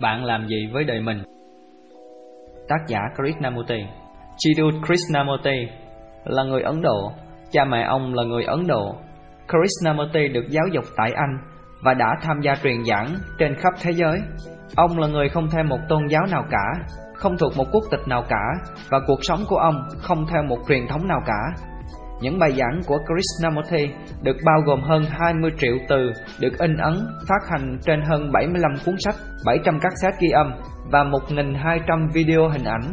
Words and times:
Bạn 0.00 0.24
làm 0.24 0.46
gì 0.48 0.66
với 0.72 0.84
đời 0.84 1.00
mình? 1.00 1.22
Tác 2.68 2.78
giả 2.86 3.00
Krishnamurti 3.16 3.78
Chidut 4.36 4.74
Krishnamurti 4.86 5.68
là 6.24 6.42
người 6.42 6.62
Ấn 6.62 6.82
Độ, 6.82 7.12
cha 7.50 7.64
mẹ 7.64 7.82
ông 7.82 8.14
là 8.14 8.24
người 8.24 8.44
Ấn 8.44 8.66
Độ. 8.66 8.94
Krishnamurti 9.48 10.28
được 10.28 10.44
giáo 10.48 10.64
dục 10.72 10.84
tại 10.96 11.12
Anh 11.14 11.38
và 11.84 11.94
đã 11.94 12.06
tham 12.22 12.40
gia 12.40 12.54
truyền 12.62 12.84
giảng 12.84 13.06
trên 13.38 13.54
khắp 13.54 13.74
thế 13.82 13.90
giới. 13.92 14.18
Ông 14.76 14.98
là 14.98 15.06
người 15.06 15.28
không 15.28 15.48
theo 15.50 15.64
một 15.64 15.78
tôn 15.88 16.06
giáo 16.08 16.22
nào 16.30 16.44
cả, 16.50 16.94
không 17.14 17.36
thuộc 17.38 17.52
một 17.56 17.66
quốc 17.72 17.84
tịch 17.90 18.08
nào 18.08 18.24
cả 18.28 18.72
và 18.90 18.98
cuộc 19.06 19.18
sống 19.22 19.40
của 19.48 19.56
ông 19.56 19.88
không 19.98 20.26
theo 20.26 20.42
một 20.42 20.58
truyền 20.68 20.86
thống 20.88 21.08
nào 21.08 21.20
cả. 21.26 21.64
Những 22.20 22.38
bài 22.38 22.52
giảng 22.52 22.80
của 22.86 22.98
Krishnamurti 22.98 23.94
được 24.22 24.36
bao 24.44 24.60
gồm 24.66 24.82
hơn 24.82 25.02
20 25.10 25.50
triệu 25.58 25.74
từ 25.88 26.12
được 26.40 26.58
in 26.58 26.76
ấn, 26.76 26.94
phát 27.28 27.48
hành 27.50 27.78
trên 27.82 28.02
hơn 28.02 28.32
75 28.32 28.72
cuốn 28.86 28.94
sách, 28.98 29.14
700 29.46 29.78
cassette 29.80 30.16
ghi 30.20 30.28
âm 30.30 30.52
và 30.92 31.04
1.200 31.04 32.08
video 32.12 32.48
hình 32.48 32.64
ảnh. 32.64 32.92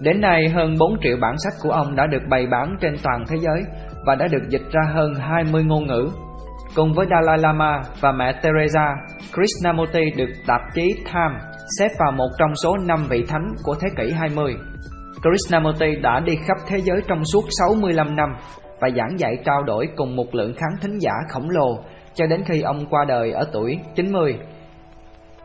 Đến 0.00 0.20
nay, 0.20 0.48
hơn 0.48 0.74
4 0.78 0.96
triệu 1.02 1.16
bản 1.20 1.34
sách 1.38 1.52
của 1.62 1.70
ông 1.70 1.96
đã 1.96 2.06
được 2.06 2.22
bày 2.28 2.46
bán 2.46 2.76
trên 2.80 2.94
toàn 3.02 3.24
thế 3.28 3.36
giới 3.40 3.62
và 4.06 4.14
đã 4.14 4.26
được 4.28 4.48
dịch 4.48 4.72
ra 4.72 4.82
hơn 4.94 5.14
20 5.14 5.64
ngôn 5.64 5.86
ngữ. 5.86 6.08
Cùng 6.76 6.92
với 6.94 7.06
Dalai 7.10 7.38
Lama 7.38 7.80
và 8.00 8.12
mẹ 8.12 8.32
Teresa, 8.42 8.96
Krishnamurti 9.34 10.10
được 10.16 10.30
tạp 10.46 10.60
chí 10.74 10.94
Time 11.04 11.38
xếp 11.78 11.88
vào 11.98 12.12
một 12.12 12.28
trong 12.38 12.54
số 12.62 12.76
5 12.86 13.06
vị 13.08 13.24
thánh 13.28 13.54
của 13.62 13.74
thế 13.80 13.88
kỷ 13.96 14.12
20. 14.12 14.56
Krishnamurti 15.24 15.96
đã 16.02 16.20
đi 16.20 16.32
khắp 16.36 16.56
thế 16.66 16.78
giới 16.78 17.00
trong 17.08 17.24
suốt 17.32 17.44
65 17.58 18.16
năm 18.16 18.28
và 18.80 18.88
giảng 18.96 19.18
dạy 19.18 19.36
trao 19.44 19.62
đổi 19.62 19.88
cùng 19.96 20.16
một 20.16 20.34
lượng 20.34 20.54
khán 20.54 20.80
thính 20.80 20.98
giả 20.98 21.12
khổng 21.30 21.50
lồ 21.50 21.78
cho 22.14 22.26
đến 22.26 22.42
khi 22.46 22.60
ông 22.60 22.86
qua 22.90 23.04
đời 23.08 23.32
ở 23.32 23.44
tuổi 23.52 23.78
90. 23.94 24.38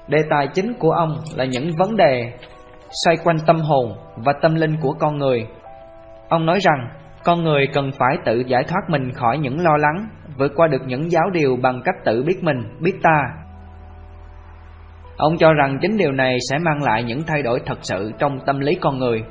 Đề 0.07 0.17
tài 0.29 0.47
chính 0.53 0.73
của 0.79 0.91
ông 0.91 1.17
là 1.35 1.45
những 1.45 1.71
vấn 1.79 1.95
đề 1.95 2.33
xoay 3.05 3.17
quanh 3.23 3.37
tâm 3.45 3.59
hồn 3.59 3.93
và 4.25 4.33
tâm 4.41 4.55
linh 4.55 4.75
của 4.81 4.93
con 4.99 5.17
người. 5.17 5.47
Ông 6.29 6.45
nói 6.45 6.59
rằng 6.61 6.89
con 7.23 7.43
người 7.43 7.67
cần 7.73 7.91
phải 7.99 8.17
tự 8.25 8.43
giải 8.47 8.63
thoát 8.63 8.81
mình 8.89 9.11
khỏi 9.13 9.37
những 9.37 9.59
lo 9.59 9.77
lắng, 9.77 10.09
vượt 10.37 10.51
qua 10.55 10.67
được 10.67 10.81
những 10.87 11.11
giáo 11.11 11.29
điều 11.33 11.57
bằng 11.61 11.81
cách 11.85 11.95
tự 12.05 12.23
biết 12.23 12.43
mình, 12.43 12.57
biết 12.79 12.93
ta. 13.03 13.21
Ông 15.17 15.37
cho 15.37 15.53
rằng 15.53 15.77
chính 15.81 15.97
điều 15.97 16.11
này 16.11 16.37
sẽ 16.49 16.57
mang 16.57 16.83
lại 16.83 17.03
những 17.03 17.23
thay 17.27 17.41
đổi 17.43 17.59
thật 17.65 17.77
sự 17.81 18.11
trong 18.19 18.39
tâm 18.45 18.59
lý 18.59 18.75
con 18.75 18.97
người. 18.97 19.23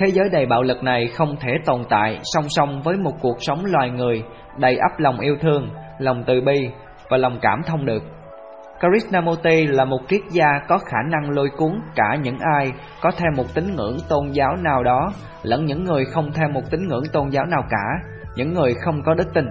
Thế 0.00 0.06
giới 0.06 0.28
đầy 0.28 0.46
bạo 0.46 0.62
lực 0.62 0.82
này 0.82 1.06
không 1.06 1.36
thể 1.40 1.52
tồn 1.66 1.82
tại 1.88 2.18
song 2.22 2.44
song 2.48 2.82
với 2.82 2.96
một 2.96 3.12
cuộc 3.20 3.36
sống 3.40 3.64
loài 3.64 3.90
người 3.90 4.22
đầy 4.58 4.76
ắp 4.76 4.98
lòng 4.98 5.20
yêu 5.20 5.36
thương, 5.40 5.70
lòng 5.98 6.24
từ 6.26 6.40
bi 6.40 6.70
và 7.10 7.16
lòng 7.16 7.38
cảm 7.42 7.60
thông 7.66 7.86
được. 7.86 8.02
Krishnamurti 8.80 9.66
là 9.66 9.84
một 9.84 9.98
triết 10.08 10.20
gia 10.30 10.46
có 10.68 10.78
khả 10.78 10.98
năng 11.10 11.30
lôi 11.30 11.48
cuốn 11.56 11.80
cả 11.94 12.16
những 12.22 12.38
ai 12.38 12.72
có 13.02 13.10
theo 13.16 13.30
một 13.36 13.44
tín 13.54 13.64
ngưỡng 13.76 13.96
tôn 14.08 14.28
giáo 14.32 14.56
nào 14.56 14.82
đó 14.82 15.12
lẫn 15.42 15.64
những 15.64 15.84
người 15.84 16.04
không 16.04 16.32
theo 16.32 16.48
một 16.48 16.62
tín 16.70 16.88
ngưỡng 16.88 17.04
tôn 17.12 17.28
giáo 17.28 17.44
nào 17.46 17.62
cả, 17.70 18.10
những 18.36 18.54
người 18.54 18.74
không 18.84 19.02
có 19.02 19.14
đức 19.14 19.34
tin. 19.34 19.44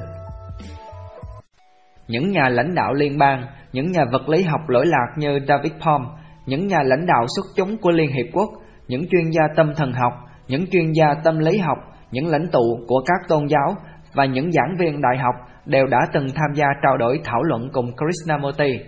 Những 2.08 2.32
nhà 2.32 2.50
lãnh 2.50 2.76
đạo 2.76 2.94
liên 2.94 3.18
bang, 3.18 3.44
những 3.74 3.92
nhà 3.92 4.06
vật 4.12 4.30
lý 4.30 4.44
học 4.44 4.62
lỗi 4.68 4.86
lạc 4.86 5.08
như 5.18 5.40
David 5.48 5.72
Palm, 5.72 6.02
những 6.46 6.68
nhà 6.68 6.84
lãnh 6.84 7.06
đạo 7.06 7.26
xuất 7.36 7.46
chúng 7.56 7.78
của 7.78 7.92
Liên 7.92 8.12
Hiệp 8.12 8.26
Quốc, 8.34 8.50
những 8.88 9.02
chuyên 9.12 9.30
gia 9.32 9.48
tâm 9.56 9.74
thần 9.76 9.94
học, 9.94 10.14
những 10.50 10.66
chuyên 10.72 10.92
gia 10.92 11.14
tâm 11.24 11.40
lý 11.40 11.58
học, 11.58 11.78
những 12.12 12.28
lãnh 12.28 12.48
tụ 12.52 12.80
của 12.88 13.02
các 13.06 13.28
tôn 13.28 13.46
giáo 13.48 13.76
và 14.16 14.26
những 14.26 14.52
giảng 14.52 14.76
viên 14.80 15.02
đại 15.02 15.18
học 15.18 15.36
đều 15.66 15.88
đã 15.88 16.00
từng 16.14 16.28
tham 16.36 16.54
gia 16.54 16.66
trao 16.84 16.98
đổi 16.98 17.22
thảo 17.24 17.44
luận 17.44 17.70
cùng 17.74 17.92
Krishnamurti. 17.96 18.80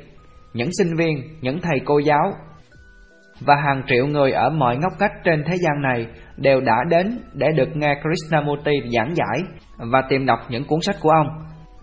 Những 0.53 0.69
sinh 0.77 0.95
viên, 0.97 1.17
những 1.41 1.59
thầy 1.61 1.79
cô 1.85 1.99
giáo 1.99 2.31
và 3.45 3.55
hàng 3.55 3.83
triệu 3.87 4.07
người 4.07 4.31
ở 4.31 4.49
mọi 4.49 4.77
ngóc 4.77 4.93
ngách 4.99 5.23
trên 5.23 5.43
thế 5.47 5.55
gian 5.57 5.81
này 5.81 6.07
đều 6.37 6.61
đã 6.61 6.75
đến 6.89 7.19
để 7.33 7.47
được 7.55 7.69
nghe 7.75 7.95
Krishnamurti 8.01 8.71
giảng 8.95 9.15
giải 9.15 9.39
và 9.91 10.01
tìm 10.09 10.25
đọc 10.25 10.39
những 10.49 10.63
cuốn 10.67 10.79
sách 10.81 10.95
của 11.01 11.09
ông. 11.09 11.27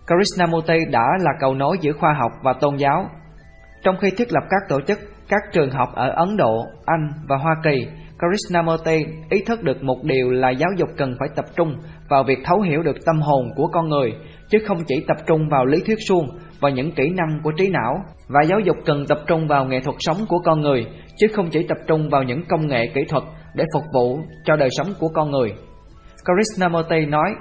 Krishnamurti 0.06 0.78
đã 0.90 1.06
là 1.20 1.30
cầu 1.40 1.54
nối 1.54 1.76
giữa 1.80 1.92
khoa 1.92 2.14
học 2.20 2.32
và 2.42 2.52
tôn 2.60 2.76
giáo. 2.76 3.08
Trong 3.82 3.96
khi 4.00 4.10
thiết 4.18 4.32
lập 4.32 4.42
các 4.50 4.62
tổ 4.68 4.80
chức, 4.80 4.98
các 5.28 5.42
trường 5.52 5.70
học 5.70 5.88
ở 5.94 6.10
Ấn 6.10 6.36
Độ, 6.36 6.64
Anh 6.86 7.10
và 7.28 7.36
Hoa 7.36 7.54
Kỳ, 7.62 7.86
Krishnamurti 8.18 9.04
ý 9.30 9.42
thức 9.46 9.62
được 9.62 9.82
một 9.82 10.04
điều 10.04 10.30
là 10.30 10.50
giáo 10.50 10.70
dục 10.76 10.88
cần 10.96 11.14
phải 11.20 11.28
tập 11.36 11.44
trung 11.56 11.76
vào 12.08 12.24
việc 12.24 12.38
thấu 12.44 12.60
hiểu 12.60 12.82
được 12.82 12.96
tâm 13.06 13.20
hồn 13.20 13.50
của 13.56 13.66
con 13.72 13.88
người, 13.88 14.12
chứ 14.48 14.58
không 14.66 14.78
chỉ 14.86 15.04
tập 15.08 15.16
trung 15.26 15.48
vào 15.48 15.66
lý 15.66 15.78
thuyết 15.86 15.98
suông 16.08 16.28
và 16.60 16.70
những 16.70 16.92
kỹ 16.92 17.10
năng 17.16 17.40
của 17.42 17.52
trí 17.56 17.68
não. 17.68 17.94
Và 18.28 18.42
giáo 18.42 18.60
dục 18.60 18.76
cần 18.84 19.04
tập 19.08 19.18
trung 19.26 19.48
vào 19.48 19.64
nghệ 19.64 19.80
thuật 19.80 19.96
sống 19.98 20.16
của 20.28 20.38
con 20.44 20.60
người, 20.60 20.86
chứ 21.16 21.26
không 21.34 21.50
chỉ 21.50 21.66
tập 21.68 21.78
trung 21.86 22.08
vào 22.10 22.22
những 22.22 22.42
công 22.48 22.66
nghệ 22.66 22.86
kỹ 22.94 23.04
thuật 23.08 23.22
để 23.54 23.64
phục 23.74 23.84
vụ 23.94 24.18
cho 24.44 24.56
đời 24.56 24.68
sống 24.72 24.88
của 24.98 25.08
con 25.08 25.30
người. 25.30 25.54
Krishnamurti 26.24 27.06
nói, 27.06 27.34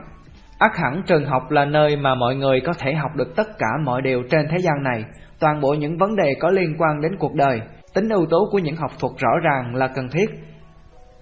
ác 0.59 0.77
hẳn 0.77 1.01
trường 1.07 1.25
học 1.25 1.51
là 1.51 1.65
nơi 1.65 1.95
mà 1.95 2.15
mọi 2.15 2.35
người 2.35 2.61
có 2.65 2.73
thể 2.79 2.93
học 2.93 3.11
được 3.15 3.35
tất 3.35 3.47
cả 3.59 3.67
mọi 3.85 4.01
điều 4.01 4.23
trên 4.31 4.47
thế 4.51 4.57
gian 4.57 4.83
này, 4.83 5.03
toàn 5.39 5.61
bộ 5.61 5.73
những 5.73 5.97
vấn 5.97 6.15
đề 6.15 6.33
có 6.39 6.49
liên 6.49 6.75
quan 6.77 7.01
đến 7.01 7.11
cuộc 7.19 7.33
đời. 7.33 7.61
Tính 7.93 8.09
ưu 8.09 8.25
tố 8.29 8.49
của 8.51 8.59
những 8.59 8.75
học 8.75 8.91
thuật 8.99 9.13
rõ 9.17 9.31
ràng 9.43 9.75
là 9.75 9.87
cần 9.87 10.09
thiết, 10.09 10.29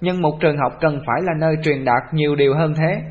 nhưng 0.05 0.21
một 0.21 0.37
trường 0.39 0.57
học 0.57 0.73
cần 0.81 0.99
phải 1.07 1.21
là 1.23 1.33
nơi 1.39 1.55
truyền 1.63 1.85
đạt 1.85 2.13
nhiều 2.13 2.35
điều 2.35 2.55
hơn 2.55 2.73
thế. 2.77 3.01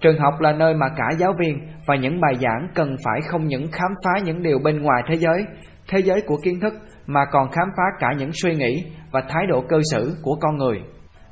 Trường 0.00 0.18
học 0.18 0.40
là 0.40 0.52
nơi 0.52 0.74
mà 0.74 0.86
cả 0.96 1.04
giáo 1.18 1.32
viên 1.40 1.58
và 1.86 1.96
những 1.96 2.20
bài 2.20 2.34
giảng 2.40 2.68
cần 2.74 2.96
phải 3.04 3.20
không 3.28 3.46
những 3.46 3.66
khám 3.72 3.90
phá 4.04 4.10
những 4.24 4.42
điều 4.42 4.58
bên 4.58 4.82
ngoài 4.82 5.02
thế 5.08 5.16
giới, 5.16 5.44
thế 5.88 5.98
giới 5.98 6.20
của 6.26 6.36
kiến 6.42 6.60
thức 6.60 6.74
mà 7.06 7.20
còn 7.32 7.50
khám 7.50 7.68
phá 7.76 7.82
cả 7.98 8.08
những 8.18 8.30
suy 8.32 8.54
nghĩ 8.54 8.84
và 9.10 9.20
thái 9.28 9.46
độ 9.48 9.64
cơ 9.68 9.80
xử 9.92 10.16
của 10.22 10.36
con 10.40 10.56
người. 10.56 10.80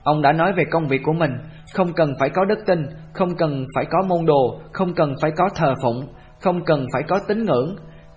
Ông 0.03 0.23
đã 0.23 0.33
nói 0.33 0.53
về 0.57 0.65
công 0.71 0.89
việc 0.89 1.01
của 1.05 1.13
mình, 1.13 1.33
không 1.75 1.93
cần 1.93 2.13
phải 2.21 2.31
có 2.31 2.45
đức 2.45 2.59
tin, 2.67 2.87
không 3.13 3.37
cần 3.37 3.65
phải 3.75 3.85
có 3.91 3.99
môn 4.09 4.27
đồ, 4.27 4.61
không 4.73 4.95
cần 4.95 5.15
phải 5.23 5.31
có 5.37 5.49
thờ 5.55 5.75
phụng, 5.83 6.07
không 6.41 6.65
cần 6.65 6.87
phải 6.93 7.03
có 7.09 7.21
tín 7.29 7.45
ngưỡng, 7.45 7.77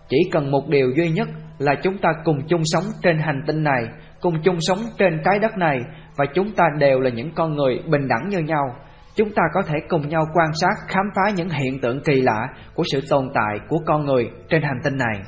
chỉ 0.10 0.18
cần 0.32 0.52
một 0.52 0.68
điều 0.70 0.92
duy 0.96 1.10
nhất 1.10 1.28
là 1.58 1.76
chúng 1.84 1.98
ta 1.98 2.10
cùng 2.24 2.40
chung 2.48 2.62
sống 2.66 2.84
trên 3.04 3.18
hành 3.20 3.42
tinh 3.48 3.64
này, 3.64 3.84
cùng 4.22 4.42
chung 4.44 4.58
sống 4.60 4.80
trên 4.98 5.22
trái 5.26 5.40
đất 5.40 5.58
này 5.58 5.78
và 6.18 6.26
chúng 6.34 6.52
ta 6.56 6.66
đều 6.80 7.00
là 7.00 7.10
những 7.10 7.32
con 7.36 7.56
người 7.56 7.80
bình 7.90 8.08
đẳng 8.08 8.30
như 8.30 8.40
nhau. 8.40 8.76
Chúng 9.16 9.30
ta 9.36 9.44
có 9.54 9.62
thể 9.62 9.76
cùng 9.90 10.10
nhau 10.10 10.26
quan 10.34 10.50
sát, 10.62 10.74
khám 10.88 11.06
phá 11.16 11.32
những 11.36 11.50
hiện 11.50 11.80
tượng 11.82 12.04
kỳ 12.04 12.22
lạ 12.22 12.48
của 12.76 12.84
sự 12.92 13.02
tồn 13.10 13.30
tại 13.34 13.60
của 13.70 13.78
con 13.86 14.06
người 14.06 14.32
trên 14.50 14.62
hành 14.62 14.80
tinh 14.84 14.98
này. 14.98 15.22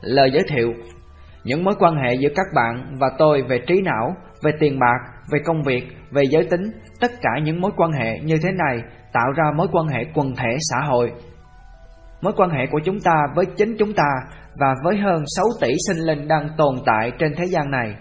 Lời 0.00 0.30
giới 0.32 0.42
thiệu 0.48 0.72
Những 1.44 1.64
mối 1.64 1.74
quan 1.78 1.96
hệ 1.96 2.14
giữa 2.14 2.28
các 2.36 2.46
bạn 2.54 2.96
và 3.00 3.10
tôi 3.18 3.42
về 3.42 3.58
trí 3.66 3.80
não, 3.80 4.16
về 4.42 4.52
tiền 4.60 4.78
bạc, 4.78 4.98
về 5.32 5.38
công 5.44 5.62
việc, 5.62 5.82
về 6.10 6.22
giới 6.30 6.44
tính, 6.50 6.62
tất 7.00 7.10
cả 7.20 7.30
những 7.42 7.60
mối 7.60 7.70
quan 7.76 7.92
hệ 7.92 8.18
như 8.24 8.38
thế 8.42 8.50
này 8.52 8.82
tạo 9.12 9.32
ra 9.36 9.44
mối 9.56 9.66
quan 9.72 9.86
hệ 9.86 10.04
quần 10.14 10.36
thể 10.36 10.56
xã 10.70 10.86
hội. 10.86 11.12
Mối 12.22 12.32
quan 12.36 12.50
hệ 12.50 12.66
của 12.70 12.80
chúng 12.84 13.00
ta 13.00 13.26
với 13.34 13.46
chính 13.56 13.76
chúng 13.78 13.92
ta 13.92 14.10
và 14.60 14.74
với 14.84 14.96
hơn 14.96 15.22
6 15.36 15.46
tỷ 15.60 15.68
sinh 15.88 16.06
linh 16.06 16.28
đang 16.28 16.48
tồn 16.56 16.74
tại 16.86 17.12
trên 17.18 17.34
thế 17.36 17.44
gian 17.44 17.70
này 17.70 17.94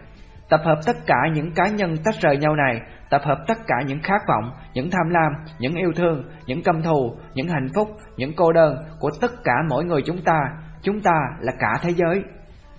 Tập 0.50 0.62
hợp 0.64 0.80
tất 0.86 0.96
cả 1.06 1.16
những 1.34 1.52
cá 1.56 1.64
nhân 1.68 1.96
tách 2.06 2.16
rời 2.22 2.38
nhau 2.38 2.56
này, 2.56 2.82
tập 3.10 3.22
hợp 3.26 3.38
tất 3.48 3.58
cả 3.68 3.76
những 3.88 4.00
khát 4.04 4.22
vọng, 4.28 4.52
những 4.74 4.90
tham 4.90 5.10
lam, 5.10 5.32
những 5.60 5.76
yêu 5.76 5.92
thương, 5.96 6.24
những 6.46 6.64
căm 6.64 6.82
thù, 6.82 7.16
những 7.34 7.48
hạnh 7.48 7.68
phúc, 7.76 7.88
những 8.18 8.32
cô 8.36 8.52
đơn 8.52 8.78
của 9.00 9.10
tất 9.22 9.32
cả 9.44 9.54
mỗi 9.70 9.86
người 9.86 10.02
chúng 10.06 10.22
ta. 10.22 10.40
Chúng 10.82 11.02
ta 11.02 11.20
là 11.40 11.54
cả 11.60 11.74
thế 11.82 11.90
giới. 11.96 12.24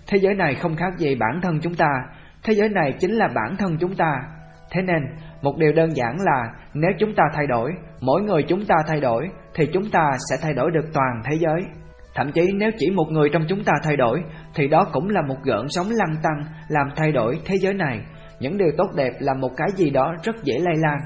Thế 0.07 0.19
giới 0.19 0.35
này 0.35 0.55
không 0.55 0.77
khác 0.77 0.99
gì 0.99 1.15
bản 1.15 1.41
thân 1.43 1.61
chúng 1.61 1.75
ta, 1.75 1.89
thế 2.43 2.55
giới 2.55 2.69
này 2.69 2.95
chính 3.01 3.13
là 3.13 3.29
bản 3.35 3.57
thân 3.57 3.79
chúng 3.81 3.97
ta. 3.97 4.23
Thế 4.71 4.83
nên, 4.83 5.03
một 5.43 5.57
điều 5.59 5.73
đơn 5.73 5.97
giản 5.97 6.17
là 6.21 6.53
nếu 6.75 6.91
chúng 6.99 7.15
ta 7.15 7.25
thay 7.35 7.47
đổi, 7.47 7.73
mỗi 8.01 8.23
người 8.23 8.43
chúng 8.43 8.65
ta 8.65 8.75
thay 8.87 9.01
đổi, 9.01 9.29
thì 9.55 9.67
chúng 9.73 9.91
ta 9.91 10.11
sẽ 10.31 10.37
thay 10.43 10.55
đổi 10.55 10.71
được 10.71 10.85
toàn 10.95 11.23
thế 11.25 11.37
giới. 11.41 11.61
Thậm 12.19 12.33
chí 12.33 12.53
nếu 12.55 12.71
chỉ 12.79 12.91
một 12.91 13.07
người 13.11 13.29
trong 13.33 13.43
chúng 13.49 13.65
ta 13.65 13.73
thay 13.85 13.97
đổi, 13.97 14.23
Thì 14.55 14.69
đó 14.69 14.87
cũng 14.93 15.09
là 15.09 15.23
một 15.29 15.37
gợn 15.45 15.67
sóng 15.69 15.87
lăn 15.91 16.17
tăng 16.23 16.45
Làm 16.69 16.87
thay 16.97 17.13
đổi 17.13 17.41
thế 17.45 17.57
giới 17.61 17.75
này. 17.75 18.01
Những 18.41 18.59
điều 18.59 18.69
tốt 18.79 18.87
đẹp 18.97 19.13
là 19.19 19.35
một 19.35 19.51
cái 19.57 19.69
gì 19.77 19.91
đó 19.91 20.15
rất 20.23 20.37
dễ 20.45 20.59
lây 20.59 20.75
lan. 20.77 20.99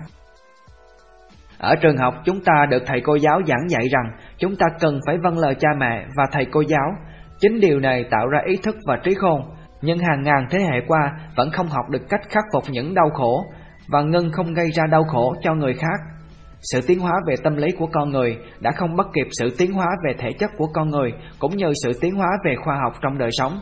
Ở 1.59 1.75
trường 1.77 1.97
học, 1.97 2.15
chúng 2.25 2.41
ta 2.45 2.67
được 2.71 2.83
thầy 2.87 3.01
cô 3.05 3.15
giáo 3.15 3.41
giảng 3.47 3.69
dạy 3.69 3.89
rằng 3.93 4.17
Chúng 4.39 4.57
ta 4.57 4.67
cần 4.81 5.01
phải 5.07 5.17
vâng 5.23 5.39
lời 5.39 5.55
cha 5.61 5.69
mẹ 5.79 6.07
và 6.17 6.25
thầy 6.33 6.47
cô 6.53 6.61
giáo. 6.61 6.91
Chính 7.41 7.61
điều 7.61 7.81
này 7.81 8.05
tạo 8.11 8.29
ra 8.29 8.39
ý 8.45 8.57
thức 8.57 8.77
và 8.87 8.97
trí 9.05 9.15
khôn. 9.15 9.41
Nhưng 9.83 9.99
hàng 9.99 10.23
ngàn 10.23 10.47
thế 10.51 10.59
hệ 10.61 10.81
qua 10.87 11.13
vẫn 11.37 11.51
không 11.51 11.69
học 11.69 11.91
được 11.91 12.09
cách 12.09 12.29
khắc 12.29 12.45
phục 12.53 12.65
những 12.71 12.95
đau 12.95 13.11
khổ 13.15 13.45
Và 13.89 14.03
ngưng 14.03 14.33
không 14.33 14.55
gây 14.55 14.71
ra 14.71 14.87
đau 14.91 15.03
khổ 15.05 15.35
cho 15.43 15.55
người 15.55 15.75
khác 15.75 16.01
sự 16.63 16.81
tiến 16.87 16.99
hóa 16.99 17.13
về 17.29 17.35
tâm 17.45 17.57
lý 17.57 17.69
của 17.79 17.87
con 17.93 18.11
người 18.11 18.39
đã 18.61 18.71
không 18.77 18.97
bắt 18.97 19.07
kịp 19.15 19.27
sự 19.31 19.49
tiến 19.59 19.73
hóa 19.73 19.87
về 20.07 20.15
thể 20.19 20.33
chất 20.39 20.51
của 20.57 20.67
con 20.75 20.91
người 20.91 21.13
cũng 21.39 21.57
như 21.57 21.73
sự 21.85 21.93
tiến 22.01 22.15
hóa 22.15 22.29
về 22.45 22.57
khoa 22.65 22.79
học 22.83 22.93
trong 23.03 23.19
đời 23.19 23.31
sống. 23.33 23.53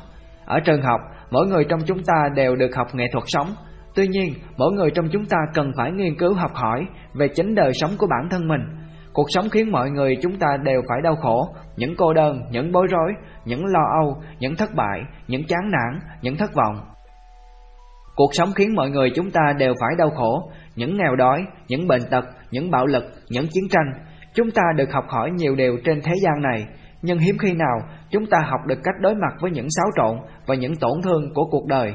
Ở 0.46 0.60
trường 0.60 0.82
học, 0.82 1.00
mỗi 1.30 1.46
người 1.46 1.64
trong 1.68 1.80
chúng 1.86 2.02
ta 2.02 2.28
đều 2.34 2.56
được 2.56 2.76
học 2.76 2.86
nghệ 2.92 3.04
thuật 3.12 3.24
sống. 3.26 3.46
Tuy 3.94 4.06
nhiên, 4.08 4.34
mỗi 4.56 4.72
người 4.72 4.90
trong 4.90 5.08
chúng 5.12 5.26
ta 5.26 5.36
cần 5.54 5.72
phải 5.76 5.92
nghiên 5.92 6.16
cứu 6.18 6.34
học 6.34 6.50
hỏi 6.54 6.86
về 7.14 7.28
chính 7.28 7.54
đời 7.54 7.72
sống 7.74 7.90
của 7.98 8.06
bản 8.06 8.28
thân 8.30 8.48
mình. 8.48 8.60
Cuộc 9.12 9.26
sống 9.28 9.48
khiến 9.50 9.72
mọi 9.72 9.90
người 9.90 10.16
chúng 10.22 10.38
ta 10.38 10.46
đều 10.62 10.82
phải 10.88 10.98
đau 11.02 11.16
khổ, 11.16 11.54
những 11.76 11.94
cô 11.96 12.12
đơn, 12.12 12.40
những 12.50 12.72
bối 12.72 12.86
rối, 12.90 13.12
những 13.44 13.66
lo 13.66 13.82
âu, 14.02 14.22
những 14.38 14.56
thất 14.56 14.74
bại, 14.74 15.00
những 15.28 15.46
chán 15.46 15.70
nản, 15.70 16.00
những 16.22 16.36
thất 16.36 16.50
vọng. 16.54 16.76
Cuộc 18.16 18.34
sống 18.34 18.48
khiến 18.54 18.74
mọi 18.74 18.90
người 18.90 19.10
chúng 19.14 19.30
ta 19.30 19.52
đều 19.58 19.74
phải 19.80 19.90
đau 19.98 20.10
khổ, 20.10 20.50
những 20.76 20.96
nghèo 20.96 21.16
đói, 21.16 21.44
những 21.68 21.88
bệnh 21.88 22.02
tật, 22.10 22.24
những 22.50 22.70
bạo 22.70 22.86
lực, 22.86 23.04
những 23.28 23.46
chiến 23.52 23.64
tranh. 23.70 23.92
Chúng 24.34 24.50
ta 24.50 24.62
được 24.76 24.92
học 24.92 25.04
hỏi 25.08 25.30
nhiều 25.30 25.54
điều 25.54 25.76
trên 25.84 26.00
thế 26.02 26.12
gian 26.22 26.42
này, 26.42 26.66
nhưng 27.02 27.18
hiếm 27.18 27.38
khi 27.38 27.52
nào 27.52 27.78
chúng 28.10 28.26
ta 28.26 28.38
học 28.44 28.60
được 28.66 28.78
cách 28.84 28.94
đối 29.00 29.14
mặt 29.14 29.34
với 29.40 29.50
những 29.50 29.66
xáo 29.70 29.86
trộn 29.96 30.18
và 30.46 30.54
những 30.54 30.76
tổn 30.76 31.02
thương 31.02 31.34
của 31.34 31.44
cuộc 31.50 31.66
đời. 31.66 31.94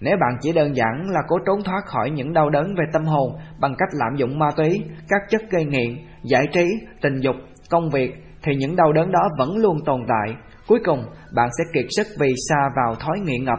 Nếu 0.00 0.16
bạn 0.20 0.38
chỉ 0.40 0.52
đơn 0.52 0.76
giản 0.76 1.10
là 1.10 1.20
cố 1.28 1.38
trốn 1.46 1.62
thoát 1.64 1.80
khỏi 1.86 2.10
những 2.10 2.32
đau 2.32 2.50
đớn 2.50 2.74
về 2.78 2.84
tâm 2.92 3.04
hồn 3.04 3.32
bằng 3.60 3.74
cách 3.78 3.88
lạm 3.92 4.16
dụng 4.16 4.38
ma 4.38 4.46
túy, 4.56 4.82
các 5.08 5.22
chất 5.30 5.42
gây 5.50 5.64
nghiện, 5.64 5.96
giải 6.22 6.44
trí, 6.52 6.64
tình 7.00 7.20
dục, 7.20 7.36
công 7.70 7.90
việc, 7.90 8.14
thì 8.42 8.52
những 8.56 8.76
đau 8.76 8.92
đớn 8.92 9.12
đó 9.12 9.28
vẫn 9.38 9.56
luôn 9.56 9.76
tồn 9.84 10.00
tại. 10.08 10.36
Cuối 10.68 10.78
cùng, 10.84 11.04
bạn 11.34 11.48
sẽ 11.58 11.64
kiệt 11.74 11.86
sức 11.96 12.06
vì 12.20 12.34
xa 12.48 12.56
vào 12.76 12.94
thói 12.94 13.20
nghiện 13.20 13.44
ngập. 13.44 13.58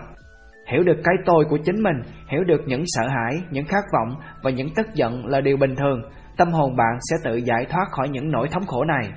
Hiểu 0.71 0.83
được 0.83 0.97
cái 1.03 1.15
tôi 1.25 1.45
của 1.49 1.57
chính 1.65 1.83
mình, 1.83 1.95
hiểu 2.29 2.43
được 2.43 2.61
những 2.65 2.83
sợ 2.85 3.07
hãi, 3.07 3.41
những 3.51 3.65
khát 3.65 3.83
vọng 3.93 4.19
và 4.43 4.49
những 4.49 4.69
tức 4.75 4.87
giận 4.93 5.25
là 5.25 5.41
điều 5.41 5.57
bình 5.57 5.75
thường, 5.75 6.01
tâm 6.37 6.51
hồn 6.51 6.75
bạn 6.75 6.97
sẽ 7.09 7.15
tự 7.23 7.35
giải 7.35 7.65
thoát 7.69 7.85
khỏi 7.91 8.09
những 8.09 8.31
nỗi 8.31 8.47
thống 8.51 8.65
khổ 8.65 8.83
này. 8.83 9.09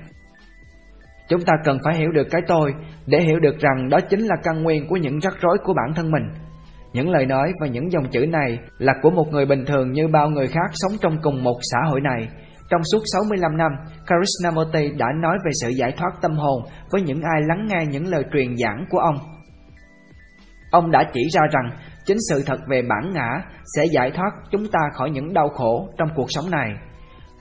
Chúng 1.27 1.41
ta 1.41 1.53
cần 1.63 1.77
phải 1.85 1.95
hiểu 1.95 2.11
được 2.11 2.27
cái 2.31 2.41
tôi 2.47 2.73
để 3.05 3.21
hiểu 3.21 3.39
được 3.39 3.59
rằng 3.59 3.89
đó 3.89 3.99
chính 4.09 4.19
là 4.19 4.35
căn 4.43 4.63
nguyên 4.63 4.87
của 4.87 4.97
những 4.97 5.19
rắc 5.19 5.33
rối 5.41 5.57
của 5.63 5.73
bản 5.73 5.93
thân 5.95 6.11
mình. 6.11 6.23
Những 6.93 7.09
lời 7.09 7.25
nói 7.25 7.51
và 7.61 7.67
những 7.67 7.91
dòng 7.91 8.09
chữ 8.11 8.25
này 8.25 8.59
là 8.77 8.93
của 9.01 9.09
một 9.09 9.27
người 9.31 9.45
bình 9.45 9.65
thường 9.65 9.91
như 9.91 10.07
bao 10.07 10.29
người 10.29 10.47
khác 10.47 10.71
sống 10.73 10.91
trong 11.01 11.17
cùng 11.21 11.43
một 11.43 11.57
xã 11.61 11.77
hội 11.89 12.01
này. 12.01 12.29
Trong 12.69 12.81
suốt 12.91 12.99
65 13.13 13.57
năm, 13.57 13.71
Krishnamurti 14.07 14.97
đã 14.97 15.07
nói 15.21 15.37
về 15.45 15.51
sự 15.61 15.69
giải 15.69 15.91
thoát 15.97 16.11
tâm 16.21 16.31
hồn 16.31 16.61
với 16.91 17.01
những 17.01 17.21
ai 17.21 17.41
lắng 17.47 17.67
nghe 17.67 17.85
những 17.89 18.07
lời 18.07 18.23
truyền 18.33 18.57
giảng 18.57 18.85
của 18.89 18.99
ông. 18.99 19.15
Ông 20.71 20.91
đã 20.91 21.03
chỉ 21.13 21.21
ra 21.33 21.41
rằng 21.51 21.71
chính 22.05 22.17
sự 22.29 22.43
thật 22.45 22.59
về 22.69 22.81
bản 22.89 23.11
ngã 23.13 23.41
sẽ 23.75 23.85
giải 23.85 24.11
thoát 24.11 24.31
chúng 24.51 24.67
ta 24.71 24.79
khỏi 24.93 25.09
những 25.09 25.33
đau 25.33 25.49
khổ 25.49 25.89
trong 25.97 26.09
cuộc 26.15 26.27
sống 26.29 26.51
này. 26.51 26.69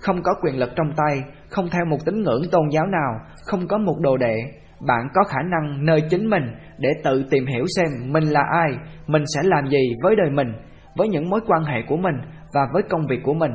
Không 0.00 0.22
có 0.22 0.32
quyền 0.42 0.58
lực 0.58 0.70
trong 0.76 0.92
tay, 0.96 1.22
không 1.48 1.68
theo 1.70 1.84
một 1.84 1.98
tín 2.04 2.22
ngưỡng 2.22 2.42
tôn 2.52 2.68
giáo 2.70 2.86
nào, 2.86 3.12
không 3.46 3.68
có 3.68 3.78
một 3.78 3.94
đồ 4.00 4.16
đệ, 4.16 4.36
bạn 4.86 5.08
có 5.14 5.24
khả 5.24 5.38
năng 5.42 5.86
nơi 5.86 6.02
chính 6.10 6.30
mình 6.30 6.42
để 6.78 6.88
tự 7.04 7.24
tìm 7.30 7.46
hiểu 7.46 7.64
xem 7.76 7.86
mình 8.12 8.24
là 8.24 8.42
ai, 8.52 8.70
mình 9.06 9.22
sẽ 9.34 9.40
làm 9.44 9.68
gì 9.68 9.94
với 10.02 10.16
đời 10.16 10.30
mình, 10.30 10.52
với 10.96 11.08
những 11.08 11.30
mối 11.30 11.40
quan 11.46 11.64
hệ 11.64 11.82
của 11.88 11.96
mình 11.96 12.14
và 12.54 12.60
với 12.72 12.82
công 12.82 13.06
việc 13.06 13.20
của 13.22 13.34
mình. 13.34 13.52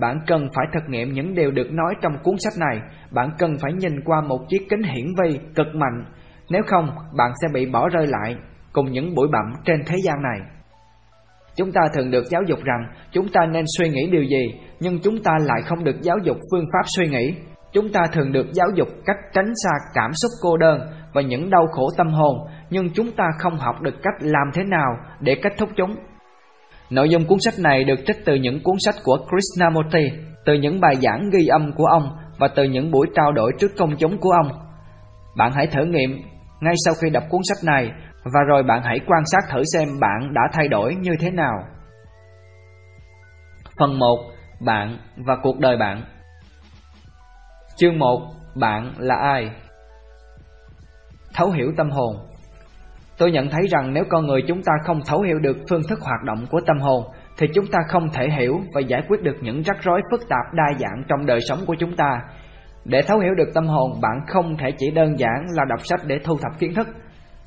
Bạn 0.00 0.20
cần 0.26 0.48
phải 0.54 0.66
thực 0.72 0.88
nghiệm 0.88 1.12
những 1.12 1.34
điều 1.34 1.50
được 1.50 1.72
nói 1.72 1.94
trong 2.02 2.12
cuốn 2.22 2.34
sách 2.38 2.52
này, 2.58 2.80
bạn 3.10 3.30
cần 3.38 3.56
phải 3.62 3.72
nhìn 3.72 4.04
qua 4.04 4.20
một 4.20 4.38
chiếc 4.48 4.62
kính 4.70 4.82
hiển 4.82 5.06
vi 5.22 5.38
cực 5.54 5.74
mạnh, 5.74 6.04
nếu 6.50 6.62
không 6.66 6.90
bạn 7.16 7.32
sẽ 7.42 7.48
bị 7.54 7.66
bỏ 7.66 7.88
rơi 7.88 8.06
lại 8.06 8.36
cùng 8.74 8.92
những 8.92 9.14
bụi 9.14 9.28
bặm 9.32 9.62
trên 9.64 9.80
thế 9.86 9.96
gian 10.04 10.22
này. 10.22 10.40
Chúng 11.56 11.72
ta 11.72 11.80
thường 11.94 12.10
được 12.10 12.24
giáo 12.30 12.42
dục 12.46 12.58
rằng 12.64 12.86
chúng 13.12 13.28
ta 13.28 13.46
nên 13.46 13.64
suy 13.78 13.88
nghĩ 13.88 14.10
điều 14.10 14.22
gì, 14.22 14.60
nhưng 14.80 14.98
chúng 15.02 15.22
ta 15.22 15.32
lại 15.40 15.62
không 15.64 15.84
được 15.84 15.96
giáo 16.02 16.16
dục 16.22 16.36
phương 16.50 16.64
pháp 16.72 16.82
suy 16.96 17.08
nghĩ. 17.08 17.34
Chúng 17.72 17.92
ta 17.92 18.00
thường 18.12 18.32
được 18.32 18.46
giáo 18.52 18.68
dục 18.74 18.88
cách 19.06 19.16
tránh 19.32 19.52
xa 19.64 19.70
cảm 19.94 20.10
xúc 20.14 20.30
cô 20.42 20.56
đơn 20.56 20.80
và 21.14 21.22
những 21.22 21.50
đau 21.50 21.66
khổ 21.72 21.88
tâm 21.96 22.08
hồn, 22.08 22.36
nhưng 22.70 22.90
chúng 22.94 23.12
ta 23.12 23.24
không 23.38 23.56
học 23.58 23.82
được 23.82 23.94
cách 24.02 24.14
làm 24.20 24.50
thế 24.54 24.64
nào 24.64 24.96
để 25.20 25.34
kết 25.42 25.52
thúc 25.58 25.68
chúng. 25.76 25.96
Nội 26.90 27.08
dung 27.08 27.26
cuốn 27.26 27.38
sách 27.40 27.54
này 27.58 27.84
được 27.84 28.00
trích 28.06 28.16
từ 28.24 28.34
những 28.34 28.62
cuốn 28.62 28.76
sách 28.78 28.94
của 29.04 29.16
Krishnamurti, 29.16 30.08
từ 30.46 30.54
những 30.54 30.80
bài 30.80 30.94
giảng 31.02 31.30
ghi 31.32 31.46
âm 31.46 31.72
của 31.72 31.86
ông 31.86 32.10
và 32.38 32.48
từ 32.56 32.62
những 32.62 32.90
buổi 32.90 33.06
trao 33.14 33.32
đổi 33.32 33.52
trước 33.58 33.72
công 33.78 33.96
chúng 33.98 34.18
của 34.18 34.30
ông. 34.30 34.52
Bạn 35.36 35.52
hãy 35.52 35.66
thử 35.66 35.84
nghiệm 35.84 36.10
ngay 36.60 36.74
sau 36.84 36.94
khi 37.02 37.10
đọc 37.10 37.22
cuốn 37.30 37.40
sách 37.44 37.64
này 37.64 37.90
và 38.24 38.40
rồi 38.48 38.62
bạn 38.62 38.82
hãy 38.82 39.00
quan 39.06 39.22
sát 39.26 39.40
thử 39.50 39.62
xem 39.72 39.88
bạn 40.00 40.34
đã 40.34 40.42
thay 40.52 40.68
đổi 40.68 40.94
như 40.94 41.10
thế 41.20 41.30
nào. 41.30 41.64
Phần 43.80 43.98
1. 43.98 44.06
Bạn 44.60 44.98
và 45.26 45.36
cuộc 45.42 45.58
đời 45.58 45.76
bạn 45.76 46.02
Chương 47.76 47.98
1. 47.98 48.20
Bạn 48.54 48.94
là 48.98 49.14
ai? 49.14 49.50
Thấu 51.34 51.50
hiểu 51.50 51.72
tâm 51.76 51.90
hồn 51.90 52.16
Tôi 53.18 53.30
nhận 53.30 53.50
thấy 53.50 53.62
rằng 53.70 53.92
nếu 53.92 54.04
con 54.08 54.26
người 54.26 54.42
chúng 54.48 54.62
ta 54.62 54.72
không 54.84 55.00
thấu 55.06 55.20
hiểu 55.20 55.38
được 55.38 55.56
phương 55.70 55.82
thức 55.88 56.00
hoạt 56.00 56.22
động 56.26 56.46
của 56.50 56.60
tâm 56.66 56.78
hồn 56.78 57.04
thì 57.38 57.46
chúng 57.54 57.66
ta 57.66 57.78
không 57.88 58.08
thể 58.12 58.28
hiểu 58.28 58.60
và 58.74 58.80
giải 58.80 59.02
quyết 59.08 59.22
được 59.22 59.36
những 59.40 59.62
rắc 59.62 59.76
rối 59.82 60.00
phức 60.10 60.28
tạp 60.28 60.54
đa 60.54 60.78
dạng 60.78 61.04
trong 61.08 61.26
đời 61.26 61.40
sống 61.48 61.58
của 61.66 61.74
chúng 61.78 61.96
ta. 61.96 62.20
Để 62.84 63.02
thấu 63.02 63.18
hiểu 63.18 63.34
được 63.34 63.48
tâm 63.54 63.66
hồn, 63.66 64.00
bạn 64.02 64.20
không 64.28 64.56
thể 64.56 64.70
chỉ 64.78 64.90
đơn 64.90 65.18
giản 65.18 65.46
là 65.56 65.64
đọc 65.68 65.80
sách 65.84 66.00
để 66.06 66.18
thu 66.24 66.38
thập 66.38 66.58
kiến 66.58 66.74
thức. 66.74 66.88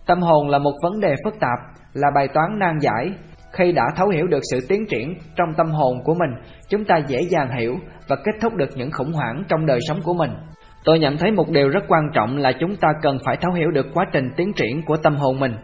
Tâm 0.07 0.21
hồn 0.21 0.49
là 0.49 0.57
một 0.57 0.73
vấn 0.83 0.99
đề 0.99 1.15
phức 1.25 1.39
tạp, 1.39 1.59
là 1.93 2.07
bài 2.15 2.27
toán 2.27 2.59
nan 2.59 2.79
giải. 2.79 3.11
Khi 3.51 3.71
đã 3.71 3.83
thấu 3.95 4.09
hiểu 4.09 4.27
được 4.27 4.43
sự 4.51 4.59
tiến 4.69 4.85
triển 4.89 5.13
trong 5.35 5.53
tâm 5.57 5.67
hồn 5.71 5.97
của 6.03 6.13
mình, 6.13 6.29
chúng 6.69 6.85
ta 6.85 6.97
dễ 7.07 7.21
dàng 7.29 7.49
hiểu 7.59 7.75
và 8.07 8.15
kết 8.15 8.31
thúc 8.41 8.53
được 8.55 8.69
những 8.75 8.91
khủng 8.91 9.13
hoảng 9.13 9.43
trong 9.47 9.65
đời 9.65 9.79
sống 9.87 9.97
của 10.03 10.13
mình. 10.13 10.31
Tôi 10.83 10.99
nhận 10.99 11.17
thấy 11.17 11.31
một 11.31 11.49
điều 11.49 11.69
rất 11.69 11.83
quan 11.87 12.09
trọng 12.13 12.37
là 12.37 12.51
chúng 12.59 12.75
ta 12.75 12.87
cần 13.01 13.17
phải 13.25 13.37
thấu 13.41 13.51
hiểu 13.51 13.71
được 13.71 13.85
quá 13.93 14.05
trình 14.11 14.29
tiến 14.37 14.53
triển 14.53 14.85
của 14.85 14.97
tâm 14.97 15.15
hồn 15.15 15.39
mình. 15.39 15.55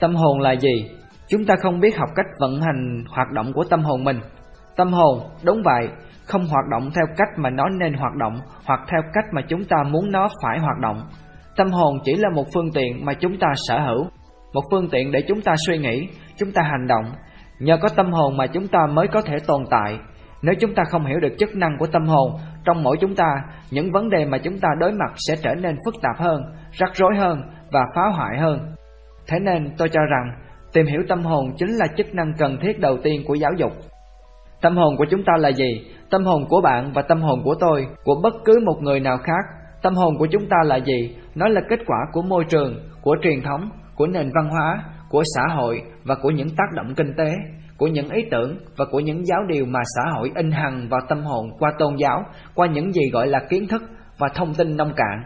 Tâm 0.00 0.14
hồn 0.14 0.40
là 0.40 0.52
gì? 0.52 0.90
Chúng 1.28 1.44
ta 1.44 1.54
không 1.62 1.80
biết 1.80 1.96
học 1.96 2.08
cách 2.14 2.26
vận 2.40 2.60
hành 2.60 3.04
hoạt 3.10 3.32
động 3.32 3.52
của 3.52 3.64
tâm 3.70 3.80
hồn 3.82 4.04
mình. 4.04 4.20
Tâm 4.76 4.92
hồn, 4.92 5.18
đúng 5.44 5.62
vậy, 5.64 5.88
không 6.26 6.46
hoạt 6.46 6.64
động 6.70 6.90
theo 6.94 7.06
cách 7.16 7.28
mà 7.36 7.50
nó 7.50 7.68
nên 7.68 7.94
hoạt 7.94 8.14
động 8.14 8.38
hoặc 8.64 8.80
theo 8.88 9.00
cách 9.14 9.24
mà 9.32 9.42
chúng 9.48 9.64
ta 9.64 9.76
muốn 9.90 10.12
nó 10.12 10.28
phải 10.42 10.58
hoạt 10.58 10.78
động. 10.82 11.02
Tâm 11.58 11.70
hồn 11.70 11.98
chỉ 12.04 12.14
là 12.14 12.28
một 12.34 12.44
phương 12.54 12.72
tiện 12.74 13.04
mà 13.04 13.12
chúng 13.14 13.38
ta 13.38 13.46
sở 13.68 13.78
hữu, 13.78 14.04
một 14.52 14.62
phương 14.70 14.88
tiện 14.90 15.12
để 15.12 15.20
chúng 15.28 15.40
ta 15.40 15.54
suy 15.66 15.78
nghĩ, 15.78 16.08
chúng 16.36 16.52
ta 16.52 16.62
hành 16.62 16.86
động. 16.86 17.04
Nhờ 17.58 17.78
có 17.82 17.88
tâm 17.96 18.12
hồn 18.12 18.36
mà 18.36 18.46
chúng 18.46 18.68
ta 18.68 18.78
mới 18.92 19.08
có 19.08 19.20
thể 19.20 19.36
tồn 19.46 19.62
tại. 19.70 19.98
Nếu 20.42 20.54
chúng 20.60 20.74
ta 20.74 20.82
không 20.90 21.06
hiểu 21.06 21.20
được 21.20 21.34
chức 21.38 21.54
năng 21.54 21.78
của 21.78 21.86
tâm 21.86 22.06
hồn 22.06 22.30
trong 22.64 22.82
mỗi 22.82 22.96
chúng 23.00 23.14
ta, 23.14 23.26
những 23.70 23.90
vấn 23.92 24.10
đề 24.10 24.24
mà 24.24 24.38
chúng 24.38 24.58
ta 24.58 24.68
đối 24.78 24.92
mặt 24.92 25.12
sẽ 25.16 25.36
trở 25.42 25.54
nên 25.54 25.76
phức 25.84 25.94
tạp 26.02 26.24
hơn, 26.24 26.42
rắc 26.72 26.90
rối 26.94 27.16
hơn 27.16 27.40
và 27.72 27.80
phá 27.96 28.02
hoại 28.16 28.38
hơn. 28.38 28.74
Thế 29.26 29.38
nên 29.42 29.70
tôi 29.78 29.88
cho 29.88 30.00
rằng 30.00 30.30
tìm 30.72 30.86
hiểu 30.86 31.00
tâm 31.08 31.22
hồn 31.22 31.52
chính 31.56 31.70
là 31.70 31.86
chức 31.96 32.14
năng 32.14 32.32
cần 32.38 32.58
thiết 32.62 32.80
đầu 32.80 32.98
tiên 33.02 33.22
của 33.26 33.34
giáo 33.34 33.52
dục. 33.56 33.72
Tâm 34.60 34.76
hồn 34.76 34.96
của 34.96 35.06
chúng 35.10 35.24
ta 35.24 35.32
là 35.38 35.48
gì? 35.48 35.86
Tâm 36.10 36.24
hồn 36.24 36.44
của 36.48 36.60
bạn 36.60 36.92
và 36.94 37.02
tâm 37.02 37.20
hồn 37.20 37.40
của 37.44 37.54
tôi, 37.60 37.86
của 38.04 38.20
bất 38.22 38.34
cứ 38.44 38.60
một 38.66 38.76
người 38.80 39.00
nào 39.00 39.18
khác. 39.18 39.57
Tâm 39.82 39.94
hồn 39.94 40.18
của 40.18 40.26
chúng 40.26 40.48
ta 40.48 40.56
là 40.64 40.76
gì? 40.76 41.16
Nó 41.34 41.48
là 41.48 41.60
kết 41.68 41.80
quả 41.86 41.98
của 42.12 42.22
môi 42.22 42.44
trường, 42.48 42.74
của 43.02 43.16
truyền 43.22 43.42
thống, 43.42 43.70
của 43.94 44.06
nền 44.06 44.30
văn 44.34 44.48
hóa, 44.50 44.84
của 45.10 45.22
xã 45.34 45.54
hội 45.54 45.82
và 46.04 46.14
của 46.22 46.30
những 46.30 46.48
tác 46.56 46.66
động 46.76 46.94
kinh 46.96 47.12
tế, 47.16 47.32
của 47.78 47.86
những 47.86 48.10
ý 48.10 48.22
tưởng 48.30 48.58
và 48.76 48.84
của 48.90 49.00
những 49.00 49.26
giáo 49.26 49.40
điều 49.48 49.64
mà 49.66 49.80
xã 49.96 50.10
hội 50.10 50.30
in 50.34 50.50
hằn 50.50 50.88
vào 50.88 51.00
tâm 51.08 51.22
hồn 51.24 51.46
qua 51.58 51.72
tôn 51.78 51.96
giáo, 51.96 52.24
qua 52.54 52.66
những 52.66 52.92
gì 52.92 53.02
gọi 53.12 53.26
là 53.26 53.40
kiến 53.48 53.66
thức 53.68 53.82
và 54.18 54.28
thông 54.34 54.54
tin 54.54 54.76
nông 54.76 54.92
cạn. 54.96 55.22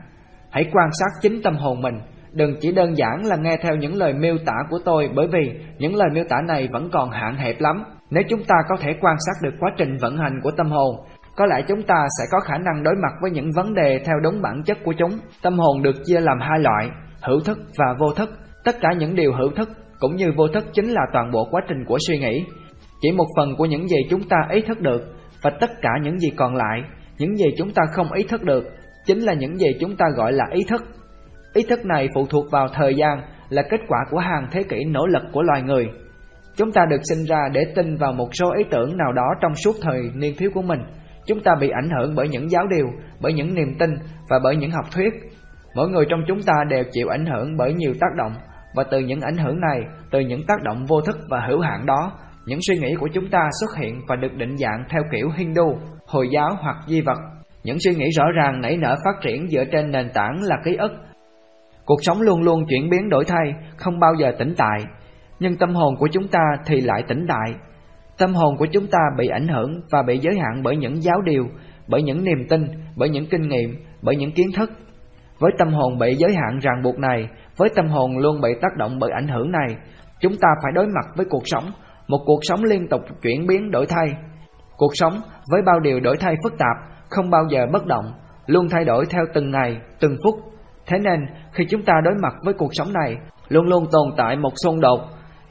Hãy 0.51 0.71
quan 0.73 0.89
sát 0.93 1.21
chính 1.23 1.43
tâm 1.43 1.57
hồn 1.57 1.81
mình, 1.81 1.95
đừng 2.33 2.55
chỉ 2.61 2.73
đơn 2.73 2.97
giản 2.97 3.25
là 3.25 3.37
nghe 3.37 3.57
theo 3.57 3.77
những 3.77 3.95
lời 3.95 4.13
miêu 4.15 4.37
tả 4.47 4.55
của 4.71 4.79
tôi 4.85 5.11
bởi 5.15 5.27
vì 5.27 5.61
những 5.79 5.97
lời 5.97 6.09
miêu 6.13 6.25
tả 6.29 6.37
này 6.49 6.69
vẫn 6.73 6.89
còn 6.93 7.11
hạn 7.11 7.37
hẹp 7.37 7.61
lắm. 7.61 7.85
Nếu 8.11 8.23
chúng 8.29 8.45
ta 8.45 8.55
có 8.69 8.77
thể 8.81 8.95
quan 9.01 9.17
sát 9.27 9.33
được 9.49 9.55
quá 9.61 9.71
trình 9.77 9.97
vận 10.01 10.17
hành 10.17 10.41
của 10.43 10.51
tâm 10.51 10.71
hồn, 10.71 10.97
có 11.37 11.47
lẽ 11.47 11.57
chúng 11.69 11.83
ta 11.83 12.07
sẽ 12.19 12.25
có 12.31 12.41
khả 12.41 12.59
năng 12.59 12.83
đối 12.83 12.95
mặt 12.95 13.13
với 13.23 13.31
những 13.31 13.51
vấn 13.57 13.75
đề 13.75 13.99
theo 14.05 14.17
đúng 14.23 14.43
bản 14.43 14.63
chất 14.67 14.79
của 14.85 14.93
chúng. 14.99 15.11
Tâm 15.43 15.59
hồn 15.59 15.83
được 15.83 15.97
chia 16.05 16.21
làm 16.21 16.39
hai 16.41 16.59
loại, 16.59 16.89
hữu 17.23 17.41
thức 17.41 17.59
và 17.79 17.87
vô 17.99 18.13
thức. 18.13 18.31
Tất 18.65 18.77
cả 18.81 18.89
những 18.99 19.15
điều 19.15 19.33
hữu 19.33 19.51
thức 19.57 19.69
cũng 20.01 20.17
như 20.17 20.33
vô 20.37 20.49
thức 20.49 20.65
chính 20.73 20.89
là 20.89 21.03
toàn 21.13 21.31
bộ 21.31 21.49
quá 21.51 21.61
trình 21.69 21.85
của 21.87 21.99
suy 22.09 22.19
nghĩ. 22.19 22.45
Chỉ 23.01 23.13
một 23.13 23.27
phần 23.37 23.57
của 23.57 23.65
những 23.65 23.89
gì 23.89 23.97
chúng 24.11 24.29
ta 24.29 24.37
ý 24.51 24.61
thức 24.69 24.81
được 24.81 25.03
và 25.43 25.51
tất 25.61 25.71
cả 25.83 25.91
những 26.03 26.19
gì 26.19 26.31
còn 26.37 26.55
lại, 26.55 26.83
những 27.19 27.37
gì 27.37 27.47
chúng 27.59 27.71
ta 27.71 27.83
không 27.93 28.13
ý 28.13 28.23
thức 28.23 28.43
được, 28.43 28.65
chính 29.07 29.19
là 29.19 29.35
những 29.35 29.59
gì 29.59 29.69
chúng 29.81 29.97
ta 29.97 30.07
gọi 30.17 30.33
là 30.33 30.45
ý 30.53 30.65
thức. 30.69 30.83
Ý 31.55 31.63
thức 31.69 31.87
này 31.87 32.09
phụ 32.15 32.27
thuộc 32.27 32.51
vào 32.51 32.69
thời 32.69 32.95
gian 32.95 33.23
là 33.49 33.63
kết 33.63 33.81
quả 33.89 33.99
của 34.11 34.19
hàng 34.19 34.47
thế 34.53 34.63
kỷ 34.63 34.85
nỗ 34.85 35.07
lực 35.07 35.23
của 35.33 35.43
loài 35.43 35.63
người. 35.63 35.89
Chúng 36.57 36.73
ta 36.73 36.87
được 36.91 37.01
sinh 37.09 37.25
ra 37.25 37.49
để 37.53 37.61
tin 37.75 37.97
vào 37.97 38.13
một 38.13 38.29
số 38.33 38.53
ý 38.59 38.65
tưởng 38.71 38.97
nào 38.97 39.13
đó 39.13 39.27
trong 39.41 39.55
suốt 39.55 39.77
thời 39.83 40.01
niên 40.15 40.35
thiếu 40.39 40.51
của 40.55 40.63
mình. 40.63 40.81
Chúng 41.27 41.41
ta 41.41 41.53
bị 41.61 41.69
ảnh 41.69 41.91
hưởng 41.91 42.15
bởi 42.15 42.29
những 42.29 42.51
giáo 42.51 42.67
điều, 42.67 42.87
bởi 43.21 43.33
những 43.33 43.55
niềm 43.55 43.75
tin 43.79 43.91
và 44.31 44.39
bởi 44.45 44.57
những 44.57 44.71
học 44.71 44.85
thuyết. 44.95 45.13
Mỗi 45.75 45.89
người 45.89 46.05
trong 46.09 46.21
chúng 46.27 46.43
ta 46.43 46.53
đều 46.69 46.85
chịu 46.93 47.09
ảnh 47.09 47.27
hưởng 47.27 47.57
bởi 47.57 47.75
nhiều 47.75 47.93
tác 48.01 48.11
động 48.17 48.33
và 48.75 48.85
từ 48.91 48.99
những 48.99 49.21
ảnh 49.21 49.37
hưởng 49.37 49.61
này, 49.61 49.81
từ 50.11 50.21
những 50.21 50.47
tác 50.47 50.63
động 50.63 50.85
vô 50.89 51.01
thức 51.01 51.17
và 51.31 51.41
hữu 51.49 51.61
hạn 51.61 51.87
đó, 51.87 52.13
những 52.47 52.59
suy 52.63 52.79
nghĩ 52.79 52.95
của 53.01 53.09
chúng 53.13 53.31
ta 53.31 53.49
xuất 53.61 53.77
hiện 53.77 54.01
và 54.09 54.17
được 54.17 54.35
định 54.37 54.57
dạng 54.57 54.85
theo 54.89 55.03
kiểu 55.13 55.31
Hindu, 55.37 55.79
Hồi 56.07 56.29
giáo 56.33 56.57
hoặc 56.61 56.77
di 56.87 57.01
vật. 57.01 57.19
Những 57.65 57.77
suy 57.81 57.95
nghĩ 57.95 58.11
rõ 58.17 58.25
ràng 58.37 58.61
nảy 58.61 58.77
nở 58.77 58.97
phát 59.05 59.21
triển 59.23 59.49
dựa 59.49 59.65
trên 59.73 59.91
nền 59.91 60.11
tảng 60.15 60.43
là 60.43 60.57
ký 60.65 60.77
ức. 60.77 60.93
Cuộc 61.85 61.99
sống 62.03 62.21
luôn 62.21 62.43
luôn 62.43 62.65
chuyển 62.69 62.91
biến 62.91 63.09
đổi 63.09 63.25
thay, 63.25 63.55
không 63.77 64.01
bao 64.01 64.15
giờ 64.15 64.33
tĩnh 64.39 64.55
tại, 64.57 64.79
nhưng 65.41 65.57
tâm 65.57 65.75
hồn 65.75 65.97
của 65.97 66.09
chúng 66.13 66.29
ta 66.29 66.41
thì 66.67 66.81
lại 66.81 67.05
tĩnh 67.09 67.27
tại. 67.29 67.55
Tâm 68.23 68.35
hồn 68.35 68.57
của 68.57 68.67
chúng 68.73 68.87
ta 68.87 68.99
bị 69.19 69.29
ảnh 69.29 69.49
hưởng 69.49 69.81
và 69.91 70.03
bị 70.03 70.19
giới 70.19 70.35
hạn 70.39 70.63
bởi 70.63 70.77
những 70.77 71.03
giáo 71.03 71.23
điều, 71.25 71.45
bởi 71.89 72.03
những 72.03 72.25
niềm 72.25 72.47
tin, 72.49 72.67
bởi 72.97 73.09
những 73.09 73.27
kinh 73.27 73.49
nghiệm, 73.49 73.77
bởi 74.03 74.17
những 74.17 74.33
kiến 74.33 74.47
thức. 74.57 74.71
Với 75.39 75.53
tâm 75.59 75.73
hồn 75.73 75.99
bị 75.99 76.15
giới 76.15 76.35
hạn 76.35 76.59
ràng 76.59 76.83
buộc 76.83 76.99
này, 76.99 77.29
với 77.57 77.69
tâm 77.75 77.89
hồn 77.89 78.19
luôn 78.19 78.41
bị 78.41 78.49
tác 78.63 78.77
động 78.77 78.99
bởi 78.99 79.11
ảnh 79.11 79.29
hưởng 79.29 79.51
này, 79.51 79.77
chúng 80.21 80.33
ta 80.41 80.49
phải 80.63 80.73
đối 80.75 80.87
mặt 80.87 81.07
với 81.17 81.27
cuộc 81.31 81.43
sống, 81.45 81.65
một 82.09 82.19
cuộc 82.27 82.39
sống 82.43 82.65
liên 82.65 82.89
tục 82.89 83.01
chuyển 83.23 83.47
biến 83.47 83.71
đổi 83.71 83.87
thay. 83.87 84.09
Cuộc 84.77 84.93
sống 84.95 85.13
với 85.51 85.63
bao 85.63 85.81
điều 85.81 86.01
đổi 86.01 86.17
thay 86.21 86.35
phức 86.45 86.59
tạp, 86.59 86.77
không 87.11 87.31
bao 87.31 87.43
giờ 87.51 87.67
bất 87.73 87.87
động, 87.87 88.05
luôn 88.47 88.69
thay 88.69 88.85
đổi 88.85 89.05
theo 89.11 89.25
từng 89.35 89.51
ngày, 89.51 89.77
từng 90.01 90.17
phút. 90.25 90.35
Thế 90.87 90.99
nên, 90.99 91.21
khi 91.53 91.65
chúng 91.71 91.83
ta 91.83 91.95
đối 92.05 92.15
mặt 92.23 92.35
với 92.45 92.55
cuộc 92.55 92.71
sống 92.73 92.93
này, 92.93 93.17
luôn 93.49 93.67
luôn 93.67 93.85
tồn 93.93 94.13
tại 94.17 94.37
một 94.37 94.53
xung 94.65 94.81
đột 94.81 95.01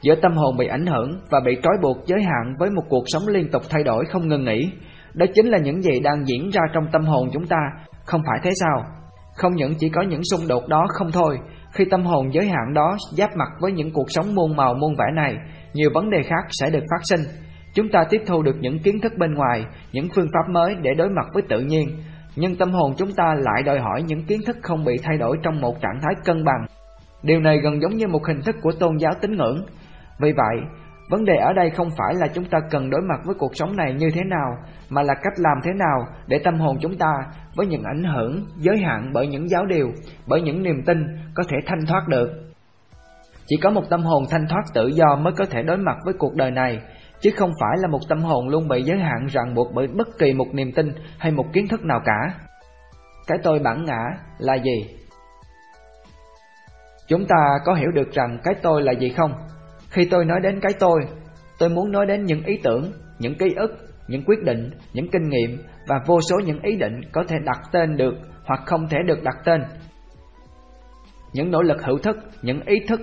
giữa 0.02 0.14
tâm 0.14 0.32
hồn 0.36 0.56
bị 0.56 0.66
ảnh 0.66 0.86
hưởng 0.86 1.10
và 1.30 1.40
bị 1.40 1.56
trói 1.62 1.74
buộc 1.82 1.96
giới 2.06 2.22
hạn 2.22 2.54
với 2.58 2.70
một 2.70 2.82
cuộc 2.88 3.04
sống 3.06 3.22
liên 3.28 3.50
tục 3.50 3.62
thay 3.70 3.84
đổi 3.84 4.04
không 4.04 4.28
ngừng 4.28 4.44
nghỉ. 4.44 4.72
Đó 5.14 5.26
chính 5.34 5.46
là 5.46 5.58
những 5.58 5.82
gì 5.82 6.00
đang 6.00 6.24
diễn 6.26 6.50
ra 6.50 6.60
trong 6.74 6.84
tâm 6.92 7.02
hồn 7.02 7.28
chúng 7.32 7.46
ta, 7.46 7.58
không 8.04 8.20
phải 8.26 8.38
thế 8.42 8.50
sao? 8.60 8.84
Không 9.36 9.54
những 9.54 9.74
chỉ 9.78 9.88
có 9.88 10.02
những 10.02 10.20
xung 10.30 10.48
đột 10.48 10.68
đó 10.68 10.86
không 10.88 11.10
thôi, 11.12 11.38
khi 11.72 11.84
tâm 11.84 12.04
hồn 12.04 12.32
giới 12.32 12.46
hạn 12.46 12.74
đó 12.74 12.96
giáp 13.16 13.36
mặt 13.36 13.48
với 13.60 13.72
những 13.72 13.92
cuộc 13.92 14.06
sống 14.08 14.34
muôn 14.34 14.56
màu 14.56 14.74
muôn 14.74 14.94
vẻ 14.98 15.04
này, 15.14 15.36
nhiều 15.74 15.90
vấn 15.94 16.10
đề 16.10 16.22
khác 16.22 16.44
sẽ 16.50 16.70
được 16.70 16.84
phát 16.90 17.00
sinh. 17.02 17.20
Chúng 17.74 17.88
ta 17.88 18.04
tiếp 18.10 18.22
thu 18.26 18.42
được 18.42 18.56
những 18.60 18.78
kiến 18.78 19.00
thức 19.00 19.12
bên 19.18 19.34
ngoài, 19.34 19.64
những 19.92 20.08
phương 20.14 20.28
pháp 20.34 20.52
mới 20.52 20.74
để 20.82 20.90
đối 20.94 21.08
mặt 21.08 21.26
với 21.34 21.42
tự 21.48 21.60
nhiên, 21.60 21.88
nhưng 22.36 22.56
tâm 22.56 22.72
hồn 22.72 22.94
chúng 22.98 23.12
ta 23.12 23.34
lại 23.38 23.62
đòi 23.62 23.78
hỏi 23.78 24.02
những 24.02 24.24
kiến 24.24 24.40
thức 24.46 24.56
không 24.62 24.84
bị 24.84 24.96
thay 25.02 25.18
đổi 25.18 25.36
trong 25.42 25.60
một 25.60 25.80
trạng 25.80 26.00
thái 26.02 26.14
cân 26.24 26.44
bằng. 26.44 26.66
Điều 27.22 27.40
này 27.40 27.58
gần 27.58 27.80
giống 27.80 27.96
như 27.96 28.06
một 28.08 28.26
hình 28.26 28.40
thức 28.44 28.56
của 28.62 28.72
tôn 28.72 28.96
giáo 28.98 29.12
tín 29.20 29.36
ngưỡng. 29.36 29.64
Vì 30.22 30.32
vậy, 30.32 30.56
vấn 31.10 31.24
đề 31.24 31.36
ở 31.36 31.52
đây 31.52 31.70
không 31.70 31.90
phải 31.98 32.14
là 32.14 32.28
chúng 32.28 32.44
ta 32.44 32.58
cần 32.70 32.90
đối 32.90 33.00
mặt 33.00 33.20
với 33.24 33.34
cuộc 33.38 33.56
sống 33.56 33.76
này 33.76 33.94
như 33.94 34.10
thế 34.14 34.24
nào, 34.24 34.56
mà 34.88 35.02
là 35.02 35.14
cách 35.14 35.32
làm 35.36 35.58
thế 35.64 35.72
nào 35.72 36.06
để 36.26 36.38
tâm 36.44 36.60
hồn 36.60 36.76
chúng 36.80 36.98
ta 36.98 37.12
với 37.56 37.66
những 37.66 37.82
ảnh 37.82 38.04
hưởng 38.04 38.46
giới 38.56 38.78
hạn 38.78 39.10
bởi 39.12 39.26
những 39.26 39.48
giáo 39.48 39.66
điều, 39.66 39.88
bởi 40.26 40.42
những 40.42 40.62
niềm 40.62 40.82
tin 40.86 40.98
có 41.34 41.42
thể 41.48 41.56
thanh 41.66 41.86
thoát 41.86 42.08
được. 42.08 42.30
Chỉ 43.46 43.56
có 43.62 43.70
một 43.70 43.82
tâm 43.90 44.02
hồn 44.02 44.24
thanh 44.30 44.46
thoát 44.48 44.62
tự 44.74 44.86
do 44.86 45.16
mới 45.16 45.32
có 45.32 45.44
thể 45.50 45.62
đối 45.62 45.76
mặt 45.76 45.96
với 46.04 46.14
cuộc 46.18 46.34
đời 46.34 46.50
này, 46.50 46.80
chứ 47.20 47.30
không 47.36 47.50
phải 47.60 47.78
là 47.78 47.88
một 47.88 48.00
tâm 48.08 48.18
hồn 48.18 48.48
luôn 48.48 48.68
bị 48.68 48.82
giới 48.82 48.98
hạn 48.98 49.26
ràng 49.26 49.54
buộc 49.54 49.72
bởi 49.74 49.86
bất 49.86 50.08
kỳ 50.18 50.32
một 50.32 50.46
niềm 50.52 50.72
tin 50.72 50.92
hay 51.18 51.32
một 51.32 51.46
kiến 51.52 51.68
thức 51.68 51.84
nào 51.84 52.00
cả. 52.04 52.34
Cái 53.26 53.38
tôi 53.42 53.58
bản 53.58 53.84
ngã 53.84 54.00
là 54.38 54.54
gì? 54.54 54.86
Chúng 57.08 57.26
ta 57.26 57.58
có 57.64 57.74
hiểu 57.74 57.90
được 57.94 58.12
rằng 58.12 58.38
cái 58.44 58.54
tôi 58.62 58.82
là 58.82 58.92
gì 58.92 59.08
không? 59.08 59.32
Khi 59.92 60.04
tôi 60.10 60.24
nói 60.24 60.40
đến 60.40 60.60
cái 60.60 60.72
tôi, 60.78 61.00
tôi 61.58 61.68
muốn 61.68 61.92
nói 61.92 62.06
đến 62.06 62.24
những 62.24 62.44
ý 62.44 62.60
tưởng, 62.62 62.92
những 63.18 63.34
ký 63.38 63.54
ức, 63.56 63.78
những 64.08 64.24
quyết 64.24 64.42
định, 64.44 64.70
những 64.92 65.08
kinh 65.08 65.28
nghiệm 65.28 65.58
và 65.88 65.96
vô 66.06 66.20
số 66.20 66.40
những 66.40 66.60
ý 66.62 66.76
định 66.76 67.00
có 67.12 67.24
thể 67.28 67.36
đặt 67.44 67.58
tên 67.72 67.96
được 67.96 68.14
hoặc 68.44 68.60
không 68.66 68.88
thể 68.88 68.98
được 69.06 69.22
đặt 69.22 69.36
tên. 69.44 69.62
Những 71.32 71.50
nỗ 71.50 71.62
lực 71.62 71.82
hữu 71.82 71.98
thức, 71.98 72.16
những 72.42 72.60
ý 72.66 72.76
thức, 72.88 73.00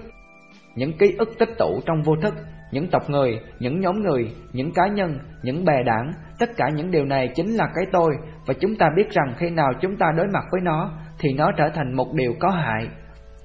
những 0.75 0.97
ký 0.97 1.15
ức 1.17 1.29
tích 1.39 1.49
tụ 1.57 1.81
trong 1.85 2.01
vô 2.01 2.13
thức, 2.21 2.33
những 2.71 2.87
tộc 2.87 3.09
người, 3.09 3.39
những 3.59 3.79
nhóm 3.79 4.01
người, 4.01 4.33
những 4.53 4.71
cá 4.73 4.87
nhân, 4.87 5.19
những 5.43 5.65
bè 5.65 5.83
đảng, 5.83 6.11
tất 6.39 6.49
cả 6.57 6.69
những 6.75 6.91
điều 6.91 7.05
này 7.05 7.29
chính 7.35 7.55
là 7.55 7.65
cái 7.75 7.85
tôi 7.91 8.11
và 8.45 8.53
chúng 8.53 8.75
ta 8.75 8.89
biết 8.95 9.09
rằng 9.11 9.33
khi 9.37 9.49
nào 9.49 9.71
chúng 9.81 9.97
ta 9.97 10.11
đối 10.17 10.27
mặt 10.27 10.43
với 10.51 10.61
nó 10.61 10.91
thì 11.19 11.33
nó 11.33 11.51
trở 11.57 11.69
thành 11.69 11.95
một 11.95 12.13
điều 12.13 12.33
có 12.39 12.49
hại. 12.49 12.87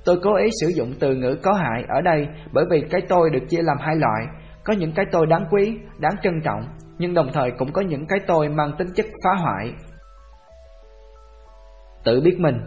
Tôi 0.05 0.19
cố 0.23 0.37
ý 0.37 0.51
sử 0.61 0.69
dụng 0.69 0.93
từ 1.01 1.15
ngữ 1.15 1.37
có 1.43 1.53
hại 1.53 1.85
ở 1.89 2.01
đây 2.01 2.29
bởi 2.53 2.65
vì 2.71 2.81
cái 2.91 3.01
tôi 3.09 3.31
được 3.31 3.49
chia 3.49 3.63
làm 3.63 3.77
hai 3.81 3.97
loại, 3.97 4.27
có 4.65 4.73
những 4.73 4.93
cái 4.93 5.05
tôi 5.13 5.27
đáng 5.27 5.45
quý, 5.51 5.79
đáng 5.99 6.15
trân 6.23 6.41
trọng, 6.45 6.61
nhưng 6.99 7.15
đồng 7.15 7.29
thời 7.33 7.51
cũng 7.59 7.73
có 7.73 7.83
những 7.83 8.07
cái 8.07 8.19
tôi 8.27 8.49
mang 8.49 8.73
tính 8.79 8.89
chất 8.95 9.07
phá 9.25 9.31
hoại. 9.35 9.73
Tự 12.05 12.21
biết 12.21 12.37
mình 12.39 12.61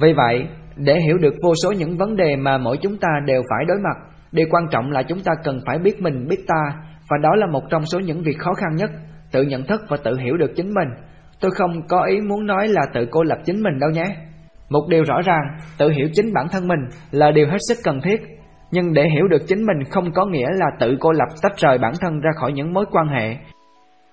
Vì 0.00 0.12
vậy, 0.12 0.48
để 0.76 1.00
hiểu 1.00 1.18
được 1.18 1.34
vô 1.42 1.54
số 1.62 1.72
những 1.72 1.96
vấn 1.96 2.16
đề 2.16 2.36
mà 2.36 2.58
mỗi 2.58 2.76
chúng 2.76 2.96
ta 2.98 3.08
đều 3.26 3.42
phải 3.50 3.64
đối 3.68 3.78
mặt, 3.78 3.96
điều 4.32 4.46
quan 4.50 4.64
trọng 4.70 4.90
là 4.90 5.02
chúng 5.02 5.20
ta 5.20 5.32
cần 5.44 5.60
phải 5.66 5.78
biết 5.78 6.00
mình 6.00 6.26
biết 6.28 6.44
ta, 6.46 6.76
và 7.10 7.18
đó 7.22 7.36
là 7.36 7.46
một 7.46 7.62
trong 7.70 7.86
số 7.86 8.00
những 8.00 8.22
việc 8.22 8.38
khó 8.38 8.54
khăn 8.54 8.76
nhất, 8.76 8.90
tự 9.32 9.42
nhận 9.42 9.66
thức 9.66 9.80
và 9.88 9.96
tự 10.04 10.16
hiểu 10.16 10.36
được 10.36 10.52
chính 10.56 10.74
mình. 10.74 10.88
Tôi 11.40 11.50
không 11.50 11.88
có 11.88 12.04
ý 12.04 12.20
muốn 12.20 12.46
nói 12.46 12.68
là 12.68 12.82
tự 12.94 13.06
cô 13.10 13.22
lập 13.22 13.38
chính 13.44 13.62
mình 13.62 13.78
đâu 13.78 13.90
nhé. 13.90 14.16
Một 14.74 14.88
điều 14.88 15.02
rõ 15.04 15.22
ràng, 15.22 15.56
tự 15.78 15.90
hiểu 15.90 16.08
chính 16.12 16.32
bản 16.34 16.46
thân 16.48 16.68
mình 16.68 16.80
là 17.10 17.30
điều 17.30 17.46
hết 17.46 17.58
sức 17.68 17.78
cần 17.84 18.00
thiết, 18.00 18.20
nhưng 18.70 18.92
để 18.92 19.08
hiểu 19.14 19.28
được 19.28 19.42
chính 19.48 19.66
mình 19.66 19.84
không 19.90 20.12
có 20.12 20.26
nghĩa 20.26 20.48
là 20.50 20.66
tự 20.80 20.96
cô 21.00 21.12
lập 21.12 21.28
tách 21.42 21.56
rời 21.56 21.78
bản 21.78 21.92
thân 22.00 22.20
ra 22.20 22.30
khỏi 22.40 22.52
những 22.52 22.72
mối 22.72 22.84
quan 22.90 23.08
hệ. 23.08 23.36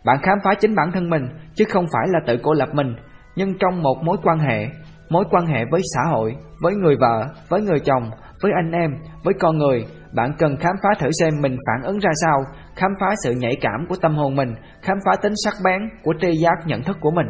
Bạn 0.06 0.18
khám 0.24 0.38
phá 0.46 0.52
chính 0.60 0.76
bản 0.76 0.92
thân 0.92 1.10
mình 1.10 1.24
chứ 1.56 1.66
không 1.70 1.86
phải 1.94 2.08
là 2.08 2.20
tự 2.28 2.38
cô 2.44 2.54
lập 2.54 2.70
mình, 2.74 2.96
nhưng 3.36 3.58
trong 3.60 3.84
một 3.84 3.96
mối 4.04 4.18
quan 4.24 4.40
hệ, 4.40 4.68
mối 5.10 5.24
quan 5.30 5.46
hệ 5.46 5.66
với 5.72 5.82
xã 5.96 6.12
hội, 6.12 6.36
với 6.62 6.76
người 6.76 6.96
vợ, 7.02 7.28
với 7.50 7.62
người 7.62 7.80
chồng, 7.80 8.12
với 8.42 8.52
anh 8.64 8.72
em, 8.72 8.92
với 9.24 9.34
con 9.40 9.58
người, 9.58 9.86
bạn 10.14 10.32
cần 10.40 10.58
khám 10.58 10.76
phá 10.84 10.90
thử 11.00 11.10
xem 11.20 11.34
mình 11.42 11.58
phản 11.68 11.88
ứng 11.88 12.00
ra 12.00 12.12
sao, 12.22 12.40
khám 12.76 12.92
phá 13.00 13.08
sự 13.24 13.34
nhạy 13.38 13.56
cảm 13.62 13.86
của 13.90 13.96
tâm 14.02 14.16
hồn 14.16 14.36
mình, 14.36 14.56
khám 14.82 14.98
phá 15.06 15.12
tính 15.22 15.34
sắc 15.46 15.54
bén 15.66 15.82
của 16.04 16.14
tri 16.22 16.32
giác 16.32 16.56
nhận 16.66 16.84
thức 16.84 16.98
của 17.02 17.12
mình. 17.12 17.28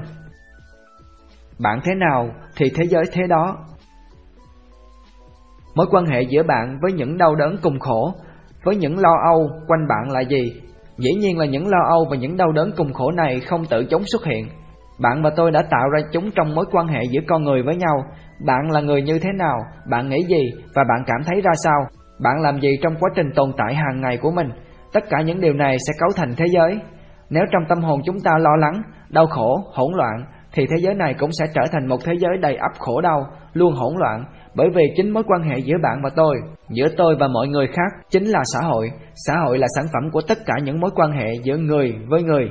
Bạn 1.60 1.80
thế 1.84 1.96
nào 1.96 2.30
thì 2.58 2.72
thế 2.76 2.84
giới 2.86 3.04
thế 3.14 3.28
đó. 3.28 3.58
Mối 5.76 5.86
quan 5.92 6.06
hệ 6.06 6.22
giữa 6.22 6.44
bạn 6.44 6.78
với 6.82 6.94
những 6.94 7.18
đau 7.18 7.36
đớn 7.36 7.56
cùng 7.62 7.80
khổ, 7.80 8.14
với 8.64 8.76
những 8.76 9.00
lo 9.00 9.14
âu 9.24 9.50
quanh 9.68 9.88
bạn 9.88 10.12
là 10.12 10.22
gì? 10.22 10.62
Dĩ 10.98 11.12
nhiên 11.20 11.38
là 11.38 11.46
những 11.46 11.68
lo 11.68 11.78
âu 11.90 12.06
và 12.10 12.16
những 12.16 12.38
đau 12.38 12.52
đớn 12.52 12.72
cùng 12.78 12.94
khổ 12.94 13.12
này 13.12 13.40
không 13.40 13.66
tự 13.66 13.86
chống 13.86 14.04
xuất 14.06 14.26
hiện. 14.26 14.48
Bạn 15.00 15.24
và 15.24 15.30
tôi 15.36 15.52
đã 15.52 15.62
tạo 15.62 15.90
ra 15.90 16.00
chúng 16.12 16.32
trong 16.32 16.56
mối 16.56 16.66
quan 16.72 16.88
hệ 16.88 17.04
giữa 17.04 17.22
con 17.28 17.44
người 17.44 17.64
với 17.64 17.76
nhau. 17.76 18.04
Bạn 18.46 18.72
là 18.72 18.82
người 18.82 19.02
như 19.02 19.20
thế 19.20 19.30
nào? 19.38 19.58
Bạn 19.90 20.10
nghĩ 20.10 20.24
gì? 20.30 20.42
Và 20.76 20.84
bạn 20.90 21.04
cảm 21.08 21.24
thấy 21.26 21.42
ra 21.42 21.52
sao? 21.64 21.80
Bạn 22.20 22.42
làm 22.42 22.60
gì 22.60 22.70
trong 22.84 22.96
quá 23.00 23.10
trình 23.16 23.28
tồn 23.36 23.52
tại 23.58 23.76
hàng 23.76 24.02
ngày 24.02 24.18
của 24.18 24.32
mình? 24.32 24.50
Tất 24.94 25.04
cả 25.10 25.22
những 25.22 25.42
điều 25.42 25.54
này 25.54 25.78
sẽ 25.88 25.94
cấu 26.00 26.10
thành 26.16 26.34
thế 26.38 26.46
giới. 26.52 26.80
Nếu 27.30 27.44
trong 27.52 27.64
tâm 27.70 27.82
hồn 27.82 28.02
chúng 28.06 28.20
ta 28.20 28.32
lo 28.38 28.56
lắng, 28.56 28.82
đau 29.10 29.28
khổ, 29.28 29.64
hỗn 29.74 29.94
loạn, 29.96 30.26
thì 30.54 30.66
thế 30.70 30.76
giới 30.80 30.94
này 30.94 31.16
cũng 31.20 31.30
sẽ 31.40 31.46
trở 31.56 31.62
thành 31.72 31.88
một 31.88 31.98
thế 32.06 32.14
giới 32.20 32.38
đầy 32.38 32.56
ắp 32.56 32.72
khổ 32.80 33.02
đau, 33.02 33.28
luôn 33.54 33.74
hỗn 33.74 33.94
loạn, 33.98 34.26
bởi 34.56 34.68
vì 34.76 34.84
chính 34.96 35.10
mối 35.10 35.24
quan 35.28 35.44
hệ 35.44 35.58
giữa 35.58 35.76
bạn 35.84 36.02
và 36.04 36.10
tôi, 36.16 36.36
giữa 36.70 36.88
tôi 36.98 37.16
và 37.20 37.28
mọi 37.28 37.48
người 37.48 37.68
khác 37.68 38.08
chính 38.10 38.24
là 38.24 38.40
xã 38.54 38.60
hội. 38.68 38.92
Xã 39.28 39.34
hội 39.46 39.58
là 39.58 39.68
sản 39.76 39.86
phẩm 39.94 40.12
của 40.12 40.22
tất 40.28 40.38
cả 40.46 40.54
những 40.64 40.80
mối 40.80 40.92
quan 40.96 41.12
hệ 41.12 41.28
giữa 41.44 41.58
người 41.58 41.96
với 42.08 42.24
người. 42.24 42.50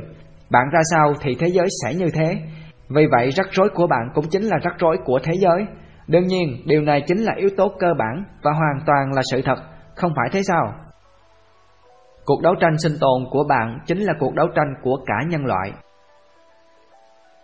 Bạn 0.51 0.67
ra 0.73 0.81
sao 0.91 1.13
thì 1.21 1.35
thế 1.39 1.47
giới 1.49 1.67
sẽ 1.85 1.95
như 1.95 2.07
thế. 2.15 2.37
Vì 2.89 3.07
vậy 3.11 3.31
rắc 3.31 3.47
rối 3.51 3.69
của 3.75 3.87
bạn 3.87 4.09
cũng 4.15 4.25
chính 4.31 4.43
là 4.43 4.57
rắc 4.63 4.75
rối 4.79 4.97
của 5.05 5.19
thế 5.23 5.33
giới. 5.41 5.67
Đương 6.07 6.27
nhiên, 6.27 6.63
điều 6.67 6.83
này 6.83 7.03
chính 7.07 7.19
là 7.19 7.33
yếu 7.37 7.49
tố 7.57 7.73
cơ 7.79 7.95
bản 7.99 8.25
và 8.43 8.53
hoàn 8.53 8.81
toàn 8.87 9.13
là 9.13 9.23
sự 9.33 9.43
thật, 9.45 9.59
không 9.97 10.13
phải 10.17 10.29
thế 10.33 10.41
sao? 10.43 10.75
Cuộc 12.25 12.43
đấu 12.43 12.55
tranh 12.61 12.79
sinh 12.79 12.93
tồn 13.01 13.25
của 13.31 13.45
bạn 13.49 13.79
chính 13.87 13.99
là 13.99 14.13
cuộc 14.19 14.35
đấu 14.35 14.47
tranh 14.55 14.75
của 14.83 14.97
cả 15.07 15.15
nhân 15.29 15.45
loại. 15.45 15.73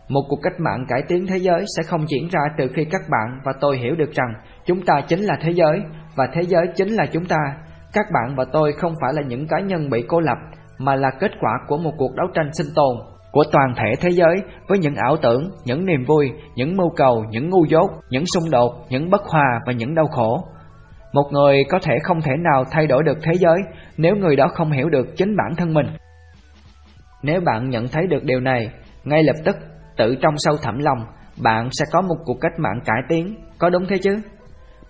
Một 0.09 0.23
cuộc 0.29 0.39
cách 0.43 0.61
mạng 0.61 0.85
cải 0.89 1.03
tiến 1.09 1.27
thế 1.27 1.37
giới 1.37 1.65
sẽ 1.77 1.83
không 1.83 2.09
diễn 2.09 2.29
ra 2.29 2.41
từ 2.59 2.69
khi 2.75 2.85
các 2.85 3.01
bạn 3.11 3.39
và 3.45 3.53
tôi 3.61 3.79
hiểu 3.79 3.95
được 3.95 4.13
rằng 4.13 4.35
chúng 4.67 4.83
ta 4.87 5.01
chính 5.09 5.21
là 5.21 5.35
thế 5.43 5.51
giới 5.51 5.81
và 6.17 6.29
thế 6.33 6.43
giới 6.43 6.67
chính 6.75 6.89
là 6.89 7.07
chúng 7.13 7.25
ta. 7.25 7.39
Các 7.93 8.07
bạn 8.15 8.37
và 8.37 8.45
tôi 8.53 8.73
không 8.73 8.95
phải 9.03 9.13
là 9.15 9.23
những 9.29 9.47
cá 9.49 9.61
nhân 9.61 9.91
bị 9.91 10.05
cô 10.09 10.21
lập 10.21 10.39
mà 10.79 10.95
là 10.95 11.11
kết 11.21 11.31
quả 11.41 11.53
của 11.69 11.77
một 11.77 11.93
cuộc 11.99 12.15
đấu 12.15 12.27
tranh 12.35 12.51
sinh 12.53 12.67
tồn 12.75 12.97
của 13.33 13.45
toàn 13.53 13.75
thể 13.77 13.95
thế 14.01 14.11
giới 14.11 14.37
với 14.69 14.79
những 14.79 14.95
ảo 14.95 15.17
tưởng, 15.23 15.51
những 15.65 15.87
niềm 15.87 16.05
vui, 16.05 16.33
những 16.55 16.77
mưu 16.77 16.91
cầu, 16.97 17.25
những 17.31 17.51
ngu 17.51 17.65
dốt, 17.65 17.91
những 18.11 18.25
xung 18.35 18.51
đột, 18.51 18.73
những 18.89 19.11
bất 19.11 19.23
hòa 19.25 19.61
và 19.67 19.73
những 19.73 19.95
đau 19.95 20.07
khổ. 20.07 20.45
Một 21.13 21.29
người 21.33 21.65
có 21.71 21.79
thể 21.83 21.95
không 22.03 22.21
thể 22.21 22.33
nào 22.39 22.65
thay 22.71 22.87
đổi 22.87 23.03
được 23.03 23.19
thế 23.23 23.33
giới 23.35 23.57
nếu 23.97 24.17
người 24.17 24.37
đó 24.37 24.49
không 24.55 24.73
hiểu 24.73 24.89
được 24.89 25.07
chính 25.17 25.37
bản 25.37 25.55
thân 25.57 25.75
mình. 25.75 25.87
Nếu 27.23 27.41
bạn 27.41 27.69
nhận 27.69 27.89
thấy 27.89 28.07
được 28.07 28.25
điều 28.25 28.41
này, 28.41 28.71
ngay 29.05 29.23
lập 29.23 29.37
tức 29.45 29.57
tự 29.97 30.17
trong 30.23 30.35
sâu 30.37 30.57
thẳm 30.63 30.79
lòng, 30.79 30.99
bạn 31.43 31.69
sẽ 31.73 31.85
có 31.93 32.01
một 32.01 32.17
cuộc 32.25 32.37
cách 32.41 32.59
mạng 32.59 32.81
cải 32.85 33.03
tiến, 33.09 33.37
có 33.59 33.71
đúng 33.71 33.87
thế 33.89 33.97
chứ? 34.03 34.17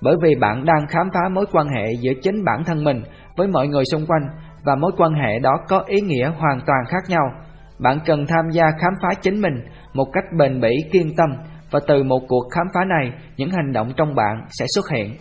Bởi 0.01 0.17
vì 0.23 0.35
bạn 0.35 0.65
đang 0.65 0.87
khám 0.89 1.09
phá 1.15 1.29
mối 1.33 1.47
quan 1.53 1.69
hệ 1.69 1.93
giữa 2.01 2.13
chính 2.23 2.45
bản 2.45 2.65
thân 2.65 2.85
mình 2.85 3.03
với 3.37 3.49
mọi 3.49 3.69
người 3.69 3.85
xung 3.93 4.07
quanh 4.07 4.23
và 4.65 4.75
mối 4.75 4.93
quan 4.97 5.13
hệ 5.13 5.39
đó 5.39 5.53
có 5.69 5.83
ý 5.87 6.01
nghĩa 6.01 6.31
hoàn 6.39 6.61
toàn 6.67 6.85
khác 6.89 7.03
nhau. 7.09 7.31
Bạn 7.79 7.99
cần 8.07 8.27
tham 8.29 8.51
gia 8.51 8.65
khám 8.71 8.93
phá 9.03 9.09
chính 9.21 9.41
mình 9.41 9.55
một 9.95 10.07
cách 10.13 10.25
bền 10.39 10.61
bỉ 10.61 10.71
kiên 10.93 11.17
tâm 11.17 11.31
và 11.71 11.81
từ 11.87 12.03
một 12.03 12.21
cuộc 12.29 12.45
khám 12.51 12.67
phá 12.75 12.81
này, 12.85 13.13
những 13.37 13.51
hành 13.51 13.73
động 13.73 13.93
trong 13.97 14.15
bạn 14.15 14.47
sẽ 14.59 14.67
xuất 14.75 14.85
hiện. 14.95 15.17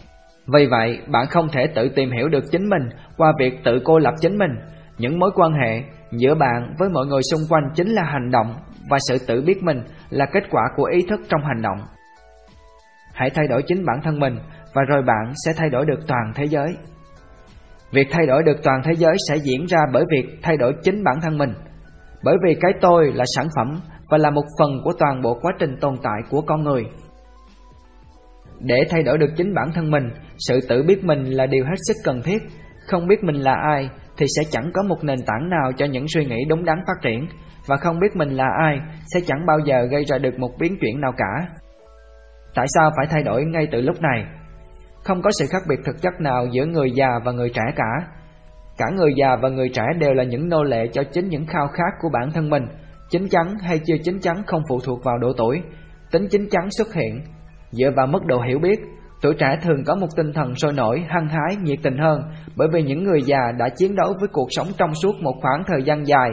Vì 0.54 0.68
vậy, 0.68 1.00
bạn 1.08 1.27
không 1.27 1.48
thể 1.48 1.68
tự 1.75 1.89
tìm 1.96 2.12
hiểu 2.12 2.27
được 2.27 2.44
chính 2.51 2.70
mình 2.70 2.89
qua 3.18 3.34
việc 3.39 3.63
tự 3.63 3.80
cô 3.86 4.00
lập 4.00 4.13
chính 4.22 4.38
mình. 4.38 4.51
Những 4.98 5.20
mối 5.20 5.32
quan 5.36 5.51
hệ 5.54 5.84
giữa 6.12 6.36
bạn 6.36 6.74
với 6.80 6.89
mọi 6.89 7.06
người 7.06 7.22
xung 7.32 7.42
quanh 7.50 7.63
chính 7.75 7.88
là 7.88 8.04
hành 8.04 8.32
động 8.32 8.56
và 8.89 8.98
sự 9.08 9.18
tự 9.27 9.42
biết 9.42 9.63
mình 9.63 9.84
là 10.10 10.25
kết 10.25 10.44
quả 10.50 10.63
của 10.75 10.84
ý 10.84 11.06
thức 11.10 11.20
trong 11.30 11.42
hành 11.42 11.62
động. 11.62 11.77
Hãy 13.13 13.30
thay 13.30 13.48
đổi 13.48 13.63
chính 13.68 13.86
bản 13.86 14.00
thân 14.04 14.20
mình 14.20 14.38
và 14.74 14.82
rồi 14.89 15.01
bạn 15.01 15.34
sẽ 15.46 15.54
thay 15.58 15.70
đổi 15.70 15.86
được 15.86 16.00
toàn 16.08 16.32
thế 16.36 16.46
giới. 16.46 16.75
Việc 17.92 18.08
thay 18.12 18.25
đổi 18.27 18.44
được 18.44 18.63
toàn 18.63 18.82
thế 18.86 18.94
giới 18.96 19.15
sẽ 19.30 19.36
diễn 19.36 19.65
ra 19.65 19.80
bởi 19.94 20.04
việc 20.12 20.39
thay 20.42 20.58
đổi 20.58 20.74
chính 20.84 21.04
bản 21.04 21.15
thân 21.22 21.38
mình. 21.38 21.54
Bởi 22.24 22.36
vì 22.44 22.56
cái 22.62 22.72
tôi 22.82 23.12
là 23.13 23.25
sản 23.36 23.48
phẩm 23.56 23.82
và 24.12 24.18
là 24.18 24.30
một 24.30 24.46
phần 24.60 24.70
của 24.84 24.94
toàn 25.00 25.22
bộ 25.22 25.39
quá 25.42 25.51
trình 25.60 25.77
tồn 25.82 25.96
tại 26.04 26.22
của 26.30 26.42
con 26.42 26.63
người. 26.63 26.84
Để 28.60 28.77
thay 28.89 29.04
đổi 29.04 29.18
được 29.18 29.30
chính 29.38 29.54
bản 29.54 29.72
thân 29.75 29.92
mình, 29.92 30.10
sự 30.38 30.60
tự 30.70 30.84
biết 30.84 31.04
mình 31.04 31.24
là 31.24 31.46
điều 31.46 31.65
hết 31.65 31.75
sức 31.88 31.96
cần 32.04 32.22
thiết. 32.22 32.44
Không 32.88 33.08
biết 33.08 33.24
mình 33.24 33.36
là 33.36 33.56
ai 33.56 33.89
thì 34.18 34.25
sẽ 34.38 34.44
chẳng 34.51 34.72
có 34.74 34.84
một 34.84 35.04
nền 35.04 35.18
tảng 35.25 35.50
nào 35.50 35.72
cho 35.77 35.86
những 35.86 36.06
suy 36.13 36.25
nghĩ 36.25 36.38
đúng 36.50 36.65
đắn 36.65 36.77
phát 36.88 37.01
triển, 37.01 37.27
và 37.67 37.75
không 37.77 38.00
biết 38.00 38.15
mình 38.15 38.29
là 38.29 38.48
ai 38.63 38.79
sẽ 39.13 39.19
chẳng 39.27 39.45
bao 39.45 39.60
giờ 39.60 39.86
gây 39.91 40.05
ra 40.05 40.17
được 40.17 40.39
một 40.39 40.51
biến 40.60 40.77
chuyển 40.81 41.01
nào 41.01 41.12
cả. 41.17 41.48
Tại 42.55 42.65
sao 42.75 42.91
phải 42.98 43.07
thay 43.10 43.24
đổi 43.24 43.45
ngay 43.45 43.67
từ 43.72 43.81
lúc 43.81 44.01
này? 44.01 44.25
Không 45.03 45.22
có 45.22 45.29
sự 45.39 45.45
khác 45.50 45.62
biệt 45.69 45.79
thực 45.86 46.01
chất 46.01 46.13
nào 46.22 46.45
giữa 46.45 46.65
người 46.65 46.91
già 46.91 47.10
và 47.25 47.31
người 47.31 47.50
trẻ 47.50 47.63
cả. 47.75 48.07
Cả 48.77 48.86
người 48.95 49.13
già 49.15 49.36
và 49.41 49.50
người 49.50 49.69
trẻ 49.69 49.84
đều 50.00 50.13
là 50.13 50.24
những 50.24 50.50
nô 50.50 50.63
lệ 50.63 50.88
cho 50.93 51.03
chính 51.03 51.29
những 51.29 51.45
khao 51.45 51.67
khát 51.67 51.93
của 52.00 52.10
bản 52.13 52.31
thân 52.31 52.50
mình. 52.50 52.63
Chính 53.10 53.27
chắn 53.29 53.57
hay 53.62 53.79
chưa 53.86 53.95
chính 54.03 54.19
chắn 54.19 54.43
không 54.48 54.62
phụ 54.69 54.79
thuộc 54.86 55.03
vào 55.03 55.17
độ 55.17 55.34
tuổi. 55.38 55.62
Tính 56.12 56.27
chính 56.31 56.50
chắn 56.50 56.67
xuất 56.77 56.93
hiện 56.93 57.22
dựa 57.72 57.91
vào 57.95 58.07
mức 58.07 58.25
độ 58.25 58.41
hiểu 58.41 58.60
biết. 58.60 58.79
Tuổi 59.22 59.34
trẻ 59.39 59.57
thường 59.62 59.84
có 59.86 59.95
một 59.95 60.07
tinh 60.15 60.34
thần 60.34 60.55
sôi 60.55 60.74
nổi, 60.74 61.05
hăng 61.10 61.27
hái, 61.27 61.55
nhiệt 61.63 61.79
tình 61.84 61.98
hơn 61.98 62.22
bởi 62.55 62.67
vì 62.74 62.84
những 62.84 63.03
người 63.03 63.22
già 63.22 63.51
đã 63.60 63.69
chiến 63.69 63.95
đấu 63.95 64.13
với 64.19 64.29
cuộc 64.31 64.48
sống 64.50 64.67
trong 64.77 64.93
suốt 64.93 65.15
một 65.22 65.34
khoảng 65.41 65.63
thời 65.67 65.84
gian 65.84 66.07
dài. 66.07 66.29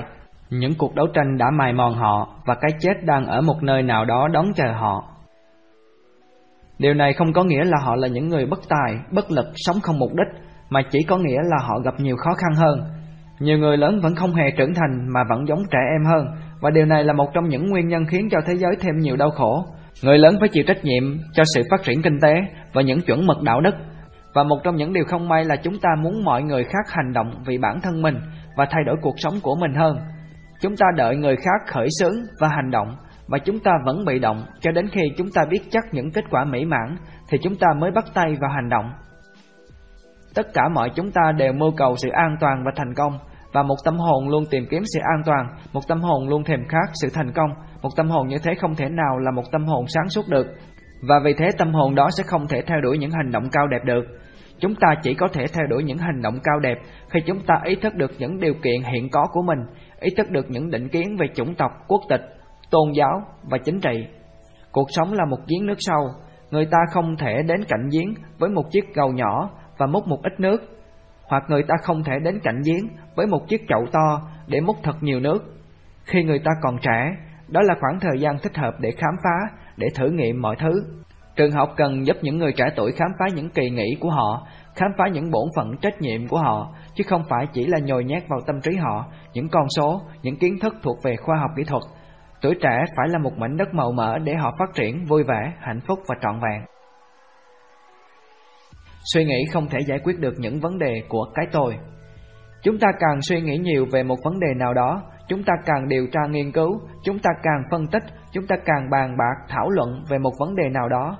Những 0.52 0.72
cuộc 0.78 0.94
đấu 0.94 1.06
tranh 1.14 1.38
đã 1.38 1.46
mài 1.58 1.72
mòn 1.72 1.94
họ 1.94 2.28
và 2.46 2.54
cái 2.54 2.70
chết 2.80 3.04
đang 3.04 3.26
ở 3.26 3.40
một 3.40 3.62
nơi 3.62 3.82
nào 3.82 4.04
đó 4.04 4.28
đón 4.32 4.46
chờ 4.56 4.72
họ. 4.72 5.04
Điều 6.78 6.94
này 6.94 7.12
không 7.12 7.32
có 7.32 7.44
nghĩa 7.44 7.64
là 7.64 7.78
họ 7.82 7.96
là 7.96 8.08
những 8.08 8.28
người 8.28 8.46
bất 8.46 8.60
tài, 8.68 8.96
bất 9.12 9.30
lực, 9.30 9.46
sống 9.54 9.76
không 9.82 9.98
mục 9.98 10.10
đích, 10.14 10.42
mà 10.70 10.80
chỉ 10.90 10.98
có 11.08 11.18
nghĩa 11.18 11.38
là 11.50 11.56
họ 11.66 11.78
gặp 11.84 11.94
nhiều 11.98 12.16
khó 12.16 12.30
khăn 12.34 12.54
hơn. 12.54 12.80
Nhiều 13.40 13.58
người 13.58 13.76
lớn 13.76 14.00
vẫn 14.02 14.14
không 14.14 14.34
hề 14.34 14.50
trưởng 14.56 14.74
thành 14.74 15.08
mà 15.14 15.20
vẫn 15.28 15.48
giống 15.48 15.62
trẻ 15.70 15.78
em 15.92 16.04
hơn, 16.12 16.26
và 16.60 16.70
điều 16.70 16.86
này 16.86 17.04
là 17.04 17.12
một 17.12 17.30
trong 17.34 17.48
những 17.48 17.66
nguyên 17.70 17.88
nhân 17.88 18.04
khiến 18.06 18.28
cho 18.30 18.38
thế 18.46 18.54
giới 18.56 18.72
thêm 18.80 18.98
nhiều 18.98 19.16
đau 19.16 19.30
khổ. 19.30 19.64
Người 20.04 20.18
lớn 20.18 20.34
phải 20.40 20.48
chịu 20.52 20.64
trách 20.66 20.84
nhiệm 20.84 21.02
cho 21.32 21.42
sự 21.54 21.62
phát 21.70 21.82
triển 21.82 22.02
kinh 22.02 22.20
tế 22.22 22.34
và 22.72 22.82
những 22.82 23.00
chuẩn 23.00 23.26
mực 23.26 23.42
đạo 23.42 23.60
đức. 23.60 23.74
Và 24.34 24.42
một 24.42 24.58
trong 24.64 24.76
những 24.76 24.92
điều 24.92 25.04
không 25.04 25.28
may 25.28 25.44
là 25.44 25.56
chúng 25.56 25.78
ta 25.78 25.88
muốn 26.02 26.24
mọi 26.24 26.42
người 26.42 26.64
khác 26.64 26.86
hành 26.88 27.12
động 27.12 27.30
vì 27.46 27.58
bản 27.58 27.80
thân 27.80 28.02
mình 28.02 28.18
và 28.56 28.66
thay 28.70 28.82
đổi 28.86 28.96
cuộc 29.02 29.14
sống 29.16 29.34
của 29.42 29.54
mình 29.60 29.74
hơn. 29.74 29.96
Chúng 30.62 30.76
ta 30.76 30.86
đợi 30.96 31.16
người 31.16 31.36
khác 31.36 31.66
khởi 31.66 31.88
xướng 32.00 32.14
và 32.40 32.48
hành 32.48 32.70
động 32.70 32.96
mà 33.28 33.38
chúng 33.38 33.58
ta 33.58 33.72
vẫn 33.84 34.04
bị 34.04 34.18
động 34.18 34.44
cho 34.60 34.72
đến 34.72 34.88
khi 34.88 35.00
chúng 35.16 35.30
ta 35.34 35.42
biết 35.50 35.60
chắc 35.70 35.84
những 35.92 36.12
kết 36.12 36.24
quả 36.30 36.44
mỹ 36.44 36.64
mãn 36.64 36.96
thì 37.28 37.38
chúng 37.42 37.56
ta 37.56 37.66
mới 37.78 37.90
bắt 37.90 38.04
tay 38.14 38.34
vào 38.40 38.50
hành 38.50 38.68
động. 38.68 38.92
Tất 40.34 40.46
cả 40.54 40.68
mọi 40.74 40.90
chúng 40.94 41.10
ta 41.10 41.32
đều 41.36 41.52
mưu 41.52 41.70
cầu 41.76 41.96
sự 41.96 42.08
an 42.08 42.36
toàn 42.40 42.62
và 42.64 42.70
thành 42.76 42.94
công 42.94 43.18
và 43.52 43.62
một 43.62 43.76
tâm 43.84 43.98
hồn 43.98 44.28
luôn 44.28 44.44
tìm 44.50 44.66
kiếm 44.70 44.82
sự 44.94 45.00
an 45.00 45.22
toàn, 45.26 45.46
một 45.72 45.80
tâm 45.88 46.00
hồn 46.00 46.28
luôn 46.28 46.44
thèm 46.44 46.60
khát 46.68 46.90
sự 47.02 47.08
thành 47.14 47.32
công, 47.32 47.50
một 47.82 47.90
tâm 47.96 48.10
hồn 48.10 48.28
như 48.28 48.38
thế 48.38 48.54
không 48.60 48.74
thể 48.74 48.88
nào 48.88 49.18
là 49.18 49.30
một 49.30 49.52
tâm 49.52 49.64
hồn 49.64 49.84
sáng 49.88 50.08
suốt 50.08 50.28
được. 50.28 50.46
Và 51.08 51.20
vì 51.24 51.34
thế 51.34 51.46
tâm 51.58 51.72
hồn 51.72 51.94
đó 51.94 52.08
sẽ 52.16 52.24
không 52.26 52.46
thể 52.48 52.62
theo 52.62 52.80
đuổi 52.80 52.98
những 52.98 53.10
hành 53.10 53.30
động 53.32 53.44
cao 53.52 53.66
đẹp 53.66 53.84
được. 53.84 54.04
Chúng 54.60 54.74
ta 54.74 54.94
chỉ 55.02 55.14
có 55.14 55.28
thể 55.32 55.46
theo 55.54 55.66
đuổi 55.66 55.84
những 55.84 55.98
hành 55.98 56.22
động 56.22 56.38
cao 56.44 56.60
đẹp 56.60 56.78
khi 57.10 57.20
chúng 57.26 57.40
ta 57.46 57.54
ý 57.64 57.74
thức 57.74 57.94
được 57.94 58.10
những 58.18 58.40
điều 58.40 58.54
kiện 58.54 58.82
hiện 58.82 59.10
có 59.10 59.26
của 59.32 59.42
mình, 59.42 59.58
ý 60.02 60.10
thức 60.16 60.30
được 60.30 60.46
những 60.50 60.70
định 60.70 60.88
kiến 60.88 61.16
về 61.16 61.26
chủng 61.34 61.54
tộc, 61.54 61.70
quốc 61.88 62.00
tịch, 62.08 62.22
tôn 62.70 62.92
giáo 62.92 63.22
và 63.42 63.58
chính 63.64 63.80
trị. 63.80 64.06
Cuộc 64.72 64.86
sống 64.90 65.12
là 65.12 65.24
một 65.24 65.38
giếng 65.48 65.66
nước 65.66 65.78
sâu, 65.78 66.08
người 66.50 66.66
ta 66.66 66.78
không 66.90 67.16
thể 67.16 67.42
đến 67.48 67.64
cạnh 67.68 67.88
giếng 67.92 68.14
với 68.38 68.50
một 68.50 68.70
chiếc 68.70 68.94
gầu 68.94 69.12
nhỏ 69.12 69.50
và 69.78 69.86
múc 69.86 70.08
một 70.08 70.18
ít 70.22 70.40
nước, 70.40 70.62
hoặc 71.24 71.42
người 71.48 71.62
ta 71.62 71.74
không 71.82 72.04
thể 72.04 72.12
đến 72.24 72.40
cạnh 72.42 72.60
giếng 72.64 72.88
với 73.16 73.26
một 73.26 73.48
chiếc 73.48 73.68
chậu 73.68 73.86
to 73.92 74.20
để 74.46 74.60
múc 74.60 74.76
thật 74.82 74.96
nhiều 75.00 75.20
nước. 75.20 75.38
Khi 76.04 76.24
người 76.24 76.38
ta 76.38 76.50
còn 76.62 76.76
trẻ, 76.82 77.16
đó 77.48 77.60
là 77.64 77.74
khoảng 77.80 78.00
thời 78.00 78.18
gian 78.18 78.38
thích 78.38 78.56
hợp 78.56 78.72
để 78.80 78.90
khám 78.90 79.14
phá, 79.24 79.56
để 79.76 79.86
thử 79.94 80.10
nghiệm 80.10 80.42
mọi 80.42 80.56
thứ. 80.58 80.84
Trường 81.36 81.50
học 81.50 81.68
cần 81.76 82.06
giúp 82.06 82.16
những 82.22 82.38
người 82.38 82.52
trẻ 82.52 82.64
tuổi 82.76 82.92
khám 82.92 83.08
phá 83.18 83.26
những 83.34 83.50
kỳ 83.50 83.70
nghỉ 83.70 83.96
của 84.00 84.10
họ, 84.10 84.46
khám 84.74 84.90
phá 84.98 85.04
những 85.12 85.30
bổn 85.30 85.48
phận 85.56 85.76
trách 85.76 86.00
nhiệm 86.00 86.28
của 86.28 86.38
họ, 86.38 86.74
chứ 86.94 87.04
không 87.08 87.22
phải 87.28 87.46
chỉ 87.52 87.66
là 87.66 87.78
nhồi 87.78 88.04
nhét 88.04 88.22
vào 88.28 88.40
tâm 88.46 88.60
trí 88.60 88.76
họ 88.76 89.06
những 89.32 89.48
con 89.48 89.66
số, 89.76 90.02
những 90.22 90.36
kiến 90.36 90.58
thức 90.60 90.74
thuộc 90.82 90.96
về 91.04 91.16
khoa 91.16 91.36
học 91.38 91.50
kỹ 91.56 91.64
thuật. 91.64 91.82
Tuổi 92.42 92.54
trẻ 92.62 92.84
phải 92.96 93.08
là 93.08 93.18
một 93.18 93.32
mảnh 93.36 93.56
đất 93.56 93.74
màu 93.74 93.92
mỡ 93.92 94.18
để 94.18 94.34
họ 94.34 94.50
phát 94.58 94.74
triển 94.74 95.04
vui 95.04 95.22
vẻ, 95.22 95.52
hạnh 95.58 95.80
phúc 95.86 95.98
và 96.06 96.14
trọn 96.22 96.40
vẹn. 96.40 96.64
Suy 99.14 99.24
nghĩ 99.24 99.44
không 99.52 99.68
thể 99.68 99.78
giải 99.86 99.98
quyết 100.04 100.18
được 100.18 100.34
những 100.38 100.60
vấn 100.60 100.78
đề 100.78 101.02
của 101.08 101.24
cái 101.34 101.46
tôi. 101.52 101.78
Chúng 102.62 102.78
ta 102.78 102.88
càng 103.00 103.22
suy 103.22 103.40
nghĩ 103.40 103.58
nhiều 103.58 103.86
về 103.92 104.02
một 104.02 104.16
vấn 104.24 104.40
đề 104.40 104.54
nào 104.56 104.74
đó, 104.74 105.02
chúng 105.28 105.42
ta 105.42 105.52
càng 105.66 105.88
điều 105.88 106.06
tra 106.12 106.20
nghiên 106.30 106.52
cứu, 106.52 106.80
chúng 107.04 107.18
ta 107.18 107.30
càng 107.42 107.62
phân 107.70 107.86
tích, 107.86 108.02
chúng 108.32 108.46
ta 108.46 108.56
càng 108.64 108.90
bàn 108.90 109.16
bạc 109.18 109.46
thảo 109.48 109.70
luận 109.70 110.04
về 110.10 110.18
một 110.18 110.32
vấn 110.38 110.54
đề 110.56 110.68
nào 110.68 110.88
đó, 110.88 111.18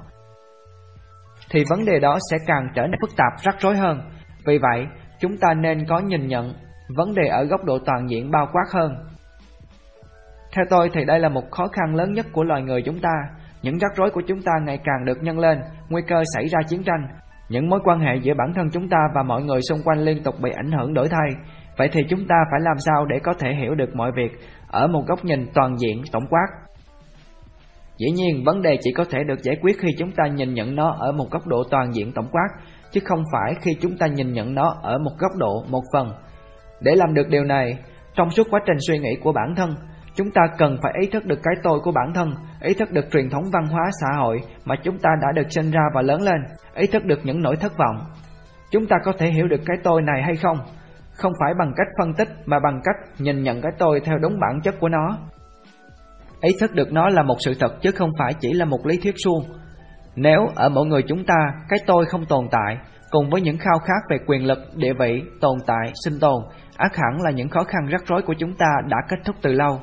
thì 1.51 1.65
vấn 1.71 1.85
đề 1.85 1.99
đó 1.99 2.19
sẽ 2.31 2.37
càng 2.47 2.69
trở 2.75 2.83
nên 2.83 2.95
phức 3.01 3.17
tạp 3.17 3.33
rắc 3.43 3.55
rối 3.59 3.77
hơn. 3.77 4.01
Vì 4.47 4.59
vậy, 4.59 4.87
chúng 5.23 5.37
ta 5.37 5.55
nên 5.55 5.87
có 5.89 5.99
nhìn 5.99 6.27
nhận 6.27 6.53
vấn 6.97 7.15
đề 7.15 7.29
ở 7.29 7.45
góc 7.45 7.65
độ 7.65 7.79
toàn 7.79 8.11
diện 8.11 8.31
bao 8.31 8.47
quát 8.53 8.65
hơn. 8.75 8.95
Theo 10.57 10.65
tôi 10.71 10.91
thì 10.93 11.05
đây 11.05 11.21
là 11.21 11.29
một 11.29 11.51
khó 11.51 11.67
khăn 11.67 11.95
lớn 11.95 12.13
nhất 12.13 12.27
của 12.33 12.45
loài 12.45 12.63
người 12.63 12.83
chúng 12.83 13.01
ta. 13.01 13.11
Những 13.63 13.79
rắc 13.79 13.91
rối 13.97 14.11
của 14.11 14.23
chúng 14.27 14.43
ta 14.43 14.53
ngày 14.65 14.79
càng 14.85 15.05
được 15.05 15.23
nhân 15.23 15.39
lên, 15.39 15.61
nguy 15.89 16.03
cơ 16.09 16.23
xảy 16.35 16.49
ra 16.49 16.59
chiến 16.69 16.83
tranh, 16.83 17.07
những 17.49 17.71
mối 17.71 17.81
quan 17.85 18.01
hệ 18.01 18.17
giữa 18.23 18.35
bản 18.39 18.53
thân 18.55 18.71
chúng 18.73 18.89
ta 18.89 18.99
và 19.15 19.23
mọi 19.23 19.43
người 19.43 19.61
xung 19.69 19.79
quanh 19.85 19.99
liên 19.99 20.23
tục 20.23 20.35
bị 20.41 20.51
ảnh 20.57 20.73
hưởng 20.73 20.95
đổi 20.95 21.09
thay. 21.09 21.29
Vậy 21.79 21.89
thì 21.93 22.01
chúng 22.09 22.27
ta 22.29 22.35
phải 22.51 22.61
làm 22.61 22.79
sao 22.79 23.07
để 23.07 23.19
có 23.23 23.33
thể 23.39 23.55
hiểu 23.55 23.75
được 23.75 23.97
mọi 23.97 24.13
việc 24.17 24.33
ở 24.69 24.87
một 24.87 25.03
góc 25.07 25.25
nhìn 25.25 25.47
toàn 25.55 25.77
diện, 25.79 26.03
tổng 26.13 26.27
quát? 26.31 26.47
Dĩ 27.97 28.11
nhiên, 28.11 28.45
vấn 28.45 28.63
đề 28.63 28.79
chỉ 28.81 28.91
có 28.93 29.05
thể 29.11 29.25
được 29.25 29.43
giải 29.43 29.57
quyết 29.63 29.79
khi 29.81 29.89
chúng 29.99 30.11
ta 30.11 30.27
nhìn 30.27 30.55
nhận 30.55 30.77
nó 30.77 30.97
ở 30.99 31.13
một 31.13 31.27
góc 31.31 31.47
độ 31.47 31.63
toàn 31.71 31.95
diện 31.95 32.13
tổng 32.13 32.29
quát, 32.33 32.49
chứ 32.93 33.01
không 33.05 33.23
phải 33.33 33.55
khi 33.61 33.71
chúng 33.81 33.97
ta 33.99 34.07
nhìn 34.07 34.33
nhận 34.33 34.55
nó 34.55 34.77
ở 34.83 34.99
một 34.99 35.13
góc 35.19 35.33
độ 35.39 35.65
một 35.69 35.83
phần. 35.93 36.13
Để 36.81 36.95
làm 36.97 37.15
được 37.15 37.29
điều 37.29 37.45
này, 37.45 37.79
trong 38.15 38.31
suốt 38.31 38.47
quá 38.51 38.61
trình 38.67 38.77
suy 38.89 38.99
nghĩ 38.99 39.17
của 39.23 39.33
bản 39.33 39.55
thân, 39.57 39.75
chúng 40.15 40.31
ta 40.31 40.43
cần 40.59 40.77
phải 40.83 40.93
ý 41.01 41.07
thức 41.07 41.25
được 41.25 41.39
cái 41.43 41.55
tôi 41.63 41.81
của 41.81 41.93
bản 41.93 42.13
thân, 42.15 42.35
ý 42.61 42.75
thức 42.75 42.91
được 42.91 43.05
truyền 43.13 43.31
thống 43.31 43.45
văn 43.53 43.67
hóa 43.67 43.91
xã 44.01 44.19
hội 44.19 44.41
mà 44.65 44.75
chúng 44.85 44.99
ta 44.99 45.11
đã 45.23 45.29
được 45.35 45.47
sinh 45.51 45.71
ra 45.71 45.83
và 45.95 46.03
lớn 46.03 46.23
lên, 46.23 46.41
ý 46.75 46.87
thức 46.87 47.05
được 47.05 47.21
những 47.25 47.43
nỗi 47.43 47.57
thất 47.57 47.73
vọng. 47.79 47.97
Chúng 48.71 48.87
ta 48.87 48.97
có 49.05 49.13
thể 49.19 49.27
hiểu 49.27 49.49
được 49.49 49.61
cái 49.67 49.77
tôi 49.85 50.03
này 50.03 50.23
hay 50.23 50.37
không? 50.37 50.59
Không 51.13 51.33
phải 51.41 51.55
bằng 51.59 51.73
cách 51.77 51.87
phân 51.99 52.15
tích 52.15 52.29
mà 52.47 52.59
bằng 52.65 52.81
cách 52.85 52.97
nhìn 53.19 53.43
nhận 53.43 53.61
cái 53.61 53.73
tôi 53.79 54.01
theo 54.01 54.19
đúng 54.19 54.41
bản 54.41 54.61
chất 54.63 54.75
của 54.81 54.89
nó. 54.89 55.19
Ý 56.41 56.51
thức 56.61 56.73
được 56.75 56.93
nó 56.93 57.09
là 57.09 57.23
một 57.23 57.37
sự 57.39 57.55
thật 57.61 57.73
chứ 57.83 57.91
không 57.91 58.11
phải 58.19 58.35
chỉ 58.41 58.53
là 58.53 58.65
một 58.65 58.87
lý 58.87 58.97
thuyết 59.03 59.15
suông. 59.25 59.43
Nếu 60.17 60.49
ở 60.55 60.69
mỗi 60.69 60.87
người 60.87 61.03
chúng 61.03 61.25
ta 61.25 61.35
cái 61.69 61.79
tôi 61.87 62.07
không 62.07 62.25
tồn 62.25 62.45
tại, 62.51 62.77
cùng 63.11 63.31
với 63.31 63.41
những 63.41 63.59
khao 63.59 63.79
khát 63.79 64.01
về 64.11 64.19
quyền 64.27 64.47
lực, 64.47 64.59
địa 64.75 64.93
vị, 64.99 65.23
tồn 65.41 65.59
tại, 65.67 65.93
sinh 66.05 66.21
tồn, 66.21 66.43
ác 66.77 66.97
hẳn 66.97 67.23
là 67.25 67.31
những 67.31 67.49
khó 67.49 67.65
khăn 67.65 67.87
rắc 67.91 68.03
rối 68.07 68.23
của 68.23 68.35
chúng 68.39 68.55
ta 68.55 68.67
đã 68.89 68.97
kết 69.09 69.17
thúc 69.25 69.37
từ 69.43 69.53
lâu. 69.53 69.81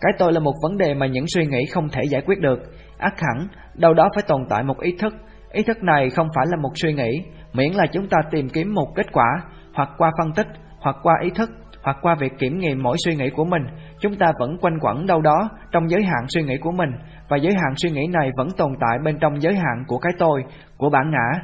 Cái 0.00 0.12
tôi 0.18 0.32
là 0.32 0.40
một 0.40 0.54
vấn 0.62 0.78
đề 0.78 0.94
mà 0.94 1.06
những 1.06 1.24
suy 1.34 1.46
nghĩ 1.46 1.66
không 1.72 1.88
thể 1.88 2.02
giải 2.10 2.22
quyết 2.26 2.40
được, 2.40 2.58
ác 2.98 3.14
hẳn 3.20 3.48
đâu 3.74 3.94
đó 3.94 4.08
phải 4.14 4.24
tồn 4.28 4.40
tại 4.48 4.62
một 4.62 4.80
ý 4.80 4.96
thức. 4.98 5.14
Ý 5.52 5.62
thức 5.62 5.82
này 5.82 6.10
không 6.10 6.26
phải 6.36 6.46
là 6.48 6.56
một 6.62 6.70
suy 6.74 6.92
nghĩ, 6.92 7.22
miễn 7.52 7.72
là 7.72 7.86
chúng 7.92 8.08
ta 8.08 8.18
tìm 8.30 8.48
kiếm 8.48 8.74
một 8.74 8.92
kết 8.94 9.06
quả, 9.12 9.26
hoặc 9.74 9.88
qua 9.98 10.10
phân 10.18 10.32
tích, 10.32 10.46
hoặc 10.80 10.96
qua 11.02 11.14
ý 11.22 11.30
thức, 11.30 11.50
hoặc 11.82 11.96
qua 12.02 12.14
việc 12.14 12.32
kiểm 12.38 12.58
nghiệm 12.58 12.82
mỗi 12.82 12.96
suy 13.04 13.16
nghĩ 13.16 13.30
của 13.30 13.44
mình, 13.44 13.62
chúng 14.00 14.16
ta 14.16 14.32
vẫn 14.40 14.58
quanh 14.60 14.78
quẩn 14.80 15.06
đâu 15.06 15.20
đó 15.20 15.48
trong 15.72 15.90
giới 15.90 16.02
hạn 16.02 16.24
suy 16.28 16.42
nghĩ 16.42 16.56
của 16.60 16.72
mình, 16.72 16.90
và 17.28 17.36
giới 17.36 17.54
hạn 17.54 17.74
suy 17.76 17.90
nghĩ 17.90 18.06
này 18.12 18.30
vẫn 18.36 18.48
tồn 18.56 18.72
tại 18.80 18.98
bên 19.04 19.18
trong 19.20 19.42
giới 19.42 19.54
hạn 19.54 19.84
của 19.86 19.98
cái 19.98 20.12
tôi, 20.18 20.44
của 20.76 20.90
bản 20.90 21.10
ngã. 21.10 21.40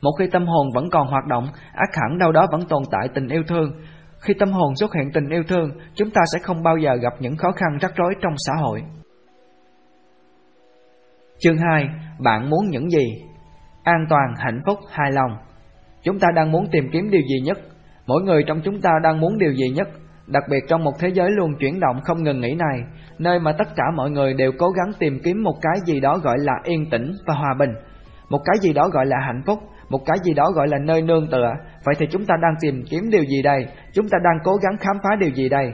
Một 0.00 0.10
khi 0.18 0.26
tâm 0.32 0.46
hồn 0.46 0.66
vẫn 0.74 0.90
còn 0.90 1.08
hoạt 1.08 1.26
động, 1.26 1.48
ác 1.74 1.90
hẳn 1.94 2.18
đâu 2.18 2.32
đó 2.32 2.46
vẫn 2.52 2.60
tồn 2.68 2.82
tại 2.90 3.08
tình 3.14 3.28
yêu 3.28 3.42
thương. 3.48 3.72
Khi 4.20 4.34
tâm 4.34 4.52
hồn 4.52 4.76
xuất 4.76 4.94
hiện 4.94 5.10
tình 5.14 5.28
yêu 5.28 5.42
thương, 5.48 5.70
chúng 5.94 6.10
ta 6.10 6.22
sẽ 6.32 6.38
không 6.42 6.62
bao 6.62 6.76
giờ 6.76 6.94
gặp 6.94 7.12
những 7.20 7.36
khó 7.36 7.50
khăn 7.52 7.78
rắc 7.80 7.92
rối 7.96 8.14
trong 8.22 8.34
xã 8.46 8.52
hội. 8.54 8.82
Chương 11.38 11.58
2. 11.58 11.88
Bạn 12.18 12.50
muốn 12.50 12.68
những 12.70 12.90
gì? 12.90 13.06
An 13.82 14.06
toàn, 14.10 14.34
hạnh 14.36 14.60
phúc, 14.66 14.78
hài 14.90 15.12
lòng. 15.12 15.30
Chúng 16.02 16.18
ta 16.18 16.28
đang 16.34 16.52
muốn 16.52 16.66
tìm 16.72 16.84
kiếm 16.92 17.10
điều 17.10 17.22
gì 17.22 17.40
nhất? 17.44 17.58
Mỗi 18.06 18.22
người 18.22 18.42
trong 18.46 18.60
chúng 18.64 18.80
ta 18.80 18.90
đang 19.02 19.20
muốn 19.20 19.38
điều 19.38 19.52
gì 19.52 19.68
nhất? 19.68 19.88
Đặc 20.32 20.44
biệt 20.50 20.64
trong 20.68 20.84
một 20.84 20.92
thế 20.98 21.08
giới 21.08 21.30
luôn 21.30 21.52
chuyển 21.60 21.80
động 21.80 22.00
không 22.04 22.22
ngừng 22.22 22.40
nghỉ 22.40 22.54
này, 22.54 22.80
nơi 23.18 23.38
mà 23.40 23.52
tất 23.52 23.68
cả 23.76 23.84
mọi 23.96 24.10
người 24.10 24.34
đều 24.34 24.52
cố 24.58 24.70
gắng 24.70 24.92
tìm 24.98 25.18
kiếm 25.24 25.42
một 25.42 25.54
cái 25.62 25.76
gì 25.86 26.00
đó 26.00 26.18
gọi 26.18 26.36
là 26.38 26.52
yên 26.64 26.90
tĩnh 26.90 27.12
và 27.26 27.34
hòa 27.34 27.54
bình, 27.58 27.70
một 28.28 28.40
cái 28.44 28.56
gì 28.60 28.72
đó 28.72 28.88
gọi 28.88 29.06
là 29.06 29.16
hạnh 29.26 29.40
phúc, 29.46 29.58
một 29.88 30.00
cái 30.06 30.16
gì 30.22 30.34
đó 30.34 30.50
gọi 30.54 30.68
là 30.68 30.78
nơi 30.78 31.02
nương 31.02 31.30
tựa. 31.30 31.52
Vậy 31.84 31.94
thì 31.98 32.06
chúng 32.10 32.24
ta 32.24 32.34
đang 32.42 32.54
tìm 32.60 32.82
kiếm 32.90 33.10
điều 33.10 33.24
gì 33.24 33.42
đây? 33.42 33.66
Chúng 33.92 34.08
ta 34.08 34.18
đang 34.24 34.38
cố 34.44 34.52
gắng 34.56 34.76
khám 34.80 34.96
phá 35.04 35.10
điều 35.20 35.30
gì 35.30 35.48
đây? 35.48 35.72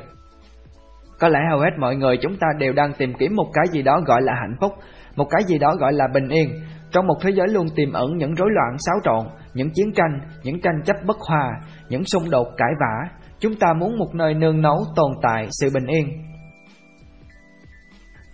Có 1.21 1.29
lẽ 1.29 1.39
hầu 1.51 1.61
hết 1.61 1.71
mọi 1.79 1.97
người 1.97 2.17
chúng 2.17 2.37
ta 2.37 2.47
đều 2.59 2.73
đang 2.73 2.93
tìm 2.93 3.13
kiếm 3.15 3.37
một 3.37 3.51
cái 3.55 3.65
gì 3.71 3.83
đó 3.83 4.01
gọi 4.07 4.23
là 4.23 4.33
hạnh 4.41 4.57
phúc, 4.61 4.73
một 5.17 5.27
cái 5.31 5.43
gì 5.47 5.59
đó 5.59 5.75
gọi 5.75 5.93
là 5.93 6.09
bình 6.15 6.29
yên. 6.29 6.49
Trong 6.91 7.07
một 7.07 7.17
thế 7.23 7.31
giới 7.31 7.49
luôn 7.49 7.67
tiềm 7.77 7.93
ẩn 7.93 8.17
những 8.17 8.35
rối 8.35 8.49
loạn 8.53 8.77
xáo 8.79 8.97
trộn, 9.05 9.33
những 9.55 9.71
chiến 9.75 9.93
tranh, 9.95 10.21
những 10.43 10.61
tranh 10.61 10.83
chấp 10.85 10.97
bất 11.07 11.17
hòa, 11.29 11.61
những 11.89 12.05
xung 12.05 12.31
đột 12.31 12.49
cãi 12.57 12.71
vã, 12.81 13.09
chúng 13.45 13.55
ta 13.55 13.73
muốn 13.73 13.99
một 13.99 14.15
nơi 14.15 14.35
nương 14.35 14.63
náu 14.63 14.79
tồn 14.97 15.13
tại 15.23 15.47
sự 15.51 15.71
bình 15.75 15.87
yên. 15.87 16.09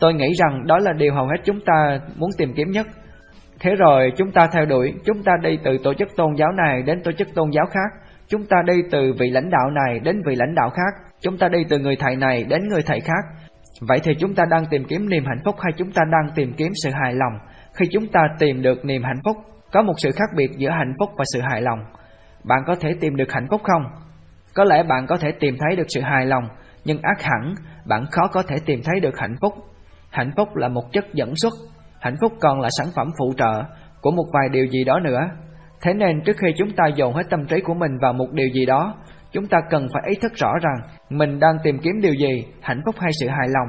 Tôi 0.01 0.14
nghĩ 0.14 0.33
rằng 0.38 0.66
đó 0.66 0.79
là 0.79 0.92
điều 0.92 1.14
hầu 1.14 1.27
hết 1.27 1.37
chúng 1.44 1.61
ta 1.66 2.01
muốn 2.16 2.31
tìm 2.38 2.53
kiếm 2.57 2.70
nhất. 2.70 2.87
Thế 3.61 3.75
rồi 3.75 4.12
chúng 4.16 4.33
ta 4.33 4.49
theo 4.53 4.66
đuổi, 4.66 4.94
chúng 5.05 5.23
ta 5.23 5.33
đi 5.42 5.59
từ 5.64 5.79
tổ 5.85 5.94
chức 5.94 6.09
tôn 6.16 6.35
giáo 6.37 6.53
này 6.53 6.83
đến 6.83 7.03
tổ 7.03 7.12
chức 7.12 7.29
tôn 7.35 7.51
giáo 7.51 7.66
khác, 7.66 8.11
chúng 8.29 8.46
ta 8.46 8.57
đi 8.66 8.75
từ 8.90 9.12
vị 9.18 9.31
lãnh 9.31 9.51
đạo 9.51 9.70
này 9.70 10.01
đến 10.01 10.20
vị 10.27 10.35
lãnh 10.35 10.55
đạo 10.55 10.70
khác, 10.70 11.11
chúng 11.20 11.38
ta 11.38 11.49
đi 11.49 11.64
từ 11.68 11.79
người 11.79 11.96
thầy 11.96 12.16
này 12.16 12.44
đến 12.44 12.68
người 12.68 12.83
thầy 12.87 13.01
khác. 13.01 13.51
Vậy 13.81 13.99
thì 14.05 14.12
chúng 14.18 14.35
ta 14.35 14.44
đang 14.51 14.66
tìm 14.70 14.85
kiếm 14.85 15.09
niềm 15.09 15.25
hạnh 15.27 15.40
phúc 15.44 15.55
hay 15.61 15.73
chúng 15.77 15.92
ta 15.92 16.03
đang 16.12 16.35
tìm 16.35 16.53
kiếm 16.57 16.73
sự 16.85 16.90
hài 16.90 17.12
lòng? 17.14 17.33
Khi 17.75 17.87
chúng 17.92 18.07
ta 18.07 18.20
tìm 18.38 18.62
được 18.62 18.85
niềm 18.85 19.03
hạnh 19.05 19.20
phúc, 19.25 19.37
có 19.73 19.83
một 19.83 19.94
sự 19.99 20.11
khác 20.11 20.29
biệt 20.37 20.51
giữa 20.57 20.70
hạnh 20.70 20.92
phúc 21.01 21.11
và 21.18 21.25
sự 21.35 21.40
hài 21.51 21.62
lòng. 21.62 21.79
Bạn 22.44 22.59
có 22.66 22.75
thể 22.81 22.94
tìm 23.01 23.16
được 23.16 23.33
hạnh 23.33 23.46
phúc 23.51 23.61
không? 23.64 23.83
Có 24.54 24.64
lẽ 24.64 24.82
bạn 24.82 25.06
có 25.06 25.16
thể 25.16 25.32
tìm 25.40 25.56
thấy 25.58 25.76
được 25.76 25.86
sự 25.88 26.00
hài 26.00 26.26
lòng, 26.26 26.44
nhưng 26.84 27.02
ác 27.02 27.22
hẳn 27.22 27.54
bạn 27.86 28.04
khó 28.10 28.26
có 28.32 28.42
thể 28.42 28.56
tìm 28.66 28.80
thấy 28.84 29.00
được 29.00 29.18
hạnh 29.18 29.36
phúc. 29.42 29.52
Hạnh 30.10 30.30
phúc 30.36 30.56
là 30.56 30.68
một 30.68 30.92
chất 30.92 31.04
dẫn 31.14 31.32
xuất, 31.36 31.52
hạnh 32.00 32.16
phúc 32.20 32.32
còn 32.40 32.60
là 32.60 32.68
sản 32.78 32.86
phẩm 32.96 33.08
phụ 33.18 33.32
trợ 33.36 33.62
của 34.00 34.10
một 34.10 34.24
vài 34.34 34.48
điều 34.48 34.66
gì 34.66 34.84
đó 34.84 35.00
nữa. 35.00 35.20
Thế 35.82 35.94
nên 35.94 36.22
trước 36.24 36.36
khi 36.38 36.48
chúng 36.56 36.70
ta 36.70 36.84
dồn 36.96 37.14
hết 37.14 37.22
tâm 37.30 37.46
trí 37.46 37.60
của 37.60 37.74
mình 37.74 37.98
vào 38.02 38.12
một 38.12 38.32
điều 38.32 38.48
gì 38.48 38.66
đó, 38.66 38.94
chúng 39.32 39.46
ta 39.46 39.58
cần 39.70 39.88
phải 39.92 40.02
ý 40.06 40.14
thức 40.22 40.32
rõ 40.34 40.52
rằng 40.62 40.76
mình 41.10 41.40
đang 41.40 41.56
tìm 41.62 41.78
kiếm 41.78 42.00
điều 42.00 42.14
gì, 42.14 42.44
hạnh 42.62 42.80
phúc 42.86 42.94
hay 42.98 43.10
sự 43.20 43.28
hài 43.28 43.48
lòng. 43.48 43.68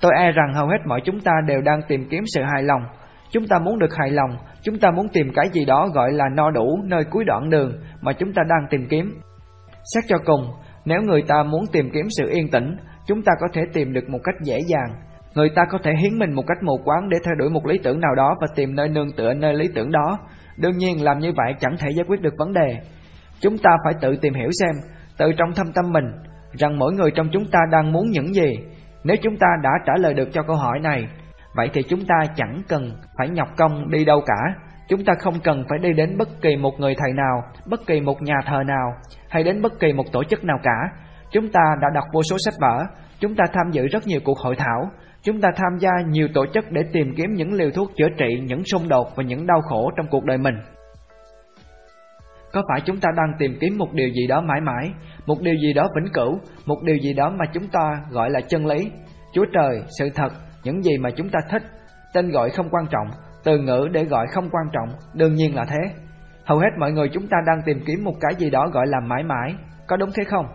Tôi 0.00 0.12
e 0.18 0.30
rằng 0.32 0.54
hầu 0.54 0.66
hết 0.66 0.78
mọi 0.86 1.00
chúng 1.04 1.20
ta 1.20 1.32
đều 1.46 1.60
đang 1.60 1.80
tìm 1.88 2.08
kiếm 2.10 2.22
sự 2.26 2.42
hài 2.42 2.62
lòng. 2.62 2.82
Chúng 3.30 3.46
ta 3.46 3.58
muốn 3.58 3.78
được 3.78 3.94
hài 3.94 4.10
lòng, 4.10 4.36
chúng 4.62 4.78
ta 4.78 4.90
muốn 4.90 5.08
tìm 5.08 5.32
cái 5.34 5.48
gì 5.52 5.64
đó 5.64 5.88
gọi 5.94 6.12
là 6.12 6.24
no 6.36 6.50
đủ 6.50 6.78
nơi 6.84 7.04
cuối 7.10 7.24
đoạn 7.24 7.50
đường 7.50 7.72
mà 8.00 8.12
chúng 8.12 8.32
ta 8.32 8.42
đang 8.48 8.66
tìm 8.70 8.86
kiếm. 8.90 9.20
Xét 9.84 10.04
cho 10.08 10.16
cùng, 10.24 10.52
nếu 10.84 11.02
người 11.02 11.22
ta 11.28 11.42
muốn 11.42 11.64
tìm 11.72 11.90
kiếm 11.94 12.06
sự 12.18 12.30
yên 12.30 12.50
tĩnh, 12.50 12.74
chúng 13.06 13.22
ta 13.22 13.32
có 13.40 13.46
thể 13.52 13.62
tìm 13.72 13.92
được 13.92 14.08
một 14.08 14.18
cách 14.24 14.34
dễ 14.42 14.58
dàng. 14.66 14.94
Người 15.34 15.48
ta 15.54 15.62
có 15.70 15.78
thể 15.82 15.92
hiến 16.00 16.18
mình 16.18 16.32
một 16.32 16.42
cách 16.46 16.62
mù 16.62 16.76
quáng 16.84 17.08
để 17.08 17.18
theo 17.24 17.34
đuổi 17.34 17.50
một 17.50 17.66
lý 17.66 17.78
tưởng 17.78 18.00
nào 18.00 18.14
đó 18.14 18.34
và 18.40 18.46
tìm 18.54 18.74
nơi 18.74 18.88
nương 18.88 19.12
tựa 19.12 19.34
nơi 19.34 19.54
lý 19.54 19.68
tưởng 19.74 19.92
đó. 19.92 20.18
Đương 20.56 20.76
nhiên 20.76 21.04
làm 21.04 21.18
như 21.18 21.32
vậy 21.36 21.54
chẳng 21.60 21.76
thể 21.78 21.90
giải 21.90 22.04
quyết 22.08 22.20
được 22.20 22.34
vấn 22.38 22.52
đề. 22.52 22.78
Chúng 23.40 23.58
ta 23.58 23.70
phải 23.84 23.94
tự 24.00 24.16
tìm 24.16 24.34
hiểu 24.34 24.50
xem, 24.60 24.74
tự 25.18 25.32
trong 25.38 25.52
thâm 25.52 25.72
tâm 25.74 25.92
mình, 25.92 26.04
rằng 26.52 26.78
mỗi 26.78 26.92
người 26.92 27.10
trong 27.10 27.28
chúng 27.32 27.44
ta 27.50 27.58
đang 27.72 27.92
muốn 27.92 28.10
những 28.10 28.34
gì. 28.34 28.58
Nếu 29.04 29.16
chúng 29.22 29.36
ta 29.36 29.46
đã 29.62 29.70
trả 29.86 29.92
lời 29.96 30.14
được 30.14 30.28
cho 30.32 30.42
câu 30.42 30.56
hỏi 30.56 30.78
này, 30.82 31.08
vậy 31.56 31.70
thì 31.72 31.82
chúng 31.82 32.04
ta 32.08 32.14
chẳng 32.36 32.62
cần 32.68 32.92
phải 33.18 33.28
nhọc 33.28 33.48
công 33.56 33.90
đi 33.90 34.04
đâu 34.04 34.20
cả. 34.26 34.54
Chúng 34.88 35.04
ta 35.04 35.12
không 35.20 35.34
cần 35.44 35.64
phải 35.68 35.78
đi 35.78 35.92
đến 35.92 36.18
bất 36.18 36.28
kỳ 36.42 36.56
một 36.56 36.80
người 36.80 36.94
thầy 36.98 37.12
nào, 37.12 37.42
bất 37.66 37.86
kỳ 37.86 38.00
một 38.00 38.22
nhà 38.22 38.36
thờ 38.46 38.62
nào, 38.66 38.92
hay 39.28 39.42
đến 39.42 39.62
bất 39.62 39.80
kỳ 39.80 39.92
một 39.92 40.12
tổ 40.12 40.24
chức 40.24 40.44
nào 40.44 40.58
cả. 40.62 41.06
Chúng 41.30 41.48
ta 41.48 41.60
đã 41.82 41.88
đọc 41.94 42.04
vô 42.14 42.22
số 42.22 42.36
sách 42.44 42.54
vở, 42.60 42.84
chúng 43.20 43.34
ta 43.34 43.44
tham 43.52 43.70
dự 43.70 43.86
rất 43.86 44.06
nhiều 44.06 44.20
cuộc 44.24 44.38
hội 44.38 44.56
thảo, 44.56 44.90
chúng 45.22 45.40
ta 45.40 45.48
tham 45.56 45.78
gia 45.78 45.90
nhiều 46.08 46.28
tổ 46.34 46.46
chức 46.46 46.70
để 46.70 46.82
tìm 46.92 47.14
kiếm 47.16 47.34
những 47.34 47.52
liều 47.52 47.70
thuốc 47.70 47.90
chữa 47.96 48.08
trị 48.18 48.40
những 48.42 48.64
xung 48.64 48.88
đột 48.88 49.08
và 49.16 49.22
những 49.22 49.46
đau 49.46 49.60
khổ 49.60 49.90
trong 49.96 50.06
cuộc 50.10 50.24
đời 50.24 50.38
mình. 50.38 50.54
Có 52.52 52.62
phải 52.70 52.80
chúng 52.80 53.00
ta 53.00 53.08
đang 53.16 53.32
tìm 53.38 53.56
kiếm 53.60 53.78
một 53.78 53.92
điều 53.92 54.08
gì 54.08 54.26
đó 54.26 54.40
mãi 54.40 54.60
mãi, 54.60 54.92
một 55.26 55.40
điều 55.40 55.54
gì 55.54 55.72
đó 55.72 55.88
vĩnh 55.96 56.12
cửu, 56.12 56.38
một 56.66 56.82
điều 56.82 56.96
gì 56.96 57.12
đó 57.12 57.30
mà 57.38 57.44
chúng 57.52 57.68
ta 57.68 58.00
gọi 58.10 58.30
là 58.30 58.40
chân 58.40 58.66
lý, 58.66 58.90
Chúa 59.32 59.44
Trời, 59.52 59.82
sự 59.98 60.10
thật, 60.14 60.32
những 60.64 60.82
gì 60.82 60.98
mà 60.98 61.10
chúng 61.10 61.28
ta 61.28 61.38
thích, 61.50 61.62
tên 62.14 62.30
gọi 62.30 62.50
không 62.50 62.68
quan 62.70 62.86
trọng, 62.90 63.06
từ 63.44 63.58
ngữ 63.58 63.88
để 63.92 64.04
gọi 64.04 64.26
không 64.26 64.50
quan 64.50 64.64
trọng, 64.72 64.88
đương 65.14 65.34
nhiên 65.34 65.54
là 65.54 65.64
thế. 65.64 65.94
Hầu 66.44 66.58
hết 66.58 66.70
mọi 66.78 66.92
người 66.92 67.08
chúng 67.08 67.28
ta 67.28 67.36
đang 67.46 67.62
tìm 67.66 67.80
kiếm 67.86 68.04
một 68.04 68.14
cái 68.20 68.32
gì 68.38 68.50
đó 68.50 68.68
gọi 68.72 68.86
là 68.86 69.00
mãi 69.00 69.22
mãi, 69.22 69.54
có 69.86 69.96
đúng 69.96 70.10
thế 70.14 70.24
không? 70.24 70.46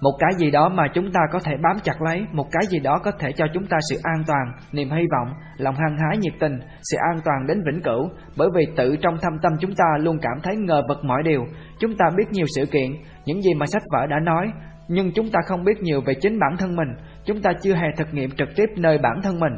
Một 0.00 0.12
cái 0.18 0.30
gì 0.36 0.50
đó 0.50 0.68
mà 0.68 0.84
chúng 0.94 1.12
ta 1.12 1.20
có 1.32 1.38
thể 1.44 1.52
bám 1.62 1.76
chặt 1.82 2.02
lấy, 2.02 2.26
một 2.32 2.46
cái 2.52 2.62
gì 2.68 2.78
đó 2.78 2.98
có 3.04 3.10
thể 3.10 3.32
cho 3.32 3.46
chúng 3.52 3.66
ta 3.66 3.76
sự 3.90 3.96
an 4.02 4.22
toàn, 4.26 4.52
niềm 4.72 4.90
hy 4.90 5.04
vọng, 5.12 5.34
lòng 5.56 5.74
hăng 5.74 5.96
hái 5.98 6.18
nhiệt 6.18 6.32
tình, 6.40 6.58
sự 6.82 6.96
an 7.12 7.20
toàn 7.24 7.46
đến 7.46 7.60
vĩnh 7.66 7.82
cửu, 7.82 8.10
bởi 8.36 8.48
vì 8.54 8.66
tự 8.76 8.96
trong 8.96 9.16
thâm 9.22 9.32
tâm 9.42 9.52
chúng 9.60 9.74
ta 9.74 9.84
luôn 10.00 10.18
cảm 10.22 10.40
thấy 10.42 10.56
ngờ 10.56 10.82
vực 10.88 11.04
mọi 11.04 11.22
điều, 11.22 11.44
chúng 11.78 11.96
ta 11.96 12.04
biết 12.16 12.30
nhiều 12.30 12.46
sự 12.56 12.66
kiện, 12.66 12.90
những 13.24 13.42
gì 13.42 13.54
mà 13.54 13.66
sách 13.66 13.82
vở 13.92 14.06
đã 14.06 14.18
nói, 14.18 14.52
nhưng 14.88 15.12
chúng 15.12 15.30
ta 15.30 15.40
không 15.46 15.64
biết 15.64 15.82
nhiều 15.82 16.00
về 16.00 16.14
chính 16.14 16.38
bản 16.38 16.56
thân 16.58 16.76
mình, 16.76 16.88
chúng 17.24 17.42
ta 17.42 17.50
chưa 17.62 17.74
hề 17.74 17.86
thực 17.96 18.14
nghiệm 18.14 18.30
trực 18.30 18.48
tiếp 18.56 18.66
nơi 18.76 18.98
bản 18.98 19.22
thân 19.22 19.40
mình. 19.40 19.52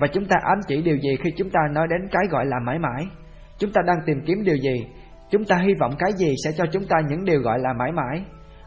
Và 0.00 0.06
chúng 0.06 0.24
ta 0.24 0.36
ám 0.42 0.58
chỉ 0.68 0.82
điều 0.82 0.96
gì 0.96 1.16
khi 1.24 1.30
chúng 1.36 1.50
ta 1.50 1.60
nói 1.72 1.86
đến 1.90 2.08
cái 2.10 2.22
gọi 2.30 2.46
là 2.46 2.56
mãi 2.66 2.78
mãi? 2.78 3.06
Chúng 3.58 3.72
ta 3.72 3.80
đang 3.86 3.96
tìm 4.06 4.20
kiếm 4.26 4.44
điều 4.44 4.56
gì? 4.56 4.86
Chúng 5.30 5.44
ta 5.44 5.56
hy 5.56 5.74
vọng 5.80 5.92
cái 5.98 6.12
gì 6.16 6.34
sẽ 6.44 6.50
cho 6.56 6.64
chúng 6.72 6.86
ta 6.86 6.96
những 7.08 7.24
điều 7.24 7.40
gọi 7.40 7.58
là 7.58 7.72
mãi 7.72 7.92
mãi? 7.92 8.24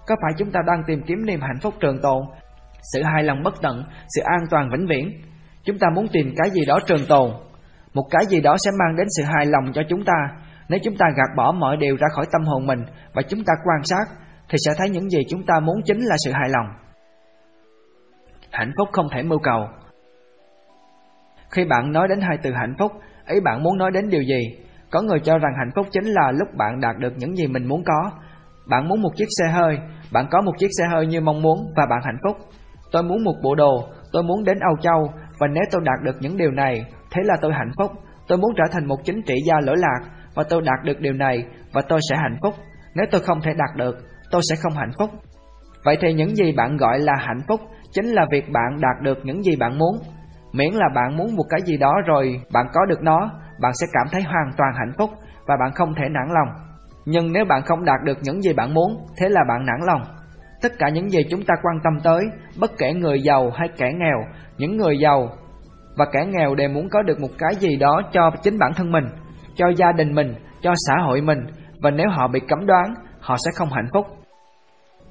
Có 0.07 0.15
phải 0.21 0.31
chúng 0.37 0.51
ta 0.51 0.59
đang 0.67 0.83
tìm 0.87 1.01
kiếm 1.07 1.25
niềm 1.25 1.41
hạnh 1.41 1.59
phúc 1.61 1.73
trường 1.79 2.01
tồn, 2.01 2.21
sự 2.93 3.03
hài 3.03 3.23
lòng 3.23 3.43
bất 3.43 3.53
tận, 3.61 3.83
sự 4.15 4.21
an 4.21 4.39
toàn 4.49 4.69
vĩnh 4.71 4.87
viễn? 4.87 5.09
Chúng 5.63 5.79
ta 5.79 5.87
muốn 5.95 6.07
tìm 6.13 6.33
cái 6.37 6.49
gì 6.49 6.61
đó 6.67 6.79
trường 6.87 7.05
tồn, 7.09 7.31
một 7.93 8.05
cái 8.11 8.25
gì 8.25 8.41
đó 8.41 8.55
sẽ 8.65 8.71
mang 8.79 8.95
đến 8.95 9.07
sự 9.17 9.23
hài 9.23 9.45
lòng 9.45 9.73
cho 9.73 9.81
chúng 9.89 10.05
ta. 10.05 10.13
Nếu 10.69 10.79
chúng 10.83 10.97
ta 10.97 11.05
gạt 11.15 11.35
bỏ 11.37 11.51
mọi 11.51 11.77
điều 11.77 11.95
ra 11.95 12.07
khỏi 12.15 12.25
tâm 12.31 12.41
hồn 12.45 12.67
mình 12.67 12.85
và 13.13 13.21
chúng 13.21 13.43
ta 13.43 13.53
quan 13.65 13.83
sát, 13.83 14.15
thì 14.49 14.57
sẽ 14.65 14.71
thấy 14.77 14.89
những 14.89 15.09
gì 15.09 15.19
chúng 15.29 15.45
ta 15.45 15.59
muốn 15.59 15.75
chính 15.85 15.99
là 15.99 16.15
sự 16.25 16.31
hài 16.31 16.49
lòng. 16.49 16.67
Hạnh 18.51 18.71
phúc 18.77 18.89
không 18.91 19.07
thể 19.11 19.23
mưu 19.23 19.39
cầu. 19.39 19.67
Khi 21.55 21.65
bạn 21.65 21.91
nói 21.91 22.07
đến 22.07 22.21
hai 22.21 22.37
từ 22.43 22.51
hạnh 22.53 22.73
phúc, 22.79 22.91
ý 23.27 23.39
bạn 23.39 23.63
muốn 23.63 23.77
nói 23.77 23.91
đến 23.93 24.09
điều 24.09 24.21
gì? 24.21 24.41
Có 24.91 25.01
người 25.01 25.19
cho 25.19 25.37
rằng 25.37 25.53
hạnh 25.57 25.71
phúc 25.75 25.87
chính 25.91 26.05
là 26.05 26.31
lúc 26.31 26.47
bạn 26.57 26.79
đạt 26.81 26.97
được 26.99 27.13
những 27.17 27.35
gì 27.35 27.47
mình 27.47 27.65
muốn 27.65 27.83
có, 27.85 28.11
bạn 28.69 28.87
muốn 28.87 29.01
một 29.01 29.09
chiếc 29.15 29.27
xe 29.39 29.51
hơi, 29.51 29.77
bạn 30.11 30.25
có 30.31 30.41
một 30.41 30.51
chiếc 30.57 30.69
xe 30.77 30.85
hơi 30.91 31.07
như 31.07 31.21
mong 31.21 31.41
muốn 31.41 31.57
và 31.77 31.85
bạn 31.89 31.99
hạnh 32.03 32.17
phúc. 32.23 32.37
Tôi 32.91 33.03
muốn 33.03 33.23
một 33.23 33.33
bộ 33.43 33.55
đồ, 33.55 33.87
tôi 34.11 34.23
muốn 34.23 34.43
đến 34.43 34.59
Âu 34.59 34.77
Châu 34.81 35.13
và 35.39 35.47
nếu 35.47 35.63
tôi 35.71 35.81
đạt 35.85 36.03
được 36.03 36.15
những 36.19 36.37
điều 36.37 36.51
này, 36.51 36.85
thế 37.11 37.21
là 37.25 37.35
tôi 37.41 37.53
hạnh 37.53 37.71
phúc. 37.79 37.91
Tôi 38.27 38.37
muốn 38.37 38.51
trở 38.57 38.63
thành 38.71 38.85
một 38.85 38.97
chính 39.03 39.21
trị 39.21 39.35
gia 39.47 39.55
lỗi 39.59 39.77
lạc 39.77 39.99
và 40.35 40.43
tôi 40.49 40.61
đạt 40.61 40.85
được 40.85 40.99
điều 40.99 41.13
này 41.13 41.45
và 41.73 41.81
tôi 41.89 41.99
sẽ 42.09 42.15
hạnh 42.17 42.37
phúc. 42.43 42.53
Nếu 42.95 43.05
tôi 43.11 43.21
không 43.21 43.41
thể 43.41 43.51
đạt 43.57 43.77
được, 43.77 43.97
tôi 44.31 44.41
sẽ 44.49 44.55
không 44.55 44.73
hạnh 44.73 44.91
phúc. 44.99 45.09
Vậy 45.85 45.97
thì 46.01 46.13
những 46.13 46.35
gì 46.35 46.51
bạn 46.51 46.77
gọi 46.77 46.99
là 46.99 47.13
hạnh 47.17 47.41
phúc 47.47 47.61
chính 47.93 48.05
là 48.05 48.25
việc 48.31 48.45
bạn 48.53 48.81
đạt 48.81 49.03
được 49.03 49.17
những 49.23 49.43
gì 49.43 49.55
bạn 49.55 49.77
muốn. 49.77 49.95
Miễn 50.53 50.73
là 50.73 50.85
bạn 50.95 51.17
muốn 51.17 51.35
một 51.35 51.45
cái 51.49 51.59
gì 51.65 51.77
đó 51.77 51.93
rồi 52.05 52.41
bạn 52.53 52.65
có 52.73 52.85
được 52.85 53.01
nó, 53.01 53.31
bạn 53.61 53.71
sẽ 53.73 53.87
cảm 53.93 54.07
thấy 54.11 54.21
hoàn 54.21 54.51
toàn 54.57 54.73
hạnh 54.73 54.93
phúc 54.99 55.09
và 55.47 55.55
bạn 55.59 55.71
không 55.75 55.93
thể 55.95 56.03
nản 56.09 56.27
lòng. 56.33 56.47
Nhưng 57.05 57.33
nếu 57.33 57.45
bạn 57.45 57.61
không 57.65 57.85
đạt 57.85 57.99
được 58.03 58.17
những 58.21 58.41
gì 58.41 58.53
bạn 58.53 58.73
muốn, 58.73 59.05
thế 59.17 59.29
là 59.29 59.41
bạn 59.49 59.65
nản 59.65 59.79
lòng. 59.87 60.01
Tất 60.61 60.71
cả 60.79 60.89
những 60.89 61.09
gì 61.09 61.19
chúng 61.29 61.45
ta 61.45 61.53
quan 61.63 61.79
tâm 61.83 61.93
tới, 62.03 62.21
bất 62.59 62.71
kể 62.77 62.93
người 62.93 63.21
giàu 63.21 63.49
hay 63.49 63.67
kẻ 63.77 63.91
nghèo, 63.99 64.17
những 64.57 64.77
người 64.77 64.99
giàu 64.99 65.29
và 65.97 66.05
kẻ 66.13 66.25
nghèo 66.25 66.55
đều 66.55 66.69
muốn 66.69 66.89
có 66.89 67.01
được 67.01 67.19
một 67.19 67.31
cái 67.37 67.55
gì 67.55 67.77
đó 67.77 68.01
cho 68.11 68.31
chính 68.43 68.59
bản 68.59 68.71
thân 68.75 68.91
mình, 68.91 69.05
cho 69.55 69.67
gia 69.77 69.91
đình 69.91 70.15
mình, 70.15 70.35
cho 70.61 70.73
xã 70.87 70.95
hội 71.05 71.21
mình, 71.21 71.39
và 71.81 71.91
nếu 71.91 72.09
họ 72.09 72.27
bị 72.27 72.39
cấm 72.39 72.65
đoán, 72.65 72.93
họ 73.19 73.37
sẽ 73.45 73.51
không 73.55 73.69
hạnh 73.71 73.87
phúc. 73.93 74.07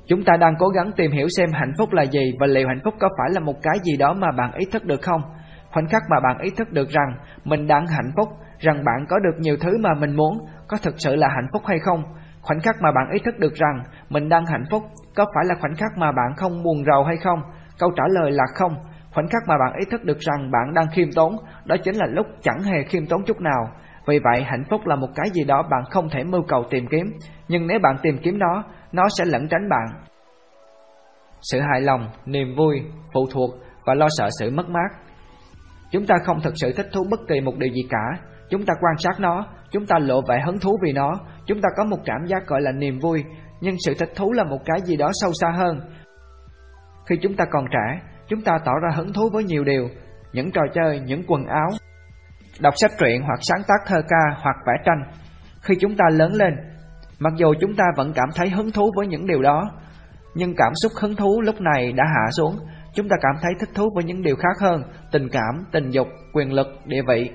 Chúng 0.06 0.24
ta 0.24 0.36
đang 0.36 0.54
cố 0.58 0.68
gắng 0.68 0.90
tìm 0.96 1.10
hiểu 1.10 1.26
xem 1.36 1.48
hạnh 1.52 1.72
phúc 1.78 1.92
là 1.92 2.02
gì 2.02 2.32
và 2.40 2.46
liệu 2.46 2.68
hạnh 2.68 2.80
phúc 2.84 2.94
có 3.00 3.08
phải 3.18 3.30
là 3.34 3.40
một 3.40 3.62
cái 3.62 3.78
gì 3.84 3.96
đó 3.96 4.14
mà 4.14 4.28
bạn 4.36 4.52
ý 4.52 4.66
thức 4.72 4.84
được 4.84 5.02
không? 5.02 5.20
Khoảnh 5.72 5.88
khắc 5.88 6.02
mà 6.10 6.20
bạn 6.20 6.38
ý 6.38 6.50
thức 6.56 6.70
được 6.72 6.88
rằng 6.88 7.14
mình 7.44 7.66
đang 7.66 7.86
hạnh 7.86 8.10
phúc, 8.16 8.28
rằng 8.58 8.84
bạn 8.84 9.06
có 9.08 9.18
được 9.18 9.38
nhiều 9.38 9.56
thứ 9.60 9.78
mà 9.78 9.90
mình 9.94 10.16
muốn, 10.16 10.38
có 10.68 10.76
thực 10.82 10.94
sự 10.98 11.16
là 11.16 11.28
hạnh 11.28 11.46
phúc 11.52 11.62
hay 11.66 11.78
không? 11.78 12.02
Khoảnh 12.42 12.60
khắc 12.60 12.76
mà 12.82 12.92
bạn 12.92 13.10
ý 13.12 13.18
thức 13.24 13.38
được 13.38 13.54
rằng 13.54 13.82
mình 14.08 14.28
đang 14.28 14.46
hạnh 14.46 14.64
phúc, 14.70 14.82
có 15.16 15.24
phải 15.34 15.44
là 15.46 15.54
khoảnh 15.60 15.74
khắc 15.74 15.90
mà 15.98 16.12
bạn 16.12 16.36
không 16.36 16.62
buồn 16.62 16.84
rầu 16.84 17.04
hay 17.04 17.16
không? 17.16 17.42
Câu 17.78 17.90
trả 17.96 18.04
lời 18.08 18.30
là 18.30 18.44
không. 18.54 18.72
Khoảnh 19.14 19.28
khắc 19.28 19.42
mà 19.48 19.54
bạn 19.58 19.78
ý 19.78 19.84
thức 19.90 20.04
được 20.04 20.18
rằng 20.18 20.50
bạn 20.50 20.74
đang 20.74 20.86
khiêm 20.92 21.08
tốn, 21.16 21.32
đó 21.64 21.76
chính 21.84 21.96
là 21.96 22.06
lúc 22.06 22.26
chẳng 22.42 22.62
hề 22.62 22.82
khiêm 22.82 23.06
tốn 23.06 23.24
chút 23.24 23.40
nào. 23.40 23.68
Vì 24.06 24.18
vậy, 24.24 24.42
hạnh 24.42 24.64
phúc 24.70 24.86
là 24.86 24.96
một 24.96 25.08
cái 25.14 25.30
gì 25.32 25.44
đó 25.44 25.62
bạn 25.70 25.84
không 25.90 26.08
thể 26.10 26.24
mưu 26.24 26.42
cầu 26.48 26.64
tìm 26.70 26.86
kiếm, 26.86 27.06
nhưng 27.48 27.66
nếu 27.66 27.78
bạn 27.82 27.96
tìm 28.02 28.18
kiếm 28.22 28.38
nó, 28.38 28.64
nó 28.92 29.02
sẽ 29.18 29.24
lẩn 29.24 29.48
tránh 29.48 29.68
bạn. 29.68 30.04
Sự 31.40 31.60
hài 31.60 31.80
lòng, 31.80 32.08
niềm 32.26 32.54
vui, 32.56 32.82
phụ 33.14 33.26
thuộc 33.32 33.50
và 33.86 33.94
lo 33.94 34.06
sợ 34.18 34.28
sự 34.40 34.50
mất 34.50 34.68
mát. 34.68 34.88
Chúng 35.90 36.06
ta 36.06 36.14
không 36.24 36.40
thực 36.40 36.54
sự 36.56 36.72
thích 36.72 36.86
thú 36.92 37.04
bất 37.10 37.20
kỳ 37.28 37.40
một 37.40 37.56
điều 37.58 37.72
gì 37.72 37.82
cả, 37.90 38.22
chúng 38.50 38.64
ta 38.66 38.74
quan 38.80 38.96
sát 38.98 39.20
nó, 39.20 39.46
chúng 39.70 39.86
ta 39.86 39.98
lộ 39.98 40.20
vẻ 40.28 40.42
hứng 40.46 40.58
thú 40.58 40.76
vì 40.84 40.92
nó, 40.92 41.12
chúng 41.46 41.60
ta 41.60 41.68
có 41.76 41.84
một 41.84 41.98
cảm 42.04 42.26
giác 42.26 42.46
gọi 42.46 42.60
là 42.60 42.72
niềm 42.72 42.98
vui, 42.98 43.24
nhưng 43.60 43.76
sự 43.86 43.94
thích 43.98 44.10
thú 44.16 44.32
là 44.32 44.44
một 44.44 44.58
cái 44.64 44.80
gì 44.84 44.96
đó 44.96 45.10
sâu 45.12 45.30
xa 45.40 45.50
hơn. 45.56 45.80
Khi 47.06 47.16
chúng 47.22 47.36
ta 47.36 47.44
còn 47.50 47.64
trẻ, 47.70 48.00
chúng 48.28 48.42
ta 48.42 48.58
tỏ 48.64 48.72
ra 48.82 48.96
hứng 48.96 49.12
thú 49.12 49.30
với 49.32 49.44
nhiều 49.44 49.64
điều, 49.64 49.88
những 50.32 50.50
trò 50.50 50.62
chơi, 50.74 51.00
những 51.00 51.22
quần 51.26 51.46
áo, 51.46 51.68
đọc 52.60 52.74
sách 52.76 52.90
truyện 52.98 53.22
hoặc 53.22 53.38
sáng 53.42 53.62
tác 53.68 53.86
thơ 53.86 54.02
ca 54.08 54.36
hoặc 54.42 54.56
vẽ 54.66 54.72
tranh. 54.84 55.02
Khi 55.62 55.74
chúng 55.80 55.96
ta 55.96 56.04
lớn 56.12 56.32
lên, 56.32 56.54
mặc 57.22 57.32
dù 57.36 57.54
chúng 57.60 57.74
ta 57.76 57.84
vẫn 57.96 58.12
cảm 58.14 58.28
thấy 58.34 58.48
hứng 58.48 58.70
thú 58.70 58.90
với 58.96 59.06
những 59.06 59.26
điều 59.26 59.42
đó, 59.42 59.70
nhưng 60.34 60.54
cảm 60.56 60.72
xúc 60.82 60.92
hứng 61.00 61.16
thú 61.16 61.40
lúc 61.40 61.60
này 61.60 61.92
đã 61.92 62.04
hạ 62.06 62.30
xuống, 62.36 62.56
chúng 62.94 63.08
ta 63.08 63.16
cảm 63.20 63.42
thấy 63.42 63.52
thích 63.60 63.68
thú 63.74 63.88
với 63.94 64.04
những 64.04 64.22
điều 64.22 64.36
khác 64.36 64.56
hơn, 64.60 64.82
tình 65.12 65.28
cảm, 65.28 65.64
tình 65.72 65.90
dục, 65.90 66.08
quyền 66.32 66.52
lực, 66.52 66.66
địa 66.86 67.02
vị. 67.08 67.30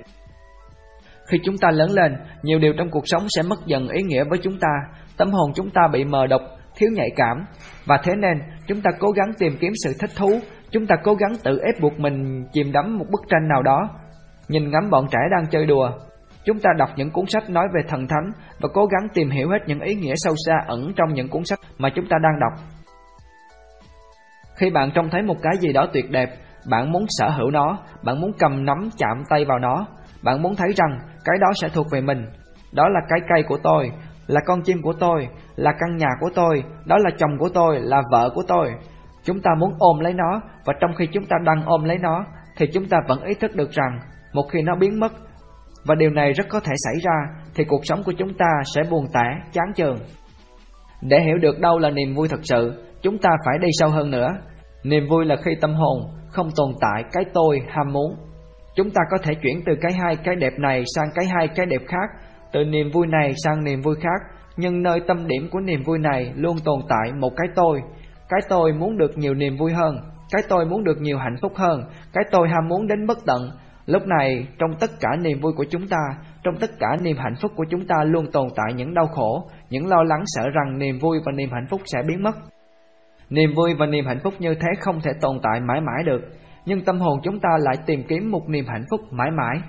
Khi 1.32 1.38
chúng 1.44 1.58
ta 1.58 1.72
lớn 1.72 1.92
lên, 1.92 2.16
nhiều 2.44 2.60
điều 2.60 2.74
trong 2.78 2.90
cuộc 2.92 3.04
sống 3.06 3.26
sẽ 3.30 3.42
mất 3.42 3.60
dần 3.66 3.88
ý 3.88 4.02
nghĩa 4.04 4.24
với 4.24 4.40
chúng 4.44 4.60
ta, 4.60 4.70
tâm 5.18 5.32
hồn 5.32 5.52
chúng 5.56 5.70
ta 5.70 5.82
bị 5.94 6.04
mờ 6.04 6.28
độc, 6.28 6.42
thiếu 6.76 6.90
nhạy 6.94 7.10
cảm, 7.16 7.46
và 7.86 7.98
thế 8.04 8.14
nên 8.16 8.38
chúng 8.68 8.82
ta 8.82 8.92
cố 9.00 9.12
gắng 9.12 9.32
tìm 9.40 9.58
kiếm 9.60 9.74
sự 9.84 9.94
thích 10.00 10.12
thú, 10.16 10.40
Chúng 10.72 10.88
ta 10.88 10.96
cố 11.04 11.14
gắng 11.14 11.32
tự 11.44 11.60
ép 11.60 11.82
buộc 11.82 12.00
mình 12.00 12.46
chìm 12.54 12.72
đắm 12.72 12.98
một 12.98 13.06
bức 13.12 13.22
tranh 13.30 13.48
nào 13.48 13.64
đó. 13.64 13.90
Nhìn 14.48 14.72
ngắm 14.72 14.90
bọn 14.90 15.08
trẻ 15.12 15.20
đang 15.32 15.46
chơi 15.52 15.66
đùa 15.66 15.92
Chúng 16.48 16.60
ta 16.60 16.70
đọc 16.78 16.90
những 16.96 17.12
cuốn 17.12 17.26
sách 17.28 17.50
nói 17.50 17.68
về 17.74 17.82
thần 17.88 18.08
thánh 18.08 18.32
Và 18.62 18.70
cố 18.74 18.86
gắng 18.86 19.10
tìm 19.14 19.30
hiểu 19.30 19.50
hết 19.50 19.60
những 19.68 19.80
ý 19.80 19.96
nghĩa 19.96 20.14
sâu 20.16 20.34
xa 20.46 20.54
ẩn 20.68 20.94
trong 20.96 21.14
những 21.14 21.30
cuốn 21.30 21.44
sách 21.44 21.60
mà 21.78 21.90
chúng 21.96 22.06
ta 22.10 22.18
đang 22.24 22.40
đọc. 22.40 22.54
Khi 24.56 24.70
bạn 24.70 24.92
trông 24.92 25.10
thấy 25.10 25.22
một 25.22 25.36
cái 25.42 25.54
gì 25.60 25.74
đó 25.74 25.88
tuyệt 25.94 26.12
đẹp, 26.12 26.30
Bạn 26.70 26.92
muốn 26.92 27.06
sở 27.10 27.30
hữu 27.30 27.52
nó, 27.52 27.80
Bạn 28.04 28.22
muốn 28.22 28.32
cầm 28.40 28.66
nắm 28.66 28.90
chạm 28.98 29.24
tay 29.30 29.46
vào 29.46 29.60
nó, 29.60 29.88
Bạn 30.24 30.42
muốn 30.42 30.56
thấy 30.56 30.74
rằng 30.76 31.00
cái 31.26 31.36
đó 31.42 31.48
sẽ 31.62 31.70
thuộc 31.70 31.88
về 31.92 32.02
mình. 32.02 32.26
Đó 32.74 32.90
là 32.90 33.00
cái 33.10 33.20
cây 33.30 33.44
của 33.48 33.58
tôi, 33.64 33.92
Là 34.28 34.42
con 34.46 34.62
chim 34.62 34.78
của 34.82 34.94
tôi, 35.00 35.28
Là 35.56 35.72
căn 35.80 35.96
nhà 35.96 36.10
của 36.20 36.30
tôi, 36.36 36.64
Đó 36.86 36.98
là 36.98 37.10
chồng 37.18 37.38
của 37.40 37.50
tôi, 37.54 37.80
Là 37.80 38.02
vợ 38.12 38.30
của 38.36 38.44
tôi. 38.48 38.72
Chúng 39.24 39.42
ta 39.42 39.52
muốn 39.60 39.74
ôm 39.80 40.00
lấy 40.00 40.14
nó 40.14 40.42
Và 40.66 40.74
trong 40.82 40.92
khi 40.98 41.08
chúng 41.14 41.26
ta 41.26 41.36
đang 41.44 41.66
ôm 41.66 41.84
lấy 41.84 41.98
nó 41.98 42.26
Thì 42.58 42.68
chúng 42.74 42.90
ta 42.90 42.98
vẫn 43.08 43.24
ý 43.24 43.34
thức 43.34 43.56
được 43.56 43.72
rằng 43.72 44.00
Một 44.34 44.44
khi 44.52 44.62
nó 44.62 44.76
biến 44.76 45.00
mất 45.00 45.12
và 45.88 45.96
điều 45.96 46.10
này 46.10 46.34
rất 46.34 46.46
có 46.50 46.60
thể 46.60 46.74
xảy 46.86 46.96
ra 47.04 47.42
Thì 47.56 47.64
cuộc 47.64 47.82
sống 47.84 48.04
của 48.04 48.14
chúng 48.18 48.34
ta 48.34 48.62
sẽ 48.76 48.82
buồn 48.90 49.06
tẻ, 49.14 49.50
chán 49.52 49.74
chường. 49.76 49.98
Để 51.02 51.22
hiểu 51.22 51.38
được 51.38 51.60
đâu 51.60 51.80
là 51.80 51.90
niềm 51.90 52.16
vui 52.16 52.28
thật 52.28 52.40
sự 52.44 52.84
Chúng 53.02 53.18
ta 53.18 53.30
phải 53.46 53.58
đi 53.62 53.68
sâu 53.80 53.90
hơn 53.90 54.12
nữa. 54.12 54.30
Niềm 54.84 55.08
vui 55.10 55.26
là 55.26 55.36
khi 55.46 55.52
tâm 55.62 55.74
hồn 55.74 56.02
không 56.30 56.50
tồn 56.56 56.72
tại 56.82 57.04
cái 57.12 57.24
tôi 57.34 57.62
ham 57.70 57.94
muốn. 57.94 58.16
Chúng 58.76 58.90
ta 58.90 59.02
có 59.12 59.18
thể 59.24 59.34
chuyển 59.42 59.62
từ 59.66 59.74
cái 59.82 59.92
hai 59.94 60.16
cái 60.16 60.36
đẹp 60.36 60.54
này 60.60 60.84
sang 60.96 61.10
cái 61.16 61.26
hai 61.26 61.48
cái 61.48 61.66
đẹp 61.66 61.82
khác 61.88 62.10
Từ 62.52 62.64
niềm 62.64 62.92
vui 62.94 63.08
này 63.08 63.34
sang 63.44 63.64
niềm 63.64 63.82
vui 63.82 63.96
khác. 63.96 64.38
Nhưng 64.58 64.84
nơi 64.84 65.00
tâm 65.08 65.28
điểm 65.28 65.50
của 65.52 65.60
niềm 65.60 65.84
vui 65.84 66.00
này 66.00 66.32
luôn 66.36 66.58
tồn 66.66 66.80
tại 66.90 67.14
một 67.20 67.34
cái 67.38 67.48
tôi. 67.56 67.82
Cái 68.30 68.40
tôi 68.50 68.74
muốn 68.74 68.98
được 68.98 69.18
nhiều 69.18 69.34
niềm 69.34 69.56
vui 69.56 69.74
hơn 69.74 69.96
Cái 70.32 70.42
tôi 70.50 70.66
muốn 70.66 70.84
được 70.84 70.98
nhiều 71.02 71.18
hạnh 71.18 71.36
phúc 71.42 71.52
hơn 71.56 71.82
Cái 72.14 72.24
tôi 72.32 72.48
ham 72.50 72.68
muốn 72.68 72.88
đến 72.88 73.08
bất 73.08 73.18
tận. 73.26 73.42
Lúc 73.88 74.08
này 74.08 74.48
trong 74.60 74.72
tất 74.80 74.92
cả 75.00 75.10
niềm 75.22 75.40
vui 75.42 75.54
của 75.54 75.66
chúng 75.70 75.88
ta 75.88 75.98
Trong 76.44 76.56
tất 76.60 76.70
cả 76.80 76.88
niềm 77.02 77.18
hạnh 77.18 77.36
phúc 77.42 77.52
của 77.56 77.66
chúng 77.70 77.88
ta 77.88 77.96
Luôn 78.04 78.32
tồn 78.32 78.48
tại 78.56 78.74
những 78.76 78.94
đau 78.94 79.06
khổ 79.06 79.50
Những 79.70 79.88
lo 79.88 80.04
lắng 80.04 80.24
sợ 80.26 80.50
rằng 80.50 80.78
niềm 80.78 81.00
vui 81.00 81.20
và 81.26 81.32
niềm 81.32 81.50
hạnh 81.52 81.66
phúc 81.70 81.82
sẽ 81.86 82.00
biến 82.08 82.24
mất. 82.24 82.36
Niềm 83.30 83.54
vui 83.56 83.74
và 83.74 83.86
niềm 83.86 84.06
hạnh 84.06 84.20
phúc 84.24 84.34
như 84.40 84.54
thế 84.54 84.68
không 84.80 85.02
thể 85.02 85.12
tồn 85.22 85.40
tại 85.44 85.60
mãi 85.60 85.82
mãi 85.82 86.04
được 86.06 86.22
Nhưng 86.66 86.86
tâm 86.86 87.00
hồn 87.00 87.20
chúng 87.24 87.40
ta 87.40 87.50
lại 87.60 87.76
tìm 87.86 88.04
kiếm 88.08 88.32
một 88.32 88.50
niềm 88.50 88.66
hạnh 88.68 88.86
phúc 88.92 89.02
mãi 89.12 89.32
mãi. 89.32 89.62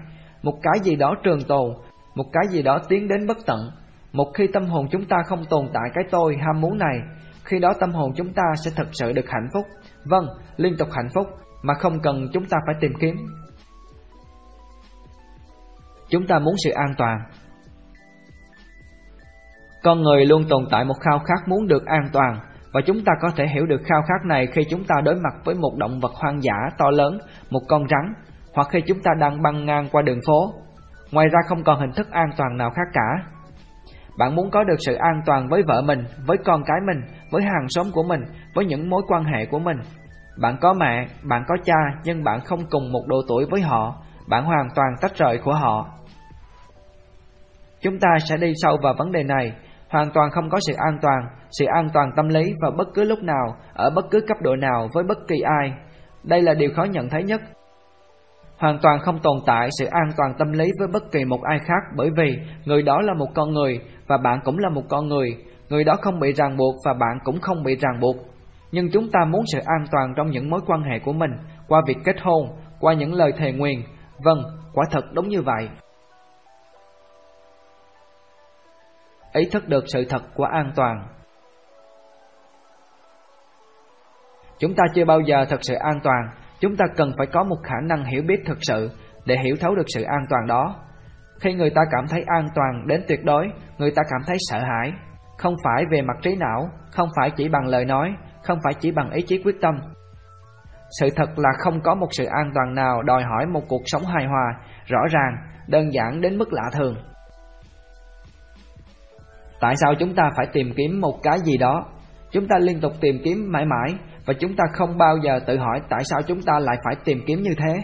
Một 0.42 0.54
cái 0.62 0.74
gì 0.82 0.96
đó 0.96 1.14
trường 1.22 1.42
tồn 1.48 1.70
Một 2.14 2.26
cái 2.32 2.44
gì 2.50 2.62
đó 2.62 2.78
tiến 2.88 3.08
đến 3.08 3.26
bất 3.26 3.38
tận. 3.46 3.58
Một 4.12 4.30
khi 4.34 4.46
tâm 4.52 4.64
hồn 4.66 4.86
chúng 4.90 5.04
ta 5.04 5.16
không 5.26 5.44
tồn 5.44 5.66
tại 5.72 5.90
cái 5.94 6.04
tôi 6.10 6.36
ham 6.36 6.60
muốn 6.60 6.78
này 6.78 6.98
khi 7.44 7.58
đó 7.58 7.72
tâm 7.80 7.92
hồn 7.92 8.12
chúng 8.16 8.32
ta 8.32 8.42
sẽ 8.64 8.70
thật 8.76 8.88
sự 8.92 9.12
được 9.12 9.28
hạnh 9.28 9.48
phúc. 9.54 9.66
Vâng, 10.04 10.26
liên 10.56 10.76
tục 10.78 10.88
hạnh 10.92 11.08
phúc 11.14 11.26
Mà 11.62 11.74
không 11.74 12.00
cần 12.02 12.28
chúng 12.32 12.44
ta 12.44 12.56
phải 12.66 12.74
tìm 12.80 12.92
kiếm. 13.00 13.16
Chúng 16.10 16.26
ta 16.26 16.38
muốn 16.38 16.54
sự 16.64 16.70
an 16.70 16.94
toàn 16.98 17.18
Con 19.82 20.02
người 20.02 20.26
luôn 20.26 20.42
tồn 20.48 20.64
tại 20.70 20.84
một 20.84 20.94
khao 21.00 21.18
khát 21.18 21.48
muốn 21.48 21.66
được 21.66 21.86
an 21.86 22.08
toàn 22.12 22.40
Và 22.72 22.80
chúng 22.86 23.04
ta 23.04 23.12
có 23.20 23.28
thể 23.36 23.46
hiểu 23.46 23.66
được 23.66 23.80
khao 23.84 24.02
khát 24.02 24.26
này 24.26 24.46
khi 24.46 24.62
chúng 24.70 24.84
ta 24.84 24.94
đối 25.04 25.14
mặt 25.14 25.34
với 25.44 25.54
một 25.54 25.72
động 25.76 26.00
vật 26.00 26.12
hoang 26.14 26.42
dã 26.42 26.56
to 26.78 26.90
lớn 26.90 27.18
Một 27.50 27.60
con 27.68 27.88
rắn 27.88 28.14
Hoặc 28.54 28.68
khi 28.70 28.80
chúng 28.80 29.02
ta 29.02 29.10
đang 29.20 29.42
băng 29.42 29.66
ngang 29.66 29.88
qua 29.92 30.02
đường 30.02 30.20
phố 30.26 30.54
Ngoài 31.10 31.26
ra 31.32 31.38
không 31.48 31.64
còn 31.64 31.80
hình 31.80 31.92
thức 31.96 32.10
an 32.10 32.30
toàn 32.36 32.56
nào 32.56 32.70
khác 32.70 32.86
cả 32.92 33.30
bạn 34.18 34.34
muốn 34.34 34.50
có 34.50 34.64
được 34.64 34.76
sự 34.86 34.94
an 34.94 35.22
toàn 35.26 35.46
với 35.48 35.62
vợ 35.66 35.82
mình, 35.82 36.04
với 36.26 36.36
con 36.44 36.62
cái 36.66 36.76
mình, 36.86 37.02
với 37.30 37.42
hàng 37.42 37.66
xóm 37.68 37.86
của 37.92 38.02
mình, 38.02 38.20
với 38.54 38.64
những 38.64 38.90
mối 38.90 39.02
quan 39.08 39.24
hệ 39.24 39.46
của 39.46 39.58
mình. 39.58 39.76
Bạn 40.40 40.56
có 40.60 40.72
mẹ, 40.72 41.06
bạn 41.28 41.44
có 41.48 41.56
cha 41.64 41.74
nhưng 42.04 42.24
bạn 42.24 42.40
không 42.40 42.60
cùng 42.70 42.92
một 42.92 43.02
độ 43.06 43.16
tuổi 43.28 43.46
với 43.50 43.60
họ, 43.60 43.94
bạn 44.28 44.44
hoàn 44.44 44.68
toàn 44.74 44.88
tách 45.00 45.16
rời 45.16 45.38
của 45.44 45.54
họ. 45.54 45.97
Chúng 47.80 47.98
ta 47.98 48.08
sẽ 48.28 48.36
đi 48.36 48.52
sâu 48.56 48.76
vào 48.82 48.94
vấn 48.98 49.12
đề 49.12 49.22
này, 49.22 49.52
hoàn 49.88 50.10
toàn 50.10 50.30
không 50.30 50.50
có 50.50 50.58
sự 50.66 50.72
an 50.76 50.98
toàn, 51.02 51.18
sự 51.50 51.64
an 51.64 51.88
toàn 51.94 52.10
tâm 52.16 52.28
lý 52.28 52.52
vào 52.62 52.70
bất 52.70 52.88
cứ 52.94 53.04
lúc 53.04 53.22
nào, 53.22 53.56
ở 53.74 53.90
bất 53.90 54.04
cứ 54.10 54.20
cấp 54.20 54.36
độ 54.42 54.56
nào 54.56 54.88
với 54.94 55.04
bất 55.04 55.18
kỳ 55.28 55.40
ai. 55.40 55.72
Đây 56.24 56.42
là 56.42 56.54
điều 56.54 56.70
khó 56.76 56.84
nhận 56.84 57.08
thấy 57.08 57.22
nhất 57.22 57.40
hoàn 58.58 58.78
toàn 58.82 59.00
không 59.00 59.18
tồn 59.22 59.36
tại 59.46 59.68
sự 59.78 59.84
an 59.84 60.10
toàn 60.16 60.34
tâm 60.38 60.52
lý 60.52 60.70
với 60.78 60.88
bất 60.92 61.12
kỳ 61.12 61.24
một 61.24 61.42
ai 61.42 61.58
khác 61.58 61.82
bởi 61.96 62.10
vì 62.16 62.38
người 62.64 62.82
đó 62.82 63.00
là 63.00 63.14
một 63.14 63.28
con 63.34 63.52
người 63.52 63.80
và 64.06 64.16
bạn 64.16 64.40
cũng 64.44 64.58
là 64.58 64.68
một 64.68 64.82
con 64.88 65.08
người, 65.08 65.36
người 65.68 65.84
đó 65.84 65.96
không 66.02 66.20
bị 66.20 66.32
ràng 66.32 66.56
buộc 66.56 66.74
và 66.84 66.94
bạn 66.94 67.18
cũng 67.24 67.40
không 67.40 67.62
bị 67.62 67.76
ràng 67.76 68.00
buộc. 68.00 68.16
Nhưng 68.72 68.90
chúng 68.90 69.10
ta 69.12 69.24
muốn 69.24 69.44
sự 69.52 69.58
an 69.58 69.84
toàn 69.92 70.14
trong 70.16 70.30
những 70.30 70.50
mối 70.50 70.60
quan 70.66 70.82
hệ 70.82 70.98
của 70.98 71.12
mình 71.12 71.30
qua 71.68 71.80
việc 71.86 71.96
kết 72.04 72.16
hôn, 72.22 72.48
qua 72.80 72.94
những 72.94 73.14
lời 73.14 73.32
thề 73.38 73.52
nguyền. 73.52 73.82
Vâng, 74.24 74.42
quả 74.74 74.84
thật 74.90 75.04
đúng 75.12 75.28
như 75.28 75.42
vậy. 75.42 75.68
Ý 79.38 79.44
thức 79.52 79.68
được 79.68 79.84
sự 79.86 80.04
thật 80.08 80.22
của 80.34 80.44
an 80.44 80.72
toàn 80.76 81.06
Chúng 84.58 84.74
ta 84.74 84.84
chưa 84.94 85.04
bao 85.04 85.20
giờ 85.20 85.44
thật 85.48 85.58
sự 85.62 85.74
an 85.74 86.00
toàn 86.02 86.30
Chúng 86.60 86.76
ta 86.76 86.84
cần 86.96 87.12
phải 87.18 87.26
có 87.26 87.44
một 87.44 87.56
khả 87.64 87.76
năng 87.82 88.04
hiểu 88.04 88.22
biết 88.28 88.40
thực 88.46 88.58
sự 88.60 88.90
để 89.26 89.36
hiểu 89.38 89.56
thấu 89.60 89.74
được 89.74 89.86
sự 89.94 90.02
an 90.02 90.24
toàn 90.30 90.46
đó. 90.46 90.76
Khi 91.40 91.52
người 91.54 91.70
ta 91.70 91.82
cảm 91.90 92.06
thấy 92.08 92.24
an 92.26 92.46
toàn 92.54 92.86
đến 92.86 93.04
tuyệt 93.08 93.24
đối, 93.24 93.48
người 93.78 93.90
ta 93.90 94.02
cảm 94.10 94.20
thấy 94.26 94.36
sợ 94.40 94.58
hãi, 94.58 94.92
không 95.38 95.54
phải 95.64 95.84
về 95.90 96.02
mặt 96.02 96.16
trí 96.22 96.36
não, 96.36 96.70
không 96.90 97.08
phải 97.16 97.30
chỉ 97.30 97.48
bằng 97.48 97.66
lời 97.66 97.84
nói, 97.84 98.14
không 98.42 98.58
phải 98.64 98.74
chỉ 98.74 98.90
bằng 98.90 99.10
ý 99.10 99.22
chí 99.22 99.42
quyết 99.44 99.56
tâm. 99.60 99.80
Sự 101.00 101.08
thật 101.16 101.38
là 101.38 101.50
không 101.58 101.80
có 101.80 101.94
một 101.94 102.08
sự 102.10 102.24
an 102.24 102.50
toàn 102.54 102.74
nào 102.74 103.02
đòi 103.02 103.22
hỏi 103.22 103.46
một 103.46 103.62
cuộc 103.68 103.82
sống 103.86 104.02
hài 104.02 104.26
hòa, 104.26 104.54
rõ 104.86 105.00
ràng, 105.10 105.36
đơn 105.66 105.92
giản 105.92 106.20
đến 106.20 106.38
mức 106.38 106.52
lạ 106.52 106.64
thường. 106.72 106.96
Tại 109.60 109.74
sao 109.76 109.94
chúng 109.98 110.14
ta 110.14 110.30
phải 110.36 110.46
tìm 110.52 110.72
kiếm 110.76 111.00
một 111.00 111.14
cái 111.22 111.38
gì 111.38 111.56
đó? 111.56 111.84
Chúng 112.32 112.48
ta 112.48 112.56
liên 112.58 112.80
tục 112.80 112.92
tìm 113.00 113.20
kiếm 113.24 113.52
mãi 113.52 113.64
mãi 113.64 113.98
và 114.26 114.34
chúng 114.40 114.56
ta 114.56 114.64
không 114.72 114.98
bao 114.98 115.16
giờ 115.22 115.40
tự 115.46 115.58
hỏi 115.58 115.80
tại 115.90 116.00
sao 116.04 116.22
chúng 116.22 116.42
ta 116.42 116.58
lại 116.58 116.76
phải 116.84 116.94
tìm 117.04 117.18
kiếm 117.26 117.42
như 117.42 117.54
thế. 117.58 117.74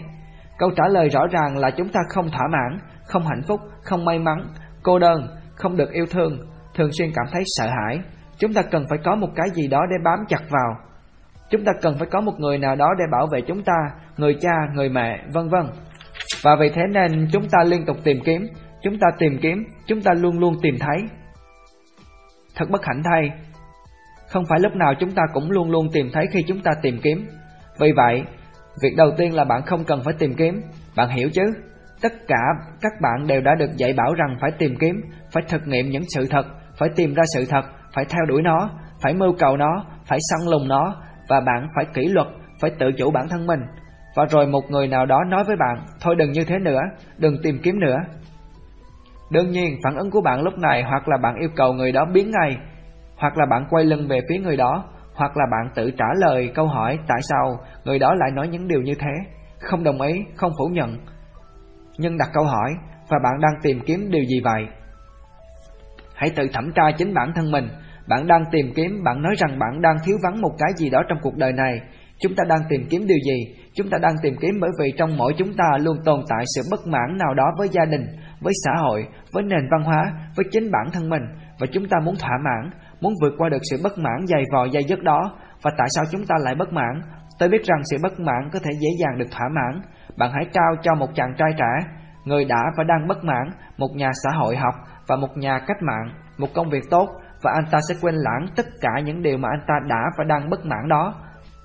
Câu 0.57 0.71
trả 0.75 0.83
lời 0.87 1.09
rõ 1.09 1.27
ràng 1.31 1.57
là 1.57 1.69
chúng 1.69 1.89
ta 1.89 1.99
không 2.09 2.29
thỏa 2.29 2.47
mãn, 2.51 2.79
không 3.05 3.23
hạnh 3.25 3.41
phúc, 3.47 3.59
không 3.83 4.05
may 4.05 4.19
mắn, 4.19 4.47
cô 4.83 4.99
đơn, 4.99 5.27
không 5.55 5.77
được 5.77 5.91
yêu 5.91 6.05
thương, 6.11 6.37
thường 6.75 6.89
xuyên 6.91 7.09
cảm 7.15 7.25
thấy 7.31 7.43
sợ 7.45 7.67
hãi. 7.67 7.99
Chúng 8.37 8.53
ta 8.53 8.61
cần 8.61 8.85
phải 8.89 8.99
có 9.03 9.15
một 9.15 9.29
cái 9.35 9.47
gì 9.53 9.67
đó 9.67 9.79
để 9.89 9.95
bám 10.03 10.19
chặt 10.27 10.41
vào. 10.49 10.75
Chúng 11.49 11.65
ta 11.65 11.71
cần 11.81 11.95
phải 11.97 12.07
có 12.11 12.21
một 12.21 12.33
người 12.39 12.57
nào 12.57 12.75
đó 12.75 12.93
để 12.97 13.03
bảo 13.11 13.27
vệ 13.31 13.41
chúng 13.41 13.63
ta, 13.63 13.73
người 14.17 14.35
cha, 14.41 14.53
người 14.73 14.89
mẹ, 14.89 15.23
vân 15.33 15.49
vân. 15.49 15.65
Và 16.43 16.55
vì 16.59 16.69
thế 16.69 16.81
nên 16.91 17.27
chúng 17.31 17.47
ta 17.51 17.63
liên 17.63 17.85
tục 17.85 17.97
tìm 18.03 18.17
kiếm, 18.25 18.47
chúng 18.81 18.99
ta 18.99 19.07
tìm 19.17 19.37
kiếm, 19.41 19.63
chúng 19.87 20.01
ta 20.01 20.11
luôn 20.13 20.39
luôn 20.39 20.55
tìm 20.61 20.75
thấy. 20.79 20.97
Thật 22.55 22.65
bất 22.69 22.85
hạnh 22.85 23.01
thay, 23.05 23.31
không 24.27 24.43
phải 24.49 24.59
lúc 24.59 24.75
nào 24.75 24.93
chúng 24.99 25.11
ta 25.11 25.23
cũng 25.33 25.51
luôn 25.51 25.71
luôn 25.71 25.87
tìm 25.93 26.09
thấy 26.13 26.27
khi 26.31 26.43
chúng 26.47 26.61
ta 26.61 26.71
tìm 26.81 26.99
kiếm. 27.03 27.27
Vì 27.79 27.91
vậy, 27.95 28.23
việc 28.81 28.95
đầu 28.97 29.11
tiên 29.17 29.33
là 29.33 29.43
bạn 29.43 29.61
không 29.65 29.83
cần 29.83 30.01
phải 30.05 30.13
tìm 30.19 30.33
kiếm, 30.33 30.61
bạn 30.95 31.09
hiểu 31.09 31.29
chứ? 31.33 31.43
Tất 32.01 32.13
cả 32.27 32.41
các 32.81 32.91
bạn 33.01 33.27
đều 33.27 33.41
đã 33.41 33.55
được 33.59 33.69
dạy 33.77 33.93
bảo 33.93 34.13
rằng 34.13 34.37
phải 34.41 34.51
tìm 34.51 34.75
kiếm, 34.79 34.95
phải 35.31 35.43
thực 35.49 35.67
nghiệm 35.67 35.89
những 35.89 36.03
sự 36.15 36.27
thật, 36.29 36.45
phải 36.79 36.89
tìm 36.95 37.13
ra 37.13 37.23
sự 37.35 37.45
thật, 37.49 37.65
phải 37.93 38.05
theo 38.05 38.25
đuổi 38.27 38.41
nó, 38.41 38.69
phải 39.01 39.13
mưu 39.13 39.33
cầu 39.39 39.57
nó, 39.57 39.85
phải 40.05 40.19
săn 40.29 40.49
lùng 40.49 40.67
nó 40.67 40.95
và 41.29 41.41
bạn 41.41 41.67
phải 41.75 41.85
kỷ 41.93 42.07
luật, 42.07 42.27
phải 42.61 42.71
tự 42.79 42.91
chủ 42.97 43.11
bản 43.11 43.27
thân 43.29 43.47
mình. 43.47 43.59
Và 44.15 44.25
rồi 44.25 44.47
một 44.47 44.61
người 44.69 44.87
nào 44.87 45.05
đó 45.05 45.23
nói 45.27 45.43
với 45.43 45.55
bạn, 45.55 45.85
thôi 46.01 46.15
đừng 46.15 46.31
như 46.31 46.43
thế 46.43 46.59
nữa, 46.59 46.81
đừng 47.17 47.35
tìm 47.43 47.59
kiếm 47.63 47.79
nữa. 47.79 47.97
Đương 49.29 49.49
nhiên, 49.49 49.77
phản 49.83 49.95
ứng 49.95 50.11
của 50.11 50.21
bạn 50.21 50.41
lúc 50.41 50.57
này 50.57 50.83
hoặc 50.83 51.07
là 51.07 51.17
bạn 51.17 51.35
yêu 51.39 51.49
cầu 51.55 51.73
người 51.73 51.91
đó 51.91 52.05
biến 52.13 52.31
ngay, 52.31 52.57
hoặc 53.17 53.37
là 53.37 53.45
bạn 53.45 53.65
quay 53.69 53.85
lưng 53.85 54.07
về 54.07 54.19
phía 54.29 54.37
người 54.37 54.57
đó, 54.57 54.83
hoặc 55.13 55.37
là 55.37 55.45
bạn 55.51 55.71
tự 55.75 55.91
trả 55.91 56.05
lời 56.17 56.51
câu 56.55 56.67
hỏi 56.67 56.99
tại 57.07 57.19
sao 57.21 57.59
người 57.85 57.99
đó 57.99 58.13
lại 58.13 58.31
nói 58.31 58.47
những 58.47 58.67
điều 58.67 58.81
như 58.81 58.93
thế, 58.99 59.31
không 59.59 59.83
đồng 59.83 60.01
ý, 60.01 60.13
không 60.35 60.51
phủ 60.57 60.65
nhận. 60.71 60.97
Nhưng 61.97 62.17
đặt 62.17 62.29
câu 62.33 62.43
hỏi, 62.43 62.71
và 63.09 63.17
bạn 63.23 63.33
đang 63.41 63.61
tìm 63.61 63.79
kiếm 63.85 64.11
điều 64.11 64.23
gì 64.23 64.39
vậy? 64.43 64.67
Hãy 66.15 66.29
tự 66.35 66.47
thẩm 66.53 66.71
tra 66.75 66.83
chính 66.97 67.13
bản 67.13 67.31
thân 67.35 67.51
mình, 67.51 67.69
bạn 68.07 68.27
đang 68.27 68.43
tìm 68.51 68.73
kiếm, 68.75 69.03
bạn 69.03 69.21
nói 69.21 69.35
rằng 69.37 69.59
bạn 69.59 69.81
đang 69.81 69.97
thiếu 70.05 70.17
vắng 70.23 70.41
một 70.41 70.51
cái 70.57 70.71
gì 70.77 70.89
đó 70.89 70.99
trong 71.09 71.17
cuộc 71.21 71.35
đời 71.35 71.53
này. 71.53 71.79
Chúng 72.19 72.35
ta 72.35 72.43
đang 72.49 72.59
tìm 72.69 72.87
kiếm 72.89 73.07
điều 73.07 73.17
gì? 73.25 73.55
Chúng 73.75 73.89
ta 73.89 73.97
đang 74.01 74.15
tìm 74.21 74.35
kiếm 74.41 74.59
bởi 74.61 74.69
vì 74.79 74.93
trong 74.97 75.17
mỗi 75.17 75.33
chúng 75.37 75.53
ta 75.53 75.77
luôn 75.77 75.97
tồn 76.05 76.19
tại 76.29 76.43
sự 76.55 76.61
bất 76.71 76.87
mãn 76.87 77.17
nào 77.17 77.33
đó 77.33 77.51
với 77.57 77.69
gia 77.69 77.85
đình, 77.85 78.05
với 78.45 78.53
xã 78.65 78.71
hội, 78.81 79.07
với 79.33 79.43
nền 79.43 79.67
văn 79.71 79.83
hóa, 79.83 80.03
với 80.35 80.45
chính 80.51 80.71
bản 80.71 80.87
thân 80.93 81.09
mình 81.09 81.23
và 81.59 81.67
chúng 81.73 81.87
ta 81.89 81.97
muốn 82.03 82.15
thỏa 82.19 82.37
mãn, 82.45 82.71
muốn 83.01 83.13
vượt 83.21 83.33
qua 83.37 83.49
được 83.49 83.61
sự 83.71 83.77
bất 83.83 83.97
mãn 83.97 84.27
dày 84.27 84.43
vò 84.53 84.65
dây 84.65 84.83
dứt 84.83 85.03
đó 85.03 85.35
và 85.61 85.71
tại 85.77 85.87
sao 85.95 86.05
chúng 86.11 86.25
ta 86.25 86.35
lại 86.39 86.55
bất 86.55 86.73
mãn. 86.73 87.01
Tôi 87.39 87.49
biết 87.49 87.63
rằng 87.63 87.81
sự 87.91 87.97
bất 88.03 88.19
mãn 88.19 88.49
có 88.53 88.59
thể 88.59 88.71
dễ 88.79 88.89
dàng 88.99 89.17
được 89.17 89.31
thỏa 89.31 89.49
mãn. 89.49 89.81
Bạn 90.17 90.31
hãy 90.33 90.45
trao 90.53 90.75
cho 90.81 90.95
một 90.95 91.07
chàng 91.15 91.33
trai 91.37 91.49
trẻ, 91.57 91.91
người 92.25 92.45
đã 92.45 92.63
và 92.77 92.83
đang 92.83 93.07
bất 93.07 93.23
mãn, 93.23 93.49
một 93.77 93.89
nhà 93.95 94.11
xã 94.23 94.29
hội 94.37 94.55
học 94.55 94.73
và 95.07 95.15
một 95.15 95.37
nhà 95.37 95.59
cách 95.67 95.77
mạng, 95.81 96.13
một 96.37 96.47
công 96.53 96.69
việc 96.69 96.83
tốt 96.89 97.09
và 97.43 97.51
anh 97.51 97.65
ta 97.71 97.79
sẽ 97.89 97.95
quên 98.01 98.15
lãng 98.15 98.45
tất 98.55 98.65
cả 98.81 98.91
những 99.03 99.21
điều 99.21 99.37
mà 99.37 99.49
anh 99.51 99.65
ta 99.67 99.73
đã 99.87 100.03
và 100.17 100.23
đang 100.23 100.49
bất 100.49 100.65
mãn 100.65 100.87
đó. 100.87 101.13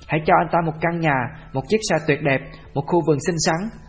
Hãy 0.08 0.20
cho 0.26 0.34
anh 0.38 0.48
ta 0.52 0.58
một 0.66 0.72
căn 0.80 1.00
nhà, 1.00 1.16
một 1.52 1.62
chiếc 1.68 1.78
xe 1.90 1.96
tuyệt 2.06 2.22
đẹp, 2.22 2.40
một 2.74 2.82
khu 2.86 3.00
vườn 3.06 3.18
xinh 3.26 3.36
xắn, 3.46 3.80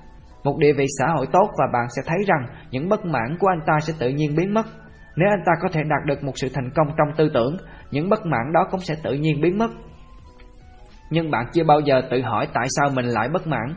một 0.44 0.58
địa 0.58 0.74
vị 0.78 0.86
xã 1.00 1.06
hội 1.16 1.28
tốt 1.32 1.50
và 1.58 1.66
bạn 1.74 1.88
sẽ 1.96 2.02
thấy 2.06 2.18
rằng 2.28 2.46
những 2.72 2.90
bất 2.90 3.06
mãn 3.06 3.38
của 3.40 3.48
anh 3.48 3.62
ta 3.68 3.74
sẽ 3.82 3.94
tự 4.00 4.10
nhiên 4.10 4.36
biến 4.36 4.54
mất. 4.54 4.66
Nếu 5.16 5.30
anh 5.30 5.44
ta 5.46 5.52
có 5.62 5.70
thể 5.74 5.82
đạt 5.84 6.06
được 6.06 6.24
một 6.24 6.34
sự 6.36 6.48
thành 6.54 6.70
công 6.76 6.88
trong 6.98 7.08
tư 7.18 7.30
tưởng, 7.34 7.58
những 7.92 8.10
bất 8.10 8.26
mãn 8.26 8.54
đó 8.54 8.68
cũng 8.72 8.80
sẽ 8.80 8.96
tự 9.04 9.14
nhiên 9.14 9.42
biến 9.42 9.58
mất. 9.58 9.72
Nhưng 11.10 11.32
bạn 11.32 11.46
chưa 11.54 11.64
bao 11.64 11.80
giờ 11.80 12.02
tự 12.12 12.22
hỏi 12.22 12.48
tại 12.54 12.68
sao 12.70 12.90
mình 12.90 13.06
lại 13.06 13.30
bất 13.30 13.48
mãn. 13.48 13.74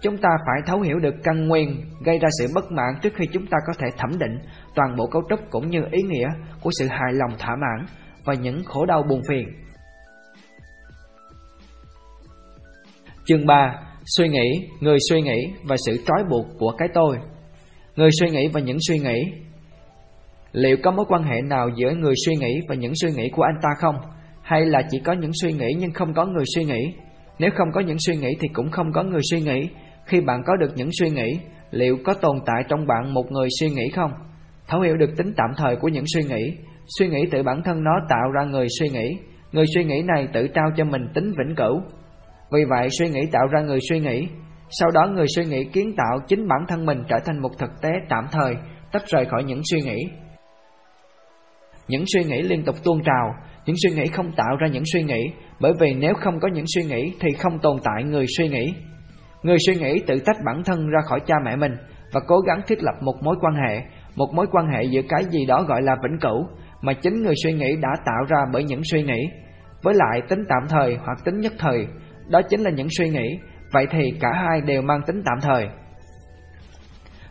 Chúng 0.00 0.16
ta 0.18 0.28
phải 0.46 0.60
thấu 0.66 0.80
hiểu 0.80 0.98
được 0.98 1.14
căn 1.24 1.48
nguyên 1.48 1.84
gây 2.04 2.18
ra 2.18 2.28
sự 2.38 2.46
bất 2.54 2.72
mãn 2.72 2.94
trước 3.02 3.12
khi 3.16 3.26
chúng 3.32 3.46
ta 3.46 3.58
có 3.66 3.72
thể 3.78 3.86
thẩm 3.98 4.18
định 4.18 4.38
toàn 4.74 4.96
bộ 4.96 5.06
cấu 5.06 5.22
trúc 5.30 5.40
cũng 5.50 5.70
như 5.70 5.84
ý 5.90 6.02
nghĩa 6.02 6.28
của 6.60 6.70
sự 6.78 6.86
hài 6.90 7.12
lòng 7.12 7.30
thỏa 7.38 7.56
mãn 7.56 7.86
và 8.24 8.34
những 8.34 8.64
khổ 8.64 8.86
đau 8.86 9.02
buồn 9.02 9.20
phiền. 9.28 9.48
Chương 13.24 13.46
3. 13.46 13.91
Suy 14.04 14.28
nghĩ, 14.28 14.68
người 14.80 14.98
suy 15.10 15.20
nghĩ 15.20 15.52
và 15.64 15.76
sự 15.86 15.96
trói 16.06 16.24
buộc 16.30 16.46
của 16.58 16.72
cái 16.78 16.88
tôi 16.94 17.16
Người 17.96 18.10
suy 18.20 18.30
nghĩ 18.30 18.48
và 18.52 18.60
những 18.60 18.78
suy 18.88 18.98
nghĩ 18.98 19.32
Liệu 20.52 20.76
có 20.82 20.90
mối 20.90 21.06
quan 21.08 21.22
hệ 21.22 21.40
nào 21.42 21.68
giữa 21.76 21.94
người 21.94 22.14
suy 22.26 22.34
nghĩ 22.34 22.60
và 22.68 22.74
những 22.74 22.92
suy 22.94 23.10
nghĩ 23.12 23.28
của 23.28 23.42
anh 23.42 23.60
ta 23.62 23.68
không? 23.78 23.94
Hay 24.42 24.66
là 24.66 24.82
chỉ 24.90 24.98
có 24.98 25.12
những 25.12 25.30
suy 25.42 25.52
nghĩ 25.52 25.66
nhưng 25.78 25.92
không 25.92 26.14
có 26.14 26.26
người 26.26 26.44
suy 26.54 26.64
nghĩ? 26.64 26.94
Nếu 27.38 27.50
không 27.54 27.68
có 27.74 27.80
những 27.80 27.96
suy 27.98 28.16
nghĩ 28.16 28.28
thì 28.40 28.48
cũng 28.52 28.70
không 28.70 28.92
có 28.92 29.02
người 29.02 29.20
suy 29.30 29.40
nghĩ 29.40 29.68
Khi 30.06 30.20
bạn 30.20 30.42
có 30.46 30.56
được 30.56 30.72
những 30.76 30.90
suy 31.00 31.10
nghĩ 31.10 31.38
Liệu 31.70 31.98
có 32.04 32.14
tồn 32.14 32.36
tại 32.46 32.62
trong 32.68 32.86
bạn 32.86 33.14
một 33.14 33.32
người 33.32 33.48
suy 33.60 33.68
nghĩ 33.68 33.88
không? 33.94 34.10
Thấu 34.68 34.80
hiểu 34.80 34.96
được 34.96 35.16
tính 35.16 35.32
tạm 35.36 35.50
thời 35.56 35.76
của 35.76 35.88
những 35.88 36.04
suy 36.14 36.22
nghĩ 36.22 36.56
Suy 36.98 37.08
nghĩ 37.08 37.20
tự 37.30 37.42
bản 37.42 37.62
thân 37.64 37.84
nó 37.84 37.92
tạo 38.08 38.30
ra 38.34 38.44
người 38.44 38.66
suy 38.80 38.88
nghĩ 38.88 39.18
Người 39.52 39.64
suy 39.74 39.84
nghĩ 39.84 40.02
này 40.02 40.28
tự 40.32 40.48
trao 40.48 40.70
cho 40.76 40.84
mình 40.84 41.02
tính 41.14 41.32
vĩnh 41.38 41.54
cửu 41.56 41.82
vì 42.52 42.64
vậy, 42.70 42.88
suy 42.98 43.08
nghĩ 43.08 43.20
tạo 43.32 43.46
ra 43.46 43.60
người 43.60 43.78
suy 43.88 44.00
nghĩ. 44.00 44.28
Sau 44.70 44.90
đó, 44.90 45.06
người 45.14 45.26
suy 45.36 45.44
nghĩ 45.44 45.64
kiến 45.64 45.94
tạo 45.96 46.18
chính 46.28 46.48
bản 46.48 46.60
thân 46.68 46.86
mình 46.86 47.02
trở 47.08 47.16
thành 47.24 47.42
một 47.42 47.50
thực 47.58 47.70
tế 47.82 47.90
tạm 48.08 48.24
thời, 48.32 48.54
Tách 48.92 49.02
rời 49.06 49.24
khỏi 49.24 49.44
những 49.44 49.60
suy 49.70 49.80
nghĩ. 49.80 49.98
Những 51.88 52.04
suy 52.06 52.24
nghĩ 52.24 52.42
liên 52.42 52.64
tục 52.64 52.76
tuôn 52.84 53.02
trào, 53.04 53.34
Những 53.66 53.76
suy 53.82 53.90
nghĩ 53.90 54.06
không 54.06 54.32
tạo 54.36 54.56
ra 54.60 54.68
những 54.68 54.82
suy 54.92 55.02
nghĩ, 55.02 55.32
Bởi 55.60 55.72
vì 55.80 55.94
nếu 55.94 56.14
không 56.14 56.40
có 56.40 56.48
những 56.48 56.64
suy 56.74 56.82
nghĩ 56.82 57.12
Thì 57.20 57.28
không 57.38 57.58
tồn 57.58 57.76
tại 57.84 58.04
người 58.04 58.26
suy 58.38 58.48
nghĩ. 58.48 58.74
Người 59.42 59.56
suy 59.66 59.74
nghĩ 59.74 60.02
tự 60.06 60.18
tách 60.26 60.36
bản 60.46 60.62
thân 60.64 60.88
ra 60.88 61.00
khỏi 61.04 61.20
cha 61.26 61.34
mẹ 61.44 61.56
mình 61.56 61.72
Và 62.12 62.20
cố 62.26 62.40
gắng 62.40 62.60
thiết 62.66 62.82
lập 62.82 62.94
một 63.00 63.22
mối 63.22 63.36
quan 63.40 63.54
hệ, 63.54 63.82
Một 64.16 64.28
mối 64.34 64.46
quan 64.52 64.66
hệ 64.66 64.84
giữa 64.84 65.02
cái 65.08 65.24
gì 65.30 65.46
đó 65.46 65.62
gọi 65.68 65.82
là 65.82 65.96
vĩnh 66.02 66.20
cửu 66.20 66.46
Mà 66.82 66.92
chính 66.92 67.22
người 67.22 67.34
suy 67.44 67.52
nghĩ 67.52 67.76
đã 67.82 67.90
tạo 68.06 68.24
ra 68.28 68.38
bởi 68.52 68.64
những 68.64 68.80
suy 68.84 69.02
nghĩ. 69.02 69.28
Với 69.82 69.94
lại, 69.94 70.20
tính 70.28 70.44
tạm 70.48 70.68
thời 70.68 70.96
hoặc 71.04 71.18
tính 71.24 71.40
nhất 71.40 71.52
thời 71.58 71.86
đó 72.32 72.42
chính 72.42 72.60
là 72.60 72.70
những 72.70 72.88
suy 72.98 73.08
nghĩ, 73.08 73.38
vậy 73.72 73.86
thì 73.90 74.12
cả 74.20 74.28
hai 74.32 74.60
đều 74.60 74.82
mang 74.82 75.00
tính 75.06 75.22
tạm 75.24 75.40
thời. 75.42 75.68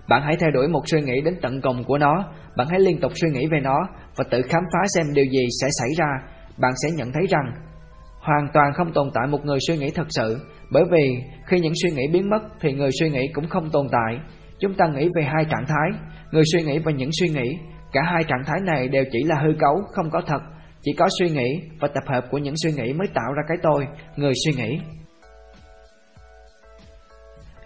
Bạn 0.09 0.21
hãy 0.25 0.35
theo 0.39 0.51
đuổi 0.51 0.67
một 0.67 0.81
suy 0.85 1.01
nghĩ 1.01 1.21
đến 1.21 1.33
tận 1.41 1.61
cùng 1.61 1.83
của 1.83 1.97
nó, 1.97 2.25
bạn 2.57 2.67
hãy 2.69 2.79
liên 2.79 2.99
tục 2.99 3.11
suy 3.15 3.29
nghĩ 3.29 3.47
về 3.51 3.59
nó 3.59 3.77
và 4.15 4.23
tự 4.31 4.41
khám 4.41 4.63
phá 4.73 4.79
xem 4.95 5.05
điều 5.13 5.25
gì 5.25 5.47
sẽ 5.61 5.67
xảy 5.79 5.89
ra, 5.97 6.07
bạn 6.57 6.73
sẽ 6.83 6.89
nhận 6.97 7.11
thấy 7.11 7.27
rằng 7.29 7.51
hoàn 8.21 8.47
toàn 8.53 8.73
không 8.73 8.93
tồn 8.93 9.09
tại 9.13 9.27
một 9.27 9.45
người 9.45 9.57
suy 9.67 9.77
nghĩ 9.77 9.91
thật 9.95 10.07
sự, 10.09 10.37
bởi 10.71 10.83
vì 10.91 11.23
khi 11.45 11.59
những 11.59 11.73
suy 11.83 11.89
nghĩ 11.91 12.07
biến 12.13 12.29
mất 12.29 12.41
thì 12.61 12.73
người 12.73 12.89
suy 12.99 13.09
nghĩ 13.09 13.21
cũng 13.33 13.47
không 13.49 13.69
tồn 13.69 13.87
tại. 13.91 14.19
Chúng 14.59 14.73
ta 14.73 14.85
nghĩ 14.87 15.09
về 15.15 15.23
hai 15.23 15.45
trạng 15.45 15.65
thái, 15.67 16.01
người 16.31 16.43
suy 16.53 16.61
nghĩ 16.63 16.79
và 16.79 16.91
những 16.91 17.09
suy 17.19 17.29
nghĩ, 17.29 17.57
cả 17.93 18.01
hai 18.03 18.23
trạng 18.23 18.43
thái 18.45 18.59
này 18.65 18.87
đều 18.87 19.03
chỉ 19.11 19.19
là 19.25 19.35
hư 19.43 19.53
cấu, 19.59 19.81
không 19.95 20.09
có 20.09 20.21
thật, 20.27 20.41
chỉ 20.81 20.91
có 20.97 21.07
suy 21.19 21.29
nghĩ 21.29 21.61
và 21.79 21.87
tập 21.87 22.03
hợp 22.07 22.21
của 22.31 22.37
những 22.37 22.53
suy 22.63 22.71
nghĩ 22.71 22.93
mới 22.93 23.07
tạo 23.13 23.33
ra 23.33 23.43
cái 23.47 23.57
tôi, 23.63 23.87
người 24.15 24.33
suy 24.45 24.63
nghĩ. 24.63 24.79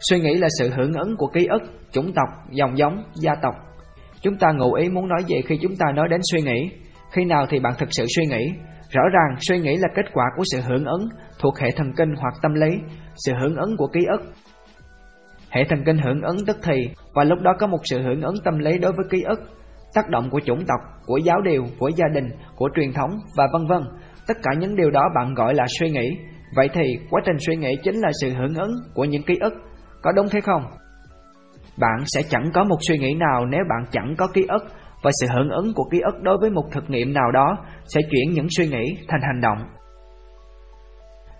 Suy 0.10 0.20
nghĩ 0.20 0.34
là 0.34 0.48
sự 0.60 0.70
hưởng 0.70 0.94
ứng 0.94 1.18
của 1.18 1.28
ký 1.28 1.46
ức, 1.46 1.62
chủng 1.92 2.14
tộc, 2.14 2.30
dòng 2.52 2.78
giống, 2.78 3.04
gia 3.16 3.36
tộc. 3.36 3.56
Chúng 4.22 4.38
ta 4.38 4.48
ngụ 4.52 4.74
ý 4.74 4.90
muốn 4.90 5.08
nói 5.08 5.24
gì 5.28 5.36
khi 5.48 5.58
chúng 5.62 5.76
ta 5.76 5.86
nói 5.96 6.08
đến 6.10 6.22
suy 6.32 6.42
nghĩ? 6.42 6.70
Khi 7.12 7.26
nào 7.26 7.46
thì 7.50 7.60
bạn 7.60 7.74
thực 7.78 7.90
sự 7.92 8.06
suy 8.16 8.26
nghĩ? 8.26 8.52
Rõ 8.90 9.02
ràng 9.14 9.36
suy 9.40 9.60
nghĩ 9.60 9.78
là 9.78 9.88
kết 9.96 10.06
quả 10.14 10.26
của 10.38 10.44
sự 10.52 10.62
hưởng 10.62 10.86
ứng 10.86 11.10
thuộc 11.40 11.60
hệ 11.60 11.72
thần 11.72 11.94
kinh 11.98 12.14
hoặc 12.18 12.34
tâm 12.42 12.54
lý, 12.54 12.70
sự 13.16 13.34
hưởng 13.42 13.56
ứng 13.56 13.78
của 13.78 13.88
ký 13.88 14.00
ức. 14.20 14.34
Hệ 15.50 15.64
thần 15.70 15.84
kinh 15.86 15.98
hưởng 15.98 16.22
ứng 16.22 16.46
tức 16.48 16.58
thì 16.64 16.90
và 17.16 17.24
lúc 17.24 17.40
đó 17.42 17.52
có 17.60 17.68
một 17.68 17.80
sự 17.84 18.02
hưởng 18.02 18.22
ứng 18.22 18.36
tâm 18.44 18.58
lý 18.58 18.78
đối 18.78 18.92
với 18.92 19.06
ký 19.12 19.22
ức 19.22 19.40
tác 19.96 20.10
động 20.10 20.30
của 20.30 20.40
chủng 20.40 20.66
tộc, 20.68 20.80
của 21.06 21.18
giáo 21.18 21.42
điều, 21.42 21.66
của 21.80 21.90
gia 21.90 22.06
đình, 22.14 22.30
của 22.56 22.70
truyền 22.76 22.94
thống 22.94 23.12
và 23.38 23.48
vân 23.54 23.68
vân. 23.68 23.84
Tất 24.28 24.38
cả 24.44 24.52
những 24.60 24.76
điều 24.76 24.92
đó 24.92 25.02
bạn 25.16 25.34
gọi 25.34 25.54
là 25.54 25.66
suy 25.80 25.90
nghĩ. 25.90 26.18
Vậy 26.56 26.70
thì 26.74 26.82
quá 27.10 27.22
trình 27.26 27.36
suy 27.40 27.56
nghĩ 27.56 27.76
chính 27.84 27.96
là 27.96 28.10
sự 28.22 28.34
hưởng 28.34 28.56
ứng 28.56 28.72
của 28.94 29.06
những 29.06 29.24
ký 29.24 29.34
ức. 29.42 29.54
Có 30.02 30.12
đúng 30.12 30.28
thế 30.32 30.42
không? 30.42 30.64
Bạn 31.80 32.04
sẽ 32.06 32.22
chẳng 32.30 32.52
có 32.54 32.64
một 32.64 32.78
suy 32.88 32.98
nghĩ 32.98 33.14
nào 33.14 33.46
nếu 33.46 33.62
bạn 33.70 33.92
chẳng 33.92 34.16
có 34.18 34.28
ký 34.34 34.46
ức 34.50 34.64
và 35.04 35.12
sự 35.22 35.28
hưởng 35.36 35.50
ứng 35.50 35.74
của 35.76 35.84
ký 35.92 36.00
ức 36.00 36.22
đối 36.22 36.38
với 36.42 36.50
một 36.50 36.64
thực 36.72 36.90
nghiệm 36.90 37.14
nào 37.14 37.32
đó 37.32 37.58
sẽ 37.86 38.02
chuyển 38.12 38.34
những 38.34 38.48
suy 38.58 38.68
nghĩ 38.68 38.84
thành 39.08 39.22
hành 39.22 39.42
động. 39.42 39.58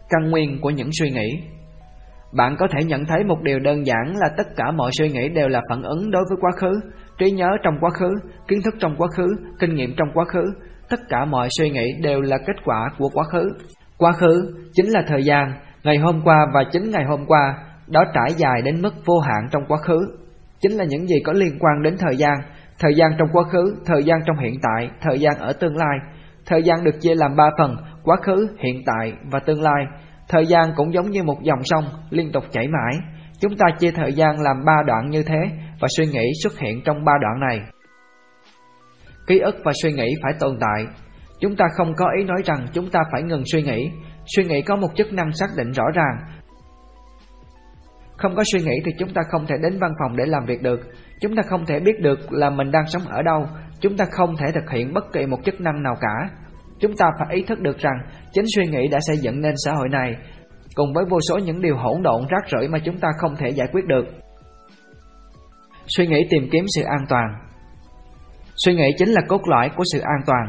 Căn 0.10 0.32
nguyên 0.32 0.62
của 0.62 0.70
những 0.70 0.90
suy 1.00 1.12
nghĩ 1.12 1.30
Bạn 2.36 2.56
có 2.60 2.68
thể 2.68 2.84
nhận 2.86 3.06
thấy 3.06 3.24
một 3.24 3.42
điều 3.42 3.60
đơn 3.60 3.86
giản 3.86 4.14
là 4.16 4.30
tất 4.38 4.48
cả 4.56 4.72
mọi 4.72 4.92
suy 4.98 5.10
nghĩ 5.10 5.30
đều 5.30 5.48
là 5.48 5.62
phản 5.70 5.84
ứng 5.84 6.12
đối 6.12 6.24
với 6.30 6.38
quá 6.42 6.52
khứ 6.56 6.80
trí 7.18 7.32
nhớ 7.32 7.48
trong 7.64 7.74
quá 7.82 7.90
khứ, 7.90 8.10
kiến 8.48 8.60
thức 8.66 8.76
trong 8.80 8.96
quá 8.98 9.08
khứ, 9.18 9.28
kinh 9.60 9.76
nghiệm 9.76 9.94
trong 9.98 10.08
quá 10.14 10.26
khứ, 10.26 10.44
tất 10.90 11.00
cả 11.10 11.26
mọi 11.26 11.48
suy 11.58 11.70
nghĩ 11.70 11.94
đều 12.02 12.22
là 12.22 12.38
kết 12.38 12.56
quả 12.66 12.90
của 12.98 13.10
quá 13.14 13.24
khứ. 13.24 13.50
Quá 13.98 14.12
khứ 14.12 14.54
chính 14.74 14.90
là 14.90 15.02
thời 15.08 15.24
gian, 15.24 15.54
ngày 15.84 15.98
hôm 15.98 16.22
qua 16.24 16.48
và 16.54 16.64
chính 16.72 16.92
ngày 16.92 17.06
hôm 17.06 17.26
qua, 17.28 17.54
đó 17.88 18.04
trải 18.14 18.34
dài 18.38 18.62
đến 18.62 18.82
mức 18.82 18.94
vô 19.06 19.20
hạn 19.20 19.48
trong 19.52 19.64
quá 19.68 19.78
khứ. 19.78 20.00
Chính 20.62 20.72
là 20.72 20.86
những 20.86 21.08
gì 21.08 21.16
có 21.24 21.34
liên 21.34 21.58
quan 21.60 21.82
đến 21.84 21.96
thời 22.00 22.16
gian, 22.18 22.38
thời 22.80 22.94
gian 22.96 23.12
trong 23.18 23.28
quá 23.34 23.44
khứ, 23.52 23.76
thời 23.86 24.04
gian 24.04 24.20
trong 24.26 24.38
hiện 24.38 24.54
tại, 24.62 24.90
thời 25.02 25.20
gian 25.20 25.34
ở 25.40 25.54
tương 25.54 25.78
lai. 25.78 25.98
Thời 26.46 26.64
gian 26.64 26.84
được 26.84 26.96
chia 27.02 27.16
làm 27.16 27.36
ba 27.36 27.50
phần, 27.58 27.76
quá 28.04 28.18
khứ, 28.22 28.48
hiện 28.60 28.82
tại 28.86 29.14
và 29.32 29.40
tương 29.40 29.62
lai. 29.62 29.86
Thời 30.30 30.46
gian 30.46 30.66
cũng 30.76 30.94
giống 30.94 31.12
như 31.12 31.24
một 31.24 31.44
dòng 31.44 31.60
sông 31.64 31.84
liên 32.10 32.32
tục 32.32 32.44
chảy 32.52 32.68
mãi. 32.68 32.94
Chúng 33.40 33.58
ta 33.58 33.66
chia 33.80 33.92
thời 33.92 34.14
gian 34.14 34.42
làm 34.42 34.66
ba 34.66 34.76
đoạn 34.88 35.10
như 35.10 35.24
thế 35.24 35.42
và 35.80 35.88
suy 35.98 36.06
nghĩ 36.06 36.32
xuất 36.44 36.60
hiện 36.60 36.82
trong 36.86 37.06
ba 37.06 37.14
đoạn 37.22 37.40
này. 37.40 37.62
Ký 39.28 39.40
ức 39.40 39.56
và 39.64 39.72
suy 39.84 39.92
nghĩ 39.92 40.16
phải 40.24 40.34
tồn 40.40 40.58
tại. 40.60 40.86
Chúng 41.40 41.56
ta 41.56 41.66
không 41.78 41.94
có 41.98 42.06
ý 42.18 42.24
nói 42.24 42.42
rằng 42.46 42.68
chúng 42.74 42.90
ta 42.90 43.00
phải 43.12 43.24
ngừng 43.24 43.44
suy 43.52 43.62
nghĩ. 43.62 43.90
Suy 44.36 44.44
nghĩ 44.44 44.62
có 44.62 44.76
một 44.76 44.88
chức 44.96 45.14
năng 45.14 45.32
xác 45.32 45.48
định 45.58 45.72
rõ 45.72 45.84
ràng. 45.94 46.18
Không 48.18 48.36
có 48.36 48.44
suy 48.52 48.60
nghĩ 48.60 48.76
thì 48.86 48.92
chúng 49.00 49.14
ta 49.14 49.22
không 49.32 49.46
thể 49.48 49.56
đến 49.64 49.80
văn 49.80 49.92
phòng 50.00 50.18
để 50.18 50.26
làm 50.26 50.46
việc 50.46 50.62
được. 50.62 50.80
Chúng 51.22 51.36
ta 51.36 51.44
không 51.50 51.66
thể 51.66 51.80
biết 51.80 52.00
được 52.00 52.34
là 52.34 52.50
mình 52.50 52.72
đang 52.72 52.88
sống 52.88 53.02
ở 53.08 53.22
đâu. 53.22 53.48
Chúng 53.82 53.98
ta 53.98 54.06
không 54.12 54.36
thể 54.38 54.52
thực 54.52 54.70
hiện 54.72 54.94
bất 54.94 55.14
kỳ 55.14 55.26
một 55.26 55.38
chức 55.46 55.62
năng 55.62 55.84
nào 55.84 55.96
cả. 56.02 56.30
Chúng 56.80 56.96
ta 56.98 57.12
phải 57.20 57.36
ý 57.36 57.44
thức 57.44 57.60
được 57.60 57.78
rằng 57.78 57.98
chính 58.34 58.46
suy 58.56 58.68
nghĩ 58.68 58.88
đã 58.88 59.00
xây 59.08 59.18
dựng 59.18 59.42
nên 59.42 59.54
xã 59.66 59.72
hội 59.72 59.90
này, 59.90 60.16
cùng 60.76 60.94
với 60.94 61.06
vô 61.10 61.20
số 61.30 61.38
những 61.38 61.62
điều 61.62 61.78
hỗn 61.78 62.04
độn 62.04 62.22
rác 62.30 62.50
rưởi 62.52 62.68
mà 62.68 62.80
chúng 62.80 62.98
ta 62.98 63.10
không 63.18 63.36
thể 63.36 63.50
giải 63.50 63.68
quyết 63.72 63.86
được. 63.86 64.06
Suy 65.88 66.08
nghĩ 66.08 66.28
tìm 66.30 66.50
kiếm 66.52 66.66
sự 66.76 66.84
an 66.84 67.06
toàn 67.10 67.26
Suy 68.66 68.74
nghĩ 68.76 68.92
chính 68.98 69.10
là 69.10 69.22
cốt 69.28 69.42
lõi 69.48 69.70
của 69.76 69.84
sự 69.94 70.00
an 70.00 70.22
toàn 70.26 70.46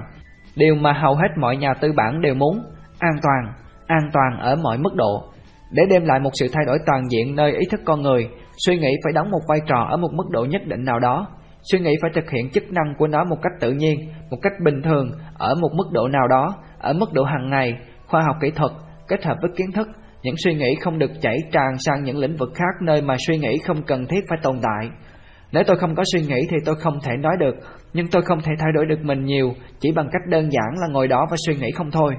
Điều 0.56 0.74
mà 0.74 0.92
hầu 0.92 1.14
hết 1.14 1.28
mọi 1.40 1.56
nhà 1.56 1.74
tư 1.80 1.92
bản 1.96 2.20
đều 2.20 2.34
muốn 2.34 2.58
An 2.98 3.14
toàn, 3.22 3.52
an 3.86 4.10
toàn 4.12 4.38
ở 4.40 4.56
mọi 4.56 4.78
mức 4.78 4.94
độ 4.94 5.24
Để 5.70 5.82
đem 5.90 6.04
lại 6.04 6.20
một 6.20 6.30
sự 6.34 6.46
thay 6.52 6.64
đổi 6.66 6.78
toàn 6.86 7.02
diện 7.10 7.34
nơi 7.34 7.52
ý 7.52 7.66
thức 7.70 7.80
con 7.84 8.02
người 8.02 8.28
Suy 8.66 8.78
nghĩ 8.78 8.90
phải 9.04 9.12
đóng 9.12 9.30
một 9.30 9.40
vai 9.48 9.58
trò 9.66 9.86
ở 9.90 9.96
một 9.96 10.10
mức 10.12 10.30
độ 10.30 10.44
nhất 10.44 10.62
định 10.66 10.84
nào 10.84 10.98
đó 10.98 11.26
Suy 11.72 11.78
nghĩ 11.78 11.92
phải 12.02 12.10
thực 12.14 12.30
hiện 12.30 12.50
chức 12.50 12.72
năng 12.72 12.94
của 12.98 13.06
nó 13.06 13.24
một 13.24 13.36
cách 13.42 13.52
tự 13.60 13.72
nhiên, 13.72 13.98
một 14.30 14.36
cách 14.42 14.52
bình 14.64 14.82
thường, 14.82 15.10
ở 15.38 15.54
một 15.54 15.68
mức 15.74 15.84
độ 15.92 16.08
nào 16.08 16.28
đó, 16.28 16.54
ở 16.78 16.92
mức 16.92 17.12
độ 17.12 17.24
hàng 17.24 17.50
ngày, 17.50 17.74
khoa 18.06 18.22
học 18.22 18.36
kỹ 18.40 18.50
thuật, 18.50 18.72
kết 19.08 19.24
hợp 19.24 19.36
với 19.42 19.50
kiến 19.56 19.72
thức. 19.72 19.88
Những 20.22 20.34
suy 20.44 20.54
nghĩ 20.54 20.74
không 20.80 20.98
được 20.98 21.10
chảy 21.20 21.36
tràn 21.52 21.78
sang 21.78 22.04
những 22.04 22.18
lĩnh 22.18 22.36
vực 22.36 22.50
khác 22.54 22.82
nơi 22.82 23.02
mà 23.02 23.16
suy 23.26 23.38
nghĩ 23.38 23.58
không 23.66 23.82
cần 23.86 24.06
thiết 24.06 24.20
phải 24.28 24.38
tồn 24.42 24.56
tại. 24.62 24.90
Nếu 25.52 25.62
tôi 25.66 25.76
không 25.76 25.94
có 25.94 26.02
suy 26.12 26.20
nghĩ 26.20 26.46
thì 26.50 26.56
tôi 26.64 26.74
không 26.74 26.98
thể 27.02 27.12
nói 27.20 27.36
được, 27.40 27.54
nhưng 27.92 28.06
tôi 28.06 28.22
không 28.22 28.40
thể 28.40 28.52
thay 28.58 28.72
đổi 28.74 28.86
được 28.86 29.00
mình 29.02 29.24
nhiều 29.24 29.54
chỉ 29.80 29.92
bằng 29.92 30.08
cách 30.12 30.22
đơn 30.28 30.50
giản 30.52 30.80
là 30.80 30.86
ngồi 30.90 31.08
đó 31.08 31.26
và 31.30 31.36
suy 31.46 31.56
nghĩ 31.56 31.70
không 31.70 31.90
thôi. 31.90 32.14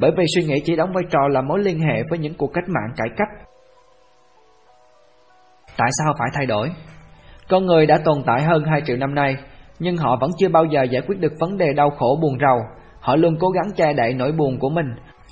Bởi 0.00 0.10
vì 0.16 0.24
suy 0.34 0.44
nghĩ 0.44 0.60
chỉ 0.64 0.76
đóng 0.76 0.92
vai 0.94 1.04
trò 1.10 1.28
là 1.28 1.42
mối 1.42 1.58
liên 1.58 1.80
hệ 1.80 2.02
với 2.10 2.18
những 2.18 2.34
cuộc 2.34 2.50
cách 2.54 2.68
mạng 2.68 2.94
cải 2.96 3.08
cách. 3.16 3.28
Tại 5.76 5.88
sao 5.98 6.14
phải 6.18 6.28
thay 6.34 6.46
đổi? 6.46 6.70
Con 7.48 7.66
người 7.66 7.86
đã 7.86 7.98
tồn 8.04 8.22
tại 8.26 8.42
hơn 8.42 8.64
2 8.64 8.82
triệu 8.86 8.96
năm 8.96 9.14
nay, 9.14 9.36
nhưng 9.78 9.96
họ 9.96 10.16
vẫn 10.20 10.30
chưa 10.38 10.48
bao 10.48 10.64
giờ 10.64 10.82
giải 10.82 11.02
quyết 11.06 11.20
được 11.20 11.32
vấn 11.40 11.56
đề 11.56 11.72
đau 11.72 11.90
khổ 11.90 12.18
buồn 12.22 12.38
rầu. 12.40 12.58
Họ 13.00 13.16
luôn 13.16 13.36
cố 13.40 13.48
gắng 13.48 13.72
che 13.76 13.92
đậy 13.92 14.14
nỗi 14.14 14.32
buồn 14.32 14.58
của 14.58 14.68
mình. 14.68 14.86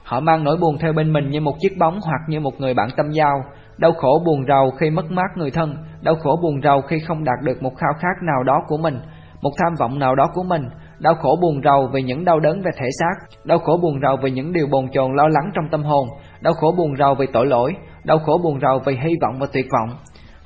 Họ 0.05 0.21
mang 0.21 0.45
nỗi 0.45 0.57
buồn 0.57 0.79
theo 0.79 0.93
bên 0.93 1.13
mình 1.13 1.29
như 1.29 1.41
một 1.41 1.55
chiếc 1.61 1.79
bóng 1.79 1.99
hoặc 2.07 2.21
như 2.29 2.41
một 2.41 2.61
người 2.61 2.75
bạn 2.75 2.89
tâm 2.97 3.11
giao, 3.11 3.45
đau 3.79 3.93
khổ 3.93 4.23
buồn 4.27 4.45
rầu 4.49 4.71
khi 4.71 4.91
mất 4.91 5.11
mát 5.11 5.37
người 5.37 5.51
thân, 5.51 5.77
đau 6.01 6.15
khổ 6.15 6.39
buồn 6.43 6.63
rầu 6.63 6.81
khi 6.81 6.99
không 6.99 7.25
đạt 7.25 7.39
được 7.43 7.63
một 7.63 7.77
khao 7.77 7.93
khát 8.01 8.23
nào 8.23 8.43
đó 8.43 8.63
của 8.69 8.77
mình, 8.77 8.99
một 9.43 9.51
tham 9.59 9.75
vọng 9.79 9.99
nào 9.99 10.15
đó 10.15 10.31
của 10.35 10.43
mình, 10.43 10.63
đau 10.99 11.15
khổ 11.15 11.39
buồn 11.43 11.61
rầu 11.65 11.89
vì 11.93 12.03
những 12.03 12.25
đau 12.25 12.41
đớn 12.41 12.63
về 12.63 12.71
thể 12.77 12.89
xác, 13.01 13.45
đau 13.45 13.59
khổ 13.59 13.79
buồn 13.83 14.01
rầu 14.03 14.17
vì 14.23 14.31
những 14.31 14.53
điều 14.53 14.67
bồn 14.67 14.89
chồn 14.93 15.15
lo 15.17 15.29
lắng 15.29 15.51
trong 15.55 15.65
tâm 15.71 15.83
hồn, 15.83 16.09
đau 16.41 16.53
khổ 16.53 16.75
buồn 16.77 16.97
rầu 16.97 17.15
vì 17.15 17.27
tội 17.33 17.47
lỗi, 17.47 17.75
đau 18.05 18.19
khổ 18.19 18.41
buồn 18.45 18.61
rầu 18.61 18.79
vì 18.87 18.97
hy 18.97 19.15
vọng 19.23 19.35
và 19.41 19.47
tuyệt 19.53 19.67
vọng. 19.73 19.99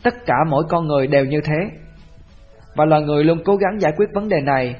Tất 0.02 0.14
cả 0.26 0.34
mỗi 0.50 0.64
con 0.68 0.86
người 0.86 1.06
đều 1.06 1.24
như 1.24 1.40
thế. 1.44 1.58
Và 2.76 2.84
loài 2.84 3.02
người 3.02 3.24
luôn 3.24 3.38
cố 3.44 3.56
gắng 3.56 3.80
giải 3.80 3.92
quyết 3.96 4.06
vấn 4.14 4.28
đề 4.28 4.40
này 4.40 4.76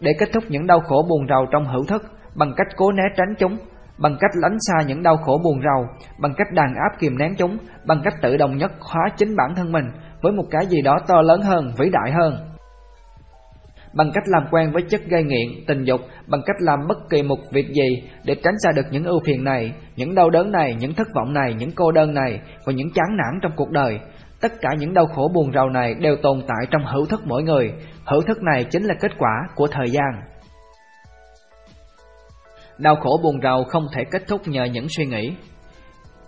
để 0.00 0.12
kết 0.18 0.28
thúc 0.32 0.44
những 0.48 0.66
đau 0.66 0.80
khổ 0.80 1.06
buồn 1.08 1.26
rầu 1.28 1.46
trong 1.52 1.64
hữu 1.64 1.84
thức 1.84 2.02
bằng 2.34 2.52
cách 2.56 2.66
cố 2.76 2.92
né 2.92 3.02
tránh 3.16 3.34
chúng, 3.38 3.56
bằng 3.98 4.16
cách 4.20 4.30
lánh 4.34 4.56
xa 4.60 4.74
những 4.86 5.02
đau 5.02 5.16
khổ 5.16 5.40
buồn 5.44 5.60
rầu, 5.62 5.86
bằng 6.18 6.34
cách 6.36 6.52
đàn 6.52 6.74
áp 6.74 6.98
kìm 6.98 7.18
nén 7.18 7.34
chúng, 7.38 7.58
bằng 7.86 8.00
cách 8.04 8.14
tự 8.22 8.36
đồng 8.36 8.56
nhất 8.56 8.72
hóa 8.80 9.08
chính 9.16 9.36
bản 9.36 9.54
thân 9.54 9.72
mình 9.72 9.84
với 10.22 10.32
một 10.32 10.44
cái 10.50 10.66
gì 10.66 10.82
đó 10.82 10.98
to 11.06 11.22
lớn 11.22 11.42
hơn, 11.42 11.72
vĩ 11.78 11.90
đại 11.90 12.12
hơn. 12.12 12.36
Bằng 13.94 14.10
cách 14.14 14.24
làm 14.26 14.42
quen 14.50 14.72
với 14.72 14.82
chất 14.82 15.00
gây 15.08 15.22
nghiện, 15.22 15.48
tình 15.66 15.84
dục, 15.84 16.00
bằng 16.26 16.40
cách 16.46 16.56
làm 16.58 16.78
bất 16.88 16.98
kỳ 17.10 17.22
một 17.22 17.38
việc 17.52 17.66
gì 17.68 18.10
để 18.24 18.34
tránh 18.44 18.54
xa 18.64 18.72
được 18.72 18.86
những 18.90 19.04
ưu 19.04 19.20
phiền 19.26 19.44
này, 19.44 19.72
những 19.96 20.14
đau 20.14 20.30
đớn 20.30 20.52
này, 20.52 20.76
những 20.78 20.94
thất 20.94 21.08
vọng 21.14 21.32
này, 21.32 21.54
những 21.54 21.70
cô 21.74 21.92
đơn 21.92 22.14
này 22.14 22.40
và 22.64 22.72
những 22.72 22.90
chán 22.94 23.16
nản 23.16 23.40
trong 23.42 23.52
cuộc 23.56 23.70
đời. 23.70 24.00
Tất 24.40 24.52
cả 24.60 24.70
những 24.78 24.94
đau 24.94 25.06
khổ 25.06 25.30
buồn 25.34 25.52
rầu 25.52 25.68
này 25.68 25.94
đều 25.94 26.16
tồn 26.16 26.40
tại 26.48 26.66
trong 26.70 26.82
hữu 26.86 27.06
thức 27.06 27.20
mỗi 27.24 27.42
người. 27.42 27.72
Hữu 28.04 28.20
thức 28.22 28.42
này 28.42 28.64
chính 28.64 28.84
là 28.84 28.94
kết 29.00 29.12
quả 29.18 29.32
của 29.54 29.66
thời 29.66 29.90
gian. 29.90 30.22
Đau 32.78 32.96
khổ 32.96 33.20
buồn 33.22 33.40
rầu 33.42 33.64
không 33.64 33.86
thể 33.92 34.04
kết 34.10 34.22
thúc 34.28 34.40
nhờ 34.48 34.64
những 34.64 34.86
suy 34.96 35.06
nghĩ. 35.06 35.32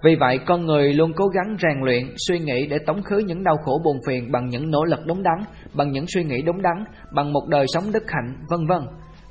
Vì 0.05 0.17
vậy, 0.21 0.39
con 0.47 0.67
người 0.67 0.93
luôn 0.93 1.13
cố 1.17 1.27
gắng 1.27 1.57
rèn 1.63 1.85
luyện, 1.85 2.05
suy 2.29 2.39
nghĩ 2.39 2.67
để 2.67 2.79
tống 2.87 3.03
khứ 3.03 3.19
những 3.19 3.45
đau 3.45 3.57
khổ 3.65 3.81
buồn 3.85 3.97
phiền 4.07 4.33
bằng 4.33 4.47
những 4.47 4.71
nỗ 4.71 4.85
lực 4.85 5.01
đúng 5.07 5.23
đắn, 5.23 5.39
bằng 5.75 5.91
những 5.91 6.05
suy 6.07 6.25
nghĩ 6.25 6.43
đúng 6.43 6.63
đắn, 6.63 6.85
bằng 7.13 7.33
một 7.33 7.49
đời 7.49 7.67
sống 7.69 7.85
đức 7.93 8.03
hạnh, 8.09 8.35
vân 8.51 8.67
vân. 8.67 8.83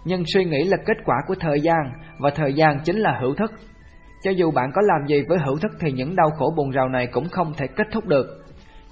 Nhưng 0.06 0.24
suy 0.34 0.46
nghĩ 0.46 0.64
là 0.64 0.78
kết 0.86 0.98
quả 1.06 1.16
của 1.28 1.36
thời 1.40 1.62
gian, 1.62 1.92
và 2.20 2.30
thời 2.30 2.54
gian 2.54 2.80
chính 2.84 2.98
là 2.98 3.20
hữu 3.22 3.36
thức. 3.36 3.52
Cho 4.24 4.32
dù 4.32 4.52
bạn 4.52 4.70
có 4.76 4.82
làm 4.86 5.08
gì 5.08 5.22
với 5.30 5.38
hữu 5.46 5.56
thức 5.58 5.72
thì 5.80 5.92
những 5.92 6.16
đau 6.16 6.30
khổ 6.38 6.54
buồn 6.58 6.72
rầu 6.72 6.88
này 6.88 7.08
cũng 7.08 7.30
không 7.30 7.54
thể 7.58 7.68
kết 7.68 7.88
thúc 7.92 8.06
được. 8.06 8.28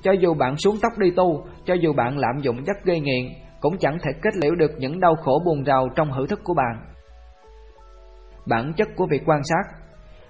Cho 0.04 0.12
dù 0.12 0.34
bạn 0.34 0.58
xuống 0.58 0.78
tóc 0.82 0.98
đi 0.98 1.12
tu, 1.12 1.46
cho 1.66 1.74
dù 1.74 1.94
bạn 1.94 2.18
lạm 2.18 2.42
dụng 2.42 2.64
chất 2.66 2.76
gây 2.84 3.00
nghiện, 3.00 3.26
cũng 3.62 3.78
chẳng 3.78 3.98
thể 4.04 4.12
kết 4.22 4.36
liễu 4.42 4.56
được 4.56 4.72
những 4.78 5.00
đau 5.00 5.16
khổ 5.16 5.42
buồn 5.46 5.66
rầu 5.66 5.90
trong 5.96 6.12
hữu 6.12 6.28
thức 6.28 6.40
của 6.44 6.54
bạn. 6.54 6.97
Bản 8.50 8.74
chất 8.78 8.88
của 8.96 9.08
việc 9.12 9.22
quan 9.26 9.42
sát 9.44 9.78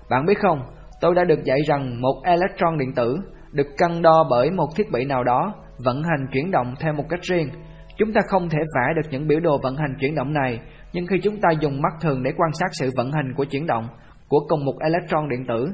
Bạn 0.10 0.26
biết 0.26 0.40
không, 0.40 0.60
tôi 1.02 1.16
đã 1.16 1.24
được 1.24 1.44
dạy 1.44 1.58
rằng 1.68 2.02
một 2.02 2.22
electron 2.24 2.78
điện 2.78 2.94
tử 2.96 3.18
được 3.52 3.68
cân 3.78 4.02
đo 4.02 4.28
bởi 4.30 4.52
một 4.52 4.68
thiết 4.76 4.92
bị 4.92 5.06
nào 5.06 5.24
đó 5.24 5.54
vận 5.84 6.04
hành 6.04 6.28
chuyển 6.32 6.52
động 6.52 6.74
theo 6.80 6.94
một 6.94 7.04
cách 7.10 7.20
riêng. 7.22 7.50
Chúng 7.98 8.14
ta 8.14 8.22
không 8.30 8.50
thể 8.50 8.60
vẽ 8.76 8.94
được 8.96 9.10
những 9.12 9.28
biểu 9.28 9.40
đồ 9.40 9.58
vận 9.64 9.76
hành 9.76 9.96
chuyển 10.00 10.16
động 10.16 10.34
này, 10.34 10.60
nhưng 10.94 11.08
khi 11.08 11.20
chúng 11.24 11.42
ta 11.42 11.50
dùng 11.60 11.82
mắt 11.82 11.94
thường 12.02 12.24
để 12.24 12.32
quan 12.38 12.52
sát 12.54 12.68
sự 12.72 12.92
vận 12.98 13.12
hành 13.12 13.34
của 13.36 13.46
chuyển 13.46 13.68
động 13.68 13.88
của 14.28 14.40
cùng 14.48 14.66
một 14.66 14.76
electron 14.80 15.30
điện 15.30 15.46
tử 15.48 15.74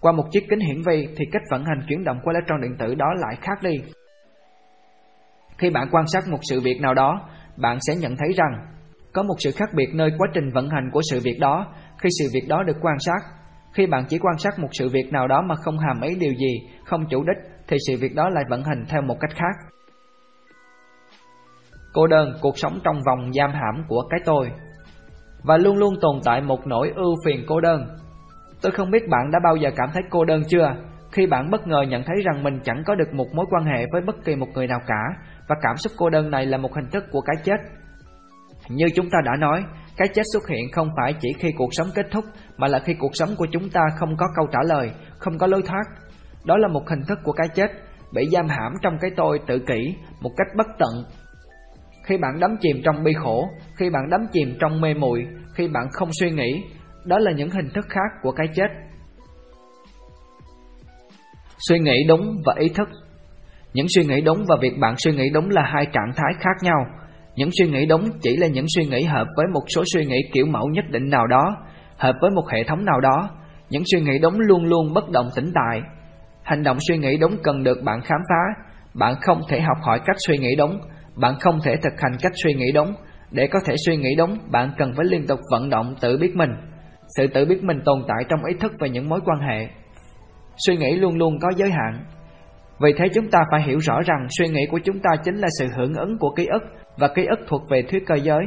qua 0.00 0.12
một 0.12 0.24
chiếc 0.30 0.48
kính 0.50 0.60
hiển 0.60 0.82
vi 0.86 1.08
thì 1.16 1.24
cách 1.32 1.42
vận 1.50 1.64
hành 1.64 1.82
chuyển 1.88 2.04
động 2.04 2.20
của 2.24 2.30
electron 2.30 2.60
điện 2.62 2.76
tử 2.78 2.94
đó 2.94 3.06
lại 3.16 3.36
khác 3.40 3.62
đi. 3.62 3.74
Khi 5.58 5.70
bạn 5.70 5.88
quan 5.90 6.06
sát 6.06 6.28
một 6.28 6.38
sự 6.50 6.60
việc 6.60 6.80
nào 6.80 6.94
đó, 6.94 7.28
bạn 7.56 7.78
sẽ 7.80 7.96
nhận 7.96 8.16
thấy 8.16 8.32
rằng 8.36 8.71
có 9.12 9.22
một 9.22 9.34
sự 9.38 9.50
khác 9.50 9.68
biệt 9.74 9.88
nơi 9.94 10.10
quá 10.18 10.28
trình 10.34 10.50
vận 10.54 10.68
hành 10.68 10.90
của 10.92 11.00
sự 11.10 11.20
việc 11.24 11.38
đó 11.40 11.66
khi 11.98 12.08
sự 12.18 12.30
việc 12.34 12.48
đó 12.48 12.62
được 12.62 12.76
quan 12.80 12.96
sát. 12.98 13.20
Khi 13.74 13.86
bạn 13.86 14.04
chỉ 14.08 14.18
quan 14.18 14.38
sát 14.38 14.58
một 14.58 14.68
sự 14.72 14.88
việc 14.88 15.12
nào 15.12 15.28
đó 15.28 15.42
mà 15.42 15.54
không 15.54 15.78
hàm 15.78 16.00
ý 16.00 16.14
điều 16.14 16.32
gì, 16.32 16.68
không 16.84 17.06
chủ 17.10 17.24
đích, 17.24 17.52
thì 17.68 17.76
sự 17.88 17.96
việc 18.00 18.14
đó 18.14 18.28
lại 18.28 18.44
vận 18.50 18.64
hành 18.64 18.84
theo 18.88 19.02
một 19.02 19.16
cách 19.20 19.30
khác. 19.34 19.72
Cô 21.92 22.06
đơn, 22.06 22.32
cuộc 22.40 22.58
sống 22.58 22.78
trong 22.84 22.96
vòng 23.06 23.32
giam 23.32 23.50
hãm 23.50 23.84
của 23.88 24.02
cái 24.10 24.20
tôi 24.24 24.50
Và 25.42 25.56
luôn 25.56 25.76
luôn 25.76 25.94
tồn 26.00 26.16
tại 26.24 26.40
một 26.40 26.66
nỗi 26.66 26.92
ưu 26.96 27.14
phiền 27.26 27.44
cô 27.48 27.60
đơn 27.60 27.86
Tôi 28.62 28.72
không 28.72 28.90
biết 28.90 29.08
bạn 29.08 29.30
đã 29.32 29.38
bao 29.44 29.56
giờ 29.56 29.70
cảm 29.76 29.88
thấy 29.92 30.02
cô 30.10 30.24
đơn 30.24 30.42
chưa 30.48 30.74
Khi 31.12 31.26
bạn 31.26 31.50
bất 31.50 31.66
ngờ 31.66 31.82
nhận 31.88 32.02
thấy 32.02 32.16
rằng 32.24 32.42
mình 32.42 32.60
chẳng 32.64 32.82
có 32.86 32.94
được 32.94 33.12
một 33.12 33.26
mối 33.34 33.46
quan 33.50 33.64
hệ 33.64 33.86
với 33.92 34.02
bất 34.06 34.16
kỳ 34.24 34.36
một 34.36 34.46
người 34.54 34.66
nào 34.66 34.78
cả 34.86 35.02
Và 35.48 35.56
cảm 35.62 35.76
xúc 35.76 35.92
cô 35.96 36.10
đơn 36.10 36.30
này 36.30 36.46
là 36.46 36.58
một 36.58 36.74
hình 36.74 36.90
thức 36.90 37.04
của 37.12 37.20
cái 37.20 37.36
chết 37.44 37.56
như 38.68 38.86
chúng 38.94 39.10
ta 39.10 39.18
đã 39.24 39.32
nói, 39.38 39.62
cái 39.96 40.08
chết 40.14 40.22
xuất 40.32 40.48
hiện 40.48 40.72
không 40.72 40.88
phải 40.96 41.14
chỉ 41.20 41.28
khi 41.38 41.48
cuộc 41.56 41.68
sống 41.72 41.88
kết 41.94 42.06
thúc, 42.10 42.24
mà 42.56 42.68
là 42.68 42.78
khi 42.78 42.94
cuộc 42.98 43.10
sống 43.14 43.28
của 43.36 43.46
chúng 43.52 43.70
ta 43.70 43.80
không 43.98 44.16
có 44.16 44.26
câu 44.36 44.46
trả 44.52 44.58
lời, 44.66 44.90
không 45.18 45.38
có 45.38 45.46
lối 45.46 45.62
thoát. 45.62 45.84
Đó 46.44 46.56
là 46.56 46.68
một 46.68 46.88
hình 46.88 47.02
thức 47.08 47.18
của 47.24 47.32
cái 47.32 47.48
chết, 47.54 47.70
bị 48.12 48.28
giam 48.32 48.48
hãm 48.48 48.72
trong 48.82 48.98
cái 49.00 49.10
tôi 49.16 49.40
tự 49.46 49.58
kỷ, 49.58 49.94
một 50.20 50.30
cách 50.36 50.46
bất 50.56 50.66
tận. 50.78 51.04
Khi 52.04 52.16
bạn 52.16 52.40
đắm 52.40 52.56
chìm 52.60 52.76
trong 52.84 53.04
bi 53.04 53.12
khổ, 53.12 53.48
khi 53.76 53.90
bạn 53.90 54.10
đắm 54.10 54.20
chìm 54.32 54.56
trong 54.60 54.80
mê 54.80 54.94
muội, 54.94 55.26
khi 55.54 55.68
bạn 55.68 55.86
không 55.92 56.08
suy 56.20 56.30
nghĩ, 56.30 56.64
đó 57.04 57.18
là 57.18 57.32
những 57.32 57.50
hình 57.50 57.68
thức 57.74 57.86
khác 57.88 58.18
của 58.22 58.32
cái 58.32 58.46
chết. 58.54 58.68
Suy 61.68 61.78
nghĩ 61.78 62.04
đúng 62.08 62.36
và 62.46 62.54
ý 62.58 62.68
thức 62.68 62.88
Những 63.74 63.86
suy 63.88 64.04
nghĩ 64.04 64.20
đúng 64.20 64.44
và 64.48 64.56
việc 64.60 64.78
bạn 64.80 64.94
suy 64.98 65.12
nghĩ 65.12 65.30
đúng 65.32 65.50
là 65.50 65.62
hai 65.62 65.86
trạng 65.86 66.12
thái 66.16 66.32
khác 66.40 66.56
nhau 66.62 66.86
những 67.36 67.50
suy 67.58 67.66
nghĩ 67.66 67.86
đúng 67.86 68.10
chỉ 68.20 68.36
là 68.36 68.46
những 68.46 68.66
suy 68.68 68.84
nghĩ 68.84 69.04
hợp 69.04 69.26
với 69.36 69.46
một 69.54 69.62
số 69.74 69.82
suy 69.94 70.04
nghĩ 70.04 70.16
kiểu 70.32 70.46
mẫu 70.46 70.68
nhất 70.68 70.84
định 70.90 71.10
nào 71.10 71.26
đó, 71.26 71.56
hợp 71.96 72.14
với 72.20 72.30
một 72.30 72.48
hệ 72.52 72.64
thống 72.64 72.84
nào 72.84 73.00
đó. 73.00 73.30
Những 73.70 73.82
suy 73.92 74.00
nghĩ 74.00 74.18
đúng 74.18 74.40
luôn 74.40 74.64
luôn 74.64 74.92
bất 74.94 75.10
động 75.10 75.28
tĩnh 75.36 75.52
tại. 75.54 75.80
Hành 76.42 76.62
động 76.62 76.78
suy 76.88 76.98
nghĩ 76.98 77.16
đúng 77.16 77.36
cần 77.42 77.62
được 77.62 77.82
bạn 77.84 78.00
khám 78.00 78.20
phá. 78.28 78.62
Bạn 78.94 79.14
không 79.20 79.40
thể 79.48 79.60
học 79.60 79.76
hỏi 79.82 80.00
cách 80.06 80.16
suy 80.26 80.38
nghĩ 80.38 80.56
đúng, 80.58 80.80
bạn 81.16 81.34
không 81.40 81.58
thể 81.64 81.76
thực 81.76 81.92
hành 82.00 82.12
cách 82.20 82.32
suy 82.42 82.54
nghĩ 82.54 82.72
đúng. 82.74 82.94
Để 83.30 83.46
có 83.46 83.58
thể 83.66 83.74
suy 83.86 83.96
nghĩ 83.96 84.14
đúng, 84.18 84.38
bạn 84.50 84.70
cần 84.78 84.92
phải 84.96 85.06
liên 85.06 85.26
tục 85.26 85.40
vận 85.50 85.70
động 85.70 85.94
tự 86.00 86.18
biết 86.18 86.36
mình. 86.36 86.50
Sự 87.16 87.26
tự 87.26 87.44
biết 87.44 87.64
mình 87.64 87.80
tồn 87.84 88.02
tại 88.08 88.24
trong 88.28 88.44
ý 88.44 88.54
thức 88.60 88.72
và 88.80 88.86
những 88.86 89.08
mối 89.08 89.20
quan 89.24 89.38
hệ. 89.40 89.68
Suy 90.66 90.76
nghĩ 90.76 90.96
luôn 90.96 91.18
luôn 91.18 91.38
có 91.40 91.50
giới 91.56 91.70
hạn. 91.70 92.04
Vì 92.82 92.92
thế 92.92 93.04
chúng 93.14 93.30
ta 93.30 93.38
phải 93.52 93.62
hiểu 93.62 93.78
rõ 93.78 94.00
rằng 94.06 94.26
suy 94.38 94.48
nghĩ 94.48 94.60
của 94.70 94.78
chúng 94.84 94.98
ta 94.98 95.10
chính 95.24 95.36
là 95.36 95.48
sự 95.58 95.68
hưởng 95.76 95.94
ứng 95.94 96.18
của 96.18 96.34
ký 96.36 96.46
ức 96.46 96.62
và 96.96 97.08
ký 97.08 97.26
ức 97.26 97.38
thuộc 97.48 97.62
về 97.70 97.82
thuyết 97.82 98.02
cơ 98.06 98.14
giới. 98.14 98.44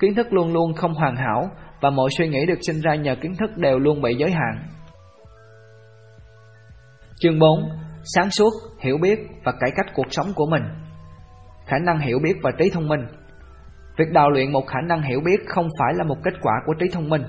Kiến 0.00 0.14
thức 0.14 0.32
luôn 0.32 0.52
luôn 0.52 0.74
không 0.74 0.94
hoàn 0.94 1.16
hảo 1.16 1.50
và 1.80 1.90
mọi 1.90 2.10
suy 2.18 2.28
nghĩ 2.28 2.46
được 2.46 2.58
sinh 2.66 2.80
ra 2.80 2.94
nhờ 2.94 3.14
kiến 3.14 3.32
thức 3.38 3.56
đều 3.56 3.78
luôn 3.78 4.02
bị 4.02 4.14
giới 4.14 4.30
hạn. 4.30 4.58
Chương 7.20 7.38
4. 7.38 7.48
Sáng 8.14 8.30
suốt, 8.30 8.50
hiểu 8.80 8.98
biết 8.98 9.18
và 9.44 9.52
cải 9.52 9.70
cách 9.76 9.86
cuộc 9.94 10.06
sống 10.10 10.26
của 10.34 10.46
mình 10.50 10.62
Khả 11.66 11.78
năng 11.78 11.98
hiểu 11.98 12.18
biết 12.22 12.34
và 12.42 12.50
trí 12.58 12.70
thông 12.70 12.88
minh 12.88 13.06
Việc 13.96 14.12
đào 14.12 14.30
luyện 14.30 14.52
một 14.52 14.66
khả 14.66 14.80
năng 14.88 15.02
hiểu 15.02 15.20
biết 15.24 15.40
không 15.46 15.68
phải 15.78 15.94
là 15.94 16.04
một 16.04 16.16
kết 16.24 16.34
quả 16.42 16.52
của 16.66 16.74
trí 16.74 16.86
thông 16.92 17.08
minh. 17.08 17.22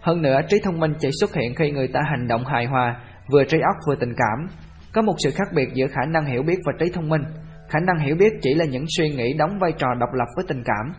Hơn 0.00 0.22
nữa, 0.22 0.40
trí 0.48 0.56
thông 0.64 0.80
minh 0.80 0.92
chỉ 0.98 1.08
xuất 1.20 1.34
hiện 1.34 1.54
khi 1.54 1.70
người 1.70 1.88
ta 1.88 2.00
hành 2.10 2.28
động 2.28 2.44
hài 2.44 2.66
hòa, 2.66 3.00
vừa 3.32 3.44
trí 3.44 3.58
óc 3.60 3.76
vừa 3.88 3.94
tình 3.94 4.14
cảm. 4.16 4.46
Có 4.92 5.02
một 5.02 5.14
sự 5.18 5.30
khác 5.30 5.48
biệt 5.54 5.68
giữa 5.74 5.86
khả 5.86 6.04
năng 6.08 6.24
hiểu 6.24 6.42
biết 6.42 6.58
và 6.66 6.72
trí 6.78 6.90
thông 6.94 7.08
minh. 7.08 7.22
Khả 7.70 7.78
năng 7.86 7.98
hiểu 7.98 8.16
biết 8.18 8.32
chỉ 8.42 8.54
là 8.54 8.64
những 8.64 8.84
suy 8.96 9.08
nghĩ 9.08 9.32
đóng 9.38 9.58
vai 9.60 9.72
trò 9.78 9.86
độc 10.00 10.08
lập 10.12 10.26
với 10.36 10.44
tình 10.48 10.62
cảm. 10.64 10.92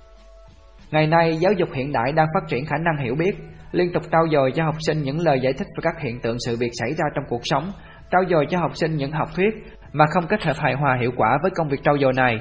Ngày 0.91 1.07
nay, 1.07 1.37
giáo 1.39 1.51
dục 1.53 1.69
hiện 1.73 1.91
đại 1.91 2.11
đang 2.11 2.27
phát 2.33 2.47
triển 2.47 2.65
khả 2.65 2.77
năng 2.77 3.05
hiểu 3.05 3.15
biết, 3.15 3.35
liên 3.71 3.93
tục 3.93 4.03
trao 4.11 4.21
dồi 4.31 4.51
cho 4.55 4.63
học 4.63 4.75
sinh 4.79 5.01
những 5.01 5.19
lời 5.19 5.39
giải 5.43 5.53
thích 5.53 5.67
về 5.77 5.81
các 5.81 6.01
hiện 6.01 6.19
tượng 6.21 6.37
sự 6.45 6.57
việc 6.59 6.71
xảy 6.79 6.93
ra 6.93 7.05
trong 7.15 7.23
cuộc 7.29 7.41
sống, 7.43 7.71
trao 8.11 8.21
dồi 8.29 8.45
cho 8.49 8.59
học 8.59 8.71
sinh 8.75 8.97
những 8.97 9.11
học 9.11 9.29
thuyết 9.35 9.49
mà 9.93 10.05
không 10.13 10.27
kết 10.27 10.43
hợp 10.43 10.55
hài 10.57 10.73
hòa 10.73 10.97
hiệu 11.01 11.11
quả 11.17 11.37
với 11.41 11.51
công 11.55 11.67
việc 11.67 11.79
trao 11.83 11.97
dồi 12.01 12.13
này. 12.13 12.35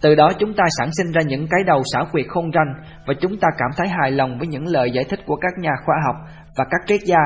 Từ 0.00 0.14
đó 0.14 0.30
chúng 0.38 0.54
ta 0.54 0.64
sản 0.78 0.88
sinh 0.92 1.12
ra 1.12 1.22
những 1.26 1.46
cái 1.50 1.60
đầu 1.66 1.82
xảo 1.92 2.06
quyệt 2.12 2.26
khôn 2.28 2.50
ranh 2.52 2.74
và 3.06 3.14
chúng 3.20 3.36
ta 3.40 3.48
cảm 3.58 3.70
thấy 3.76 3.88
hài 3.88 4.10
lòng 4.10 4.38
với 4.38 4.46
những 4.46 4.66
lời 4.66 4.90
giải 4.90 5.04
thích 5.10 5.20
của 5.26 5.36
các 5.36 5.52
nhà 5.58 5.72
khoa 5.84 5.96
học 6.06 6.16
và 6.58 6.64
các 6.70 6.80
triết 6.86 7.00
gia. 7.04 7.20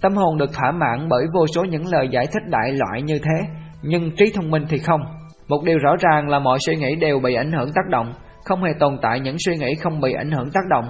Tâm 0.00 0.14
hồn 0.16 0.38
được 0.38 0.52
thỏa 0.54 0.72
mãn 0.72 1.08
bởi 1.08 1.26
vô 1.34 1.46
số 1.46 1.64
những 1.64 1.86
lời 1.86 2.08
giải 2.12 2.26
thích 2.26 2.42
đại 2.46 2.72
loại 2.72 3.02
như 3.02 3.18
thế, 3.18 3.48
nhưng 3.82 4.16
trí 4.16 4.32
thông 4.34 4.50
minh 4.50 4.64
thì 4.68 4.78
không. 4.78 5.00
Một 5.48 5.64
điều 5.64 5.78
rõ 5.78 5.96
ràng 6.00 6.28
là 6.28 6.38
mọi 6.38 6.58
suy 6.66 6.76
nghĩ 6.76 6.96
đều 6.96 7.20
bị 7.20 7.34
ảnh 7.34 7.52
hưởng 7.52 7.72
tác 7.74 7.88
động, 7.90 8.12
không 8.44 8.62
hề 8.62 8.70
tồn 8.78 8.98
tại 9.02 9.20
những 9.20 9.36
suy 9.46 9.56
nghĩ 9.56 9.74
không 9.74 10.00
bị 10.00 10.12
ảnh 10.12 10.30
hưởng 10.30 10.50
tác 10.50 10.60
động. 10.70 10.84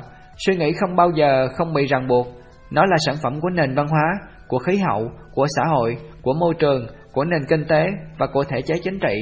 Suy 0.46 0.56
nghĩ 0.56 0.72
không 0.72 0.96
bao 0.96 1.11
giờ 1.11 1.48
không 1.56 1.74
bị 1.74 1.86
ràng 1.86 2.06
buộc. 2.06 2.26
Nó 2.70 2.86
là 2.86 2.96
sản 3.06 3.14
phẩm 3.22 3.40
của 3.40 3.50
nền 3.50 3.74
văn 3.74 3.86
hóa, 3.88 4.28
của 4.48 4.59
khí 4.59 4.76
hậu, 4.76 5.11
của 5.34 5.46
xã 5.56 5.62
hội, 5.70 5.96
của 6.22 6.34
môi 6.40 6.54
trường, 6.59 6.86
của 7.12 7.24
nền 7.24 7.40
kinh 7.48 7.64
tế 7.68 7.86
và 8.18 8.26
của 8.26 8.44
thể 8.44 8.62
chế 8.62 8.74
chính 8.82 8.98
trị. 9.00 9.14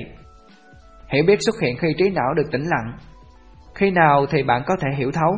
Hiểu 1.08 1.24
biết 1.26 1.38
xuất 1.40 1.54
hiện 1.62 1.76
khi 1.76 1.88
trí 1.98 2.10
não 2.10 2.34
được 2.36 2.50
tĩnh 2.52 2.64
lặng. 2.64 2.98
Khi 3.74 3.90
nào 3.90 4.26
thì 4.30 4.42
bạn 4.42 4.62
có 4.66 4.76
thể 4.80 4.88
hiểu 4.96 5.10
thấu? 5.10 5.32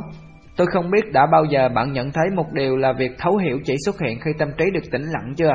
Tôi 0.56 0.66
không 0.66 0.90
biết 0.90 1.12
đã 1.12 1.26
bao 1.26 1.44
giờ 1.44 1.68
bạn 1.68 1.92
nhận 1.92 2.10
thấy 2.10 2.24
một 2.36 2.52
điều 2.52 2.76
là 2.76 2.92
việc 2.92 3.12
thấu 3.18 3.36
hiểu 3.36 3.58
chỉ 3.64 3.74
xuất 3.84 4.00
hiện 4.00 4.18
khi 4.24 4.30
tâm 4.38 4.48
trí 4.58 4.64
được 4.74 4.90
tĩnh 4.92 5.02
lặng 5.02 5.34
chưa? 5.36 5.52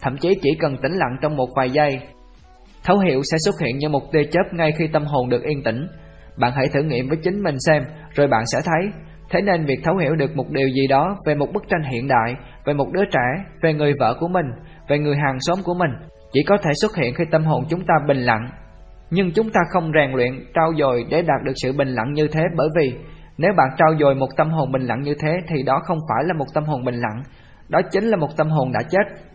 Thậm 0.00 0.16
chí 0.16 0.34
chỉ 0.42 0.50
cần 0.60 0.76
tĩnh 0.82 0.92
lặng 0.92 1.16
trong 1.22 1.36
một 1.36 1.48
vài 1.56 1.70
giây 1.70 2.00
Thấu 2.88 2.98
hiểu 2.98 3.20
sẽ 3.30 3.36
xuất 3.44 3.54
hiện 3.60 3.78
như 3.78 3.88
một 3.88 4.12
tia 4.12 4.24
chớp 4.24 4.42
ngay 4.52 4.72
khi 4.78 4.86
tâm 4.92 5.04
hồn 5.04 5.28
được 5.28 5.42
yên 5.42 5.62
tĩnh. 5.62 5.86
Bạn 6.36 6.52
hãy 6.56 6.66
thử 6.74 6.82
nghiệm 6.82 7.08
với 7.08 7.18
chính 7.22 7.42
mình 7.42 7.54
xem, 7.66 7.82
rồi 8.14 8.26
bạn 8.26 8.42
sẽ 8.46 8.58
thấy. 8.64 8.90
Thế 9.30 9.40
nên 9.42 9.64
việc 9.64 9.78
thấu 9.84 9.96
hiểu 9.96 10.14
được 10.14 10.36
một 10.36 10.50
điều 10.50 10.68
gì 10.68 10.86
đó 10.86 11.16
về 11.26 11.34
một 11.34 11.46
bức 11.52 11.62
tranh 11.68 11.82
hiện 11.92 12.08
đại, 12.08 12.34
về 12.64 12.74
một 12.74 12.86
đứa 12.92 13.04
trẻ, 13.12 13.44
về 13.62 13.74
người 13.74 13.92
vợ 14.00 14.16
của 14.20 14.28
mình, 14.28 14.46
về 14.88 14.98
người 14.98 15.16
hàng 15.16 15.36
xóm 15.40 15.58
của 15.64 15.74
mình, 15.74 15.90
chỉ 16.32 16.42
có 16.42 16.56
thể 16.56 16.70
xuất 16.80 16.96
hiện 16.96 17.14
khi 17.14 17.24
tâm 17.30 17.44
hồn 17.44 17.64
chúng 17.70 17.80
ta 17.80 17.94
bình 18.06 18.18
lặng. 18.18 18.50
Nhưng 19.10 19.32
chúng 19.32 19.50
ta 19.50 19.60
không 19.72 19.90
rèn 19.94 20.12
luyện, 20.12 20.44
trao 20.54 20.72
dồi 20.78 21.04
để 21.10 21.22
đạt 21.22 21.42
được 21.44 21.54
sự 21.56 21.72
bình 21.72 21.88
lặng 21.88 22.12
như 22.12 22.28
thế 22.32 22.42
bởi 22.56 22.68
vì 22.76 22.92
nếu 23.38 23.52
bạn 23.56 23.68
trao 23.76 23.88
dồi 24.00 24.14
một 24.14 24.28
tâm 24.36 24.50
hồn 24.50 24.72
bình 24.72 24.82
lặng 24.82 25.02
như 25.02 25.14
thế 25.22 25.36
thì 25.48 25.62
đó 25.62 25.80
không 25.84 25.98
phải 26.08 26.24
là 26.26 26.34
một 26.34 26.46
tâm 26.54 26.64
hồn 26.64 26.84
bình 26.84 26.94
lặng, 26.94 27.22
đó 27.68 27.80
chính 27.90 28.04
là 28.04 28.16
một 28.16 28.36
tâm 28.36 28.48
hồn 28.48 28.72
đã 28.72 28.80
chết. 28.90 29.27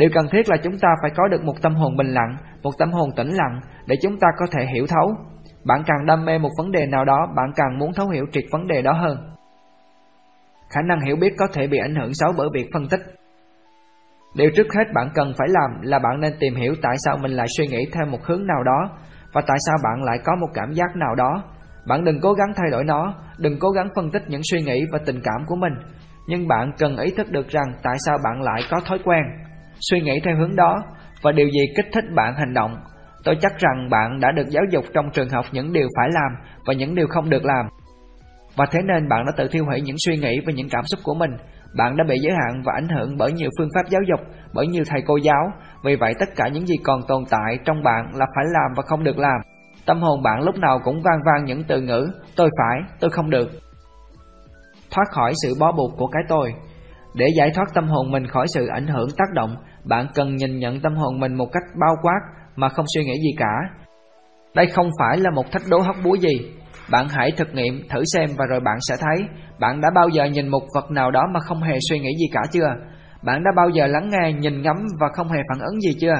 Điều 0.00 0.10
cần 0.14 0.26
thiết 0.32 0.48
là 0.48 0.56
chúng 0.62 0.78
ta 0.78 0.88
phải 1.02 1.10
có 1.16 1.28
được 1.28 1.44
một 1.44 1.62
tâm 1.62 1.74
hồn 1.74 1.96
bình 1.96 2.06
lặng, 2.06 2.36
một 2.62 2.70
tâm 2.78 2.92
hồn 2.92 3.10
tĩnh 3.16 3.28
lặng 3.28 3.60
để 3.86 3.96
chúng 4.02 4.18
ta 4.20 4.28
có 4.38 4.46
thể 4.52 4.66
hiểu 4.74 4.86
thấu. 4.86 5.14
Bạn 5.64 5.82
càng 5.86 6.06
đam 6.06 6.24
mê 6.24 6.38
một 6.38 6.50
vấn 6.58 6.72
đề 6.72 6.86
nào 6.86 7.04
đó, 7.04 7.26
bạn 7.36 7.50
càng 7.56 7.78
muốn 7.78 7.92
thấu 7.92 8.08
hiểu 8.08 8.26
triệt 8.32 8.44
vấn 8.52 8.66
đề 8.66 8.82
đó 8.82 8.92
hơn. 8.92 9.16
Khả 10.70 10.80
năng 10.82 11.00
hiểu 11.00 11.16
biết 11.16 11.32
có 11.38 11.46
thể 11.52 11.66
bị 11.66 11.78
ảnh 11.78 11.94
hưởng 11.94 12.14
xấu 12.14 12.32
bởi 12.36 12.48
việc 12.54 12.66
phân 12.74 12.88
tích. 12.88 13.00
Điều 14.36 14.50
trước 14.56 14.66
hết 14.74 14.84
bạn 14.94 15.08
cần 15.14 15.32
phải 15.38 15.48
làm 15.50 15.82
là 15.82 15.98
bạn 15.98 16.20
nên 16.20 16.32
tìm 16.40 16.54
hiểu 16.54 16.74
tại 16.82 16.96
sao 16.98 17.16
mình 17.22 17.32
lại 17.32 17.46
suy 17.56 17.66
nghĩ 17.66 17.86
theo 17.92 18.06
một 18.06 18.24
hướng 18.24 18.46
nào 18.46 18.62
đó 18.64 18.90
và 19.32 19.42
tại 19.46 19.56
sao 19.66 19.76
bạn 19.84 20.02
lại 20.02 20.18
có 20.24 20.36
một 20.40 20.48
cảm 20.54 20.72
giác 20.72 20.96
nào 20.96 21.14
đó. 21.14 21.44
Bạn 21.86 22.04
đừng 22.04 22.20
cố 22.20 22.32
gắng 22.32 22.52
thay 22.56 22.70
đổi 22.70 22.84
nó, 22.84 23.14
đừng 23.38 23.58
cố 23.60 23.70
gắng 23.70 23.88
phân 23.96 24.10
tích 24.10 24.22
những 24.28 24.42
suy 24.50 24.62
nghĩ 24.62 24.84
và 24.92 24.98
tình 25.06 25.20
cảm 25.24 25.46
của 25.46 25.56
mình, 25.56 25.72
nhưng 26.28 26.48
bạn 26.48 26.72
cần 26.78 26.96
ý 26.96 27.10
thức 27.16 27.30
được 27.30 27.48
rằng 27.48 27.72
tại 27.82 27.96
sao 28.06 28.18
bạn 28.24 28.42
lại 28.42 28.62
có 28.70 28.80
thói 28.86 28.98
quen 29.04 29.22
suy 29.80 30.00
nghĩ 30.00 30.20
theo 30.24 30.36
hướng 30.36 30.56
đó 30.56 30.76
và 31.22 31.32
điều 31.32 31.48
gì 31.48 31.60
kích 31.76 31.86
thích 31.92 32.04
bạn 32.16 32.34
hành 32.34 32.54
động. 32.54 32.76
Tôi 33.24 33.36
chắc 33.40 33.58
rằng 33.58 33.88
bạn 33.90 34.20
đã 34.20 34.32
được 34.32 34.48
giáo 34.48 34.64
dục 34.70 34.84
trong 34.94 35.10
trường 35.12 35.28
học 35.28 35.44
những 35.52 35.72
điều 35.72 35.88
phải 35.96 36.08
làm 36.12 36.54
và 36.66 36.74
những 36.74 36.94
điều 36.94 37.06
không 37.06 37.30
được 37.30 37.44
làm. 37.44 37.66
Và 38.56 38.66
thế 38.70 38.80
nên 38.84 39.08
bạn 39.08 39.26
đã 39.26 39.32
tự 39.36 39.48
thiêu 39.48 39.64
hủy 39.64 39.80
những 39.80 39.96
suy 39.98 40.16
nghĩ 40.16 40.40
và 40.46 40.52
những 40.52 40.68
cảm 40.70 40.84
xúc 40.84 41.00
của 41.02 41.14
mình. 41.14 41.30
Bạn 41.76 41.96
đã 41.96 42.04
bị 42.08 42.16
giới 42.22 42.32
hạn 42.32 42.62
và 42.64 42.72
ảnh 42.74 42.88
hưởng 42.88 43.16
bởi 43.18 43.32
nhiều 43.32 43.50
phương 43.58 43.68
pháp 43.74 43.88
giáo 43.88 44.00
dục, 44.08 44.20
bởi 44.54 44.66
nhiều 44.66 44.84
thầy 44.86 45.02
cô 45.06 45.16
giáo. 45.16 45.52
Vì 45.84 45.96
vậy 45.96 46.14
tất 46.18 46.28
cả 46.36 46.48
những 46.48 46.66
gì 46.66 46.74
còn 46.84 47.00
tồn 47.08 47.22
tại 47.30 47.58
trong 47.64 47.82
bạn 47.82 48.04
là 48.14 48.26
phải 48.36 48.44
làm 48.52 48.72
và 48.76 48.82
không 48.82 49.04
được 49.04 49.18
làm. 49.18 49.40
Tâm 49.86 50.00
hồn 50.00 50.22
bạn 50.22 50.42
lúc 50.42 50.56
nào 50.58 50.78
cũng 50.84 51.02
vang 51.02 51.20
vang 51.26 51.44
những 51.44 51.64
từ 51.68 51.80
ngữ 51.80 52.08
tôi 52.36 52.50
phải, 52.58 52.78
tôi 53.00 53.10
không 53.10 53.30
được. 53.30 53.50
Thoát 54.90 55.04
khỏi 55.10 55.32
sự 55.42 55.54
bó 55.60 55.72
buộc 55.72 55.92
của 55.98 56.06
cái 56.06 56.22
tôi. 56.28 56.54
Để 57.14 57.26
giải 57.38 57.50
thoát 57.54 57.74
tâm 57.74 57.88
hồn 57.88 58.10
mình 58.10 58.26
khỏi 58.26 58.46
sự 58.54 58.66
ảnh 58.66 58.86
hưởng 58.86 59.08
tác 59.16 59.28
động, 59.34 59.56
bạn 59.84 60.06
cần 60.14 60.36
nhìn 60.36 60.58
nhận 60.58 60.80
tâm 60.80 60.94
hồn 60.94 61.20
mình 61.20 61.34
một 61.34 61.46
cách 61.52 61.62
bao 61.80 61.96
quát 62.02 62.20
mà 62.56 62.68
không 62.68 62.84
suy 62.94 63.04
nghĩ 63.04 63.14
gì 63.14 63.30
cả. 63.36 63.84
Đây 64.54 64.66
không 64.66 64.90
phải 65.00 65.18
là 65.18 65.30
một 65.30 65.52
thách 65.52 65.62
đố 65.70 65.78
hóc 65.78 65.96
búa 66.04 66.14
gì. 66.14 66.52
Bạn 66.90 67.06
hãy 67.08 67.30
thực 67.36 67.54
nghiệm, 67.54 67.88
thử 67.88 68.02
xem 68.14 68.30
và 68.38 68.44
rồi 68.50 68.60
bạn 68.60 68.78
sẽ 68.88 68.96
thấy 69.00 69.26
bạn 69.60 69.80
đã 69.80 69.88
bao 69.94 70.08
giờ 70.08 70.24
nhìn 70.24 70.48
một 70.48 70.62
vật 70.74 70.90
nào 70.90 71.10
đó 71.10 71.26
mà 71.34 71.40
không 71.40 71.62
hề 71.62 71.78
suy 71.88 71.98
nghĩ 71.98 72.10
gì 72.18 72.26
cả 72.32 72.40
chưa? 72.52 72.74
Bạn 73.22 73.44
đã 73.44 73.50
bao 73.56 73.68
giờ 73.68 73.86
lắng 73.86 74.10
nghe, 74.10 74.32
nhìn 74.32 74.62
ngắm 74.62 74.76
và 75.00 75.08
không 75.12 75.28
hề 75.28 75.38
phản 75.48 75.66
ứng 75.66 75.80
gì 75.80 75.90
chưa? 76.00 76.14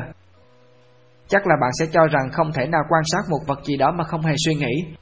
Chắc 1.29 1.47
là 1.47 1.55
bạn 1.61 1.71
sẽ 1.81 1.87
cho 1.93 2.07
rằng 2.07 2.31
không 2.33 2.53
thể 2.53 2.67
nào 2.67 2.83
quan 2.89 3.03
sát 3.05 3.21
một 3.31 3.39
vật 3.47 3.59
gì 3.65 3.77
đó 3.77 3.93
mà 3.93 4.05
không 4.05 4.23
hề 4.23 4.35
suy 4.47 4.55
nghĩ. 4.55 4.95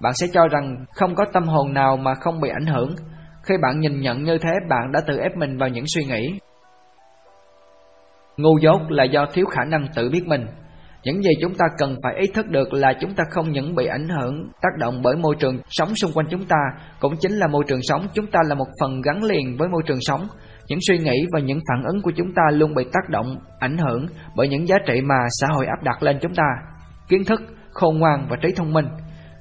Bạn 0.00 0.14
sẽ 0.14 0.26
cho 0.32 0.48
rằng 0.48 0.84
không 0.94 1.14
có 1.14 1.24
tâm 1.32 1.44
hồn 1.44 1.74
nào 1.74 1.96
mà 1.96 2.14
không 2.14 2.40
bị 2.40 2.48
ảnh 2.48 2.66
hưởng. 2.66 2.94
Khi 3.42 3.54
bạn 3.62 3.80
nhìn 3.80 4.00
nhận 4.00 4.22
như 4.22 4.38
thế, 4.38 4.50
bạn 4.68 4.92
đã 4.92 5.00
tự 5.06 5.18
ép 5.18 5.36
mình 5.36 5.58
vào 5.58 5.68
những 5.68 5.84
suy 5.86 6.04
nghĩ. 6.04 6.38
Ngu 8.40 8.58
dốt 8.58 8.80
là 8.88 9.04
do 9.04 9.26
thiếu 9.32 9.46
khả 9.46 9.64
năng 9.64 9.86
tự 9.94 10.10
biết 10.10 10.26
mình. 10.26 10.46
Những 11.04 11.22
gì 11.22 11.30
chúng 11.40 11.54
ta 11.54 11.66
cần 11.78 11.96
phải 12.04 12.14
ý 12.16 12.26
thức 12.34 12.46
được 12.46 12.72
là 12.72 12.92
chúng 13.00 13.14
ta 13.14 13.24
không 13.30 13.52
những 13.52 13.74
bị 13.74 13.86
ảnh 13.86 14.08
hưởng, 14.08 14.50
tác 14.62 14.68
động 14.78 15.02
bởi 15.02 15.16
môi 15.16 15.36
trường 15.38 15.58
sống 15.68 15.94
xung 15.94 16.12
quanh 16.14 16.26
chúng 16.30 16.44
ta, 16.44 16.56
cũng 17.00 17.14
chính 17.20 17.32
là 17.32 17.46
môi 17.46 17.64
trường 17.66 17.80
sống, 17.82 18.06
chúng 18.14 18.26
ta 18.26 18.40
là 18.48 18.54
một 18.54 18.66
phần 18.80 19.00
gắn 19.00 19.22
liền 19.22 19.56
với 19.58 19.68
môi 19.68 19.82
trường 19.86 19.98
sống. 20.00 20.28
Những 20.68 20.78
suy 20.88 20.98
nghĩ 20.98 21.26
và 21.32 21.40
những 21.40 21.58
phản 21.68 21.82
ứng 21.84 22.02
của 22.02 22.12
chúng 22.16 22.34
ta 22.34 22.42
luôn 22.52 22.74
bị 22.74 22.84
tác 22.92 23.08
động, 23.08 23.36
ảnh 23.58 23.78
hưởng 23.78 24.06
bởi 24.36 24.48
những 24.48 24.68
giá 24.68 24.76
trị 24.86 25.00
mà 25.00 25.14
xã 25.40 25.46
hội 25.46 25.66
áp 25.66 25.82
đặt 25.82 26.02
lên 26.02 26.18
chúng 26.22 26.34
ta. 26.34 26.44
Kiến 27.08 27.24
thức, 27.24 27.40
khôn 27.72 27.98
ngoan 27.98 28.26
và 28.30 28.36
trí 28.42 28.48
thông 28.56 28.72
minh. 28.72 28.86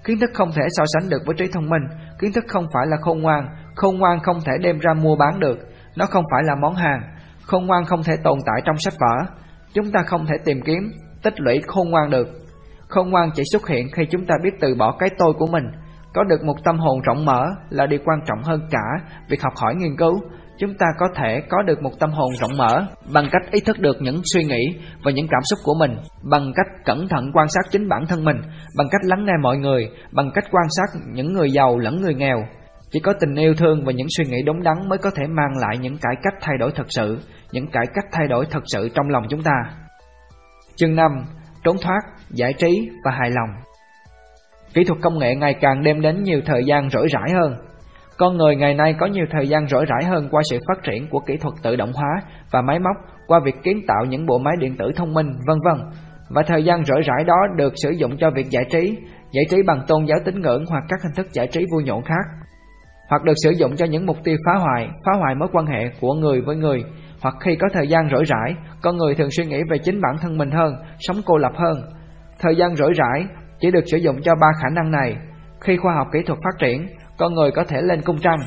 Kiến 0.03 0.19
thức 0.19 0.29
không 0.33 0.51
thể 0.55 0.63
so 0.69 0.83
sánh 0.93 1.09
được 1.09 1.21
với 1.25 1.35
trí 1.35 1.45
thông 1.53 1.69
minh, 1.69 1.81
kiến 2.19 2.31
thức 2.33 2.43
không 2.47 2.65
phải 2.73 2.87
là 2.87 2.97
khôn 3.01 3.21
ngoan, 3.21 3.47
khôn 3.75 3.97
ngoan 3.97 4.19
không 4.19 4.37
thể 4.45 4.53
đem 4.61 4.79
ra 4.79 4.93
mua 4.93 5.15
bán 5.15 5.39
được, 5.39 5.57
nó 5.95 6.05
không 6.05 6.23
phải 6.31 6.43
là 6.43 6.55
món 6.61 6.75
hàng, 6.75 7.01
Khôn 7.49 7.65
ngoan 7.65 7.85
không 7.85 8.03
thể 8.03 8.13
tồn 8.23 8.39
tại 8.45 8.61
trong 8.65 8.77
sách 8.77 8.93
vở. 8.99 9.25
Chúng 9.73 9.91
ta 9.91 10.03
không 10.03 10.25
thể 10.25 10.35
tìm 10.45 10.61
kiếm, 10.65 10.91
tích 11.23 11.41
lũy 11.41 11.61
khôn 11.67 11.89
ngoan 11.89 12.09
được. 12.09 12.27
Khôn 12.87 13.09
ngoan 13.09 13.29
chỉ 13.35 13.43
xuất 13.51 13.67
hiện 13.67 13.87
khi 13.93 14.03
chúng 14.11 14.25
ta 14.25 14.35
biết 14.43 14.51
từ 14.61 14.75
bỏ 14.75 14.95
cái 14.99 15.09
tôi 15.17 15.33
của 15.33 15.47
mình. 15.47 15.63
Có 16.13 16.23
được 16.23 16.43
một 16.43 16.63
tâm 16.63 16.77
hồn 16.79 17.01
rộng 17.01 17.25
mở 17.25 17.45
là 17.69 17.85
điều 17.85 17.99
quan 18.05 18.19
trọng 18.25 18.43
hơn 18.43 18.67
cả 18.71 19.11
việc 19.29 19.41
học 19.41 19.53
hỏi 19.55 19.75
nghiên 19.75 19.97
cứu. 19.97 20.19
Chúng 20.59 20.73
ta 20.73 20.85
có 20.99 21.05
thể 21.15 21.41
có 21.49 21.61
được 21.61 21.81
một 21.81 21.99
tâm 21.99 22.11
hồn 22.11 22.31
rộng 22.39 22.57
mở 22.57 22.85
bằng 23.13 23.25
cách 23.31 23.51
ý 23.51 23.59
thức 23.65 23.79
được 23.79 23.97
những 24.01 24.21
suy 24.33 24.43
nghĩ 24.43 24.79
và 25.03 25.11
những 25.11 25.27
cảm 25.27 25.41
xúc 25.43 25.59
của 25.63 25.73
mình, 25.79 25.97
bằng 26.31 26.51
cách 26.55 26.67
cẩn 26.85 27.07
thận 27.07 27.31
quan 27.33 27.47
sát 27.47 27.71
chính 27.71 27.89
bản 27.89 28.05
thân 28.05 28.23
mình, 28.25 28.37
bằng 28.77 28.87
cách 28.91 29.01
lắng 29.03 29.25
nghe 29.25 29.33
mọi 29.41 29.57
người, 29.57 29.89
bằng 30.11 30.31
cách 30.33 30.45
quan 30.51 30.65
sát 30.69 30.99
những 31.13 31.33
người 31.33 31.51
giàu 31.51 31.77
lẫn 31.77 32.01
người 32.01 32.13
nghèo, 32.13 32.37
chỉ 32.91 32.99
có 32.99 33.13
tình 33.19 33.35
yêu 33.35 33.53
thương 33.53 33.85
và 33.85 33.91
những 33.91 34.07
suy 34.17 34.25
nghĩ 34.25 34.37
đúng 34.45 34.63
đắn 34.63 34.89
mới 34.89 34.97
có 34.97 35.11
thể 35.15 35.27
mang 35.27 35.57
lại 35.57 35.77
những 35.77 35.97
cải 35.97 36.15
cách 36.23 36.33
thay 36.41 36.57
đổi 36.59 36.71
thật 36.75 36.85
sự, 36.89 37.19
những 37.51 37.67
cải 37.71 37.85
cách 37.93 38.05
thay 38.11 38.27
đổi 38.27 38.45
thật 38.51 38.63
sự 38.65 38.89
trong 38.89 39.09
lòng 39.09 39.23
chúng 39.29 39.43
ta. 39.43 39.51
Chương 40.75 40.95
5. 40.95 41.11
Trốn 41.63 41.75
thoát, 41.81 41.99
giải 42.29 42.53
trí 42.53 42.89
và 43.05 43.11
hài 43.11 43.29
lòng 43.29 43.49
Kỹ 44.73 44.83
thuật 44.83 44.99
công 45.01 45.19
nghệ 45.19 45.35
ngày 45.35 45.53
càng 45.53 45.83
đem 45.83 46.01
đến 46.01 46.23
nhiều 46.23 46.41
thời 46.45 46.63
gian 46.65 46.89
rỗi 46.89 47.07
rãi 47.09 47.31
hơn. 47.33 47.53
Con 48.17 48.37
người 48.37 48.55
ngày 48.55 48.73
nay 48.73 48.95
có 48.99 49.05
nhiều 49.05 49.25
thời 49.31 49.47
gian 49.47 49.67
rỗi 49.67 49.85
rãi 49.85 50.09
hơn 50.09 50.27
qua 50.31 50.41
sự 50.49 50.57
phát 50.67 50.83
triển 50.83 51.09
của 51.09 51.19
kỹ 51.19 51.37
thuật 51.37 51.53
tự 51.63 51.75
động 51.75 51.91
hóa 51.93 52.21
và 52.51 52.61
máy 52.61 52.79
móc, 52.79 52.95
qua 53.27 53.39
việc 53.45 53.55
kiến 53.63 53.81
tạo 53.87 54.05
những 54.05 54.25
bộ 54.25 54.37
máy 54.37 54.53
điện 54.59 54.75
tử 54.79 54.91
thông 54.95 55.13
minh, 55.13 55.27
vân 55.47 55.57
vân. 55.65 55.89
Và 56.29 56.41
thời 56.47 56.63
gian 56.63 56.85
rỗi 56.85 57.01
rãi 57.01 57.23
đó 57.25 57.37
được 57.55 57.73
sử 57.83 57.89
dụng 57.89 58.17
cho 58.17 58.29
việc 58.35 58.47
giải 58.49 58.65
trí, 58.71 58.97
giải 59.31 59.45
trí 59.49 59.63
bằng 59.63 59.81
tôn 59.87 60.05
giáo 60.05 60.17
tín 60.25 60.41
ngưỡng 60.41 60.63
hoặc 60.69 60.83
các 60.89 60.99
hình 61.03 61.15
thức 61.15 61.33
giải 61.33 61.47
trí 61.47 61.65
vui 61.71 61.83
nhộn 61.83 62.03
khác 62.03 62.38
hoặc 63.09 63.23
được 63.23 63.33
sử 63.43 63.49
dụng 63.49 63.75
cho 63.75 63.85
những 63.85 64.05
mục 64.05 64.17
tiêu 64.23 64.37
phá 64.45 64.59
hoại, 64.59 64.87
phá 65.05 65.11
hoại 65.19 65.35
mối 65.35 65.49
quan 65.51 65.65
hệ 65.65 65.89
của 66.01 66.13
người 66.13 66.41
với 66.41 66.55
người, 66.55 66.83
hoặc 67.21 67.35
khi 67.39 67.55
có 67.55 67.67
thời 67.73 67.87
gian 67.87 68.09
rỗi 68.11 68.23
rãi, 68.23 68.55
con 68.81 68.97
người 68.97 69.15
thường 69.15 69.31
suy 69.31 69.45
nghĩ 69.45 69.61
về 69.71 69.77
chính 69.77 70.01
bản 70.01 70.15
thân 70.21 70.37
mình 70.37 70.51
hơn, 70.51 70.75
sống 70.99 71.17
cô 71.25 71.37
lập 71.37 71.51
hơn. 71.55 71.81
Thời 72.39 72.55
gian 72.55 72.75
rỗi 72.75 72.93
rãi 72.93 73.25
chỉ 73.59 73.71
được 73.71 73.83
sử 73.91 73.97
dụng 73.97 74.21
cho 74.21 74.35
ba 74.41 74.47
khả 74.61 74.69
năng 74.75 74.91
này. 74.91 75.15
Khi 75.61 75.77
khoa 75.77 75.93
học 75.95 76.07
kỹ 76.13 76.19
thuật 76.25 76.39
phát 76.43 76.59
triển, 76.59 76.87
con 77.17 77.33
người 77.33 77.51
có 77.51 77.63
thể 77.63 77.81
lên 77.81 78.01
cung 78.01 78.17
trăng. 78.17 78.39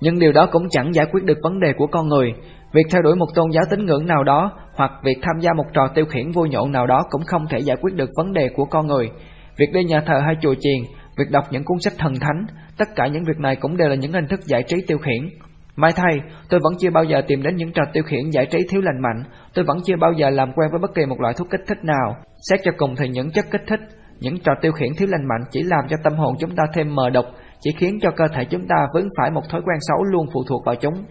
Nhưng 0.00 0.18
điều 0.18 0.32
đó 0.32 0.46
cũng 0.52 0.68
chẳng 0.70 0.94
giải 0.94 1.06
quyết 1.12 1.24
được 1.24 1.38
vấn 1.42 1.60
đề 1.60 1.72
của 1.76 1.86
con 1.86 2.08
người. 2.08 2.34
Việc 2.72 2.86
theo 2.90 3.02
đuổi 3.02 3.16
một 3.16 3.26
tôn 3.34 3.50
giáo 3.50 3.64
tín 3.70 3.86
ngưỡng 3.86 4.06
nào 4.06 4.24
đó 4.24 4.52
hoặc 4.74 4.92
việc 5.02 5.18
tham 5.22 5.40
gia 5.40 5.52
một 5.52 5.64
trò 5.72 5.88
tiêu 5.94 6.04
khiển 6.06 6.30
vui 6.30 6.48
nhộn 6.48 6.72
nào 6.72 6.86
đó 6.86 7.02
cũng 7.10 7.22
không 7.24 7.46
thể 7.50 7.58
giải 7.58 7.76
quyết 7.80 7.94
được 7.94 8.10
vấn 8.16 8.32
đề 8.32 8.48
của 8.56 8.64
con 8.64 8.86
người. 8.86 9.10
Việc 9.58 9.72
đi 9.72 9.84
nhà 9.84 10.00
thờ 10.06 10.20
hay 10.24 10.34
chùa 10.40 10.54
chiền, 10.60 10.97
việc 11.18 11.30
đọc 11.30 11.44
những 11.50 11.64
cuốn 11.64 11.78
sách 11.80 11.94
thần 11.98 12.14
thánh, 12.20 12.46
Tất 12.78 12.88
cả 12.96 13.06
những 13.06 13.24
việc 13.24 13.38
này 13.38 13.56
cũng 13.56 13.76
đều 13.76 13.88
là 13.88 13.94
những 13.94 14.12
hình 14.12 14.26
thức 14.28 14.40
giải 14.44 14.62
trí 14.62 14.76
tiêu 14.86 14.98
khiển. 14.98 15.28
Mai 15.76 15.92
thay, 15.96 16.20
tôi 16.50 16.60
vẫn 16.62 16.72
chưa 16.80 16.90
bao 16.90 17.04
giờ 17.04 17.22
tìm 17.28 17.42
đến 17.42 17.56
những 17.56 17.72
trò 17.72 17.82
tiêu 17.92 18.02
khiển 18.06 18.30
giải 18.30 18.46
trí 18.46 18.58
thiếu 18.70 18.80
lành 18.80 19.02
mạnh, 19.02 19.24
tôi 19.54 19.64
vẫn 19.64 19.78
chưa 19.84 19.96
bao 20.00 20.12
giờ 20.12 20.30
làm 20.30 20.52
quen 20.52 20.70
với 20.70 20.80
bất 20.80 20.94
kỳ 20.94 21.06
một 21.06 21.20
loại 21.20 21.34
thuốc 21.34 21.50
kích 21.50 21.60
thích 21.66 21.78
nào. 21.82 22.16
Xét 22.50 22.60
cho 22.64 22.72
cùng 22.76 22.96
thì 22.96 23.08
những 23.08 23.30
chất 23.30 23.44
kích 23.50 23.62
thích, 23.68 23.80
những 24.20 24.38
trò 24.38 24.52
tiêu 24.62 24.72
khiển 24.72 24.88
thiếu 24.98 25.08
lành 25.10 25.28
mạnh 25.28 25.40
chỉ 25.50 25.62
làm 25.62 25.84
cho 25.88 25.96
tâm 26.04 26.12
hồn 26.14 26.34
chúng 26.40 26.56
ta 26.56 26.64
thêm 26.74 26.94
mờ 26.94 27.10
độc, 27.10 27.24
chỉ 27.60 27.70
khiến 27.76 27.98
cho 28.02 28.10
cơ 28.10 28.24
thể 28.34 28.44
chúng 28.44 28.66
ta 28.68 28.86
vướng 28.94 29.08
phải 29.18 29.30
một 29.30 29.42
thói 29.50 29.60
quen 29.64 29.78
xấu 29.80 30.04
luôn 30.04 30.26
phụ 30.32 30.44
thuộc 30.48 30.64
vào 30.66 30.74
chúng. 30.74 31.04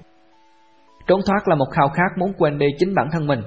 Trốn 1.08 1.22
thoát 1.26 1.48
là 1.48 1.56
một 1.56 1.68
khao 1.72 1.90
khát 1.90 2.18
muốn 2.18 2.34
quên 2.38 2.58
đi 2.58 2.68
chính 2.80 2.94
bản 2.96 3.08
thân 3.12 3.28
mình. 3.28 3.40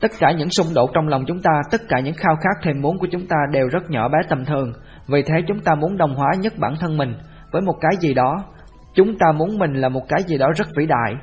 Tất 0.00 0.10
cả 0.18 0.32
những 0.32 0.48
xung 0.50 0.74
đột 0.74 0.90
trong 0.94 1.08
lòng 1.08 1.24
chúng 1.26 1.42
ta, 1.42 1.50
tất 1.70 1.80
cả 1.88 2.00
những 2.00 2.14
khao 2.14 2.36
khát 2.36 2.62
thèm 2.62 2.80
muốn 2.80 2.98
của 2.98 3.06
chúng 3.12 3.26
ta 3.26 3.36
đều 3.52 3.68
rất 3.68 3.90
nhỏ 3.90 4.08
bé 4.08 4.18
tầm 4.28 4.44
thường, 4.44 4.72
vì 5.08 5.22
thế 5.22 5.34
chúng 5.46 5.60
ta 5.60 5.74
muốn 5.74 5.96
đồng 5.96 6.14
hóa 6.14 6.28
nhất 6.40 6.52
bản 6.58 6.74
thân 6.80 6.96
mình 6.96 7.14
với 7.52 7.62
một 7.62 7.74
cái 7.80 7.92
gì 8.00 8.14
đó. 8.14 8.44
Chúng 8.94 9.18
ta 9.18 9.32
muốn 9.32 9.58
mình 9.58 9.72
là 9.74 9.88
một 9.88 10.02
cái 10.08 10.22
gì 10.26 10.38
đó 10.38 10.52
rất 10.56 10.68
vĩ 10.76 10.86
đại. 10.86 11.14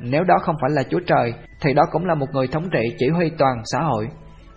Nếu 0.00 0.24
đó 0.24 0.34
không 0.42 0.54
phải 0.60 0.70
là 0.70 0.82
Chúa 0.82 1.00
Trời, 1.06 1.34
thì 1.60 1.72
đó 1.74 1.82
cũng 1.92 2.06
là 2.06 2.14
một 2.14 2.26
người 2.32 2.46
thống 2.46 2.70
trị 2.72 2.94
chỉ 2.98 3.08
huy 3.08 3.30
toàn 3.38 3.56
xã 3.64 3.80
hội. 3.80 4.08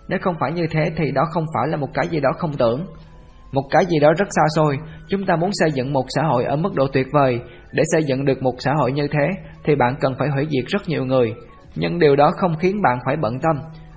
Nếu 0.08 0.18
không 0.22 0.34
phải 0.40 0.52
như 0.52 0.66
thế 0.70 0.84
thì 0.96 1.10
đó 1.10 1.24
không 1.30 1.44
phải 1.54 1.68
là 1.68 1.76
một 1.76 1.88
cái 1.94 2.08
gì 2.08 2.20
đó 2.20 2.30
không 2.38 2.52
tưởng. 2.52 2.86
Một 3.52 3.64
cái 3.70 3.86
gì 3.86 3.98
đó 4.00 4.12
rất 4.18 4.28
xa 4.30 4.42
xôi, 4.56 4.78
chúng 5.08 5.26
ta 5.26 5.36
muốn 5.36 5.50
xây 5.52 5.70
dựng 5.72 5.92
một 5.92 6.04
xã 6.08 6.22
hội 6.22 6.44
ở 6.44 6.56
mức 6.56 6.74
độ 6.74 6.86
tuyệt 6.92 7.06
vời. 7.12 7.40
Để 7.72 7.82
xây 7.92 8.04
dựng 8.04 8.24
được 8.24 8.42
một 8.42 8.54
xã 8.58 8.72
hội 8.74 8.92
như 8.92 9.08
thế 9.08 9.28
thì 9.64 9.74
bạn 9.74 9.94
cần 10.00 10.14
phải 10.18 10.28
hủy 10.28 10.46
diệt 10.50 10.64
rất 10.66 10.88
nhiều 10.88 11.04
người. 11.04 11.34
Nhưng 11.76 11.98
điều 11.98 12.16
đó 12.16 12.30
không 12.36 12.56
khiến 12.56 12.82
bạn 12.82 12.98
phải 13.06 13.16
bận 13.16 13.38
tâm. 13.40 13.56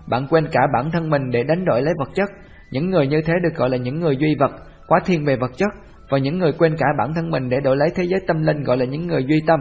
Bạn 0.09 0.27
quên 0.29 0.47
cả 0.51 0.61
bản 0.73 0.91
thân 0.91 1.09
mình 1.09 1.21
để 1.31 1.43
đánh 1.43 1.65
đổi 1.65 1.81
lấy 1.81 1.93
vật 1.99 2.09
chất. 2.15 2.29
Những 2.71 2.89
người 2.89 3.07
như 3.07 3.21
thế 3.21 3.33
được 3.43 3.55
gọi 3.55 3.69
là 3.69 3.77
những 3.77 3.99
người 3.99 4.17
duy 4.17 4.35
vật, 4.39 4.51
quá 4.87 4.99
thiên 5.05 5.25
về 5.25 5.35
vật 5.35 5.51
chất, 5.57 5.69
và 6.09 6.17
những 6.17 6.39
người 6.39 6.51
quên 6.51 6.75
cả 6.77 6.85
bản 6.97 7.13
thân 7.13 7.29
mình 7.29 7.49
để 7.49 7.59
đổi 7.59 7.77
lấy 7.77 7.89
thế 7.95 8.03
giới 8.03 8.19
tâm 8.27 8.43
linh 8.43 8.63
gọi 8.63 8.77
là 8.77 8.85
những 8.85 9.07
người 9.07 9.25
duy 9.27 9.41
tâm. 9.47 9.59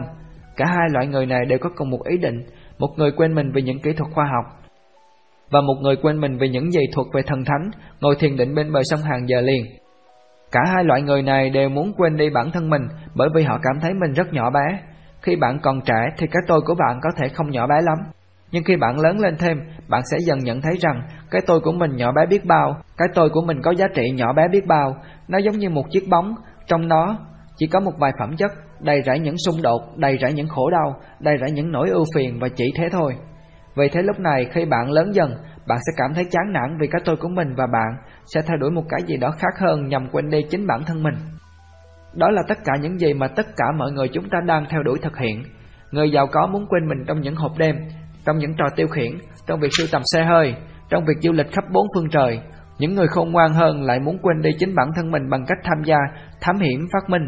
Cả 0.57 0.65
hai 0.65 0.87
loại 0.93 1.07
người 1.07 1.25
này 1.25 1.45
đều 1.45 1.59
có 1.61 1.69
cùng 1.75 1.89
một 1.89 2.03
ý 2.05 2.17
định, 2.17 2.43
một 2.79 2.89
người 2.97 3.11
quên 3.11 3.35
mình 3.35 3.51
vì 3.53 3.61
những 3.61 3.79
kỹ 3.79 3.93
thuật 3.93 4.11
khoa 4.13 4.25
học, 4.25 4.57
và 5.51 5.61
một 5.61 5.75
người 5.81 5.95
quên 5.95 6.21
mình 6.21 6.37
vì 6.37 6.49
những 6.49 6.71
gì 6.71 6.81
thuộc 6.93 7.07
về 7.13 7.21
thần 7.21 7.45
thánh, 7.45 7.71
ngồi 7.99 8.15
thiền 8.19 8.37
định 8.37 8.55
bên 8.55 8.73
bờ 8.73 8.81
sông 8.83 8.99
hàng 8.99 9.29
giờ 9.29 9.41
liền. 9.41 9.65
Cả 10.51 10.59
hai 10.73 10.83
loại 10.83 11.01
người 11.01 11.21
này 11.21 11.49
đều 11.49 11.69
muốn 11.69 11.93
quên 11.97 12.17
đi 12.17 12.29
bản 12.29 12.51
thân 12.51 12.69
mình 12.69 12.81
bởi 13.15 13.29
vì 13.35 13.43
họ 13.43 13.59
cảm 13.63 13.79
thấy 13.81 13.93
mình 13.93 14.13
rất 14.13 14.33
nhỏ 14.33 14.49
bé. 14.49 14.79
Khi 15.21 15.35
bạn 15.35 15.59
còn 15.63 15.81
trẻ 15.81 16.09
thì 16.17 16.27
cái 16.27 16.41
tôi 16.47 16.61
của 16.65 16.75
bạn 16.75 16.99
có 17.03 17.09
thể 17.17 17.29
không 17.29 17.51
nhỏ 17.51 17.67
bé 17.67 17.75
lắm. 17.81 17.97
Nhưng 18.51 18.63
khi 18.63 18.75
bạn 18.75 18.99
lớn 18.99 19.19
lên 19.19 19.37
thêm, 19.37 19.57
bạn 19.89 20.01
sẽ 20.11 20.17
dần 20.27 20.39
nhận 20.39 20.61
thấy 20.61 20.77
rằng 20.81 21.01
cái 21.31 21.41
tôi 21.47 21.59
của 21.59 21.71
mình 21.71 21.95
nhỏ 21.95 22.11
bé 22.11 22.25
biết 22.29 22.45
bao, 22.45 22.77
cái 22.97 23.07
tôi 23.13 23.29
của 23.29 23.41
mình 23.41 23.61
có 23.61 23.71
giá 23.71 23.87
trị 23.95 24.11
nhỏ 24.11 24.33
bé 24.33 24.47
biết 24.47 24.65
bao, 24.67 24.95
nó 25.27 25.37
giống 25.37 25.57
như 25.57 25.69
một 25.69 25.83
chiếc 25.91 26.09
bóng, 26.09 26.35
trong 26.67 26.87
nó 26.87 27.19
chỉ 27.57 27.67
có 27.67 27.79
một 27.79 27.91
vài 27.99 28.11
phẩm 28.19 28.35
chất, 28.37 28.51
đầy 28.79 29.01
rẫy 29.05 29.19
những 29.19 29.35
xung 29.45 29.61
đột, 29.61 29.81
đầy 29.95 30.17
rẫy 30.21 30.33
những 30.33 30.47
khổ 30.47 30.69
đau, 30.69 31.01
đầy 31.19 31.37
rẫy 31.41 31.51
những 31.51 31.71
nỗi 31.71 31.89
ưu 31.89 32.05
phiền 32.15 32.39
và 32.39 32.47
chỉ 32.55 32.65
thế 32.77 32.89
thôi. 32.91 33.15
Vì 33.75 33.89
thế 33.89 34.01
lúc 34.01 34.19
này 34.19 34.45
khi 34.53 34.65
bạn 34.65 34.91
lớn 34.91 35.11
dần, 35.13 35.35
bạn 35.67 35.77
sẽ 35.77 35.93
cảm 35.97 36.13
thấy 36.13 36.25
chán 36.31 36.53
nản 36.53 36.77
vì 36.79 36.87
cái 36.87 37.01
tôi 37.05 37.15
của 37.15 37.29
mình 37.29 37.47
và 37.57 37.67
bạn 37.73 38.11
sẽ 38.25 38.41
theo 38.41 38.57
đuổi 38.57 38.71
một 38.71 38.83
cái 38.89 38.99
gì 39.07 39.17
đó 39.17 39.31
khác 39.31 39.53
hơn 39.59 39.87
nhằm 39.87 40.07
quên 40.11 40.29
đi 40.29 40.41
chính 40.49 40.67
bản 40.67 40.83
thân 40.85 41.03
mình. 41.03 41.15
Đó 42.13 42.29
là 42.29 42.41
tất 42.47 42.57
cả 42.65 42.73
những 42.81 42.97
gì 42.99 43.13
mà 43.13 43.27
tất 43.27 43.47
cả 43.57 43.65
mọi 43.77 43.91
người 43.91 44.07
chúng 44.07 44.29
ta 44.29 44.37
đang 44.45 44.65
theo 44.69 44.83
đuổi 44.83 44.99
thực 45.01 45.17
hiện. 45.17 45.43
Người 45.91 46.11
giàu 46.11 46.27
có 46.27 46.47
muốn 46.47 46.65
quên 46.69 46.87
mình 46.87 47.05
trong 47.07 47.21
những 47.21 47.35
hộp 47.35 47.51
đêm, 47.57 47.75
trong 48.25 48.37
những 48.37 48.53
trò 48.57 48.65
tiêu 48.75 48.87
khiển, 48.87 49.11
trong 49.47 49.59
việc 49.59 49.69
sưu 49.77 49.87
tầm 49.91 50.01
xe 50.05 50.23
hơi, 50.23 50.55
trong 50.89 51.05
việc 51.05 51.17
du 51.21 51.31
lịch 51.31 51.51
khắp 51.51 51.63
bốn 51.71 51.87
phương 51.95 52.09
trời. 52.09 52.39
Những 52.79 52.95
người 52.95 53.07
khôn 53.07 53.31
ngoan 53.31 53.53
hơn 53.53 53.83
lại 53.83 53.99
muốn 53.99 54.17
quên 54.21 54.41
đi 54.41 54.49
chính 54.59 54.75
bản 54.75 54.87
thân 54.95 55.11
mình 55.11 55.29
bằng 55.29 55.45
cách 55.47 55.57
tham 55.63 55.83
gia, 55.83 55.97
thám 56.41 56.59
hiểm, 56.59 56.87
phát 56.93 57.09
minh. 57.09 57.27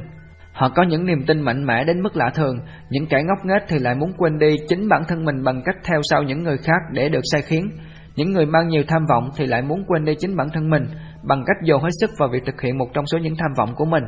Họ 0.54 0.70
có 0.70 0.84
những 0.84 1.06
niềm 1.06 1.26
tin 1.28 1.42
mạnh 1.42 1.66
mẽ 1.66 1.84
đến 1.84 2.02
mức 2.02 2.16
lạ 2.16 2.32
thường, 2.36 2.60
những 2.90 3.08
kẻ 3.08 3.24
ngốc 3.24 3.38
nghếch 3.46 3.64
thì 3.68 3.80
lại 3.80 3.96
muốn 3.96 4.12
quên 4.18 4.40
đi 4.40 4.56
chính 4.68 4.88
bản 4.90 5.04
thân 5.08 5.26
mình 5.26 5.44
bằng 5.44 5.62
cách 5.66 5.76
theo 5.84 6.02
sau 6.04 6.24
những 6.24 6.44
người 6.44 6.58
khác 6.58 6.82
để 6.92 7.10
được 7.10 7.22
sai 7.32 7.42
khiến. 7.42 7.70
Những 8.16 8.32
người 8.32 8.46
mang 8.46 8.68
nhiều 8.68 8.84
tham 8.88 9.06
vọng 9.10 9.30
thì 9.38 9.46
lại 9.46 9.62
muốn 9.62 9.84
quên 9.88 10.06
đi 10.06 10.16
chính 10.20 10.36
bản 10.36 10.48
thân 10.54 10.70
mình 10.70 10.84
bằng 11.24 11.44
cách 11.48 11.58
dồn 11.64 11.82
hết 11.82 11.90
sức 12.02 12.10
vào 12.20 12.30
việc 12.30 12.46
thực 12.46 12.62
hiện 12.62 12.78
một 12.78 12.88
trong 12.94 13.06
số 13.06 13.18
những 13.18 13.36
tham 13.38 13.52
vọng 13.58 13.74
của 13.76 13.86
mình. 13.86 14.04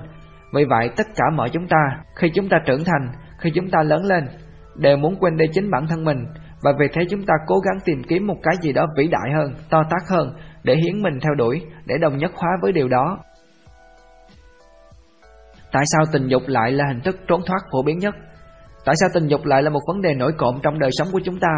Vì 0.53 0.65
vậy, 0.69 0.89
tất 0.97 1.07
cả 1.15 1.25
mọi 1.35 1.49
chúng 1.49 1.67
ta, 1.67 2.03
khi 2.15 2.29
chúng 2.35 2.49
ta 2.49 2.57
trưởng 2.65 2.83
thành, 2.83 3.11
khi 3.37 3.51
chúng 3.55 3.69
ta 3.69 3.83
lớn 3.83 4.05
lên, 4.05 4.27
đều 4.75 4.97
muốn 4.97 5.15
quên 5.19 5.37
đi 5.37 5.45
chính 5.53 5.71
bản 5.71 5.87
thân 5.87 6.03
mình 6.03 6.25
và 6.63 6.71
vì 6.79 6.87
thế 6.93 7.01
chúng 7.09 7.25
ta 7.25 7.33
cố 7.47 7.59
gắng 7.59 7.79
tìm 7.85 8.03
kiếm 8.07 8.27
một 8.27 8.37
cái 8.43 8.55
gì 8.61 8.73
đó 8.73 8.85
vĩ 8.97 9.07
đại 9.07 9.31
hơn, 9.35 9.53
to 9.69 9.83
tác 9.89 10.07
hơn 10.09 10.33
để 10.63 10.75
hiến 10.75 11.01
mình 11.01 11.19
theo 11.21 11.33
đuổi, 11.35 11.61
để 11.85 11.95
đồng 12.01 12.17
nhất 12.17 12.31
hóa 12.35 12.49
với 12.61 12.71
điều 12.71 12.87
đó. 12.87 13.17
Tại 15.71 15.83
sao 15.85 16.05
tình 16.11 16.27
dục 16.27 16.41
lại 16.47 16.71
là 16.71 16.85
hình 16.87 17.01
thức 17.01 17.15
trốn 17.27 17.41
thoát 17.45 17.59
phổ 17.71 17.83
biến 17.83 17.97
nhất? 17.97 18.15
Tại 18.85 18.95
sao 18.95 19.09
tình 19.13 19.27
dục 19.27 19.45
lại 19.45 19.63
là 19.63 19.69
một 19.69 19.79
vấn 19.87 20.01
đề 20.01 20.13
nổi 20.13 20.31
cộm 20.37 20.59
trong 20.63 20.79
đời 20.79 20.89
sống 20.93 21.07
của 21.11 21.19
chúng 21.25 21.39
ta? 21.39 21.49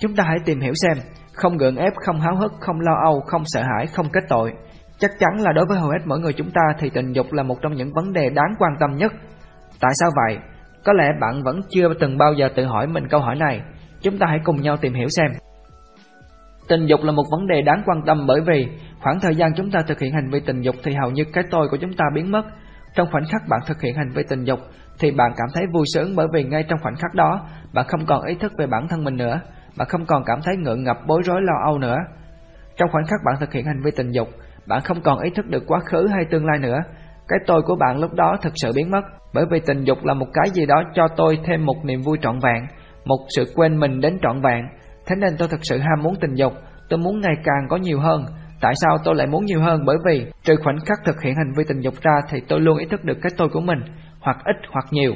Chúng 0.00 0.16
ta 0.16 0.24
hãy 0.26 0.38
tìm 0.44 0.60
hiểu 0.60 0.72
xem, 0.74 0.96
không 1.32 1.56
gượng 1.56 1.76
ép, 1.76 1.92
không 1.96 2.20
háo 2.20 2.36
hức, 2.36 2.52
không 2.60 2.80
lo 2.80 2.92
âu, 3.04 3.20
không 3.20 3.42
sợ 3.44 3.62
hãi, 3.62 3.86
không 3.86 4.06
kết 4.12 4.24
tội. 4.28 4.52
Chắc 4.98 5.10
chắn 5.18 5.40
là 5.40 5.52
đối 5.52 5.66
với 5.66 5.78
hầu 5.78 5.90
hết 5.90 5.98
mọi 6.04 6.18
người 6.18 6.32
chúng 6.32 6.50
ta 6.50 6.62
thì 6.78 6.90
tình 6.90 7.12
dục 7.12 7.32
là 7.32 7.42
một 7.42 7.56
trong 7.62 7.72
những 7.72 7.90
vấn 7.94 8.12
đề 8.12 8.30
đáng 8.30 8.54
quan 8.58 8.72
tâm 8.80 8.90
nhất. 8.96 9.12
Tại 9.80 9.92
sao 10.00 10.10
vậy? 10.16 10.38
Có 10.84 10.92
lẽ 10.92 11.04
bạn 11.20 11.42
vẫn 11.42 11.60
chưa 11.70 11.94
từng 12.00 12.18
bao 12.18 12.32
giờ 12.32 12.48
tự 12.56 12.64
hỏi 12.64 12.86
mình 12.86 13.08
câu 13.08 13.20
hỏi 13.20 13.36
này. 13.36 13.60
Chúng 14.00 14.18
ta 14.18 14.26
hãy 14.26 14.38
cùng 14.44 14.60
nhau 14.60 14.76
tìm 14.76 14.94
hiểu 14.94 15.08
xem. 15.08 15.26
Tình 16.68 16.86
dục 16.86 17.00
là 17.02 17.12
một 17.12 17.24
vấn 17.30 17.46
đề 17.46 17.62
đáng 17.62 17.82
quan 17.86 18.02
tâm 18.06 18.26
bởi 18.26 18.40
vì 18.40 18.66
khoảng 19.00 19.20
thời 19.20 19.34
gian 19.34 19.54
chúng 19.56 19.70
ta 19.70 19.80
thực 19.86 20.00
hiện 20.00 20.12
hành 20.12 20.30
vi 20.30 20.40
tình 20.40 20.60
dục 20.60 20.74
thì 20.82 20.94
hầu 20.94 21.10
như 21.10 21.24
cái 21.32 21.44
tôi 21.50 21.68
của 21.68 21.76
chúng 21.76 21.92
ta 21.92 22.04
biến 22.14 22.30
mất. 22.30 22.42
Trong 22.94 23.08
khoảnh 23.12 23.24
khắc 23.24 23.42
bạn 23.48 23.60
thực 23.66 23.80
hiện 23.80 23.94
hành 23.94 24.10
vi 24.14 24.22
tình 24.28 24.44
dục 24.44 24.58
thì 24.98 25.10
bạn 25.10 25.32
cảm 25.36 25.46
thấy 25.54 25.64
vui 25.72 25.84
sướng 25.94 26.16
bởi 26.16 26.26
vì 26.34 26.44
ngay 26.44 26.62
trong 26.62 26.78
khoảnh 26.82 26.96
khắc 26.96 27.14
đó 27.14 27.48
bạn 27.72 27.86
không 27.88 28.06
còn 28.06 28.24
ý 28.24 28.34
thức 28.34 28.52
về 28.58 28.66
bản 28.66 28.88
thân 28.88 29.04
mình 29.04 29.16
nữa, 29.16 29.40
bạn 29.76 29.88
không 29.88 30.06
còn 30.06 30.24
cảm 30.26 30.38
thấy 30.44 30.56
ngượng 30.56 30.84
ngập 30.84 30.96
bối 31.06 31.22
rối 31.24 31.42
lo 31.42 31.52
âu 31.66 31.78
nữa. 31.78 31.96
Trong 32.76 32.90
khoảnh 32.92 33.04
khắc 33.04 33.20
bạn 33.24 33.34
thực 33.40 33.52
hiện 33.52 33.64
hành 33.64 33.82
vi 33.84 33.90
tình 33.96 34.10
dục, 34.10 34.28
bạn 34.66 34.80
không 34.84 35.00
còn 35.00 35.18
ý 35.18 35.30
thức 35.30 35.46
được 35.46 35.64
quá 35.66 35.80
khứ 35.90 36.06
hay 36.06 36.24
tương 36.30 36.46
lai 36.46 36.58
nữa. 36.58 36.78
Cái 37.28 37.38
tôi 37.46 37.62
của 37.62 37.76
bạn 37.76 37.98
lúc 37.98 38.12
đó 38.14 38.36
thật 38.42 38.52
sự 38.54 38.72
biến 38.74 38.90
mất 38.90 39.00
bởi 39.34 39.44
vì 39.50 39.60
tình 39.66 39.84
dục 39.84 40.04
là 40.04 40.14
một 40.14 40.26
cái 40.32 40.50
gì 40.52 40.66
đó 40.66 40.82
cho 40.94 41.08
tôi 41.16 41.38
thêm 41.44 41.66
một 41.66 41.84
niềm 41.84 42.02
vui 42.02 42.18
trọn 42.22 42.38
vẹn, 42.38 42.66
một 43.04 43.26
sự 43.36 43.52
quên 43.54 43.80
mình 43.80 44.00
đến 44.00 44.18
trọn 44.22 44.40
vẹn. 44.42 44.64
Thế 45.06 45.16
nên 45.18 45.36
tôi 45.38 45.48
thật 45.48 45.60
sự 45.62 45.78
ham 45.78 46.02
muốn 46.02 46.14
tình 46.20 46.34
dục, 46.34 46.52
tôi 46.88 46.98
muốn 46.98 47.20
ngày 47.20 47.34
càng 47.44 47.66
có 47.68 47.76
nhiều 47.76 48.00
hơn. 48.00 48.24
Tại 48.60 48.72
sao 48.76 48.98
tôi 49.04 49.14
lại 49.14 49.26
muốn 49.26 49.44
nhiều 49.44 49.60
hơn? 49.60 49.84
Bởi 49.86 49.96
vì 50.06 50.26
trừ 50.42 50.56
khoảnh 50.64 50.78
khắc 50.78 50.98
thực 51.04 51.22
hiện 51.22 51.34
hành 51.34 51.52
vi 51.56 51.64
tình 51.68 51.80
dục 51.80 51.94
ra 52.02 52.20
thì 52.28 52.40
tôi 52.48 52.60
luôn 52.60 52.78
ý 52.78 52.86
thức 52.86 53.04
được 53.04 53.18
cái 53.22 53.32
tôi 53.36 53.48
của 53.48 53.60
mình, 53.60 53.78
hoặc 54.20 54.36
ít 54.44 54.56
hoặc 54.70 54.84
nhiều. 54.90 55.12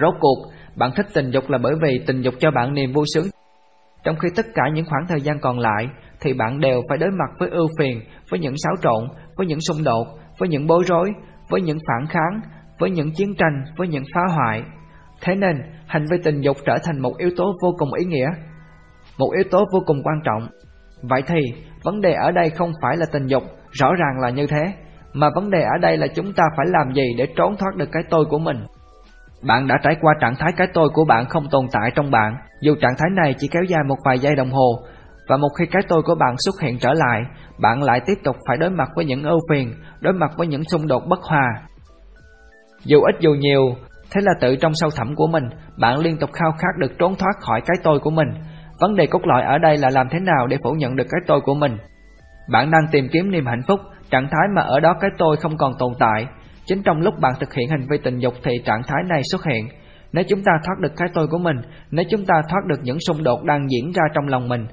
Rốt 0.00 0.14
cuộc, 0.20 0.36
bạn 0.76 0.90
thích 0.96 1.06
tình 1.14 1.30
dục 1.30 1.50
là 1.50 1.58
bởi 1.58 1.74
vì 1.82 2.00
tình 2.06 2.20
dục 2.20 2.34
cho 2.38 2.50
bạn 2.50 2.74
niềm 2.74 2.92
vui 2.92 3.04
sướng. 3.14 3.26
Trong 4.04 4.16
khi 4.16 4.28
tất 4.36 4.46
cả 4.54 4.62
những 4.72 4.84
khoảng 4.84 5.06
thời 5.08 5.20
gian 5.20 5.38
còn 5.40 5.58
lại 5.58 5.88
thì 6.20 6.32
bạn 6.32 6.60
đều 6.60 6.82
phải 6.88 6.98
đối 6.98 7.10
mặt 7.10 7.30
với 7.38 7.48
ưu 7.48 7.68
phiền, 7.78 8.00
với 8.30 8.40
những 8.40 8.54
xáo 8.64 8.74
trộn, 8.82 9.08
với 9.36 9.46
những 9.46 9.60
xung 9.60 9.84
đột, 9.84 10.06
với 10.38 10.48
những 10.48 10.66
bối 10.66 10.82
rối, 10.86 11.12
với 11.50 11.60
những 11.60 11.78
phản 11.88 12.06
kháng, 12.06 12.40
với 12.78 12.90
những 12.90 13.12
chiến 13.12 13.34
tranh, 13.38 13.64
với 13.76 13.88
những 13.88 14.04
phá 14.14 14.20
hoại. 14.34 14.62
Thế 15.20 15.34
nên, 15.34 15.56
hành 15.86 16.04
vi 16.10 16.16
tình 16.24 16.40
dục 16.40 16.56
trở 16.66 16.78
thành 16.84 17.00
một 17.00 17.12
yếu 17.18 17.30
tố 17.36 17.52
vô 17.62 17.74
cùng 17.78 17.92
ý 17.92 18.04
nghĩa, 18.04 18.28
một 19.18 19.30
yếu 19.34 19.44
tố 19.50 19.64
vô 19.72 19.80
cùng 19.86 20.02
quan 20.02 20.20
trọng. 20.24 20.48
Vậy 21.02 21.22
thì, 21.26 21.40
vấn 21.82 22.00
đề 22.00 22.12
ở 22.12 22.32
đây 22.32 22.50
không 22.50 22.72
phải 22.82 22.96
là 22.96 23.06
tình 23.12 23.26
dục, 23.26 23.42
rõ 23.72 23.94
ràng 23.94 24.20
là 24.20 24.30
như 24.30 24.46
thế, 24.46 24.72
mà 25.12 25.28
vấn 25.34 25.50
đề 25.50 25.62
ở 25.62 25.78
đây 25.80 25.96
là 25.96 26.06
chúng 26.06 26.32
ta 26.32 26.44
phải 26.56 26.66
làm 26.68 26.94
gì 26.94 27.14
để 27.18 27.26
trốn 27.36 27.56
thoát 27.56 27.76
được 27.76 27.88
cái 27.92 28.02
tôi 28.10 28.24
của 28.24 28.38
mình. 28.38 28.64
Bạn 29.46 29.66
đã 29.66 29.78
trải 29.82 29.96
qua 30.00 30.14
trạng 30.20 30.34
thái 30.34 30.52
cái 30.56 30.66
tôi 30.74 30.88
của 30.94 31.04
bạn 31.04 31.28
không 31.28 31.48
tồn 31.50 31.66
tại 31.72 31.90
trong 31.94 32.10
bạn, 32.10 32.36
dù 32.60 32.74
trạng 32.80 32.94
thái 32.98 33.10
này 33.22 33.34
chỉ 33.38 33.48
kéo 33.48 33.62
dài 33.62 33.80
một 33.88 33.96
vài 34.04 34.18
giây 34.18 34.36
đồng 34.36 34.50
hồ, 34.50 34.78
và 35.28 35.36
một 35.36 35.48
khi 35.58 35.66
cái 35.66 35.82
tôi 35.88 36.02
của 36.02 36.14
bạn 36.14 36.34
xuất 36.38 36.60
hiện 36.62 36.78
trở 36.78 36.92
lại, 36.94 37.22
bạn 37.58 37.82
lại 37.82 38.00
tiếp 38.06 38.14
tục 38.24 38.36
phải 38.48 38.56
đối 38.56 38.70
mặt 38.70 38.88
với 38.96 39.04
những 39.04 39.22
ưu 39.22 39.38
phiền, 39.50 39.72
đối 40.00 40.12
mặt 40.12 40.30
với 40.36 40.46
những 40.46 40.64
xung 40.64 40.86
đột 40.86 41.02
bất 41.08 41.22
hòa. 41.22 41.62
Dù 42.84 43.00
ít 43.00 43.14
dù 43.20 43.30
nhiều, 43.34 43.76
thế 44.10 44.20
là 44.20 44.32
tự 44.40 44.56
trong 44.56 44.72
sâu 44.74 44.90
thẳm 44.96 45.14
của 45.14 45.26
mình, 45.26 45.44
bạn 45.78 45.98
liên 45.98 46.18
tục 46.18 46.30
khao 46.32 46.52
khát 46.58 46.78
được 46.78 46.92
trốn 46.98 47.14
thoát 47.18 47.32
khỏi 47.40 47.60
cái 47.60 47.76
tôi 47.82 47.98
của 47.98 48.10
mình. 48.10 48.28
Vấn 48.80 48.96
đề 48.96 49.06
cốt 49.06 49.20
lõi 49.24 49.42
ở 49.42 49.58
đây 49.58 49.76
là 49.76 49.90
làm 49.92 50.08
thế 50.10 50.20
nào 50.20 50.46
để 50.46 50.56
phủ 50.64 50.72
nhận 50.72 50.96
được 50.96 51.06
cái 51.10 51.20
tôi 51.26 51.40
của 51.40 51.54
mình. 51.54 51.76
Bạn 52.50 52.70
đang 52.70 52.86
tìm 52.92 53.08
kiếm 53.12 53.30
niềm 53.30 53.46
hạnh 53.46 53.62
phúc, 53.68 53.80
trạng 54.10 54.28
thái 54.30 54.48
mà 54.56 54.62
ở 54.62 54.80
đó 54.80 54.94
cái 55.00 55.10
tôi 55.18 55.36
không 55.36 55.56
còn 55.56 55.72
tồn 55.78 55.92
tại. 55.98 56.26
Chính 56.66 56.82
trong 56.82 57.00
lúc 57.00 57.14
bạn 57.20 57.32
thực 57.40 57.54
hiện 57.54 57.68
hành 57.68 57.86
vi 57.90 57.98
tình 57.98 58.18
dục 58.18 58.34
thì 58.42 58.52
trạng 58.64 58.82
thái 58.86 59.02
này 59.08 59.22
xuất 59.30 59.44
hiện. 59.44 59.68
Nếu 60.12 60.24
chúng 60.28 60.42
ta 60.42 60.52
thoát 60.64 60.74
được 60.80 60.92
cái 60.96 61.08
tôi 61.14 61.26
của 61.26 61.38
mình, 61.38 61.56
nếu 61.90 62.04
chúng 62.10 62.26
ta 62.26 62.34
thoát 62.48 62.60
được 62.66 62.80
những 62.82 62.98
xung 63.06 63.22
đột 63.24 63.44
đang 63.44 63.68
diễn 63.70 63.92
ra 63.92 64.02
trong 64.14 64.28
lòng 64.28 64.48
mình, 64.48 64.66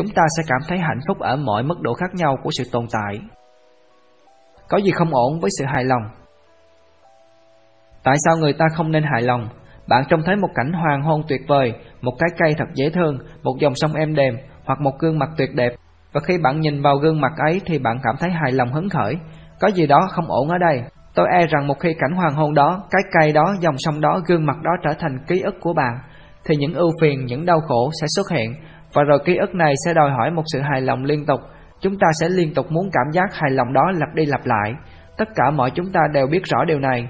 chúng 0.00 0.14
ta 0.14 0.22
sẽ 0.36 0.42
cảm 0.46 0.60
thấy 0.68 0.78
hạnh 0.78 0.98
phúc 1.08 1.18
ở 1.20 1.36
mọi 1.36 1.62
mức 1.62 1.80
độ 1.80 1.94
khác 1.94 2.14
nhau 2.14 2.36
của 2.42 2.50
sự 2.58 2.64
tồn 2.72 2.86
tại. 2.92 3.20
Có 4.68 4.78
gì 4.78 4.90
không 4.90 5.14
ổn 5.14 5.40
với 5.40 5.50
sự 5.58 5.64
hài 5.64 5.84
lòng? 5.84 6.02
Tại 8.04 8.16
sao 8.24 8.36
người 8.36 8.52
ta 8.52 8.66
không 8.74 8.90
nên 8.92 9.02
hài 9.02 9.22
lòng? 9.22 9.48
Bạn 9.88 10.04
trông 10.08 10.20
thấy 10.26 10.36
một 10.36 10.48
cảnh 10.54 10.72
hoàng 10.72 11.02
hôn 11.02 11.22
tuyệt 11.28 11.40
vời, 11.48 11.72
một 12.00 12.12
cái 12.18 12.28
cây 12.38 12.54
thật 12.58 12.64
dễ 12.74 12.90
thương, 12.90 13.18
một 13.42 13.54
dòng 13.60 13.74
sông 13.74 13.94
êm 13.94 14.14
đềm 14.14 14.34
hoặc 14.64 14.80
một 14.80 14.98
gương 14.98 15.18
mặt 15.18 15.28
tuyệt 15.36 15.54
đẹp. 15.54 15.74
Và 16.12 16.20
khi 16.20 16.38
bạn 16.38 16.60
nhìn 16.60 16.82
vào 16.82 16.96
gương 16.96 17.20
mặt 17.20 17.32
ấy 17.36 17.60
thì 17.66 17.78
bạn 17.78 17.98
cảm 18.02 18.16
thấy 18.20 18.30
hài 18.30 18.52
lòng 18.52 18.72
hứng 18.72 18.88
khởi. 18.88 19.14
Có 19.60 19.68
gì 19.68 19.86
đó 19.86 20.00
không 20.10 20.30
ổn 20.30 20.48
ở 20.48 20.58
đây. 20.58 20.82
Tôi 21.14 21.26
e 21.38 21.46
rằng 21.46 21.66
một 21.66 21.80
khi 21.80 21.94
cảnh 21.94 22.12
hoàng 22.16 22.34
hôn 22.34 22.54
đó, 22.54 22.82
cái 22.90 23.02
cây 23.12 23.32
đó, 23.32 23.54
dòng 23.60 23.74
sông 23.78 24.00
đó, 24.00 24.20
gương 24.26 24.46
mặt 24.46 24.56
đó 24.62 24.70
trở 24.84 24.90
thành 24.98 25.18
ký 25.26 25.40
ức 25.40 25.54
của 25.60 25.72
bạn, 25.72 25.98
thì 26.44 26.56
những 26.56 26.74
ưu 26.74 26.90
phiền, 27.00 27.24
những 27.26 27.46
đau 27.46 27.60
khổ 27.60 27.90
sẽ 28.00 28.06
xuất 28.16 28.30
hiện. 28.30 28.54
Và 28.94 29.02
rồi 29.02 29.18
ký 29.24 29.36
ức 29.36 29.54
này 29.54 29.74
sẽ 29.86 29.94
đòi 29.94 30.10
hỏi 30.10 30.30
một 30.30 30.42
sự 30.52 30.60
hài 30.60 30.80
lòng 30.80 31.04
liên 31.04 31.26
tục. 31.26 31.40
Chúng 31.80 31.98
ta 31.98 32.06
sẽ 32.20 32.28
liên 32.28 32.54
tục 32.54 32.66
muốn 32.70 32.90
cảm 32.92 33.12
giác 33.12 33.34
hài 33.34 33.50
lòng 33.50 33.72
đó 33.72 33.82
lặp 33.94 34.14
đi 34.14 34.26
lặp 34.26 34.40
lại. 34.44 34.74
Tất 35.18 35.28
cả 35.34 35.50
mọi 35.50 35.70
chúng 35.70 35.92
ta 35.92 36.00
đều 36.12 36.26
biết 36.26 36.44
rõ 36.44 36.64
điều 36.64 36.78
này. 36.78 37.08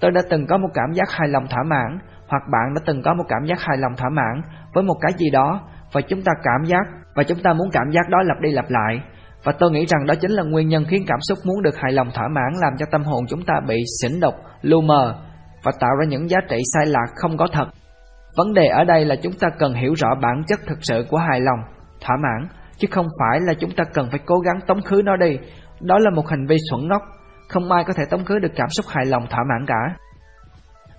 Tôi 0.00 0.10
đã 0.10 0.20
từng 0.30 0.46
có 0.46 0.58
một 0.58 0.68
cảm 0.74 0.92
giác 0.92 1.10
hài 1.10 1.28
lòng 1.28 1.46
thỏa 1.50 1.62
mãn, 1.62 1.98
hoặc 2.28 2.42
bạn 2.52 2.74
đã 2.74 2.80
từng 2.86 3.02
có 3.02 3.14
một 3.14 3.24
cảm 3.28 3.44
giác 3.44 3.60
hài 3.60 3.76
lòng 3.76 3.92
thỏa 3.96 4.10
mãn 4.10 4.42
với 4.74 4.84
một 4.84 4.96
cái 5.00 5.12
gì 5.18 5.30
đó, 5.30 5.60
và 5.92 6.00
chúng 6.00 6.22
ta 6.22 6.32
cảm 6.42 6.64
giác, 6.64 6.86
và 7.16 7.22
chúng 7.22 7.38
ta 7.42 7.52
muốn 7.52 7.68
cảm 7.72 7.90
giác 7.90 8.08
đó 8.08 8.18
lặp 8.22 8.40
đi 8.40 8.50
lặp 8.50 8.64
lại. 8.68 9.00
Và 9.44 9.52
tôi 9.58 9.70
nghĩ 9.70 9.86
rằng 9.86 10.06
đó 10.06 10.14
chính 10.20 10.30
là 10.30 10.42
nguyên 10.42 10.68
nhân 10.68 10.84
khiến 10.88 11.04
cảm 11.06 11.18
xúc 11.20 11.38
muốn 11.44 11.62
được 11.62 11.76
hài 11.76 11.92
lòng 11.92 12.08
thỏa 12.14 12.28
mãn 12.28 12.52
làm 12.60 12.72
cho 12.78 12.86
tâm 12.90 13.04
hồn 13.04 13.24
chúng 13.28 13.42
ta 13.42 13.54
bị 13.68 13.76
xỉn 14.02 14.20
độc, 14.20 14.34
lu 14.62 14.80
mờ 14.80 15.14
và 15.62 15.72
tạo 15.80 15.90
ra 16.00 16.06
những 16.08 16.30
giá 16.30 16.38
trị 16.48 16.56
sai 16.74 16.86
lạc 16.86 17.06
không 17.14 17.36
có 17.36 17.46
thật. 17.52 17.68
Vấn 18.36 18.54
đề 18.54 18.66
ở 18.66 18.84
đây 18.84 19.04
là 19.04 19.16
chúng 19.22 19.32
ta 19.40 19.48
cần 19.58 19.74
hiểu 19.74 19.94
rõ 19.94 20.08
bản 20.22 20.42
chất 20.46 20.60
thực 20.66 20.78
sự 20.80 21.06
của 21.10 21.16
hài 21.16 21.40
lòng, 21.40 21.58
thỏa 22.00 22.16
mãn, 22.16 22.48
chứ 22.76 22.88
không 22.90 23.06
phải 23.20 23.40
là 23.40 23.54
chúng 23.60 23.70
ta 23.70 23.84
cần 23.94 24.08
phải 24.10 24.20
cố 24.26 24.38
gắng 24.38 24.60
tống 24.66 24.82
khứ 24.82 25.02
nó 25.04 25.16
đi. 25.16 25.38
Đó 25.80 25.98
là 25.98 26.10
một 26.10 26.28
hành 26.28 26.46
vi 26.46 26.56
xuẩn 26.70 26.88
ngốc, 26.88 27.02
không 27.48 27.72
ai 27.72 27.84
có 27.84 27.92
thể 27.92 28.04
tống 28.10 28.24
khứ 28.24 28.38
được 28.38 28.52
cảm 28.56 28.68
xúc 28.68 28.86
hài 28.88 29.06
lòng 29.06 29.26
thỏa 29.30 29.40
mãn 29.48 29.66
cả. 29.66 29.96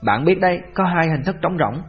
Bạn 0.03 0.25
biết 0.25 0.39
đây, 0.39 0.59
có 0.73 0.83
hai 0.83 1.07
hình 1.07 1.23
thức 1.25 1.35
trống 1.41 1.57
rỗng. 1.57 1.81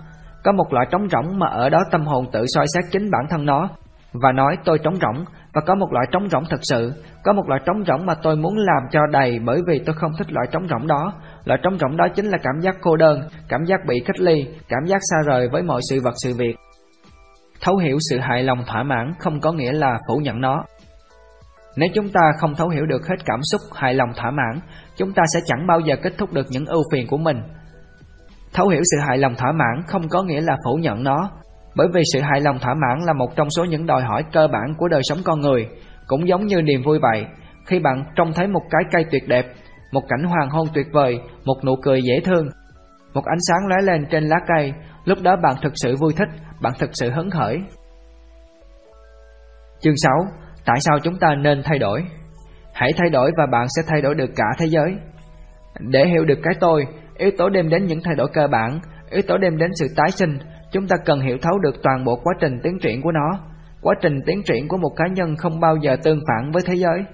Có 0.44 0.52
một 0.52 0.72
loại 0.72 0.86
trống 0.90 1.08
rỗng 1.08 1.38
mà 1.38 1.46
ở 1.46 1.68
đó 1.68 1.78
tâm 1.90 2.06
hồn 2.06 2.26
tự 2.32 2.44
soi 2.48 2.66
xét 2.74 2.84
chính 2.90 3.10
bản 3.10 3.26
thân 3.30 3.46
nó 3.46 3.68
và 4.12 4.32
nói 4.32 4.56
tôi 4.64 4.78
trống 4.78 4.94
rỗng 4.94 5.24
và 5.54 5.60
có 5.66 5.74
một 5.74 5.92
loại 5.92 6.06
trống 6.12 6.28
rỗng 6.28 6.44
thật 6.50 6.60
sự, 6.62 7.04
có 7.24 7.32
một 7.32 7.48
loại 7.48 7.60
trống 7.66 7.84
rỗng 7.86 8.06
mà 8.06 8.14
tôi 8.22 8.36
muốn 8.36 8.54
làm 8.56 8.82
cho 8.90 9.00
đầy 9.12 9.38
bởi 9.44 9.60
vì 9.68 9.82
tôi 9.86 9.94
không 9.94 10.12
thích 10.18 10.32
loại 10.32 10.46
trống 10.52 10.68
rỗng 10.68 10.86
đó. 10.86 11.12
Loại 11.44 11.60
trống 11.62 11.78
rỗng 11.78 11.96
đó 11.96 12.06
chính 12.14 12.26
là 12.26 12.38
cảm 12.42 12.60
giác 12.60 12.76
cô 12.80 12.96
đơn, 12.96 13.20
cảm 13.48 13.64
giác 13.64 13.80
bị 13.88 14.00
cách 14.06 14.20
ly, 14.20 14.46
cảm 14.68 14.86
giác 14.86 14.98
xa 15.10 15.16
rời 15.26 15.48
với 15.52 15.62
mọi 15.62 15.80
sự 15.90 16.00
vật 16.04 16.14
sự 16.24 16.34
việc. 16.38 16.56
Thấu 17.60 17.76
hiểu 17.76 17.98
sự 18.10 18.18
hài 18.18 18.42
lòng 18.42 18.58
thỏa 18.66 18.82
mãn 18.82 19.12
không 19.18 19.40
có 19.40 19.52
nghĩa 19.52 19.72
là 19.72 19.98
phủ 20.08 20.16
nhận 20.16 20.40
nó. 20.40 20.64
Nếu 21.76 21.88
chúng 21.94 22.08
ta 22.08 22.20
không 22.38 22.54
thấu 22.54 22.68
hiểu 22.68 22.86
được 22.86 23.06
hết 23.08 23.16
cảm 23.24 23.40
xúc 23.42 23.60
hài 23.74 23.94
lòng 23.94 24.08
thỏa 24.16 24.30
mãn, 24.30 24.60
chúng 24.96 25.12
ta 25.12 25.22
sẽ 25.34 25.40
chẳng 25.44 25.66
bao 25.66 25.80
giờ 25.80 25.96
kết 26.02 26.12
thúc 26.18 26.32
được 26.32 26.46
những 26.50 26.66
ưu 26.66 26.82
phiền 26.92 27.06
của 27.06 27.16
mình. 27.18 27.42
Thấu 28.52 28.68
hiểu 28.68 28.82
sự 28.84 28.96
hài 29.08 29.18
lòng 29.18 29.34
thỏa 29.34 29.52
mãn 29.52 29.82
không 29.86 30.08
có 30.08 30.22
nghĩa 30.22 30.40
là 30.40 30.56
phủ 30.64 30.74
nhận 30.74 31.04
nó. 31.04 31.30
Bởi 31.76 31.88
vì 31.94 32.02
sự 32.12 32.20
hài 32.20 32.40
lòng 32.40 32.58
thỏa 32.58 32.74
mãn 32.74 33.06
là 33.06 33.12
một 33.12 33.36
trong 33.36 33.48
số 33.56 33.64
những 33.64 33.86
đòi 33.86 34.02
hỏi 34.02 34.24
cơ 34.32 34.48
bản 34.52 34.74
của 34.78 34.88
đời 34.88 35.00
sống 35.04 35.18
con 35.24 35.40
người, 35.40 35.68
cũng 36.06 36.28
giống 36.28 36.46
như 36.46 36.62
niềm 36.62 36.82
vui 36.82 36.98
vậy. 36.98 37.26
Khi 37.66 37.78
bạn 37.78 38.04
trông 38.16 38.32
thấy 38.32 38.46
một 38.46 38.62
cái 38.70 38.82
cây 38.92 39.04
tuyệt 39.10 39.28
đẹp, 39.28 39.46
một 39.92 40.02
cảnh 40.08 40.24
hoàng 40.24 40.50
hôn 40.50 40.66
tuyệt 40.74 40.86
vời, 40.92 41.18
một 41.44 41.56
nụ 41.64 41.76
cười 41.82 42.00
dễ 42.02 42.20
thương, 42.24 42.48
một 43.14 43.24
ánh 43.24 43.38
sáng 43.48 43.66
lóe 43.68 43.76
lên 43.82 44.06
trên 44.10 44.24
lá 44.24 44.36
cây, 44.46 44.72
lúc 45.04 45.18
đó 45.22 45.36
bạn 45.42 45.54
thực 45.62 45.72
sự 45.74 45.96
vui 45.96 46.12
thích, 46.16 46.28
bạn 46.62 46.72
thực 46.78 46.90
sự 46.92 47.10
hứng 47.10 47.30
khởi. 47.30 47.58
Chương 49.80 49.96
6. 49.96 50.12
Tại 50.64 50.76
sao 50.80 50.98
chúng 51.02 51.18
ta 51.18 51.34
nên 51.34 51.62
thay 51.64 51.78
đổi? 51.78 52.04
Hãy 52.72 52.92
thay 52.96 53.10
đổi 53.10 53.30
và 53.38 53.46
bạn 53.52 53.66
sẽ 53.68 53.82
thay 53.86 54.02
đổi 54.02 54.14
được 54.14 54.30
cả 54.36 54.44
thế 54.58 54.66
giới. 54.66 54.96
Để 55.80 56.06
hiểu 56.06 56.24
được 56.24 56.38
cái 56.42 56.54
tôi, 56.60 56.86
yếu 57.18 57.30
tố 57.38 57.48
đem 57.48 57.68
đến 57.68 57.86
những 57.86 58.00
thay 58.04 58.14
đổi 58.14 58.28
cơ 58.32 58.46
bản, 58.46 58.80
yếu 59.10 59.22
tố 59.28 59.38
đem 59.38 59.56
đến 59.56 59.70
sự 59.74 59.86
tái 59.96 60.10
sinh, 60.10 60.38
chúng 60.72 60.86
ta 60.86 60.96
cần 61.04 61.20
hiểu 61.20 61.36
thấu 61.42 61.58
được 61.58 61.82
toàn 61.82 62.04
bộ 62.04 62.16
quá 62.24 62.34
trình 62.40 62.60
tiến 62.62 62.78
triển 62.82 63.02
của 63.02 63.12
nó. 63.12 63.38
Quá 63.82 63.94
trình 64.02 64.18
tiến 64.26 64.42
triển 64.42 64.68
của 64.68 64.76
một 64.76 64.90
cá 64.96 65.04
nhân 65.06 65.36
không 65.36 65.60
bao 65.60 65.76
giờ 65.76 65.96
tương 66.04 66.20
phản 66.28 66.52
với 66.52 66.62
thế 66.66 66.74
giới. 66.74 67.04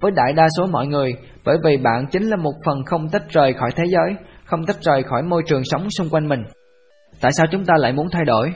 Với 0.00 0.10
đại 0.10 0.32
đa 0.32 0.46
số 0.58 0.66
mọi 0.66 0.86
người, 0.86 1.14
bởi 1.44 1.56
vì 1.64 1.76
bạn 1.76 2.06
chính 2.10 2.22
là 2.22 2.36
một 2.36 2.52
phần 2.66 2.84
không 2.84 3.08
tách 3.08 3.22
rời 3.30 3.52
khỏi 3.52 3.70
thế 3.76 3.84
giới, 3.88 4.16
không 4.44 4.66
tách 4.66 4.76
rời 4.82 5.02
khỏi 5.02 5.22
môi 5.22 5.42
trường 5.46 5.62
sống 5.64 5.90
xung 5.98 6.08
quanh 6.10 6.28
mình. 6.28 6.42
Tại 7.20 7.32
sao 7.32 7.46
chúng 7.50 7.64
ta 7.64 7.74
lại 7.78 7.92
muốn 7.92 8.08
thay 8.12 8.24
đổi? 8.24 8.52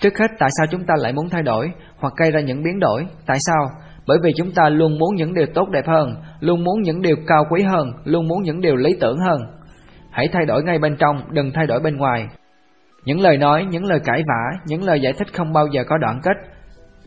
Trước 0.00 0.18
hết 0.18 0.30
tại 0.38 0.48
sao 0.58 0.66
chúng 0.70 0.86
ta 0.86 0.94
lại 0.98 1.12
muốn 1.12 1.28
thay 1.28 1.42
đổi 1.42 1.70
hoặc 1.96 2.12
gây 2.16 2.30
ra 2.30 2.40
những 2.40 2.62
biến 2.62 2.80
đổi? 2.80 3.06
Tại 3.26 3.36
sao? 3.40 3.70
Bởi 4.06 4.18
vì 4.24 4.30
chúng 4.36 4.52
ta 4.54 4.68
luôn 4.68 4.98
muốn 4.98 5.14
những 5.14 5.34
điều 5.34 5.46
tốt 5.54 5.68
đẹp 5.72 5.86
hơn, 5.86 6.14
luôn 6.40 6.64
muốn 6.64 6.82
những 6.82 7.02
điều 7.02 7.16
cao 7.26 7.44
quý 7.50 7.62
hơn, 7.62 7.92
luôn 8.04 8.28
muốn 8.28 8.42
những 8.42 8.60
điều 8.60 8.76
lý 8.76 8.96
tưởng 9.00 9.18
hơn. 9.18 9.40
Hãy 10.10 10.28
thay 10.32 10.46
đổi 10.46 10.62
ngay 10.62 10.78
bên 10.78 10.96
trong, 10.96 11.22
đừng 11.30 11.50
thay 11.54 11.66
đổi 11.66 11.80
bên 11.80 11.96
ngoài. 11.96 12.26
Những 13.04 13.20
lời 13.20 13.38
nói, 13.38 13.66
những 13.70 13.84
lời 13.84 14.00
cãi 14.04 14.22
vã, 14.28 14.58
những 14.66 14.84
lời 14.84 15.00
giải 15.00 15.12
thích 15.12 15.34
không 15.34 15.52
bao 15.52 15.66
giờ 15.66 15.84
có 15.88 15.98
đoạn 15.98 16.20
kết, 16.22 16.36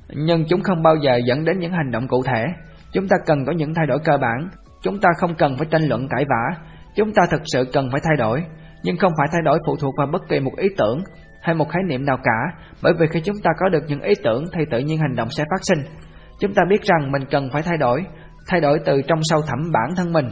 nhưng 0.09 0.45
chúng 0.49 0.61
không 0.61 0.83
bao 0.83 0.95
giờ 0.95 1.19
dẫn 1.27 1.45
đến 1.45 1.59
những 1.59 1.71
hành 1.71 1.91
động 1.91 2.07
cụ 2.07 2.23
thể. 2.23 2.45
Chúng 2.91 3.07
ta 3.07 3.15
cần 3.25 3.45
có 3.45 3.51
những 3.51 3.73
thay 3.73 3.85
đổi 3.87 3.99
cơ 4.03 4.17
bản, 4.17 4.49
chúng 4.81 4.99
ta 4.99 5.09
không 5.17 5.35
cần 5.37 5.57
phải 5.57 5.67
tranh 5.71 5.87
luận 5.87 6.07
cãi 6.09 6.25
vã, 6.29 6.61
chúng 6.95 7.13
ta 7.13 7.23
thực 7.31 7.41
sự 7.45 7.65
cần 7.73 7.89
phải 7.91 8.01
thay 8.03 8.17
đổi, 8.17 8.43
nhưng 8.83 8.97
không 8.97 9.11
phải 9.17 9.27
thay 9.31 9.41
đổi 9.45 9.59
phụ 9.67 9.75
thuộc 9.75 9.93
vào 9.97 10.07
bất 10.07 10.21
kỳ 10.29 10.39
một 10.39 10.57
ý 10.57 10.67
tưởng 10.77 11.03
hay 11.41 11.55
một 11.55 11.69
khái 11.69 11.83
niệm 11.83 12.05
nào 12.05 12.17
cả, 12.23 12.59
bởi 12.83 12.93
vì 12.99 13.07
khi 13.11 13.21
chúng 13.21 13.35
ta 13.43 13.51
có 13.59 13.69
được 13.69 13.83
những 13.87 14.01
ý 14.01 14.13
tưởng 14.23 14.45
thì 14.53 14.63
tự 14.71 14.79
nhiên 14.79 14.97
hành 14.97 15.15
động 15.15 15.27
sẽ 15.37 15.43
phát 15.51 15.61
sinh. 15.61 15.93
Chúng 16.39 16.53
ta 16.53 16.63
biết 16.69 16.83
rằng 16.83 17.11
mình 17.11 17.25
cần 17.31 17.49
phải 17.53 17.61
thay 17.61 17.77
đổi, 17.77 18.05
thay 18.47 18.61
đổi 18.61 18.79
từ 18.85 19.01
trong 19.01 19.19
sâu 19.23 19.41
thẳm 19.41 19.71
bản 19.71 19.95
thân 19.95 20.13
mình. 20.13 20.29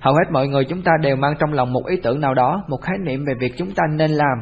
Hầu 0.00 0.14
hết 0.14 0.30
mọi 0.30 0.48
người 0.48 0.64
chúng 0.64 0.82
ta 0.82 0.92
đều 1.02 1.16
mang 1.16 1.34
trong 1.38 1.52
lòng 1.52 1.72
một 1.72 1.86
ý 1.86 1.96
tưởng 2.02 2.20
nào 2.20 2.34
đó, 2.34 2.64
một 2.68 2.82
khái 2.82 2.98
niệm 2.98 3.24
về 3.24 3.34
việc 3.40 3.52
chúng 3.56 3.70
ta 3.74 3.82
nên 3.96 4.10
làm 4.10 4.38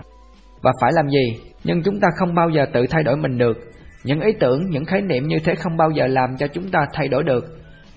và 0.63 0.73
phải 0.81 0.93
làm 0.95 1.09
gì, 1.09 1.53
nhưng 1.65 1.83
chúng 1.83 2.01
ta 2.01 2.09
không 2.19 2.35
bao 2.35 2.49
giờ 2.51 2.67
tự 2.73 2.87
thay 2.91 3.03
đổi 3.03 3.17
mình 3.17 3.39
được. 3.39 3.57
Những 4.05 4.21
ý 4.21 4.33
tưởng, 4.41 4.71
những 4.71 4.85
khái 4.85 5.03
niệm 5.03 5.23
như 5.23 5.39
thế 5.45 5.55
không 5.55 5.77
bao 5.77 5.91
giờ 5.91 6.07
làm 6.07 6.37
cho 6.37 6.47
chúng 6.47 6.71
ta 6.71 6.87
thay 6.93 7.09
đổi 7.09 7.23
được. 7.25 7.45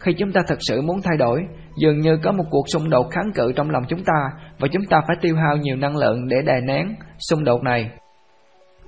Khi 0.03 0.13
chúng 0.13 0.31
ta 0.31 0.41
thực 0.47 0.59
sự 0.61 0.81
muốn 0.81 1.01
thay 1.03 1.17
đổi, 1.17 1.45
dường 1.75 1.99
như 1.99 2.17
có 2.23 2.31
một 2.31 2.43
cuộc 2.49 2.63
xung 2.73 2.89
đột 2.89 3.09
kháng 3.11 3.31
cự 3.35 3.51
trong 3.51 3.69
lòng 3.69 3.83
chúng 3.87 4.03
ta 4.03 4.29
và 4.59 4.67
chúng 4.71 4.85
ta 4.89 5.01
phải 5.07 5.17
tiêu 5.21 5.35
hao 5.35 5.57
nhiều 5.57 5.75
năng 5.75 5.97
lượng 5.97 6.27
để 6.27 6.41
đè 6.41 6.61
nén 6.61 6.95
xung 7.29 7.43
đột 7.43 7.63
này. 7.63 7.91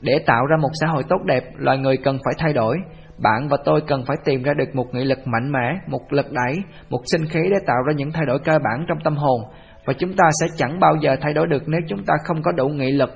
Để 0.02 0.20
tạo 0.26 0.46
ra 0.46 0.58
một 0.62 0.70
xã 0.82 0.88
hội 0.88 1.04
tốt 1.10 1.18
đẹp, 1.26 1.44
loài 1.58 1.78
người 1.78 1.98
cần 1.98 2.18
phải 2.26 2.34
thay 2.38 2.54
đổi. 2.54 2.78
Bạn 3.18 3.48
và 3.50 3.58
tôi 3.66 3.82
cần 3.88 4.06
phải 4.06 4.18
tìm 4.26 4.44
ra 4.44 4.54
được 4.54 4.76
một 4.76 4.86
nghị 4.94 5.04
lực 5.04 5.28
mạnh 5.28 5.52
mẽ, 5.52 5.74
một 5.88 6.14
lực 6.14 6.26
đẩy, 6.32 6.56
một 6.90 7.02
sinh 7.06 7.26
khí 7.26 7.40
để 7.44 7.58
tạo 7.68 7.78
ra 7.88 7.94
những 7.94 8.12
thay 8.12 8.26
đổi 8.26 8.40
cơ 8.40 8.60
bản 8.60 8.86
trong 8.88 8.98
tâm 9.04 9.16
hồn. 9.16 9.42
Và 9.86 9.94
chúng 9.94 10.14
ta 10.14 10.24
sẽ 10.42 10.48
chẳng 10.58 10.80
bao 10.80 10.96
giờ 11.02 11.16
thay 11.22 11.34
đổi 11.34 11.48
được 11.48 11.64
nếu 11.68 11.82
chúng 11.88 12.04
ta 12.06 12.14
không 12.24 12.42
có 12.44 12.52
đủ 12.52 12.68
nghị 12.70 12.92
lực. 12.92 13.10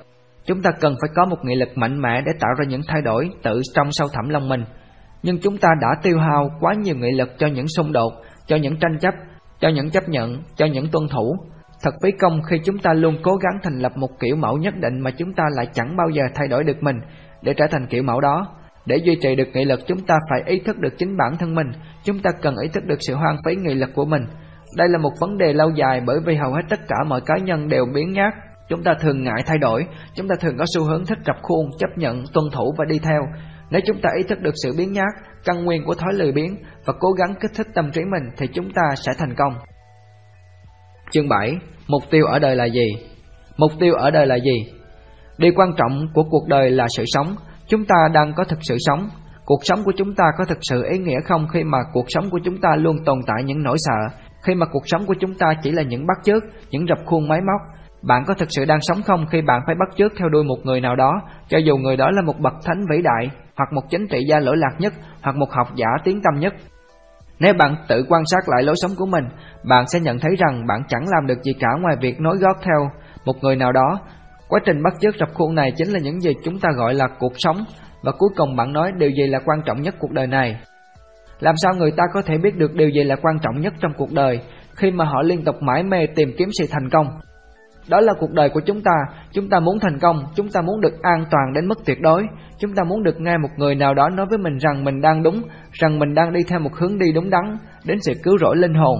Chúng 0.44 0.62
ta 0.62 0.70
cần 0.80 0.94
phải 1.00 1.10
có 1.14 1.24
một 1.24 1.36
nghị 1.42 1.54
lực 1.54 1.68
mạnh 1.74 2.00
mẽ 2.00 2.22
để 2.26 2.32
tạo 2.40 2.50
ra 2.58 2.64
những 2.68 2.80
thay 2.86 3.02
đổi 3.02 3.28
tự 3.42 3.60
trong 3.74 3.88
sâu 3.90 4.08
thẳm 4.12 4.28
lòng 4.28 4.48
mình. 4.48 4.64
Nhưng 5.22 5.38
chúng 5.38 5.58
ta 5.58 5.68
đã 5.80 5.88
tiêu 6.02 6.18
hao 6.18 6.50
quá 6.60 6.74
nhiều 6.74 6.96
nghị 6.96 7.10
lực 7.10 7.28
cho 7.38 7.46
những 7.46 7.68
xung 7.68 7.92
đột, 7.92 8.12
cho 8.46 8.56
những 8.56 8.76
tranh 8.80 8.98
chấp, 9.00 9.14
cho 9.60 9.68
những 9.68 9.90
chấp 9.90 10.08
nhận, 10.08 10.42
cho 10.56 10.66
những 10.66 10.86
tuân 10.92 11.08
thủ. 11.08 11.36
Thật 11.82 11.94
phí 12.02 12.10
công 12.10 12.42
khi 12.42 12.56
chúng 12.64 12.78
ta 12.78 12.92
luôn 12.92 13.16
cố 13.22 13.36
gắng 13.36 13.60
thành 13.62 13.78
lập 13.78 13.92
một 13.96 14.10
kiểu 14.20 14.36
mẫu 14.36 14.56
nhất 14.56 14.74
định 14.76 15.00
mà 15.00 15.10
chúng 15.10 15.32
ta 15.32 15.44
lại 15.56 15.66
chẳng 15.72 15.96
bao 15.96 16.08
giờ 16.08 16.22
thay 16.34 16.48
đổi 16.48 16.64
được 16.64 16.82
mình 16.82 16.96
để 17.42 17.54
trở 17.54 17.66
thành 17.70 17.86
kiểu 17.86 18.02
mẫu 18.02 18.20
đó. 18.20 18.46
Để 18.86 18.96
duy 18.96 19.16
trì 19.22 19.34
được 19.34 19.48
nghị 19.52 19.64
lực 19.64 19.80
chúng 19.86 20.00
ta 20.00 20.18
phải 20.30 20.42
ý 20.46 20.60
thức 20.60 20.78
được 20.78 20.98
chính 20.98 21.16
bản 21.16 21.36
thân 21.38 21.54
mình, 21.54 21.66
chúng 22.04 22.18
ta 22.18 22.30
cần 22.42 22.56
ý 22.62 22.68
thức 22.68 22.84
được 22.84 22.98
sự 23.00 23.14
hoang 23.14 23.36
phí 23.46 23.56
nghị 23.56 23.74
lực 23.74 23.90
của 23.94 24.04
mình. 24.04 24.22
Đây 24.76 24.88
là 24.88 24.98
một 24.98 25.12
vấn 25.20 25.38
đề 25.38 25.52
lâu 25.52 25.70
dài 25.70 26.00
bởi 26.06 26.20
vì 26.26 26.34
hầu 26.36 26.52
hết 26.52 26.62
tất 26.68 26.80
cả 26.88 26.96
mọi 27.06 27.20
cá 27.26 27.34
nhân 27.36 27.68
đều 27.68 27.86
biến 27.94 28.12
nhát. 28.12 28.34
Chúng 28.68 28.82
ta 28.82 28.94
thường 29.00 29.22
ngại 29.22 29.42
thay 29.46 29.58
đổi, 29.58 29.86
chúng 30.14 30.28
ta 30.28 30.34
thường 30.40 30.56
có 30.58 30.64
xu 30.74 30.84
hướng 30.84 31.06
thích 31.06 31.18
rập 31.26 31.36
khuôn, 31.42 31.70
chấp 31.78 31.90
nhận, 31.96 32.24
tuân 32.32 32.44
thủ 32.52 32.74
và 32.78 32.84
đi 32.84 32.98
theo. 32.98 33.20
Nếu 33.70 33.80
chúng 33.86 34.00
ta 34.02 34.10
ý 34.16 34.22
thức 34.28 34.40
được 34.40 34.54
sự 34.62 34.72
biến 34.78 34.92
nhát, 34.92 35.12
căn 35.44 35.64
nguyên 35.64 35.84
của 35.84 35.94
thói 35.94 36.12
lười 36.14 36.32
biếng 36.32 36.56
và 36.84 36.94
cố 37.00 37.12
gắng 37.12 37.34
kích 37.40 37.50
thích 37.56 37.66
tâm 37.74 37.90
trí 37.92 38.00
mình 38.04 38.30
thì 38.36 38.46
chúng 38.46 38.72
ta 38.74 38.82
sẽ 38.94 39.12
thành 39.18 39.34
công. 39.36 39.54
Chương 41.10 41.28
7. 41.28 41.56
Mục 41.88 42.02
tiêu 42.10 42.26
ở 42.26 42.38
đời 42.38 42.56
là 42.56 42.64
gì? 42.64 42.86
Mục 43.56 43.72
tiêu 43.80 43.94
ở 43.94 44.10
đời 44.10 44.26
là 44.26 44.36
gì? 44.36 44.72
Điều 45.38 45.52
quan 45.56 45.72
trọng 45.76 46.06
của 46.14 46.22
cuộc 46.30 46.48
đời 46.48 46.70
là 46.70 46.86
sự 46.96 47.04
sống. 47.06 47.36
Chúng 47.66 47.84
ta 47.84 48.08
đang 48.12 48.32
có 48.36 48.44
thực 48.44 48.58
sự 48.62 48.76
sống. 48.80 49.08
Cuộc 49.44 49.60
sống 49.62 49.84
của 49.84 49.92
chúng 49.96 50.14
ta 50.14 50.24
có 50.38 50.44
thực 50.44 50.58
sự 50.60 50.84
ý 50.90 50.98
nghĩa 50.98 51.20
không 51.24 51.46
khi 51.52 51.64
mà 51.64 51.78
cuộc 51.92 52.06
sống 52.08 52.30
của 52.30 52.40
chúng 52.44 52.60
ta 52.60 52.68
luôn 52.76 52.96
tồn 53.04 53.18
tại 53.26 53.44
những 53.44 53.62
nỗi 53.62 53.76
sợ, 53.78 54.18
khi 54.42 54.54
mà 54.54 54.66
cuộc 54.72 54.82
sống 54.86 55.06
của 55.06 55.14
chúng 55.20 55.34
ta 55.34 55.46
chỉ 55.62 55.70
là 55.70 55.82
những 55.82 56.06
bắt 56.06 56.16
chước, 56.24 56.42
những 56.70 56.86
rập 56.86 56.98
khuôn 57.06 57.28
máy 57.28 57.40
móc. 57.40 57.79
Bạn 58.02 58.24
có 58.26 58.34
thực 58.34 58.48
sự 58.50 58.64
đang 58.64 58.78
sống 58.80 59.02
không 59.02 59.26
khi 59.30 59.42
bạn 59.42 59.60
phải 59.66 59.74
bắt 59.74 59.88
chước 59.96 60.12
theo 60.18 60.28
đuôi 60.28 60.44
một 60.44 60.56
người 60.64 60.80
nào 60.80 60.96
đó, 60.96 61.12
cho 61.48 61.58
dù 61.58 61.76
người 61.76 61.96
đó 61.96 62.10
là 62.10 62.22
một 62.22 62.38
bậc 62.38 62.52
thánh 62.64 62.84
vĩ 62.90 63.02
đại, 63.02 63.30
hoặc 63.56 63.72
một 63.72 63.82
chính 63.90 64.08
trị 64.08 64.18
gia 64.28 64.38
lỗi 64.38 64.56
lạc 64.56 64.76
nhất, 64.78 64.92
hoặc 65.22 65.36
một 65.36 65.52
học 65.52 65.68
giả 65.74 65.86
tiếng 66.04 66.20
tâm 66.22 66.40
nhất? 66.40 66.54
Nếu 67.38 67.54
bạn 67.54 67.76
tự 67.88 68.04
quan 68.08 68.22
sát 68.26 68.48
lại 68.48 68.62
lối 68.62 68.74
sống 68.82 68.90
của 68.96 69.06
mình, 69.06 69.24
bạn 69.64 69.84
sẽ 69.86 70.00
nhận 70.00 70.18
thấy 70.18 70.30
rằng 70.38 70.66
bạn 70.66 70.82
chẳng 70.88 71.04
làm 71.08 71.26
được 71.26 71.42
gì 71.42 71.52
cả 71.60 71.68
ngoài 71.80 71.96
việc 72.00 72.20
nối 72.20 72.36
gót 72.36 72.56
theo 72.62 72.90
một 73.24 73.36
người 73.42 73.56
nào 73.56 73.72
đó. 73.72 74.00
Quá 74.48 74.60
trình 74.64 74.82
bắt 74.82 74.94
chước 75.00 75.14
rập 75.20 75.34
khuôn 75.34 75.54
này 75.54 75.72
chính 75.76 75.88
là 75.88 75.98
những 76.02 76.20
gì 76.20 76.30
chúng 76.44 76.58
ta 76.58 76.68
gọi 76.76 76.94
là 76.94 77.08
cuộc 77.18 77.32
sống, 77.36 77.56
và 78.02 78.12
cuối 78.18 78.30
cùng 78.36 78.56
bạn 78.56 78.72
nói 78.72 78.92
điều 78.98 79.10
gì 79.10 79.26
là 79.26 79.38
quan 79.44 79.62
trọng 79.64 79.82
nhất 79.82 79.94
cuộc 79.98 80.10
đời 80.10 80.26
này. 80.26 80.60
Làm 81.40 81.54
sao 81.56 81.74
người 81.74 81.90
ta 81.90 82.04
có 82.14 82.22
thể 82.22 82.38
biết 82.38 82.56
được 82.56 82.74
điều 82.74 82.88
gì 82.88 83.04
là 83.04 83.16
quan 83.22 83.38
trọng 83.42 83.60
nhất 83.60 83.72
trong 83.80 83.92
cuộc 83.96 84.12
đời 84.12 84.40
khi 84.76 84.90
mà 84.90 85.04
họ 85.04 85.22
liên 85.22 85.44
tục 85.44 85.56
mãi 85.62 85.82
mê 85.82 86.06
tìm 86.14 86.28
kiếm 86.38 86.48
sự 86.58 86.66
thành 86.70 86.90
công? 86.90 87.06
Đó 87.90 88.00
là 88.00 88.12
cuộc 88.20 88.30
đời 88.32 88.48
của 88.48 88.60
chúng 88.66 88.82
ta, 88.82 88.92
chúng 89.32 89.48
ta 89.48 89.60
muốn 89.60 89.78
thành 89.80 89.98
công, 89.98 90.24
chúng 90.34 90.48
ta 90.48 90.60
muốn 90.60 90.80
được 90.80 91.02
an 91.02 91.24
toàn 91.30 91.52
đến 91.54 91.68
mức 91.68 91.78
tuyệt 91.86 92.00
đối, 92.00 92.26
chúng 92.58 92.74
ta 92.74 92.84
muốn 92.84 93.02
được 93.02 93.20
nghe 93.20 93.38
một 93.38 93.48
người 93.56 93.74
nào 93.74 93.94
đó 93.94 94.08
nói 94.08 94.26
với 94.30 94.38
mình 94.38 94.58
rằng 94.58 94.84
mình 94.84 95.00
đang 95.00 95.22
đúng, 95.22 95.42
rằng 95.72 95.98
mình 95.98 96.14
đang 96.14 96.32
đi 96.32 96.40
theo 96.48 96.58
một 96.60 96.74
hướng 96.74 96.98
đi 96.98 97.12
đúng 97.14 97.30
đắn, 97.30 97.56
đến 97.84 97.98
sự 98.02 98.12
cứu 98.22 98.38
rỗi 98.38 98.56
linh 98.56 98.74
hồn. 98.74 98.98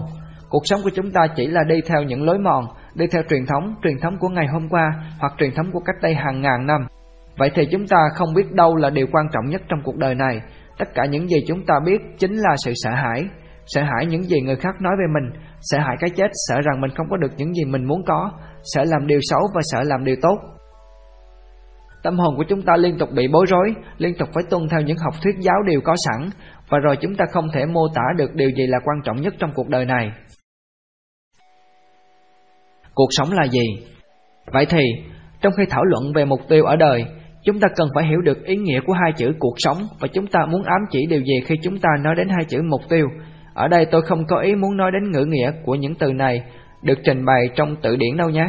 Cuộc 0.49 0.63
sống 0.65 0.81
của 0.85 0.91
chúng 0.95 1.11
ta 1.11 1.21
chỉ 1.37 1.47
là 1.47 1.65
đi 1.65 1.81
theo 1.87 2.03
những 2.03 2.25
lối 2.25 2.39
mòn, 2.39 2.65
đi 2.95 3.07
theo 3.07 3.23
truyền 3.29 3.47
thống, 3.47 3.75
truyền 3.83 3.99
thống 4.03 4.17
của 4.21 4.29
ngày 4.29 4.47
hôm 4.47 4.69
qua 4.69 4.91
hoặc 5.21 5.33
truyền 5.39 5.51
thống 5.55 5.67
của 5.73 5.81
cách 5.81 5.97
đây 6.03 6.15
hàng 6.15 6.41
ngàn 6.41 6.67
năm. 6.67 6.87
Vậy 7.39 7.51
thì 7.55 7.67
chúng 7.73 7.87
ta 7.87 7.97
không 8.15 8.35
biết 8.35 8.53
đâu 8.53 8.77
là 8.77 8.91
điều 8.91 9.07
quan 9.13 9.27
trọng 9.33 9.45
nhất 9.51 9.63
trong 9.69 9.81
cuộc 9.85 9.97
đời 9.97 10.15
này. 10.15 10.41
Tất 10.79 10.89
cả 10.95 11.05
những 11.11 11.29
gì 11.29 11.37
chúng 11.47 11.67
ta 11.67 11.75
biết 11.85 12.01
chính 12.19 12.33
là 12.33 12.57
sự 12.65 12.73
sợ 12.75 12.91
hãi. 12.91 13.25
Sợ 13.67 13.83
hãi 13.83 14.07
những 14.07 14.23
gì 14.23 14.41
người 14.41 14.57
khác 14.57 14.75
nói 14.81 14.93
về 14.99 15.05
mình, 15.15 15.41
sợ 15.61 15.79
hãi 15.79 15.97
cái 16.01 16.11
chết, 16.11 16.31
sợ 16.33 16.61
rằng 16.61 16.81
mình 16.81 16.91
không 16.97 17.07
có 17.11 17.17
được 17.17 17.33
những 17.37 17.55
gì 17.55 17.65
mình 17.65 17.85
muốn 17.85 18.03
có, 18.07 18.33
sợ 18.65 18.85
làm 18.85 19.07
điều 19.07 19.19
xấu 19.23 19.41
và 19.55 19.61
sợ 19.65 19.83
làm 19.83 20.05
điều 20.05 20.17
tốt. 20.23 20.39
Tâm 22.03 22.19
hồn 22.19 22.35
của 22.37 22.45
chúng 22.49 22.63
ta 22.63 22.77
liên 22.77 22.99
tục 22.99 23.09
bị 23.13 23.29
bối 23.29 23.47
rối, 23.49 23.75
liên 23.99 24.15
tục 24.19 24.29
phải 24.35 24.45
tuân 24.51 24.69
theo 24.71 24.81
những 24.81 24.97
học 24.97 25.15
thuyết 25.23 25.35
giáo 25.41 25.57
điều 25.67 25.81
có 25.81 25.95
sẵn, 25.97 26.31
và 26.69 26.79
rồi 26.79 26.97
chúng 26.97 27.15
ta 27.15 27.25
không 27.33 27.49
thể 27.55 27.67
mô 27.67 27.89
tả 27.95 28.03
được 28.17 28.35
điều 28.35 28.51
gì 28.51 28.67
là 28.67 28.79
quan 28.85 28.97
trọng 29.05 29.21
nhất 29.21 29.35
trong 29.39 29.51
cuộc 29.55 29.69
đời 29.69 29.85
này. 29.85 30.13
Cuộc 32.95 33.09
sống 33.11 33.33
là 33.33 33.47
gì? 33.47 33.65
Vậy 34.53 34.67
thì, 34.67 34.83
trong 35.41 35.53
khi 35.57 35.65
thảo 35.71 35.85
luận 35.85 36.13
về 36.15 36.25
mục 36.25 36.41
tiêu 36.49 36.65
ở 36.65 36.77
đời, 36.77 37.05
chúng 37.45 37.61
ta 37.61 37.69
cần 37.77 37.89
phải 37.95 38.05
hiểu 38.07 38.21
được 38.21 38.45
ý 38.45 38.57
nghĩa 38.57 38.81
của 38.87 38.93
hai 38.93 39.13
chữ 39.17 39.33
cuộc 39.39 39.55
sống 39.57 39.79
và 40.01 40.09
chúng 40.09 40.27
ta 40.27 40.47
muốn 40.47 40.63
ám 40.63 40.81
chỉ 40.91 41.07
điều 41.07 41.21
gì 41.21 41.41
khi 41.47 41.55
chúng 41.63 41.79
ta 41.79 41.89
nói 42.05 42.15
đến 42.17 42.29
hai 42.29 42.45
chữ 42.49 42.63
mục 42.71 42.81
tiêu. 42.89 43.07
Ở 43.55 43.69
đây 43.69 43.87
tôi 43.87 44.03
không 44.03 44.27
có 44.27 44.41
ý 44.41 44.55
muốn 44.55 44.77
nói 44.77 44.91
đến 44.93 45.11
ngữ 45.11 45.25
nghĩa 45.25 45.53
của 45.65 45.75
những 45.75 45.95
từ 45.95 46.13
này 46.13 46.43
được 46.83 46.99
trình 47.05 47.25
bày 47.25 47.49
trong 47.55 47.77
tự 47.83 47.97
điển 47.97 48.17
đâu 48.17 48.29
nhé. 48.29 48.47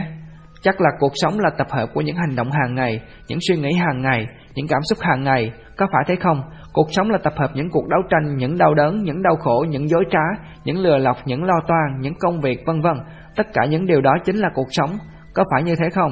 Chắc 0.61 0.81
là 0.81 0.89
cuộc 0.99 1.11
sống 1.15 1.39
là 1.39 1.49
tập 1.57 1.67
hợp 1.69 1.89
của 1.93 2.01
những 2.01 2.15
hành 2.15 2.35
động 2.35 2.51
hàng 2.51 2.75
ngày, 2.75 3.01
những 3.27 3.39
suy 3.47 3.55
nghĩ 3.55 3.73
hàng 3.73 4.01
ngày, 4.01 4.27
những 4.55 4.67
cảm 4.67 4.81
xúc 4.89 4.99
hàng 5.01 5.23
ngày, 5.23 5.51
có 5.77 5.85
phải 5.93 6.03
thế 6.07 6.15
không? 6.15 6.41
Cuộc 6.73 6.87
sống 6.89 7.09
là 7.09 7.17
tập 7.23 7.33
hợp 7.37 7.51
những 7.53 7.69
cuộc 7.71 7.87
đấu 7.87 7.99
tranh, 8.09 8.37
những 8.37 8.57
đau 8.57 8.73
đớn, 8.73 9.03
những 9.03 9.21
đau 9.21 9.35
khổ, 9.35 9.65
những 9.69 9.89
dối 9.89 10.03
trá, 10.11 10.43
những 10.65 10.77
lừa 10.77 10.97
lọc, 10.97 11.17
những 11.25 11.43
lo 11.43 11.59
toan, 11.67 12.01
những 12.01 12.13
công 12.19 12.39
việc 12.41 12.59
vân 12.65 12.81
vân. 12.81 12.97
Tất 13.35 13.47
cả 13.53 13.65
những 13.65 13.85
điều 13.85 14.01
đó 14.01 14.13
chính 14.25 14.35
là 14.35 14.49
cuộc 14.53 14.67
sống, 14.69 14.89
có 15.33 15.43
phải 15.51 15.63
như 15.63 15.75
thế 15.75 15.89
không? 15.89 16.11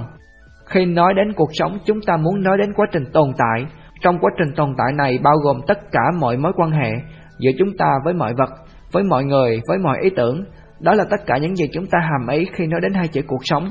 Khi 0.69 0.85
nói 0.85 1.13
đến 1.13 1.33
cuộc 1.33 1.49
sống, 1.53 1.77
chúng 1.85 1.99
ta 2.07 2.17
muốn 2.17 2.43
nói 2.43 2.57
đến 2.57 2.73
quá 2.73 2.85
trình 2.91 3.03
tồn 3.13 3.29
tại. 3.37 3.65
Trong 4.01 4.19
quá 4.19 4.31
trình 4.37 4.55
tồn 4.55 4.69
tại 4.77 4.93
này 4.97 5.19
bao 5.23 5.35
gồm 5.43 5.57
tất 5.67 5.79
cả 5.91 6.01
mọi 6.19 6.37
mối 6.37 6.51
quan 6.55 6.71
hệ 6.71 6.91
giữa 7.39 7.51
chúng 7.59 7.69
ta 7.79 7.89
với 8.05 8.13
mọi 8.13 8.33
vật, 8.37 8.49
với 8.91 9.03
mọi 9.03 9.23
người, 9.23 9.59
với 9.67 9.77
mọi 9.77 9.97
ý 10.01 10.09
tưởng. 10.15 10.43
Đó 10.79 10.93
là 10.93 11.03
tất 11.09 11.17
cả 11.25 11.37
những 11.37 11.55
gì 11.55 11.65
chúng 11.73 11.85
ta 11.85 11.99
hàm 12.01 12.37
ý 12.37 12.45
khi 12.53 12.67
nói 12.67 12.79
đến 12.81 12.93
hai 12.93 13.07
chữ 13.07 13.21
cuộc 13.27 13.41
sống. 13.41 13.69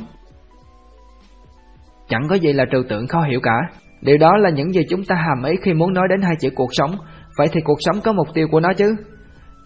Chẳng 2.08 2.28
có 2.28 2.34
gì 2.34 2.52
là 2.52 2.64
trừu 2.72 2.82
tượng 2.88 3.06
khó 3.06 3.22
hiểu 3.22 3.40
cả. 3.42 3.56
Điều 4.00 4.18
đó 4.18 4.36
là 4.36 4.50
những 4.50 4.72
gì 4.72 4.80
chúng 4.90 5.04
ta 5.04 5.14
hàm 5.14 5.42
ý 5.44 5.56
khi 5.62 5.74
muốn 5.74 5.94
nói 5.94 6.08
đến 6.10 6.20
hai 6.22 6.34
chữ 6.40 6.50
cuộc 6.54 6.70
sống. 6.72 6.90
Vậy 7.38 7.48
thì 7.52 7.60
cuộc 7.60 7.78
sống 7.80 8.00
có 8.04 8.12
mục 8.12 8.28
tiêu 8.34 8.48
của 8.50 8.60
nó 8.60 8.72
chứ? 8.72 8.96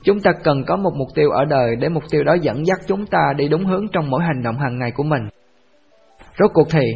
Chúng 0.05 0.21
ta 0.21 0.33
cần 0.45 0.65
có 0.67 0.77
một 0.77 0.91
mục 0.99 1.09
tiêu 1.15 1.31
ở 1.31 1.45
đời 1.45 1.77
để 1.77 1.89
mục 1.89 2.03
tiêu 2.11 2.25
đó 2.25 2.35
dẫn 2.35 2.67
dắt 2.67 2.79
chúng 2.87 3.07
ta 3.07 3.33
đi 3.37 3.49
đúng 3.49 3.65
hướng 3.65 3.87
trong 3.93 4.11
mỗi 4.11 4.23
hành 4.23 4.43
động 4.43 4.59
hàng 4.59 4.79
ngày 4.79 4.91
của 4.91 5.03
mình. 5.03 5.23
Rốt 6.39 6.51
cuộc 6.55 6.69
thì, 6.71 6.87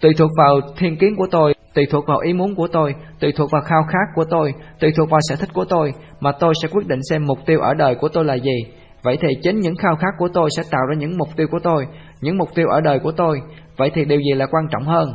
tùy 0.00 0.12
thuộc 0.18 0.30
vào 0.38 0.60
thiên 0.78 0.96
kiến 0.96 1.16
của 1.16 1.26
tôi, 1.30 1.54
tùy 1.74 1.86
thuộc 1.90 2.04
vào 2.06 2.18
ý 2.18 2.32
muốn 2.32 2.54
của 2.54 2.68
tôi, 2.72 2.94
tùy 3.20 3.32
thuộc 3.36 3.50
vào 3.50 3.62
khao 3.62 3.82
khát 3.88 4.12
của 4.14 4.24
tôi, 4.30 4.54
tùy 4.80 4.92
thuộc 4.96 5.10
vào 5.10 5.20
sở 5.28 5.36
thích 5.36 5.48
của 5.54 5.64
tôi 5.64 5.92
mà 6.20 6.32
tôi 6.40 6.54
sẽ 6.62 6.68
quyết 6.72 6.86
định 6.86 7.00
xem 7.10 7.26
mục 7.26 7.38
tiêu 7.46 7.60
ở 7.60 7.74
đời 7.74 7.94
của 7.94 8.08
tôi 8.08 8.24
là 8.24 8.34
gì. 8.34 8.64
Vậy 9.02 9.18
thì 9.20 9.28
chính 9.42 9.60
những 9.60 9.76
khao 9.76 9.96
khát 9.96 10.14
của 10.18 10.28
tôi 10.34 10.48
sẽ 10.56 10.62
tạo 10.70 10.86
ra 10.88 10.94
những 10.98 11.18
mục 11.18 11.28
tiêu 11.36 11.46
của 11.50 11.58
tôi, 11.62 11.86
những 12.20 12.38
mục 12.38 12.48
tiêu 12.54 12.68
ở 12.68 12.80
đời 12.80 12.98
của 12.98 13.12
tôi. 13.12 13.40
Vậy 13.76 13.90
thì 13.94 14.04
điều 14.04 14.20
gì 14.20 14.32
là 14.34 14.46
quan 14.46 14.64
trọng 14.70 14.82
hơn? 14.82 15.12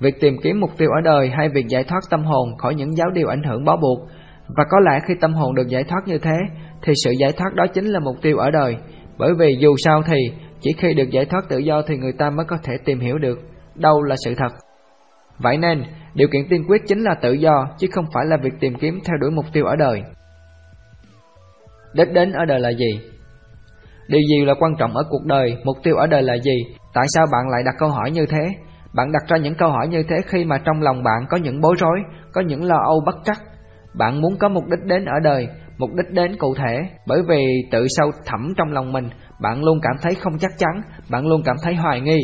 Việc 0.00 0.20
tìm 0.20 0.36
kiếm 0.42 0.60
mục 0.60 0.70
tiêu 0.78 0.88
ở 0.90 1.00
đời 1.04 1.30
hay 1.30 1.48
việc 1.48 1.66
giải 1.68 1.84
thoát 1.84 2.00
tâm 2.10 2.24
hồn 2.24 2.56
khỏi 2.58 2.74
những 2.74 2.96
giáo 2.96 3.10
điều 3.10 3.28
ảnh 3.28 3.42
hưởng 3.42 3.64
bó 3.64 3.76
buộc 3.76 3.98
và 4.56 4.64
có 4.70 4.80
lẽ 4.80 5.00
khi 5.08 5.14
tâm 5.20 5.34
hồn 5.34 5.54
được 5.54 5.68
giải 5.68 5.84
thoát 5.84 6.00
như 6.06 6.18
thế 6.18 6.36
thì 6.82 6.92
sự 7.04 7.10
giải 7.10 7.32
thoát 7.32 7.54
đó 7.54 7.64
chính 7.74 7.84
là 7.84 8.00
mục 8.00 8.16
tiêu 8.22 8.36
ở 8.36 8.50
đời. 8.50 8.76
Bởi 9.18 9.34
vì 9.38 9.56
dù 9.60 9.74
sao 9.84 10.02
thì 10.06 10.16
chỉ 10.60 10.70
khi 10.78 10.94
được 10.94 11.10
giải 11.10 11.24
thoát 11.24 11.48
tự 11.48 11.58
do 11.58 11.82
thì 11.86 11.96
người 11.96 12.12
ta 12.12 12.30
mới 12.30 12.46
có 12.46 12.56
thể 12.62 12.72
tìm 12.84 13.00
hiểu 13.00 13.18
được 13.18 13.38
đâu 13.74 14.02
là 14.02 14.16
sự 14.24 14.34
thật. 14.36 14.52
Vậy 15.38 15.58
nên, 15.58 15.82
điều 16.14 16.28
kiện 16.28 16.48
tiên 16.48 16.64
quyết 16.68 16.82
chính 16.86 17.00
là 17.02 17.14
tự 17.22 17.32
do 17.32 17.68
chứ 17.78 17.86
không 17.92 18.04
phải 18.14 18.24
là 18.26 18.36
việc 18.36 18.52
tìm 18.60 18.74
kiếm 18.74 18.98
theo 19.04 19.16
đuổi 19.20 19.30
mục 19.30 19.44
tiêu 19.52 19.64
ở 19.64 19.76
đời. 19.76 20.02
Đích 21.96 22.12
đến 22.12 22.32
ở 22.32 22.44
đời 22.44 22.60
là 22.60 22.70
gì? 22.70 23.00
Điều 24.08 24.20
gì 24.20 24.44
là 24.44 24.54
quan 24.60 24.72
trọng 24.78 24.96
ở 24.96 25.02
cuộc 25.10 25.24
đời, 25.24 25.56
mục 25.64 25.76
tiêu 25.82 25.96
ở 25.96 26.06
đời 26.06 26.22
là 26.22 26.34
gì? 26.34 26.56
Tại 26.94 27.04
sao 27.08 27.26
bạn 27.32 27.48
lại 27.48 27.62
đặt 27.64 27.74
câu 27.78 27.88
hỏi 27.88 28.10
như 28.10 28.26
thế? 28.26 28.48
Bạn 28.94 29.12
đặt 29.12 29.22
ra 29.28 29.36
những 29.36 29.54
câu 29.54 29.70
hỏi 29.70 29.88
như 29.88 30.02
thế 30.02 30.16
khi 30.26 30.44
mà 30.44 30.58
trong 30.58 30.82
lòng 30.82 31.02
bạn 31.02 31.26
có 31.30 31.36
những 31.36 31.60
bối 31.60 31.74
rối, 31.78 31.98
có 32.32 32.40
những 32.40 32.64
lo 32.64 32.76
âu 32.84 33.00
bất 33.06 33.14
trắc. 33.24 33.36
Bạn 33.98 34.20
muốn 34.20 34.36
có 34.38 34.48
mục 34.48 34.64
đích 34.70 34.84
đến 34.84 35.04
ở 35.04 35.20
đời, 35.22 35.48
mục 35.78 35.90
đích 35.94 36.10
đến 36.10 36.36
cụ 36.38 36.54
thể, 36.54 36.88
bởi 37.06 37.22
vì 37.28 37.44
tự 37.70 37.86
sâu 37.88 38.10
thẳm 38.26 38.52
trong 38.56 38.72
lòng 38.72 38.92
mình, 38.92 39.08
bạn 39.40 39.64
luôn 39.64 39.78
cảm 39.82 39.96
thấy 40.02 40.14
không 40.14 40.38
chắc 40.38 40.52
chắn, 40.58 40.82
bạn 41.10 41.26
luôn 41.26 41.42
cảm 41.44 41.56
thấy 41.62 41.74
hoài 41.74 42.00
nghi. 42.00 42.18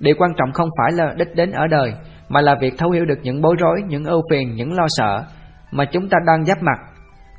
Điều 0.00 0.14
quan 0.18 0.30
trọng 0.36 0.52
không 0.52 0.68
phải 0.78 0.92
là 0.92 1.14
đích 1.16 1.34
đến 1.34 1.50
ở 1.50 1.66
đời, 1.66 1.92
mà 2.28 2.40
là 2.40 2.54
việc 2.60 2.74
thấu 2.78 2.90
hiểu 2.90 3.04
được 3.04 3.18
những 3.22 3.42
bối 3.42 3.56
rối, 3.58 3.80
những 3.88 4.04
ưu 4.04 4.22
phiền, 4.30 4.54
những 4.54 4.72
lo 4.72 4.84
sợ 4.88 5.24
mà 5.70 5.84
chúng 5.84 6.08
ta 6.08 6.18
đang 6.26 6.44
giáp 6.44 6.62
mặt. 6.62 6.78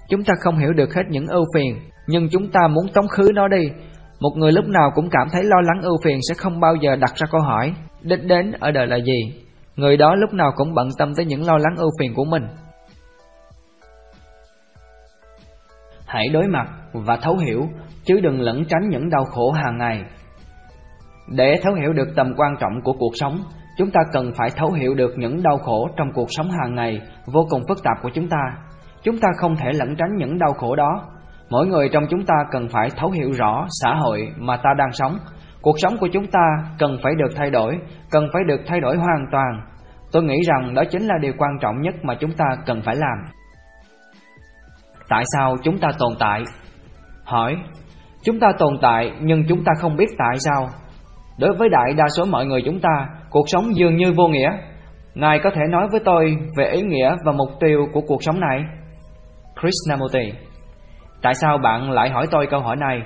Chúng 0.09 0.23
ta 0.23 0.33
không 0.39 0.57
hiểu 0.57 0.73
được 0.73 0.93
hết 0.93 1.03
những 1.09 1.27
ưu 1.27 1.45
phiền, 1.55 1.79
nhưng 2.07 2.29
chúng 2.29 2.51
ta 2.51 2.67
muốn 2.67 2.85
tống 2.93 3.07
khứ 3.07 3.31
nó 3.35 3.47
đi. 3.47 3.71
Một 4.19 4.31
người 4.35 4.51
lúc 4.51 4.65
nào 4.65 4.91
cũng 4.95 5.09
cảm 5.11 5.27
thấy 5.31 5.43
lo 5.43 5.61
lắng 5.61 5.81
ưu 5.81 5.97
phiền 6.03 6.19
sẽ 6.29 6.35
không 6.35 6.59
bao 6.59 6.75
giờ 6.75 6.95
đặt 6.95 7.11
ra 7.15 7.27
câu 7.31 7.41
hỏi, 7.41 7.73
đích 8.01 8.23
đến 8.23 8.51
ở 8.59 8.71
đời 8.71 8.87
là 8.87 8.97
gì? 8.97 9.43
Người 9.75 9.97
đó 9.97 10.15
lúc 10.15 10.33
nào 10.33 10.51
cũng 10.55 10.73
bận 10.73 10.89
tâm 10.97 11.13
tới 11.15 11.25
những 11.25 11.47
lo 11.47 11.57
lắng 11.57 11.75
ưu 11.77 11.89
phiền 11.99 12.13
của 12.13 12.25
mình. 12.25 12.43
Hãy 16.07 16.27
đối 16.33 16.47
mặt 16.47 16.67
và 16.93 17.17
thấu 17.21 17.37
hiểu, 17.37 17.67
chứ 18.03 18.19
đừng 18.23 18.41
lẩn 18.41 18.65
tránh 18.65 18.89
những 18.89 19.09
đau 19.09 19.25
khổ 19.25 19.51
hàng 19.51 19.77
ngày. 19.77 20.03
Để 21.27 21.59
thấu 21.63 21.73
hiểu 21.73 21.93
được 21.93 22.07
tầm 22.15 22.33
quan 22.37 22.55
trọng 22.59 22.81
của 22.83 22.93
cuộc 22.93 23.11
sống, 23.13 23.43
chúng 23.77 23.91
ta 23.91 23.99
cần 24.11 24.31
phải 24.37 24.49
thấu 24.55 24.71
hiểu 24.71 24.93
được 24.93 25.11
những 25.17 25.43
đau 25.43 25.57
khổ 25.57 25.89
trong 25.97 26.07
cuộc 26.13 26.27
sống 26.29 26.51
hàng 26.51 26.75
ngày 26.75 27.01
vô 27.25 27.47
cùng 27.49 27.61
phức 27.67 27.83
tạp 27.83 27.97
của 28.01 28.09
chúng 28.13 28.29
ta. 28.29 28.68
Chúng 29.03 29.17
ta 29.19 29.27
không 29.37 29.55
thể 29.55 29.71
lẩn 29.73 29.95
tránh 29.95 30.17
những 30.17 30.39
đau 30.39 30.53
khổ 30.53 30.75
đó. 30.75 31.05
Mỗi 31.49 31.67
người 31.67 31.89
trong 31.89 32.03
chúng 32.09 32.25
ta 32.25 32.33
cần 32.51 32.67
phải 32.69 32.89
thấu 32.97 33.11
hiểu 33.11 33.31
rõ 33.31 33.65
xã 33.81 33.93
hội 33.93 34.27
mà 34.37 34.57
ta 34.57 34.69
đang 34.77 34.91
sống. 34.91 35.17
Cuộc 35.61 35.79
sống 35.79 35.97
của 35.99 36.07
chúng 36.13 36.27
ta 36.27 36.41
cần 36.79 36.97
phải 37.03 37.13
được 37.17 37.35
thay 37.35 37.49
đổi, 37.49 37.77
cần 38.11 38.27
phải 38.33 38.43
được 38.47 38.61
thay 38.67 38.79
đổi 38.79 38.97
hoàn 38.97 39.25
toàn. 39.31 39.61
Tôi 40.11 40.23
nghĩ 40.23 40.35
rằng 40.47 40.73
đó 40.73 40.83
chính 40.91 41.03
là 41.03 41.15
điều 41.21 41.33
quan 41.37 41.51
trọng 41.61 41.81
nhất 41.81 41.95
mà 42.03 42.15
chúng 42.19 42.31
ta 42.31 42.45
cần 42.65 42.81
phải 42.85 42.95
làm. 42.95 43.17
Tại 45.09 45.23
sao 45.37 45.55
chúng 45.63 45.77
ta 45.77 45.87
tồn 45.99 46.13
tại? 46.19 46.43
Hỏi, 47.23 47.55
chúng 48.23 48.39
ta 48.39 48.47
tồn 48.57 48.73
tại 48.81 49.11
nhưng 49.21 49.43
chúng 49.49 49.63
ta 49.63 49.71
không 49.79 49.95
biết 49.95 50.09
tại 50.17 50.35
sao. 50.39 50.67
Đối 51.39 51.53
với 51.53 51.69
đại 51.69 51.93
đa 51.97 52.05
số 52.17 52.25
mọi 52.25 52.45
người 52.45 52.61
chúng 52.65 52.79
ta, 52.79 53.07
cuộc 53.29 53.49
sống 53.49 53.75
dường 53.75 53.95
như 53.95 54.13
vô 54.17 54.27
nghĩa. 54.27 54.51
Ngài 55.13 55.39
có 55.43 55.49
thể 55.49 55.61
nói 55.69 55.87
với 55.91 56.01
tôi 56.05 56.37
về 56.57 56.65
ý 56.65 56.81
nghĩa 56.81 57.15
và 57.25 57.31
mục 57.31 57.49
tiêu 57.59 57.87
của 57.93 58.01
cuộc 58.01 58.23
sống 58.23 58.39
này? 58.39 58.59
Krishnamurti 59.61 60.33
Tại 61.21 61.33
sao 61.33 61.57
bạn 61.57 61.91
lại 61.91 62.09
hỏi 62.09 62.27
tôi 62.31 62.47
câu 62.51 62.59
hỏi 62.59 62.75
này? 62.75 63.01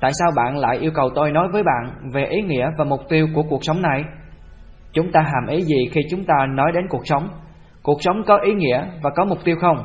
Tại 0.00 0.10
sao 0.18 0.30
bạn 0.36 0.58
lại 0.58 0.78
yêu 0.78 0.90
cầu 0.94 1.10
tôi 1.14 1.30
nói 1.30 1.48
với 1.52 1.62
bạn 1.62 2.10
về 2.12 2.24
ý 2.24 2.42
nghĩa 2.42 2.68
và 2.78 2.84
mục 2.84 3.00
tiêu 3.08 3.26
của 3.34 3.42
cuộc 3.42 3.64
sống 3.64 3.82
này? 3.82 4.02
Chúng 4.92 5.12
ta 5.12 5.20
hàm 5.20 5.46
ý 5.56 5.62
gì 5.62 5.76
khi 5.92 6.00
chúng 6.10 6.24
ta 6.24 6.34
nói 6.54 6.72
đến 6.74 6.84
cuộc 6.88 7.06
sống? 7.06 7.28
Cuộc 7.82 8.02
sống 8.02 8.22
có 8.26 8.38
ý 8.38 8.52
nghĩa 8.52 8.86
và 9.02 9.10
có 9.16 9.24
mục 9.24 9.38
tiêu 9.44 9.56
không? 9.60 9.76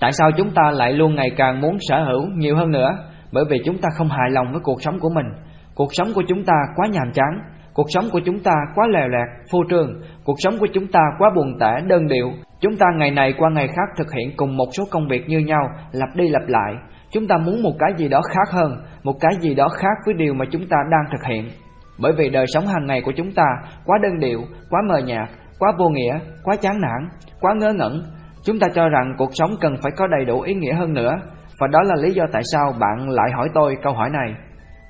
Tại 0.00 0.12
sao 0.12 0.30
chúng 0.36 0.50
ta 0.50 0.70
lại 0.70 0.92
luôn 0.92 1.14
ngày 1.14 1.30
càng 1.36 1.60
muốn 1.60 1.76
sở 1.80 2.04
hữu 2.04 2.26
nhiều 2.36 2.56
hơn 2.56 2.70
nữa? 2.70 2.90
Bởi 3.32 3.44
vì 3.50 3.58
chúng 3.64 3.78
ta 3.78 3.88
không 3.96 4.08
hài 4.08 4.30
lòng 4.30 4.46
với 4.52 4.60
cuộc 4.64 4.82
sống 4.82 4.98
của 5.00 5.10
mình. 5.14 5.26
Cuộc 5.74 5.88
sống 5.90 6.08
của 6.14 6.22
chúng 6.28 6.44
ta 6.44 6.54
quá 6.76 6.86
nhàm 6.92 7.12
chán, 7.12 7.40
cuộc 7.74 7.86
sống 7.88 8.04
của 8.12 8.20
chúng 8.24 8.42
ta 8.42 8.52
quá 8.74 8.86
lèo 8.86 9.08
lẹt, 9.08 9.50
phô 9.52 9.58
trương, 9.70 10.00
cuộc 10.24 10.36
sống 10.38 10.54
của 10.60 10.66
chúng 10.74 10.86
ta 10.86 11.00
quá 11.18 11.30
buồn 11.36 11.58
tẻ, 11.60 11.80
đơn 11.86 12.06
điệu. 12.08 12.32
Chúng 12.60 12.76
ta 12.76 12.86
ngày 12.96 13.10
này 13.10 13.34
qua 13.38 13.50
ngày 13.50 13.68
khác 13.68 13.94
thực 13.96 14.12
hiện 14.12 14.30
cùng 14.36 14.56
một 14.56 14.68
số 14.72 14.84
công 14.90 15.08
việc 15.08 15.28
như 15.28 15.38
nhau, 15.38 15.70
lặp 15.92 16.08
đi 16.14 16.28
lặp 16.28 16.42
lại. 16.46 16.74
Chúng 17.10 17.28
ta 17.28 17.38
muốn 17.38 17.62
một 17.62 17.72
cái 17.78 17.90
gì 17.96 18.08
đó 18.08 18.20
khác 18.22 18.50
hơn, 18.52 18.72
một 19.02 19.14
cái 19.20 19.32
gì 19.40 19.54
đó 19.54 19.68
khác 19.68 19.96
với 20.06 20.14
điều 20.14 20.34
mà 20.34 20.44
chúng 20.50 20.68
ta 20.68 20.76
đang 20.90 21.04
thực 21.12 21.24
hiện. 21.28 21.48
Bởi 21.98 22.12
vì 22.18 22.30
đời 22.30 22.46
sống 22.48 22.66
hàng 22.66 22.86
ngày 22.86 23.02
của 23.02 23.12
chúng 23.16 23.32
ta 23.32 23.44
quá 23.84 23.98
đơn 24.02 24.18
điệu, 24.18 24.40
quá 24.70 24.80
mờ 24.88 24.98
nhạt, 24.98 25.28
quá 25.58 25.72
vô 25.78 25.88
nghĩa, 25.88 26.18
quá 26.44 26.56
chán 26.56 26.80
nản, 26.80 27.08
quá 27.40 27.52
ngớ 27.58 27.72
ngẩn, 27.72 28.02
Chúng 28.44 28.58
ta 28.58 28.66
cho 28.74 28.88
rằng 28.88 29.14
cuộc 29.18 29.30
sống 29.32 29.50
cần 29.60 29.76
phải 29.82 29.92
có 29.96 30.06
đầy 30.06 30.24
đủ 30.24 30.40
ý 30.40 30.54
nghĩa 30.54 30.74
hơn 30.74 30.94
nữa 30.94 31.12
Và 31.60 31.66
đó 31.66 31.78
là 31.82 31.94
lý 32.02 32.12
do 32.12 32.24
tại 32.32 32.42
sao 32.52 32.72
bạn 32.80 33.08
lại 33.10 33.30
hỏi 33.36 33.48
tôi 33.54 33.76
câu 33.82 33.92
hỏi 33.92 34.10
này 34.10 34.34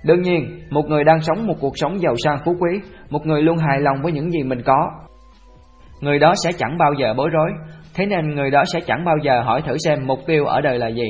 Đương 0.05 0.23
nhiên, 0.23 0.61
một 0.71 0.83
người 0.89 1.05
đang 1.05 1.21
sống 1.21 1.47
một 1.47 1.55
cuộc 1.61 1.73
sống 1.79 2.01
giàu 2.01 2.15
sang 2.25 2.39
phú 2.45 2.57
quý 2.61 2.81
Một 3.11 3.27
người 3.27 3.43
luôn 3.43 3.57
hài 3.57 3.81
lòng 3.81 3.97
với 4.03 4.13
những 4.13 4.31
gì 4.31 4.43
mình 4.43 4.63
có 4.65 4.91
Người 6.01 6.19
đó 6.19 6.35
sẽ 6.45 6.53
chẳng 6.59 6.79
bao 6.79 6.93
giờ 6.93 7.15
bối 7.17 7.29
rối 7.33 7.51
Thế 7.95 8.07
nên 8.07 8.35
người 8.35 8.51
đó 8.51 8.65
sẽ 8.73 8.81
chẳng 8.87 9.05
bao 9.05 9.17
giờ 9.23 9.41
hỏi 9.41 9.63
thử 9.63 9.77
xem 9.85 10.07
mục 10.07 10.19
tiêu 10.27 10.47
ở 10.47 10.61
đời 10.61 10.79
là 10.79 10.89
gì 10.89 11.09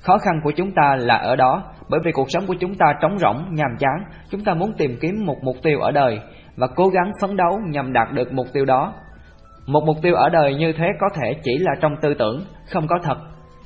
Khó 0.00 0.18
khăn 0.18 0.40
của 0.44 0.52
chúng 0.56 0.70
ta 0.72 0.96
là 0.98 1.16
ở 1.16 1.36
đó 1.36 1.62
Bởi 1.88 2.00
vì 2.04 2.12
cuộc 2.12 2.26
sống 2.28 2.46
của 2.46 2.54
chúng 2.60 2.74
ta 2.74 2.86
trống 3.02 3.18
rỗng, 3.18 3.54
nhàm 3.54 3.76
chán 3.78 4.04
Chúng 4.30 4.44
ta 4.44 4.54
muốn 4.54 4.72
tìm 4.78 4.98
kiếm 5.00 5.14
một 5.26 5.36
mục 5.42 5.56
tiêu 5.62 5.80
ở 5.80 5.90
đời 5.90 6.20
Và 6.56 6.66
cố 6.66 6.88
gắng 6.88 7.10
phấn 7.20 7.36
đấu 7.36 7.60
nhằm 7.70 7.92
đạt 7.92 8.12
được 8.12 8.32
mục 8.32 8.46
tiêu 8.52 8.64
đó 8.64 8.92
một 9.68 9.84
mục 9.86 9.96
tiêu 10.02 10.14
ở 10.14 10.28
đời 10.28 10.54
như 10.54 10.72
thế 10.72 10.86
có 11.00 11.06
thể 11.14 11.34
chỉ 11.42 11.58
là 11.58 11.72
trong 11.80 11.96
tư 12.02 12.14
tưởng, 12.14 12.44
không 12.72 12.86
có 12.86 12.96
thật. 13.02 13.18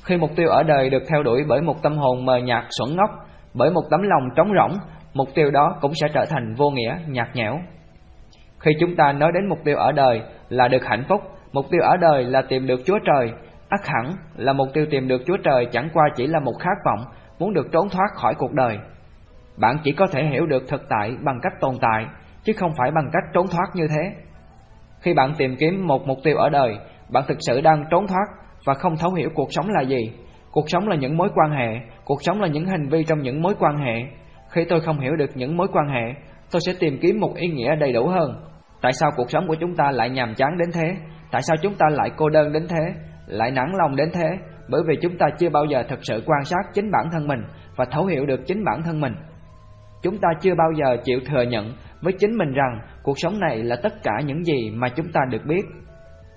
Khi 0.03 0.17
mục 0.17 0.29
tiêu 0.35 0.49
ở 0.49 0.63
đời 0.63 0.89
được 0.89 1.03
theo 1.07 1.23
đuổi 1.23 1.43
bởi 1.47 1.61
một 1.61 1.83
tâm 1.83 1.97
hồn 1.97 2.25
mờ 2.25 2.37
nhạt 2.37 2.63
xuẩn 2.69 2.95
ngốc, 2.95 3.09
bởi 3.53 3.71
một 3.71 3.81
tấm 3.91 4.01
lòng 4.01 4.23
trống 4.35 4.47
rỗng, 4.57 4.77
mục 5.13 5.27
tiêu 5.35 5.51
đó 5.51 5.75
cũng 5.81 5.91
sẽ 6.01 6.07
trở 6.13 6.25
thành 6.29 6.53
vô 6.57 6.69
nghĩa, 6.69 6.97
nhạt 7.07 7.27
nhẽo. 7.35 7.59
Khi 8.63 8.71
chúng 8.79 8.95
ta 8.95 9.11
nói 9.11 9.31
đến 9.33 9.49
mục 9.49 9.59
tiêu 9.63 9.77
ở 9.77 9.91
đời 9.91 10.21
là 10.49 10.67
được 10.67 10.85
hạnh 10.85 11.03
phúc, 11.09 11.21
mục 11.51 11.65
tiêu 11.71 11.81
ở 11.81 11.97
đời 11.97 12.23
là 12.23 12.41
tìm 12.41 12.67
được 12.67 12.81
Chúa 12.85 12.99
Trời, 13.05 13.31
ắt 13.69 13.79
hẳn 13.87 14.13
là 14.35 14.53
mục 14.53 14.67
tiêu 14.73 14.85
tìm 14.89 15.07
được 15.07 15.21
Chúa 15.25 15.37
Trời 15.43 15.67
chẳng 15.71 15.89
qua 15.93 16.03
chỉ 16.15 16.27
là 16.27 16.39
một 16.39 16.53
khát 16.59 16.77
vọng 16.85 17.05
muốn 17.39 17.53
được 17.53 17.67
trốn 17.71 17.89
thoát 17.89 18.07
khỏi 18.15 18.35
cuộc 18.37 18.53
đời. 18.53 18.77
Bạn 19.57 19.77
chỉ 19.83 19.91
có 19.91 20.07
thể 20.07 20.23
hiểu 20.23 20.45
được 20.45 20.63
thực 20.67 20.81
tại 20.89 21.15
bằng 21.25 21.39
cách 21.41 21.53
tồn 21.59 21.75
tại, 21.81 22.05
chứ 22.43 22.53
không 22.53 22.71
phải 22.77 22.91
bằng 22.91 23.09
cách 23.13 23.23
trốn 23.33 23.47
thoát 23.47 23.65
như 23.73 23.87
thế. 23.87 24.11
Khi 25.01 25.13
bạn 25.13 25.33
tìm 25.37 25.55
kiếm 25.59 25.87
một 25.87 26.07
mục 26.07 26.17
tiêu 26.23 26.37
ở 26.37 26.49
đời, 26.49 26.77
bạn 27.09 27.23
thực 27.27 27.37
sự 27.47 27.61
đang 27.61 27.85
trốn 27.91 28.07
thoát 28.07 28.25
và 28.65 28.73
không 28.73 28.97
thấu 28.97 29.13
hiểu 29.13 29.29
cuộc 29.33 29.53
sống 29.53 29.69
là 29.69 29.81
gì. 29.81 30.13
Cuộc 30.51 30.65
sống 30.67 30.87
là 30.87 30.95
những 30.95 31.17
mối 31.17 31.29
quan 31.35 31.51
hệ, 31.51 31.79
cuộc 32.05 32.23
sống 32.23 32.41
là 32.41 32.47
những 32.47 32.65
hành 32.65 32.89
vi 32.89 33.03
trong 33.03 33.19
những 33.19 33.41
mối 33.41 33.53
quan 33.59 33.77
hệ. 33.77 33.95
Khi 34.49 34.65
tôi 34.65 34.81
không 34.81 34.99
hiểu 34.99 35.15
được 35.15 35.29
những 35.35 35.57
mối 35.57 35.67
quan 35.73 35.87
hệ, 35.89 36.13
tôi 36.51 36.61
sẽ 36.65 36.73
tìm 36.79 36.97
kiếm 37.01 37.19
một 37.19 37.35
ý 37.35 37.47
nghĩa 37.47 37.75
đầy 37.75 37.93
đủ 37.93 38.07
hơn. 38.07 38.52
Tại 38.83 38.93
sao 38.93 39.11
cuộc 39.15 39.31
sống 39.31 39.47
của 39.47 39.55
chúng 39.59 39.75
ta 39.75 39.91
lại 39.91 40.09
nhàm 40.09 40.35
chán 40.35 40.57
đến 40.57 40.69
thế? 40.73 40.95
Tại 41.31 41.41
sao 41.41 41.57
chúng 41.61 41.75
ta 41.75 41.85
lại 41.89 42.11
cô 42.17 42.29
đơn 42.29 42.53
đến 42.53 42.67
thế? 42.69 42.93
Lại 43.27 43.51
nản 43.51 43.71
lòng 43.73 43.95
đến 43.95 44.09
thế? 44.13 44.29
Bởi 44.69 44.81
vì 44.87 44.95
chúng 45.01 45.17
ta 45.17 45.25
chưa 45.39 45.49
bao 45.49 45.65
giờ 45.65 45.83
thực 45.89 45.99
sự 46.01 46.23
quan 46.25 46.43
sát 46.43 46.61
chính 46.73 46.91
bản 46.91 47.09
thân 47.11 47.27
mình 47.27 47.39
và 47.75 47.85
thấu 47.91 48.05
hiểu 48.05 48.25
được 48.25 48.39
chính 48.47 48.63
bản 48.63 48.81
thân 48.85 49.01
mình. 49.01 49.13
Chúng 50.01 50.17
ta 50.17 50.29
chưa 50.41 50.55
bao 50.55 50.71
giờ 50.71 50.97
chịu 51.03 51.19
thừa 51.25 51.41
nhận 51.41 51.73
với 52.01 52.13
chính 52.19 52.37
mình 52.37 52.53
rằng 52.53 52.79
cuộc 53.03 53.19
sống 53.19 53.39
này 53.39 53.57
là 53.57 53.75
tất 53.83 53.93
cả 54.03 54.11
những 54.25 54.43
gì 54.43 54.71
mà 54.73 54.89
chúng 54.89 55.11
ta 55.11 55.21
được 55.29 55.45
biết. 55.45 55.65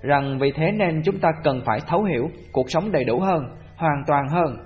Rằng 0.03 0.39
vì 0.39 0.53
thế 0.53 0.73
nên 0.73 1.03
chúng 1.05 1.19
ta 1.19 1.29
cần 1.45 1.61
phải 1.65 1.79
thấu 1.87 2.05
hiểu 2.05 2.31
cuộc 2.53 2.71
sống 2.71 2.93
đầy 2.93 3.05
đủ 3.05 3.21
hơn, 3.21 3.43
hoàn 3.77 4.03
toàn 4.07 4.29
hơn. 4.29 4.57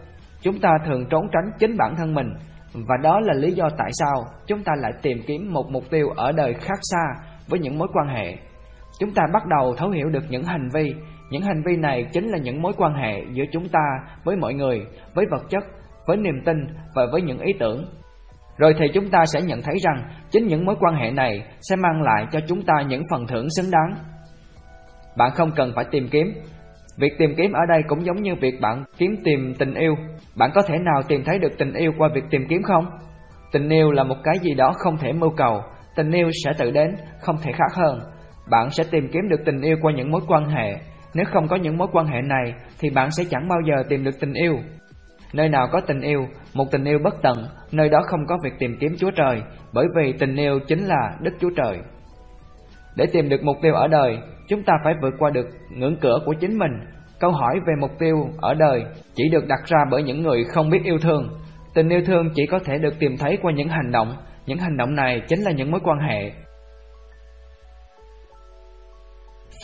Chúng 0.42 0.60
ta 0.60 0.70
thường 0.86 1.06
trốn 1.10 1.26
tránh 1.32 1.50
chính 1.58 1.76
bản 1.76 1.94
thân 1.96 2.14
mình 2.14 2.28
và 2.74 2.96
đó 3.02 3.20
là 3.20 3.34
lý 3.34 3.52
do 3.52 3.68
tại 3.78 3.90
sao 3.92 4.24
chúng 4.46 4.62
ta 4.64 4.72
lại 4.76 4.92
tìm 5.02 5.18
kiếm 5.26 5.52
một 5.52 5.70
mục 5.70 5.84
tiêu 5.90 6.08
ở 6.08 6.32
đời 6.32 6.54
khác 6.54 6.78
xa 6.82 7.29
với 7.51 7.61
những 7.61 7.78
mối 7.78 7.88
quan 7.92 8.09
hệ. 8.09 8.36
Chúng 9.01 9.11
ta 9.14 9.22
bắt 9.32 9.46
đầu 9.46 9.74
thấu 9.76 9.90
hiểu 9.90 10.09
được 10.09 10.24
những 10.28 10.44
hành 10.44 10.68
vi, 10.74 10.94
những 11.30 11.42
hành 11.42 11.62
vi 11.66 11.76
này 11.76 12.07
chính 12.12 12.28
là 12.28 12.38
những 12.38 12.62
mối 12.62 12.72
quan 12.76 12.94
hệ 12.94 13.24
giữa 13.32 13.44
chúng 13.53 13.68
ta 13.68 13.80
với 14.24 14.36
mọi 14.36 14.55
người, 14.55 14.86
với 15.14 15.26
vật 15.30 15.42
chất, 15.51 15.64
với 16.07 16.16
niềm 16.16 16.42
tin 16.44 16.57
và 16.94 17.07
với 17.12 17.22
những 17.22 17.38
ý 17.38 17.53
tưởng 17.59 17.84
rồi 18.61 18.74
thì 18.78 18.86
chúng 18.94 19.09
ta 19.11 19.26
sẽ 19.26 19.40
nhận 19.42 19.62
thấy 19.62 19.74
rằng 19.78 20.03
chính 20.30 20.46
những 20.46 20.64
mối 20.64 20.76
quan 20.80 20.94
hệ 20.94 21.11
này 21.11 21.44
sẽ 21.61 21.76
mang 21.76 22.03
lại 22.03 22.26
cho 22.32 22.40
chúng 22.46 22.62
ta 22.62 22.74
những 22.88 23.03
phần 23.11 23.26
thưởng 23.26 23.46
xứng 23.57 23.70
đáng. 23.70 23.94
Bạn 25.16 25.30
không 25.34 25.51
cần 25.57 25.72
phải 25.76 25.84
tìm 25.90 26.09
kiếm. 26.11 26.32
Việc 26.98 27.12
tìm 27.18 27.34
kiếm 27.36 27.53
ở 27.53 27.61
đây 27.68 27.82
cũng 27.88 28.05
giống 28.05 28.22
như 28.22 28.34
việc 28.34 28.61
bạn 28.61 28.84
kiếm 28.98 29.16
tìm 29.24 29.55
tình 29.59 29.74
yêu. 29.74 29.94
Bạn 30.36 30.51
có 30.55 30.62
thể 30.62 30.78
nào 30.78 31.03
tìm 31.09 31.24
thấy 31.24 31.38
được 31.38 31.59
tình 31.59 31.74
yêu 31.74 31.92
qua 31.98 32.09
việc 32.14 32.24
tìm 32.30 32.46
kiếm 32.48 32.62
không? 32.62 32.86
Tình 33.53 33.68
yêu 33.68 33.90
là 33.90 34.05
một 34.05 34.16
cái 34.24 34.38
gì 34.38 34.55
đó 34.55 34.72
không 34.78 34.96
thể 34.96 35.12
mưu 35.12 35.30
cầu, 35.30 35.62
tình 36.01 36.12
yêu 36.12 36.30
sẽ 36.44 36.53
tự 36.59 36.70
đến, 36.70 36.96
không 37.20 37.36
thể 37.42 37.53
khác 37.53 37.74
hơn. 37.74 38.01
Bạn 38.51 38.70
sẽ 38.70 38.84
tìm 38.90 39.09
kiếm 39.12 39.28
được 39.28 39.40
tình 39.44 39.61
yêu 39.61 39.76
qua 39.82 39.92
những 39.96 40.11
mối 40.11 40.20
quan 40.28 40.44
hệ. 40.44 40.74
Nếu 41.14 41.24
không 41.32 41.48
có 41.48 41.57
những 41.57 41.78
mối 41.78 41.88
quan 41.92 42.07
hệ 42.07 42.22
này 42.22 42.55
thì 42.78 42.90
bạn 42.90 43.11
sẽ 43.11 43.24
chẳng 43.30 43.48
bao 43.48 43.59
giờ 43.68 43.82
tìm 43.88 44.05
được 44.05 44.20
tình 44.20 44.32
yêu. 44.32 44.59
Nơi 45.32 45.48
nào 45.48 45.68
có 45.72 45.80
tình 45.80 46.01
yêu, 46.01 46.26
một 46.55 46.64
tình 46.70 46.84
yêu 46.84 46.98
bất 47.05 47.14
tận, 47.22 47.44
nơi 47.72 47.88
đó 47.88 48.03
không 48.07 48.20
có 48.28 48.36
việc 48.44 48.53
tìm 48.59 48.76
kiếm 48.80 48.94
Chúa 48.98 49.11
Trời, 49.11 49.42
bởi 49.72 49.86
vì 49.96 50.12
tình 50.12 50.36
yêu 50.36 50.59
chính 50.66 50.84
là 50.86 51.16
Đức 51.20 51.32
Chúa 51.40 51.51
Trời. 51.57 51.78
Để 52.96 53.07
tìm 53.12 53.28
được 53.28 53.42
mục 53.42 53.57
tiêu 53.62 53.74
ở 53.74 53.88
đời, 53.88 54.18
chúng 54.48 54.62
ta 54.62 54.74
phải 54.84 54.94
vượt 55.03 55.14
qua 55.18 55.30
được 55.30 55.46
ngưỡng 55.70 55.96
cửa 56.01 56.18
của 56.26 56.34
chính 56.40 56.59
mình. 56.59 56.72
Câu 57.20 57.30
hỏi 57.30 57.61
về 57.66 57.74
mục 57.80 57.90
tiêu 57.98 58.28
ở 58.40 58.55
đời 58.55 58.84
chỉ 59.14 59.28
được 59.32 59.46
đặt 59.48 59.61
ra 59.66 59.78
bởi 59.90 60.03
những 60.03 60.22
người 60.22 60.44
không 60.44 60.70
biết 60.70 60.80
yêu 60.84 60.98
thương. 60.98 61.28
Tình 61.74 61.88
yêu 61.88 62.01
thương 62.07 62.30
chỉ 62.34 62.46
có 62.46 62.59
thể 62.59 62.78
được 62.78 62.98
tìm 62.98 63.16
thấy 63.16 63.38
qua 63.42 63.53
những 63.53 63.68
hành 63.68 63.92
động, 63.92 64.16
những 64.51 64.59
hành 64.59 64.76
động 64.76 64.94
này 64.94 65.22
chính 65.28 65.40
là 65.40 65.53
những 65.53 65.70
mối 65.70 65.80
quan 65.84 65.98
hệ. 65.98 66.32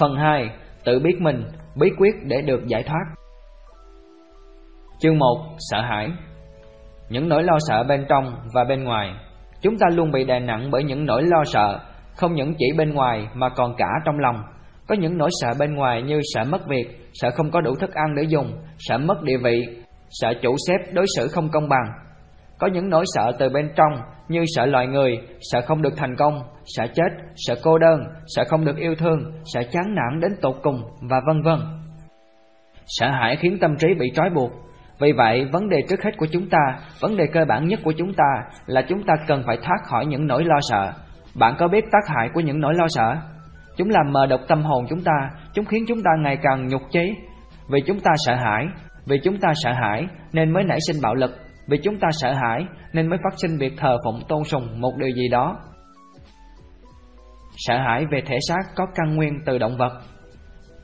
Phần 0.00 0.16
2. 0.16 0.50
Tự 0.84 0.98
biết 0.98 1.20
mình, 1.20 1.44
bí 1.76 1.90
quyết 1.98 2.14
để 2.22 2.42
được 2.42 2.66
giải 2.66 2.82
thoát. 2.82 3.04
Chương 4.98 5.18
1. 5.18 5.26
Sợ 5.58 5.80
hãi 5.80 6.08
Những 7.08 7.28
nỗi 7.28 7.42
lo 7.42 7.58
sợ 7.68 7.84
bên 7.84 8.04
trong 8.08 8.36
và 8.54 8.64
bên 8.64 8.84
ngoài 8.84 9.14
Chúng 9.60 9.78
ta 9.78 9.86
luôn 9.92 10.10
bị 10.10 10.24
đè 10.24 10.40
nặng 10.40 10.70
bởi 10.70 10.84
những 10.84 11.06
nỗi 11.06 11.22
lo 11.22 11.44
sợ 11.44 11.78
Không 12.16 12.34
những 12.34 12.54
chỉ 12.58 12.66
bên 12.78 12.94
ngoài 12.94 13.28
mà 13.34 13.48
còn 13.48 13.74
cả 13.78 13.88
trong 14.04 14.18
lòng 14.18 14.36
Có 14.88 14.94
những 14.94 15.18
nỗi 15.18 15.30
sợ 15.42 15.54
bên 15.58 15.74
ngoài 15.74 16.02
như 16.02 16.20
sợ 16.34 16.44
mất 16.44 16.60
việc 16.68 17.10
Sợ 17.12 17.30
không 17.30 17.50
có 17.50 17.60
đủ 17.60 17.74
thức 17.74 17.94
ăn 17.94 18.14
để 18.16 18.22
dùng 18.22 18.58
Sợ 18.78 18.98
mất 18.98 19.22
địa 19.22 19.38
vị 19.44 19.66
Sợ 20.10 20.34
chủ 20.42 20.56
sếp 20.68 20.94
đối 20.94 21.06
xử 21.16 21.28
không 21.28 21.48
công 21.48 21.68
bằng 21.68 22.05
có 22.58 22.66
những 22.66 22.88
nỗi 22.88 23.04
sợ 23.14 23.32
từ 23.38 23.48
bên 23.48 23.70
trong 23.76 23.92
Như 24.28 24.44
sợ 24.46 24.66
loài 24.66 24.86
người 24.86 25.18
Sợ 25.40 25.60
không 25.66 25.82
được 25.82 25.96
thành 25.96 26.16
công 26.16 26.42
Sợ 26.64 26.86
chết 26.94 27.08
Sợ 27.36 27.54
cô 27.62 27.78
đơn 27.78 28.00
Sợ 28.26 28.42
không 28.48 28.64
được 28.64 28.76
yêu 28.76 28.94
thương 28.94 29.18
Sợ 29.44 29.62
chán 29.72 29.94
nản 29.94 30.20
đến 30.20 30.32
tột 30.42 30.54
cùng 30.62 30.82
Và 31.10 31.20
vân 31.26 31.42
vân 31.42 31.58
Sợ 32.86 33.08
hãi 33.08 33.36
khiến 33.36 33.58
tâm 33.60 33.76
trí 33.76 33.88
bị 33.98 34.10
trói 34.14 34.30
buộc 34.30 34.52
vì 34.98 35.12
vậy, 35.12 35.44
vấn 35.52 35.68
đề 35.68 35.82
trước 35.88 36.02
hết 36.02 36.10
của 36.16 36.26
chúng 36.32 36.48
ta, 36.48 36.58
vấn 37.00 37.16
đề 37.16 37.26
cơ 37.26 37.44
bản 37.48 37.68
nhất 37.68 37.80
của 37.84 37.92
chúng 37.98 38.12
ta 38.14 38.42
là 38.66 38.82
chúng 38.88 39.02
ta 39.02 39.14
cần 39.26 39.42
phải 39.46 39.56
thoát 39.56 39.78
khỏi 39.84 40.06
những 40.06 40.26
nỗi 40.26 40.44
lo 40.44 40.56
sợ. 40.60 40.92
Bạn 41.34 41.54
có 41.58 41.68
biết 41.68 41.84
tác 41.92 42.14
hại 42.16 42.28
của 42.34 42.40
những 42.40 42.60
nỗi 42.60 42.74
lo 42.74 42.86
sợ? 42.88 43.16
Chúng 43.76 43.90
làm 43.90 44.12
mờ 44.12 44.26
độc 44.26 44.40
tâm 44.48 44.62
hồn 44.62 44.86
chúng 44.88 45.02
ta, 45.02 45.30
chúng 45.52 45.64
khiến 45.64 45.84
chúng 45.88 46.02
ta 46.02 46.10
ngày 46.18 46.38
càng 46.42 46.68
nhục 46.68 46.82
chế. 46.90 47.14
Vì 47.70 47.80
chúng 47.86 48.00
ta 48.00 48.10
sợ 48.16 48.34
hãi, 48.34 48.66
vì 49.06 49.16
chúng 49.24 49.38
ta 49.38 49.48
sợ 49.54 49.72
hãi 49.72 50.06
nên 50.32 50.52
mới 50.52 50.64
nảy 50.64 50.78
sinh 50.86 51.02
bạo 51.02 51.14
lực, 51.14 51.30
vì 51.66 51.78
chúng 51.82 51.98
ta 51.98 52.08
sợ 52.12 52.32
hãi 52.32 52.64
nên 52.92 53.08
mới 53.08 53.18
phát 53.24 53.34
sinh 53.36 53.58
việc 53.58 53.72
thờ 53.76 53.96
phụng 54.04 54.20
tôn 54.28 54.44
sùng 54.44 54.80
một 54.80 54.92
điều 54.96 55.10
gì 55.16 55.28
đó. 55.28 55.56
Sợ 57.56 57.78
hãi 57.78 58.04
về 58.10 58.20
thể 58.26 58.38
xác 58.48 58.62
có 58.76 58.86
căn 58.94 59.16
nguyên 59.16 59.38
từ 59.46 59.58
động 59.58 59.76
vật. 59.78 59.92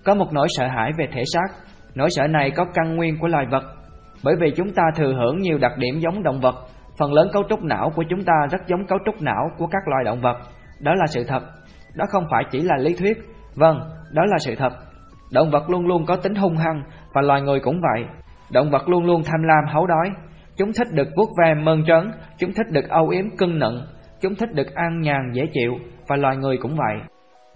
Có 0.05 0.15
một 0.15 0.33
nỗi 0.33 0.47
sợ 0.51 0.67
hãi 0.67 0.91
về 0.99 1.07
thể 1.13 1.23
xác, 1.35 1.57
nỗi 1.95 2.11
sợ 2.11 2.27
này 2.27 2.51
có 2.51 2.65
căn 2.75 2.97
nguyên 2.97 3.19
của 3.19 3.29
loài 3.29 3.47
vật 3.51 3.65
bởi 4.25 4.35
vì 4.41 4.51
chúng 4.57 4.73
ta 4.73 4.83
thừa 4.97 5.13
hưởng 5.13 5.39
nhiều 5.39 5.59
đặc 5.59 5.73
điểm 5.79 5.99
giống 5.99 6.23
động 6.23 6.41
vật, 6.41 6.55
phần 6.99 7.13
lớn 7.13 7.29
cấu 7.33 7.43
trúc 7.49 7.63
não 7.63 7.91
của 7.95 8.05
chúng 8.09 8.25
ta 8.25 8.33
rất 8.51 8.67
giống 8.67 8.87
cấu 8.87 8.99
trúc 9.07 9.23
não 9.23 9.51
của 9.59 9.67
các 9.67 9.83
loài 9.89 10.05
động 10.05 10.21
vật. 10.21 10.37
Đó 10.81 10.95
là 10.95 11.07
sự 11.07 11.25
thật. 11.25 11.43
Đó 11.95 12.05
không 12.09 12.25
phải 12.31 12.45
chỉ 12.51 12.61
là 12.61 12.77
lý 12.77 12.95
thuyết. 12.99 13.19
Vâng, 13.55 13.81
đó 14.13 14.25
là 14.25 14.37
sự 14.39 14.55
thật. 14.55 14.73
Động 15.33 15.51
vật 15.51 15.71
luôn 15.71 15.87
luôn 15.87 16.07
có 16.07 16.17
tính 16.17 16.35
hung 16.35 16.57
hăng 16.57 16.83
và 17.15 17.23
loài 17.23 17.43
người 17.43 17.61
cũng 17.61 17.81
vậy. 17.81 18.07
Động 18.51 18.71
vật 18.71 18.89
luôn 18.89 19.05
luôn 19.05 19.23
tham 19.25 19.43
lam 19.43 19.65
háu 19.73 19.87
đói. 19.87 20.11
Chúng 20.63 20.73
thích 20.73 20.89
được 20.93 21.09
vuốt 21.17 21.31
ve 21.39 21.55
mơn 21.55 21.85
trớn, 21.87 22.11
chúng 22.39 22.53
thích 22.53 22.67
được 22.71 22.89
âu 22.89 23.09
yếm 23.09 23.25
cưng 23.39 23.59
nựng, 23.59 23.87
chúng 24.21 24.35
thích 24.35 24.49
được 24.55 24.75
an 24.75 25.01
nhàn 25.01 25.33
dễ 25.33 25.43
chịu 25.53 25.73
và 26.09 26.17
loài 26.17 26.37
người 26.37 26.57
cũng 26.57 26.77
vậy. 26.77 26.97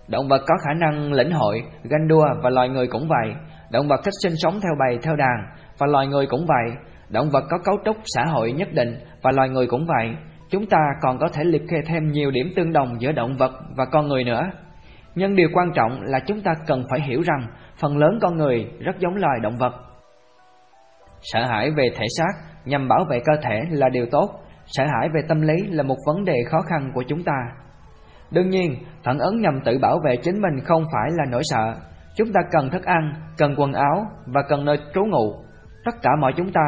Động 0.09 0.29
vật 0.29 0.43
có 0.47 0.55
khả 0.65 0.75
năng 0.81 1.13
lĩnh 1.13 1.31
hội, 1.31 1.63
ganh 1.83 2.09
đua 2.09 2.27
và 2.43 2.51
loài 2.51 2.69
người 2.69 2.87
cũng 2.87 3.09
vậy. 3.09 3.35
Động 3.71 3.89
vật 3.89 4.01
thích 4.05 4.15
sinh 4.23 4.33
sống 4.37 4.61
theo 4.63 4.73
bầy 4.79 4.99
theo 5.03 5.17
đàn 5.17 5.37
và 5.79 5.87
loài 5.87 6.07
người 6.07 6.27
cũng 6.27 6.47
vậy. 6.47 6.77
Động 7.09 7.31
vật 7.31 7.45
có 7.51 7.59
cấu 7.65 7.75
trúc 7.85 7.97
xã 8.05 8.25
hội 8.25 8.53
nhất 8.53 8.69
định 8.73 8.99
và 9.23 9.31
loài 9.33 9.49
người 9.49 9.67
cũng 9.67 9.87
vậy. 9.87 10.17
Chúng 10.51 10.67
ta 10.67 10.79
còn 11.03 11.19
có 11.19 11.29
thể 11.33 11.45
liệt 11.45 11.63
kê 11.71 11.77
thêm 11.87 12.11
nhiều 12.11 12.31
điểm 12.31 12.53
tương 12.57 12.73
đồng 12.73 13.01
giữa 13.01 13.13
động 13.13 13.37
vật 13.37 13.53
và 13.77 13.85
con 13.85 14.09
người 14.09 14.25
nữa. 14.25 14.51
Nhưng 15.15 15.37
điều 15.37 15.49
quan 15.53 15.73
trọng 15.75 16.01
là 16.03 16.19
chúng 16.27 16.41
ta 16.41 16.53
cần 16.67 16.85
phải 16.91 17.01
hiểu 17.01 17.23
rằng 17.23 17.47
phần 17.81 17.99
lớn 17.99 18.19
con 18.23 18.37
người 18.37 18.67
rất 18.81 18.99
giống 18.99 19.17
loài 19.17 19.41
động 19.43 19.57
vật. 19.57 19.86
Sợ 21.33 21.45
hãi 21.45 21.71
về 21.77 21.91
thể 21.97 22.07
xác 22.19 22.33
nhằm 22.65 22.89
bảo 22.89 23.05
vệ 23.11 23.21
cơ 23.25 23.33
thể 23.43 23.61
là 23.71 23.89
điều 23.89 24.07
tốt, 24.11 24.31
sợ 24.67 24.85
hãi 24.85 25.09
về 25.15 25.21
tâm 25.29 25.41
lý 25.41 25.55
là 25.71 25.83
một 25.83 25.97
vấn 26.07 26.25
đề 26.25 26.37
khó 26.51 26.61
khăn 26.61 26.91
của 26.95 27.03
chúng 27.09 27.23
ta. 27.23 27.39
Đương 28.31 28.51
nhiên, 28.51 28.75
phản 29.05 29.19
ứng 29.19 29.41
nhằm 29.41 29.61
tự 29.65 29.79
bảo 29.79 29.99
vệ 30.05 30.17
chính 30.17 30.43
mình 30.43 30.65
không 30.65 30.85
phải 30.93 31.11
là 31.17 31.25
nỗi 31.31 31.43
sợ. 31.45 31.75
Chúng 32.17 32.33
ta 32.33 32.41
cần 32.51 32.71
thức 32.71 32.85
ăn, 32.85 33.13
cần 33.39 33.55
quần 33.57 33.73
áo 33.73 34.07
và 34.27 34.43
cần 34.49 34.65
nơi 34.65 34.77
trú 34.95 35.05
ngụ. 35.05 35.35
Tất 35.85 35.95
cả 36.03 36.11
mọi 36.21 36.33
chúng 36.37 36.53
ta, 36.53 36.63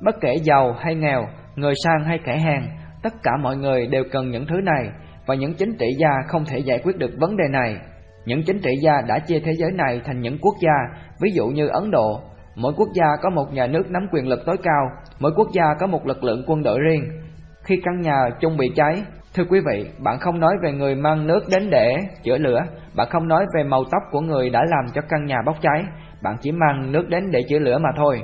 bất 0.00 0.14
kể 0.20 0.34
giàu 0.42 0.72
hay 0.72 0.94
nghèo, 0.94 1.26
người 1.56 1.74
sang 1.84 2.04
hay 2.04 2.18
kẻ 2.24 2.38
hèn, 2.38 2.62
tất 3.02 3.12
cả 3.22 3.32
mọi 3.42 3.56
người 3.56 3.86
đều 3.86 4.04
cần 4.12 4.30
những 4.30 4.46
thứ 4.46 4.56
này 4.64 4.90
và 5.26 5.34
những 5.34 5.54
chính 5.54 5.76
trị 5.78 5.86
gia 5.98 6.10
không 6.28 6.44
thể 6.44 6.58
giải 6.58 6.80
quyết 6.84 6.96
được 6.96 7.10
vấn 7.20 7.36
đề 7.36 7.44
này. 7.48 7.76
Những 8.24 8.42
chính 8.46 8.58
trị 8.62 8.70
gia 8.82 8.92
đã 9.08 9.18
chia 9.18 9.40
thế 9.40 9.52
giới 9.52 9.70
này 9.72 10.00
thành 10.04 10.20
những 10.20 10.38
quốc 10.40 10.54
gia, 10.60 11.02
ví 11.20 11.30
dụ 11.34 11.46
như 11.46 11.68
Ấn 11.68 11.90
Độ. 11.90 12.20
Mỗi 12.60 12.72
quốc 12.76 12.88
gia 12.94 13.06
có 13.22 13.30
một 13.30 13.52
nhà 13.52 13.66
nước 13.66 13.90
nắm 13.90 14.06
quyền 14.12 14.28
lực 14.28 14.40
tối 14.46 14.56
cao, 14.62 14.86
mỗi 15.20 15.32
quốc 15.36 15.48
gia 15.52 15.64
có 15.80 15.86
một 15.86 16.06
lực 16.06 16.24
lượng 16.24 16.44
quân 16.46 16.62
đội 16.62 16.78
riêng. 16.80 17.04
Khi 17.62 17.80
căn 17.84 18.00
nhà 18.00 18.28
chung 18.40 18.56
bị 18.56 18.72
cháy, 18.76 19.02
Thưa 19.34 19.44
quý 19.44 19.60
vị, 19.70 19.90
bạn 19.98 20.18
không 20.20 20.40
nói 20.40 20.54
về 20.62 20.72
người 20.72 20.94
mang 20.94 21.26
nước 21.26 21.40
đến 21.50 21.70
để 21.70 21.96
chữa 22.22 22.38
lửa, 22.38 22.60
bạn 22.96 23.08
không 23.10 23.28
nói 23.28 23.44
về 23.56 23.62
màu 23.64 23.84
tóc 23.84 24.02
của 24.10 24.20
người 24.20 24.50
đã 24.50 24.60
làm 24.70 24.92
cho 24.94 25.02
căn 25.08 25.24
nhà 25.26 25.36
bốc 25.46 25.56
cháy, 25.62 25.84
bạn 26.22 26.36
chỉ 26.40 26.52
mang 26.52 26.92
nước 26.92 27.08
đến 27.08 27.30
để 27.30 27.42
chữa 27.48 27.58
lửa 27.58 27.78
mà 27.78 27.88
thôi. 27.96 28.22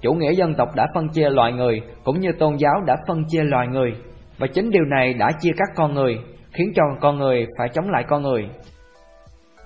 Chủ 0.00 0.12
nghĩa 0.12 0.32
dân 0.32 0.54
tộc 0.54 0.68
đã 0.74 0.86
phân 0.94 1.08
chia 1.08 1.30
loài 1.30 1.52
người, 1.52 1.80
cũng 2.04 2.20
như 2.20 2.32
tôn 2.38 2.56
giáo 2.56 2.74
đã 2.86 2.96
phân 3.08 3.22
chia 3.28 3.42
loài 3.42 3.68
người, 3.68 3.92
và 4.38 4.46
chính 4.46 4.70
điều 4.70 4.84
này 4.84 5.14
đã 5.14 5.30
chia 5.40 5.52
các 5.56 5.68
con 5.76 5.94
người, 5.94 6.18
khiến 6.52 6.72
cho 6.74 6.82
con 7.00 7.18
người 7.18 7.46
phải 7.58 7.68
chống 7.68 7.90
lại 7.90 8.04
con 8.08 8.22
người. 8.22 8.48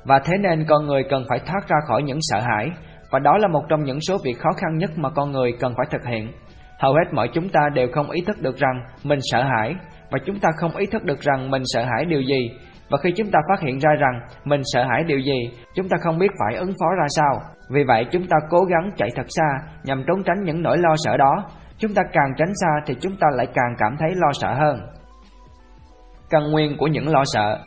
Và 0.04 0.18
thế 0.18 0.38
nên 0.38 0.64
con 0.68 0.86
người 0.86 1.02
cần 1.10 1.24
phải 1.28 1.38
thoát 1.38 1.68
ra 1.68 1.76
khỏi 1.86 2.02
những 2.02 2.18
sợ 2.20 2.40
hãi, 2.40 2.70
và 3.10 3.18
đó 3.18 3.38
là 3.38 3.48
một 3.48 3.62
trong 3.68 3.84
những 3.84 3.98
số 4.08 4.18
việc 4.24 4.38
khó 4.38 4.50
khăn 4.56 4.78
nhất 4.78 4.90
mà 4.96 5.10
con 5.10 5.32
người 5.32 5.52
cần 5.60 5.74
phải 5.76 5.86
thực 5.90 6.10
hiện. 6.10 6.32
Hầu 6.78 6.92
hết 6.92 7.12
mọi 7.12 7.28
chúng 7.34 7.48
ta 7.48 7.60
đều 7.74 7.88
không 7.92 8.10
ý 8.10 8.20
thức 8.26 8.40
được 8.40 8.56
rằng 8.56 8.82
mình 9.04 9.18
sợ 9.22 9.42
hãi, 9.42 9.74
và 10.10 10.18
chúng 10.26 10.40
ta 10.40 10.48
không 10.56 10.76
ý 10.76 10.86
thức 10.86 11.04
được 11.04 11.20
rằng 11.20 11.50
mình 11.50 11.62
sợ 11.64 11.84
hãi 11.84 12.04
điều 12.04 12.20
gì. 12.20 12.50
Và 12.90 12.98
khi 13.02 13.12
chúng 13.16 13.30
ta 13.30 13.38
phát 13.48 13.60
hiện 13.60 13.78
ra 13.78 13.90
rằng 14.00 14.20
mình 14.44 14.60
sợ 14.64 14.84
hãi 14.84 15.04
điều 15.04 15.18
gì, 15.18 15.50
chúng 15.74 15.88
ta 15.88 15.96
không 16.02 16.18
biết 16.18 16.30
phải 16.38 16.58
ứng 16.58 16.72
phó 16.80 16.86
ra 16.98 17.06
sao. 17.08 17.40
Vì 17.70 17.84
vậy 17.84 18.06
chúng 18.12 18.26
ta 18.26 18.36
cố 18.50 18.58
gắng 18.64 18.90
chạy 18.96 19.08
thật 19.16 19.26
xa 19.28 19.48
nhằm 19.84 20.04
trốn 20.06 20.22
tránh 20.24 20.42
những 20.44 20.62
nỗi 20.62 20.78
lo 20.78 20.94
sợ 20.96 21.16
đó. 21.16 21.44
Chúng 21.78 21.94
ta 21.94 22.02
càng 22.12 22.32
tránh 22.36 22.52
xa 22.54 22.68
thì 22.86 22.94
chúng 23.00 23.16
ta 23.16 23.26
lại 23.36 23.46
càng 23.54 23.74
cảm 23.78 23.96
thấy 23.98 24.10
lo 24.14 24.32
sợ 24.32 24.54
hơn. 24.54 24.80
Căn 26.30 26.50
nguyên 26.50 26.76
của 26.78 26.86
những 26.86 27.08
lo 27.08 27.22
sợ 27.24 27.58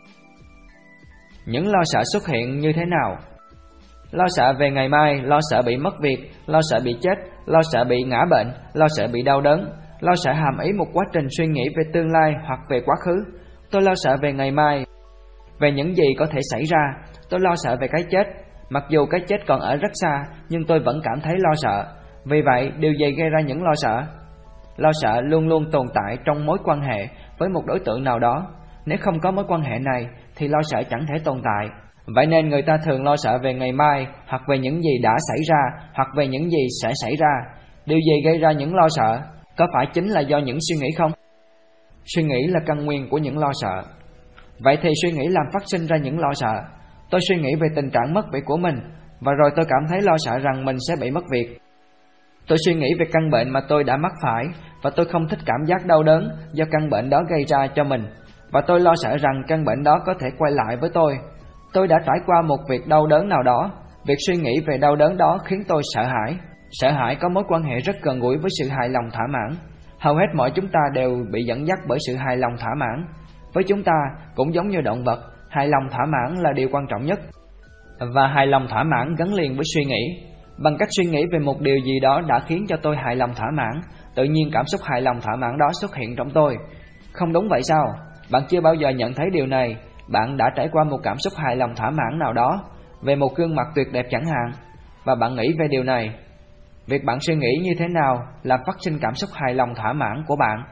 Những 1.46 1.72
lo 1.72 1.80
sợ 1.84 2.02
xuất 2.14 2.28
hiện 2.28 2.60
như 2.60 2.74
thế 2.74 2.86
nào? 2.86 3.18
Lo 4.14 4.26
sợ 4.36 4.54
về 4.60 4.70
ngày 4.72 4.90
mai, 4.90 5.22
lo 5.24 5.40
sợ 5.52 5.62
bị 5.66 5.78
mất 5.78 5.94
việc, 6.02 6.32
lo 6.46 6.60
sợ 6.72 6.80
bị 6.84 6.96
chết, 7.02 7.16
lo 7.46 7.60
sợ 7.72 7.84
bị 7.84 8.04
ngã 8.04 8.26
bệnh, 8.32 8.48
lo 8.74 8.86
sợ 8.98 9.08
bị 9.08 9.22
đau 9.22 9.42
đớn, 9.42 9.70
Lo 10.04 10.14
sợ 10.16 10.34
hàm 10.34 10.60
ý 10.60 10.72
một 10.74 10.86
quá 10.94 11.06
trình 11.14 11.28
suy 11.38 11.48
nghĩ 11.48 11.64
về 11.78 11.84
tương 11.94 12.12
lai 12.12 12.34
hoặc 12.48 12.60
về 12.70 12.82
quá 12.86 12.96
khứ. 13.06 13.24
Tôi 13.72 13.82
lo 13.82 13.94
sợ 13.96 14.16
về 14.22 14.34
ngày 14.34 14.52
mai, 14.52 14.86
về 15.60 15.72
những 15.72 15.96
gì 15.96 16.04
có 16.20 16.26
thể 16.26 16.40
xảy 16.52 16.64
ra. 16.64 16.94
Tôi 17.30 17.40
lo 17.40 17.56
sợ 17.56 17.76
về 17.82 17.88
cái 17.92 18.04
chết. 18.10 18.28
Mặc 18.70 18.84
dù 18.90 19.06
cái 19.06 19.22
chết 19.28 19.38
còn 19.48 19.60
ở 19.60 19.76
rất 19.76 19.92
xa, 19.94 20.24
nhưng 20.50 20.66
tôi 20.66 20.80
vẫn 20.80 21.02
cảm 21.04 21.22
thấy 21.24 21.34
lo 21.38 21.52
sợ. 21.56 21.86
Vì 22.26 22.42
vậy, 22.42 22.72
điều 22.78 22.94
gì 22.94 23.12
gây 23.12 23.30
ra 23.30 23.40
những 23.42 23.64
lo 23.64 23.72
sợ? 23.76 24.02
Lo 24.78 24.92
sợ 25.02 25.22
luôn 25.22 25.48
luôn 25.48 25.72
tồn 25.72 25.86
tại 25.94 26.18
trong 26.26 26.46
mối 26.46 26.58
quan 26.64 26.82
hệ 26.82 27.08
với 27.38 27.50
một 27.50 27.62
đối 27.66 27.80
tượng 27.80 28.04
nào 28.04 28.20
đó. 28.20 28.48
Nếu 28.86 28.98
không 29.02 29.20
có 29.20 29.32
mối 29.32 29.46
quan 29.48 29.62
hệ 29.62 29.80
này, 29.80 30.08
thì 30.36 30.48
lo 30.48 30.60
sợ 30.64 30.84
chẳng 30.90 31.06
thể 31.08 31.16
tồn 31.24 31.42
tại. 31.44 31.68
Vậy 32.06 32.26
nên 32.26 32.50
người 32.50 32.62
ta 32.62 32.78
thường 32.78 33.04
lo 33.04 33.16
sợ 33.16 33.38
về 33.44 33.54
ngày 33.54 33.72
mai, 33.72 34.08
hoặc 34.28 34.42
về 34.50 34.58
những 34.58 34.82
gì 34.82 34.98
đã 35.04 35.18
xảy 35.30 35.38
ra, 35.50 35.88
hoặc 35.94 36.08
về 36.18 36.28
những 36.28 36.50
gì 36.50 36.68
sẽ 36.82 36.92
xảy 37.02 37.16
ra. 37.16 37.34
Điều 37.86 38.00
gì 38.00 38.22
gây 38.26 38.38
ra 38.38 38.52
những 38.52 38.76
lo 38.76 38.88
sợ? 38.90 39.22
Có 39.58 39.68
phải 39.74 39.88
chính 39.94 40.08
là 40.08 40.22
do 40.22 40.38
những 40.38 40.58
suy 40.70 40.76
nghĩ 40.76 40.92
không? 40.98 41.12
Suy 42.16 42.24
nghĩ 42.24 42.48
là 42.48 42.60
căn 42.66 42.86
nguyên 42.86 43.10
của 43.10 43.18
những 43.18 43.38
lo 43.38 43.52
sợ. 43.62 43.84
Vậy 44.60 44.78
thì 44.82 44.90
suy 45.02 45.12
nghĩ 45.12 45.28
làm 45.28 45.46
phát 45.54 45.64
sinh 45.66 45.88
ra 45.88 45.98
những 45.98 46.20
lo 46.20 46.30
sợ. 46.34 46.54
Tôi 47.10 47.22
suy 47.30 47.36
nghĩ 47.36 47.56
về 47.56 47.68
tình 47.76 47.90
trạng 47.90 48.14
mất 48.14 48.26
việc 48.34 48.46
của 48.46 48.58
mình, 48.58 48.76
và 49.20 49.34
rồi 49.34 49.52
tôi 49.56 49.66
cảm 49.70 49.82
thấy 49.90 50.02
lo 50.02 50.16
sợ 50.18 50.40
rằng 50.40 50.66
mình 50.66 50.78
sẽ 50.88 50.96
bị 51.02 51.12
mất 51.12 51.24
việc. 51.32 51.58
Tôi 52.48 52.58
suy 52.66 52.74
nghĩ 52.74 52.94
về 53.00 53.06
căn 53.14 53.30
bệnh 53.32 53.50
mà 53.50 53.60
tôi 53.68 53.84
đã 53.84 53.98
mắc 53.98 54.12
phải 54.24 54.46
và 54.82 54.90
tôi 54.96 55.06
không 55.06 55.28
thích 55.28 55.40
cảm 55.46 55.66
giác 55.66 55.86
đau 55.86 56.04
đớn 56.04 56.30
do 56.54 56.66
căn 56.72 56.90
bệnh 56.90 57.10
đó 57.10 57.22
gây 57.30 57.46
ra 57.48 57.68
cho 57.76 57.84
mình 57.84 58.06
và 58.52 58.62
tôi 58.68 58.80
lo 58.80 58.94
sợ 59.04 59.18
rằng 59.18 59.44
căn 59.48 59.66
bệnh 59.66 59.84
đó 59.84 60.00
có 60.06 60.14
thể 60.20 60.28
quay 60.38 60.52
lại 60.52 60.78
với 60.78 60.90
tôi. 60.94 61.14
Tôi 61.74 61.88
đã 61.88 62.00
trải 62.06 62.18
qua 62.26 62.42
một 62.42 62.58
việc 62.70 62.88
đau 62.88 63.08
đớn 63.08 63.30
nào 63.30 63.44
đó, 63.44 63.72
việc 64.08 64.18
suy 64.28 64.36
nghĩ 64.36 64.60
về 64.68 64.78
đau 64.78 64.96
đớn 64.96 65.18
đó 65.18 65.38
khiến 65.46 65.64
tôi 65.68 65.82
sợ 65.94 66.04
hãi. 66.04 66.36
Sợ 66.72 66.92
hãi 66.92 67.16
có 67.16 67.30
mối 67.30 67.44
quan 67.48 67.64
hệ 67.64 67.80
rất 67.80 67.96
gần 68.02 68.20
gũi 68.20 68.38
với 68.38 68.50
sự 68.60 68.70
hài 68.70 68.90
lòng 68.90 69.10
thỏa 69.14 69.28
mãn. 69.30 69.58
Hầu 70.00 70.16
hết 70.16 70.26
mọi 70.36 70.52
chúng 70.56 70.68
ta 70.68 70.80
đều 70.94 71.26
bị 71.32 71.44
dẫn 71.44 71.68
dắt 71.68 71.80
bởi 71.88 71.98
sự 72.08 72.16
hài 72.16 72.38
lòng 72.38 72.52
thỏa 72.60 72.72
mãn. 72.78 73.06
Với 73.54 73.64
chúng 73.64 73.84
ta, 73.84 73.94
cũng 74.36 74.54
giống 74.54 74.68
như 74.68 74.82
động 74.82 75.04
vật, 75.04 75.20
hài 75.50 75.68
lòng 75.68 75.84
thỏa 75.92 76.06
mãn 76.06 76.44
là 76.44 76.52
điều 76.56 76.70
quan 76.72 76.86
trọng 76.90 77.06
nhất. 77.06 77.20
Và 78.16 78.28
hài 78.28 78.48
lòng 78.48 78.68
thỏa 78.68 78.84
mãn 78.84 79.16
gắn 79.16 79.34
liền 79.34 79.56
với 79.56 79.66
suy 79.76 79.86
nghĩ. 79.86 80.26
Bằng 80.58 80.78
cách 80.78 80.90
suy 80.98 81.06
nghĩ 81.06 81.26
về 81.34 81.40
một 81.40 81.62
điều 81.62 81.78
gì 81.78 82.00
đó 82.00 82.22
đã 82.28 82.40
khiến 82.48 82.66
cho 82.68 82.78
tôi 82.78 82.96
hài 82.98 83.16
lòng 83.16 83.34
thỏa 83.36 83.48
mãn, 83.58 83.82
tự 84.16 84.24
nhiên 84.24 84.50
cảm 84.54 84.66
xúc 84.66 84.82
hài 84.84 85.02
lòng 85.02 85.22
thỏa 85.22 85.36
mãn 85.36 85.58
đó 85.58 85.70
xuất 85.82 85.96
hiện 85.96 86.16
trong 86.16 86.30
tôi. 86.30 86.58
Không 87.12 87.34
đúng 87.34 87.48
vậy 87.50 87.62
sao? 87.64 87.86
Bạn 88.32 88.44
chưa 88.50 88.62
bao 88.62 88.74
giờ 88.74 88.90
nhận 88.90 89.14
thấy 89.14 89.30
điều 89.34 89.48
này, 89.48 89.78
bạn 90.08 90.38
đã 90.38 90.46
trải 90.56 90.70
qua 90.72 90.84
một 90.84 90.98
cảm 91.04 91.18
xúc 91.18 91.34
hài 91.38 91.56
lòng 91.56 91.76
thỏa 91.76 91.90
mãn 91.90 92.20
nào 92.20 92.34
đó 92.34 92.64
về 93.02 93.16
một 93.16 93.36
gương 93.36 93.56
mặt 93.56 93.68
tuyệt 93.76 93.88
đẹp 93.92 94.06
chẳng 94.10 94.26
hạn, 94.26 94.52
và 95.04 95.16
bạn 95.16 95.36
nghĩ 95.36 95.54
về 95.60 95.68
điều 95.70 95.84
này. 95.84 96.16
Việc 96.88 97.04
bạn 97.04 97.20
suy 97.20 97.36
nghĩ 97.36 97.60
như 97.64 97.72
thế 97.80 97.88
nào 97.88 98.20
làm 98.44 98.60
phát 98.68 98.76
sinh 98.80 98.98
cảm 99.02 99.16
xúc 99.16 99.30
hài 99.34 99.54
lòng 99.54 99.76
thỏa 99.76 99.94
mãn 99.94 100.24
của 100.28 100.36
bạn. 100.36 100.64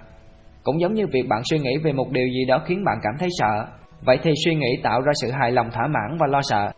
Cũng 0.64 0.82
giống 0.82 0.94
như 0.94 1.06
việc 1.14 1.24
bạn 1.30 1.42
suy 1.50 1.60
nghĩ 1.60 1.78
về 1.84 1.94
một 1.94 2.12
điều 2.12 2.28
gì 2.28 2.46
đó 2.48 2.62
khiến 2.66 2.84
bạn 2.86 2.98
cảm 3.04 3.14
thấy 3.20 3.30
sợ, 3.40 3.66
vậy 4.06 4.20
thì 4.24 4.32
suy 4.46 4.56
nghĩ 4.56 4.80
tạo 4.84 5.02
ra 5.02 5.12
sự 5.22 5.32
hài 5.32 5.52
lòng 5.52 5.72
thỏa 5.72 5.88
mãn 5.88 6.18
và 6.20 6.28
lo 6.28 6.40
sợ. 6.42 6.72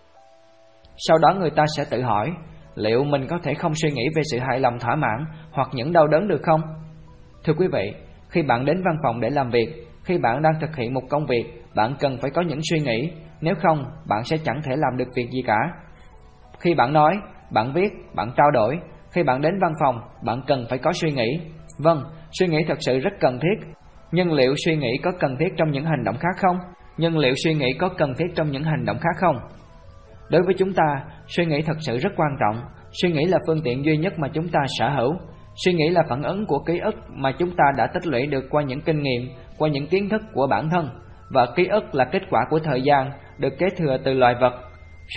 Sau 0.97 1.17
đó 1.17 1.33
người 1.39 1.49
ta 1.49 1.65
sẽ 1.77 1.85
tự 1.89 2.01
hỏi, 2.01 2.31
liệu 2.75 3.03
mình 3.03 3.27
có 3.29 3.39
thể 3.43 3.53
không 3.53 3.73
suy 3.75 3.91
nghĩ 3.91 4.03
về 4.15 4.21
sự 4.31 4.39
hài 4.39 4.59
lòng 4.59 4.79
thỏa 4.79 4.95
mãn 4.95 5.25
hoặc 5.51 5.67
những 5.73 5.93
đau 5.93 6.07
đớn 6.07 6.27
được 6.27 6.41
không? 6.43 6.61
Thưa 7.45 7.53
quý 7.53 7.67
vị, 7.73 7.93
khi 8.29 8.41
bạn 8.41 8.65
đến 8.65 8.81
văn 8.85 8.95
phòng 9.03 9.21
để 9.21 9.29
làm 9.29 9.49
việc, 9.49 9.87
khi 10.03 10.17
bạn 10.17 10.41
đang 10.41 10.53
thực 10.61 10.75
hiện 10.75 10.93
một 10.93 11.03
công 11.09 11.25
việc, 11.25 11.62
bạn 11.75 11.95
cần 11.99 12.17
phải 12.21 12.31
có 12.31 12.41
những 12.41 12.59
suy 12.69 12.79
nghĩ, 12.79 13.11
nếu 13.41 13.53
không, 13.61 13.85
bạn 14.07 14.23
sẽ 14.23 14.37
chẳng 14.37 14.61
thể 14.63 14.75
làm 14.75 14.97
được 14.97 15.07
việc 15.15 15.29
gì 15.31 15.41
cả. 15.47 15.57
Khi 16.59 16.75
bạn 16.75 16.93
nói, 16.93 17.17
bạn 17.51 17.73
viết, 17.73 17.91
bạn 18.15 18.31
trao 18.37 18.51
đổi, 18.51 18.79
khi 19.11 19.23
bạn 19.23 19.41
đến 19.41 19.59
văn 19.61 19.71
phòng, 19.79 19.99
bạn 20.25 20.41
cần 20.47 20.65
phải 20.69 20.79
có 20.79 20.91
suy 20.93 21.11
nghĩ. 21.11 21.39
Vâng, 21.79 22.03
suy 22.39 22.47
nghĩ 22.47 22.57
thật 22.67 22.77
sự 22.79 22.99
rất 22.99 23.13
cần 23.19 23.39
thiết. 23.39 23.67
Nhưng 24.11 24.33
liệu 24.33 24.53
suy 24.65 24.75
nghĩ 24.75 24.97
có 25.03 25.11
cần 25.19 25.35
thiết 25.39 25.49
trong 25.57 25.71
những 25.71 25.85
hành 25.85 26.03
động 26.03 26.17
khác 26.19 26.35
không? 26.41 26.57
Nhưng 26.97 27.17
liệu 27.17 27.33
suy 27.43 27.53
nghĩ 27.53 27.73
có 27.79 27.89
cần 27.97 28.13
thiết 28.17 28.25
trong 28.35 28.51
những 28.51 28.63
hành 28.63 28.85
động 28.85 28.97
khác 28.97 29.15
không? 29.19 29.35
Đối 30.29 30.41
với 30.45 30.53
chúng 30.57 30.73
ta, 30.73 31.05
suy 31.27 31.45
nghĩ 31.45 31.61
thật 31.61 31.77
sự 31.79 31.97
rất 31.97 32.09
quan 32.15 32.31
trọng. 32.39 32.63
Suy 33.01 33.11
nghĩ 33.11 33.25
là 33.25 33.37
phương 33.47 33.61
tiện 33.63 33.85
duy 33.85 33.97
nhất 33.97 34.19
mà 34.19 34.27
chúng 34.33 34.47
ta 34.47 34.59
sở 34.79 34.89
hữu. 34.89 35.13
Suy 35.65 35.73
nghĩ 35.73 35.89
là 35.89 36.03
phản 36.09 36.23
ứng 36.23 36.45
của 36.45 36.59
ký 36.59 36.79
ức 36.79 36.95
mà 37.09 37.31
chúng 37.39 37.51
ta 37.57 37.63
đã 37.77 37.87
tích 37.87 38.07
lũy 38.07 38.27
được 38.27 38.45
qua 38.49 38.63
những 38.63 38.81
kinh 38.81 39.01
nghiệm, 39.01 39.29
qua 39.57 39.69
những 39.69 39.87
kiến 39.87 40.09
thức 40.09 40.21
của 40.33 40.47
bản 40.47 40.69
thân. 40.69 40.89
Và 41.33 41.45
ký 41.55 41.67
ức 41.67 41.95
là 41.95 42.05
kết 42.05 42.21
quả 42.29 42.45
của 42.49 42.59
thời 42.59 42.81
gian, 42.81 43.11
được 43.37 43.53
kế 43.59 43.67
thừa 43.77 43.97
từ 44.03 44.13
loài 44.13 44.35
vật. 44.41 44.53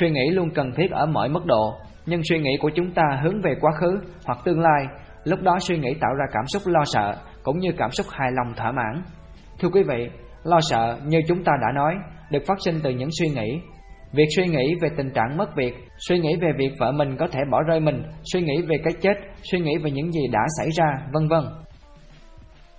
Suy 0.01 0.11
nghĩ 0.11 0.31
luôn 0.31 0.51
cần 0.51 0.73
thiết 0.77 0.91
ở 0.91 1.07
mọi 1.07 1.29
mức 1.29 1.47
độ, 1.47 1.75
nhưng 2.07 2.21
suy 2.25 2.39
nghĩ 2.39 2.51
của 2.61 2.71
chúng 2.75 2.91
ta 2.91 3.03
hướng 3.23 3.41
về 3.41 3.55
quá 3.61 3.73
khứ 3.81 3.99
hoặc 4.27 4.39
tương 4.45 4.61
lai, 4.61 4.87
lúc 5.25 5.43
đó 5.43 5.59
suy 5.61 5.79
nghĩ 5.79 5.95
tạo 6.01 6.15
ra 6.15 6.25
cảm 6.33 6.45
xúc 6.47 6.63
lo 6.67 6.83
sợ 6.85 7.15
cũng 7.43 7.59
như 7.59 7.71
cảm 7.79 7.91
xúc 7.91 8.07
hài 8.11 8.31
lòng 8.33 8.55
thỏa 8.57 8.73
mãn. 8.73 9.03
Thưa 9.59 9.69
quý 9.69 9.83
vị, 9.83 10.09
lo 10.45 10.59
sợ 10.71 10.97
như 11.07 11.21
chúng 11.29 11.45
ta 11.45 11.53
đã 11.61 11.73
nói, 11.75 11.95
được 12.31 12.43
phát 12.47 12.59
sinh 12.65 12.75
từ 12.83 12.91
những 12.91 13.09
suy 13.19 13.29
nghĩ. 13.29 13.61
Việc 14.13 14.27
suy 14.37 14.47
nghĩ 14.47 14.75
về 14.83 14.89
tình 14.97 15.11
trạng 15.11 15.37
mất 15.37 15.49
việc, 15.57 15.75
suy 16.09 16.19
nghĩ 16.19 16.37
về 16.41 16.49
việc 16.59 16.71
vợ 16.81 16.93
mình 16.93 17.17
có 17.17 17.27
thể 17.33 17.41
bỏ 17.51 17.63
rơi 17.63 17.81
mình, 17.81 18.03
suy 18.33 18.41
nghĩ 18.41 18.63
về 18.69 18.77
cái 18.85 18.93
chết, 19.01 19.15
suy 19.43 19.59
nghĩ 19.59 19.79
về 19.79 19.91
những 19.91 20.13
gì 20.13 20.21
đã 20.33 20.41
xảy 20.59 20.69
ra, 20.77 20.87
vân 21.13 21.29
vân. 21.29 21.45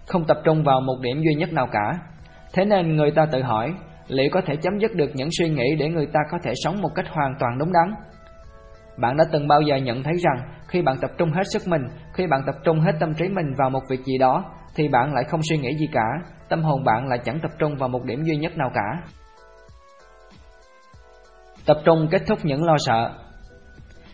Không 0.07 0.25
tập 0.27 0.37
trung 0.43 0.63
vào 0.63 0.81
một 0.81 0.95
điểm 1.01 1.21
duy 1.21 1.35
nhất 1.35 1.53
nào 1.53 1.67
cả. 1.71 1.99
Thế 2.53 2.65
nên 2.65 2.95
người 2.95 3.11
ta 3.11 3.25
tự 3.31 3.41
hỏi, 3.41 3.73
liệu 4.07 4.29
có 4.33 4.41
thể 4.41 4.55
chấm 4.55 4.79
dứt 4.79 4.95
được 4.95 5.11
những 5.13 5.29
suy 5.37 5.49
nghĩ 5.49 5.75
để 5.79 5.89
người 5.89 6.07
ta 6.13 6.19
có 6.31 6.37
thể 6.43 6.51
sống 6.55 6.81
một 6.81 6.89
cách 6.95 7.05
hoàn 7.09 7.33
toàn 7.39 7.57
đúng 7.57 7.73
đắn? 7.73 7.93
Bạn 8.97 9.17
đã 9.17 9.23
từng 9.31 9.47
bao 9.47 9.61
giờ 9.61 9.75
nhận 9.75 10.03
thấy 10.03 10.13
rằng 10.13 10.49
khi 10.67 10.81
bạn 10.81 10.97
tập 11.01 11.11
trung 11.17 11.31
hết 11.31 11.43
sức 11.53 11.61
mình, 11.67 11.81
khi 12.13 12.27
bạn 12.27 12.41
tập 12.45 12.55
trung 12.63 12.79
hết 12.79 12.91
tâm 12.99 13.13
trí 13.13 13.27
mình 13.29 13.53
vào 13.57 13.69
một 13.69 13.81
việc 13.89 14.03
gì 14.05 14.17
đó, 14.17 14.45
thì 14.75 14.87
bạn 14.87 15.13
lại 15.13 15.23
không 15.23 15.41
suy 15.49 15.57
nghĩ 15.57 15.77
gì 15.77 15.87
cả, 15.91 16.05
tâm 16.49 16.63
hồn 16.63 16.83
bạn 16.83 17.07
lại 17.07 17.19
chẳng 17.23 17.39
tập 17.39 17.51
trung 17.59 17.75
vào 17.75 17.89
một 17.89 18.03
điểm 18.03 18.23
duy 18.23 18.37
nhất 18.37 18.57
nào 18.57 18.71
cả. 18.73 19.09
Tập 21.65 21.77
trung 21.85 22.07
kết 22.11 22.21
thúc 22.27 22.39
những 22.43 22.63
lo 22.63 22.75
sợ 22.77 23.11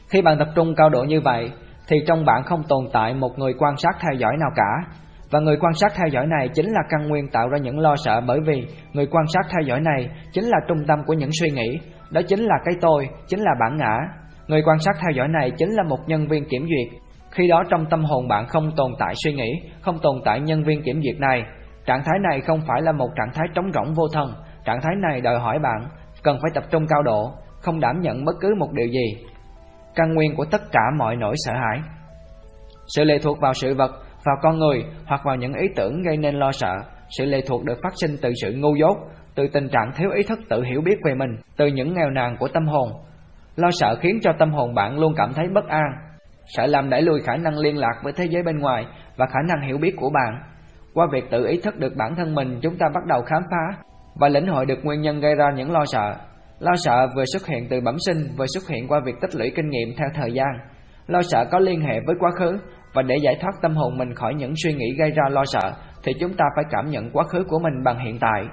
Khi 0.09 0.21
bạn 0.21 0.37
tập 0.39 0.47
trung 0.55 0.75
cao 0.75 0.89
độ 0.89 1.03
như 1.03 1.21
vậy, 1.21 1.51
thì 1.87 1.97
trong 2.07 2.25
bạn 2.25 2.43
không 2.43 2.63
tồn 2.63 2.85
tại 2.93 3.13
một 3.13 3.39
người 3.39 3.53
quan 3.57 3.77
sát 3.77 3.91
theo 3.99 4.13
dõi 4.13 4.33
nào 4.39 4.49
cả. 4.55 4.95
Và 5.33 5.39
người 5.39 5.57
quan 5.61 5.73
sát 5.73 5.91
theo 5.95 6.07
dõi 6.07 6.27
này 6.27 6.49
chính 6.53 6.65
là 6.65 6.81
căn 6.89 7.07
nguyên 7.07 7.27
tạo 7.27 7.49
ra 7.49 7.57
những 7.57 7.79
lo 7.79 7.95
sợ 8.05 8.21
bởi 8.27 8.39
vì 8.47 8.65
người 8.93 9.05
quan 9.05 9.25
sát 9.33 9.45
theo 9.51 9.61
dõi 9.61 9.81
này 9.81 10.09
chính 10.31 10.43
là 10.43 10.57
trung 10.67 10.85
tâm 10.87 10.99
của 11.05 11.13
những 11.13 11.29
suy 11.39 11.49
nghĩ, 11.49 11.79
đó 12.11 12.21
chính 12.27 12.39
là 12.39 12.55
cái 12.65 12.73
tôi, 12.81 13.09
chính 13.27 13.39
là 13.39 13.51
bản 13.59 13.77
ngã, 13.77 13.97
Người 14.47 14.61
quan 14.65 14.79
sát 14.79 14.95
theo 15.01 15.11
dõi 15.15 15.27
này 15.27 15.51
chính 15.57 15.69
là 15.69 15.83
một 15.83 15.99
nhân 16.07 16.27
viên 16.27 16.45
kiểm 16.49 16.61
duyệt. 16.61 17.01
Khi 17.31 17.47
đó 17.47 17.63
trong 17.69 17.85
tâm 17.89 18.03
hồn 18.03 18.27
bạn 18.27 18.47
không 18.47 18.71
tồn 18.75 18.91
tại 18.99 19.13
suy 19.23 19.33
nghĩ, 19.33 19.51
không 19.81 19.99
tồn 19.99 20.15
tại 20.25 20.39
nhân 20.39 20.63
viên 20.63 20.83
kiểm 20.83 21.01
duyệt 21.03 21.19
này. 21.19 21.43
Trạng 21.85 22.03
thái 22.05 22.19
này 22.29 22.41
không 22.41 22.59
phải 22.67 22.81
là 22.81 22.91
một 22.91 23.09
trạng 23.15 23.31
thái 23.33 23.47
trống 23.55 23.71
rỗng 23.73 23.93
vô 23.93 24.07
thần, 24.13 24.33
trạng 24.65 24.81
thái 24.81 24.95
này 25.09 25.21
đòi 25.21 25.39
hỏi 25.39 25.59
bạn 25.59 25.87
cần 26.23 26.37
phải 26.41 26.51
tập 26.53 26.63
trung 26.69 26.87
cao 26.89 27.03
độ, 27.03 27.31
không 27.61 27.79
đảm 27.79 27.99
nhận 27.99 28.25
bất 28.25 28.35
cứ 28.41 28.55
một 28.59 28.71
điều 28.71 28.87
gì. 28.87 29.25
Căn 29.95 30.13
nguyên 30.13 30.35
của 30.35 30.45
tất 30.51 30.61
cả 30.71 30.81
mọi 30.97 31.15
nỗi 31.15 31.35
sợ 31.45 31.53
hãi. 31.53 31.81
Sự 32.95 33.03
lệ 33.03 33.17
thuộc 33.23 33.37
vào 33.41 33.53
sự 33.53 33.75
vật, 33.75 33.91
vào 34.25 34.35
con 34.41 34.59
người 34.59 34.83
hoặc 35.05 35.21
vào 35.25 35.35
những 35.35 35.53
ý 35.53 35.67
tưởng 35.75 36.01
gây 36.01 36.17
nên 36.17 36.35
lo 36.35 36.51
sợ, 36.51 36.75
sự 37.17 37.25
lệ 37.25 37.41
thuộc 37.47 37.63
được 37.63 37.77
phát 37.83 37.93
sinh 38.01 38.15
từ 38.21 38.31
sự 38.41 38.53
ngu 38.53 38.75
dốt, 38.75 38.97
từ 39.35 39.47
tình 39.53 39.69
trạng 39.69 39.91
thiếu 39.95 40.09
ý 40.11 40.23
thức 40.23 40.39
tự 40.49 40.63
hiểu 40.63 40.81
biết 40.81 40.95
về 41.05 41.15
mình, 41.15 41.35
từ 41.57 41.67
những 41.67 41.93
nghèo 41.93 42.09
nàn 42.09 42.37
của 42.39 42.47
tâm 42.47 42.67
hồn, 42.67 42.89
Lo 43.55 43.69
sợ 43.71 43.95
khiến 44.01 44.19
cho 44.21 44.33
tâm 44.39 44.51
hồn 44.51 44.73
bạn 44.73 44.99
luôn 44.99 45.13
cảm 45.17 45.33
thấy 45.33 45.47
bất 45.53 45.67
an 45.67 45.91
Sợ 46.45 46.65
làm 46.65 46.89
đẩy 46.89 47.01
lùi 47.01 47.21
khả 47.21 47.37
năng 47.37 47.57
liên 47.57 47.77
lạc 47.77 47.93
với 48.03 48.13
thế 48.13 48.25
giới 48.29 48.43
bên 48.43 48.59
ngoài 48.59 48.85
Và 49.17 49.25
khả 49.25 49.39
năng 49.47 49.67
hiểu 49.67 49.77
biết 49.77 49.95
của 49.97 50.09
bạn. 50.09 50.43
Qua 50.93 51.07
việc 51.11 51.23
tự 51.31 51.45
ý 51.45 51.59
thức 51.63 51.79
được 51.79 51.95
bản 51.95 52.15
thân 52.15 52.35
mình 52.35 52.59
Chúng 52.61 52.77
ta 52.77 52.87
bắt 52.93 53.05
đầu 53.07 53.21
khám 53.21 53.41
phá 53.51 53.81
Và 54.15 54.29
lĩnh 54.29 54.47
hội 54.47 54.65
được 54.65 54.79
nguyên 54.83 55.01
nhân 55.01 55.19
gây 55.19 55.35
ra 55.35 55.45
những 55.55 55.71
lo 55.71 55.85
sợ. 55.85 56.15
Lo 56.59 56.71
sợ 56.75 57.07
vừa 57.15 57.23
xuất 57.33 57.47
hiện 57.47 57.67
từ 57.69 57.81
bẩm 57.81 57.95
sinh 58.05 58.17
Vừa 58.37 58.45
xuất 58.53 58.67
hiện 58.69 58.87
qua 58.87 58.99
việc 59.05 59.15
tích 59.21 59.35
lũy 59.35 59.51
kinh 59.55 59.69
nghiệm 59.69 59.89
theo 59.97 60.07
thời 60.13 60.31
gian. 60.33 60.49
Lo 61.07 61.21
sợ 61.21 61.45
có 61.51 61.59
liên 61.59 61.81
hệ 61.81 61.99
với 62.05 62.15
quá 62.19 62.31
khứ 62.39 62.57
và 62.93 63.01
để 63.01 63.15
giải 63.23 63.37
thoát 63.41 63.51
tâm 63.61 63.75
hồn 63.75 63.97
mình 63.97 64.15
khỏi 64.15 64.33
những 64.33 64.53
suy 64.63 64.73
nghĩ 64.73 64.95
gây 64.99 65.11
ra 65.11 65.23
lo 65.29 65.43
sợ 65.45 65.73
Thì 66.03 66.13
chúng 66.19 66.33
ta 66.33 66.45
phải 66.55 66.65
cảm 66.69 66.89
nhận 66.89 67.09
quá 67.11 67.23
khứ 67.23 67.43
của 67.49 67.59
mình 67.59 67.83
bằng 67.83 67.99
hiện 68.05 68.19
tại 68.19 68.45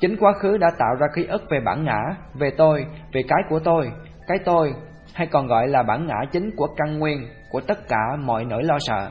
Chính 0.00 0.16
quá 0.16 0.32
khứ 0.40 0.58
đã 0.58 0.68
tạo 0.78 0.94
ra 1.00 1.06
ký 1.14 1.24
ức 1.24 1.42
về 1.50 1.60
bản 1.64 1.84
ngã, 1.84 1.98
về 2.34 2.50
tôi, 2.56 2.86
về 3.12 3.22
cái 3.28 3.38
của 3.48 3.58
tôi 3.64 3.92
cái 4.26 4.38
tôi 4.44 4.74
hay 5.14 5.26
còn 5.26 5.46
gọi 5.46 5.68
là 5.68 5.82
bản 5.82 6.06
ngã 6.06 6.16
chính 6.32 6.50
của 6.56 6.66
căn 6.76 6.98
nguyên 6.98 7.28
của 7.50 7.60
tất 7.60 7.88
cả 7.88 8.16
mọi 8.24 8.44
nỗi 8.44 8.64
lo 8.64 8.78
sợ. 8.78 9.10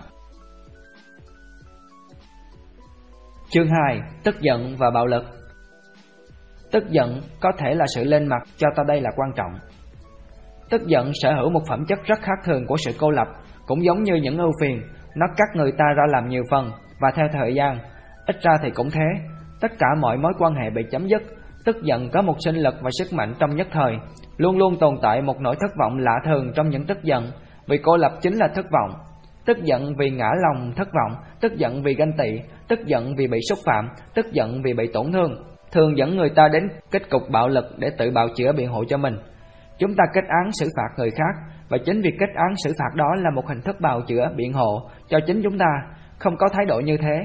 Chương 3.50 3.68
2: 3.88 4.02
Tức 4.24 4.42
giận 4.42 4.76
và 4.78 4.92
bạo 4.92 5.06
lực. 5.06 5.24
Tức 6.72 6.90
giận 6.90 7.22
có 7.40 7.52
thể 7.58 7.74
là 7.76 7.86
sự 7.96 8.04
lên 8.04 8.28
mặt 8.28 8.42
cho 8.58 8.68
ta 8.76 8.84
đây 8.88 9.02
là 9.02 9.10
quan 9.16 9.32
trọng. 9.36 9.52
Tức 10.70 10.82
giận 10.88 11.12
sở 11.14 11.34
hữu 11.34 11.50
một 11.50 11.62
phẩm 11.68 11.86
chất 11.86 12.00
rất 12.06 12.20
khác 12.22 12.40
thường 12.46 12.66
của 12.68 12.78
sự 12.86 12.92
cô 13.00 13.10
lập, 13.10 13.28
cũng 13.68 13.84
giống 13.84 14.04
như 14.04 14.16
những 14.16 14.38
ưu 14.38 14.52
phiền, 14.62 14.82
nó 15.16 15.26
cắt 15.38 15.48
người 15.56 15.72
ta 15.72 15.86
ra 15.98 16.04
làm 16.10 16.30
nhiều 16.30 16.44
phần 16.52 16.72
và 17.00 17.12
theo 17.16 17.28
thời 17.34 17.54
gian, 17.54 17.80
ít 18.26 18.36
ra 18.42 18.52
thì 18.64 18.70
cũng 18.72 18.90
thế, 18.90 19.30
tất 19.62 19.72
cả 19.80 19.88
mọi 20.00 20.18
mối 20.18 20.34
quan 20.40 20.54
hệ 20.56 20.70
bị 20.70 20.82
chấm 20.92 21.08
dứt, 21.08 21.22
tức 21.66 21.76
giận 21.84 22.10
có 22.10 22.22
một 22.22 22.36
sinh 22.40 22.56
lực 22.56 22.76
và 22.82 22.90
sức 23.00 23.14
mạnh 23.14 23.34
trong 23.40 23.56
nhất 23.56 23.68
thời, 23.72 23.98
Luôn 24.42 24.58
luôn 24.58 24.78
tồn 24.80 24.96
tại 25.02 25.22
một 25.22 25.42
nỗi 25.42 25.56
thất 25.60 25.72
vọng 25.80 25.98
lạ 25.98 26.20
thường 26.26 26.52
trong 26.56 26.70
những 26.70 26.86
tức 26.86 27.04
giận, 27.04 27.32
vì 27.68 27.78
cô 27.78 27.98
lập 27.98 28.12
chính 28.22 28.34
là 28.34 28.48
thất 28.56 28.66
vọng. 28.72 29.00
Tức 29.46 29.58
giận 29.64 29.94
vì 30.00 30.10
ngã 30.10 30.32
lòng 30.42 30.72
thất 30.76 30.88
vọng, 30.88 31.24
tức 31.42 31.58
giận 31.58 31.84
vì 31.84 31.96
ganh 31.96 32.12
tị, 32.18 32.40
tức 32.68 32.80
giận 32.86 33.16
vì 33.18 33.28
bị 33.28 33.40
xúc 33.50 33.60
phạm, 33.66 33.90
tức 34.14 34.26
giận 34.32 34.62
vì 34.64 34.74
bị 34.74 34.90
tổn 34.94 35.12
thương, 35.12 35.44
thường 35.72 35.98
dẫn 35.98 36.18
người 36.18 36.30
ta 36.30 36.48
đến 36.48 36.68
kết 36.92 37.10
cục 37.10 37.22
bạo 37.30 37.48
lực 37.48 37.66
để 37.78 37.90
tự 37.98 38.12
bào 38.12 38.28
chữa 38.36 38.52
biện 38.52 38.70
hộ 38.70 38.84
cho 38.84 38.98
mình. 38.98 39.18
Chúng 39.78 39.96
ta 39.96 40.04
kết 40.14 40.24
án 40.28 40.52
xử 40.60 40.70
phạt 40.78 40.90
người 40.98 41.12
khác, 41.12 41.56
và 41.72 41.78
chính 41.86 42.02
việc 42.02 42.14
kết 42.20 42.30
án 42.36 42.56
xử 42.64 42.72
phạt 42.80 42.96
đó 42.96 43.16
là 43.18 43.30
một 43.36 43.48
hình 43.48 43.62
thức 43.62 43.76
bào 43.82 44.02
chữa 44.08 44.30
biện 44.36 44.54
hộ 44.54 44.90
cho 45.08 45.20
chính 45.28 45.42
chúng 45.44 45.58
ta, 45.58 45.66
không 46.20 46.38
có 46.38 46.48
thái 46.54 46.66
độ 46.66 46.80
như 46.80 46.98
thế, 46.98 47.22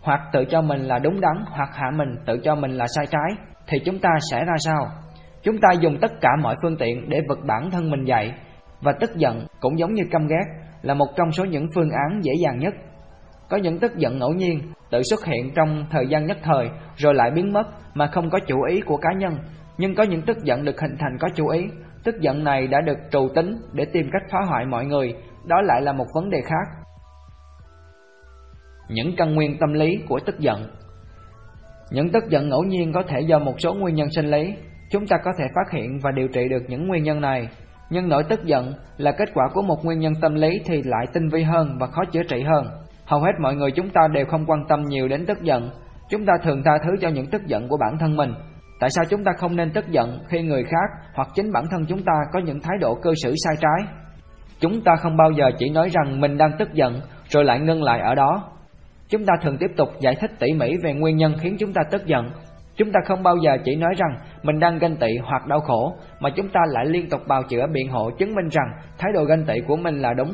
hoặc 0.00 0.20
tự 0.32 0.44
cho 0.44 0.62
mình 0.62 0.80
là 0.80 0.98
đúng 0.98 1.20
đắn, 1.20 1.44
hoặc 1.46 1.68
hạ 1.72 1.90
mình 1.96 2.08
tự 2.26 2.38
cho 2.44 2.54
mình 2.54 2.70
là 2.70 2.86
sai 2.96 3.06
trái, 3.06 3.46
thì 3.68 3.78
chúng 3.84 3.98
ta 3.98 4.10
sẽ 4.30 4.44
ra 4.44 4.54
sao? 4.58 4.86
Chúng 5.42 5.58
ta 5.58 5.68
dùng 5.80 5.98
tất 6.00 6.12
cả 6.20 6.30
mọi 6.42 6.56
phương 6.62 6.76
tiện 6.76 7.08
để 7.08 7.20
vực 7.28 7.38
bản 7.46 7.70
thân 7.70 7.90
mình 7.90 8.04
dậy. 8.04 8.32
Và 8.80 8.92
tức 9.00 9.16
giận 9.16 9.46
cũng 9.60 9.78
giống 9.78 9.94
như 9.94 10.02
căm 10.10 10.26
ghét 10.26 10.44
Là 10.82 10.94
một 10.94 11.06
trong 11.16 11.32
số 11.32 11.44
những 11.44 11.66
phương 11.74 11.90
án 11.90 12.20
dễ 12.24 12.32
dàng 12.42 12.58
nhất. 12.58 12.74
Có 13.50 13.56
những 13.56 13.78
tức 13.78 13.96
giận 13.96 14.18
ngẫu 14.18 14.32
nhiên 14.32 14.60
Tự 14.90 15.02
xuất 15.10 15.24
hiện 15.24 15.50
trong 15.54 15.86
thời 15.90 16.06
gian 16.06 16.26
nhất 16.26 16.38
thời 16.42 16.70
Rồi 16.96 17.14
lại 17.14 17.30
biến 17.30 17.52
mất 17.52 17.66
mà 17.94 18.06
không 18.06 18.30
có 18.30 18.38
chủ 18.46 18.62
ý 18.62 18.80
của 18.80 18.96
cá 18.96 19.12
nhân. 19.12 19.38
Nhưng 19.78 19.94
có 19.94 20.02
những 20.02 20.22
tức 20.22 20.36
giận 20.44 20.64
được 20.64 20.80
hình 20.80 20.96
thành 20.98 21.18
có 21.20 21.28
chủ 21.34 21.48
ý 21.48 21.66
Tức 22.04 22.20
giận 22.20 22.44
này 22.44 22.66
đã 22.66 22.80
được 22.80 22.98
trù 23.10 23.28
tính 23.34 23.56
để 23.72 23.84
tìm 23.92 24.10
cách 24.12 24.22
phá 24.32 24.38
hoại 24.48 24.64
mọi 24.66 24.84
người 24.84 25.14
đó 25.46 25.56
lại 25.62 25.82
là 25.82 25.92
một 25.92 26.06
vấn 26.14 26.30
đề 26.30 26.40
khác. 26.44 26.78
Những 28.88 29.16
căn 29.16 29.34
nguyên 29.34 29.58
tâm 29.58 29.72
lý 29.72 29.98
của 30.08 30.20
tức 30.26 30.38
giận 30.38 30.66
Những 31.90 32.10
tức 32.10 32.24
giận 32.28 32.48
ngẫu 32.48 32.62
nhiên 32.62 32.92
có 32.92 33.02
thể 33.08 33.20
do 33.20 33.38
một 33.38 33.54
số 33.58 33.74
nguyên 33.74 33.94
nhân 33.94 34.08
sinh 34.10 34.30
lý, 34.30 34.54
chúng 34.90 35.06
ta 35.06 35.16
có 35.24 35.32
thể 35.38 35.44
phát 35.54 35.78
hiện 35.78 35.98
và 36.02 36.10
điều 36.10 36.28
trị 36.28 36.48
được 36.48 36.62
những 36.68 36.88
nguyên 36.88 37.02
nhân 37.02 37.20
này. 37.20 37.48
Nhưng 37.90 38.08
nỗi 38.08 38.24
tức 38.24 38.44
giận 38.44 38.74
là 38.96 39.12
kết 39.12 39.28
quả 39.34 39.48
của 39.54 39.62
một 39.62 39.84
nguyên 39.84 39.98
nhân 39.98 40.12
tâm 40.20 40.34
lý 40.34 40.60
thì 40.64 40.82
lại 40.82 41.06
tinh 41.12 41.28
vi 41.28 41.42
hơn 41.42 41.76
và 41.80 41.86
khó 41.86 42.04
chữa 42.04 42.22
trị 42.22 42.42
hơn. 42.42 42.66
Hầu 43.04 43.20
hết 43.20 43.32
mọi 43.40 43.54
người 43.54 43.70
chúng 43.70 43.90
ta 43.90 44.08
đều 44.12 44.26
không 44.26 44.46
quan 44.46 44.64
tâm 44.68 44.82
nhiều 44.82 45.08
đến 45.08 45.26
tức 45.26 45.42
giận, 45.42 45.70
chúng 46.10 46.26
ta 46.26 46.32
thường 46.42 46.62
tha 46.64 46.72
thứ 46.84 46.96
cho 47.00 47.08
những 47.08 47.26
tức 47.26 47.46
giận 47.46 47.68
của 47.68 47.76
bản 47.76 47.98
thân 47.98 48.16
mình. 48.16 48.34
Tại 48.80 48.90
sao 48.90 49.04
chúng 49.04 49.24
ta 49.24 49.32
không 49.38 49.56
nên 49.56 49.70
tức 49.70 49.88
giận 49.88 50.18
khi 50.28 50.42
người 50.42 50.64
khác 50.64 51.10
hoặc 51.14 51.28
chính 51.34 51.52
bản 51.52 51.64
thân 51.70 51.86
chúng 51.88 52.02
ta 52.02 52.12
có 52.32 52.38
những 52.38 52.60
thái 52.60 52.78
độ 52.80 52.94
cư 52.94 53.14
xử 53.22 53.34
sai 53.44 53.54
trái? 53.60 53.94
Chúng 54.60 54.80
ta 54.80 54.92
không 54.96 55.16
bao 55.16 55.30
giờ 55.30 55.50
chỉ 55.58 55.70
nói 55.70 55.88
rằng 55.88 56.20
mình 56.20 56.38
đang 56.38 56.50
tức 56.58 56.72
giận 56.72 57.00
rồi 57.28 57.44
lại 57.44 57.60
ngưng 57.60 57.82
lại 57.82 58.00
ở 58.00 58.14
đó. 58.14 58.50
Chúng 59.08 59.24
ta 59.24 59.34
thường 59.42 59.56
tiếp 59.58 59.70
tục 59.76 59.88
giải 60.00 60.14
thích 60.14 60.30
tỉ 60.38 60.52
mỉ 60.52 60.76
về 60.82 60.94
nguyên 60.94 61.16
nhân 61.16 61.34
khiến 61.40 61.56
chúng 61.58 61.72
ta 61.72 61.82
tức 61.90 62.06
giận. 62.06 62.30
Chúng 62.76 62.92
ta 62.92 63.00
không 63.06 63.22
bao 63.22 63.36
giờ 63.36 63.56
chỉ 63.64 63.76
nói 63.76 63.94
rằng 63.96 64.18
mình 64.42 64.58
đang 64.60 64.78
ganh 64.78 64.96
tị 64.96 65.08
hoặc 65.22 65.46
đau 65.46 65.60
khổ, 65.60 65.96
mà 66.20 66.30
chúng 66.30 66.48
ta 66.48 66.60
lại 66.68 66.86
liên 66.86 67.08
tục 67.08 67.20
bào 67.28 67.42
chữa 67.42 67.66
biện 67.72 67.88
hộ 67.88 68.10
chứng 68.10 68.34
minh 68.34 68.48
rằng 68.48 68.70
thái 68.98 69.12
độ 69.14 69.24
ganh 69.24 69.44
tị 69.44 69.54
của 69.66 69.76
mình 69.76 70.02
là 70.02 70.14
đúng. 70.14 70.32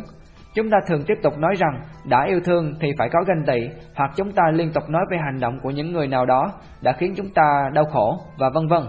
Chúng 0.54 0.70
ta 0.70 0.78
thường 0.88 1.02
tiếp 1.06 1.14
tục 1.22 1.38
nói 1.38 1.54
rằng 1.58 1.80
đã 2.08 2.24
yêu 2.28 2.40
thương 2.44 2.74
thì 2.80 2.92
phải 2.98 3.08
có 3.12 3.20
ganh 3.26 3.44
tị, 3.46 3.68
hoặc 3.94 4.10
chúng 4.16 4.32
ta 4.32 4.42
liên 4.52 4.72
tục 4.72 4.82
nói 4.88 5.04
về 5.10 5.18
hành 5.24 5.40
động 5.40 5.58
của 5.62 5.70
những 5.70 5.92
người 5.92 6.06
nào 6.06 6.26
đó 6.26 6.52
đã 6.82 6.92
khiến 6.92 7.14
chúng 7.16 7.30
ta 7.34 7.70
đau 7.72 7.84
khổ 7.84 8.18
và 8.38 8.50
vân 8.54 8.68
vân. 8.68 8.82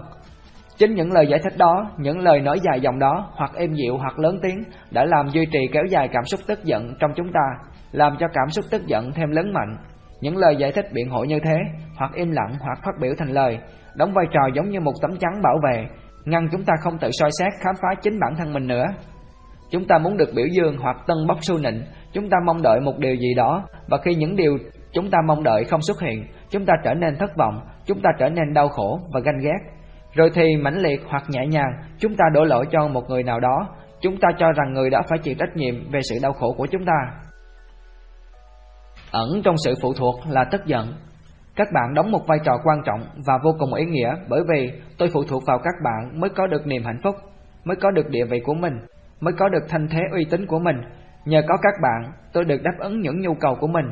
Chính 0.78 0.94
những 0.94 1.12
lời 1.12 1.26
giải 1.26 1.40
thích 1.44 1.52
đó, 1.58 1.90
những 1.98 2.18
lời 2.18 2.40
nói 2.40 2.60
dài 2.62 2.80
dòng 2.80 2.98
đó, 2.98 3.30
hoặc 3.32 3.50
êm 3.54 3.74
dịu 3.74 3.96
hoặc 3.96 4.18
lớn 4.18 4.38
tiếng, 4.42 4.62
đã 4.90 5.04
làm 5.04 5.28
duy 5.28 5.46
trì 5.46 5.58
kéo 5.72 5.84
dài 5.90 6.08
cảm 6.12 6.24
xúc 6.24 6.40
tức 6.46 6.64
giận 6.64 6.94
trong 7.00 7.10
chúng 7.16 7.32
ta, 7.32 7.68
làm 7.92 8.16
cho 8.18 8.26
cảm 8.32 8.48
xúc 8.50 8.64
tức 8.70 8.86
giận 8.86 9.12
thêm 9.12 9.30
lớn 9.30 9.52
mạnh. 9.52 9.76
Những 10.20 10.36
lời 10.36 10.56
giải 10.56 10.72
thích 10.72 10.86
biện 10.92 11.10
hộ 11.10 11.24
như 11.24 11.38
thế, 11.44 11.56
hoặc 11.96 12.10
im 12.14 12.30
lặng 12.30 12.52
hoặc 12.60 12.78
phát 12.84 12.92
biểu 13.00 13.12
thành 13.18 13.28
lời, 13.28 13.58
đóng 13.96 14.12
vai 14.12 14.26
trò 14.32 14.40
giống 14.54 14.70
như 14.70 14.80
một 14.80 14.92
tấm 15.02 15.16
chắn 15.16 15.42
bảo 15.42 15.58
vệ, 15.64 15.86
ngăn 16.24 16.48
chúng 16.52 16.64
ta 16.64 16.74
không 16.80 16.98
tự 16.98 17.10
soi 17.12 17.30
xét 17.38 17.52
khám 17.60 17.74
phá 17.82 17.88
chính 18.02 18.18
bản 18.20 18.34
thân 18.38 18.52
mình 18.52 18.66
nữa. 18.66 18.86
Chúng 19.70 19.84
ta 19.86 19.98
muốn 19.98 20.16
được 20.16 20.30
biểu 20.34 20.46
dương 20.46 20.76
hoặc 20.78 20.96
tân 21.06 21.26
bốc 21.28 21.38
su 21.40 21.58
nịnh, 21.58 21.82
chúng 22.12 22.30
ta 22.30 22.36
mong 22.46 22.62
đợi 22.62 22.80
một 22.80 22.98
điều 22.98 23.14
gì 23.14 23.34
đó, 23.34 23.62
và 23.88 23.98
khi 24.04 24.14
những 24.14 24.36
điều 24.36 24.58
chúng 24.92 25.10
ta 25.10 25.18
mong 25.26 25.42
đợi 25.42 25.64
không 25.64 25.80
xuất 25.82 26.00
hiện, 26.00 26.26
chúng 26.50 26.66
ta 26.66 26.74
trở 26.84 26.94
nên 26.94 27.16
thất 27.16 27.30
vọng, 27.38 27.60
chúng 27.86 28.00
ta 28.00 28.10
trở 28.18 28.28
nên 28.28 28.54
đau 28.54 28.68
khổ 28.68 29.00
và 29.14 29.20
ganh 29.20 29.38
ghét. 29.42 29.58
Rồi 30.14 30.30
thì 30.34 30.56
mãnh 30.56 30.78
liệt 30.78 31.00
hoặc 31.08 31.24
nhẹ 31.28 31.46
nhàng, 31.46 31.72
chúng 31.98 32.16
ta 32.16 32.24
đổ 32.32 32.44
lỗi 32.44 32.66
cho 32.70 32.88
một 32.88 33.02
người 33.08 33.22
nào 33.22 33.40
đó, 33.40 33.68
chúng 34.00 34.16
ta 34.16 34.28
cho 34.38 34.52
rằng 34.52 34.72
người 34.72 34.90
đó 34.90 35.00
phải 35.08 35.18
chịu 35.18 35.34
trách 35.38 35.56
nhiệm 35.56 35.90
về 35.90 36.00
sự 36.02 36.16
đau 36.22 36.32
khổ 36.32 36.54
của 36.58 36.66
chúng 36.66 36.84
ta. 36.84 36.92
Ẩn 39.10 39.28
trong 39.44 39.54
sự 39.64 39.74
phụ 39.82 39.92
thuộc 39.92 40.14
là 40.28 40.44
tức 40.44 40.66
giận. 40.66 40.94
Các 41.56 41.68
bạn 41.72 41.94
đóng 41.94 42.10
một 42.10 42.26
vai 42.26 42.38
trò 42.44 42.52
quan 42.64 42.78
trọng 42.84 43.00
và 43.26 43.38
vô 43.44 43.56
cùng 43.58 43.74
ý 43.74 43.84
nghĩa 43.84 44.14
bởi 44.28 44.40
vì 44.48 44.72
tôi 44.98 45.08
phụ 45.12 45.24
thuộc 45.24 45.42
vào 45.46 45.58
các 45.58 45.74
bạn 45.84 46.20
mới 46.20 46.30
có 46.30 46.46
được 46.46 46.66
niềm 46.66 46.84
hạnh 46.84 47.00
phúc, 47.04 47.14
mới 47.64 47.76
có 47.76 47.90
được 47.90 48.08
địa 48.08 48.24
vị 48.24 48.40
của 48.40 48.54
mình, 48.54 48.72
mới 49.20 49.34
có 49.38 49.48
được 49.48 49.64
thanh 49.68 49.88
thế 49.88 50.00
uy 50.12 50.24
tín 50.30 50.46
của 50.46 50.58
mình. 50.58 50.76
Nhờ 51.24 51.42
có 51.48 51.56
các 51.62 51.74
bạn, 51.82 52.12
tôi 52.32 52.44
được 52.44 52.62
đáp 52.62 52.74
ứng 52.78 53.00
những 53.00 53.20
nhu 53.20 53.34
cầu 53.34 53.54
của 53.60 53.66
mình. 53.66 53.86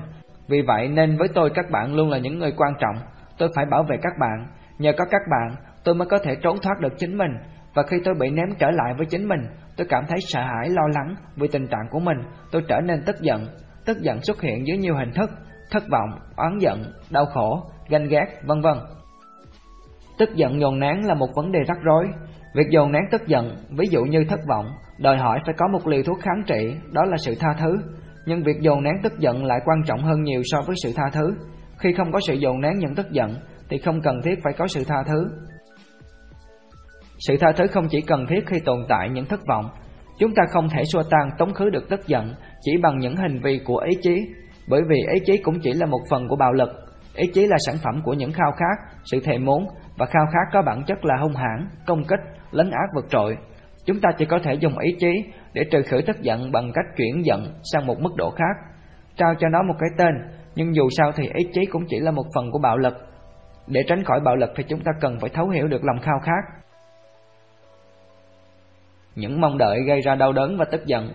Vì 0.48 0.62
vậy 0.66 0.88
nên 0.88 1.16
với 1.18 1.28
tôi 1.34 1.50
các 1.54 1.70
bạn 1.70 1.94
luôn 1.94 2.10
là 2.10 2.18
những 2.18 2.38
người 2.38 2.52
quan 2.56 2.72
trọng, 2.80 2.96
tôi 3.38 3.48
phải 3.56 3.66
bảo 3.70 3.82
vệ 3.82 3.96
các 4.02 4.12
bạn. 4.20 4.46
Nhờ 4.78 4.92
có 4.98 5.04
các 5.10 5.22
bạn, 5.30 5.56
tôi 5.84 5.94
mới 5.94 6.08
có 6.08 6.18
thể 6.18 6.36
trốn 6.42 6.56
thoát 6.62 6.80
được 6.80 6.92
chính 6.98 7.18
mình 7.18 7.30
và 7.74 7.82
khi 7.82 7.96
tôi 8.04 8.14
bị 8.20 8.30
ném 8.30 8.48
trở 8.58 8.70
lại 8.70 8.94
với 8.96 9.06
chính 9.06 9.28
mình, 9.28 9.40
tôi 9.76 9.86
cảm 9.90 10.04
thấy 10.08 10.18
sợ 10.20 10.40
hãi 10.40 10.68
lo 10.68 10.82
lắng 10.94 11.14
vì 11.36 11.48
tình 11.48 11.66
trạng 11.66 11.88
của 11.90 12.00
mình, 12.00 12.16
tôi 12.52 12.62
trở 12.68 12.80
nên 12.80 13.02
tức 13.06 13.16
giận. 13.20 13.46
Tức 13.86 13.98
giận 14.00 14.18
xuất 14.22 14.40
hiện 14.40 14.66
dưới 14.66 14.78
nhiều 14.78 14.94
hình 14.94 15.12
thức, 15.14 15.30
thất 15.70 15.82
vọng, 15.90 16.18
oán 16.36 16.58
giận, 16.58 16.82
đau 17.10 17.26
khổ, 17.26 17.62
ganh 17.88 18.08
ghét, 18.08 18.26
vân 18.46 18.60
vân. 18.60 18.78
Tức 20.18 20.34
giận 20.34 20.60
dồn 20.60 20.80
nén 20.80 21.06
là 21.06 21.14
một 21.14 21.28
vấn 21.36 21.52
đề 21.52 21.58
rắc 21.66 21.78
rối. 21.82 22.08
Việc 22.54 22.66
dồn 22.70 22.92
nén 22.92 23.02
tức 23.10 23.26
giận, 23.26 23.56
ví 23.70 23.86
dụ 23.90 24.04
như 24.04 24.24
thất 24.28 24.40
vọng, 24.48 24.66
đòi 24.98 25.16
hỏi 25.16 25.38
phải 25.46 25.54
có 25.58 25.68
một 25.68 25.86
liều 25.86 26.02
thuốc 26.02 26.20
kháng 26.20 26.42
trị, 26.46 26.76
đó 26.92 27.02
là 27.04 27.16
sự 27.16 27.34
tha 27.40 27.54
thứ. 27.58 27.76
Nhưng 28.26 28.42
việc 28.42 28.60
dồn 28.60 28.82
nén 28.82 28.94
tức 29.02 29.12
giận 29.18 29.44
lại 29.44 29.58
quan 29.64 29.82
trọng 29.86 30.02
hơn 30.02 30.22
nhiều 30.22 30.42
so 30.44 30.60
với 30.66 30.76
sự 30.82 30.92
tha 30.96 31.04
thứ. 31.12 31.34
Khi 31.78 31.92
không 31.92 32.12
có 32.12 32.20
sự 32.26 32.34
dồn 32.34 32.60
nén 32.60 32.78
những 32.78 32.94
tức 32.94 33.10
giận, 33.10 33.36
thì 33.68 33.78
không 33.78 34.00
cần 34.00 34.20
thiết 34.24 34.34
phải 34.44 34.52
có 34.58 34.66
sự 34.66 34.84
tha 34.88 34.96
thứ. 35.06 35.28
Sự 37.18 37.36
tha 37.40 37.52
thứ 37.56 37.66
không 37.66 37.88
chỉ 37.90 38.00
cần 38.00 38.26
thiết 38.26 38.46
khi 38.46 38.60
tồn 38.64 38.78
tại 38.88 39.08
những 39.10 39.26
thất 39.26 39.40
vọng, 39.48 39.64
chúng 40.18 40.34
ta 40.34 40.42
không 40.50 40.68
thể 40.68 40.82
xua 40.92 41.02
tan 41.10 41.28
tống 41.38 41.54
khứ 41.54 41.70
được 41.70 41.88
tức 41.88 42.06
giận 42.06 42.34
chỉ 42.60 42.72
bằng 42.82 42.98
những 42.98 43.16
hành 43.16 43.38
vi 43.42 43.60
của 43.64 43.76
ý 43.76 43.96
chí, 44.02 44.26
bởi 44.68 44.82
vì 44.88 44.96
ý 44.96 45.20
chí 45.26 45.36
cũng 45.36 45.60
chỉ 45.62 45.72
là 45.72 45.86
một 45.86 46.00
phần 46.10 46.28
của 46.28 46.36
bạo 46.36 46.52
lực. 46.52 46.68
Ý 47.14 47.26
chí 47.34 47.46
là 47.46 47.56
sản 47.66 47.76
phẩm 47.84 48.02
của 48.04 48.12
những 48.12 48.32
khao 48.32 48.52
khát, 48.52 48.96
sự 49.04 49.20
thèm 49.24 49.44
muốn 49.44 49.66
và 49.98 50.06
khao 50.06 50.26
khát 50.26 50.52
có 50.52 50.62
bản 50.62 50.82
chất 50.86 51.04
là 51.04 51.14
hung 51.22 51.34
hãn, 51.34 51.68
công 51.86 52.04
kích, 52.04 52.20
lấn 52.50 52.70
át 52.70 52.88
vượt 52.94 53.04
trội. 53.10 53.36
Chúng 53.84 54.00
ta 54.00 54.08
chỉ 54.18 54.24
có 54.24 54.38
thể 54.42 54.54
dùng 54.54 54.78
ý 54.78 54.96
chí 54.98 55.24
để 55.52 55.64
trừ 55.70 55.82
khử 55.82 56.00
tức 56.06 56.20
giận 56.20 56.52
bằng 56.52 56.72
cách 56.74 56.96
chuyển 56.96 57.24
giận 57.24 57.54
sang 57.72 57.86
một 57.86 58.00
mức 58.00 58.10
độ 58.16 58.30
khác, 58.30 58.56
trao 59.16 59.34
cho 59.38 59.48
nó 59.48 59.62
một 59.62 59.74
cái 59.78 59.88
tên, 59.98 60.14
nhưng 60.54 60.74
dù 60.74 60.88
sao 60.96 61.12
thì 61.12 61.24
ý 61.34 61.44
chí 61.52 61.60
cũng 61.66 61.82
chỉ 61.88 62.00
là 62.00 62.10
một 62.10 62.24
phần 62.34 62.50
của 62.50 62.58
bạo 62.58 62.76
lực. 62.76 62.94
Để 63.66 63.80
tránh 63.88 64.04
khỏi 64.04 64.20
bạo 64.24 64.36
lực 64.36 64.50
thì 64.56 64.64
chúng 64.68 64.80
ta 64.80 64.92
cần 65.00 65.18
phải 65.20 65.30
thấu 65.30 65.48
hiểu 65.48 65.68
được 65.68 65.84
lòng 65.84 66.00
khao 66.02 66.18
khát, 66.22 66.64
những 69.16 69.40
mong 69.40 69.58
đợi 69.58 69.82
gây 69.86 70.00
ra 70.00 70.14
đau 70.14 70.32
đớn 70.32 70.56
và 70.58 70.64
tức 70.70 70.86
giận. 70.86 71.12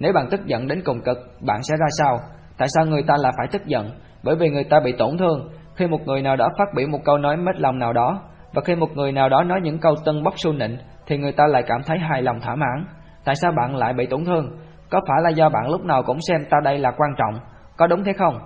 Nếu 0.00 0.12
bạn 0.12 0.28
tức 0.30 0.46
giận 0.46 0.68
đến 0.68 0.82
cùng 0.84 1.00
cực, 1.00 1.18
bạn 1.40 1.62
sẽ 1.62 1.76
ra 1.76 1.86
sao? 1.98 2.20
Tại 2.58 2.68
sao 2.74 2.86
người 2.86 3.02
ta 3.02 3.14
lại 3.18 3.32
phải 3.38 3.46
tức 3.52 3.66
giận? 3.66 3.90
Bởi 4.22 4.36
vì 4.36 4.50
người 4.50 4.64
ta 4.64 4.80
bị 4.80 4.92
tổn 4.98 5.18
thương 5.18 5.48
khi 5.76 5.86
một 5.86 6.00
người 6.06 6.22
nào 6.22 6.36
đó 6.36 6.48
phát 6.58 6.74
biểu 6.76 6.88
một 6.88 6.98
câu 7.04 7.18
nói 7.18 7.36
mất 7.36 7.52
lòng 7.56 7.78
nào 7.78 7.92
đó, 7.92 8.22
và 8.54 8.62
khi 8.64 8.74
một 8.74 8.90
người 8.94 9.12
nào 9.12 9.28
đó 9.28 9.42
nói 9.42 9.60
những 9.62 9.78
câu 9.78 9.94
tân 10.04 10.22
bốc 10.22 10.34
xu 10.36 10.52
nịnh 10.52 10.76
thì 11.06 11.18
người 11.18 11.32
ta 11.32 11.46
lại 11.46 11.62
cảm 11.66 11.82
thấy 11.86 11.98
hài 11.98 12.22
lòng 12.22 12.40
thỏa 12.40 12.54
mãn. 12.54 12.86
Tại 13.24 13.34
sao 13.34 13.52
bạn 13.52 13.76
lại 13.76 13.92
bị 13.92 14.06
tổn 14.06 14.24
thương? 14.24 14.58
Có 14.90 15.00
phải 15.08 15.16
là 15.22 15.30
do 15.30 15.48
bạn 15.48 15.70
lúc 15.70 15.84
nào 15.84 16.02
cũng 16.02 16.18
xem 16.28 16.40
ta 16.50 16.58
đây 16.64 16.78
là 16.78 16.90
quan 16.90 17.10
trọng? 17.18 17.40
Có 17.76 17.86
đúng 17.86 18.04
thế 18.04 18.12
không? 18.12 18.38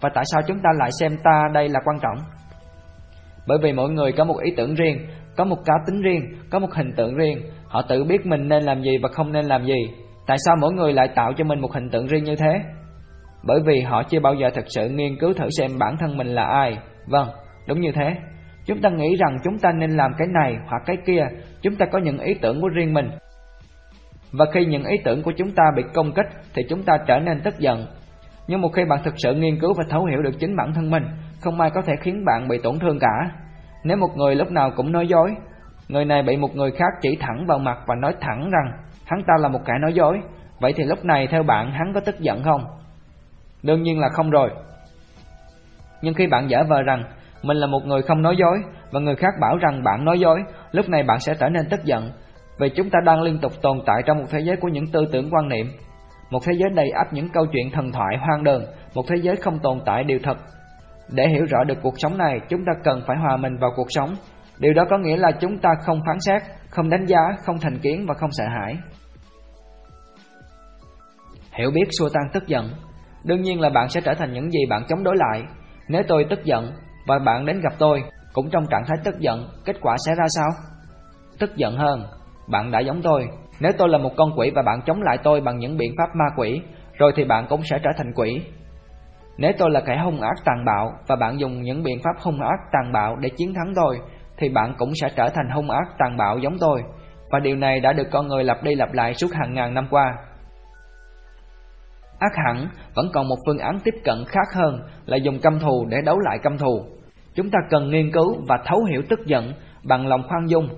Và 0.00 0.10
tại 0.14 0.24
sao 0.32 0.42
chúng 0.46 0.58
ta 0.58 0.70
lại 0.78 0.90
xem 1.00 1.12
ta 1.24 1.48
đây 1.52 1.68
là 1.68 1.80
quan 1.84 1.98
trọng? 2.00 2.16
Bởi 3.46 3.58
vì 3.62 3.72
mỗi 3.72 3.90
người 3.90 4.12
có 4.12 4.24
một 4.24 4.36
ý 4.42 4.52
tưởng 4.56 4.74
riêng, 4.74 4.98
có 5.36 5.44
một 5.44 5.58
cá 5.64 5.74
tính 5.86 6.02
riêng, 6.02 6.22
có 6.50 6.58
một 6.58 6.74
hình 6.74 6.92
tượng 6.96 7.14
riêng, 7.14 7.38
Họ 7.74 7.82
tự 7.88 8.04
biết 8.04 8.26
mình 8.26 8.48
nên 8.48 8.62
làm 8.62 8.82
gì 8.82 8.98
và 9.02 9.08
không 9.08 9.32
nên 9.32 9.44
làm 9.44 9.64
gì 9.64 9.88
Tại 10.26 10.36
sao 10.46 10.56
mỗi 10.60 10.72
người 10.72 10.92
lại 10.92 11.08
tạo 11.14 11.32
cho 11.36 11.44
mình 11.44 11.60
một 11.60 11.72
hình 11.72 11.90
tượng 11.90 12.06
riêng 12.06 12.24
như 12.24 12.36
thế 12.36 12.60
Bởi 13.44 13.60
vì 13.66 13.80
họ 13.80 14.02
chưa 14.02 14.20
bao 14.20 14.34
giờ 14.34 14.50
thực 14.54 14.64
sự 14.68 14.88
nghiên 14.88 15.18
cứu 15.20 15.32
thử 15.32 15.48
xem 15.58 15.70
bản 15.78 15.96
thân 16.00 16.16
mình 16.16 16.26
là 16.26 16.44
ai 16.44 16.78
Vâng, 17.06 17.28
đúng 17.68 17.80
như 17.80 17.92
thế 17.94 18.16
Chúng 18.66 18.80
ta 18.80 18.90
nghĩ 18.90 19.16
rằng 19.16 19.38
chúng 19.44 19.58
ta 19.58 19.72
nên 19.72 19.90
làm 19.90 20.12
cái 20.18 20.28
này 20.28 20.56
hoặc 20.66 20.82
cái 20.86 20.96
kia 21.06 21.26
Chúng 21.62 21.76
ta 21.76 21.86
có 21.86 21.98
những 21.98 22.18
ý 22.18 22.34
tưởng 22.34 22.60
của 22.60 22.68
riêng 22.68 22.94
mình 22.94 23.10
Và 24.32 24.44
khi 24.52 24.64
những 24.64 24.84
ý 24.84 24.96
tưởng 25.04 25.22
của 25.22 25.32
chúng 25.36 25.50
ta 25.50 25.62
bị 25.76 25.82
công 25.94 26.12
kích, 26.12 26.26
Thì 26.54 26.62
chúng 26.68 26.82
ta 26.82 26.98
trở 27.06 27.18
nên 27.18 27.40
tức 27.40 27.58
giận 27.58 27.86
Nhưng 28.48 28.60
một 28.60 28.68
khi 28.68 28.84
bạn 28.84 29.00
thực 29.04 29.14
sự 29.16 29.34
nghiên 29.34 29.60
cứu 29.60 29.74
và 29.78 29.84
thấu 29.90 30.04
hiểu 30.04 30.22
được 30.22 30.38
chính 30.38 30.56
bản 30.56 30.72
thân 30.74 30.90
mình, 30.90 31.04
Không 31.40 31.60
ai 31.60 31.70
có 31.70 31.82
thể 31.82 31.92
khiến 32.00 32.24
bạn 32.24 32.48
bị 32.48 32.58
tổn 32.62 32.78
thương 32.78 32.98
cả 32.98 33.30
Nếu 33.84 33.96
một 33.96 34.16
người 34.16 34.34
lúc 34.34 34.50
nào 34.50 34.70
cũng 34.76 34.92
nói 34.92 35.08
dối, 35.08 35.34
Người 35.88 36.04
này 36.04 36.22
bị 36.22 36.36
một 36.36 36.56
người 36.56 36.70
khác 36.70 36.92
chỉ 37.00 37.16
thẳng 37.20 37.46
vào 37.46 37.58
mặt 37.58 37.78
và 37.86 37.94
nói 37.94 38.14
thẳng 38.20 38.50
rằng, 38.50 38.72
hắn 39.04 39.22
ta 39.26 39.34
là 39.38 39.48
một 39.48 39.60
kẻ 39.66 39.72
nói 39.80 39.92
dối. 39.94 40.20
Vậy 40.60 40.72
thì 40.76 40.84
lúc 40.84 41.04
này 41.04 41.26
theo 41.26 41.42
bạn, 41.42 41.70
hắn 41.70 41.92
có 41.94 42.00
tức 42.00 42.20
giận 42.20 42.42
không? 42.42 42.64
Đương 43.62 43.82
nhiên 43.82 43.98
là 43.98 44.08
không 44.08 44.30
rồi. 44.30 44.50
Nhưng 46.02 46.14
khi 46.14 46.26
bạn 46.26 46.50
giả 46.50 46.62
vờ 46.68 46.82
rằng 46.82 47.04
mình 47.46 47.56
là 47.56 47.66
một 47.66 47.86
người 47.86 48.02
không 48.02 48.22
nói 48.22 48.36
dối 48.38 48.58
và 48.90 49.00
người 49.00 49.16
khác 49.16 49.34
bảo 49.40 49.56
rằng 49.56 49.82
bạn 49.84 50.04
nói 50.04 50.20
dối, 50.20 50.38
lúc 50.72 50.88
này 50.88 51.02
bạn 51.02 51.20
sẽ 51.20 51.34
trở 51.40 51.48
nên 51.48 51.68
tức 51.70 51.84
giận. 51.84 52.10
Vì 52.58 52.68
chúng 52.68 52.90
ta 52.90 52.98
đang 53.04 53.22
liên 53.22 53.38
tục 53.38 53.52
tồn 53.62 53.78
tại 53.86 54.02
trong 54.06 54.18
một 54.18 54.24
thế 54.30 54.40
giới 54.40 54.56
của 54.56 54.68
những 54.68 54.86
tư 54.92 55.04
tưởng 55.12 55.28
quan 55.30 55.48
niệm, 55.48 55.66
một 56.30 56.40
thế 56.44 56.52
giới 56.56 56.70
đầy 56.70 56.90
ắp 56.90 57.12
những 57.12 57.28
câu 57.28 57.46
chuyện 57.52 57.70
thần 57.72 57.92
thoại 57.92 58.16
hoang 58.20 58.44
đường, 58.44 58.64
một 58.94 59.02
thế 59.08 59.16
giới 59.22 59.36
không 59.36 59.58
tồn 59.58 59.78
tại 59.86 60.04
điều 60.04 60.18
thật. 60.22 60.36
Để 61.12 61.28
hiểu 61.28 61.44
rõ 61.50 61.64
được 61.64 61.78
cuộc 61.82 61.94
sống 61.96 62.18
này, 62.18 62.40
chúng 62.48 62.60
ta 62.66 62.72
cần 62.84 63.02
phải 63.06 63.16
hòa 63.16 63.36
mình 63.36 63.56
vào 63.60 63.70
cuộc 63.76 63.86
sống. 63.88 64.14
Điều 64.58 64.74
đó 64.74 64.84
có 64.90 64.98
nghĩa 64.98 65.16
là 65.16 65.30
chúng 65.40 65.58
ta 65.58 65.70
không 65.86 66.00
phán 66.06 66.16
xét, 66.20 66.42
không 66.70 66.90
đánh 66.90 67.06
giá, 67.06 67.18
không 67.44 67.58
thành 67.60 67.78
kiến 67.78 68.06
và 68.08 68.14
không 68.14 68.30
sợ 68.32 68.44
hãi. 68.48 68.76
Hiểu 71.52 71.70
biết 71.70 71.84
xua 71.98 72.08
tan 72.08 72.22
tức 72.32 72.46
giận. 72.46 72.70
Đương 73.24 73.42
nhiên 73.42 73.60
là 73.60 73.70
bạn 73.70 73.88
sẽ 73.88 74.00
trở 74.00 74.14
thành 74.14 74.32
những 74.32 74.50
gì 74.50 74.60
bạn 74.70 74.82
chống 74.88 75.04
đối 75.04 75.16
lại. 75.16 75.42
Nếu 75.88 76.02
tôi 76.08 76.26
tức 76.30 76.44
giận 76.44 76.72
và 77.06 77.18
bạn 77.18 77.46
đến 77.46 77.60
gặp 77.60 77.72
tôi 77.78 78.02
Cũng 78.32 78.50
trong 78.50 78.66
trạng 78.70 78.84
thái 78.86 78.96
tức 79.04 79.18
giận 79.18 79.48
Kết 79.64 79.76
quả 79.80 79.96
sẽ 80.06 80.14
ra 80.14 80.24
sao? 80.28 80.50
Tức 81.38 81.56
giận 81.56 81.76
hơn 81.76 82.04
Bạn 82.48 82.70
đã 82.70 82.80
giống 82.80 83.02
tôi 83.02 83.28
Nếu 83.60 83.72
tôi 83.78 83.88
là 83.88 83.98
một 83.98 84.12
con 84.16 84.30
quỷ 84.36 84.50
và 84.54 84.62
bạn 84.62 84.80
chống 84.86 85.02
lại 85.02 85.18
tôi 85.22 85.40
bằng 85.40 85.58
những 85.58 85.76
biện 85.76 85.92
pháp 85.98 86.08
ma 86.14 86.24
quỷ 86.36 86.62
Rồi 86.98 87.12
thì 87.16 87.24
bạn 87.24 87.46
cũng 87.48 87.62
sẽ 87.62 87.78
trở 87.82 87.90
thành 87.96 88.12
quỷ 88.14 88.42
Nếu 89.38 89.52
tôi 89.58 89.70
là 89.70 89.80
kẻ 89.80 89.96
hung 90.04 90.20
ác 90.20 90.36
tàn 90.44 90.64
bạo 90.64 90.92
Và 91.06 91.16
bạn 91.16 91.40
dùng 91.40 91.62
những 91.62 91.82
biện 91.82 91.98
pháp 92.04 92.22
hung 92.22 92.40
ác 92.40 92.58
tàn 92.72 92.92
bạo 92.92 93.16
để 93.16 93.28
chiến 93.28 93.54
thắng 93.54 93.72
tôi 93.74 94.00
thì 94.36 94.48
bạn 94.48 94.74
cũng 94.78 94.92
sẽ 95.00 95.08
trở 95.16 95.28
thành 95.28 95.50
hung 95.50 95.70
ác 95.70 95.88
tàn 95.98 96.16
bạo 96.16 96.38
giống 96.38 96.58
tôi, 96.60 96.82
và 97.30 97.38
điều 97.38 97.56
này 97.56 97.80
đã 97.80 97.92
được 97.92 98.08
con 98.10 98.28
người 98.28 98.44
lặp 98.44 98.62
đi 98.62 98.74
lặp 98.74 98.92
lại 98.92 99.14
suốt 99.14 99.32
hàng 99.32 99.54
ngàn 99.54 99.74
năm 99.74 99.86
qua. 99.90 100.04
Ác 102.18 102.32
hẳn 102.46 102.68
vẫn 102.94 103.06
còn 103.12 103.28
một 103.28 103.36
phương 103.46 103.58
án 103.58 103.78
tiếp 103.84 103.94
cận 104.04 104.24
khác 104.28 104.48
hơn 104.54 104.80
là 105.06 105.16
dùng 105.16 105.40
căm 105.40 105.58
thù 105.58 105.86
để 105.88 105.96
đấu 106.04 106.18
lại 106.18 106.38
căm 106.42 106.58
thù. 106.58 106.84
Chúng 107.34 107.50
ta 107.50 107.58
cần 107.70 107.90
nghiên 107.90 108.12
cứu 108.12 108.36
và 108.48 108.58
thấu 108.64 108.84
hiểu 108.84 109.02
tức 109.08 109.26
giận 109.26 109.52
bằng 109.84 110.06
lòng 110.06 110.22
khoan 110.28 110.46
dung. 110.46 110.68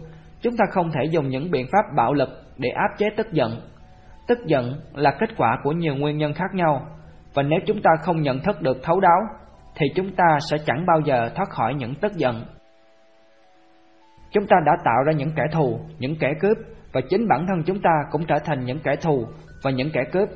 Chúng 0.40 0.56
ta 0.56 0.64
không 0.70 0.90
thể 0.90 1.04
dùng 1.10 1.28
những 1.28 1.50
biện 1.50 1.66
pháp 1.72 1.96
bạo 1.96 2.12
lực 2.12 2.28
để 2.58 2.68
áp 2.68 2.98
chế 2.98 3.06
tức 3.16 3.32
giận. 3.32 3.60
Tức 4.28 4.38
giận 4.46 4.74
là 4.94 5.16
kết 5.20 5.30
quả 5.36 5.58
của 5.62 5.72
nhiều 5.72 5.94
nguyên 5.94 6.18
nhân 6.18 6.34
khác 6.34 6.54
nhau, 6.54 6.86
và 7.34 7.42
nếu 7.42 7.60
chúng 7.66 7.82
ta 7.82 7.90
không 8.02 8.22
nhận 8.22 8.40
thức 8.40 8.62
được 8.62 8.76
thấu 8.82 9.00
đáo, 9.00 9.20
thì 9.74 9.86
chúng 9.94 10.14
ta 10.16 10.38
sẽ 10.50 10.56
chẳng 10.66 10.86
bao 10.86 11.00
giờ 11.00 11.30
thoát 11.34 11.48
khỏi 11.50 11.74
những 11.74 11.94
tức 11.94 12.12
giận. 12.16 12.44
Chúng 14.30 14.46
ta 14.46 14.56
đã 14.66 14.72
tạo 14.84 15.02
ra 15.06 15.12
những 15.12 15.30
kẻ 15.36 15.42
thù, 15.52 15.80
những 15.98 16.16
kẻ 16.20 16.32
cướp, 16.40 16.56
và 16.92 17.00
chính 17.08 17.28
bản 17.28 17.46
thân 17.48 17.62
chúng 17.66 17.80
ta 17.80 17.90
cũng 18.10 18.26
trở 18.26 18.38
thành 18.44 18.64
những 18.64 18.78
kẻ 18.78 18.96
thù 18.96 19.26
và 19.62 19.70
những 19.70 19.90
kẻ 19.92 20.04
cướp. 20.12 20.28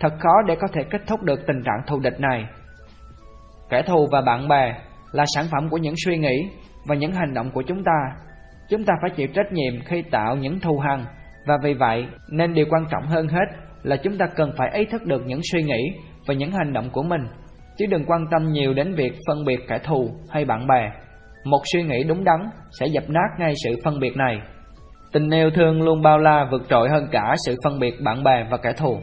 Thật 0.00 0.12
khó 0.20 0.42
để 0.46 0.56
có 0.60 0.68
thể 0.72 0.82
kết 0.90 1.00
thúc 1.06 1.22
được 1.22 1.46
tình 1.46 1.62
trạng 1.64 1.86
thù 1.86 1.98
địch 2.00 2.20
này. 2.20 2.46
Kẻ 3.70 3.82
thù 3.82 4.08
và 4.12 4.20
bạn 4.20 4.48
bè 4.48 4.74
là 5.12 5.24
sản 5.34 5.44
phẩm 5.52 5.68
của 5.70 5.76
những 5.76 5.94
suy 6.04 6.18
nghĩ 6.18 6.48
và 6.86 6.94
những 6.94 7.12
hành 7.12 7.34
động 7.34 7.50
của 7.50 7.62
chúng 7.62 7.84
ta. 7.84 8.16
Chúng 8.68 8.84
ta 8.84 8.94
phải 9.02 9.10
chịu 9.10 9.28
trách 9.34 9.52
nhiệm 9.52 9.84
khi 9.84 10.02
tạo 10.02 10.36
những 10.36 10.60
thù 10.60 10.78
hằn 10.78 11.04
và 11.46 11.54
vì 11.62 11.74
vậy 11.74 12.06
nên 12.30 12.54
điều 12.54 12.66
quan 12.70 12.84
trọng 12.90 13.06
hơn 13.06 13.28
hết 13.28 13.46
là 13.82 13.96
chúng 13.96 14.18
ta 14.18 14.26
cần 14.36 14.52
phải 14.56 14.70
ý 14.74 14.84
thức 14.84 15.04
được 15.04 15.22
những 15.26 15.40
suy 15.52 15.62
nghĩ 15.62 15.82
và 16.26 16.34
những 16.34 16.52
hành 16.52 16.72
động 16.72 16.90
của 16.92 17.02
mình, 17.02 17.20
chứ 17.76 17.86
đừng 17.86 18.04
quan 18.06 18.24
tâm 18.30 18.52
nhiều 18.52 18.74
đến 18.74 18.94
việc 18.94 19.12
phân 19.28 19.44
biệt 19.44 19.60
kẻ 19.68 19.78
thù 19.78 20.10
hay 20.30 20.44
bạn 20.44 20.66
bè. 20.66 20.90
Một 21.44 21.60
suy 21.72 21.82
nghĩ 21.82 22.04
đúng 22.04 22.24
đắn 22.24 22.40
sẽ 22.80 22.86
dập 22.86 23.04
nát 23.08 23.28
ngay 23.38 23.54
sự 23.64 23.76
phân 23.84 24.00
biệt 24.00 24.16
này. 24.16 24.40
Tình 25.12 25.30
yêu 25.30 25.50
thương 25.50 25.82
luôn 25.82 26.02
bao 26.02 26.18
la 26.18 26.48
vượt 26.50 26.62
trội 26.68 26.88
hơn 26.88 27.08
cả 27.10 27.34
sự 27.46 27.54
phân 27.64 27.78
biệt 27.80 27.94
bạn 28.04 28.24
bè 28.24 28.46
và 28.50 28.56
kẻ 28.56 28.72
thù. 28.72 28.98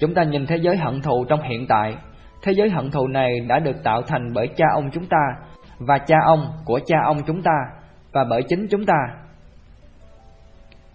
Chúng 0.00 0.14
ta 0.14 0.22
nhìn 0.22 0.46
thế 0.46 0.56
giới 0.56 0.76
hận 0.76 1.02
thù 1.02 1.24
trong 1.28 1.42
hiện 1.42 1.66
tại 1.68 1.94
Thế 2.42 2.52
giới 2.52 2.70
hận 2.70 2.90
thù 2.90 3.06
này 3.06 3.40
đã 3.48 3.58
được 3.58 3.76
tạo 3.84 4.02
thành 4.02 4.32
bởi 4.34 4.48
cha 4.56 4.66
ông 4.74 4.90
chúng 4.90 5.06
ta 5.06 5.36
Và 5.78 5.98
cha 5.98 6.16
ông 6.26 6.46
của 6.64 6.80
cha 6.86 6.96
ông 7.04 7.16
chúng 7.26 7.42
ta 7.42 7.52
Và 8.12 8.24
bởi 8.30 8.42
chính 8.48 8.66
chúng 8.70 8.86
ta. 8.86 8.98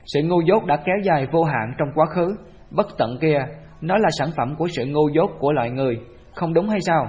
Sự 0.05 0.21
ngu 0.23 0.41
dốt 0.41 0.65
đã 0.65 0.75
kéo 0.77 0.95
dài 1.03 1.27
vô 1.31 1.43
hạn 1.43 1.73
trong 1.77 1.87
quá 1.95 2.05
khứ. 2.05 2.35
Bất 2.71 2.87
tận 2.97 3.17
kia 3.21 3.37
Nó 3.81 3.97
là 3.97 4.09
sản 4.19 4.29
phẩm 4.37 4.55
của 4.55 4.67
sự 4.67 4.85
ngu 4.85 5.09
dốt 5.09 5.31
của 5.39 5.51
loài 5.51 5.69
người 5.69 5.99
Không 6.35 6.53
đúng 6.53 6.69
hay 6.69 6.79
sao? 6.81 7.07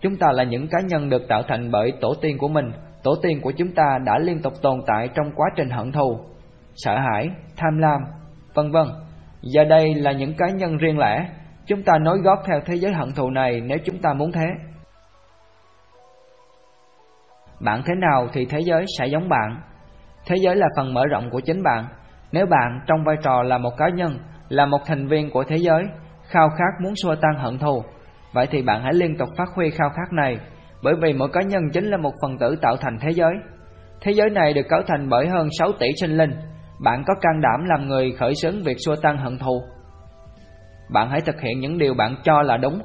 Chúng 0.00 0.16
ta 0.16 0.32
là 0.32 0.44
những 0.44 0.68
cá 0.68 0.78
nhân 0.88 1.08
được 1.08 1.28
tạo 1.28 1.42
thành 1.48 1.70
bởi 1.70 1.92
tổ 2.00 2.14
tiên 2.20 2.38
của 2.38 2.48
mình. 2.48 2.66
Tổ 3.02 3.14
tiên 3.22 3.40
của 3.40 3.52
chúng 3.56 3.74
ta 3.74 3.98
đã 4.04 4.18
liên 4.18 4.42
tục 4.42 4.52
tồn 4.62 4.80
tại 4.86 5.08
trong 5.14 5.26
quá 5.36 5.46
trình 5.56 5.70
hận 5.70 5.92
thù 5.92 6.18
Sợ 6.74 6.98
hãi, 6.98 7.28
tham 7.56 7.78
lam, 7.78 8.00
vân 8.54 8.70
vân. 8.70 8.86
Giờ 9.42 9.64
đây 9.64 9.94
là 9.94 10.12
những 10.12 10.34
cá 10.34 10.46
nhân 10.48 10.76
riêng 10.76 10.98
lẻ 10.98 11.28
Chúng 11.68 11.82
ta 11.82 11.98
nối 11.98 12.18
gót 12.18 12.38
theo 12.46 12.60
thế 12.66 12.74
giới 12.74 12.92
hận 12.92 13.12
thù 13.12 13.30
này 13.30 13.60
nếu 13.60 13.78
chúng 13.84 13.98
ta 13.98 14.12
muốn 14.12 14.32
thế. 14.32 14.46
Bạn 17.60 17.82
thế 17.86 17.94
nào 17.94 18.28
thì 18.32 18.46
thế 18.46 18.60
giới 18.60 18.84
sẽ 18.98 19.06
giống 19.06 19.28
bạn. 19.28 19.60
Thế 20.26 20.36
giới 20.40 20.56
là 20.56 20.66
phần 20.76 20.94
mở 20.94 21.06
rộng 21.06 21.30
của 21.30 21.40
chính 21.40 21.62
bạn. 21.62 21.84
Nếu 22.32 22.46
bạn 22.46 22.80
trong 22.86 23.04
vai 23.04 23.16
trò 23.22 23.42
là 23.42 23.58
một 23.58 23.76
cá 23.76 23.88
nhân, 23.88 24.18
Là 24.48 24.66
một 24.66 24.78
thành 24.86 25.08
viên 25.08 25.30
của 25.30 25.44
thế 25.44 25.56
giới, 25.56 25.82
Khao 26.22 26.48
khát 26.48 26.82
muốn 26.82 26.92
xua 27.02 27.14
tan 27.14 27.34
hận 27.38 27.58
thù, 27.58 27.82
Vậy 28.32 28.46
thì 28.50 28.62
bạn 28.62 28.82
hãy 28.82 28.94
liên 28.94 29.16
tục 29.18 29.28
phát 29.38 29.48
huy 29.54 29.70
khao 29.70 29.88
khát 29.90 30.12
này, 30.12 30.38
Bởi 30.82 30.94
vì 31.02 31.12
mỗi 31.12 31.28
cá 31.32 31.42
nhân 31.42 31.62
chính 31.72 31.84
là 31.84 31.96
một 31.96 32.12
phần 32.22 32.38
tử 32.38 32.56
tạo 32.62 32.76
thành 32.76 32.98
thế 33.00 33.10
giới. 33.10 33.32
Thế 34.00 34.12
giới 34.12 34.30
này 34.30 34.52
được 34.52 34.68
cấu 34.68 34.80
thành 34.86 35.08
bởi 35.08 35.28
hơn 35.28 35.48
6 35.58 35.72
tỷ 35.72 35.86
sinh 36.00 36.16
linh. 36.16 36.32
Bạn 36.84 37.04
có 37.06 37.14
can 37.20 37.40
đảm 37.40 37.64
làm 37.64 37.88
người 37.88 38.12
khởi 38.18 38.34
xướng 38.34 38.62
việc 38.64 38.76
xua 38.86 38.96
tan 39.02 39.16
hận 39.16 39.38
thù. 39.38 39.62
Bạn 40.90 41.10
hãy 41.10 41.20
thực 41.20 41.40
hiện 41.40 41.60
những 41.60 41.78
điều 41.78 41.94
bạn 41.94 42.16
cho 42.24 42.42
là 42.42 42.56
đúng 42.56 42.82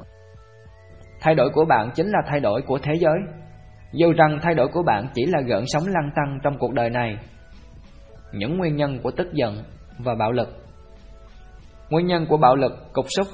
Thay 1.20 1.34
đổi 1.34 1.50
của 1.50 1.64
bạn 1.64 1.90
chính 1.94 2.06
là 2.06 2.18
thay 2.26 2.40
đổi 2.40 2.62
của 2.62 2.78
thế 2.82 2.92
giới 3.00 3.18
Dù 3.92 4.12
rằng 4.12 4.38
thay 4.42 4.54
đổi 4.54 4.68
của 4.68 4.82
bạn 4.82 5.06
chỉ 5.14 5.26
là 5.26 5.40
gợn 5.40 5.64
sóng 5.66 5.84
lăn 5.86 6.10
tăng 6.16 6.38
trong 6.42 6.58
cuộc 6.58 6.72
đời 6.72 6.90
này 6.90 7.16
Những 8.32 8.58
nguyên 8.58 8.76
nhân 8.76 8.98
của 9.02 9.10
tức 9.10 9.32
giận 9.32 9.54
và 9.98 10.14
bạo 10.14 10.32
lực 10.32 10.64
Nguyên 11.90 12.06
nhân 12.06 12.26
của 12.28 12.36
bạo 12.36 12.56
lực, 12.56 12.72
cục 12.92 13.06
xúc 13.16 13.26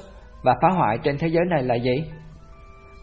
và 0.43 0.53
phá 0.61 0.67
hoại 0.77 0.97
trên 1.03 1.17
thế 1.17 1.27
giới 1.27 1.45
này 1.49 1.63
là 1.63 1.75
gì? 1.75 2.03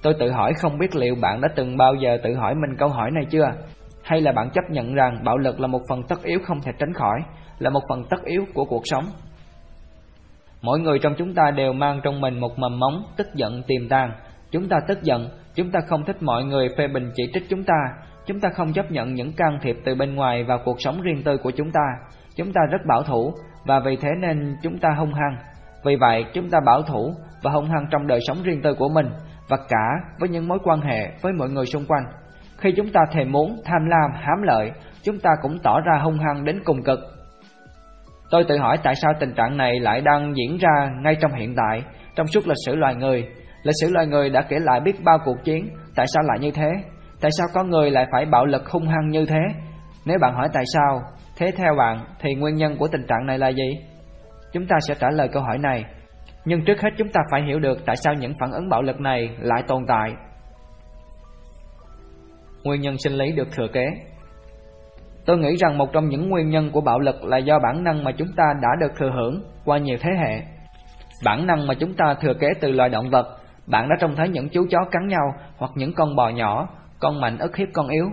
Tôi 0.03 0.15
tự 0.21 0.31
hỏi 0.31 0.53
không 0.55 0.79
biết 0.79 0.97
liệu 0.97 1.15
bạn 1.15 1.41
đã 1.41 1.49
từng 1.57 1.77
bao 1.77 1.95
giờ 1.95 2.19
tự 2.23 2.35
hỏi 2.35 2.55
mình 2.55 2.77
câu 2.79 2.89
hỏi 2.89 3.11
này 3.11 3.25
chưa? 3.31 3.53
Hay 4.03 4.21
là 4.21 4.33
bạn 4.33 4.51
chấp 4.51 4.65
nhận 4.71 4.95
rằng 4.95 5.25
bạo 5.25 5.39
lực 5.39 5.61
là 5.61 5.67
một 5.67 5.81
phần 5.89 6.03
tất 6.09 6.23
yếu 6.23 6.39
không 6.45 6.61
thể 6.61 6.73
tránh 6.79 6.93
khỏi 6.93 7.21
là 7.59 7.71
một 7.71 7.81
phần 7.89 8.05
tất 8.11 8.25
yếu 8.25 8.45
của 8.55 8.65
cuộc 8.65 8.83
sống. 8.85 9.05
Mỗi 10.63 10.81
người 10.81 10.99
trong 10.99 11.15
chúng 11.19 11.35
ta 11.35 11.51
đều 11.51 11.73
mang 11.73 12.01
trong 12.03 12.21
mình 12.21 12.41
một 12.41 12.59
mầm 12.59 12.79
móng 12.79 13.03
tức 13.17 13.27
giận 13.35 13.63
tiềm 13.67 13.89
tàng. 13.89 14.13
Chúng 14.51 14.69
ta 14.69 14.77
tức 14.89 15.03
giận, 15.03 15.29
chúng 15.55 15.71
ta 15.71 15.81
không 15.89 16.05
thích 16.05 16.17
mọi 16.23 16.45
người 16.45 16.69
phê 16.79 16.89
bình 16.89 17.11
chỉ 17.15 17.31
trích 17.35 17.49
chúng 17.49 17.65
ta, 17.65 17.75
chúng 18.27 18.41
ta 18.41 18.49
không 18.55 18.73
chấp 18.73 18.91
nhận 18.91 19.15
những 19.15 19.33
can 19.33 19.59
thiệp 19.63 19.77
từ 19.85 19.95
bên 19.95 20.15
ngoài 20.15 20.45
vào 20.45 20.59
cuộc 20.65 20.81
sống 20.81 21.01
riêng 21.01 21.23
tư 21.25 21.37
của 21.37 21.51
chúng 21.51 21.71
ta. 21.71 21.87
Chúng 22.37 22.53
ta 22.53 22.61
rất 22.71 22.81
bảo 22.89 23.03
thủ 23.03 23.33
và 23.67 23.81
vì 23.81 23.97
thế 23.97 24.09
nên 24.21 24.57
chúng 24.63 24.79
ta 24.79 24.89
hung 24.99 25.13
hăng. 25.13 25.37
Vì 25.85 25.97
vậy, 25.97 26.25
chúng 26.35 26.51
ta 26.51 26.59
bảo 26.67 26.83
thủ 26.83 27.13
và 27.43 27.51
hung 27.51 27.69
hăng 27.69 27.87
trong 27.91 28.07
đời 28.07 28.19
sống 28.27 28.37
riêng 28.43 28.63
tư 28.63 28.75
của 28.75 28.89
mình 28.89 29.07
và 29.49 29.57
cả 29.69 29.87
với 30.21 30.29
những 30.29 30.49
mối 30.49 30.59
quan 30.65 30.81
hệ 30.81 31.11
với 31.23 31.33
mọi 31.33 31.49
người 31.49 31.67
xung 31.67 31.85
quanh. 31.89 32.05
Khi 32.59 32.73
chúng 32.77 32.91
ta 32.91 33.01
thèm 33.13 33.33
muốn, 33.33 33.61
tham 33.65 33.87
lam, 33.87 34.11
hám 34.15 34.43
lợi, 34.43 34.73
chúng 35.03 35.19
ta 35.19 35.31
cũng 35.43 35.59
tỏ 35.63 35.81
ra 35.81 35.99
hung 36.03 36.19
hăng 36.19 36.45
đến 36.45 36.61
cùng 36.65 36.83
cực 36.83 36.99
Tôi 38.31 38.45
tự 38.49 38.59
hỏi 38.59 38.79
tại 38.83 38.95
sao 38.95 39.13
tình 39.21 39.35
trạng 39.35 39.57
này 39.57 39.81
lại 39.81 40.01
đang 40.01 40.35
diễn 40.37 40.59
ra 40.59 40.91
ngay 41.03 41.17
trong 41.21 41.33
hiện 41.33 41.55
tại, 41.57 41.83
trong 42.15 42.27
suốt 42.27 42.47
lịch 42.47 42.57
sử 42.67 42.77
loài 42.77 42.95
người. 42.95 43.29
Lịch 43.63 43.75
sử 43.81 43.91
loài 43.91 44.07
người 44.07 44.31
đã 44.31 44.43
kể 44.49 44.57
lại 44.59 44.81
biết 44.81 45.05
bao 45.05 45.19
cuộc 45.25 45.45
chiến, 45.45 45.69
tại 45.97 46.07
sao 46.15 46.23
lại 46.23 46.39
như 46.41 46.51
thế? 46.51 46.71
Tại 47.21 47.31
sao 47.39 47.47
có 47.55 47.65
người 47.65 47.91
lại 47.91 48.07
phải 48.13 48.27
bạo 48.27 48.47
lực 48.47 48.69
hung 48.69 48.89
hăng 48.89 49.09
như 49.09 49.27
thế? 49.27 49.41
Nếu 50.05 50.19
bạn 50.21 50.35
hỏi 50.35 50.49
tại 50.53 50.65
sao, 50.75 51.03
thế 51.37 51.51
theo 51.57 51.75
bạn 51.75 52.05
thì 52.21 52.35
nguyên 52.35 52.55
nhân 52.55 52.77
của 52.79 52.89
tình 52.89 53.07
trạng 53.09 53.27
này 53.27 53.39
là 53.39 53.49
gì? 53.49 53.79
Chúng 54.53 54.67
ta 54.67 54.77
sẽ 54.89 54.95
trả 55.01 55.11
lời 55.11 55.29
câu 55.29 55.43
hỏi 55.43 55.59
này. 55.59 55.85
Nhưng 56.45 56.65
trước 56.65 56.81
hết 56.81 56.91
chúng 56.97 57.09
ta 57.09 57.21
phải 57.31 57.43
hiểu 57.43 57.59
được 57.59 57.79
tại 57.87 57.97
sao 57.97 58.15
những 58.15 58.33
phản 58.41 58.53
ứng 58.53 58.69
bạo 58.69 58.83
lực 58.83 59.01
này 59.01 59.31
lại 59.41 59.63
tồn 59.67 59.83
tại. 59.89 60.15
Nguyên 62.65 62.81
nhân 62.81 62.97
sinh 62.99 63.13
lý 63.13 63.33
được 63.33 63.49
thừa 63.53 63.69
kế 63.73 63.87
Tôi 65.29 65.39
nghĩ 65.39 65.57
rằng 65.57 65.79
một 65.79 65.93
trong 65.93 66.09
những 66.09 66.29
nguyên 66.29 66.49
nhân 66.49 66.71
của 66.73 66.81
bạo 66.81 66.99
lực 66.99 67.25
là 67.25 67.39
do 67.39 67.59
bản 67.59 67.85
năng 67.85 68.05
mà 68.05 68.13
chúng 68.13 68.29
ta 68.37 68.45
đã 68.63 68.69
được 68.81 68.93
thừa 68.99 69.11
hưởng 69.11 69.43
qua 69.65 69.79
nhiều 69.79 69.97
thế 70.01 70.11
hệ. 70.19 70.43
Bản 71.25 71.47
năng 71.47 71.67
mà 71.67 71.75
chúng 71.75 71.95
ta 71.95 72.15
thừa 72.21 72.35
kế 72.35 72.49
từ 72.61 72.73
loài 72.73 72.89
động 72.89 73.11
vật, 73.11 73.27
bạn 73.67 73.89
đã 73.89 73.97
trông 74.01 74.17
thấy 74.17 74.29
những 74.29 74.49
chú 74.49 74.67
chó 74.71 74.79
cắn 74.91 75.09
nhau 75.09 75.35
hoặc 75.57 75.71
những 75.75 75.95
con 75.95 76.17
bò 76.17 76.29
nhỏ, 76.29 76.69
con 77.01 77.21
mạnh 77.21 77.39
ức 77.39 77.57
hiếp 77.57 77.69
con 77.75 77.89
yếu. 77.89 78.07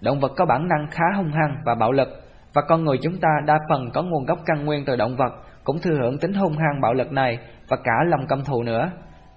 Động 0.00 0.20
vật 0.20 0.32
có 0.36 0.46
bản 0.46 0.68
năng 0.68 0.86
khá 0.90 1.04
hung 1.16 1.32
hăng 1.32 1.56
và 1.66 1.74
bạo 1.74 1.92
lực, 1.92 2.08
và 2.54 2.62
con 2.68 2.84
người 2.84 2.98
chúng 3.02 3.20
ta 3.20 3.28
đa 3.46 3.58
phần 3.70 3.90
có 3.94 4.02
nguồn 4.02 4.24
gốc 4.24 4.38
căn 4.46 4.64
nguyên 4.64 4.84
từ 4.84 4.96
động 4.96 5.16
vật, 5.16 5.32
cũng 5.64 5.78
thừa 5.78 5.98
hưởng 6.02 6.18
tính 6.18 6.32
hung 6.32 6.56
hăng 6.56 6.80
bạo 6.82 6.94
lực 6.94 7.12
này 7.12 7.38
và 7.68 7.76
cả 7.84 7.94
lòng 8.06 8.26
căm 8.28 8.44
thù 8.44 8.62
nữa. 8.62 8.90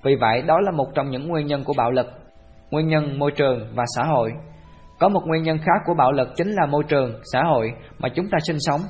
Vì 0.03 0.15
vậy, 0.15 0.41
đó 0.41 0.59
là 0.59 0.71
một 0.71 0.87
trong 0.95 1.09
những 1.09 1.27
nguyên 1.27 1.47
nhân 1.47 1.63
của 1.63 1.73
bạo 1.77 1.91
lực. 1.91 2.07
Nguyên 2.71 2.87
nhân 2.87 3.19
môi 3.19 3.31
trường 3.31 3.67
và 3.75 3.83
xã 3.95 4.03
hội 4.03 4.31
có 4.99 5.09
một 5.09 5.21
nguyên 5.25 5.43
nhân 5.43 5.57
khác 5.57 5.81
của 5.85 5.93
bạo 5.93 6.11
lực 6.11 6.29
chính 6.35 6.51
là 6.51 6.65
môi 6.65 6.83
trường, 6.83 7.13
xã 7.33 7.43
hội 7.43 7.71
mà 7.99 8.09
chúng 8.09 8.25
ta 8.31 8.37
sinh 8.47 8.57
sống. 8.59 8.81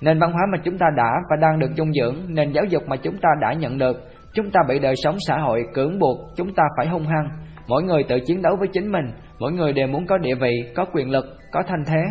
Nền 0.00 0.18
văn 0.18 0.32
hóa 0.32 0.42
mà 0.52 0.58
chúng 0.64 0.78
ta 0.78 0.86
đã 0.96 1.12
và 1.30 1.36
đang 1.40 1.58
được 1.58 1.74
dung 1.74 1.92
dưỡng, 1.92 2.16
nền 2.28 2.52
giáo 2.52 2.64
dục 2.64 2.82
mà 2.86 2.96
chúng 2.96 3.16
ta 3.18 3.28
đã 3.40 3.52
nhận 3.52 3.78
được, 3.78 3.96
chúng 4.34 4.50
ta 4.50 4.60
bị 4.68 4.78
đời 4.78 4.94
sống 4.96 5.16
xã 5.26 5.38
hội 5.38 5.64
cưỡng 5.74 5.98
buộc, 5.98 6.18
chúng 6.36 6.54
ta 6.54 6.62
phải 6.76 6.88
hung 6.88 7.06
hăng. 7.06 7.28
Mỗi 7.68 7.82
người 7.82 8.02
tự 8.08 8.20
chiến 8.26 8.42
đấu 8.42 8.56
với 8.58 8.68
chính 8.72 8.92
mình, 8.92 9.04
mỗi 9.38 9.52
người 9.52 9.72
đều 9.72 9.86
muốn 9.86 10.06
có 10.06 10.18
địa 10.18 10.34
vị, 10.34 10.72
có 10.76 10.84
quyền 10.92 11.10
lực, 11.10 11.24
có 11.52 11.62
thanh 11.66 11.84
thế. 11.86 12.02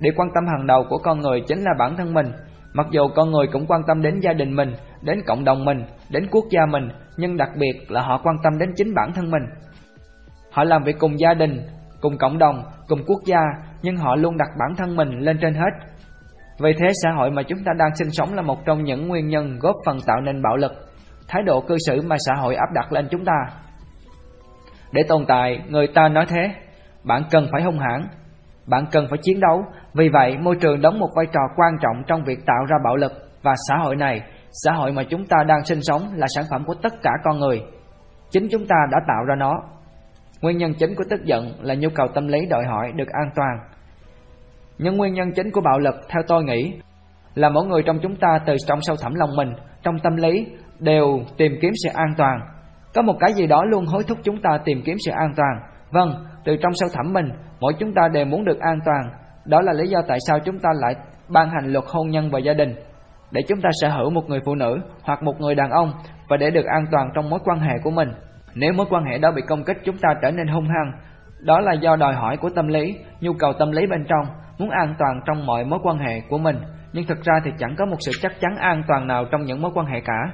Điều 0.00 0.12
quan 0.16 0.28
tâm 0.34 0.46
hàng 0.46 0.66
đầu 0.66 0.84
của 0.88 0.98
con 0.98 1.20
người 1.20 1.40
chính 1.46 1.58
là 1.58 1.70
bản 1.78 1.96
thân 1.96 2.14
mình. 2.14 2.26
Mặc 2.72 2.86
dù 2.90 3.08
con 3.08 3.30
người 3.30 3.46
cũng 3.52 3.66
quan 3.66 3.82
tâm 3.86 4.02
đến 4.02 4.20
gia 4.20 4.32
đình 4.32 4.56
mình, 4.56 4.72
đến 5.02 5.20
cộng 5.26 5.44
đồng 5.44 5.64
mình, 5.64 5.84
đến 6.10 6.26
quốc 6.30 6.44
gia 6.50 6.66
mình, 6.66 6.88
nhưng 7.16 7.36
đặc 7.36 7.50
biệt 7.58 7.90
là 7.90 8.02
họ 8.02 8.20
quan 8.22 8.36
tâm 8.42 8.58
đến 8.58 8.68
chính 8.76 8.94
bản 8.94 9.12
thân 9.14 9.30
mình. 9.30 9.42
Họ 10.52 10.64
làm 10.64 10.82
việc 10.82 10.96
cùng 10.98 11.20
gia 11.20 11.34
đình, 11.34 11.60
cùng 12.00 12.18
cộng 12.18 12.38
đồng, 12.38 12.62
cùng 12.88 13.00
quốc 13.06 13.20
gia, 13.24 13.40
nhưng 13.82 13.96
họ 13.96 14.16
luôn 14.16 14.36
đặt 14.36 14.48
bản 14.58 14.70
thân 14.76 14.96
mình 14.96 15.08
lên 15.18 15.38
trên 15.40 15.54
hết. 15.54 15.70
Vì 16.60 16.72
thế 16.78 16.86
xã 17.02 17.10
hội 17.10 17.30
mà 17.30 17.42
chúng 17.42 17.58
ta 17.64 17.72
đang 17.78 17.94
sinh 17.94 18.10
sống 18.10 18.34
là 18.34 18.42
một 18.42 18.64
trong 18.64 18.84
những 18.84 19.08
nguyên 19.08 19.28
nhân 19.28 19.58
góp 19.60 19.74
phần 19.86 19.98
tạo 20.06 20.20
nên 20.20 20.42
bạo 20.42 20.56
lực, 20.56 20.72
thái 21.28 21.42
độ 21.42 21.60
cư 21.60 21.76
xử 21.86 22.02
mà 22.02 22.16
xã 22.26 22.34
hội 22.34 22.54
áp 22.54 22.72
đặt 22.74 22.92
lên 22.92 23.08
chúng 23.10 23.24
ta. 23.24 23.32
Để 24.92 25.02
tồn 25.08 25.24
tại, 25.28 25.62
người 25.68 25.86
ta 25.86 26.08
nói 26.08 26.26
thế, 26.28 26.50
bạn 27.04 27.22
cần 27.30 27.46
phải 27.52 27.62
hung 27.62 27.78
hãn, 27.78 28.06
bạn 28.66 28.84
cần 28.92 29.06
phải 29.10 29.18
chiến 29.22 29.40
đấu, 29.40 29.64
vì 29.94 30.08
vậy 30.08 30.38
môi 30.38 30.56
trường 30.60 30.80
đóng 30.80 30.98
một 30.98 31.08
vai 31.16 31.26
trò 31.32 31.40
quan 31.56 31.76
trọng 31.80 32.02
trong 32.06 32.24
việc 32.24 32.46
tạo 32.46 32.64
ra 32.68 32.76
bạo 32.84 32.96
lực 32.96 33.12
và 33.42 33.54
xã 33.68 33.76
hội 33.76 33.96
này, 33.96 34.22
xã 34.64 34.72
hội 34.72 34.92
mà 34.92 35.02
chúng 35.10 35.26
ta 35.26 35.36
đang 35.46 35.64
sinh 35.64 35.82
sống 35.82 36.02
là 36.14 36.26
sản 36.34 36.44
phẩm 36.50 36.64
của 36.66 36.74
tất 36.82 36.92
cả 37.02 37.10
con 37.24 37.38
người. 37.38 37.62
Chính 38.30 38.48
chúng 38.50 38.66
ta 38.66 38.76
đã 38.90 38.98
tạo 39.08 39.24
ra 39.28 39.34
nó 39.38 39.52
Nguyên 40.40 40.58
nhân 40.58 40.74
chính 40.74 40.94
của 40.94 41.04
tức 41.10 41.24
giận 41.24 41.52
là 41.60 41.74
nhu 41.74 41.88
cầu 41.94 42.06
tâm 42.14 42.28
lý 42.28 42.46
đòi 42.46 42.64
hỏi 42.64 42.92
được 42.96 43.08
an 43.08 43.30
toàn. 43.36 43.58
Nhưng 44.78 44.96
nguyên 44.96 45.14
nhân 45.14 45.32
chính 45.32 45.50
của 45.50 45.60
bạo 45.60 45.78
lực 45.78 45.94
theo 46.08 46.22
tôi 46.28 46.44
nghĩ 46.44 46.72
là 47.34 47.48
mỗi 47.48 47.66
người 47.66 47.82
trong 47.82 47.98
chúng 48.02 48.16
ta 48.16 48.38
từ 48.46 48.56
trong 48.66 48.78
sâu 48.82 48.96
thẳm 49.02 49.14
lòng 49.14 49.36
mình 49.36 49.52
trong 49.82 49.98
tâm 50.02 50.16
lý 50.16 50.46
đều 50.78 51.20
tìm 51.36 51.52
kiếm 51.62 51.72
sự 51.84 51.90
an 51.94 52.14
toàn. 52.16 52.40
Có 52.94 53.02
một 53.02 53.14
cái 53.20 53.32
gì 53.32 53.46
đó 53.46 53.64
luôn 53.64 53.86
hối 53.86 54.02
thúc 54.08 54.18
chúng 54.22 54.42
ta 54.42 54.58
tìm 54.64 54.82
kiếm 54.84 54.96
sự 55.06 55.12
an 55.12 55.32
toàn. 55.36 55.60
Vâng, 55.90 56.26
từ 56.44 56.56
trong 56.62 56.72
sâu 56.74 56.88
thẳm 56.92 57.12
mình, 57.12 57.28
mỗi 57.60 57.72
chúng 57.78 57.94
ta 57.94 58.08
đều 58.12 58.24
muốn 58.24 58.44
được 58.44 58.60
an 58.60 58.78
toàn. 58.84 59.02
Đó 59.44 59.60
là 59.60 59.72
lý 59.72 59.88
do 59.88 59.98
tại 60.08 60.18
sao 60.28 60.38
chúng 60.44 60.58
ta 60.58 60.68
lại 60.74 60.94
ban 61.28 61.50
hành 61.50 61.72
luật 61.72 61.84
hôn 61.88 62.08
nhân 62.10 62.30
và 62.30 62.38
gia 62.38 62.52
đình. 62.52 62.74
Để 63.30 63.40
chúng 63.48 63.60
ta 63.60 63.68
sở 63.80 63.88
hữu 63.88 64.10
một 64.10 64.24
người 64.28 64.40
phụ 64.46 64.54
nữ 64.54 64.78
hoặc 65.02 65.22
một 65.22 65.40
người 65.40 65.54
đàn 65.54 65.70
ông 65.70 65.92
và 66.28 66.36
để 66.36 66.50
được 66.50 66.66
an 66.66 66.84
toàn 66.92 67.08
trong 67.14 67.30
mối 67.30 67.40
quan 67.44 67.60
hệ 67.60 67.74
của 67.82 67.90
mình. 67.90 68.08
Nếu 68.54 68.72
mối 68.72 68.86
quan 68.90 69.04
hệ 69.04 69.18
đó 69.18 69.32
bị 69.36 69.42
công 69.48 69.64
kích 69.64 69.76
chúng 69.84 69.98
ta 69.98 70.08
trở 70.22 70.30
nên 70.30 70.46
hung 70.46 70.68
hăng, 70.68 70.92
đó 71.40 71.60
là 71.60 71.72
do 71.72 71.96
đòi 71.96 72.14
hỏi 72.14 72.36
của 72.36 72.50
tâm 72.54 72.68
lý, 72.68 72.98
nhu 73.20 73.32
cầu 73.32 73.52
tâm 73.58 73.70
lý 73.70 73.86
bên 73.86 74.04
trong, 74.08 74.26
muốn 74.58 74.70
an 74.70 74.94
toàn 74.98 75.20
trong 75.26 75.46
mọi 75.46 75.64
mối 75.64 75.78
quan 75.82 75.98
hệ 75.98 76.20
của 76.28 76.38
mình. 76.38 76.56
Nhưng 76.92 77.06
thực 77.06 77.22
ra 77.24 77.40
thì 77.44 77.50
chẳng 77.58 77.74
có 77.78 77.86
một 77.86 77.96
sự 78.00 78.12
chắc 78.22 78.32
chắn 78.40 78.56
an 78.56 78.82
toàn 78.88 79.06
nào 79.06 79.24
trong 79.30 79.44
những 79.44 79.62
mối 79.62 79.70
quan 79.74 79.86
hệ 79.86 80.00
cả. 80.00 80.32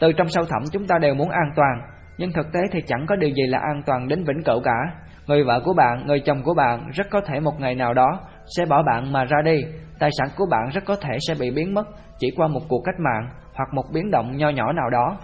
Từ 0.00 0.12
trong 0.12 0.28
sâu 0.28 0.44
thẳm 0.44 0.62
chúng 0.72 0.86
ta 0.86 0.98
đều 0.98 1.14
muốn 1.14 1.30
an 1.30 1.50
toàn, 1.56 1.80
nhưng 2.18 2.32
thực 2.32 2.52
tế 2.52 2.60
thì 2.72 2.80
chẳng 2.86 3.06
có 3.08 3.16
điều 3.16 3.30
gì 3.30 3.46
là 3.46 3.58
an 3.58 3.82
toàn 3.86 4.08
đến 4.08 4.24
vĩnh 4.24 4.44
cửu 4.44 4.60
cả. 4.60 4.78
Người 5.26 5.44
vợ 5.44 5.60
của 5.64 5.74
bạn, 5.74 6.06
người 6.06 6.20
chồng 6.20 6.42
của 6.42 6.54
bạn 6.54 6.90
rất 6.92 7.06
có 7.10 7.20
thể 7.26 7.40
một 7.40 7.60
ngày 7.60 7.74
nào 7.74 7.94
đó 7.94 8.20
sẽ 8.56 8.66
bỏ 8.66 8.82
bạn 8.82 9.12
mà 9.12 9.24
ra 9.24 9.38
đi, 9.44 9.64
tài 9.98 10.10
sản 10.18 10.28
của 10.36 10.46
bạn 10.50 10.68
rất 10.72 10.84
có 10.86 10.96
thể 10.96 11.18
sẽ 11.28 11.34
bị 11.40 11.50
biến 11.50 11.74
mất 11.74 11.86
chỉ 12.18 12.30
qua 12.36 12.48
một 12.48 12.60
cuộc 12.68 12.82
cách 12.84 13.00
mạng 13.00 13.28
hoặc 13.54 13.68
một 13.74 13.84
biến 13.92 14.10
động 14.10 14.36
nho 14.36 14.48
nhỏ 14.48 14.72
nào 14.72 14.90
đó. 14.90 15.16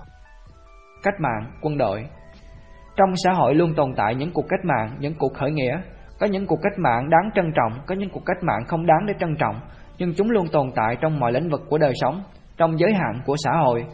Cách 1.02 1.14
mạng, 1.20 1.50
quân 1.62 1.78
đội 1.78 2.04
trong 2.96 3.10
xã 3.24 3.32
hội 3.32 3.54
luôn 3.54 3.74
tồn 3.74 3.94
tại 3.96 4.14
những 4.14 4.32
cuộc 4.32 4.44
cách 4.48 4.64
mạng, 4.64 4.96
những 4.98 5.14
cuộc 5.18 5.34
khởi 5.34 5.50
nghĩa. 5.50 5.80
Có 6.20 6.26
những 6.26 6.46
cuộc 6.46 6.58
cách 6.62 6.78
mạng 6.78 7.10
đáng 7.10 7.30
trân 7.34 7.52
trọng, 7.56 7.72
có 7.86 7.94
những 7.94 8.10
cuộc 8.10 8.22
cách 8.26 8.42
mạng 8.42 8.64
không 8.68 8.86
đáng 8.86 9.06
để 9.06 9.14
trân 9.20 9.36
trọng, 9.36 9.60
nhưng 9.98 10.14
chúng 10.14 10.30
luôn 10.30 10.46
tồn 10.52 10.66
tại 10.76 10.96
trong 11.00 11.20
mọi 11.20 11.32
lĩnh 11.32 11.50
vực 11.50 11.60
của 11.68 11.78
đời 11.78 11.92
sống, 11.94 12.22
trong 12.56 12.78
giới 12.78 12.92
hạn 12.92 13.20
của 13.26 13.36
xã 13.44 13.50
hội. 13.64 13.84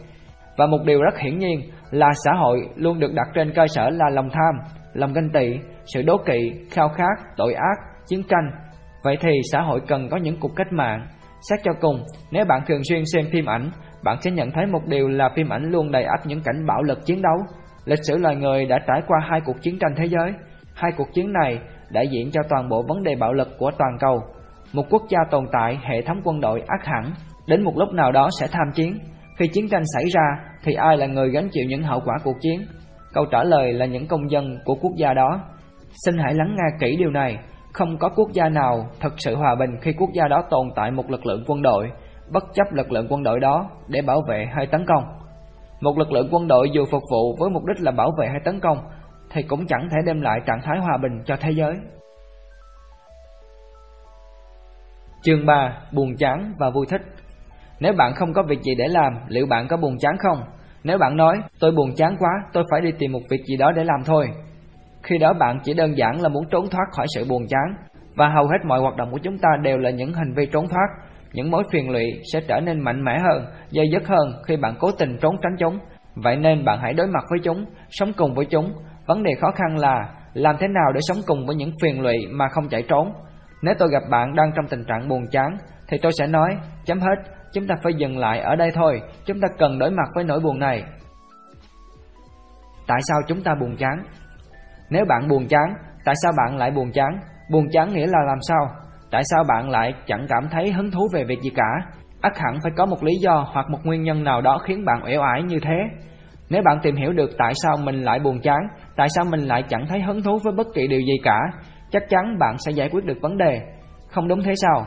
Và 0.57 0.65
một 0.65 0.77
điều 0.85 1.01
rất 1.01 1.19
hiển 1.19 1.37
nhiên 1.37 1.59
là 1.91 2.09
xã 2.25 2.31
hội 2.33 2.69
luôn 2.75 2.99
được 2.99 3.13
đặt 3.13 3.27
trên 3.33 3.53
cơ 3.55 3.67
sở 3.67 3.89
là 3.89 4.09
lòng 4.09 4.29
tham, 4.29 4.55
lòng 4.93 5.13
ganh 5.13 5.29
tị, 5.29 5.59
sự 5.85 6.01
đố 6.01 6.17
kỵ, 6.25 6.51
khao 6.71 6.89
khát, 6.89 7.35
tội 7.37 7.53
ác, 7.53 7.77
chiến 8.07 8.21
tranh. 8.29 8.51
Vậy 9.03 9.17
thì 9.19 9.31
xã 9.51 9.61
hội 9.61 9.81
cần 9.87 10.09
có 10.09 10.17
những 10.17 10.39
cuộc 10.39 10.51
cách 10.55 10.73
mạng. 10.73 11.07
Xét 11.49 11.59
cho 11.63 11.71
cùng, 11.81 12.03
nếu 12.31 12.45
bạn 12.45 12.61
thường 12.67 12.81
xuyên 12.89 13.03
xem 13.13 13.25
phim 13.31 13.49
ảnh, 13.49 13.71
bạn 14.03 14.17
sẽ 14.21 14.31
nhận 14.31 14.51
thấy 14.51 14.65
một 14.65 14.81
điều 14.87 15.07
là 15.07 15.29
phim 15.35 15.53
ảnh 15.53 15.71
luôn 15.71 15.91
đầy 15.91 16.03
ắp 16.03 16.19
những 16.25 16.41
cảnh 16.41 16.65
bạo 16.67 16.83
lực 16.83 17.05
chiến 17.05 17.21
đấu. 17.21 17.37
Lịch 17.85 17.99
sử 18.07 18.17
loài 18.17 18.35
người 18.35 18.65
đã 18.65 18.79
trải 18.87 19.01
qua 19.07 19.19
hai 19.29 19.41
cuộc 19.45 19.61
chiến 19.61 19.79
tranh 19.79 19.93
thế 19.97 20.05
giới. 20.05 20.33
Hai 20.73 20.91
cuộc 20.97 21.07
chiến 21.13 21.33
này 21.33 21.59
đại 21.89 22.07
diện 22.07 22.31
cho 22.31 22.41
toàn 22.49 22.69
bộ 22.69 22.83
vấn 22.87 23.03
đề 23.03 23.15
bạo 23.15 23.33
lực 23.33 23.47
của 23.57 23.71
toàn 23.77 23.97
cầu. 23.99 24.21
Một 24.73 24.83
quốc 24.89 25.03
gia 25.09 25.19
tồn 25.31 25.45
tại 25.51 25.79
hệ 25.83 26.01
thống 26.01 26.21
quân 26.23 26.41
đội 26.41 26.63
ác 26.67 26.85
hẳn, 26.85 27.13
đến 27.47 27.63
một 27.63 27.73
lúc 27.77 27.93
nào 27.93 28.11
đó 28.11 28.29
sẽ 28.39 28.47
tham 28.51 28.71
chiến. 28.75 28.99
Khi 29.37 29.47
chiến 29.47 29.69
tranh 29.69 29.83
xảy 29.95 30.03
ra 30.13 30.21
thì 30.63 30.73
ai 30.73 30.97
là 30.97 31.05
người 31.05 31.29
gánh 31.29 31.49
chịu 31.51 31.63
những 31.67 31.83
hậu 31.83 31.99
quả 32.05 32.15
cuộc 32.23 32.35
chiến? 32.41 32.61
Câu 33.13 33.25
trả 33.31 33.43
lời 33.43 33.73
là 33.73 33.85
những 33.85 34.07
công 34.07 34.31
dân 34.31 34.57
của 34.65 34.75
quốc 34.75 34.91
gia 34.97 35.13
đó. 35.13 35.41
Xin 36.05 36.17
hãy 36.17 36.33
lắng 36.33 36.55
nghe 36.55 36.77
kỹ 36.79 36.95
điều 36.97 37.11
này, 37.11 37.37
không 37.73 37.97
có 37.97 38.09
quốc 38.09 38.29
gia 38.33 38.49
nào 38.49 38.89
thực 38.99 39.13
sự 39.17 39.35
hòa 39.35 39.55
bình 39.55 39.69
khi 39.81 39.93
quốc 39.93 40.09
gia 40.13 40.27
đó 40.27 40.43
tồn 40.49 40.67
tại 40.75 40.91
một 40.91 41.11
lực 41.11 41.25
lượng 41.25 41.43
quân 41.47 41.61
đội, 41.61 41.91
bất 42.31 42.43
chấp 42.53 42.73
lực 42.73 42.91
lượng 42.91 43.07
quân 43.09 43.23
đội 43.23 43.39
đó 43.39 43.69
để 43.87 44.01
bảo 44.01 44.21
vệ 44.29 44.47
hay 44.55 44.67
tấn 44.67 44.85
công. 44.85 45.03
Một 45.83 45.97
lực 45.97 46.11
lượng 46.11 46.27
quân 46.31 46.47
đội 46.47 46.69
dù 46.73 46.85
phục 46.91 47.03
vụ 47.11 47.35
với 47.39 47.49
mục 47.49 47.65
đích 47.65 47.81
là 47.81 47.91
bảo 47.91 48.11
vệ 48.19 48.27
hay 48.27 48.39
tấn 48.45 48.59
công 48.59 48.77
thì 49.31 49.43
cũng 49.43 49.67
chẳng 49.67 49.87
thể 49.91 49.97
đem 50.05 50.21
lại 50.21 50.39
trạng 50.45 50.61
thái 50.63 50.79
hòa 50.79 50.97
bình 51.01 51.21
cho 51.25 51.35
thế 51.39 51.51
giới. 51.51 51.73
Chương 55.21 55.45
3: 55.45 55.77
Buồn 55.91 56.15
chán 56.17 56.53
và 56.59 56.69
vui 56.69 56.85
thích. 56.89 57.01
Nếu 57.79 57.93
bạn 57.93 58.13
không 58.15 58.33
có 58.33 58.43
việc 58.43 58.61
gì 58.61 58.75
để 58.75 58.87
làm, 58.87 59.13
liệu 59.27 59.45
bạn 59.45 59.67
có 59.67 59.77
buồn 59.77 59.97
chán 59.99 60.15
không? 60.17 60.43
Nếu 60.83 60.97
bạn 60.97 61.17
nói, 61.17 61.41
tôi 61.59 61.71
buồn 61.71 61.95
chán 61.95 62.15
quá, 62.19 62.29
tôi 62.53 62.63
phải 62.71 62.81
đi 62.81 62.91
tìm 62.99 63.11
một 63.11 63.21
việc 63.29 63.41
gì 63.45 63.57
đó 63.57 63.71
để 63.71 63.83
làm 63.83 64.03
thôi. 64.05 64.29
Khi 65.03 65.17
đó 65.17 65.33
bạn 65.33 65.59
chỉ 65.63 65.73
đơn 65.73 65.97
giản 65.97 66.21
là 66.21 66.29
muốn 66.29 66.43
trốn 66.49 66.69
thoát 66.69 66.85
khỏi 66.91 67.05
sự 67.15 67.25
buồn 67.29 67.47
chán, 67.47 67.75
và 68.15 68.29
hầu 68.29 68.47
hết 68.47 68.57
mọi 68.65 68.79
hoạt 68.79 68.95
động 68.95 69.11
của 69.11 69.19
chúng 69.23 69.37
ta 69.37 69.49
đều 69.61 69.77
là 69.77 69.89
những 69.89 70.13
hành 70.13 70.33
vi 70.35 70.45
trốn 70.45 70.67
thoát. 70.67 70.87
Những 71.33 71.51
mối 71.51 71.63
phiền 71.71 71.89
lụy 71.89 72.05
sẽ 72.33 72.41
trở 72.47 72.59
nên 72.59 72.79
mạnh 72.79 73.03
mẽ 73.03 73.19
hơn, 73.19 73.45
dây 73.69 73.85
dứt 73.91 74.07
hơn 74.07 74.33
khi 74.47 74.57
bạn 74.57 74.75
cố 74.79 74.91
tình 74.99 75.17
trốn 75.21 75.35
tránh 75.41 75.55
chúng. 75.59 75.79
Vậy 76.15 76.35
nên 76.35 76.65
bạn 76.65 76.79
hãy 76.81 76.93
đối 76.93 77.07
mặt 77.07 77.23
với 77.29 77.39
chúng, 77.43 77.65
sống 77.89 78.13
cùng 78.17 78.33
với 78.33 78.45
chúng. 78.45 78.73
Vấn 79.07 79.23
đề 79.23 79.31
khó 79.41 79.51
khăn 79.51 79.77
là 79.77 80.09
làm 80.33 80.55
thế 80.59 80.67
nào 80.67 80.91
để 80.93 80.99
sống 81.03 81.17
cùng 81.27 81.45
với 81.45 81.55
những 81.55 81.71
phiền 81.81 82.01
lụy 82.01 82.17
mà 82.31 82.47
không 82.47 82.69
chạy 82.69 82.83
trốn. 82.89 83.13
Nếu 83.61 83.73
tôi 83.79 83.89
gặp 83.91 84.03
bạn 84.09 84.35
đang 84.35 84.51
trong 84.55 84.67
tình 84.67 84.85
trạng 84.85 85.07
buồn 85.07 85.23
chán, 85.31 85.57
thì 85.87 85.97
tôi 86.01 86.11
sẽ 86.19 86.27
nói, 86.27 86.49
chấm 86.85 86.99
hết, 86.99 87.15
chúng 87.53 87.67
ta 87.67 87.75
phải 87.83 87.93
dừng 87.93 88.17
lại 88.17 88.39
ở 88.39 88.55
đây 88.55 88.71
thôi, 88.73 89.01
chúng 89.25 89.39
ta 89.41 89.47
cần 89.57 89.79
đối 89.79 89.91
mặt 89.91 90.09
với 90.15 90.23
nỗi 90.23 90.39
buồn 90.39 90.59
này. 90.59 90.83
Tại 92.87 92.99
sao 93.01 93.19
chúng 93.27 93.43
ta 93.43 93.55
buồn 93.55 93.75
chán? 93.77 94.03
Nếu 94.89 95.05
bạn 95.05 95.27
buồn 95.27 95.47
chán, 95.47 95.73
tại 96.05 96.15
sao 96.23 96.31
bạn 96.37 96.57
lại 96.57 96.71
buồn 96.71 96.91
chán? 96.91 97.19
Buồn 97.51 97.65
chán 97.71 97.93
nghĩa 97.93 98.07
là 98.07 98.19
làm 98.27 98.37
sao? 98.41 98.82
Tại 99.13 99.23
sao 99.31 99.43
bạn 99.47 99.69
lại 99.69 99.93
chẳng 100.07 100.25
cảm 100.29 100.43
thấy 100.51 100.71
hứng 100.71 100.91
thú 100.91 101.07
về 101.13 101.23
việc 101.23 101.41
gì 101.41 101.49
cả? 101.55 101.91
ắt 102.21 102.37
hẳn 102.37 102.57
phải 102.63 102.71
có 102.77 102.85
một 102.85 103.03
lý 103.03 103.13
do 103.21 103.45
hoặc 103.53 103.69
một 103.69 103.77
nguyên 103.83 104.03
nhân 104.03 104.23
nào 104.23 104.41
đó 104.41 104.57
khiến 104.57 104.85
bạn 104.85 105.03
uể 105.05 105.17
oải 105.17 105.43
như 105.43 105.59
thế. 105.59 105.75
Nếu 106.49 106.61
bạn 106.65 106.79
tìm 106.83 106.95
hiểu 106.95 107.13
được 107.13 107.29
tại 107.37 107.53
sao 107.63 107.77
mình 107.77 108.03
lại 108.03 108.19
buồn 108.19 108.39
chán, 108.41 108.59
tại 108.95 109.07
sao 109.15 109.25
mình 109.25 109.39
lại 109.39 109.63
chẳng 109.69 109.85
thấy 109.89 110.01
hứng 110.01 110.23
thú 110.23 110.39
với 110.43 110.53
bất 110.53 110.67
kỳ 110.73 110.87
điều 110.87 110.99
gì 110.99 111.13
cả, 111.23 111.39
chắc 111.91 112.03
chắn 112.09 112.39
bạn 112.39 112.55
sẽ 112.57 112.71
giải 112.71 112.89
quyết 112.89 113.05
được 113.05 113.17
vấn 113.21 113.37
đề. 113.37 113.61
Không 114.11 114.27
đúng 114.27 114.43
thế 114.43 114.53
sao? 114.55 114.85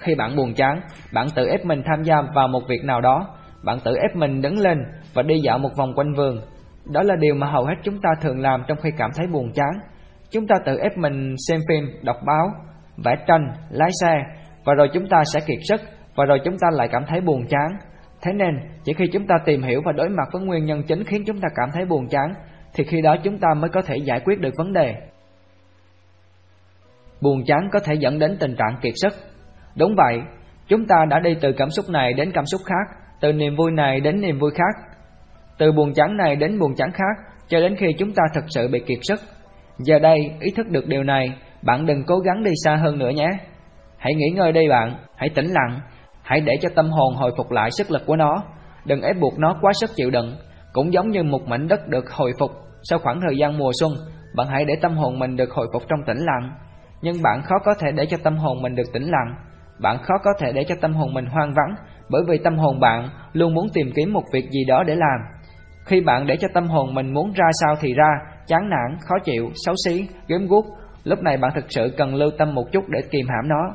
Khi 0.00 0.14
bạn 0.14 0.36
buồn 0.36 0.54
chán, 0.54 0.80
bạn 1.12 1.26
tự 1.34 1.46
ép 1.46 1.64
mình 1.64 1.82
tham 1.86 2.02
gia 2.02 2.16
vào 2.34 2.48
một 2.48 2.62
việc 2.68 2.84
nào 2.84 3.00
đó, 3.00 3.26
bạn 3.64 3.78
tự 3.84 3.96
ép 3.96 4.16
mình 4.16 4.42
đứng 4.42 4.58
lên 4.58 4.78
và 5.14 5.22
đi 5.22 5.34
dạo 5.44 5.58
một 5.58 5.70
vòng 5.76 5.92
quanh 5.94 6.14
vườn. 6.14 6.40
Đó 6.92 7.02
là 7.02 7.16
điều 7.16 7.34
mà 7.34 7.46
hầu 7.46 7.64
hết 7.64 7.74
chúng 7.82 8.00
ta 8.02 8.10
thường 8.20 8.40
làm 8.40 8.62
trong 8.68 8.78
khi 8.82 8.90
cảm 8.98 9.10
thấy 9.16 9.26
buồn 9.26 9.52
chán. 9.52 9.70
Chúng 10.30 10.46
ta 10.46 10.54
tự 10.64 10.78
ép 10.78 10.96
mình 10.96 11.34
xem 11.48 11.60
phim, 11.68 11.84
đọc 12.02 12.16
báo, 12.26 12.50
vẽ 13.04 13.12
tranh, 13.26 13.52
lái 13.70 13.90
xe 14.00 14.14
và 14.64 14.74
rồi 14.74 14.88
chúng 14.92 15.08
ta 15.08 15.22
sẽ 15.34 15.40
kiệt 15.46 15.58
sức 15.68 15.80
và 16.14 16.24
rồi 16.24 16.38
chúng 16.44 16.58
ta 16.58 16.68
lại 16.72 16.88
cảm 16.92 17.02
thấy 17.08 17.20
buồn 17.20 17.46
chán. 17.48 17.68
Thế 18.22 18.32
nên, 18.32 18.58
chỉ 18.84 18.92
khi 18.92 19.04
chúng 19.12 19.26
ta 19.26 19.34
tìm 19.44 19.62
hiểu 19.62 19.80
và 19.84 19.92
đối 19.92 20.08
mặt 20.08 20.28
với 20.32 20.42
nguyên 20.42 20.64
nhân 20.64 20.82
chính 20.82 21.04
khiến 21.04 21.22
chúng 21.26 21.40
ta 21.40 21.48
cảm 21.54 21.68
thấy 21.74 21.84
buồn 21.84 22.08
chán 22.08 22.34
thì 22.74 22.84
khi 22.84 23.02
đó 23.02 23.16
chúng 23.22 23.38
ta 23.38 23.48
mới 23.56 23.70
có 23.70 23.82
thể 23.82 23.96
giải 23.96 24.20
quyết 24.24 24.40
được 24.40 24.54
vấn 24.58 24.72
đề. 24.72 24.94
Buồn 27.20 27.44
chán 27.46 27.68
có 27.72 27.80
thể 27.80 27.94
dẫn 27.94 28.18
đến 28.18 28.36
tình 28.40 28.54
trạng 28.56 28.80
kiệt 28.82 28.94
sức. 28.96 29.12
Đúng 29.76 29.94
vậy, 29.96 30.20
chúng 30.66 30.86
ta 30.86 31.04
đã 31.10 31.20
đi 31.20 31.34
từ 31.40 31.52
cảm 31.52 31.70
xúc 31.70 31.84
này 31.88 32.12
đến 32.12 32.30
cảm 32.34 32.46
xúc 32.46 32.60
khác, 32.66 32.98
từ 33.20 33.32
niềm 33.32 33.56
vui 33.56 33.70
này 33.70 34.00
đến 34.00 34.20
niềm 34.20 34.38
vui 34.38 34.50
khác, 34.50 34.96
từ 35.58 35.72
buồn 35.72 35.94
chán 35.94 36.16
này 36.16 36.36
đến 36.36 36.58
buồn 36.58 36.74
chán 36.74 36.90
khác, 36.92 37.24
cho 37.48 37.60
đến 37.60 37.76
khi 37.76 37.86
chúng 37.98 38.12
ta 38.12 38.22
thực 38.34 38.44
sự 38.54 38.68
bị 38.68 38.80
kiệt 38.86 38.98
sức. 39.02 39.20
Giờ 39.78 39.98
đây, 39.98 40.18
ý 40.40 40.50
thức 40.56 40.68
được 40.68 40.86
điều 40.86 41.02
này, 41.02 41.32
bạn 41.68 41.86
đừng 41.86 42.04
cố 42.06 42.18
gắng 42.18 42.44
đi 42.44 42.50
xa 42.64 42.76
hơn 42.76 42.98
nữa 42.98 43.10
nhé. 43.10 43.28
Hãy 43.98 44.14
nghỉ 44.14 44.30
ngơi 44.34 44.52
đi 44.52 44.68
bạn, 44.68 44.94
hãy 45.16 45.28
tĩnh 45.34 45.46
lặng, 45.46 45.80
hãy 46.22 46.40
để 46.40 46.56
cho 46.62 46.68
tâm 46.74 46.90
hồn 46.90 47.14
hồi 47.14 47.30
phục 47.36 47.50
lại 47.50 47.70
sức 47.70 47.90
lực 47.90 48.02
của 48.06 48.16
nó, 48.16 48.42
đừng 48.84 49.02
ép 49.02 49.16
buộc 49.20 49.38
nó 49.38 49.56
quá 49.60 49.72
sức 49.80 49.90
chịu 49.96 50.10
đựng. 50.10 50.36
Cũng 50.72 50.92
giống 50.92 51.10
như 51.10 51.22
một 51.22 51.42
mảnh 51.46 51.68
đất 51.68 51.88
được 51.88 52.10
hồi 52.10 52.32
phục 52.38 52.50
sau 52.82 52.98
khoảng 52.98 53.20
thời 53.20 53.36
gian 53.38 53.58
mùa 53.58 53.70
xuân, 53.80 53.92
bạn 54.36 54.46
hãy 54.46 54.64
để 54.64 54.74
tâm 54.82 54.96
hồn 54.96 55.18
mình 55.18 55.36
được 55.36 55.50
hồi 55.50 55.66
phục 55.72 55.82
trong 55.88 55.98
tĩnh 56.06 56.18
lặng. 56.18 56.52
Nhưng 57.02 57.22
bạn 57.22 57.42
khó 57.42 57.54
có 57.64 57.74
thể 57.80 57.92
để 57.92 58.06
cho 58.06 58.16
tâm 58.22 58.36
hồn 58.36 58.62
mình 58.62 58.74
được 58.74 58.92
tĩnh 58.92 59.10
lặng, 59.10 59.34
bạn 59.80 59.98
khó 60.02 60.14
có 60.24 60.30
thể 60.38 60.52
để 60.52 60.64
cho 60.64 60.74
tâm 60.80 60.94
hồn 60.94 61.14
mình 61.14 61.26
hoang 61.26 61.52
vắng, 61.54 61.74
bởi 62.10 62.22
vì 62.28 62.38
tâm 62.44 62.58
hồn 62.58 62.80
bạn 62.80 63.08
luôn 63.32 63.54
muốn 63.54 63.66
tìm 63.74 63.90
kiếm 63.96 64.12
một 64.12 64.24
việc 64.32 64.50
gì 64.50 64.64
đó 64.68 64.82
để 64.86 64.94
làm. 64.94 65.20
Khi 65.86 66.00
bạn 66.00 66.26
để 66.26 66.36
cho 66.36 66.48
tâm 66.54 66.66
hồn 66.66 66.94
mình 66.94 67.14
muốn 67.14 67.32
ra 67.32 67.46
sao 67.60 67.74
thì 67.80 67.94
ra, 67.94 68.10
chán 68.46 68.68
nản, 68.70 68.98
khó 69.00 69.14
chịu, 69.24 69.50
xấu 69.54 69.74
xí, 69.86 70.08
gớm 70.28 70.46
guốc, 70.46 70.64
lúc 71.08 71.22
này 71.22 71.36
bạn 71.36 71.50
thực 71.54 71.64
sự 71.68 71.94
cần 71.96 72.14
lưu 72.14 72.30
tâm 72.38 72.54
một 72.54 72.64
chút 72.72 72.84
để 72.88 73.00
kìm 73.10 73.26
hãm 73.28 73.48
nó. 73.48 73.74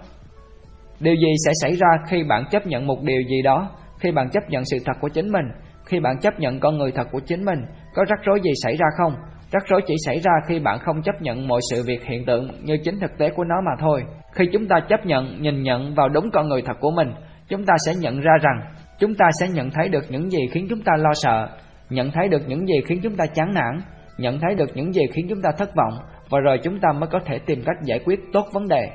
Điều 0.99 1.15
gì 1.15 1.27
sẽ 1.45 1.51
xảy 1.61 1.75
ra 1.75 1.87
khi 2.07 2.23
bạn 2.23 2.43
chấp 2.51 2.67
nhận 2.67 2.87
một 2.87 3.03
điều 3.03 3.21
gì 3.21 3.41
đó, 3.41 3.69
khi 3.99 4.11
bạn 4.11 4.29
chấp 4.29 4.49
nhận 4.49 4.63
sự 4.65 4.77
thật 4.85 4.93
của 5.01 5.09
chính 5.09 5.31
mình, 5.31 5.45
khi 5.85 5.99
bạn 5.99 6.19
chấp 6.19 6.39
nhận 6.39 6.59
con 6.59 6.77
người 6.77 6.91
thật 6.91 7.07
của 7.11 7.19
chính 7.19 7.45
mình, 7.45 7.59
có 7.93 8.05
rắc 8.09 8.19
rối 8.23 8.39
gì 8.43 8.51
xảy 8.63 8.75
ra 8.75 8.85
không? 8.97 9.13
Rắc 9.51 9.63
rối 9.67 9.81
chỉ 9.87 9.95
xảy 10.05 10.19
ra 10.19 10.31
khi 10.47 10.59
bạn 10.59 10.79
không 10.79 11.01
chấp 11.01 11.21
nhận 11.21 11.47
mọi 11.47 11.61
sự 11.71 11.83
việc 11.87 12.03
hiện 12.05 12.25
tượng 12.25 12.47
như 12.63 12.77
chính 12.83 12.99
thực 12.99 13.17
tế 13.17 13.29
của 13.29 13.43
nó 13.43 13.55
mà 13.65 13.71
thôi. 13.79 14.03
Khi 14.33 14.45
chúng 14.53 14.67
ta 14.67 14.75
chấp 14.89 15.05
nhận, 15.05 15.41
nhìn 15.41 15.63
nhận 15.63 15.95
vào 15.95 16.09
đúng 16.09 16.31
con 16.33 16.49
người 16.49 16.61
thật 16.61 16.77
của 16.79 16.91
mình, 16.91 17.13
chúng 17.47 17.65
ta 17.65 17.73
sẽ 17.85 17.93
nhận 17.95 18.19
ra 18.19 18.31
rằng 18.41 18.75
chúng 18.99 19.15
ta 19.15 19.25
sẽ 19.39 19.47
nhận 19.53 19.71
thấy 19.71 19.89
được 19.89 20.05
những 20.09 20.29
gì 20.29 20.39
khiến 20.51 20.67
chúng 20.69 20.81
ta 20.81 20.91
lo 20.97 21.11
sợ, 21.13 21.47
nhận 21.89 22.11
thấy 22.11 22.27
được 22.27 22.41
những 22.47 22.67
gì 22.67 22.75
khiến 22.87 22.99
chúng 23.03 23.15
ta 23.15 23.25
chán 23.25 23.53
nản, 23.53 23.79
nhận 24.17 24.39
thấy 24.39 24.55
được 24.55 24.69
những 24.75 24.93
gì 24.93 25.01
khiến 25.13 25.25
chúng 25.29 25.41
ta 25.41 25.49
thất 25.57 25.69
vọng 25.75 25.93
và 26.29 26.39
rồi 26.39 26.59
chúng 26.63 26.79
ta 26.79 26.89
mới 26.91 27.09
có 27.11 27.19
thể 27.25 27.39
tìm 27.39 27.63
cách 27.65 27.75
giải 27.83 27.99
quyết 28.05 28.19
tốt 28.33 28.47
vấn 28.53 28.67
đề. 28.67 28.89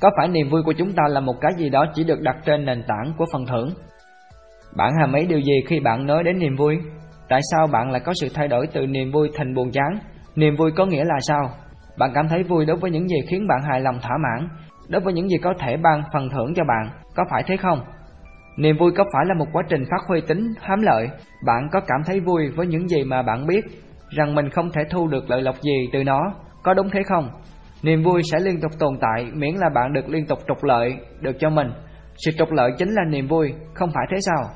Có 0.00 0.10
phải 0.18 0.28
niềm 0.28 0.50
vui 0.50 0.62
của 0.62 0.72
chúng 0.72 0.92
ta 0.92 1.02
là 1.08 1.20
một 1.20 1.34
cái 1.40 1.52
gì 1.56 1.68
đó 1.68 1.86
chỉ 1.94 2.04
được 2.04 2.20
đặt 2.20 2.36
trên 2.44 2.64
nền 2.64 2.82
tảng 2.88 3.12
của 3.18 3.24
phần 3.32 3.46
thưởng? 3.46 3.68
Bạn 4.76 4.92
hàm 5.00 5.12
ý 5.12 5.26
điều 5.26 5.40
gì 5.40 5.54
khi 5.68 5.80
bạn 5.80 6.06
nói 6.06 6.22
đến 6.24 6.38
niềm 6.38 6.56
vui? 6.56 6.78
Tại 7.28 7.40
sao 7.52 7.66
bạn 7.66 7.90
lại 7.90 8.00
có 8.04 8.12
sự 8.20 8.28
thay 8.34 8.48
đổi 8.48 8.66
từ 8.66 8.86
niềm 8.86 9.12
vui 9.12 9.30
thành 9.34 9.54
buồn 9.54 9.70
chán? 9.70 9.98
Niềm 10.36 10.56
vui 10.56 10.70
có 10.76 10.86
nghĩa 10.86 11.04
là 11.04 11.14
sao? 11.20 11.50
Bạn 11.98 12.10
cảm 12.14 12.28
thấy 12.28 12.42
vui 12.42 12.66
đối 12.66 12.76
với 12.76 12.90
những 12.90 13.08
gì 13.08 13.16
khiến 13.28 13.46
bạn 13.48 13.60
hài 13.70 13.80
lòng 13.80 13.98
thỏa 14.02 14.16
mãn, 14.18 14.48
đối 14.88 15.00
với 15.00 15.12
những 15.12 15.28
gì 15.28 15.36
có 15.42 15.54
thể 15.58 15.76
ban 15.76 16.02
phần 16.12 16.28
thưởng 16.28 16.54
cho 16.56 16.64
bạn, 16.64 16.90
có 17.16 17.24
phải 17.30 17.42
thế 17.46 17.56
không? 17.56 17.80
Niềm 18.56 18.76
vui 18.78 18.92
có 18.96 19.04
phải 19.12 19.24
là 19.26 19.34
một 19.34 19.46
quá 19.52 19.62
trình 19.68 19.84
phát 19.90 20.08
huy 20.08 20.20
tính 20.20 20.48
hám 20.60 20.82
lợi? 20.82 21.08
Bạn 21.46 21.68
có 21.72 21.80
cảm 21.80 22.00
thấy 22.06 22.20
vui 22.20 22.50
với 22.56 22.66
những 22.66 22.88
gì 22.88 23.04
mà 23.04 23.22
bạn 23.22 23.46
biết, 23.46 23.64
rằng 24.14 24.34
mình 24.34 24.50
không 24.50 24.70
thể 24.70 24.82
thu 24.90 25.08
được 25.08 25.30
lợi 25.30 25.42
lộc 25.42 25.62
gì 25.62 25.88
từ 25.92 26.04
nó, 26.04 26.20
có 26.62 26.74
đúng 26.74 26.90
thế 26.90 27.00
không? 27.06 27.28
Niềm 27.82 28.02
vui 28.02 28.22
sẽ 28.32 28.38
liên 28.40 28.60
tục 28.60 28.70
tồn 28.78 28.94
tại 29.00 29.30
miễn 29.34 29.54
là 29.54 29.68
bạn 29.74 29.92
được 29.92 30.08
liên 30.08 30.26
tục 30.26 30.38
trục 30.48 30.64
lợi 30.64 30.96
được 31.20 31.36
cho 31.40 31.50
mình. 31.50 31.68
Sự 32.16 32.30
trục 32.38 32.52
lợi 32.52 32.72
chính 32.78 32.88
là 32.88 33.02
niềm 33.08 33.28
vui, 33.28 33.52
không 33.74 33.90
phải 33.94 34.06
thế 34.10 34.16
sao? 34.20 34.50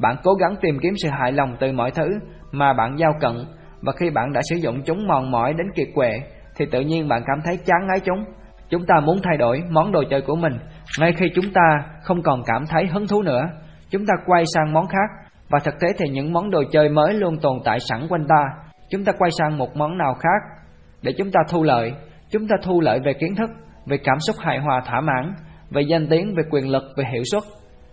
Bạn 0.00 0.16
cố 0.24 0.34
gắng 0.34 0.54
tìm 0.60 0.78
kiếm 0.82 0.94
sự 1.02 1.08
hài 1.08 1.32
lòng 1.32 1.56
từ 1.60 1.72
mọi 1.72 1.90
thứ 1.90 2.08
mà 2.52 2.72
bạn 2.72 2.96
giao 2.98 3.12
cận 3.20 3.32
và 3.80 3.92
khi 4.00 4.10
bạn 4.10 4.32
đã 4.32 4.40
sử 4.50 4.56
dụng 4.56 4.82
chúng 4.82 5.06
mòn 5.06 5.30
mỏi 5.30 5.54
đến 5.54 5.66
kiệt 5.74 5.88
quệ 5.94 6.10
thì 6.56 6.66
tự 6.70 6.80
nhiên 6.80 7.08
bạn 7.08 7.22
cảm 7.26 7.38
thấy 7.44 7.56
chán 7.56 7.86
ngái 7.86 8.00
chúng. 8.00 8.24
Chúng 8.70 8.86
ta 8.86 9.00
muốn 9.00 9.20
thay 9.22 9.36
đổi 9.36 9.62
món 9.70 9.92
đồ 9.92 10.04
chơi 10.10 10.20
của 10.20 10.36
mình 10.36 10.58
ngay 11.00 11.12
khi 11.12 11.26
chúng 11.34 11.52
ta 11.54 11.84
không 12.02 12.22
còn 12.22 12.42
cảm 12.46 12.64
thấy 12.66 12.86
hứng 12.86 13.06
thú 13.06 13.22
nữa. 13.22 13.48
Chúng 13.90 14.06
ta 14.06 14.14
quay 14.26 14.44
sang 14.54 14.72
món 14.72 14.86
khác 14.88 15.30
và 15.48 15.58
thực 15.58 15.74
tế 15.80 15.88
thì 15.98 16.08
những 16.08 16.32
món 16.32 16.50
đồ 16.50 16.62
chơi 16.72 16.88
mới 16.88 17.14
luôn 17.14 17.38
tồn 17.42 17.58
tại 17.64 17.78
sẵn 17.88 18.06
quanh 18.08 18.26
ta. 18.28 18.65
Chúng 18.90 19.04
ta 19.04 19.12
quay 19.18 19.30
sang 19.30 19.58
một 19.58 19.76
món 19.76 19.98
nào 19.98 20.14
khác 20.14 20.62
để 21.02 21.12
chúng 21.18 21.30
ta 21.30 21.40
thu 21.48 21.62
lợi. 21.62 21.92
Chúng 22.30 22.48
ta 22.48 22.56
thu 22.62 22.80
lợi 22.80 23.00
về 23.04 23.12
kiến 23.20 23.34
thức, 23.34 23.50
về 23.86 23.96
cảm 24.04 24.18
xúc 24.20 24.36
hài 24.38 24.58
hòa 24.58 24.82
thỏa 24.86 25.00
mãn, 25.00 25.34
về 25.70 25.82
danh 25.82 26.06
tiếng, 26.10 26.34
về 26.36 26.42
quyền 26.50 26.68
lực, 26.68 26.82
về 26.96 27.04
hiệu 27.12 27.22
suất. 27.32 27.42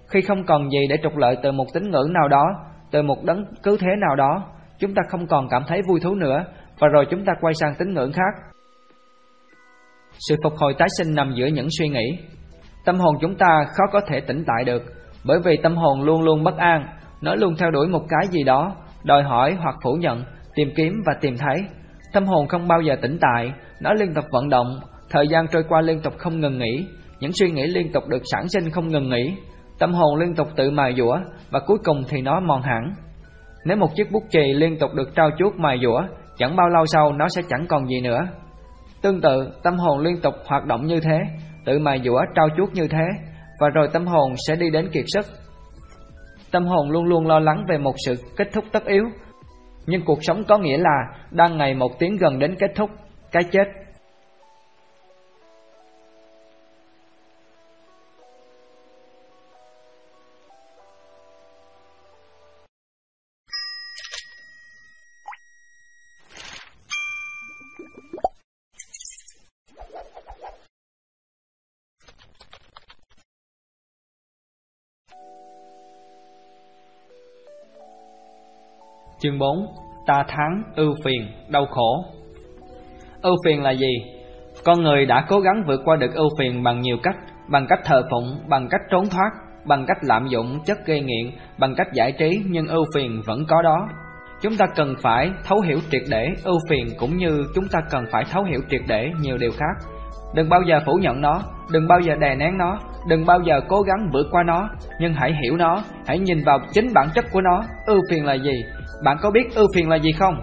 Khi 0.07 0.22
không 0.22 0.45
còn 0.45 0.70
gì 0.70 0.80
để 0.90 0.98
trục 1.03 1.18
lợi 1.18 1.38
từ 1.44 1.52
một 1.52 1.65
tín 1.74 1.84
ngưỡng 1.90 2.14
nào 2.14 2.28
đó, 2.28 2.44
từ 2.91 3.02
một 3.02 3.24
đấng 3.24 3.45
cứ 3.64 3.78
thế 3.80 3.88
nào 4.07 4.15
đó, 4.15 4.45
chúng 4.80 4.94
ta 4.94 5.02
không 5.10 5.28
còn 5.28 5.48
cảm 5.49 5.64
thấy 5.68 5.82
vui 5.88 5.99
thú 5.99 6.15
nữa 6.15 6.45
và 6.80 6.88
rồi 6.88 7.06
chúng 7.10 7.26
ta 7.26 7.34
quay 7.41 7.53
sang 7.53 7.76
tín 7.80 7.94
ngưỡng 7.94 8.11
khác. 8.11 8.53
Sự 10.20 10.36
phục 10.44 10.53
hồi 10.57 10.74
tái 10.78 10.88
sinh 10.98 11.15
nằm 11.15 11.34
giữa 11.36 11.48
những 11.48 11.68
suy 11.80 11.90
nghĩ. 11.90 12.18
Tâm 12.86 12.99
hồn 12.99 13.15
chúng 13.22 13.36
ta 13.36 13.65
khó 13.68 13.84
có 13.91 14.02
thể 14.07 14.20
tĩnh 14.20 14.44
tại 14.48 14.64
được, 14.65 14.84
bởi 15.26 15.40
vì 15.45 15.57
tâm 15.64 15.76
hồn 15.76 16.02
luôn 16.02 16.22
luôn 16.22 16.44
bất 16.44 16.57
an, 16.57 16.88
nó 17.22 17.36
luôn 17.36 17.56
theo 17.60 17.72
đuổi 17.72 17.88
một 17.88 18.03
cái 18.10 18.28
gì 18.32 18.44
đó, 18.44 18.76
đòi 19.03 19.24
hỏi 19.24 19.57
hoặc 19.60 19.76
phủ 19.84 19.94
nhận, 19.94 20.24
tìm 20.56 20.70
kiếm 20.76 20.94
và 21.06 21.14
tìm 21.22 21.38
thấy. 21.38 21.66
Tâm 22.14 22.26
hồn 22.26 22.48
không 22.48 22.68
bao 22.68 22.82
giờ 22.82 22.96
tĩnh 23.02 23.18
tại, 23.22 23.52
nó 23.80 23.94
liên 23.94 24.14
tục 24.14 24.26
vận 24.32 24.50
động, 24.50 24.80
thời 25.10 25.28
gian 25.28 25.48
trôi 25.48 25.64
qua 25.70 25.82
liên 25.82 26.00
tục 26.00 26.14
không 26.18 26.40
ngừng 26.40 26.60
nghỉ, 26.60 26.88
những 27.20 27.32
suy 27.34 27.52
nghĩ 27.52 27.68
liên 27.68 27.92
tục 27.92 28.08
được 28.08 28.22
sản 28.32 28.48
sinh 28.48 28.70
không 28.70 28.88
ngừng 28.88 29.10
nghỉ, 29.10 29.36
tâm 29.80 29.94
hồn 29.94 30.20
liên 30.20 30.36
tục 30.36 30.48
tự 30.56 30.72
mài 30.72 30.94
dũa 30.98 31.18
và 31.52 31.60
cuối 31.60 31.78
cùng 31.84 32.04
thì 32.10 32.22
nó 32.22 32.40
mòn 32.40 32.62
hẳn. 32.62 32.94
Nếu 33.66 33.78
một 33.78 33.90
chiếc 33.96 34.12
bút 34.12 34.24
chì 34.30 34.54
liên 34.54 34.78
tục 34.80 34.94
được 34.94 35.16
trao 35.16 35.30
chuốt 35.38 35.56
mài 35.56 35.80
dũa, 35.84 36.02
chẳng 36.38 36.56
bao 36.56 36.70
lâu 36.70 36.86
sau 36.86 37.14
nó 37.14 37.28
sẽ 37.36 37.42
chẳng 37.50 37.66
còn 37.70 37.88
gì 37.88 38.02
nữa. 38.02 38.20
Tương 39.02 39.22
tự, 39.22 39.50
tâm 39.64 39.78
hồn 39.78 40.00
liên 40.00 40.22
tục 40.22 40.34
hoạt 40.46 40.66
động 40.66 40.86
như 40.86 41.00
thế, 41.00 41.20
tự 41.66 41.80
mài 41.80 42.02
dũa 42.06 42.22
trao 42.36 42.48
chuốt 42.58 42.74
như 42.74 42.88
thế, 42.88 43.06
và 43.60 43.70
rồi 43.70 43.88
tâm 43.94 44.06
hồn 44.06 44.34
sẽ 44.48 44.56
đi 44.56 44.70
đến 44.70 44.90
kiệt 44.92 45.06
sức. 45.08 45.26
Tâm 46.52 46.66
hồn 46.66 46.92
luôn 46.92 47.06
luôn 47.06 47.28
lo 47.28 47.40
lắng 47.40 47.64
về 47.70 47.78
một 47.78 47.96
sự 48.06 48.16
kết 48.38 48.48
thúc 48.54 48.66
tất 48.72 48.86
yếu, 48.86 49.04
nhưng 49.85 50.01
cuộc 50.05 50.19
sống 50.23 50.43
có 50.47 50.57
nghĩa 50.57 50.77
là 50.77 51.15
đang 51.31 51.57
ngày 51.57 51.73
một 51.73 51.99
tiến 51.99 52.18
gần 52.18 52.39
đến 52.39 52.55
kết 52.60 52.72
thúc, 52.76 52.89
cái 53.31 53.43
chết. 53.43 53.82
Chương 79.24 79.40
4 79.40 79.68
Ta 80.06 80.24
thắng, 80.28 80.64
ưu 80.76 80.94
phiền, 81.06 81.28
đau 81.50 81.66
khổ. 81.66 82.06
Ưu 83.22 83.36
phiền 83.45 83.64
là 83.64 83.72
gì? 83.72 83.94
Con 84.66 84.84
người 84.84 85.06
đã 85.06 85.26
cố 85.30 85.40
gắng 85.40 85.64
vượt 85.68 85.82
qua 85.86 85.95
được 85.95 86.14
ưu 86.14 86.30
phiền 86.40 86.64
bằng 86.64 86.82
nhiều 86.82 86.98
cách 87.04 87.16
Bằng 87.50 87.66
cách 87.70 87.80
thờ 87.86 88.02
phụng, 88.12 88.40
bằng 88.50 88.68
cách 88.70 88.82
trốn 88.90 89.10
thoát 89.10 89.30
Bằng 89.66 89.86
cách 89.88 89.98
lạm 90.02 90.28
dụng 90.28 90.60
chất 90.66 90.78
gây 90.86 91.02
nghiện 91.02 91.32
Bằng 91.58 91.76
cách 91.76 91.88
giải 91.94 92.12
trí 92.12 92.40
nhưng 92.50 92.68
ưu 92.68 92.86
phiền 92.95 93.22
vẫn 93.26 93.45
có 93.48 93.62
đó. 93.62 93.88
Chúng 94.41 94.58
ta 94.58 94.66
cần 94.76 94.95
phải 95.02 95.32
thấu 95.44 95.62
hiểu 95.62 95.80
triệt 95.91 96.04
để 96.10 96.28
ưu 96.44 96.58
phiền 96.70 96.88
Cũng 97.00 97.18
như 97.18 97.44
chúng 97.56 97.68
ta 97.68 97.80
cần 97.90 98.04
phải 98.12 98.24
thấu 98.32 98.44
hiểu 98.44 98.62
triệt 98.70 98.82
để 98.88 99.12
nhiều 99.22 99.38
điều 99.38 99.52
khác. 99.52 99.90
Đừng 100.34 100.49
bao 100.49 100.61
giờ 100.61 100.80
phủ 100.85 100.94
nhận 100.94 101.22
nó, 101.22 101.41
Đừng 101.72 101.88
bao 101.88 101.99
giờ 101.99 102.15
đè 102.15 102.35
nén 102.35 102.57
nó, 102.57 102.80
Đừng 103.07 103.26
bao 103.26 103.40
giờ 103.41 103.61
cố 103.68 103.81
gắng 103.81 104.10
vượt 104.14 104.27
qua 104.31 104.44
nó. 104.44 104.69
Nhưng 104.99 105.14
hãy 105.14 105.34
hiểu 105.44 105.57
nó, 105.57 105.84
Hãy 106.07 106.19
nhìn 106.19 106.44
vào 106.45 106.60
chính 106.73 106.94
bản 106.94 107.07
chất 107.15 107.26
của 107.31 107.41
nó. 107.41 107.64
Ưu 107.85 107.99
phiền 108.10 108.26
là 108.26 108.34
gì? 108.34 108.64
Bạn 109.03 109.18
có 109.22 109.31
biết 109.31 109.56
ưu 109.56 109.68
phiền 109.76 109.90
là 109.90 109.95
gì 109.95 110.11
không? 110.11 110.35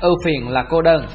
Ưu 0.00 0.14
phiền 0.24 0.48
là 0.48 0.64
cô 0.68 0.82
đơn. 0.82 1.06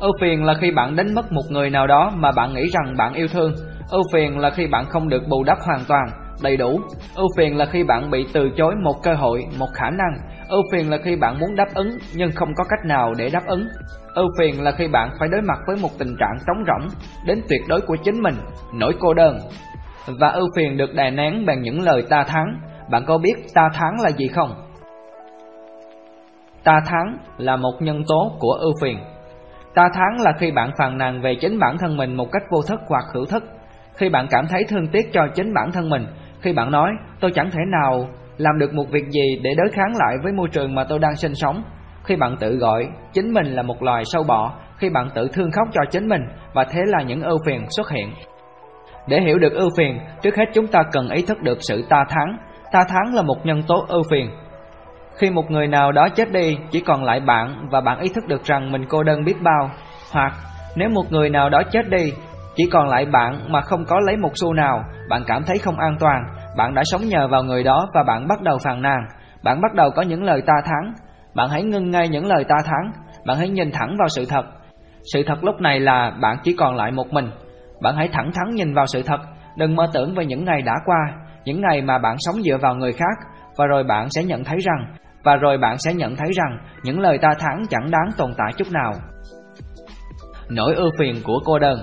Ưu 0.00 0.12
phiền 0.20 0.44
là 0.44 0.54
khi 0.60 0.70
bạn 0.70 0.96
đánh 0.96 1.14
mất 1.14 1.32
một 1.32 1.42
người 1.50 1.70
nào 1.70 1.86
đó 1.86 2.12
Mà 2.16 2.32
bạn 2.32 2.54
nghĩ 2.54 2.62
rằng 2.72 2.96
bạn 2.96 3.14
yêu 3.14 3.28
thương. 3.28 3.54
Ưu 3.90 4.02
phiền 4.12 4.38
là 4.38 4.50
khi 4.50 4.66
bạn 4.66 4.84
không 4.86 5.08
được 5.08 5.22
bù 5.28 5.44
đắp 5.44 5.58
hoàn 5.60 5.80
toàn, 5.88 6.04
Đầy 6.42 6.56
đủ. 6.56 6.80
Ưu 7.14 7.26
phiền 7.36 7.56
là 7.56 7.66
khi 7.66 7.84
bạn 7.84 8.10
bị 8.10 8.26
từ 8.32 8.48
chối 8.56 8.74
một 8.84 9.02
cơ 9.02 9.14
hội, 9.14 9.44
Một 9.58 9.68
khả 9.74 9.90
năng. 9.90 10.33
Ưu 10.48 10.62
phiền 10.72 10.90
là 10.90 10.98
khi 11.04 11.16
bạn 11.16 11.40
muốn 11.40 11.54
đáp 11.56 11.68
ứng 11.74 11.98
Nhưng 12.14 12.30
không 12.32 12.54
có 12.56 12.64
cách 12.64 12.84
nào 12.84 13.12
để 13.18 13.30
đáp 13.30 13.42
ứng 13.46 13.68
Ưu 14.14 14.28
phiền 14.38 14.62
là 14.62 14.72
khi 14.72 14.88
bạn 14.88 15.10
phải 15.18 15.28
đối 15.28 15.42
mặt 15.42 15.58
với 15.66 15.76
một 15.82 15.88
tình 15.98 16.16
trạng 16.18 16.36
trống 16.46 16.64
rỗng 16.66 16.88
đến 17.26 17.40
tuyệt 17.48 17.60
đối 17.68 17.80
của 17.80 17.96
chính 18.04 18.22
mình, 18.22 18.34
nỗi 18.74 18.94
cô 19.00 19.14
đơn. 19.14 19.38
Và 20.20 20.28
ưu 20.28 20.46
phiền 20.56 20.76
được 20.76 20.94
đè 20.94 21.10
nén 21.10 21.46
bằng 21.46 21.62
những 21.62 21.80
lời 21.80 22.04
ta 22.10 22.24
thắng. 22.24 22.60
Bạn 22.90 23.04
có 23.06 23.18
biết 23.18 23.34
ta 23.54 23.68
thắng 23.74 24.00
là 24.00 24.08
gì 24.08 24.28
không? 24.28 24.54
Ta 26.64 26.80
thắng 26.86 27.18
là 27.38 27.56
một 27.56 27.72
nhân 27.80 28.02
tố 28.08 28.32
của 28.38 28.52
ưu 28.52 28.72
phiền. 28.82 28.98
Ta 29.74 29.88
thắng 29.94 30.20
là 30.20 30.32
khi 30.38 30.50
bạn 30.50 30.70
phàn 30.78 30.98
nàn 30.98 31.22
về 31.22 31.34
chính 31.40 31.58
bản 31.58 31.78
thân 31.78 31.96
mình 31.96 32.16
một 32.16 32.32
cách 32.32 32.42
vô 32.50 32.62
thức 32.62 32.80
hoặc 32.88 33.04
hữu 33.14 33.26
thức. 33.26 33.44
Khi 33.94 34.08
bạn 34.08 34.26
cảm 34.30 34.46
thấy 34.46 34.64
thương 34.68 34.88
tiếc 34.88 35.12
cho 35.12 35.20
chính 35.34 35.54
bản 35.54 35.72
thân 35.72 35.90
mình, 35.90 36.06
khi 36.40 36.52
bạn 36.52 36.70
nói 36.70 36.90
tôi 37.20 37.30
chẳng 37.34 37.50
thể 37.50 37.60
nào 37.80 38.08
làm 38.36 38.58
được 38.58 38.74
một 38.74 38.90
việc 38.90 39.04
gì 39.08 39.40
để 39.42 39.50
đối 39.56 39.68
kháng 39.68 39.92
lại 39.96 40.16
với 40.22 40.32
môi 40.32 40.48
trường 40.52 40.74
mà 40.74 40.84
tôi 40.84 40.98
đang 40.98 41.16
sinh 41.16 41.34
sống 41.34 41.62
khi 42.04 42.16
bạn 42.16 42.36
tự 42.40 42.56
gọi 42.56 42.88
chính 43.12 43.32
mình 43.32 43.46
là 43.46 43.62
một 43.62 43.82
loài 43.82 44.02
sâu 44.04 44.22
bọ, 44.28 44.52
khi 44.78 44.90
bạn 44.90 45.08
tự 45.14 45.28
thương 45.32 45.50
khóc 45.52 45.68
cho 45.72 45.80
chính 45.90 46.08
mình 46.08 46.22
và 46.54 46.64
thế 46.64 46.80
là 46.86 47.02
những 47.02 47.22
ưu 47.22 47.38
phiền 47.46 47.66
xuất 47.76 47.90
hiện. 47.90 48.10
Để 49.08 49.20
hiểu 49.20 49.38
được 49.38 49.52
ưu 49.52 49.68
phiền, 49.76 49.98
trước 50.22 50.36
hết 50.36 50.44
chúng 50.54 50.66
ta 50.66 50.82
cần 50.92 51.08
ý 51.08 51.22
thức 51.22 51.42
được 51.42 51.58
sự 51.60 51.84
ta 51.88 52.04
thắng. 52.08 52.36
Ta 52.72 52.80
thắng 52.88 53.14
là 53.14 53.22
một 53.22 53.46
nhân 53.46 53.62
tố 53.62 53.84
ưu 53.88 54.02
phiền. 54.10 54.30
Khi 55.18 55.30
một 55.30 55.50
người 55.50 55.66
nào 55.66 55.92
đó 55.92 56.08
chết 56.08 56.32
đi, 56.32 56.58
chỉ 56.70 56.80
còn 56.80 57.04
lại 57.04 57.20
bạn 57.20 57.68
và 57.70 57.80
bạn 57.80 58.00
ý 58.00 58.08
thức 58.14 58.24
được 58.28 58.44
rằng 58.44 58.72
mình 58.72 58.84
cô 58.88 59.02
đơn 59.02 59.24
biết 59.24 59.36
bao. 59.42 59.70
Hoặc 60.12 60.32
nếu 60.76 60.88
một 60.88 61.12
người 61.12 61.30
nào 61.30 61.50
đó 61.50 61.62
chết 61.70 61.88
đi, 61.88 62.12
chỉ 62.54 62.64
còn 62.72 62.88
lại 62.88 63.06
bạn 63.06 63.52
mà 63.52 63.60
không 63.60 63.84
có 63.84 64.00
lấy 64.00 64.16
một 64.16 64.30
xu 64.34 64.52
nào, 64.52 64.84
bạn 65.08 65.22
cảm 65.26 65.42
thấy 65.46 65.58
không 65.58 65.78
an 65.78 65.96
toàn, 66.00 66.24
bạn 66.56 66.74
đã 66.74 66.82
sống 66.84 67.02
nhờ 67.04 67.28
vào 67.28 67.42
người 67.42 67.62
đó 67.64 67.86
và 67.94 68.02
bạn 68.02 68.28
bắt 68.28 68.42
đầu 68.42 68.58
phàn 68.64 68.82
nàn, 68.82 68.98
bạn 69.42 69.60
bắt 69.60 69.74
đầu 69.74 69.90
có 69.90 70.02
những 70.02 70.22
lời 70.22 70.42
ta 70.46 70.54
thắng, 70.64 70.92
bạn 71.34 71.50
hãy 71.50 71.62
ngưng 71.62 71.90
ngay 71.90 72.08
những 72.08 72.26
lời 72.26 72.44
ta 72.44 72.56
thắng, 72.64 72.92
bạn 73.26 73.38
hãy 73.38 73.48
nhìn 73.48 73.70
thẳng 73.72 73.96
vào 73.98 74.08
sự 74.08 74.24
thật. 74.28 74.44
Sự 75.12 75.22
thật 75.26 75.44
lúc 75.44 75.60
này 75.60 75.80
là 75.80 76.10
bạn 76.20 76.36
chỉ 76.42 76.56
còn 76.58 76.76
lại 76.76 76.90
một 76.90 77.12
mình. 77.12 77.30
Bạn 77.82 77.96
hãy 77.96 78.08
thẳng 78.12 78.30
thắn 78.34 78.54
nhìn 78.54 78.74
vào 78.74 78.86
sự 78.86 79.02
thật, 79.02 79.20
đừng 79.56 79.76
mơ 79.76 79.86
tưởng 79.92 80.14
về 80.14 80.26
những 80.26 80.44
ngày 80.44 80.62
đã 80.62 80.74
qua, 80.84 80.98
những 81.44 81.60
ngày 81.60 81.82
mà 81.82 81.98
bạn 81.98 82.16
sống 82.18 82.42
dựa 82.42 82.56
vào 82.56 82.74
người 82.74 82.92
khác 82.92 83.18
và 83.56 83.66
rồi 83.66 83.84
bạn 83.84 84.08
sẽ 84.10 84.24
nhận 84.24 84.44
thấy 84.44 84.58
rằng 84.58 84.94
và 85.24 85.36
rồi 85.36 85.58
bạn 85.58 85.78
sẽ 85.78 85.94
nhận 85.94 86.16
thấy 86.16 86.32
rằng 86.32 86.58
những 86.82 87.00
lời 87.00 87.18
ta 87.18 87.28
thắng 87.38 87.62
chẳng 87.70 87.90
đáng 87.90 88.08
tồn 88.16 88.30
tại 88.38 88.52
chút 88.56 88.72
nào. 88.72 88.92
Nỗi 90.50 90.74
ưu 90.74 90.90
phiền 90.98 91.14
của 91.24 91.40
cô 91.44 91.58
đơn 91.58 91.78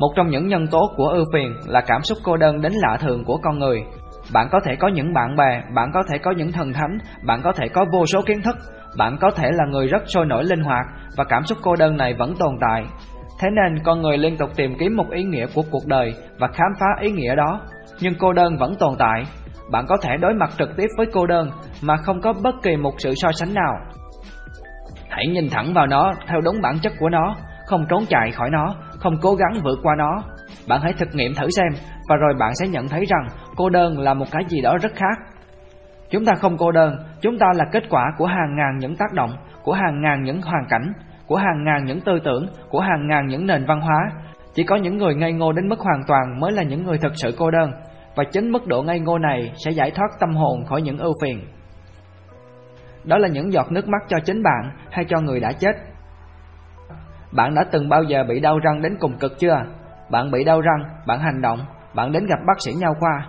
một 0.00 0.12
trong 0.16 0.28
những 0.28 0.46
nhân 0.46 0.66
tố 0.66 0.80
của 0.96 1.08
ưu 1.08 1.24
phiền 1.34 1.54
là 1.66 1.80
cảm 1.80 2.02
xúc 2.02 2.18
cô 2.22 2.36
đơn 2.36 2.60
đến 2.60 2.72
lạ 2.72 2.96
thường 3.00 3.24
của 3.24 3.38
con 3.42 3.58
người 3.58 3.84
bạn 4.32 4.48
có 4.50 4.60
thể 4.64 4.76
có 4.76 4.88
những 4.88 5.12
bạn 5.12 5.36
bè, 5.36 5.62
bạn 5.74 5.90
có 5.94 6.02
thể 6.08 6.18
có 6.18 6.30
những 6.30 6.52
thần 6.52 6.72
thánh, 6.72 6.98
bạn 7.22 7.40
có 7.44 7.52
thể 7.52 7.68
có 7.68 7.84
vô 7.92 8.06
số 8.06 8.22
kiến 8.26 8.42
thức, 8.42 8.56
bạn 8.98 9.16
có 9.20 9.30
thể 9.30 9.50
là 9.52 9.64
người 9.70 9.86
rất 9.86 10.02
sôi 10.06 10.26
nổi 10.26 10.44
linh 10.44 10.62
hoạt 10.62 10.86
và 11.16 11.24
cảm 11.24 11.44
xúc 11.44 11.58
cô 11.62 11.76
đơn 11.76 11.96
này 11.96 12.14
vẫn 12.18 12.34
tồn 12.38 12.54
tại. 12.60 12.84
Thế 13.40 13.48
nên 13.50 13.84
con 13.84 14.02
người 14.02 14.18
liên 14.18 14.36
tục 14.36 14.50
tìm 14.56 14.74
kiếm 14.78 14.96
một 14.96 15.10
ý 15.10 15.24
nghĩa 15.24 15.46
của 15.54 15.62
cuộc 15.70 15.86
đời 15.86 16.14
và 16.38 16.48
khám 16.48 16.72
phá 16.80 16.86
ý 17.00 17.10
nghĩa 17.10 17.34
đó, 17.34 17.60
nhưng 18.00 18.14
cô 18.18 18.32
đơn 18.32 18.56
vẫn 18.56 18.74
tồn 18.78 18.94
tại. 18.98 19.22
Bạn 19.70 19.84
có 19.88 19.96
thể 20.02 20.16
đối 20.16 20.34
mặt 20.34 20.50
trực 20.58 20.76
tiếp 20.76 20.86
với 20.96 21.06
cô 21.12 21.26
đơn 21.26 21.50
mà 21.82 21.96
không 21.96 22.20
có 22.20 22.32
bất 22.42 22.54
kỳ 22.62 22.76
một 22.76 22.94
sự 22.98 23.12
so 23.16 23.32
sánh 23.32 23.54
nào. 23.54 23.74
Hãy 25.08 25.26
nhìn 25.26 25.48
thẳng 25.50 25.74
vào 25.74 25.86
nó 25.86 26.12
theo 26.26 26.40
đúng 26.40 26.60
bản 26.62 26.78
chất 26.82 26.92
của 26.98 27.08
nó, 27.08 27.36
không 27.66 27.84
trốn 27.88 28.04
chạy 28.08 28.30
khỏi 28.30 28.50
nó, 28.50 28.74
không 29.00 29.14
cố 29.22 29.34
gắng 29.34 29.62
vượt 29.64 29.78
qua 29.82 29.94
nó. 29.98 30.22
Bạn 30.68 30.80
hãy 30.82 30.92
thực 30.92 31.08
nghiệm 31.14 31.34
thử 31.34 31.46
xem 31.50 31.68
và 32.08 32.16
rồi 32.16 32.34
bạn 32.38 32.54
sẽ 32.54 32.68
nhận 32.68 32.88
thấy 32.88 33.04
rằng 33.04 33.26
cô 33.56 33.70
đơn 33.70 33.98
là 33.98 34.14
một 34.14 34.26
cái 34.30 34.42
gì 34.48 34.60
đó 34.60 34.76
rất 34.82 34.92
khác. 34.94 35.18
Chúng 36.10 36.24
ta 36.24 36.32
không 36.34 36.56
cô 36.56 36.72
đơn, 36.72 36.96
chúng 37.20 37.38
ta 37.38 37.46
là 37.54 37.64
kết 37.72 37.82
quả 37.90 38.02
của 38.18 38.26
hàng 38.26 38.56
ngàn 38.56 38.78
những 38.78 38.96
tác 38.96 39.12
động, 39.12 39.30
của 39.62 39.72
hàng 39.72 40.02
ngàn 40.02 40.22
những 40.22 40.42
hoàn 40.42 40.64
cảnh, 40.68 40.92
của 41.26 41.36
hàng 41.36 41.64
ngàn 41.64 41.84
những 41.84 42.00
tư 42.00 42.12
tưởng, 42.24 42.46
của 42.68 42.80
hàng 42.80 43.08
ngàn 43.08 43.26
những 43.26 43.46
nền 43.46 43.64
văn 43.64 43.80
hóa. 43.80 44.10
Chỉ 44.54 44.64
có 44.64 44.76
những 44.76 44.96
người 44.96 45.14
ngây 45.14 45.32
ngô 45.32 45.52
đến 45.52 45.68
mức 45.68 45.78
hoàn 45.80 46.02
toàn 46.06 46.40
mới 46.40 46.52
là 46.52 46.62
những 46.62 46.82
người 46.82 46.98
thật 46.98 47.12
sự 47.14 47.34
cô 47.38 47.50
đơn, 47.50 47.72
và 48.16 48.24
chính 48.32 48.50
mức 48.52 48.66
độ 48.66 48.82
ngây 48.82 49.00
ngô 49.00 49.18
này 49.18 49.52
sẽ 49.64 49.70
giải 49.70 49.90
thoát 49.90 50.08
tâm 50.20 50.30
hồn 50.30 50.64
khỏi 50.64 50.82
những 50.82 50.98
ưu 50.98 51.12
phiền. 51.22 51.40
Đó 53.04 53.18
là 53.18 53.28
những 53.28 53.52
giọt 53.52 53.72
nước 53.72 53.88
mắt 53.88 54.02
cho 54.08 54.18
chính 54.24 54.42
bạn 54.42 54.70
hay 54.90 55.04
cho 55.04 55.20
người 55.20 55.40
đã 55.40 55.52
chết. 55.52 55.76
Bạn 57.32 57.54
đã 57.54 57.64
từng 57.72 57.88
bao 57.88 58.02
giờ 58.02 58.24
bị 58.28 58.40
đau 58.40 58.58
răng 58.58 58.82
đến 58.82 58.96
cùng 59.00 59.18
cực 59.18 59.38
chưa? 59.38 59.62
Bạn 60.10 60.30
bị 60.30 60.44
đau 60.44 60.60
răng, 60.60 60.84
bạn 61.06 61.20
hành 61.20 61.42
động, 61.42 61.58
bạn 61.94 62.12
đến 62.12 62.26
gặp 62.26 62.38
bác 62.46 62.60
sĩ 62.60 62.72
nha 62.72 62.88
khoa. 63.00 63.26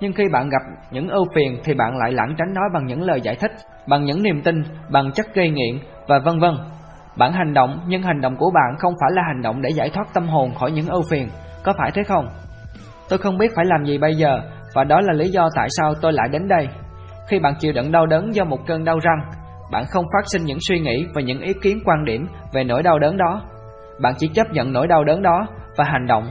Nhưng 0.00 0.12
khi 0.12 0.28
bạn 0.28 0.48
gặp 0.48 0.62
những 0.90 1.08
ưu 1.08 1.24
phiền 1.34 1.60
thì 1.64 1.74
bạn 1.74 1.96
lại 1.96 2.12
lảng 2.12 2.34
tránh 2.38 2.54
nói 2.54 2.64
bằng 2.74 2.86
những 2.86 3.02
lời 3.02 3.20
giải 3.20 3.36
thích, 3.40 3.52
bằng 3.86 4.04
những 4.04 4.22
niềm 4.22 4.42
tin, 4.42 4.62
bằng 4.90 5.12
chất 5.12 5.26
gây 5.34 5.50
nghiện 5.50 5.78
và 6.08 6.18
vân 6.24 6.38
vân. 6.40 6.54
Bạn 7.16 7.32
hành 7.32 7.54
động 7.54 7.80
nhưng 7.86 8.02
hành 8.02 8.20
động 8.20 8.36
của 8.36 8.50
bạn 8.54 8.78
không 8.78 8.92
phải 9.00 9.10
là 9.12 9.22
hành 9.26 9.42
động 9.42 9.62
để 9.62 9.70
giải 9.70 9.90
thoát 9.94 10.14
tâm 10.14 10.28
hồn 10.28 10.54
khỏi 10.54 10.72
những 10.72 10.88
ưu 10.88 11.02
phiền, 11.10 11.28
có 11.64 11.72
phải 11.78 11.90
thế 11.94 12.02
không? 12.02 12.28
Tôi 13.08 13.18
không 13.18 13.38
biết 13.38 13.52
phải 13.56 13.64
làm 13.64 13.84
gì 13.84 13.98
bây 13.98 14.14
giờ 14.14 14.40
và 14.74 14.84
đó 14.84 15.00
là 15.00 15.12
lý 15.12 15.28
do 15.28 15.48
tại 15.56 15.68
sao 15.70 15.94
tôi 16.02 16.12
lại 16.12 16.28
đến 16.32 16.48
đây. 16.48 16.68
Khi 17.28 17.38
bạn 17.38 17.54
chịu 17.58 17.72
đựng 17.72 17.92
đau 17.92 18.06
đớn 18.06 18.34
do 18.34 18.44
một 18.44 18.58
cơn 18.66 18.84
đau 18.84 18.98
răng, 18.98 19.20
bạn 19.72 19.84
không 19.90 20.04
phát 20.12 20.22
sinh 20.26 20.44
những 20.44 20.58
suy 20.68 20.78
nghĩ 20.78 21.06
và 21.14 21.20
những 21.20 21.40
ý 21.40 21.52
kiến 21.62 21.78
quan 21.84 22.04
điểm 22.04 22.26
về 22.52 22.64
nỗi 22.64 22.82
đau 22.82 22.98
đớn 22.98 23.16
đó. 23.16 23.42
Bạn 24.00 24.14
chỉ 24.18 24.28
chấp 24.34 24.46
nhận 24.52 24.72
nỗi 24.72 24.86
đau 24.86 25.04
đớn 25.04 25.22
đó 25.22 25.46
và 25.76 25.84
hành 25.84 26.06
động. 26.06 26.24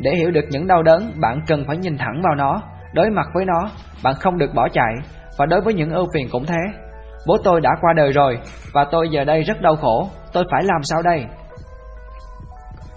Để 0.00 0.14
hiểu 0.14 0.30
được 0.30 0.44
những 0.50 0.66
đau 0.66 0.82
đớn, 0.82 1.12
bạn 1.20 1.40
cần 1.46 1.64
phải 1.66 1.76
nhìn 1.76 1.98
thẳng 1.98 2.22
vào 2.22 2.34
nó, 2.34 2.62
đối 2.92 3.10
mặt 3.10 3.26
với 3.34 3.44
nó, 3.44 3.70
bạn 4.02 4.14
không 4.20 4.38
được 4.38 4.54
bỏ 4.54 4.68
chạy 4.68 4.94
và 5.38 5.46
đối 5.46 5.60
với 5.60 5.74
những 5.74 5.90
ưu 5.90 6.06
phiền 6.14 6.26
cũng 6.32 6.44
thế. 6.46 6.80
Bố 7.26 7.36
tôi 7.44 7.60
đã 7.60 7.70
qua 7.80 7.92
đời 7.96 8.12
rồi 8.12 8.38
và 8.72 8.84
tôi 8.90 9.08
giờ 9.10 9.24
đây 9.24 9.42
rất 9.42 9.60
đau 9.60 9.76
khổ, 9.76 10.08
tôi 10.32 10.44
phải 10.50 10.62
làm 10.64 10.82
sao 10.82 11.02
đây? 11.02 11.24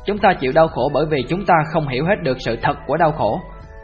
Chúng 0.05 0.17
ta 0.17 0.33
chịu 0.39 0.51
đau 0.55 0.67
khổ 0.67 0.89
bởi 0.93 1.05
vì 1.09 1.23
chúng 1.29 1.45
ta 1.45 1.53
không 1.71 1.87
hiểu 1.87 2.05
hết 2.05 2.15
được 2.23 2.37
sự 2.45 2.57
thật 2.61 2.77
của 2.87 2.97
đau 2.97 3.11
khổ. 3.11 3.39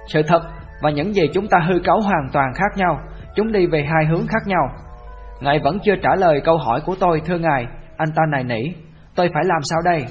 Sự 0.08 0.22
thật 0.28 0.42
và 0.82 0.90
những 0.90 1.14
gì 1.14 1.24
chúng 1.34 1.48
ta 1.48 1.60
hư 1.68 1.80
cấu 1.80 2.02
hoàn 2.02 2.30
toàn 2.34 2.54
khác 2.56 2.78
nhau, 2.78 3.00
chúng 3.36 3.52
đi 3.52 3.68
về 3.68 3.84
hai 3.84 4.06
hướng 4.06 4.28
khác 4.28 4.42
nhau. 4.46 4.70
Ngài 5.42 5.60
vẫn 5.60 5.78
chưa 5.84 5.96
trả 6.04 6.16
lời 6.16 6.42
câu 6.44 6.58
hỏi 6.58 6.82
của 6.86 6.96
tôi 7.00 7.22
thưa 7.26 7.38
ngài, 7.38 7.66
anh 7.98 8.10
ta 8.16 8.24
này 8.32 8.44
nỉ, 8.44 8.62
tôi 9.16 9.30
phải 9.34 9.44
làm 9.46 9.62
sao 9.64 9.80
đây? 9.86 10.06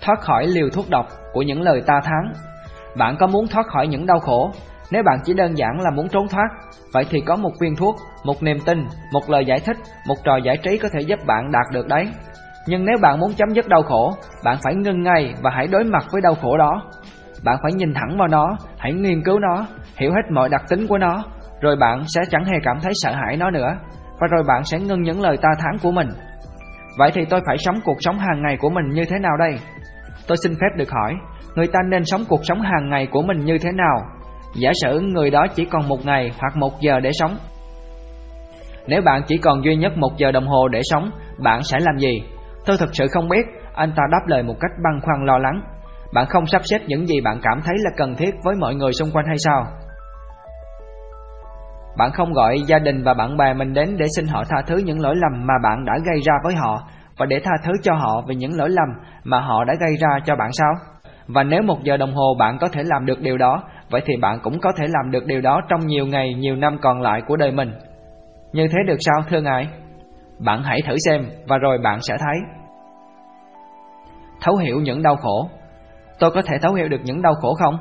Thoát 0.00 0.20
khỏi 0.20 0.46
liều 0.46 0.68
thuốc 0.72 0.90
độc 0.90 1.06
của 1.32 1.42
những 1.42 1.62
lời 1.62 1.82
ta 1.86 2.00
thắng. 2.04 2.32
Bạn 2.96 3.16
có 3.20 3.26
muốn 3.26 3.46
thoát 3.46 3.66
khỏi 3.66 3.86
những 3.86 4.06
đau 4.06 4.18
khổ? 4.18 4.50
Nếu 4.90 5.02
bạn 5.02 5.18
chỉ 5.24 5.34
đơn 5.34 5.58
giản 5.58 5.80
là 5.80 5.90
muốn 5.90 6.08
trốn 6.08 6.28
thoát, 6.28 6.48
vậy 6.92 7.04
thì 7.10 7.20
có 7.26 7.36
một 7.36 7.52
viên 7.60 7.76
thuốc, 7.76 7.96
một 8.24 8.42
niềm 8.42 8.58
tin, 8.66 8.84
một 9.12 9.30
lời 9.30 9.44
giải 9.44 9.60
thích, 9.60 9.76
một 10.08 10.14
trò 10.24 10.36
giải 10.36 10.56
trí 10.56 10.78
có 10.78 10.88
thể 10.92 11.00
giúp 11.00 11.18
bạn 11.26 11.52
đạt 11.52 11.66
được 11.72 11.86
đấy. 11.86 12.08
Nhưng 12.66 12.84
nếu 12.84 12.96
bạn 13.02 13.20
muốn 13.20 13.32
chấm 13.36 13.48
dứt 13.50 13.68
đau 13.68 13.82
khổ, 13.82 14.14
bạn 14.44 14.56
phải 14.62 14.74
ngưng 14.74 15.02
ngay 15.02 15.34
và 15.42 15.50
hãy 15.50 15.66
đối 15.66 15.84
mặt 15.84 16.04
với 16.12 16.20
đau 16.20 16.34
khổ 16.34 16.56
đó. 16.56 16.82
Bạn 17.44 17.56
phải 17.62 17.72
nhìn 17.72 17.94
thẳng 17.94 18.18
vào 18.18 18.28
nó, 18.28 18.56
hãy 18.78 18.92
nghiên 18.92 19.24
cứu 19.24 19.38
nó, 19.38 19.66
hiểu 19.96 20.10
hết 20.10 20.30
mọi 20.30 20.48
đặc 20.48 20.62
tính 20.68 20.86
của 20.86 20.98
nó, 20.98 21.24
rồi 21.64 21.76
bạn 21.76 22.02
sẽ 22.14 22.20
chẳng 22.30 22.44
hề 22.44 22.58
cảm 22.64 22.80
thấy 22.82 22.92
sợ 22.94 23.12
hãi 23.14 23.36
nó 23.36 23.50
nữa, 23.50 23.68
và 24.20 24.26
rồi 24.30 24.42
bạn 24.48 24.64
sẽ 24.64 24.78
ngưng 24.78 25.02
những 25.02 25.20
lời 25.20 25.36
ta 25.42 25.48
thán 25.58 25.78
của 25.82 25.90
mình. 25.90 26.08
Vậy 26.98 27.10
thì 27.14 27.24
tôi 27.24 27.40
phải 27.46 27.56
sống 27.58 27.80
cuộc 27.84 27.96
sống 28.00 28.18
hàng 28.18 28.42
ngày 28.42 28.56
của 28.56 28.70
mình 28.70 28.88
như 28.88 29.04
thế 29.04 29.18
nào 29.18 29.36
đây? 29.38 29.58
Tôi 30.26 30.36
xin 30.42 30.52
phép 30.54 30.76
được 30.76 30.90
hỏi, 30.90 31.14
người 31.54 31.66
ta 31.66 31.78
nên 31.90 32.04
sống 32.04 32.24
cuộc 32.28 32.40
sống 32.44 32.60
hàng 32.60 32.90
ngày 32.90 33.06
của 33.06 33.22
mình 33.22 33.44
như 33.44 33.58
thế 33.58 33.72
nào? 33.72 33.96
Giả 34.54 34.70
sử 34.82 35.00
người 35.00 35.30
đó 35.30 35.46
chỉ 35.54 35.64
còn 35.64 35.88
một 35.88 36.06
ngày 36.06 36.30
hoặc 36.40 36.56
một 36.56 36.80
giờ 36.80 37.00
để 37.00 37.10
sống. 37.12 37.36
Nếu 38.86 39.02
bạn 39.02 39.22
chỉ 39.26 39.38
còn 39.38 39.64
duy 39.64 39.76
nhất 39.76 39.92
một 39.96 40.10
giờ 40.16 40.32
đồng 40.32 40.46
hồ 40.46 40.68
để 40.68 40.80
sống, 40.82 41.10
bạn 41.38 41.62
sẽ 41.62 41.78
làm 41.80 41.98
gì? 41.98 42.22
Tôi 42.66 42.76
thật 42.80 42.88
sự 42.92 43.06
không 43.08 43.28
biết, 43.28 43.46
anh 43.74 43.92
ta 43.96 44.02
đáp 44.10 44.26
lời 44.26 44.42
một 44.42 44.54
cách 44.60 44.70
băn 44.84 45.00
khoăn 45.00 45.26
lo 45.26 45.38
lắng. 45.38 45.62
Bạn 46.14 46.26
không 46.28 46.46
sắp 46.46 46.62
xếp 46.64 46.78
những 46.86 47.06
gì 47.06 47.20
bạn 47.20 47.40
cảm 47.42 47.60
thấy 47.64 47.74
là 47.78 47.90
cần 47.96 48.14
thiết 48.14 48.34
với 48.44 48.54
mọi 48.60 48.74
người 48.74 48.92
xung 48.92 49.10
quanh 49.12 49.26
hay 49.26 49.38
sao? 49.38 49.66
Bạn 51.98 52.10
không 52.12 52.32
gọi 52.32 52.56
gia 52.66 52.78
đình 52.78 53.02
và 53.02 53.14
bạn 53.14 53.36
bè 53.36 53.54
mình 53.54 53.72
đến 53.72 53.96
để 53.98 54.06
xin 54.16 54.26
họ 54.26 54.44
tha 54.48 54.56
thứ 54.66 54.76
những 54.76 55.00
lỗi 55.00 55.14
lầm 55.16 55.46
mà 55.46 55.54
bạn 55.62 55.84
đã 55.84 55.92
gây 56.06 56.20
ra 56.24 56.34
với 56.44 56.54
họ 56.54 56.88
và 57.18 57.26
để 57.26 57.40
tha 57.44 57.52
thứ 57.64 57.72
cho 57.82 57.94
họ 57.94 58.22
về 58.28 58.34
những 58.34 58.56
lỗi 58.56 58.70
lầm 58.70 58.88
mà 59.24 59.40
họ 59.40 59.64
đã 59.64 59.74
gây 59.80 59.96
ra 60.00 60.18
cho 60.24 60.36
bạn 60.36 60.50
sao? 60.52 60.72
Và 61.26 61.42
nếu 61.42 61.62
một 61.62 61.82
giờ 61.82 61.96
đồng 61.96 62.14
hồ 62.14 62.34
bạn 62.38 62.58
có 62.60 62.68
thể 62.68 62.82
làm 62.84 63.06
được 63.06 63.20
điều 63.20 63.38
đó, 63.38 63.62
vậy 63.90 64.00
thì 64.06 64.16
bạn 64.16 64.38
cũng 64.42 64.60
có 64.60 64.72
thể 64.78 64.86
làm 64.88 65.10
được 65.10 65.26
điều 65.26 65.40
đó 65.40 65.60
trong 65.68 65.86
nhiều 65.86 66.06
ngày, 66.06 66.34
nhiều 66.34 66.56
năm 66.56 66.78
còn 66.82 67.02
lại 67.02 67.22
của 67.26 67.36
đời 67.36 67.52
mình. 67.52 67.72
Như 68.52 68.68
thế 68.68 68.78
được 68.86 68.98
sao 69.00 69.22
thưa 69.28 69.40
ngài? 69.40 69.68
Bạn 70.38 70.62
hãy 70.62 70.80
thử 70.86 70.96
xem 70.98 71.24
và 71.48 71.58
rồi 71.58 71.78
bạn 71.78 71.98
sẽ 72.00 72.16
thấy. 72.18 72.36
Thấu 74.40 74.56
hiểu 74.56 74.80
những 74.80 75.02
đau 75.02 75.16
khổ 75.16 75.48
Tôi 76.18 76.30
có 76.30 76.42
thể 76.42 76.58
thấu 76.58 76.74
hiểu 76.74 76.88
được 76.88 77.00
những 77.04 77.22
đau 77.22 77.34
khổ 77.34 77.54
không? 77.54 77.76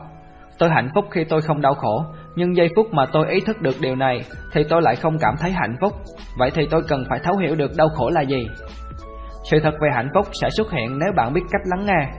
Tôi 0.59 0.69
hạnh 0.69 0.89
phúc 0.95 1.05
khi 1.11 1.23
tôi 1.23 1.41
không 1.41 1.61
đau 1.61 1.73
khổ 1.73 2.03
nhưng 2.35 2.55
giây 2.55 2.69
phút 2.75 2.93
mà 2.93 3.05
tôi 3.13 3.27
ý 3.29 3.39
thức 3.39 3.61
được 3.61 3.75
điều 3.81 3.95
này 3.95 4.21
Thì 4.51 4.63
tôi 4.69 4.81
lại 4.81 4.95
không 4.95 5.17
cảm 5.19 5.35
thấy 5.39 5.51
hạnh 5.51 5.75
phúc. 5.81 5.93
Vậy 6.37 6.51
thì 6.55 6.67
tôi 6.71 6.81
cần 6.87 7.03
phải 7.09 7.19
thấu 7.23 7.37
hiểu 7.37 7.55
được 7.55 7.71
đau 7.77 7.89
khổ 7.89 8.09
là 8.09 8.21
gì? 8.21 8.47
Sự 9.51 9.59
thật 9.63 9.73
về 9.81 9.89
hạnh 9.93 10.09
phúc 10.15 10.27
sẽ 10.41 10.49
xuất 10.57 10.71
hiện 10.71 10.99
nếu 10.99 11.09
bạn 11.15 11.33
biết 11.33 11.41
cách 11.51 11.61
lắng 11.65 11.85
nghe. 11.85 12.11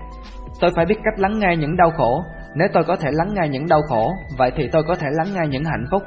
Tôi 0.61 0.71
phải 0.77 0.87
biết 0.87 0.99
cách 1.05 1.21
lắng 1.21 1.39
nghe 1.39 1.57
những 1.57 1.77
đau 1.77 1.91
khổ. 1.91 2.23
Nếu 2.55 2.69
tôi 2.73 2.85
có 2.85 2.97
thể 2.97 3.11
lắng 3.13 3.29
nghe 3.35 3.49
những 3.49 3.69
đau 3.69 3.81
khổ 3.89 4.13
Vậy 4.39 4.51
thì 4.57 4.69
tôi 4.73 4.83
có 4.83 4.95
thể 4.95 5.07
lắng 5.13 5.27
nghe 5.35 5.49
những 5.49 5.65
hạnh 5.65 5.85
phúc. 5.91 6.03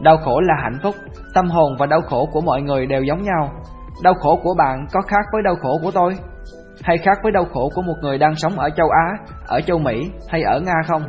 Đau 0.00 0.16
khổ 0.16 0.40
là 0.40 0.54
hạnh 0.62 0.78
phúc. 0.82 0.94
Tâm 1.34 1.50
hồn 1.50 1.76
và 1.78 1.86
đau 1.86 2.00
khổ 2.00 2.28
của 2.32 2.40
mọi 2.40 2.62
người 2.62 2.86
đều 2.86 3.02
giống 3.02 3.22
nhau. 3.22 3.52
Đau 4.02 4.14
khổ 4.14 4.40
của 4.42 4.54
bạn 4.58 4.86
có 4.92 5.00
khác 5.00 5.24
với 5.32 5.42
đau 5.42 5.54
khổ 5.62 5.78
của 5.82 5.90
tôi? 5.90 6.14
Hay 6.82 6.98
khác 6.98 7.18
với 7.22 7.32
đau 7.32 7.44
khổ 7.44 7.70
của 7.74 7.82
một 7.82 7.94
người 8.02 8.18
đang 8.18 8.34
sống 8.34 8.58
ở 8.58 8.70
châu 8.70 8.88
Á, 8.88 9.34
ở 9.46 9.60
châu 9.60 9.78
Mỹ 9.78 10.10
hay 10.28 10.42
ở 10.42 10.60
Nga 10.60 10.82
không? 10.86 11.02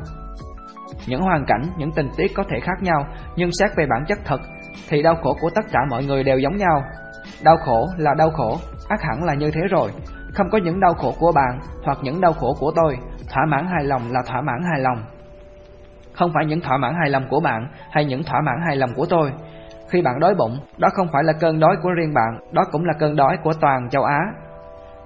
Những 1.08 1.22
hoàn 1.22 1.46
cảnh, 1.48 1.62
những 1.78 1.92
tình 1.92 2.10
tiết 2.18 2.32
có 2.36 2.44
thể 2.50 2.60
khác 2.60 2.82
nhau, 2.82 3.06
nhưng 3.36 3.50
xét 3.52 3.72
về 3.76 3.86
bản 3.90 4.04
chất 4.08 4.20
thật 4.26 4.42
thì 4.90 5.04
đau 5.04 5.16
khổ 5.16 5.36
của 5.42 5.50
tất 5.56 5.66
cả 5.72 5.80
mọi 5.90 6.06
người 6.06 6.24
đều 6.24 6.38
giống 6.38 6.58
nhau. 6.58 6.84
Đau 7.44 7.58
khổ 7.58 7.88
là 7.98 8.14
đau 8.18 8.30
khổ, 8.30 8.58
ác 8.90 9.02
hẳn 9.02 9.24
là 9.24 9.34
như 9.34 9.52
thế 9.52 9.62
rồi. 9.70 9.92
Không 10.34 10.50
có 10.52 10.58
những 10.58 10.80
đau 10.80 10.94
khổ 10.94 11.14
của 11.20 11.32
bạn 11.36 11.60
hoặc 11.84 11.98
những 12.02 12.22
đau 12.22 12.34
khổ 12.34 12.54
của 12.60 12.72
tôi, 12.76 12.98
thỏa 13.34 13.46
mãn 13.46 13.68
hài 13.68 13.84
lòng 13.84 14.02
là 14.12 14.22
thỏa 14.28 14.42
mãn 14.42 14.62
hài 14.72 14.80
lòng. 14.82 15.04
Không 16.14 16.32
phải 16.34 16.46
những 16.46 16.62
thỏa 16.62 16.78
mãn 16.78 16.94
hài 17.00 17.10
lòng 17.10 17.28
của 17.30 17.40
bạn 17.40 17.68
hay 17.92 18.06
những 18.06 18.24
thỏa 18.24 18.42
mãn 18.42 18.56
hài 18.68 18.76
lòng 18.76 18.90
của 18.96 19.06
tôi. 19.10 19.32
Khi 19.90 20.02
bạn 20.02 20.20
đói 20.20 20.36
bụng, 20.36 20.60
đó 20.78 20.88
không 20.94 21.08
phải 21.14 21.24
là 21.24 21.34
cơn 21.34 21.60
đói 21.60 21.76
của 21.84 21.90
riêng 21.90 22.14
bạn, 22.14 22.40
đó 22.52 22.64
cũng 22.72 22.86
là 22.86 22.94
cơn 23.00 23.16
đói 23.16 23.38
của 23.44 23.54
toàn 23.62 23.90
châu 23.90 24.04
Á 24.04 24.20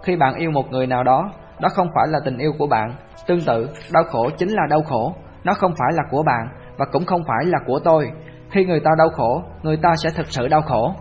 khi 0.03 0.15
bạn 0.15 0.35
yêu 0.35 0.51
một 0.51 0.71
người 0.71 0.87
nào 0.87 1.03
đó, 1.03 1.31
đó 1.59 1.69
không 1.69 1.87
phải 1.95 2.07
là 2.07 2.19
tình 2.25 2.37
yêu 2.37 2.53
của 2.57 2.67
bạn. 2.67 2.93
Tương 3.27 3.41
tự, 3.45 3.69
đau 3.93 4.03
khổ 4.03 4.29
chính 4.37 4.49
là 4.49 4.63
đau 4.69 4.81
khổ, 4.81 5.13
nó 5.43 5.53
không 5.53 5.71
phải 5.79 5.93
là 5.93 6.03
của 6.11 6.23
bạn 6.23 6.49
và 6.77 6.85
cũng 6.91 7.05
không 7.05 7.21
phải 7.27 7.45
là 7.45 7.59
của 7.65 7.79
tôi. 7.83 8.11
Khi 8.51 8.65
người 8.65 8.79
ta 8.79 8.91
đau 8.97 9.09
khổ, 9.09 9.43
người 9.61 9.77
ta 9.77 9.95
sẽ 10.03 10.09
thực 10.15 10.27
sự 10.29 10.47
đau 10.47 10.61
khổ. 10.61 10.93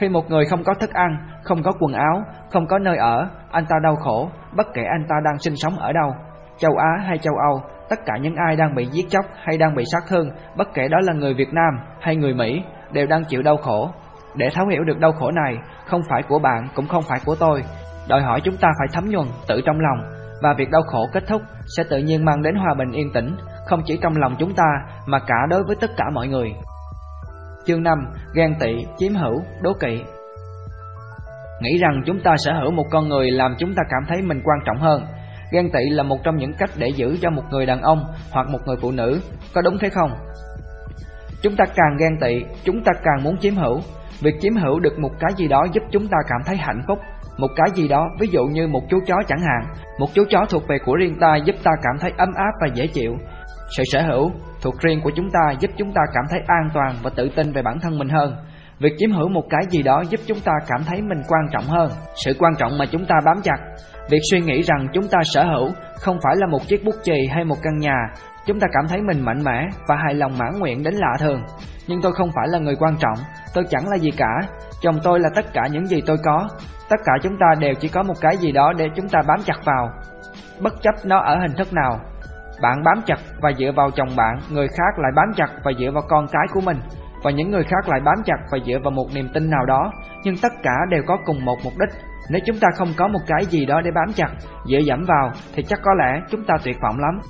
Khi 0.00 0.08
một 0.08 0.30
người 0.30 0.44
không 0.44 0.64
có 0.64 0.74
thức 0.74 0.90
ăn, 0.92 1.16
không 1.44 1.62
có 1.62 1.72
quần 1.80 1.92
áo, 1.92 2.22
không 2.50 2.66
có 2.66 2.78
nơi 2.78 2.96
ở, 2.96 3.28
anh 3.50 3.64
ta 3.68 3.76
đau 3.82 3.96
khổ, 3.96 4.30
bất 4.56 4.66
kể 4.74 4.82
anh 4.82 5.06
ta 5.08 5.16
đang 5.24 5.38
sinh 5.38 5.56
sống 5.56 5.78
ở 5.78 5.92
đâu. 5.92 6.14
Châu 6.58 6.76
Á 6.76 7.04
hay 7.06 7.18
châu 7.18 7.34
Âu, 7.50 7.62
tất 7.88 7.98
cả 8.06 8.16
những 8.20 8.34
ai 8.48 8.56
đang 8.56 8.74
bị 8.74 8.86
giết 8.86 9.06
chóc 9.10 9.24
hay 9.44 9.58
đang 9.58 9.74
bị 9.74 9.84
sát 9.92 10.02
thương, 10.08 10.30
bất 10.56 10.68
kể 10.74 10.88
đó 10.88 10.98
là 11.02 11.12
người 11.12 11.34
Việt 11.34 11.52
Nam 11.52 11.80
hay 12.00 12.16
người 12.16 12.34
Mỹ, 12.34 12.62
đều 12.92 13.06
đang 13.06 13.24
chịu 13.24 13.42
đau 13.42 13.56
khổ. 13.56 13.90
Để 14.34 14.48
thấu 14.54 14.66
hiểu 14.66 14.84
được 14.84 14.98
đau 14.98 15.12
khổ 15.12 15.30
này, 15.30 15.58
không 15.86 16.00
phải 16.10 16.22
của 16.22 16.38
bạn 16.38 16.68
cũng 16.74 16.88
không 16.88 17.02
phải 17.08 17.18
của 17.24 17.34
tôi, 17.34 17.62
đòi 18.08 18.22
hỏi 18.22 18.40
chúng 18.44 18.56
ta 18.56 18.68
phải 18.78 18.88
thấm 18.92 19.04
nhuần 19.08 19.26
tự 19.48 19.60
trong 19.66 19.80
lòng 19.80 20.15
và 20.42 20.54
việc 20.58 20.70
đau 20.70 20.82
khổ 20.82 21.08
kết 21.12 21.24
thúc 21.28 21.42
sẽ 21.76 21.84
tự 21.90 21.98
nhiên 21.98 22.24
mang 22.24 22.42
đến 22.42 22.54
hòa 22.54 22.74
bình 22.78 22.92
yên 22.92 23.12
tĩnh, 23.12 23.36
không 23.66 23.82
chỉ 23.86 23.98
trong 24.02 24.16
lòng 24.16 24.36
chúng 24.38 24.54
ta 24.54 24.64
mà 25.06 25.18
cả 25.18 25.46
đối 25.50 25.62
với 25.66 25.76
tất 25.80 25.90
cả 25.96 26.04
mọi 26.12 26.28
người. 26.28 26.52
Chương 27.66 27.82
5: 27.82 27.98
Ghen 28.34 28.54
tị, 28.60 28.86
chiếm 28.98 29.14
hữu, 29.14 29.42
đố 29.62 29.72
kỵ. 29.80 30.02
Nghĩ 31.60 31.78
rằng 31.78 32.02
chúng 32.06 32.20
ta 32.20 32.36
sở 32.36 32.52
hữu 32.52 32.70
một 32.70 32.84
con 32.90 33.08
người 33.08 33.30
làm 33.30 33.54
chúng 33.58 33.74
ta 33.74 33.82
cảm 33.90 34.02
thấy 34.08 34.22
mình 34.22 34.40
quan 34.44 34.58
trọng 34.66 34.78
hơn. 34.78 35.06
Ghen 35.52 35.70
tị 35.70 35.80
là 35.90 36.02
một 36.02 36.18
trong 36.24 36.36
những 36.36 36.52
cách 36.58 36.70
để 36.76 36.88
giữ 36.88 37.18
cho 37.22 37.30
một 37.30 37.42
người 37.50 37.66
đàn 37.66 37.82
ông 37.82 38.04
hoặc 38.30 38.48
một 38.48 38.58
người 38.66 38.76
phụ 38.82 38.90
nữ, 38.90 39.20
có 39.54 39.62
đúng 39.62 39.78
thế 39.80 39.88
không? 39.88 40.10
Chúng 41.42 41.56
ta 41.56 41.64
càng 41.74 41.96
ghen 42.00 42.18
tị, 42.20 42.44
chúng 42.64 42.84
ta 42.84 42.92
càng 43.02 43.24
muốn 43.24 43.36
chiếm 43.38 43.54
hữu. 43.54 43.80
Việc 44.20 44.34
chiếm 44.40 44.56
hữu 44.56 44.80
được 44.80 44.98
một 44.98 45.10
cái 45.20 45.30
gì 45.36 45.48
đó 45.48 45.66
giúp 45.72 45.82
chúng 45.90 46.08
ta 46.08 46.16
cảm 46.28 46.40
thấy 46.46 46.56
hạnh 46.56 46.82
phúc, 46.88 46.98
một 47.36 47.48
cái 47.56 47.66
gì 47.74 47.88
đó, 47.88 48.08
ví 48.20 48.28
dụ 48.30 48.44
như 48.44 48.66
một 48.66 48.82
chú 48.90 48.98
chó 49.06 49.22
chẳng 49.28 49.40
hạn, 49.40 49.74
một 49.98 50.06
chú 50.14 50.24
chó 50.30 50.44
thuộc 50.50 50.68
về 50.68 50.78
của 50.84 50.96
riêng 50.96 51.16
ta 51.20 51.36
giúp 51.36 51.56
ta 51.64 51.70
cảm 51.82 51.98
thấy 52.00 52.12
ấm 52.16 52.28
áp 52.34 52.50
và 52.60 52.68
dễ 52.74 52.86
chịu. 52.86 53.12
Sự 53.76 53.82
sở 53.86 54.02
hữu 54.02 54.30
thuộc 54.62 54.74
riêng 54.80 55.00
của 55.04 55.10
chúng 55.16 55.30
ta 55.30 55.52
giúp 55.60 55.70
chúng 55.76 55.92
ta 55.92 56.00
cảm 56.14 56.24
thấy 56.30 56.40
an 56.46 56.68
toàn 56.74 56.94
và 57.02 57.10
tự 57.16 57.28
tin 57.36 57.52
về 57.52 57.62
bản 57.62 57.80
thân 57.80 57.98
mình 57.98 58.08
hơn. 58.08 58.36
Việc 58.78 58.92
chiếm 58.98 59.10
hữu 59.10 59.28
một 59.28 59.44
cái 59.50 59.62
gì 59.70 59.82
đó 59.82 60.02
giúp 60.10 60.20
chúng 60.26 60.40
ta 60.40 60.52
cảm 60.68 60.80
thấy 60.86 61.02
mình 61.02 61.22
quan 61.28 61.42
trọng 61.52 61.64
hơn, 61.64 61.90
sự 62.24 62.32
quan 62.38 62.52
trọng 62.58 62.78
mà 62.78 62.84
chúng 62.86 63.04
ta 63.06 63.14
bám 63.24 63.42
chặt. 63.42 63.56
Việc 64.10 64.18
suy 64.30 64.40
nghĩ 64.40 64.62
rằng 64.62 64.88
chúng 64.92 65.08
ta 65.08 65.18
sở 65.24 65.44
hữu 65.44 65.68
không 65.94 66.16
phải 66.24 66.34
là 66.36 66.46
một 66.46 66.68
chiếc 66.68 66.84
bút 66.84 66.94
chì 67.04 67.26
hay 67.30 67.44
một 67.44 67.56
căn 67.62 67.78
nhà, 67.78 67.96
chúng 68.46 68.60
ta 68.60 68.66
cảm 68.72 68.88
thấy 68.88 69.02
mình 69.02 69.24
mạnh 69.24 69.44
mẽ 69.44 69.68
và 69.88 69.96
hài 69.96 70.14
lòng 70.14 70.38
mãn 70.38 70.58
nguyện 70.58 70.82
đến 70.82 70.94
lạ 70.94 71.16
thường. 71.20 71.42
Nhưng 71.86 72.02
tôi 72.02 72.12
không 72.12 72.30
phải 72.36 72.48
là 72.48 72.58
người 72.58 72.76
quan 72.76 72.96
trọng, 72.96 73.18
tôi 73.54 73.64
chẳng 73.70 73.88
là 73.88 73.96
gì 73.96 74.10
cả, 74.10 74.40
chồng 74.80 74.96
tôi 75.02 75.20
là 75.20 75.28
tất 75.34 75.52
cả 75.52 75.66
những 75.72 75.86
gì 75.86 76.02
tôi 76.06 76.16
có. 76.24 76.48
Tất 76.90 77.00
cả 77.04 77.12
chúng 77.22 77.36
ta 77.40 77.46
đều 77.58 77.74
chỉ 77.80 77.88
có 77.88 78.02
một 78.02 78.14
cái 78.20 78.36
gì 78.36 78.52
đó 78.52 78.72
để 78.72 78.88
chúng 78.96 79.08
ta 79.08 79.22
bám 79.28 79.38
chặt 79.44 79.64
vào. 79.64 79.90
Bất 80.60 80.82
chấp 80.82 80.94
nó 81.04 81.18
ở 81.18 81.38
hình 81.38 81.52
thức 81.56 81.72
nào 81.72 82.00
Bạn 82.62 82.82
bám 82.84 83.02
chặt 83.06 83.18
và 83.42 83.52
dựa 83.58 83.72
vào 83.76 83.90
chồng 83.90 84.08
bạn 84.16 84.38
Người 84.50 84.68
khác 84.68 84.98
lại 84.98 85.12
bám 85.16 85.32
chặt 85.36 85.48
và 85.64 85.72
dựa 85.78 85.90
vào 85.90 86.02
con 86.08 86.26
cái 86.32 86.46
của 86.52 86.60
mình. 86.60 86.76
Và 87.22 87.30
những 87.30 87.50
người 87.50 87.64
khác 87.64 87.88
lại 87.88 88.00
bám 88.04 88.22
chặt 88.24 88.38
và 88.52 88.58
dựa 88.66 88.78
vào 88.84 88.90
một 88.90 89.06
niềm 89.14 89.28
tin 89.34 89.50
nào 89.50 89.66
đó. 89.66 89.92
Nhưng 90.22 90.34
tất 90.42 90.52
cả 90.62 90.76
đều 90.88 91.02
có 91.06 91.16
cùng 91.24 91.44
một 91.44 91.56
mục 91.64 91.72
đích. 91.78 92.00
Nếu 92.30 92.40
chúng 92.46 92.58
ta 92.60 92.68
không 92.76 92.88
có 92.96 93.08
một 93.08 93.20
cái 93.26 93.44
gì 93.44 93.66
đó 93.66 93.80
để 93.80 93.90
bám 93.90 94.12
chặt 94.12 94.28
Dựa 94.64 94.78
dẫm 94.78 95.04
vào 95.08 95.30
Thì 95.54 95.62
chắc 95.62 95.78
có 95.82 95.94
lẽ 95.94 96.20
chúng 96.30 96.44
ta 96.44 96.54
tuyệt 96.64 96.76
vọng 96.82 96.96
lắm. 96.98 97.20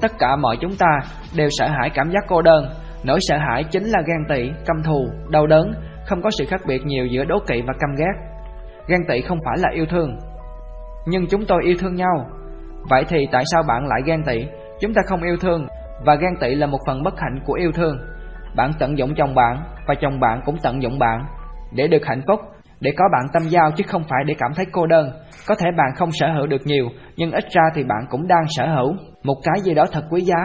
Tất 0.00 0.12
cả 0.18 0.36
mọi 0.36 0.56
chúng 0.60 0.76
ta 0.78 0.98
đều 1.36 1.48
sợ 1.50 1.66
hãi 1.66 1.90
cảm 1.94 2.10
giác 2.10 2.24
cô 2.28 2.42
đơn. 2.42 2.68
Nỗi 3.04 3.18
sợ 3.20 3.38
hãi 3.38 3.64
chính 3.64 3.84
là 3.84 4.02
gan 4.06 4.24
tị, 4.28 4.50
căm 4.66 4.76
thù, 4.84 5.08
đau 5.30 5.46
đớn 5.46 5.72
Không 6.06 6.22
có 6.22 6.30
sự 6.38 6.44
khác 6.48 6.60
biệt 6.66 6.86
nhiều 6.86 7.06
giữa 7.06 7.24
đố 7.24 7.38
kỵ 7.46 7.62
và 7.66 7.72
căm 7.80 7.90
ghét. 7.98 8.12
Gan 8.86 9.00
tị 9.08 9.20
không 9.20 9.38
phải 9.44 9.56
là 9.58 9.68
yêu 9.74 9.86
thương 9.90 10.18
Nhưng 11.06 11.26
chúng 11.26 11.44
tôi 11.46 11.62
yêu 11.64 11.74
thương 11.80 11.94
nhau. 11.94 12.26
Vậy 12.90 13.04
thì 13.08 13.26
tại 13.32 13.44
sao 13.52 13.62
bạn 13.62 13.86
lại 13.86 14.00
gan 14.06 14.22
tị? 14.24 14.46
Chúng 14.80 14.94
ta 14.94 15.02
không 15.06 15.22
yêu 15.22 15.36
thương 15.40 15.66
Và 16.04 16.14
gan 16.14 16.36
tị 16.40 16.54
là 16.54 16.66
một 16.66 16.78
phần 16.86 17.02
bất 17.02 17.20
hạnh 17.20 17.40
của 17.44 17.54
yêu 17.54 17.72
thương. 17.72 17.98
Bạn 18.56 18.70
tận 18.78 18.98
dụng 18.98 19.14
chồng 19.14 19.34
bạn 19.34 19.62
Và 19.86 19.94
chồng 20.00 20.20
bạn 20.20 20.40
cũng 20.44 20.56
tận 20.62 20.82
dụng 20.82 20.98
bạn. 20.98 21.26
Để 21.72 21.88
được 21.88 22.06
hạnh 22.06 22.22
phúc 22.28 22.40
để 22.80 22.92
có 22.96 23.04
bạn 23.12 23.26
tâm 23.32 23.42
giao 23.48 23.70
chứ 23.76 23.84
không 23.88 24.02
phải 24.08 24.24
để 24.26 24.34
cảm 24.38 24.50
thấy 24.54 24.66
cô 24.72 24.86
đơn. 24.86 25.10
Có 25.46 25.54
thể 25.54 25.70
bạn 25.76 25.90
không 25.96 26.12
sở 26.12 26.26
hữu 26.32 26.46
được 26.46 26.62
nhiều, 26.64 26.88
Nhưng 27.16 27.32
ít 27.32 27.44
ra 27.50 27.62
thì 27.74 27.84
bạn 27.84 28.04
cũng 28.10 28.28
đang 28.28 28.44
sở 28.48 28.66
hữu 28.66 28.94
Một 29.22 29.36
cái 29.44 29.60
gì 29.60 29.74
đó 29.74 29.84
thật 29.92 30.04
quý 30.10 30.20
giá. 30.20 30.44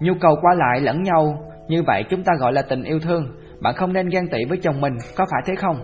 Nhu 0.00 0.12
cầu 0.20 0.36
qua 0.42 0.54
lại 0.54 0.80
lẫn 0.80 1.02
nhau, 1.02 1.38
Như 1.68 1.82
vậy 1.82 2.04
chúng 2.10 2.24
ta 2.24 2.32
gọi 2.38 2.52
là 2.52 2.62
tình 2.62 2.82
yêu 2.82 2.98
thương. 2.98 3.26
Bạn 3.62 3.74
không 3.74 3.92
nên 3.92 4.08
ghen 4.08 4.28
tị 4.28 4.44
với 4.48 4.58
chồng 4.62 4.80
mình, 4.80 4.92
Có 5.16 5.24
phải 5.30 5.42
thế 5.46 5.54
không? 5.54 5.76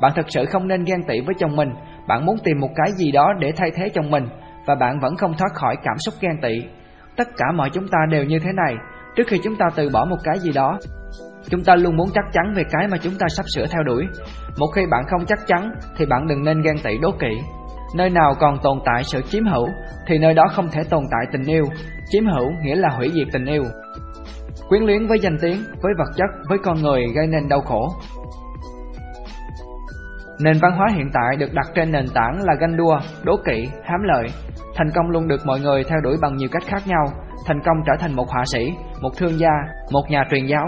Bạn 0.00 0.12
thật 0.14 0.26
sự 0.28 0.44
không 0.44 0.68
nên 0.68 0.84
ghen 0.84 1.02
tị 1.08 1.20
với 1.20 1.34
chồng 1.38 1.56
mình. 1.56 1.70
Bạn 2.08 2.26
muốn 2.26 2.36
tìm 2.44 2.60
một 2.60 2.70
cái 2.74 2.92
gì 2.92 3.12
đó 3.12 3.32
để 3.38 3.52
thay 3.56 3.70
thế 3.74 3.88
chồng 3.88 4.10
mình, 4.10 4.28
Và 4.66 4.74
bạn 4.74 4.98
vẫn 5.00 5.16
không 5.16 5.34
thoát 5.38 5.52
khỏi 5.54 5.76
cảm 5.82 5.98
xúc 5.98 6.14
ghen 6.20 6.40
tị. 6.42 6.68
Tất 7.16 7.28
cả 7.36 7.46
mọi 7.54 7.70
chúng 7.72 7.88
ta 7.88 7.98
đều 8.10 8.24
như 8.24 8.38
thế 8.38 8.52
này. 8.52 8.74
Trước 9.16 9.26
khi 9.26 9.40
chúng 9.44 9.56
ta 9.56 9.66
từ 9.76 9.88
bỏ 9.92 10.04
một 10.04 10.16
cái 10.24 10.38
gì 10.38 10.52
đó 10.52 10.78
Chúng 11.50 11.64
ta 11.64 11.74
luôn 11.74 11.96
muốn 11.96 12.08
chắc 12.14 12.24
chắn 12.32 12.54
về 12.56 12.62
cái 12.70 12.88
mà 12.88 12.96
chúng 13.02 13.14
ta 13.18 13.26
sắp 13.36 13.44
sửa 13.54 13.66
theo 13.66 13.82
đuổi. 13.82 14.06
Một 14.58 14.66
khi 14.74 14.82
bạn 14.90 15.04
không 15.10 15.26
chắc 15.26 15.38
chắn 15.46 15.72
Thì 15.96 16.06
bạn 16.06 16.28
đừng 16.28 16.44
nên 16.44 16.62
ghen 16.62 16.76
tị 16.84 16.98
đố 16.98 17.10
kỵ. 17.10 17.40
Nơi 17.96 18.10
nào 18.10 18.34
còn 18.40 18.58
tồn 18.62 18.78
tại 18.84 19.02
sự 19.04 19.22
chiếm 19.22 19.44
hữu 19.46 19.68
Thì 20.06 20.18
nơi 20.18 20.34
đó 20.34 20.44
không 20.52 20.68
thể 20.68 20.80
tồn 20.90 21.04
tại 21.10 21.26
tình 21.32 21.42
yêu. 21.42 21.64
Chiếm 22.10 22.26
hữu 22.26 22.50
nghĩa 22.62 22.76
là 22.76 22.88
hủy 22.88 23.10
diệt 23.14 23.28
tình 23.32 23.44
yêu. 23.44 23.62
Quyến 24.68 24.82
luyến 24.82 25.06
với 25.06 25.18
danh 25.18 25.36
tiếng, 25.40 25.58
với 25.82 25.92
vật 25.98 26.10
chất, 26.16 26.30
với 26.48 26.58
con 26.64 26.82
người 26.82 27.06
gây 27.14 27.26
nên 27.26 27.48
đau 27.48 27.60
khổ. 27.60 27.88
Nền 30.40 30.58
văn 30.62 30.72
hóa 30.76 30.86
hiện 30.94 31.10
tại 31.12 31.36
được 31.38 31.52
đặt 31.52 31.66
trên 31.74 31.92
nền 31.92 32.06
tảng 32.14 32.42
là 32.44 32.54
ganh 32.60 32.76
đua, 32.76 32.98
đố 33.22 33.36
kỵ, 33.44 33.68
hám 33.84 34.00
lợi. 34.02 34.26
Thành 34.74 34.90
công 34.94 35.10
luôn 35.10 35.28
được 35.28 35.46
mọi 35.46 35.60
người 35.60 35.84
theo 35.84 36.00
đuổi 36.00 36.16
bằng 36.22 36.36
nhiều 36.36 36.48
cách 36.52 36.62
khác 36.66 36.82
nhau. 36.86 37.04
Thành 37.46 37.60
công 37.64 37.76
trở 37.86 37.92
thành 37.98 38.16
một 38.16 38.28
họa 38.28 38.44
sĩ, 38.44 38.72
một 39.00 39.10
thương 39.16 39.38
gia, 39.38 39.52
một 39.92 40.02
nhà 40.08 40.24
truyền 40.30 40.46
giáo. 40.46 40.66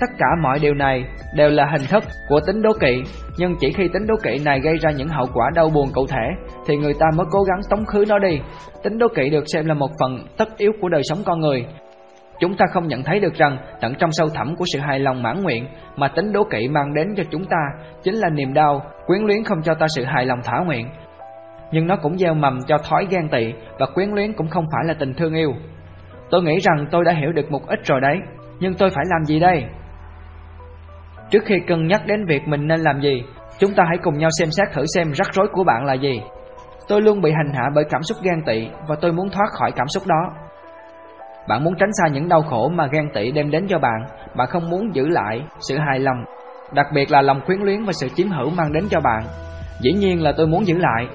Tất 0.00 0.10
cả 0.18 0.26
mọi 0.42 0.58
điều 0.62 0.74
này 0.74 1.04
đều 1.36 1.48
là 1.48 1.64
hình 1.64 1.86
thức 1.90 2.04
của 2.28 2.40
tính 2.46 2.62
đố 2.62 2.70
kỵ 2.80 3.02
Nhưng 3.38 3.54
chỉ 3.60 3.72
khi 3.72 3.88
tính 3.92 4.06
đố 4.06 4.14
kỵ 4.22 4.38
này 4.44 4.60
gây 4.60 4.74
ra 4.80 4.90
những 4.90 5.08
hậu 5.08 5.26
quả 5.34 5.50
đau 5.54 5.70
buồn 5.74 5.88
cụ 5.94 6.06
thể 6.06 6.28
Thì 6.66 6.76
người 6.76 6.94
ta 7.00 7.06
mới 7.16 7.26
cố 7.30 7.42
gắng 7.42 7.60
tống 7.70 7.84
khứ 7.86 8.04
nó 8.08 8.18
đi 8.18 8.40
Tính 8.82 8.98
đố 8.98 9.08
kỵ 9.08 9.30
được 9.30 9.44
xem 9.46 9.66
là 9.66 9.74
một 9.74 9.90
phần 10.00 10.26
tất 10.36 10.58
yếu 10.58 10.72
của 10.80 10.88
đời 10.88 11.02
sống 11.04 11.18
con 11.26 11.40
người 11.40 11.66
Chúng 12.42 12.54
ta 12.56 12.66
không 12.70 12.88
nhận 12.88 13.02
thấy 13.02 13.20
được 13.20 13.34
rằng 13.34 13.58
tận 13.80 13.94
trong 13.98 14.10
sâu 14.12 14.28
thẳm 14.28 14.56
của 14.56 14.64
sự 14.72 14.78
hài 14.78 14.98
lòng 14.98 15.22
mãn 15.22 15.42
nguyện 15.42 15.66
mà 15.96 16.08
tính 16.08 16.32
đố 16.32 16.44
kỵ 16.44 16.68
mang 16.68 16.94
đến 16.94 17.08
cho 17.16 17.22
chúng 17.30 17.44
ta 17.44 17.56
chính 18.02 18.14
là 18.14 18.28
niềm 18.28 18.54
đau, 18.54 18.82
quyến 19.06 19.22
luyến 19.22 19.44
không 19.44 19.62
cho 19.62 19.74
ta 19.74 19.86
sự 19.96 20.04
hài 20.04 20.26
lòng 20.26 20.38
thỏa 20.44 20.60
nguyện. 20.66 20.88
Nhưng 21.72 21.86
nó 21.86 21.96
cũng 21.96 22.18
gieo 22.18 22.34
mầm 22.34 22.58
cho 22.66 22.78
thói 22.78 23.06
ghen 23.10 23.28
tị 23.28 23.52
và 23.78 23.86
quyến 23.94 24.10
luyến 24.10 24.32
cũng 24.32 24.48
không 24.48 24.64
phải 24.72 24.84
là 24.86 24.94
tình 24.94 25.14
thương 25.14 25.34
yêu. 25.34 25.52
Tôi 26.30 26.42
nghĩ 26.42 26.58
rằng 26.60 26.86
tôi 26.90 27.04
đã 27.04 27.12
hiểu 27.12 27.32
được 27.32 27.50
một 27.50 27.66
ít 27.66 27.80
rồi 27.84 28.00
đấy, 28.00 28.16
nhưng 28.60 28.74
tôi 28.74 28.90
phải 28.90 29.04
làm 29.08 29.24
gì 29.24 29.40
đây? 29.40 29.64
Trước 31.32 31.44
khi 31.44 31.54
cân 31.68 31.86
nhắc 31.86 32.02
đến 32.06 32.24
việc 32.24 32.48
mình 32.48 32.66
nên 32.66 32.80
làm 32.80 33.00
gì, 33.00 33.24
chúng 33.58 33.74
ta 33.74 33.84
hãy 33.88 33.98
cùng 34.02 34.18
nhau 34.18 34.30
xem 34.38 34.48
xét 34.50 34.68
thử 34.72 34.84
xem 34.94 35.12
rắc 35.12 35.26
rối 35.32 35.48
của 35.52 35.64
bạn 35.64 35.84
là 35.84 35.94
gì. 35.94 36.22
Tôi 36.88 37.02
luôn 37.02 37.20
bị 37.20 37.32
hành 37.32 37.52
hạ 37.54 37.62
bởi 37.74 37.84
cảm 37.90 38.02
xúc 38.02 38.18
ghen 38.22 38.42
tị 38.46 38.68
và 38.88 38.96
tôi 39.00 39.12
muốn 39.12 39.30
thoát 39.30 39.46
khỏi 39.52 39.72
cảm 39.76 39.88
xúc 39.88 40.02
đó. 40.06 40.30
Bạn 41.48 41.64
muốn 41.64 41.74
tránh 41.78 41.90
xa 41.92 42.08
những 42.12 42.28
đau 42.28 42.42
khổ 42.42 42.68
mà 42.68 42.86
ghen 42.92 43.08
tị 43.14 43.32
đem 43.32 43.50
đến 43.50 43.66
cho 43.68 43.78
bạn, 43.78 44.06
bạn 44.36 44.48
không 44.48 44.70
muốn 44.70 44.94
giữ 44.94 45.08
lại 45.08 45.42
sự 45.60 45.78
hài 45.78 45.98
lòng, 45.98 46.24
đặc 46.74 46.86
biệt 46.94 47.10
là 47.10 47.22
lòng 47.22 47.40
khuyến 47.46 47.60
luyến 47.60 47.84
và 47.84 47.92
sự 47.92 48.08
chiếm 48.08 48.28
hữu 48.28 48.50
mang 48.50 48.72
đến 48.72 48.84
cho 48.90 49.00
bạn. 49.00 49.22
Dĩ 49.80 49.92
nhiên 49.92 50.22
là 50.22 50.32
tôi 50.36 50.46
muốn 50.46 50.66
giữ 50.66 50.78
lại. 50.78 51.08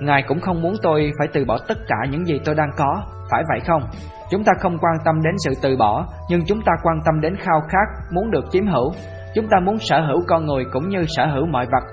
Ngài 0.00 0.22
cũng 0.28 0.40
không 0.40 0.62
muốn 0.62 0.74
tôi 0.82 1.12
phải 1.18 1.28
từ 1.32 1.44
bỏ 1.44 1.58
tất 1.68 1.78
cả 1.88 1.96
những 2.10 2.26
gì 2.26 2.40
tôi 2.44 2.54
đang 2.54 2.70
có, 2.76 3.02
phải 3.30 3.42
vậy 3.48 3.60
không? 3.66 3.82
Chúng 4.30 4.44
ta 4.44 4.52
không 4.60 4.78
quan 4.78 4.94
tâm 5.04 5.14
đến 5.22 5.34
sự 5.38 5.52
từ 5.62 5.76
bỏ, 5.76 6.06
nhưng 6.28 6.44
chúng 6.46 6.62
ta 6.62 6.72
quan 6.82 7.00
tâm 7.04 7.20
đến 7.20 7.36
khao 7.36 7.60
khát 7.68 8.12
muốn 8.12 8.30
được 8.30 8.44
chiếm 8.50 8.66
hữu. 8.66 8.92
Chúng 9.34 9.46
ta 9.50 9.56
muốn 9.64 9.78
sở 9.78 10.00
hữu 10.00 10.20
con 10.28 10.46
người 10.46 10.64
cũng 10.72 10.88
như 10.88 11.04
sở 11.16 11.26
hữu 11.26 11.46
mọi 11.46 11.66
vật. 11.66 11.84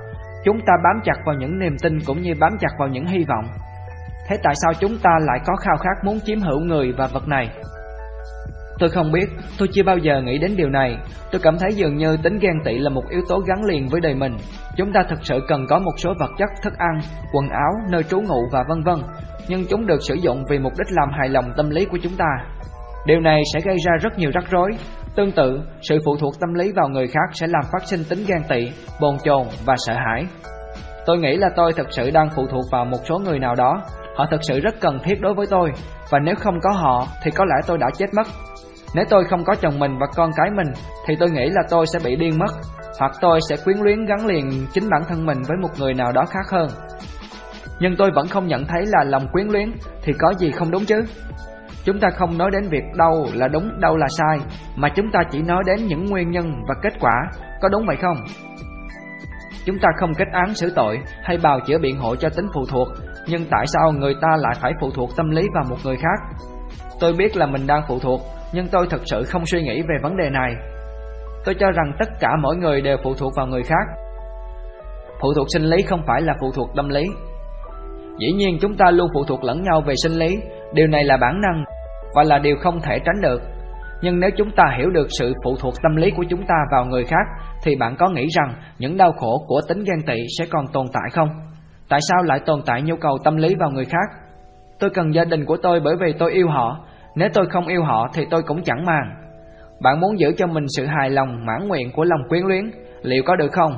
Chúng 0.45 0.57
ta 0.65 0.73
bám 0.83 1.01
chặt 1.03 1.17
vào 1.25 1.35
những 1.35 1.59
niềm 1.59 1.75
tin 1.83 1.99
cũng 2.05 2.21
như 2.21 2.33
bám 2.39 2.57
chặt 2.59 2.71
vào 2.79 2.87
những 2.87 3.05
hy 3.05 3.25
vọng. 3.29 3.45
Thế 4.27 4.37
tại 4.43 4.53
sao 4.55 4.73
chúng 4.79 4.97
ta 5.03 5.11
lại 5.21 5.39
có 5.45 5.55
khao 5.55 5.77
khát 5.77 6.03
muốn 6.03 6.19
chiếm 6.25 6.39
hữu 6.39 6.59
người 6.59 6.93
và 6.97 7.07
vật 7.07 7.27
này? 7.27 7.49
Tôi 8.79 8.89
không 8.89 9.11
biết, 9.11 9.29
tôi 9.59 9.67
chưa 9.73 9.83
bao 9.83 9.97
giờ 9.97 10.21
nghĩ 10.21 10.37
đến 10.37 10.51
điều 10.57 10.69
này. 10.69 10.97
Tôi 11.31 11.41
cảm 11.43 11.57
thấy 11.59 11.73
dường 11.73 11.97
như 11.97 12.17
tính 12.23 12.39
ghen 12.41 12.59
tị 12.65 12.77
là 12.77 12.89
một 12.89 13.03
yếu 13.09 13.21
tố 13.29 13.39
gắn 13.39 13.65
liền 13.65 13.87
với 13.87 14.01
đời 14.01 14.15
mình. 14.15 14.37
Chúng 14.77 14.93
ta 14.93 15.03
thực 15.09 15.19
sự 15.21 15.39
cần 15.47 15.65
có 15.69 15.79
một 15.79 15.93
số 15.97 16.13
vật 16.19 16.31
chất, 16.37 16.49
thức 16.63 16.73
ăn, 16.77 16.99
quần 17.33 17.49
áo, 17.49 17.71
nơi 17.91 18.03
trú 18.03 18.21
ngụ 18.21 18.41
và 18.53 18.63
vân 18.69 18.83
vân, 18.83 18.99
nhưng 19.47 19.65
chúng 19.69 19.85
được 19.85 19.99
sử 20.07 20.13
dụng 20.13 20.43
vì 20.49 20.59
mục 20.59 20.73
đích 20.77 20.87
làm 20.89 21.09
hài 21.19 21.29
lòng 21.29 21.45
tâm 21.57 21.69
lý 21.69 21.85
của 21.85 21.97
chúng 22.03 22.15
ta. 22.17 22.25
Điều 23.05 23.19
này 23.19 23.41
sẽ 23.53 23.59
gây 23.65 23.75
ra 23.85 23.93
rất 24.01 24.17
nhiều 24.17 24.31
rắc 24.33 24.43
rối. 24.51 24.71
Tương 25.17 25.31
tự, 25.31 25.59
sự 25.81 25.97
phụ 26.05 26.17
thuộc 26.17 26.33
tâm 26.39 26.53
lý 26.53 26.71
vào 26.71 26.89
người 26.89 27.07
khác 27.07 27.29
sẽ 27.33 27.47
làm 27.47 27.63
phát 27.71 27.83
sinh 27.85 28.03
tính 28.09 28.19
ghen 28.27 28.41
tị, 28.49 28.71
bồn 29.01 29.17
chồn 29.23 29.47
và 29.65 29.75
sợ 29.77 29.93
hãi. 29.93 30.25
Tôi 31.05 31.17
nghĩ 31.17 31.37
là 31.37 31.49
tôi 31.55 31.73
thật 31.73 31.87
sự 31.89 32.11
đang 32.11 32.29
phụ 32.35 32.47
thuộc 32.51 32.65
vào 32.71 32.85
một 32.85 32.97
số 33.09 33.19
người 33.19 33.39
nào 33.39 33.55
đó. 33.55 33.81
Họ 34.15 34.25
thật 34.31 34.39
sự 34.41 34.59
rất 34.59 34.79
cần 34.79 34.99
thiết 35.03 35.21
đối 35.21 35.33
với 35.33 35.45
tôi, 35.49 35.71
và 36.09 36.19
nếu 36.19 36.35
không 36.35 36.59
có 36.63 36.71
họ 36.71 37.07
thì 37.23 37.31
có 37.31 37.45
lẽ 37.45 37.55
tôi 37.67 37.77
đã 37.77 37.87
chết 37.97 38.05
mất. 38.15 38.27
Nếu 38.95 39.05
tôi 39.09 39.23
không 39.29 39.43
có 39.43 39.55
chồng 39.55 39.79
mình 39.79 39.97
và 39.99 40.07
con 40.15 40.31
cái 40.35 40.49
mình 40.51 40.67
Thì 41.07 41.15
tôi 41.19 41.29
nghĩ 41.29 41.49
là 41.49 41.61
tôi 41.69 41.85
sẽ 41.93 41.99
bị 42.05 42.15
điên 42.15 42.39
mất 42.39 42.51
Hoặc 42.99 43.11
tôi 43.21 43.39
sẽ 43.49 43.55
quyến 43.65 43.77
luyến 43.77 44.05
gắn 44.05 44.25
liền 44.25 44.49
chính 44.73 44.89
bản 44.89 45.01
thân 45.07 45.25
mình 45.25 45.37
với 45.47 45.57
một 45.61 45.69
người 45.79 45.93
nào 45.93 46.11
đó 46.11 46.25
khác 46.29 46.45
hơn 46.51 46.67
Nhưng 47.79 47.95
tôi 47.97 48.11
vẫn 48.15 48.27
không 48.27 48.47
nhận 48.47 48.65
thấy 48.65 48.83
là 48.85 49.03
lòng 49.03 49.27
quyến 49.31 49.47
luyến 49.47 49.71
Thì 50.01 50.13
có 50.19 50.33
gì 50.33 50.51
không 50.51 50.71
đúng 50.71 50.85
chứ 50.85 51.01
Chúng 51.87 51.99
ta 51.99 52.09
không 52.09 52.37
nói 52.37 52.51
đến 52.51 52.63
việc 52.69 52.83
đâu 52.97 53.25
là 53.33 53.47
đúng, 53.47 53.79
đâu 53.79 53.97
là 53.97 54.07
sai 54.17 54.37
Mà 54.75 54.89
chúng 54.89 55.11
ta 55.11 55.19
chỉ 55.31 55.41
nói 55.41 55.63
đến 55.65 55.87
những 55.87 56.05
nguyên 56.05 56.31
nhân 56.31 56.51
và 56.67 56.75
kết 56.83 56.93
quả 56.99 57.13
Có 57.61 57.69
đúng 57.69 57.85
vậy 57.87 57.95
không? 58.01 58.17
Chúng 59.65 59.79
ta 59.81 59.89
không 59.99 60.13
kết 60.13 60.27
án 60.31 60.53
xử 60.53 60.71
tội 60.75 60.99
hay 61.23 61.37
bào 61.43 61.59
chữa 61.59 61.77
biện 61.77 61.97
hộ 61.97 62.15
cho 62.15 62.29
tính 62.29 62.47
phụ 62.53 62.61
thuộc 62.71 62.87
Nhưng 63.27 63.45
tại 63.51 63.65
sao 63.67 63.91
người 63.91 64.15
ta 64.21 64.27
lại 64.37 64.53
phải 64.61 64.73
phụ 64.81 64.91
thuộc 64.95 65.09
tâm 65.17 65.29
lý 65.29 65.47
vào 65.55 65.63
một 65.69 65.77
người 65.83 65.97
khác? 65.97 66.47
Tôi 66.99 67.13
biết 67.13 67.37
là 67.37 67.45
mình 67.45 67.67
đang 67.67 67.81
phụ 67.87 67.99
thuộc 67.99 68.21
nhưng 68.53 68.67
tôi 68.67 68.87
thật 68.89 69.01
sự 69.05 69.23
không 69.23 69.45
suy 69.45 69.63
nghĩ 69.63 69.81
về 69.81 69.95
vấn 70.01 70.17
đề 70.17 70.29
này. 70.29 70.53
Tôi 71.45 71.55
cho 71.59 71.71
rằng 71.71 71.93
tất 71.99 72.09
cả 72.19 72.29
mỗi 72.41 72.55
người 72.55 72.81
đều 72.81 72.97
phụ 73.03 73.13
thuộc 73.13 73.33
vào 73.37 73.47
người 73.47 73.63
khác. 73.63 73.87
Phụ 75.21 75.33
thuộc 75.35 75.47
sinh 75.53 75.63
lý 75.63 75.81
không 75.81 76.01
phải 76.07 76.21
là 76.21 76.33
phụ 76.41 76.51
thuộc 76.51 76.69
tâm 76.75 76.89
lý. 76.89 77.05
Dĩ 78.19 78.31
nhiên 78.31 78.57
chúng 78.61 78.77
ta 78.77 78.91
luôn 78.91 79.07
phụ 79.13 79.23
thuộc 79.27 79.43
lẫn 79.43 79.63
nhau 79.63 79.81
về 79.87 79.93
sinh 80.03 80.11
lý, 80.11 80.37
điều 80.73 80.87
này 80.87 81.03
là 81.03 81.17
bản 81.17 81.41
năng 81.41 81.63
và 82.15 82.23
là 82.23 82.39
điều 82.39 82.55
không 82.61 82.81
thể 82.81 82.99
tránh 82.99 83.21
được. 83.21 83.41
Nhưng 84.01 84.19
nếu 84.19 84.29
chúng 84.37 84.51
ta 84.51 84.63
hiểu 84.77 84.89
được 84.89 85.07
sự 85.19 85.33
phụ 85.43 85.55
thuộc 85.61 85.73
tâm 85.83 85.95
lý 85.95 86.11
của 86.11 86.23
chúng 86.29 86.45
ta 86.47 86.55
vào 86.71 86.85
người 86.85 87.03
khác, 87.03 87.27
thì 87.63 87.75
bạn 87.75 87.95
có 87.99 88.09
nghĩ 88.09 88.27
rằng 88.37 88.53
những 88.79 88.97
đau 88.97 89.11
khổ 89.11 89.45
của 89.47 89.61
tính 89.67 89.83
ghen 89.83 90.01
tị 90.07 90.17
sẽ 90.39 90.45
còn 90.51 90.65
tồn 90.73 90.85
tại 90.93 91.09
không? 91.11 91.29
Tại 91.89 91.99
sao 92.09 92.23
lại 92.23 92.39
tồn 92.45 92.61
tại 92.65 92.81
nhu 92.81 92.95
cầu 92.95 93.17
tâm 93.23 93.37
lý 93.37 93.55
vào 93.59 93.69
người 93.69 93.85
khác? 93.85 94.19
Tôi 94.79 94.89
cần 94.89 95.13
gia 95.13 95.25
đình 95.25 95.45
của 95.45 95.57
tôi 95.63 95.79
bởi 95.79 95.95
vì 96.01 96.13
tôi 96.19 96.31
yêu 96.31 96.47
họ 96.49 96.87
nếu 97.17 97.29
tôi 97.33 97.45
không 97.49 97.67
yêu 97.67 97.83
họ 97.83 98.07
thì 98.13 98.25
tôi 98.29 98.41
cũng 98.43 98.63
chẳng 98.63 98.85
màng 98.85 99.15
Bạn 99.81 99.99
muốn 99.99 100.19
giữ 100.19 100.31
cho 100.37 100.47
mình 100.47 100.65
sự 100.77 100.85
hài 100.85 101.09
lòng, 101.09 101.45
mãn 101.45 101.67
nguyện 101.67 101.91
của 101.95 102.03
lòng 102.03 102.19
quyến 102.29 102.43
luyến, 102.43 102.71
Liệu 103.01 103.23
có 103.25 103.35
được 103.35 103.51
không? 103.51 103.71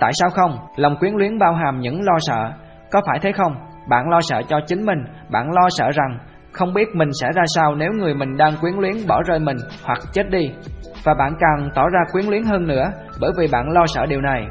Tại 0.00 0.10
sao 0.14 0.30
không? 0.30 0.58
Lòng 0.76 0.96
quyến 1.00 1.14
luyến 1.14 1.38
bao 1.38 1.54
hàm 1.54 1.80
những 1.80 2.02
lo 2.02 2.18
sợ 2.20 2.52
Có 2.90 3.00
phải 3.06 3.18
thế 3.22 3.32
không? 3.32 3.54
Bạn 3.88 4.08
lo 4.08 4.20
sợ 4.20 4.42
cho 4.48 4.60
chính 4.66 4.86
mình, 4.86 4.98
Bạn 5.30 5.46
lo 5.52 5.68
sợ 5.70 5.90
rằng 5.90 6.18
không 6.60 6.74
biết 6.74 6.94
mình 6.94 7.08
sẽ 7.20 7.28
ra 7.34 7.42
sao 7.54 7.74
nếu 7.74 7.88
người 7.98 8.14
mình 8.14 8.36
đang 8.36 8.56
quyến 8.60 8.74
luyến 8.74 8.94
bỏ 9.08 9.22
rơi 9.22 9.38
mình 9.38 9.56
hoặc 9.84 9.98
chết 10.12 10.30
đi 10.30 10.50
Và 11.04 11.14
bạn 11.14 11.32
càng 11.40 11.70
tỏ 11.74 11.88
ra 11.88 12.00
quyến 12.12 12.26
luyến 12.26 12.42
hơn 12.44 12.66
nữa 12.66 12.84
bởi 13.20 13.30
vì 13.38 13.46
bạn 13.52 13.70
lo 13.72 13.86
sợ 13.86 14.06
điều 14.06 14.20
này 14.20 14.46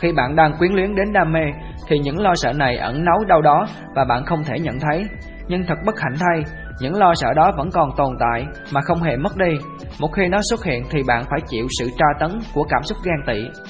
Khi 0.00 0.12
bạn 0.12 0.36
đang 0.36 0.52
quyến 0.58 0.72
luyến 0.72 0.94
đến 0.94 1.12
đam 1.12 1.32
mê 1.32 1.44
thì 1.88 1.98
những 1.98 2.20
lo 2.20 2.34
sợ 2.34 2.52
này 2.52 2.76
ẩn 2.76 3.04
náu 3.04 3.16
đâu 3.28 3.42
đó 3.42 3.66
và 3.94 4.04
bạn 4.04 4.24
không 4.24 4.44
thể 4.44 4.58
nhận 4.58 4.78
thấy 4.80 5.04
Nhưng 5.48 5.64
thật 5.68 5.74
bất 5.86 6.00
hạnh 6.00 6.14
thay, 6.20 6.42
những 6.80 6.96
lo 6.98 7.14
sợ 7.14 7.28
đó 7.36 7.52
vẫn 7.56 7.70
còn 7.72 7.90
tồn 7.96 8.16
tại 8.20 8.46
mà 8.72 8.80
không 8.80 9.02
hề 9.02 9.16
mất 9.16 9.36
đi. 9.36 9.58
Một 10.00 10.08
khi 10.16 10.28
nó 10.28 10.38
xuất 10.50 10.64
hiện 10.64 10.82
thì 10.90 11.02
bạn 11.06 11.24
phải 11.30 11.40
chịu 11.48 11.66
sự 11.78 11.90
tra 11.98 12.06
tấn 12.20 12.30
của 12.54 12.64
cảm 12.68 12.82
xúc 12.82 12.98
ghen 13.04 13.16
tị. 13.26 13.60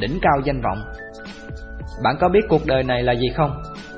Đỉnh 0.00 0.18
cao 0.22 0.40
danh 0.44 0.60
vọng 0.60 0.78
Bạn 2.02 2.16
có 2.20 2.28
biết 2.28 2.40
cuộc 2.48 2.66
đời 2.66 2.82
này 2.82 3.02
là 3.02 3.14
gì 3.14 3.28
không? 3.36 3.50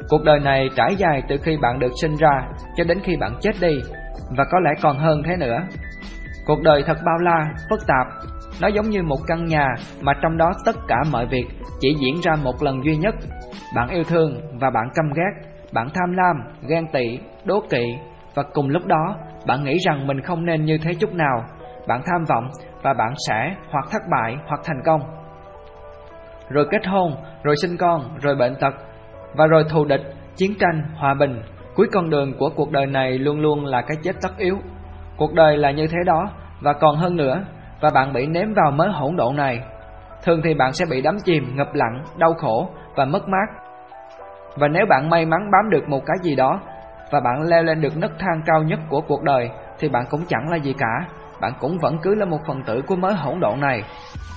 Cuộc 0.09 0.25
đời 0.25 0.41
này 0.41 0.69
trải 0.77 0.97
dài 0.97 1.23
từ 1.29 1.37
khi 1.43 1.57
bạn 1.63 1.79
được 1.79 1.93
sinh 2.01 2.17
ra 2.17 2.43
cho 2.77 2.85
đến 2.85 2.99
khi 3.03 3.17
bạn 3.17 3.33
chết 3.41 3.53
đi, 3.61 3.75
và 4.37 4.45
có 4.51 4.61
lẽ 4.61 4.71
còn 4.83 4.99
hơn 4.99 5.23
thế 5.23 5.37
nữa. 5.37 5.59
Cuộc 6.47 6.63
đời 6.63 6.83
thật 6.87 6.99
bao 7.05 7.19
la, 7.19 7.47
phức 7.71 7.87
tạp, 7.87 8.07
nó 8.61 8.69
giống 8.69 8.91
như 8.91 9.03
một 9.03 9.19
căn 9.27 9.45
nhà 9.45 9.67
mà 10.01 10.13
trong 10.23 10.37
đó 10.37 10.53
tất 10.65 10.77
cả 10.89 10.97
mọi 11.13 11.27
việc 11.27 11.45
chỉ 11.81 11.95
diễn 12.01 12.21
ra 12.23 12.33
một 12.43 12.63
lần 12.63 12.85
duy 12.85 12.97
nhất. 12.97 13.15
Bạn 13.75 13.89
yêu 13.89 14.05
thương 14.05 14.41
và 14.61 14.71
bạn 14.71 14.89
căm 14.95 15.07
ghét, 15.15 15.49
bạn 15.73 15.89
tham 15.95 16.13
lam, 16.13 16.37
ghen 16.69 16.87
tị, 16.93 17.19
đố 17.45 17.61
kỵ 17.71 17.85
và 18.35 18.43
cùng 18.53 18.69
lúc 18.69 18.87
đó 18.87 19.17
bạn 19.47 19.65
nghĩ 19.65 19.79
rằng 19.87 20.07
mình 20.07 20.21
không 20.21 20.45
nên 20.45 20.65
như 20.65 20.79
thế 20.83 20.95
chút 20.95 21.15
nào. 21.15 21.45
Bạn 21.89 22.01
tham 22.07 22.25
vọng 22.29 22.49
và 22.83 22.93
bạn 22.93 23.15
sẽ 23.29 23.55
hoặc 23.71 23.85
thất 23.91 24.03
bại 24.11 24.37
hoặc 24.47 24.61
thành 24.65 24.83
công. 24.85 25.01
Rồi 26.49 26.67
kết 26.71 26.87
hôn, 26.87 27.13
rồi 27.43 27.55
sinh 27.63 27.77
con, 27.77 28.19
rồi 28.23 28.37
bệnh 28.37 28.55
tật 28.61 28.75
và 29.39 29.47
rồi 29.47 29.65
thù 29.71 29.85
địch, 29.85 30.03
chiến 30.37 30.53
tranh, 30.61 30.83
hòa 30.97 31.15
bình. 31.15 31.43
Cuối 31.75 31.87
con 31.93 32.11
đường 32.11 32.39
của 32.39 32.51
cuộc 32.57 32.71
đời 32.73 32.87
này 32.87 33.19
luôn 33.19 33.41
luôn 33.41 33.65
là 33.65 33.81
cái 33.81 33.97
chết 34.03 34.17
tất 34.23 34.39
yếu. 34.39 34.59
Cuộc 35.17 35.35
đời 35.35 35.57
là 35.57 35.71
như 35.71 35.87
thế 35.87 35.99
đó 36.07 36.31
và 36.61 36.73
còn 36.73 36.97
hơn 36.97 37.17
nữa 37.17 37.45
và 37.81 37.91
bạn 37.95 38.13
bị 38.13 38.27
ném 38.27 38.53
vào 38.53 38.71
mớ 38.71 38.89
hỗn 38.89 39.17
độn 39.17 39.37
này. 39.37 39.61
Thường 40.25 40.41
thì 40.45 40.55
bạn 40.55 40.73
sẽ 40.73 40.85
bị 40.91 41.03
đắm 41.03 41.17
chìm, 41.25 41.57
ngập 41.57 41.75
lặng, 41.75 42.03
đau 42.17 42.35
khổ 42.35 42.69
và 42.97 43.05
mất 43.05 43.29
mát. 43.29 43.63
Và 44.57 44.69
nếu 44.69 44.87
bạn 44.89 45.11
may 45.11 45.27
mắn 45.27 45.51
bám 45.53 45.71
được 45.71 45.89
một 45.89 46.01
cái 46.07 46.17
gì 46.23 46.37
đó 46.37 46.61
và 47.13 47.21
bạn 47.21 47.43
leo 47.43 47.63
lên 47.63 47.81
được 47.81 47.97
nấc 47.97 48.11
thang 48.19 48.43
cao 48.47 48.63
nhất 48.63 48.79
của 48.89 49.01
cuộc 49.01 49.23
đời 49.23 49.51
thì 49.79 49.89
bạn 49.89 50.05
cũng 50.11 50.21
chẳng 50.29 50.51
là 50.51 50.57
gì 50.57 50.75
cả, 50.79 51.07
bạn 51.41 51.53
cũng 51.61 51.79
vẫn 51.83 51.99
cứ 52.03 52.15
là 52.15 52.25
một 52.25 52.39
phần 52.47 52.63
tử 52.67 52.83
của 52.87 52.97
mớ 52.97 53.13
hỗn 53.13 53.41
độn 53.41 53.61
này. 53.61 53.83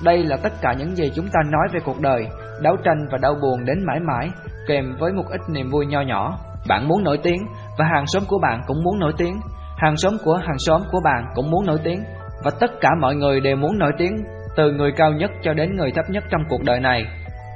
Đây 0.03 0.23
là 0.23 0.37
tất 0.43 0.53
cả 0.61 0.73
những 0.73 0.95
gì 0.95 1.11
chúng 1.15 1.27
ta 1.33 1.39
nói 1.51 1.67
về 1.73 1.79
cuộc 1.85 2.01
đời, 2.01 2.27
đấu 2.61 2.77
tranh 2.83 3.07
và 3.11 3.17
đau 3.17 3.35
buồn 3.41 3.65
đến 3.65 3.85
mãi 3.85 3.99
mãi, 3.99 4.29
kèm 4.67 4.95
với 4.99 5.11
một 5.11 5.25
ít 5.29 5.41
niềm 5.49 5.69
vui 5.69 5.85
nho 5.85 6.01
nhỏ. 6.01 6.37
Bạn 6.67 6.87
muốn 6.87 7.03
nổi 7.03 7.19
tiếng 7.23 7.41
và 7.77 7.85
hàng 7.85 8.07
xóm 8.07 8.23
của 8.27 8.39
bạn 8.41 8.61
cũng 8.67 8.83
muốn 8.83 8.99
nổi 8.99 9.13
tiếng, 9.17 9.39
hàng 9.77 9.97
xóm 9.97 10.13
của 10.23 10.35
hàng 10.35 10.57
xóm 10.57 10.81
của 10.91 10.99
bạn 11.03 11.25
cũng 11.35 11.51
muốn 11.51 11.65
nổi 11.65 11.79
tiếng 11.83 12.03
và 12.43 12.51
tất 12.59 12.71
cả 12.81 12.89
mọi 13.01 13.15
người 13.15 13.39
đều 13.39 13.55
muốn 13.55 13.77
nổi 13.77 13.91
tiếng 13.97 14.15
từ 14.55 14.71
người 14.71 14.91
cao 14.97 15.11
nhất 15.11 15.31
cho 15.43 15.53
đến 15.53 15.75
người 15.75 15.91
thấp 15.91 16.05
nhất 16.09 16.23
trong 16.29 16.41
cuộc 16.49 16.63
đời 16.63 16.79
này. 16.79 17.05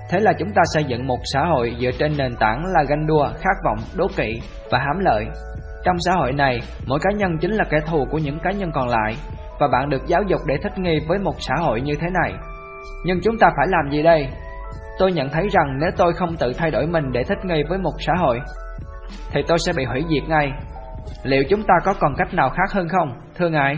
Thế 0.09 0.19
là 0.19 0.33
chúng 0.39 0.49
ta 0.55 0.61
xây 0.73 0.83
dựng 0.83 1.07
một 1.07 1.19
xã 1.33 1.45
hội 1.45 1.75
dựa 1.79 1.91
trên 1.99 2.17
nền 2.17 2.35
tảng 2.35 2.63
là 2.65 2.83
ganh 2.87 3.07
đua, 3.07 3.27
khát 3.27 3.55
vọng, 3.65 3.77
đố 3.95 4.07
kỵ 4.15 4.41
và 4.71 4.79
hám 4.79 4.99
lợi. 4.99 5.25
Trong 5.85 5.95
xã 5.99 6.13
hội 6.13 6.33
này, 6.33 6.59
mỗi 6.87 6.99
cá 7.01 7.09
nhân 7.17 7.37
chính 7.41 7.51
là 7.51 7.63
kẻ 7.69 7.79
thù 7.87 8.05
của 8.11 8.17
những 8.17 8.39
cá 8.39 8.51
nhân 8.51 8.71
còn 8.73 8.87
lại 8.87 9.15
và 9.59 9.67
bạn 9.67 9.89
được 9.89 10.07
giáo 10.07 10.21
dục 10.27 10.41
để 10.47 10.55
thích 10.63 10.77
nghi 10.77 10.99
với 11.07 11.19
một 11.19 11.35
xã 11.39 11.55
hội 11.59 11.81
như 11.81 11.93
thế 12.01 12.07
này. 12.21 12.33
Nhưng 13.05 13.21
chúng 13.21 13.37
ta 13.37 13.49
phải 13.57 13.67
làm 13.69 13.91
gì 13.91 14.03
đây? 14.03 14.27
Tôi 14.99 15.11
nhận 15.11 15.29
thấy 15.29 15.47
rằng 15.51 15.77
nếu 15.79 15.89
tôi 15.97 16.13
không 16.13 16.35
tự 16.37 16.53
thay 16.57 16.71
đổi 16.71 16.87
mình 16.87 17.11
để 17.11 17.23
thích 17.23 17.45
nghi 17.45 17.63
với 17.69 17.77
một 17.77 17.93
xã 17.99 18.13
hội 18.19 18.39
thì 19.31 19.41
tôi 19.47 19.57
sẽ 19.59 19.73
bị 19.73 19.85
hủy 19.85 20.03
diệt 20.09 20.29
ngay. 20.29 20.51
Liệu 21.23 21.43
chúng 21.49 21.63
ta 21.63 21.73
có 21.83 21.93
còn 21.99 22.15
cách 22.17 22.33
nào 22.33 22.49
khác 22.49 22.71
hơn 22.71 22.87
không, 22.89 23.19
thưa 23.37 23.49
ngài? 23.49 23.77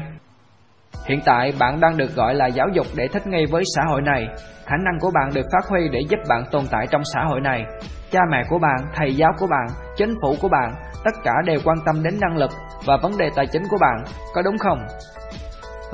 Hiện 1.05 1.19
tại 1.25 1.53
bạn 1.59 1.79
đang 1.79 1.97
được 1.97 2.15
gọi 2.15 2.35
là 2.35 2.47
giáo 2.47 2.67
dục 2.73 2.85
để 2.95 3.07
thích 3.07 3.27
nghi 3.27 3.45
với 3.45 3.63
xã 3.75 3.81
hội 3.89 4.01
này. 4.01 4.27
Khả 4.65 4.75
năng 4.77 4.99
của 4.99 5.11
bạn 5.13 5.29
được 5.33 5.45
phát 5.53 5.69
huy 5.69 5.89
để 5.91 5.99
giúp 6.09 6.19
bạn 6.29 6.43
tồn 6.51 6.63
tại 6.71 6.87
trong 6.91 7.01
xã 7.13 7.23
hội 7.23 7.41
này. 7.41 7.65
Cha 8.11 8.19
mẹ 8.31 8.43
của 8.49 8.59
bạn, 8.59 8.77
thầy 8.93 9.15
giáo 9.15 9.31
của 9.39 9.47
bạn, 9.47 9.67
chính 9.97 10.13
phủ 10.21 10.35
của 10.41 10.49
bạn, 10.49 10.73
tất 11.03 11.11
cả 11.23 11.33
đều 11.45 11.59
quan 11.65 11.77
tâm 11.85 12.03
đến 12.03 12.19
năng 12.21 12.37
lực 12.37 12.51
và 12.85 12.97
vấn 12.97 13.17
đề 13.17 13.29
tài 13.35 13.47
chính 13.47 13.63
của 13.69 13.77
bạn, 13.81 14.03
có 14.33 14.41
đúng 14.41 14.57
không? 14.57 14.79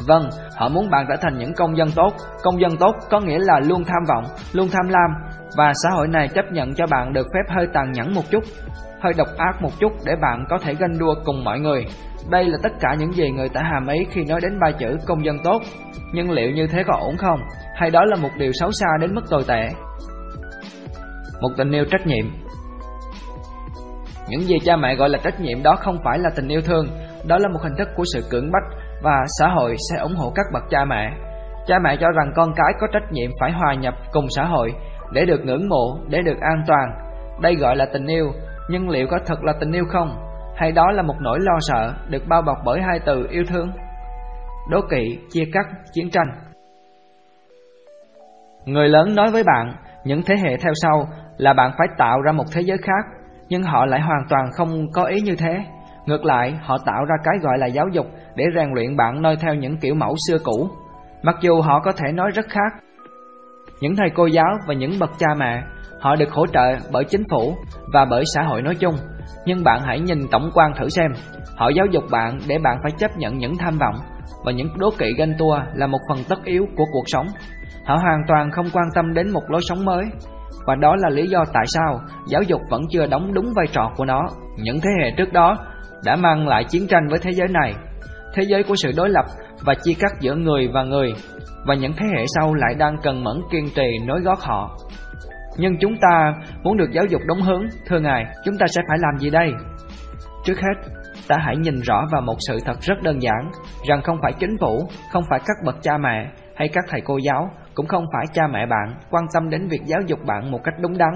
Vâng, 0.08 0.30
họ 0.58 0.70
muốn 0.70 0.90
bạn 0.90 1.06
trở 1.10 1.16
thành 1.22 1.38
những 1.38 1.54
công 1.54 1.78
dân 1.78 1.90
tốt. 1.96 2.14
Công 2.44 2.62
dân 2.62 2.78
tốt 2.78 2.96
có 3.10 3.20
nghĩa 3.20 3.40
là 3.40 3.60
luôn 3.60 3.84
tham 3.84 4.04
vọng, 4.08 4.24
luôn 4.54 4.68
tham 4.72 4.90
lam 4.90 5.12
và 5.58 5.74
xã 5.84 5.90
hội 5.90 6.08
này 6.08 6.28
chấp 6.28 6.46
nhận 6.52 6.74
cho 6.74 6.88
bạn 6.88 7.14
được 7.14 7.28
phép 7.34 7.56
hơi 7.56 7.68
tàn 7.74 7.92
nhẫn 7.92 8.14
một 8.14 8.24
chút, 8.32 8.44
hơi 9.02 9.14
độc 9.18 9.28
ác 9.38 9.62
một 9.62 9.72
chút 9.80 9.92
để 10.06 10.16
bạn 10.22 10.46
có 10.50 10.58
thể 10.62 10.74
ganh 10.76 11.00
đua 11.00 11.16
cùng 11.26 11.44
mọi 11.44 11.60
người. 11.60 11.86
Đây 12.30 12.46
là 12.46 12.58
tất 12.64 12.72
cả 12.80 12.96
những 13.00 13.14
gì 13.14 13.32
người 13.32 13.50
ta 13.50 13.62
hàm 13.62 13.88
ý 13.88 14.00
khi 14.12 14.24
nói 14.26 14.42
đến 14.42 14.60
ba 14.60 14.72
chữ 14.72 14.98
công 15.08 15.26
dân 15.26 15.38
tốt. 15.44 15.62
Nhưng 16.14 16.32
liệu 16.32 16.52
như 16.52 16.68
thế 16.68 16.84
có 16.88 16.98
ổn 17.00 17.18
không? 17.18 17.40
Hay 17.76 17.90
đó 17.92 18.06
là 18.06 18.16
một 18.16 18.30
điều 18.38 18.52
xấu 18.54 18.72
xa 18.72 18.88
đến 19.02 19.16
mức 19.16 19.22
tồi 19.30 19.44
tệ? 19.48 19.70
Một 21.42 21.50
tình 21.58 21.72
yêu 21.72 21.86
trách 21.92 22.08
nhiệm 22.08 22.26
Những 24.30 24.42
gì 24.42 24.56
cha 24.66 24.76
mẹ 24.76 24.96
gọi 24.96 25.10
là 25.10 25.20
trách 25.24 25.40
nhiệm 25.40 25.64
đó 25.64 25.76
không 25.80 25.98
phải 26.06 26.20
là 26.20 26.30
tình 26.36 26.48
yêu 26.48 26.62
thương, 26.62 26.88
đó 27.28 27.38
là 27.38 27.48
một 27.48 27.60
hình 27.64 27.76
thức 27.78 27.90
của 27.96 28.04
sự 28.14 28.22
cưỡng 28.30 28.52
bách 28.52 28.83
và 29.04 29.26
xã 29.40 29.48
hội 29.48 29.76
sẽ 29.90 29.98
ủng 30.00 30.16
hộ 30.16 30.32
các 30.36 30.46
bậc 30.54 30.64
cha 30.70 30.86
mẹ. 30.86 31.12
Cha 31.68 31.80
mẹ 31.80 31.98
cho 32.00 32.12
rằng 32.12 32.32
con 32.36 32.54
cái 32.56 32.74
có 32.80 32.88
trách 32.94 33.12
nhiệm 33.12 33.32
phải 33.40 33.52
hòa 33.52 33.74
nhập 33.74 33.94
cùng 34.12 34.26
xã 34.36 34.44
hội 34.44 34.74
để 35.12 35.26
được 35.26 35.46
ngưỡng 35.46 35.70
mộ, 35.70 35.98
để 36.08 36.22
được 36.22 36.40
an 36.42 36.64
toàn. 36.68 36.90
Đây 37.42 37.56
gọi 37.56 37.76
là 37.76 37.86
tình 37.94 38.08
yêu, 38.08 38.32
nhưng 38.70 38.90
liệu 38.90 39.08
có 39.12 39.20
thật 39.26 39.44
là 39.44 39.54
tình 39.60 39.72
yêu 39.72 39.86
không? 39.90 40.18
Hay 40.56 40.72
đó 40.72 40.92
là 40.92 41.02
một 41.02 41.16
nỗi 41.20 41.40
lo 41.42 41.60
sợ 41.60 41.94
được 42.10 42.24
bao 42.28 42.42
bọc 42.42 42.58
bởi 42.66 42.82
hai 42.82 43.00
từ 43.06 43.28
yêu 43.30 43.44
thương? 43.50 43.72
Đố 44.70 44.82
kỵ, 44.90 45.18
chia 45.30 45.44
cắt, 45.54 45.66
chiến 45.94 46.10
tranh 46.10 46.28
Người 48.66 48.90
lớn 48.90 49.16
nói 49.16 49.32
với 49.32 49.44
bạn, 49.44 49.74
những 50.04 50.22
thế 50.26 50.36
hệ 50.36 50.58
theo 50.58 50.74
sau 50.82 51.08
là 51.38 51.54
bạn 51.54 51.72
phải 51.78 51.88
tạo 51.98 52.22
ra 52.22 52.32
một 52.32 52.46
thế 52.54 52.62
giới 52.62 52.78
khác, 52.78 53.06
nhưng 53.50 53.64
họ 53.64 53.86
lại 53.86 54.02
hoàn 54.02 54.26
toàn 54.30 54.50
không 54.52 54.92
có 54.94 55.04
ý 55.04 55.22
như 55.22 55.36
thế. 55.36 55.66
Ngược 56.06 56.26
lại, 56.26 56.54
họ 56.62 56.78
tạo 56.86 57.06
ra 57.06 57.16
cái 57.24 57.34
gọi 57.42 57.58
là 57.58 57.68
giáo 57.68 57.88
dục 57.92 58.06
để 58.36 58.46
rèn 58.56 58.74
luyện 58.74 58.98
bạn 58.98 59.22
noi 59.22 59.36
theo 59.36 59.56
những 59.56 59.78
kiểu 59.78 59.96
mẫu 59.96 60.16
xưa 60.28 60.38
cũ. 60.44 60.70
Mặc 61.24 61.36
dù 61.42 61.62
họ 61.62 61.80
có 61.80 61.92
thể 61.92 62.12
nói 62.12 62.32
rất 62.32 62.46
khác. 62.50 62.74
Những 63.82 63.96
thầy 63.96 64.10
cô 64.16 64.26
giáo 64.26 64.58
và 64.68 64.74
những 64.74 65.00
bậc 65.00 65.10
cha 65.18 65.28
mẹ, 65.38 65.64
họ 66.00 66.16
được 66.16 66.32
hỗ 66.32 66.48
trợ 66.48 66.76
bởi 66.92 67.04
chính 67.04 67.24
phủ 67.32 67.56
và 67.94 68.06
bởi 68.06 68.24
xã 68.36 68.42
hội 68.42 68.62
nói 68.62 68.76
chung. 68.76 68.96
Nhưng 69.46 69.64
bạn 69.64 69.82
hãy 69.82 70.00
nhìn 70.00 70.20
tổng 70.32 70.50
quan 70.54 70.72
thử 70.80 70.90
xem, 70.90 71.12
họ 71.56 71.70
giáo 71.70 71.86
dục 71.86 72.04
bạn 72.12 72.40
để 72.48 72.58
bạn 72.58 72.78
phải 72.84 72.92
chấp 72.98 73.18
nhận 73.18 73.38
những 73.38 73.58
tham 73.58 73.78
vọng 73.78 73.96
và 74.46 74.52
những 74.52 74.68
đố 74.78 74.90
kỵ 74.98 75.14
ganh 75.18 75.34
tua 75.38 75.60
là 75.74 75.88
một 75.88 76.00
phần 76.10 76.18
tất 76.30 76.44
yếu 76.44 76.66
của 76.78 76.86
cuộc 76.94 77.04
sống. 77.06 77.28
Họ 77.86 77.96
hoàn 77.96 78.22
toàn 78.28 78.52
không 78.52 78.66
quan 78.74 78.86
tâm 78.96 79.14
đến 79.14 79.30
một 79.30 79.44
lối 79.48 79.62
sống 79.70 79.86
mới, 79.86 80.06
và 80.68 80.76
đó 80.76 80.96
là 80.96 81.10
lý 81.10 81.28
do 81.28 81.44
tại 81.54 81.66
sao 81.68 82.00
giáo 82.28 82.42
dục 82.42 82.62
vẫn 82.70 82.82
chưa 82.90 83.08
đóng 83.08 83.34
đúng 83.34 83.54
vai 83.56 83.66
trò 83.72 83.92
của 83.96 84.06
nó. 84.06 84.28
Những 84.58 84.80
thế 84.82 84.90
hệ 85.04 85.12
trước 85.18 85.34
đó 85.34 85.58
đã 86.06 86.16
mang 86.16 86.48
lại 86.48 86.64
chiến 86.64 86.88
tranh 86.88 87.08
với 87.10 87.20
thế 87.20 87.32
giới 87.32 87.48
này, 87.48 87.74
thế 88.34 88.44
giới 88.48 88.64
của 88.64 88.76
sự 88.76 88.92
đối 88.96 89.10
lập 89.10 89.26
và 89.66 89.74
chia 89.84 89.94
cắt 90.00 90.12
giữa 90.20 90.36
người 90.36 90.68
và 90.74 90.84
người, 90.84 91.14
và 91.66 91.76
những 91.76 91.94
thế 91.98 92.06
hệ 92.18 92.26
sau 92.36 92.54
lại 92.54 92.74
đang 92.78 92.98
cần 93.04 93.24
mẫn 93.24 93.42
kiên 93.52 93.66
trì 93.76 94.00
nối 94.08 94.22
gót 94.22 94.40
họ. 94.40 94.78
Nhưng 95.58 95.78
chúng 95.78 95.98
ta 96.02 96.34
muốn 96.64 96.78
được 96.78 96.92
giáo 96.92 97.06
dục 97.06 97.22
đúng 97.28 97.42
hướng, 97.42 97.64
thưa 97.88 98.00
Ngài, 98.00 98.26
chúng 98.46 98.58
ta 98.58 98.66
sẽ 98.68 98.82
phải 98.90 98.98
làm 99.02 99.20
gì 99.20 99.30
đây? 99.30 99.52
Trước 100.46 100.60
hết, 100.60 100.92
ta 101.28 101.36
hãy 101.40 101.56
nhìn 101.58 101.76
rõ 101.82 102.06
vào 102.12 102.22
một 102.22 102.36
sự 102.48 102.60
thật 102.66 102.82
rất 102.82 103.02
đơn 103.04 103.22
giản, 103.22 103.52
rằng 103.90 104.02
không 104.02 104.18
phải 104.22 104.34
chính 104.40 104.58
phủ, 104.62 104.88
không 105.12 105.24
phải 105.30 105.40
các 105.46 105.58
bậc 105.66 105.76
cha 105.82 105.98
mẹ 105.98 106.32
hay 106.56 106.68
các 106.68 106.84
thầy 106.90 107.02
cô 107.02 107.18
giáo, 107.18 107.50
cũng 107.76 107.88
không 107.88 108.04
phải 108.14 108.26
cha 108.34 108.48
mẹ 108.48 108.66
bạn 108.66 108.96
quan 109.10 109.26
tâm 109.34 109.50
đến 109.50 109.68
việc 109.68 109.82
giáo 109.86 110.00
dục 110.08 110.20
bạn 110.26 110.52
một 110.52 110.60
cách 110.64 110.74
đúng 110.80 110.98
đắn. 110.98 111.14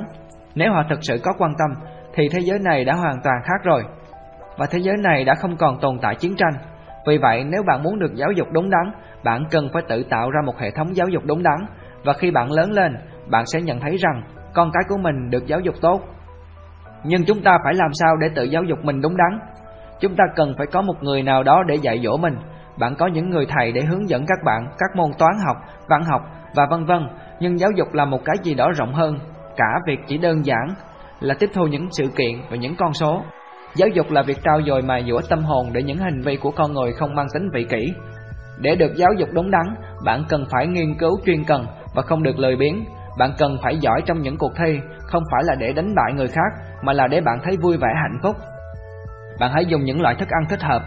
Nếu 0.56 0.72
họ 0.74 0.84
thực 0.90 1.00
sự 1.02 1.18
có 1.24 1.32
quan 1.38 1.52
tâm, 1.60 1.92
thì 2.16 2.30
thế 2.32 2.40
giới 2.40 2.60
này 2.60 2.86
đã 2.86 2.94
hoàn 2.94 3.16
toàn 3.24 3.36
khác 3.44 3.64
rồi 3.64 3.84
và 4.58 4.66
thế 4.66 4.80
giới 4.80 4.96
này 4.98 5.24
đã 5.24 5.34
không 5.36 5.58
còn 5.58 5.80
tồn 5.80 5.98
tại 6.02 6.16
chiến 6.16 6.36
tranh. 6.38 6.54
Vì 7.08 7.18
vậy, 7.18 7.44
nếu 7.44 7.64
bạn 7.68 7.84
muốn 7.84 8.00
được 8.00 8.14
giáo 8.16 8.32
dục 8.32 8.48
đúng 8.52 8.70
đắn, 8.70 8.92
bạn 9.24 9.46
cần 9.52 9.70
phải 9.74 9.84
tự 9.90 10.04
tạo 10.04 10.32
ra 10.32 10.42
một 10.46 10.58
hệ 10.60 10.72
thống 10.72 10.96
giáo 10.96 11.08
dục 11.08 11.24
đúng 11.26 11.44
đắn 11.44 11.66
và 12.04 12.14
khi 12.14 12.32
bạn 12.32 12.52
lớn 12.52 12.72
lên, 12.72 12.98
bạn 13.30 13.44
sẽ 13.46 13.62
nhận 13.62 13.80
thấy 13.80 13.98
rằng 13.98 14.22
con 14.54 14.72
cái 14.74 14.84
của 14.90 14.98
mình 14.98 15.30
được 15.30 15.48
giáo 15.48 15.60
dục 15.60 15.76
tốt. 15.82 16.02
Nhưng 17.04 17.26
chúng 17.26 17.42
ta 17.44 17.58
phải 17.64 17.74
làm 17.74 17.90
sao 17.94 18.16
để 18.18 18.30
tự 18.36 18.44
giáo 18.44 18.64
dục 18.64 18.80
mình 18.84 19.02
đúng 19.02 19.18
đắn? 19.18 19.40
Chúng 20.00 20.16
ta 20.16 20.24
cần 20.36 20.54
phải 20.58 20.68
có 20.72 20.82
một 20.82 21.04
người 21.04 21.24
nào 21.24 21.44
đó 21.44 21.64
để 21.68 21.76
dạy 21.76 22.00
dỗ 22.04 22.18
mình. 22.18 22.38
Bạn 22.80 22.96
có 22.96 23.08
những 23.08 23.30
người 23.30 23.46
thầy 23.50 23.72
để 23.72 23.82
hướng 23.82 24.10
dẫn 24.10 24.26
các 24.28 24.38
bạn 24.46 24.68
các 24.78 24.96
môn 24.96 25.12
toán 25.18 25.34
học, 25.48 25.58
văn 25.90 26.04
học 26.04 26.22
và 26.56 26.66
vân 26.72 26.86
vân, 26.86 27.08
nhưng 27.40 27.60
giáo 27.60 27.70
dục 27.76 27.94
là 27.94 28.06
một 28.06 28.20
cái 28.26 28.36
gì 28.44 28.54
đó 28.54 28.72
rộng 28.76 28.94
hơn, 28.94 29.20
cả 29.58 29.80
việc 29.88 30.00
chỉ 30.08 30.18
đơn 30.18 30.46
giản 30.46 30.68
là 31.20 31.36
tiếp 31.40 31.50
thu 31.54 31.64
những 31.68 31.88
sự 31.92 32.08
kiện 32.16 32.42
và 32.50 32.58
những 32.58 32.76
con 32.76 32.94
số. 32.94 33.22
Giáo 33.78 33.88
dục 33.88 34.12
là 34.12 34.22
việc 34.22 34.38
trao 34.44 34.62
dồi 34.68 34.82
mài 34.82 35.04
dũa 35.08 35.22
tâm 35.30 35.44
hồn 35.44 35.70
để 35.74 35.84
những 35.84 35.98
hành 35.98 36.22
vi 36.22 36.38
của 36.38 36.52
con 36.52 36.74
người 36.74 36.92
không 36.92 37.16
mang 37.16 37.28
tính 37.34 37.48
vị 37.54 37.66
kỷ. 37.70 37.94
Để 38.60 38.76
được 38.76 38.96
giáo 38.96 39.10
dục 39.18 39.30
đúng 39.32 39.52
đắn, 39.52 39.76
bạn 40.06 40.24
cần 40.30 40.46
phải 40.52 40.68
nghiên 40.68 40.98
cứu 41.00 41.20
chuyên 41.26 41.44
cần 41.44 41.66
và 41.96 42.02
không 42.02 42.24
được 42.24 42.40
lười 42.40 42.56
biếng. 42.56 42.86
Bạn 43.20 43.34
cần 43.38 43.58
phải 43.64 43.78
giỏi 43.78 44.02
trong 44.06 44.22
những 44.22 44.38
cuộc 44.38 44.52
thi, 44.58 44.80
không 45.00 45.24
phải 45.32 45.44
là 45.44 45.56
để 45.56 45.74
đánh 45.74 45.96
bại 45.96 46.14
người 46.14 46.28
khác, 46.28 46.78
mà 46.82 46.94
là 46.94 47.08
để 47.08 47.22
bạn 47.22 47.40
thấy 47.44 47.58
vui 47.62 47.78
vẻ 47.78 47.88
hạnh 47.96 48.18
phúc. 48.24 48.36
Bạn 49.40 49.52
hãy 49.54 49.66
dùng 49.66 49.84
những 49.84 50.02
loại 50.02 50.16
thức 50.20 50.30
ăn 50.30 50.44
thích 50.50 50.62
hợp 50.62 50.82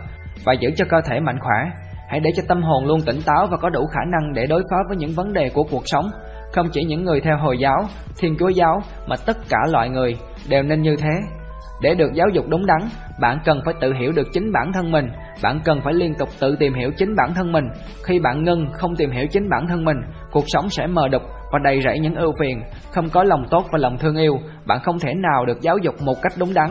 và 0.44 0.52
giữ 0.52 0.70
cho 0.76 0.84
cơ 0.88 0.96
thể 1.04 1.20
mạnh 1.20 1.38
khỏe. 1.40 1.70
Hãy 2.08 2.20
để 2.20 2.30
cho 2.36 2.42
tâm 2.48 2.62
hồn 2.62 2.86
luôn 2.86 3.00
tỉnh 3.06 3.18
táo 3.26 3.46
và 3.50 3.56
có 3.56 3.70
đủ 3.70 3.86
khả 3.86 4.00
năng 4.12 4.32
để 4.32 4.46
đối 4.46 4.62
phó 4.70 4.76
với 4.88 4.96
những 4.96 5.12
vấn 5.16 5.32
đề 5.32 5.50
của 5.54 5.62
cuộc 5.70 5.82
sống. 5.84 6.10
Không 6.52 6.68
chỉ 6.72 6.84
những 6.84 7.04
người 7.04 7.20
theo 7.20 7.36
Hồi 7.36 7.58
giáo, 7.58 7.84
Thiên 8.18 8.36
Chúa 8.38 8.48
giáo 8.48 8.80
mà 9.06 9.16
tất 9.26 9.36
cả 9.48 9.58
loại 9.68 9.88
người 9.88 10.18
đều 10.48 10.62
nên 10.62 10.82
như 10.82 10.96
thế. 10.96 11.39
Để 11.82 11.94
được 11.94 12.12
giáo 12.14 12.28
dục 12.32 12.44
đúng 12.48 12.66
đắn, 12.66 12.78
bạn 13.20 13.38
cần 13.44 13.60
phải 13.64 13.74
tự 13.80 13.92
hiểu 13.92 14.12
được 14.12 14.28
chính 14.32 14.52
bản 14.52 14.72
thân 14.72 14.90
mình, 14.90 15.08
bạn 15.42 15.60
cần 15.64 15.80
phải 15.80 15.94
liên 15.94 16.14
tục 16.14 16.28
tự 16.40 16.56
tìm 16.56 16.74
hiểu 16.74 16.90
chính 16.96 17.16
bản 17.16 17.34
thân 17.34 17.52
mình. 17.52 17.64
Khi 18.04 18.18
bạn 18.18 18.44
ngưng 18.44 18.66
không 18.72 18.96
tìm 18.96 19.10
hiểu 19.10 19.26
chính 19.30 19.48
bản 19.48 19.66
thân 19.68 19.84
mình, 19.84 19.96
cuộc 20.30 20.44
sống 20.46 20.68
sẽ 20.70 20.86
mờ 20.86 21.08
đục 21.08 21.22
và 21.52 21.58
đầy 21.64 21.80
rẫy 21.84 21.98
những 21.98 22.14
ưu 22.14 22.32
phiền, 22.40 22.62
không 22.92 23.08
có 23.08 23.24
lòng 23.24 23.44
tốt 23.50 23.64
và 23.72 23.78
lòng 23.78 23.98
thương 23.98 24.16
yêu, 24.16 24.38
bạn 24.66 24.78
không 24.82 24.98
thể 24.98 25.14
nào 25.14 25.46
được 25.46 25.60
giáo 25.60 25.78
dục 25.78 25.94
một 26.02 26.14
cách 26.22 26.32
đúng 26.38 26.54
đắn. 26.54 26.70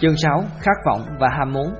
Chương 0.00 0.16
6. 0.16 0.44
Khát 0.60 0.76
vọng 0.86 1.00
và 1.20 1.28
ham 1.38 1.52
muốn 1.52 1.74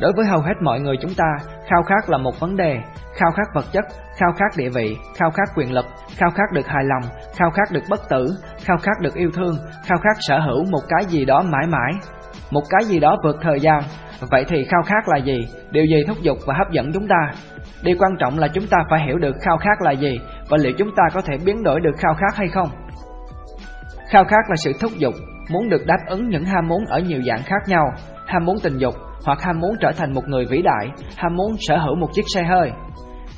Đối 0.00 0.12
với 0.16 0.26
hầu 0.26 0.40
hết 0.40 0.54
mọi 0.62 0.80
người 0.80 0.96
chúng 1.00 1.14
ta, 1.16 1.24
khao 1.68 1.82
khát 1.82 2.10
là 2.10 2.18
một 2.18 2.40
vấn 2.40 2.56
đề, 2.56 2.78
khao 3.14 3.30
khát 3.30 3.46
vật 3.54 3.64
chất, 3.72 3.84
khao 4.16 4.32
khát 4.32 4.56
địa 4.56 4.68
vị, 4.74 4.96
khao 5.16 5.30
khát 5.30 5.48
quyền 5.56 5.72
lực, 5.72 5.86
khao 6.16 6.30
khát 6.30 6.52
được 6.52 6.66
hài 6.66 6.84
lòng, 6.84 7.02
khao 7.36 7.50
khát 7.50 7.72
được 7.72 7.82
bất 7.90 8.00
tử, 8.08 8.26
khao 8.64 8.76
khát 8.76 9.00
được 9.00 9.14
yêu 9.14 9.30
thương, 9.34 9.54
khao 9.86 9.98
khát 9.98 10.16
sở 10.20 10.38
hữu 10.40 10.64
một 10.70 10.82
cái 10.88 11.04
gì 11.04 11.24
đó 11.24 11.42
mãi 11.42 11.66
mãi, 11.68 11.92
một 12.50 12.62
cái 12.70 12.84
gì 12.84 13.00
đó 13.00 13.16
vượt 13.24 13.36
thời 13.42 13.60
gian. 13.60 13.82
Vậy 14.30 14.44
thì 14.48 14.64
khao 14.64 14.82
khát 14.82 15.08
là 15.08 15.16
gì? 15.16 15.48
Điều 15.70 15.84
gì 15.84 16.04
thúc 16.08 16.16
giục 16.22 16.38
và 16.46 16.54
hấp 16.58 16.70
dẫn 16.70 16.92
chúng 16.92 17.08
ta? 17.08 17.30
Điều 17.82 17.96
quan 17.98 18.12
trọng 18.18 18.38
là 18.38 18.48
chúng 18.48 18.66
ta 18.66 18.78
phải 18.90 19.00
hiểu 19.06 19.18
được 19.18 19.36
khao 19.40 19.56
khát 19.56 19.82
là 19.82 19.92
gì 19.92 20.18
và 20.48 20.56
liệu 20.56 20.72
chúng 20.78 20.90
ta 20.96 21.02
có 21.14 21.20
thể 21.20 21.38
biến 21.44 21.62
đổi 21.62 21.80
được 21.80 21.96
khao 21.98 22.14
khát 22.14 22.36
hay 22.36 22.48
không. 22.48 22.68
Khao 24.10 24.24
khát 24.24 24.44
là 24.48 24.56
sự 24.56 24.72
thúc 24.80 24.92
giục, 24.96 25.14
muốn 25.50 25.68
được 25.68 25.86
đáp 25.86 25.98
ứng 26.06 26.28
những 26.28 26.44
ham 26.44 26.68
muốn 26.68 26.84
ở 26.84 26.98
nhiều 26.98 27.20
dạng 27.26 27.42
khác 27.42 27.62
nhau, 27.66 27.92
ham 28.26 28.44
muốn 28.44 28.56
tình 28.62 28.78
dục, 28.78 28.94
hoặc 29.26 29.42
ham 29.42 29.60
muốn 29.60 29.70
trở 29.80 29.92
thành 29.96 30.14
một 30.14 30.28
người 30.28 30.44
vĩ 30.50 30.62
đại, 30.62 30.88
ham 31.16 31.36
muốn 31.36 31.56
sở 31.58 31.76
hữu 31.76 31.94
một 31.96 32.08
chiếc 32.14 32.24
xe 32.34 32.42
hơi. 32.42 32.72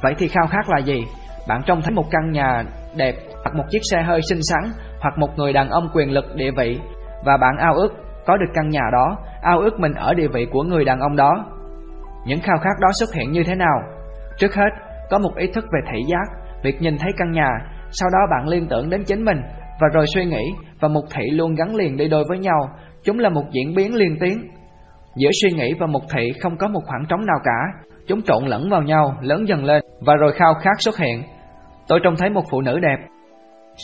Vậy 0.03 0.15
thì 0.19 0.29
khao 0.29 0.47
khát 0.47 0.69
là 0.69 0.79
gì? 0.79 1.05
Bạn 1.49 1.63
trông 1.67 1.83
thấy 1.83 1.93
một 1.93 2.05
căn 2.11 2.31
nhà 2.31 2.65
đẹp, 2.97 3.15
hoặc 3.43 3.55
một 3.57 3.65
chiếc 3.71 3.81
xe 3.91 4.03
hơi 4.03 4.21
xinh 4.31 4.41
xắn, 4.43 4.71
hoặc 5.01 5.19
một 5.19 5.29
người 5.37 5.53
đàn 5.53 5.71
ông 5.71 5.89
quyền 5.95 6.11
lực 6.11 6.25
địa 6.35 6.51
vị, 6.57 6.81
và 7.25 7.37
bạn 7.37 7.57
ao 7.59 7.75
ước 7.75 7.89
có 8.27 8.37
được 8.37 8.53
căn 8.55 8.69
nhà 8.69 8.83
đó, 8.93 9.17
ao 9.43 9.61
ước 9.61 9.81
mình 9.81 9.93
ở 9.95 10.15
địa 10.15 10.29
vị 10.29 10.47
của 10.53 10.63
người 10.63 10.85
đàn 10.85 11.01
ông 11.01 11.17
đó. 11.17 11.45
Những 12.27 12.41
khao 12.41 12.59
khát 12.59 12.81
đó 12.81 12.89
xuất 13.01 13.15
hiện 13.15 13.33
như 13.33 13.45
thế 13.45 13.55
nào? 13.55 13.83
Trước 14.39 14.55
hết, 14.55 14.71
có 15.11 15.19
một 15.19 15.37
ý 15.37 15.47
thức 15.47 15.65
về 15.73 15.81
thị 15.93 16.03
giác, 16.07 16.25
việc 16.63 16.83
nhìn 16.83 16.99
thấy 16.99 17.13
căn 17.17 17.33
nhà, 17.33 17.51
sau 17.91 18.09
đó 18.13 18.19
bạn 18.31 18.49
liên 18.49 18.67
tưởng 18.69 18.91
đến 18.91 19.05
chính 19.07 19.25
mình, 19.25 19.39
và 19.81 19.89
rồi 19.93 20.07
suy 20.15 20.25
nghĩ 20.25 20.53
và 20.81 20.89
mục 20.89 21.05
thị 21.15 21.31
luôn 21.31 21.55
gắn 21.55 21.77
liền 21.77 21.97
đi 21.97 22.09
đôi 22.09 22.25
với 22.29 22.39
nhau, 22.39 22.69
chúng 23.05 23.19
là 23.19 23.29
một 23.29 23.45
diễn 23.51 23.75
biến 23.75 23.95
liên 23.95 24.17
tiến. 24.21 24.51
Giữa 25.17 25.31
suy 25.43 25.51
nghĩ 25.51 25.75
và 25.79 25.87
mục 25.87 26.03
thị 26.15 26.33
không 26.43 26.57
có 26.57 26.69
một 26.69 26.81
khoảng 26.87 27.05
trống 27.09 27.27
nào 27.27 27.39
cả, 27.45 27.89
chúng 28.07 28.23
trộn 28.23 28.45
lẫn 28.47 28.71
vào 28.71 28.83
nhau, 28.83 29.17
lớn 29.21 29.49
dần 29.49 29.65
lên, 29.65 29.83
và 30.07 30.15
rồi 30.15 30.33
khao 30.33 30.55
khát 30.55 30.81
xuất 30.81 30.99
hiện. 30.99 31.23
Tôi 31.89 32.01
trông 32.05 32.17
thấy 32.17 32.31
một 32.31 32.45
phụ 32.51 32.61
nữ 32.61 32.79
đẹp. 32.79 33.07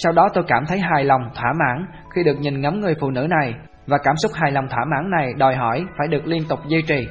Sau 0.02 0.12
đó 0.12 0.28
tôi 0.34 0.44
cảm 0.48 0.66
thấy 0.66 0.78
hài 0.78 1.04
lòng, 1.04 1.22
thỏa 1.34 1.52
mãn 1.52 1.86
khi 2.14 2.22
được 2.22 2.40
nhìn 2.40 2.60
ngắm 2.60 2.80
người 2.80 2.94
phụ 3.00 3.10
nữ 3.10 3.26
này, 3.40 3.54
và 3.86 3.98
cảm 3.98 4.16
xúc 4.16 4.32
hài 4.34 4.52
lòng 4.52 4.68
thỏa 4.68 4.84
mãn 4.84 5.10
này 5.10 5.32
đòi 5.36 5.54
hỏi 5.54 5.84
phải 5.98 6.08
được 6.08 6.26
liên 6.26 6.42
tục 6.48 6.58
duy 6.66 6.82
trì. 6.82 7.06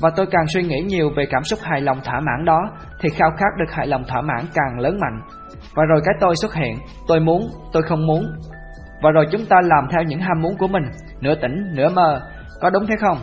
Và 0.00 0.10
tôi 0.16 0.26
càng 0.30 0.46
suy 0.46 0.62
nghĩ 0.62 0.80
nhiều 0.80 1.10
về 1.16 1.24
cảm 1.30 1.42
xúc 1.42 1.58
hài 1.62 1.80
lòng 1.80 1.98
thỏa 2.04 2.20
mãn 2.20 2.44
đó, 2.44 2.60
thì 3.00 3.08
khao 3.08 3.30
khát 3.30 3.56
được 3.58 3.72
hài 3.72 3.86
lòng 3.86 4.02
thỏa 4.08 4.20
mãn 4.20 4.44
càng 4.54 4.80
lớn 4.80 4.98
mạnh. 5.00 5.20
Và 5.74 5.84
rồi 5.84 6.00
cái 6.04 6.14
tôi 6.20 6.36
xuất 6.36 6.54
hiện, 6.54 6.76
tôi 7.08 7.20
muốn, 7.20 7.42
tôi 7.72 7.82
không 7.82 8.06
muốn. 8.06 8.24
Và 9.02 9.10
rồi 9.10 9.26
chúng 9.32 9.46
ta 9.48 9.56
làm 9.64 9.88
theo 9.92 10.02
những 10.02 10.20
ham 10.20 10.42
muốn 10.42 10.56
của 10.58 10.68
mình, 10.68 10.82
nửa 11.20 11.34
tỉnh, 11.34 11.56
nửa 11.74 11.88
mơ, 11.88 12.20
có 12.60 12.70
đúng 12.70 12.86
thế 12.86 12.94
không? 13.00 13.18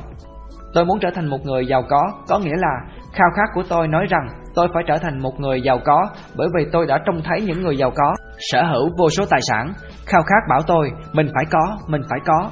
Tôi 0.73 0.85
muốn 0.85 0.99
trở 0.99 1.09
thành 1.15 1.25
một 1.25 1.45
người 1.45 1.65
giàu 1.65 1.83
có, 1.89 2.11
có 2.27 2.39
nghĩa 2.39 2.55
là 2.57 2.79
khao 3.13 3.29
khát 3.35 3.49
của 3.53 3.63
tôi 3.69 3.87
nói 3.87 4.05
rằng 4.09 4.27
tôi 4.55 4.67
phải 4.73 4.83
trở 4.87 4.97
thành 4.97 5.19
một 5.19 5.39
người 5.39 5.61
giàu 5.61 5.79
có 5.85 6.07
bởi 6.35 6.47
vì 6.55 6.65
tôi 6.71 6.85
đã 6.85 6.99
trông 7.05 7.21
thấy 7.23 7.41
những 7.41 7.61
người 7.61 7.77
giàu 7.77 7.91
có, 7.95 8.15
sở 8.39 8.63
hữu 8.63 8.89
vô 8.99 9.09
số 9.09 9.25
tài 9.29 9.39
sản. 9.41 9.73
Khao 10.05 10.21
khát 10.21 10.47
bảo 10.49 10.61
tôi, 10.67 10.91
mình 11.13 11.27
phải 11.35 11.45
có, 11.51 11.77
mình 11.87 12.01
phải 12.09 12.19
có. 12.25 12.51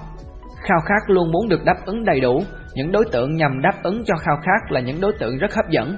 Khao 0.64 0.80
khát 0.85 1.10
luôn 1.10 1.31
muốn 1.31 1.49
được 1.49 1.64
đáp 1.65 1.76
ứng 1.85 2.05
đầy 2.05 2.19
đủ, 2.19 2.39
những 2.73 2.91
đối 2.91 3.05
tượng 3.11 3.35
nhằm 3.35 3.61
đáp 3.61 3.84
ứng 3.84 4.03
cho 4.05 4.15
khao 4.15 4.35
khát 4.35 4.72
là 4.72 4.80
những 4.80 5.01
đối 5.01 5.14
tượng 5.19 5.38
rất 5.38 5.55
hấp 5.55 5.69
dẫn. 5.69 5.97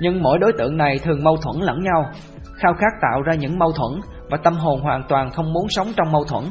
Nhưng 0.00 0.22
mỗi 0.22 0.38
đối 0.38 0.52
tượng 0.58 0.76
này 0.76 0.98
thường 1.04 1.24
mâu 1.24 1.36
thuẫn 1.36 1.56
lẫn 1.66 1.82
nhau. 1.82 2.10
Khao 2.56 2.72
khát 2.74 2.92
tạo 3.02 3.22
ra 3.22 3.34
những 3.34 3.58
mâu 3.58 3.72
thuẫn 3.72 4.00
và 4.30 4.38
tâm 4.42 4.54
hồn 4.54 4.80
hoàn 4.80 5.02
toàn 5.08 5.30
không 5.30 5.52
muốn 5.52 5.66
sống 5.68 5.86
trong 5.96 6.12
mâu 6.12 6.24
thuẫn. 6.24 6.44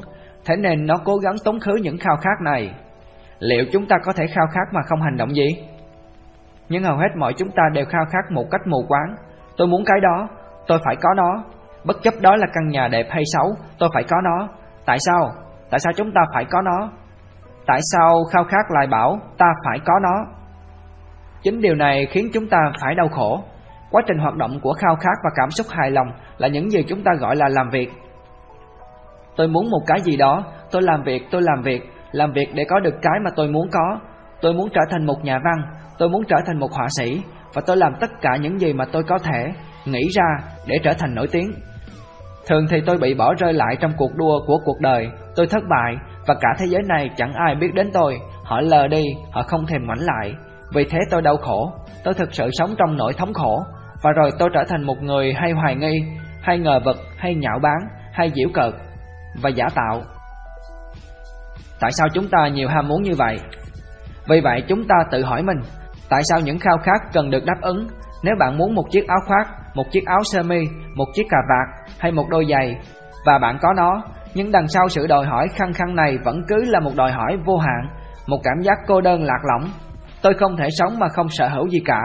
Thế 0.45 0.55
nên 0.55 0.85
nó 0.85 0.95
cố 1.05 1.17
gắng 1.17 1.35
tống 1.43 1.59
khứ 1.59 1.75
những 1.81 1.97
khao 1.97 2.15
khát 2.15 2.41
này 2.45 2.73
Liệu 3.43 3.65
chúng 3.71 3.85
ta 3.87 3.95
có 4.03 4.13
thể 4.13 4.25
khao 4.27 4.47
khát 4.47 4.73
mà 4.73 4.81
không 4.85 5.01
hành 5.01 5.17
động 5.17 5.35
gì? 5.35 5.47
Nhưng 6.69 6.83
hầu 6.83 6.97
hết 6.97 7.07
mọi 7.17 7.33
chúng 7.37 7.51
ta 7.51 7.63
đều 7.73 7.85
khao 7.85 8.05
khát 8.11 8.31
một 8.31 8.43
cách 8.51 8.61
mù 8.67 8.85
quáng 8.87 9.15
Tôi 9.57 9.67
muốn 9.67 9.83
cái 9.85 9.99
đó, 10.01 10.27
tôi 10.67 10.79
phải 10.85 10.95
có 10.95 11.09
nó 11.17 11.43
Bất 11.85 12.03
chấp 12.03 12.13
đó 12.21 12.35
là 12.35 12.47
căn 12.53 12.67
nhà 12.67 12.87
đẹp 12.87 13.07
hay 13.09 13.23
xấu, 13.33 13.55
tôi 13.79 13.89
phải 13.93 14.03
có 14.03 14.17
nó 14.23 14.47
Tại 14.85 14.97
sao? 14.99 15.31
Tại 15.69 15.79
sao 15.79 15.93
chúng 15.95 16.11
ta 16.15 16.21
phải 16.33 16.45
có 16.45 16.61
nó? 16.61 16.91
Tại 17.65 17.79
sao 17.91 18.23
khao 18.31 18.43
khát 18.43 18.65
lại 18.69 18.87
bảo 18.87 19.19
ta 19.37 19.45
phải 19.65 19.79
có 19.85 19.93
nó? 20.03 20.25
Chính 21.41 21.61
điều 21.61 21.75
này 21.75 22.05
khiến 22.05 22.29
chúng 22.33 22.49
ta 22.49 22.57
phải 22.81 22.95
đau 22.95 23.07
khổ 23.07 23.43
Quá 23.91 24.01
trình 24.07 24.17
hoạt 24.17 24.35
động 24.35 24.59
của 24.61 24.73
khao 24.73 24.95
khát 24.95 25.17
và 25.23 25.29
cảm 25.35 25.51
xúc 25.51 25.67
hài 25.69 25.91
lòng 25.91 26.07
là 26.37 26.47
những 26.47 26.71
gì 26.71 26.83
chúng 26.87 27.03
ta 27.03 27.11
gọi 27.19 27.35
là 27.35 27.49
làm 27.49 27.69
việc 27.69 27.91
Tôi 29.35 29.47
muốn 29.47 29.69
một 29.69 29.81
cái 29.87 30.01
gì 30.01 30.17
đó, 30.17 30.43
tôi 30.71 30.81
làm 30.81 31.03
việc, 31.03 31.23
tôi 31.31 31.41
làm 31.41 31.61
việc 31.61 31.92
làm 32.13 32.31
việc 32.31 32.47
để 32.53 32.63
có 32.69 32.79
được 32.79 32.95
cái 33.01 33.19
mà 33.23 33.29
tôi 33.35 33.47
muốn 33.47 33.67
có. 33.71 33.99
Tôi 34.41 34.53
muốn 34.53 34.69
trở 34.73 34.81
thành 34.89 35.05
một 35.05 35.23
nhà 35.23 35.39
văn, 35.45 35.75
tôi 35.97 36.09
muốn 36.09 36.23
trở 36.27 36.35
thành 36.45 36.59
một 36.59 36.71
họa 36.71 36.87
sĩ 36.97 37.21
và 37.53 37.61
tôi 37.67 37.77
làm 37.77 37.93
tất 37.99 38.09
cả 38.21 38.35
những 38.41 38.59
gì 38.59 38.73
mà 38.73 38.85
tôi 38.91 39.03
có 39.03 39.17
thể 39.17 39.53
nghĩ 39.85 40.01
ra 40.15 40.47
để 40.67 40.75
trở 40.83 40.93
thành 40.99 41.15
nổi 41.15 41.27
tiếng. 41.31 41.51
Thường 42.47 42.65
thì 42.69 42.81
tôi 42.85 42.97
bị 42.97 43.13
bỏ 43.13 43.33
rơi 43.33 43.53
lại 43.53 43.77
trong 43.79 43.91
cuộc 43.97 44.15
đua 44.15 44.39
của 44.47 44.57
cuộc 44.65 44.79
đời, 44.79 45.09
tôi 45.35 45.47
thất 45.47 45.63
bại 45.69 45.95
và 46.27 46.33
cả 46.41 46.49
thế 46.59 46.65
giới 46.69 46.81
này 46.87 47.09
chẳng 47.17 47.33
ai 47.33 47.55
biết 47.55 47.73
đến 47.73 47.89
tôi, 47.93 48.19
họ 48.43 48.61
lờ 48.61 48.87
đi, 48.87 49.03
họ 49.31 49.43
không 49.43 49.65
thèm 49.65 49.85
ngoảnh 49.85 50.01
lại. 50.01 50.33
Vì 50.73 50.85
thế 50.89 50.99
tôi 51.09 51.21
đau 51.21 51.37
khổ, 51.37 51.73
tôi 52.03 52.13
thực 52.13 52.33
sự 52.33 52.49
sống 52.51 52.75
trong 52.77 52.97
nỗi 52.97 53.13
thống 53.13 53.33
khổ 53.33 53.63
và 54.03 54.11
rồi 54.11 54.31
tôi 54.39 54.49
trở 54.53 54.63
thành 54.69 54.83
một 54.83 55.01
người 55.01 55.33
hay 55.33 55.51
hoài 55.51 55.75
nghi, 55.75 55.99
hay 56.41 56.59
ngờ 56.59 56.79
vực, 56.85 56.97
hay 57.17 57.35
nhạo 57.35 57.59
báng, 57.63 57.87
hay 58.11 58.31
giễu 58.35 58.49
cợt 58.53 58.73
và 59.41 59.49
giả 59.49 59.65
tạo 59.75 60.01
Tại 61.79 61.91
sao 61.91 62.07
chúng 62.13 62.27
ta 62.27 62.47
nhiều 62.47 62.69
ham 62.69 62.87
muốn 62.87 63.01
như 63.01 63.11
vậy? 63.17 63.39
Vì 64.29 64.41
vậy 64.41 64.63
chúng 64.67 64.87
ta 64.87 64.95
tự 65.11 65.23
hỏi 65.23 65.43
mình, 65.43 65.57
tại 66.09 66.21
sao 66.29 66.39
những 66.39 66.59
khao 66.59 66.77
khát 66.77 67.13
cần 67.13 67.29
được 67.29 67.45
đáp 67.45 67.61
ứng? 67.61 67.87
Nếu 68.23 68.35
bạn 68.39 68.57
muốn 68.57 68.75
một 68.75 68.85
chiếc 68.91 69.07
áo 69.07 69.19
khoác, 69.27 69.47
một 69.75 69.91
chiếc 69.91 70.05
áo 70.05 70.19
sơ 70.23 70.43
mi, 70.43 70.59
một 70.95 71.05
chiếc 71.13 71.23
cà 71.29 71.37
vạt 71.49 71.89
hay 71.99 72.11
một 72.11 72.29
đôi 72.29 72.45
giày 72.49 72.77
và 73.25 73.39
bạn 73.39 73.57
có 73.61 73.73
nó, 73.77 74.03
nhưng 74.33 74.51
đằng 74.51 74.67
sau 74.67 74.89
sự 74.89 75.07
đòi 75.07 75.25
hỏi 75.25 75.47
khăng 75.47 75.73
khăng 75.73 75.95
này 75.95 76.17
vẫn 76.25 76.41
cứ 76.47 76.63
là 76.63 76.79
một 76.79 76.91
đòi 76.95 77.11
hỏi 77.11 77.37
vô 77.45 77.57
hạn, 77.57 77.87
một 78.27 78.37
cảm 78.43 78.61
giác 78.61 78.77
cô 78.87 79.01
đơn 79.01 79.23
lạc 79.23 79.39
lõng. 79.43 79.69
Tôi 80.21 80.33
không 80.33 80.57
thể 80.57 80.67
sống 80.77 80.99
mà 80.99 81.07
không 81.09 81.29
sở 81.29 81.47
hữu 81.47 81.67
gì 81.67 81.79
cả. 81.85 82.01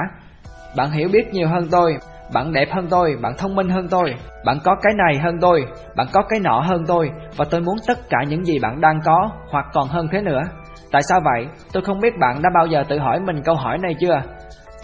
Bạn 0.76 0.90
hiểu 0.90 1.08
biết 1.12 1.28
nhiều 1.32 1.48
hơn 1.48 1.68
tôi, 1.70 1.96
bạn 2.32 2.52
đẹp 2.52 2.68
hơn 2.72 2.86
tôi, 2.90 3.16
bạn 3.22 3.32
thông 3.38 3.54
minh 3.54 3.68
hơn 3.68 3.88
tôi, 3.90 4.14
bạn 4.44 4.58
có 4.64 4.76
cái 4.82 4.92
này 4.94 5.18
hơn 5.24 5.34
tôi, 5.40 5.64
bạn 5.96 6.06
có 6.12 6.22
cái 6.28 6.40
nọ 6.40 6.60
hơn 6.60 6.84
tôi 6.86 7.10
và 7.36 7.44
tôi 7.50 7.60
muốn 7.60 7.76
tất 7.86 7.98
cả 8.10 8.18
những 8.28 8.44
gì 8.44 8.58
bạn 8.58 8.80
đang 8.80 9.00
có 9.04 9.30
hoặc 9.50 9.66
còn 9.72 9.88
hơn 9.88 10.08
thế 10.12 10.22
nữa. 10.22 10.42
Tại 10.92 11.02
sao 11.08 11.20
vậy? 11.24 11.46
Tôi 11.72 11.82
không 11.82 12.00
biết 12.00 12.18
bạn 12.20 12.42
đã 12.42 12.50
bao 12.54 12.66
giờ 12.66 12.84
tự 12.88 12.98
hỏi 12.98 13.20
mình 13.20 13.42
câu 13.44 13.54
hỏi 13.54 13.78
này 13.78 13.94
chưa? 14.00 14.20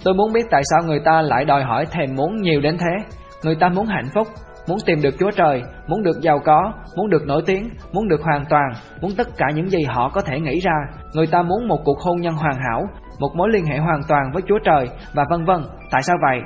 Tôi 0.04 0.14
muốn 0.14 0.32
biết 0.32 0.46
tại 0.50 0.62
sao 0.70 0.82
người 0.86 1.00
ta 1.04 1.22
lại 1.22 1.44
đòi 1.44 1.62
hỏi 1.62 1.86
thèm 1.90 2.14
muốn 2.14 2.36
nhiều 2.36 2.60
đến 2.60 2.76
thế. 2.78 3.16
Người 3.44 3.56
ta 3.60 3.68
muốn 3.68 3.86
hạnh 3.86 4.08
phúc, 4.14 4.26
muốn 4.68 4.78
tìm 4.86 5.02
được 5.02 5.14
Chúa 5.18 5.30
Trời, 5.30 5.62
muốn 5.86 6.02
được 6.02 6.20
giàu 6.20 6.38
có, 6.44 6.72
muốn 6.96 7.10
được 7.10 7.26
nổi 7.26 7.42
tiếng, 7.46 7.68
muốn 7.92 8.08
được 8.08 8.22
hoàn 8.22 8.44
toàn, 8.48 8.72
muốn 9.00 9.10
tất 9.16 9.28
cả 9.36 9.46
những 9.54 9.68
gì 9.68 9.82
họ 9.88 10.08
có 10.08 10.20
thể 10.20 10.40
nghĩ 10.40 10.60
ra. 10.60 10.76
Người 11.12 11.26
ta 11.26 11.42
muốn 11.42 11.68
một 11.68 11.78
cuộc 11.84 12.00
hôn 12.00 12.20
nhân 12.20 12.34
hoàn 12.34 12.56
hảo, 12.68 12.82
một 13.20 13.30
mối 13.36 13.48
liên 13.48 13.64
hệ 13.64 13.78
hoàn 13.78 14.00
toàn 14.08 14.22
với 14.32 14.42
Chúa 14.48 14.58
Trời 14.64 14.88
và 15.14 15.24
vân 15.30 15.44
vân. 15.44 15.62
Tại 15.90 16.02
sao 16.02 16.16
vậy? 16.22 16.40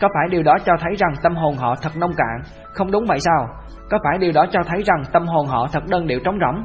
Có 0.00 0.08
phải 0.14 0.28
điều 0.30 0.42
đó 0.42 0.56
cho 0.64 0.72
thấy 0.80 0.94
rằng 0.98 1.14
tâm 1.22 1.36
hồn 1.36 1.56
họ 1.56 1.74
thật 1.82 1.96
nông 1.96 2.12
cạn? 2.16 2.40
Không 2.74 2.90
đúng 2.90 3.04
vậy 3.08 3.18
sao? 3.20 3.48
Có 3.90 3.98
phải 4.04 4.18
điều 4.18 4.32
đó 4.32 4.46
cho 4.50 4.60
thấy 4.66 4.82
rằng 4.86 5.02
tâm 5.12 5.26
hồn 5.26 5.46
họ 5.46 5.68
thật 5.72 5.82
đơn 5.88 6.06
điệu 6.06 6.20
trống 6.24 6.38
rỗng? 6.40 6.64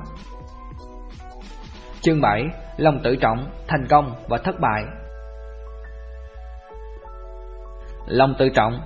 Chương 2.02 2.22
7. 2.22 2.46
Lòng 2.78 3.00
tự 3.04 3.16
trọng, 3.16 3.38
thành 3.68 3.86
công 3.90 4.12
và 4.30 4.38
thất 4.38 4.56
bại 4.60 4.84
Lòng 8.08 8.34
tự 8.40 8.50
trọng 8.50 8.80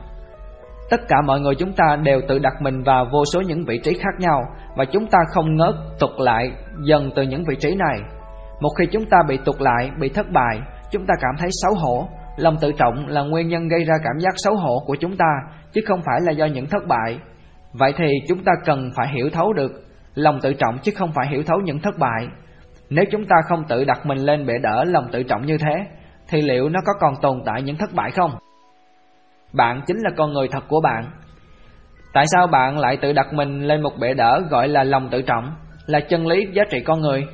Tất 0.90 1.02
cả 1.08 1.22
mọi 1.22 1.40
người 1.40 1.56
chúng 1.56 1.74
ta 1.74 1.96
đều 2.04 2.22
tự 2.28 2.40
đặt 2.40 2.54
mình 2.62 2.84
vào 2.84 3.06
vô 3.12 3.26
số 3.34 3.42
những 3.42 3.66
vị 3.66 3.80
trí 3.84 3.94
khác 3.94 4.20
nhau 4.20 4.42
Và 4.78 4.86
chúng 4.86 5.08
ta 5.08 5.20
không 5.34 5.58
ngớt 5.58 5.76
tụt 6.00 6.10
lại 6.18 6.52
dần 6.84 7.10
từ 7.16 7.24
những 7.24 7.44
vị 7.48 7.56
trí 7.56 7.76
này 7.76 8.00
Một 8.62 8.70
khi 8.80 8.86
chúng 8.92 9.06
ta 9.06 9.18
bị 9.28 9.38
tụt 9.46 9.62
lại, 9.62 9.92
bị 10.00 10.10
thất 10.10 10.26
bại 10.34 10.60
Chúng 10.92 11.06
ta 11.06 11.14
cảm 11.22 11.36
thấy 11.40 11.50
xấu 11.52 11.74
hổ 11.74 12.08
Lòng 12.42 12.58
tự 12.62 12.72
trọng 12.72 13.08
là 13.08 13.22
nguyên 13.22 13.48
nhân 13.48 13.68
gây 13.68 13.84
ra 13.84 13.94
cảm 14.04 14.20
giác 14.20 14.34
xấu 14.36 14.56
hổ 14.56 14.84
của 14.86 14.96
chúng 15.00 15.18
ta, 15.18 15.26
chứ 15.74 15.82
không 15.88 16.02
phải 16.06 16.22
là 16.22 16.32
do 16.32 16.46
những 16.46 16.66
thất 16.66 16.88
bại. 16.88 17.20
Vậy 17.74 17.94
thì 17.98 18.06
chúng 18.28 18.44
ta 18.44 18.52
cần 18.66 18.92
phải 18.96 19.08
hiểu 19.14 19.30
thấu 19.30 19.54
được 19.54 19.72
lòng 20.16 20.40
tự 20.42 20.54
trọng 20.54 20.78
chứ 20.84 20.92
không 20.96 21.12
phải 21.16 21.28
hiểu 21.28 21.44
thấu 21.44 21.60
những 21.64 21.80
thất 21.80 21.98
bại. 22.00 22.28
Nếu 22.90 23.06
chúng 23.12 23.26
ta 23.26 23.36
không 23.50 23.64
tự 23.68 23.84
đặt 23.84 24.06
mình 24.06 24.18
lên 24.18 24.46
bệ 24.46 24.54
đỡ 24.58 24.84
lòng 24.84 25.08
tự 25.12 25.24
trọng 25.24 25.46
như 25.46 25.58
thế, 25.58 25.86
thì 26.28 26.42
liệu 26.42 26.70
nó 26.70 26.80
có 26.86 26.94
còn 27.00 27.14
tồn 27.22 27.42
tại 27.46 27.62
những 27.62 27.78
thất 27.78 27.94
bại 27.94 28.12
không? 28.12 28.32
Bạn 29.54 29.82
chính 29.88 29.98
là 29.98 30.10
con 30.18 30.34
người 30.34 30.48
thật 30.48 30.64
của 30.68 30.82
bạn. 30.82 31.04
Tại 32.14 32.26
sao 32.28 32.48
bạn 32.48 32.80
lại 32.80 32.98
tự 32.98 33.14
đặt 33.14 33.34
mình 33.34 33.62
lên 33.62 33.82
một 33.82 33.94
bệ 34.00 34.14
đỡ 34.14 34.42
gọi 34.50 34.68
là 34.68 34.84
lòng 34.84 35.10
tự 35.12 35.22
trọng, 35.22 35.54
là 35.86 36.00
chân 36.00 36.28
lý 36.28 36.46
giá 36.54 36.64
trị 36.72 36.80
con 36.86 37.02
người, 37.02 37.26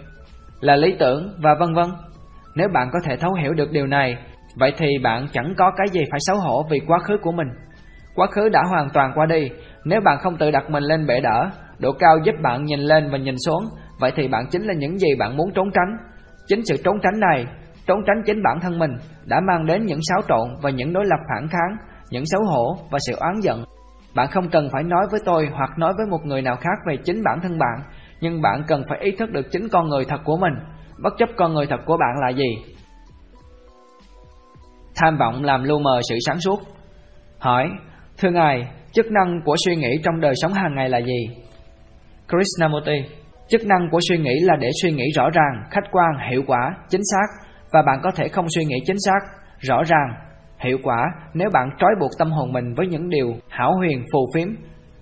là 0.62 0.76
lý 0.76 0.96
tưởng 1.00 1.34
và 1.44 1.52
vân 1.60 1.74
vân? 1.74 1.86
Nếu 2.56 2.68
bạn 2.74 2.90
có 2.94 3.00
thể 3.06 3.18
thấu 3.18 3.34
hiểu 3.34 3.54
được 3.54 3.72
điều 3.72 3.88
này 3.88 4.18
Vậy 4.60 4.74
thì 4.78 4.88
bạn 5.04 5.28
chẳng 5.32 5.54
có 5.58 5.72
cái 5.78 5.88
gì 5.92 6.02
phải 6.12 6.20
xấu 6.20 6.38
hổ 6.38 6.66
vì 6.72 6.80
quá 6.88 7.00
khứ 7.00 7.18
của 7.18 7.32
mình 7.32 7.48
Quá 8.18 8.28
khứ 8.28 8.50
đã 8.50 8.64
hoàn 8.70 8.90
toàn 8.94 9.12
qua 9.16 9.26
đi, 9.26 9.50
nếu 9.86 10.02
bạn 10.02 10.18
không 10.20 10.38
tự 10.38 10.52
đặt 10.52 10.70
mình 10.70 10.84
lên 10.84 11.08
bệ 11.08 11.20
đỡ, 11.22 11.50
độ 11.80 11.92
cao 12.00 12.18
giúp 12.24 12.36
bạn 12.44 12.66
nhìn 12.66 12.80
lên 12.80 13.10
và 13.12 13.18
nhìn 13.18 13.36
xuống, 13.46 13.64
vậy 14.00 14.12
thì 14.16 14.28
bạn 14.28 14.46
chính 14.52 14.64
là 14.64 14.74
những 14.74 14.98
gì 14.98 15.08
bạn 15.20 15.38
muốn 15.38 15.52
trốn 15.56 15.72
tránh. 15.72 15.98
Chính 16.48 16.66
sự 16.66 16.76
trốn 16.84 16.98
tránh 17.04 17.20
này, 17.20 17.46
trốn 17.88 18.00
tránh 18.08 18.24
chính 18.26 18.44
bản 18.44 18.60
thân 18.62 18.80
mình 18.80 18.92
đã 19.26 19.40
mang 19.48 19.66
đến 19.66 19.86
những 19.86 20.00
xáo 20.02 20.22
trộn 20.28 20.48
và 20.62 20.70
những 20.70 20.94
đối 20.94 21.06
lập 21.06 21.20
phản 21.30 21.48
kháng, 21.48 21.78
những 22.10 22.24
xấu 22.26 22.42
hổ 22.44 22.78
và 22.92 23.00
sự 23.08 23.16
oán 23.20 23.40
giận. 23.42 23.64
Bạn 24.16 24.28
không 24.32 24.50
cần 24.50 24.70
phải 24.74 24.84
nói 24.84 25.06
với 25.12 25.20
tôi 25.26 25.50
hoặc 25.54 25.70
nói 25.78 25.94
với 25.98 26.06
một 26.06 26.26
người 26.26 26.42
nào 26.42 26.56
khác 26.56 26.78
về 26.88 26.98
chính 26.98 27.24
bản 27.24 27.40
thân 27.44 27.60
bạn, 27.60 27.80
nhưng 28.22 28.42
bạn 28.42 28.64
cần 28.68 28.84
phải 28.90 29.00
ý 29.02 29.12
thức 29.12 29.32
được 29.32 29.52
chính 29.52 29.70
con 29.72 29.90
người 29.90 30.06
thật 30.06 30.20
của 30.24 30.38
mình, 30.38 30.54
bất 31.04 31.14
chấp 31.18 31.30
con 31.38 31.54
người 31.54 31.66
thật 31.66 31.80
của 31.86 31.98
bạn 31.98 32.16
là 32.22 32.30
gì. 32.30 32.77
Tham 34.98 35.18
vọng 35.18 35.44
làm 35.44 35.64
lu 35.64 35.80
mờ 35.80 36.02
sự 36.10 36.16
sáng 36.26 36.40
suốt. 36.40 36.60
Hỏi, 37.40 37.70
thưa 38.18 38.30
ngài, 38.30 38.68
chức 38.92 39.06
năng 39.12 39.42
của 39.46 39.56
suy 39.66 39.76
nghĩ 39.76 39.90
trong 40.04 40.20
đời 40.20 40.34
sống 40.36 40.54
hàng 40.54 40.76
ngày 40.76 40.90
là 40.90 40.98
gì? 41.02 41.28
Krishnamurti, 42.28 43.18
chức 43.50 43.66
năng 43.66 43.90
của 43.92 44.00
suy 44.10 44.18
nghĩ 44.18 44.34
là 44.42 44.56
để 44.60 44.70
suy 44.82 44.92
nghĩ 44.92 45.04
rõ 45.16 45.30
ràng, 45.30 45.64
khách 45.72 45.92
quan, 45.92 46.10
hiệu 46.32 46.44
quả, 46.48 46.76
chính 46.90 47.02
xác 47.04 47.48
và 47.74 47.82
bạn 47.82 48.00
có 48.04 48.12
thể 48.16 48.28
không 48.28 48.46
suy 48.56 48.66
nghĩ 48.66 48.76
chính 48.86 48.98
xác, 49.06 49.20
rõ 49.60 49.84
ràng, 49.84 50.10
hiệu 50.60 50.78
quả 50.84 51.06
nếu 51.34 51.50
bạn 51.54 51.70
trói 51.80 51.92
buộc 52.00 52.12
tâm 52.20 52.32
hồn 52.32 52.54
mình 52.54 52.74
với 52.74 52.88
những 52.88 53.10
điều 53.10 53.36
hảo 53.50 53.74
huyền 53.78 54.04
phù 54.14 54.20
phiếm, 54.36 54.48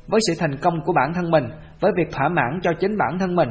với 0.07 0.19
sự 0.27 0.33
thành 0.39 0.57
công 0.57 0.73
của 0.85 0.93
bản 0.93 1.13
thân 1.13 1.31
mình, 1.31 1.43
với 1.79 1.91
việc 1.97 2.11
thỏa 2.11 2.29
mãn 2.29 2.59
cho 2.61 2.71
chính 2.79 2.97
bản 2.97 3.19
thân 3.19 3.35
mình. 3.35 3.49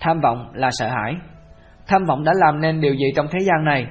Tham 0.00 0.20
vọng 0.20 0.50
là 0.54 0.70
sợ 0.72 0.88
hãi. 0.88 1.14
Tham 1.86 2.04
vọng 2.04 2.24
đã 2.24 2.32
làm 2.36 2.60
nên 2.60 2.80
điều 2.80 2.94
gì 2.94 3.06
trong 3.16 3.26
thế 3.32 3.38
gian 3.40 3.64
này? 3.64 3.86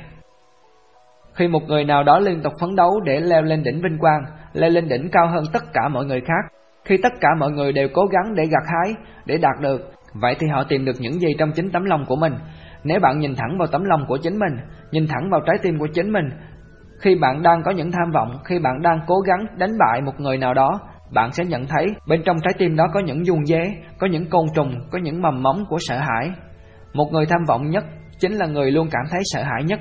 Khi 1.35 1.47
một 1.47 1.63
người 1.67 1.83
nào 1.83 2.03
đó 2.03 2.19
liên 2.19 2.41
tục 2.41 2.53
phấn 2.61 2.75
đấu 2.75 2.99
để 3.05 3.19
leo 3.19 3.41
lên 3.41 3.63
đỉnh 3.63 3.81
vinh 3.81 3.97
quang, 3.97 4.21
leo 4.53 4.69
lên 4.69 4.87
đỉnh 4.87 5.09
cao 5.11 5.27
hơn 5.27 5.43
tất 5.53 5.63
cả 5.73 5.87
mọi 5.87 6.05
người 6.05 6.21
khác, 6.21 6.55
khi 6.85 6.97
tất 7.03 7.13
cả 7.21 7.29
mọi 7.39 7.51
người 7.51 7.71
đều 7.71 7.87
cố 7.93 8.05
gắng 8.05 8.35
để 8.35 8.43
gặt 8.45 8.63
hái, 8.67 8.93
để 9.25 9.37
đạt 9.37 9.61
được, 9.61 9.91
vậy 10.13 10.35
thì 10.39 10.47
họ 10.47 10.63
tìm 10.63 10.85
được 10.85 10.95
những 10.99 11.19
gì 11.19 11.27
trong 11.39 11.51
chính 11.51 11.71
tấm 11.71 11.85
lòng 11.85 12.05
của 12.07 12.15
mình. 12.15 12.33
Nếu 12.83 12.99
bạn 12.99 13.19
nhìn 13.19 13.35
thẳng 13.35 13.57
vào 13.57 13.67
tấm 13.71 13.83
lòng 13.83 14.05
của 14.07 14.17
chính 14.17 14.39
mình, 14.39 14.57
nhìn 14.91 15.07
thẳng 15.07 15.29
vào 15.31 15.41
trái 15.45 15.55
tim 15.61 15.79
của 15.79 15.87
chính 15.93 16.11
mình, 16.11 16.29
khi 16.99 17.15
bạn 17.15 17.41
đang 17.41 17.63
có 17.63 17.71
những 17.71 17.91
tham 17.91 18.11
vọng, 18.13 18.37
khi 18.45 18.59
bạn 18.59 18.81
đang 18.81 18.99
cố 19.07 19.19
gắng 19.19 19.45
đánh 19.57 19.77
bại 19.79 20.01
một 20.01 20.19
người 20.19 20.37
nào 20.37 20.53
đó, 20.53 20.79
bạn 21.13 21.31
sẽ 21.31 21.45
nhận 21.45 21.65
thấy 21.67 21.85
bên 22.07 22.21
trong 22.25 22.37
trái 22.43 22.53
tim 22.57 22.75
đó 22.75 22.87
có 22.93 22.99
những 22.99 23.25
dung 23.25 23.45
dế, 23.45 23.61
có 23.99 24.07
những 24.07 24.29
côn 24.29 24.45
trùng, 24.55 24.73
có 24.91 24.99
những 24.99 25.21
mầm 25.21 25.43
móng 25.43 25.65
của 25.69 25.77
sợ 25.79 25.97
hãi. 25.97 26.31
Một 26.93 27.05
người 27.11 27.25
tham 27.25 27.39
vọng 27.47 27.69
nhất 27.69 27.83
chính 28.19 28.33
là 28.33 28.45
người 28.45 28.71
luôn 28.71 28.87
cảm 28.91 29.03
thấy 29.11 29.21
sợ 29.25 29.43
hãi 29.43 29.63
nhất, 29.65 29.79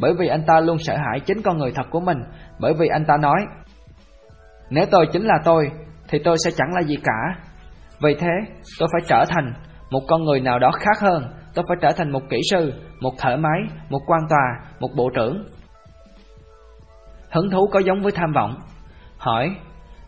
bởi 0.00 0.14
vì 0.18 0.28
anh 0.28 0.42
ta 0.46 0.60
luôn 0.60 0.78
sợ 0.78 0.96
hãi 0.96 1.20
chính 1.20 1.42
con 1.42 1.58
người 1.58 1.72
thật 1.74 1.86
của 1.90 2.00
mình, 2.00 2.18
bởi 2.58 2.74
vì 2.78 2.88
anh 2.88 3.04
ta 3.04 3.16
nói 3.16 3.46
Nếu 4.70 4.84
tôi 4.90 5.06
chính 5.12 5.24
là 5.24 5.34
tôi, 5.44 5.70
thì 6.08 6.18
tôi 6.24 6.36
sẽ 6.44 6.50
chẳng 6.56 6.74
là 6.74 6.82
gì 6.82 6.96
cả. 7.04 7.42
Vì 8.02 8.14
thế, 8.14 8.54
tôi 8.78 8.88
phải 8.92 9.00
trở 9.08 9.24
thành 9.28 9.52
một 9.90 10.00
con 10.08 10.24
người 10.24 10.40
nào 10.40 10.58
đó 10.58 10.70
khác 10.70 11.00
hơn, 11.00 11.22
tôi 11.54 11.64
phải 11.68 11.76
trở 11.80 11.92
thành 11.96 12.12
một 12.12 12.22
kỹ 12.30 12.36
sư, 12.50 12.72
một 13.00 13.12
thợ 13.18 13.36
máy, 13.36 13.60
một 13.88 14.00
quan 14.06 14.20
tòa, 14.30 14.70
một 14.80 14.88
bộ 14.96 15.10
trưởng. 15.14 15.44
Hứng 17.30 17.50
thú 17.50 17.68
có 17.72 17.78
giống 17.80 18.02
với 18.02 18.12
tham 18.12 18.32
vọng. 18.34 18.54
Hỏi, 19.18 19.56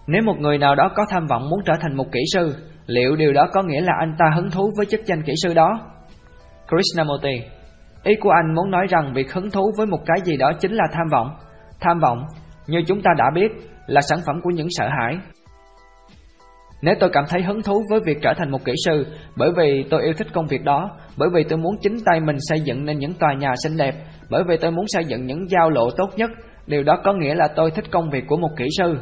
nếu 0.06 0.22
một 0.26 0.36
người 0.38 0.58
nào 0.58 0.74
đó 0.74 0.90
có 0.94 1.04
tham 1.10 1.26
vọng 1.26 1.50
muốn 1.50 1.60
trở 1.64 1.72
thành 1.80 1.96
một 1.96 2.06
kỹ 2.12 2.20
sư, 2.32 2.54
liệu 2.86 3.16
điều 3.16 3.32
đó 3.32 3.46
có 3.52 3.62
nghĩa 3.62 3.80
là 3.80 3.92
anh 3.98 4.14
ta 4.18 4.24
hứng 4.34 4.50
thú 4.50 4.70
với 4.76 4.86
chức 4.86 5.00
danh 5.06 5.22
kỹ 5.22 5.32
sư 5.42 5.54
đó? 5.54 5.80
Krishnamurti, 6.68 7.42
ý 8.02 8.14
của 8.20 8.30
anh 8.30 8.54
muốn 8.54 8.70
nói 8.70 8.86
rằng 8.88 9.12
việc 9.14 9.32
hứng 9.32 9.50
thú 9.50 9.72
với 9.78 9.86
một 9.86 10.00
cái 10.06 10.18
gì 10.24 10.36
đó 10.36 10.52
chính 10.60 10.72
là 10.72 10.84
tham 10.92 11.06
vọng. 11.12 11.36
Tham 11.80 11.98
vọng, 11.98 12.24
như 12.66 12.82
chúng 12.86 13.02
ta 13.02 13.10
đã 13.18 13.24
biết, 13.34 13.50
là 13.86 14.00
sản 14.00 14.18
phẩm 14.26 14.40
của 14.42 14.50
những 14.50 14.68
sợ 14.70 14.88
hãi, 14.88 15.18
nếu 16.82 16.94
tôi 17.00 17.10
cảm 17.12 17.24
thấy 17.28 17.42
hứng 17.42 17.62
thú 17.62 17.82
với 17.90 18.00
việc 18.06 18.18
trở 18.22 18.34
thành 18.34 18.50
một 18.50 18.64
kỹ 18.64 18.72
sư 18.84 19.06
bởi 19.36 19.50
vì 19.56 19.84
tôi 19.90 20.02
yêu 20.02 20.12
thích 20.18 20.26
công 20.32 20.46
việc 20.46 20.64
đó, 20.64 20.90
bởi 21.18 21.28
vì 21.34 21.44
tôi 21.44 21.58
muốn 21.58 21.74
chính 21.80 21.96
tay 22.04 22.20
mình 22.20 22.36
xây 22.40 22.60
dựng 22.60 22.84
nên 22.84 22.98
những 22.98 23.14
tòa 23.14 23.34
nhà 23.34 23.54
xinh 23.64 23.76
đẹp, 23.76 23.94
bởi 24.30 24.44
vì 24.48 24.56
tôi 24.56 24.70
muốn 24.70 24.84
xây 24.88 25.04
dựng 25.04 25.26
những 25.26 25.50
giao 25.50 25.70
lộ 25.70 25.90
tốt 25.96 26.10
nhất, 26.16 26.30
điều 26.66 26.82
đó 26.82 26.98
có 27.04 27.12
nghĩa 27.12 27.34
là 27.34 27.48
tôi 27.56 27.70
thích 27.70 27.84
công 27.90 28.10
việc 28.10 28.24
của 28.26 28.36
một 28.36 28.50
kỹ 28.56 28.66
sư. 28.78 28.98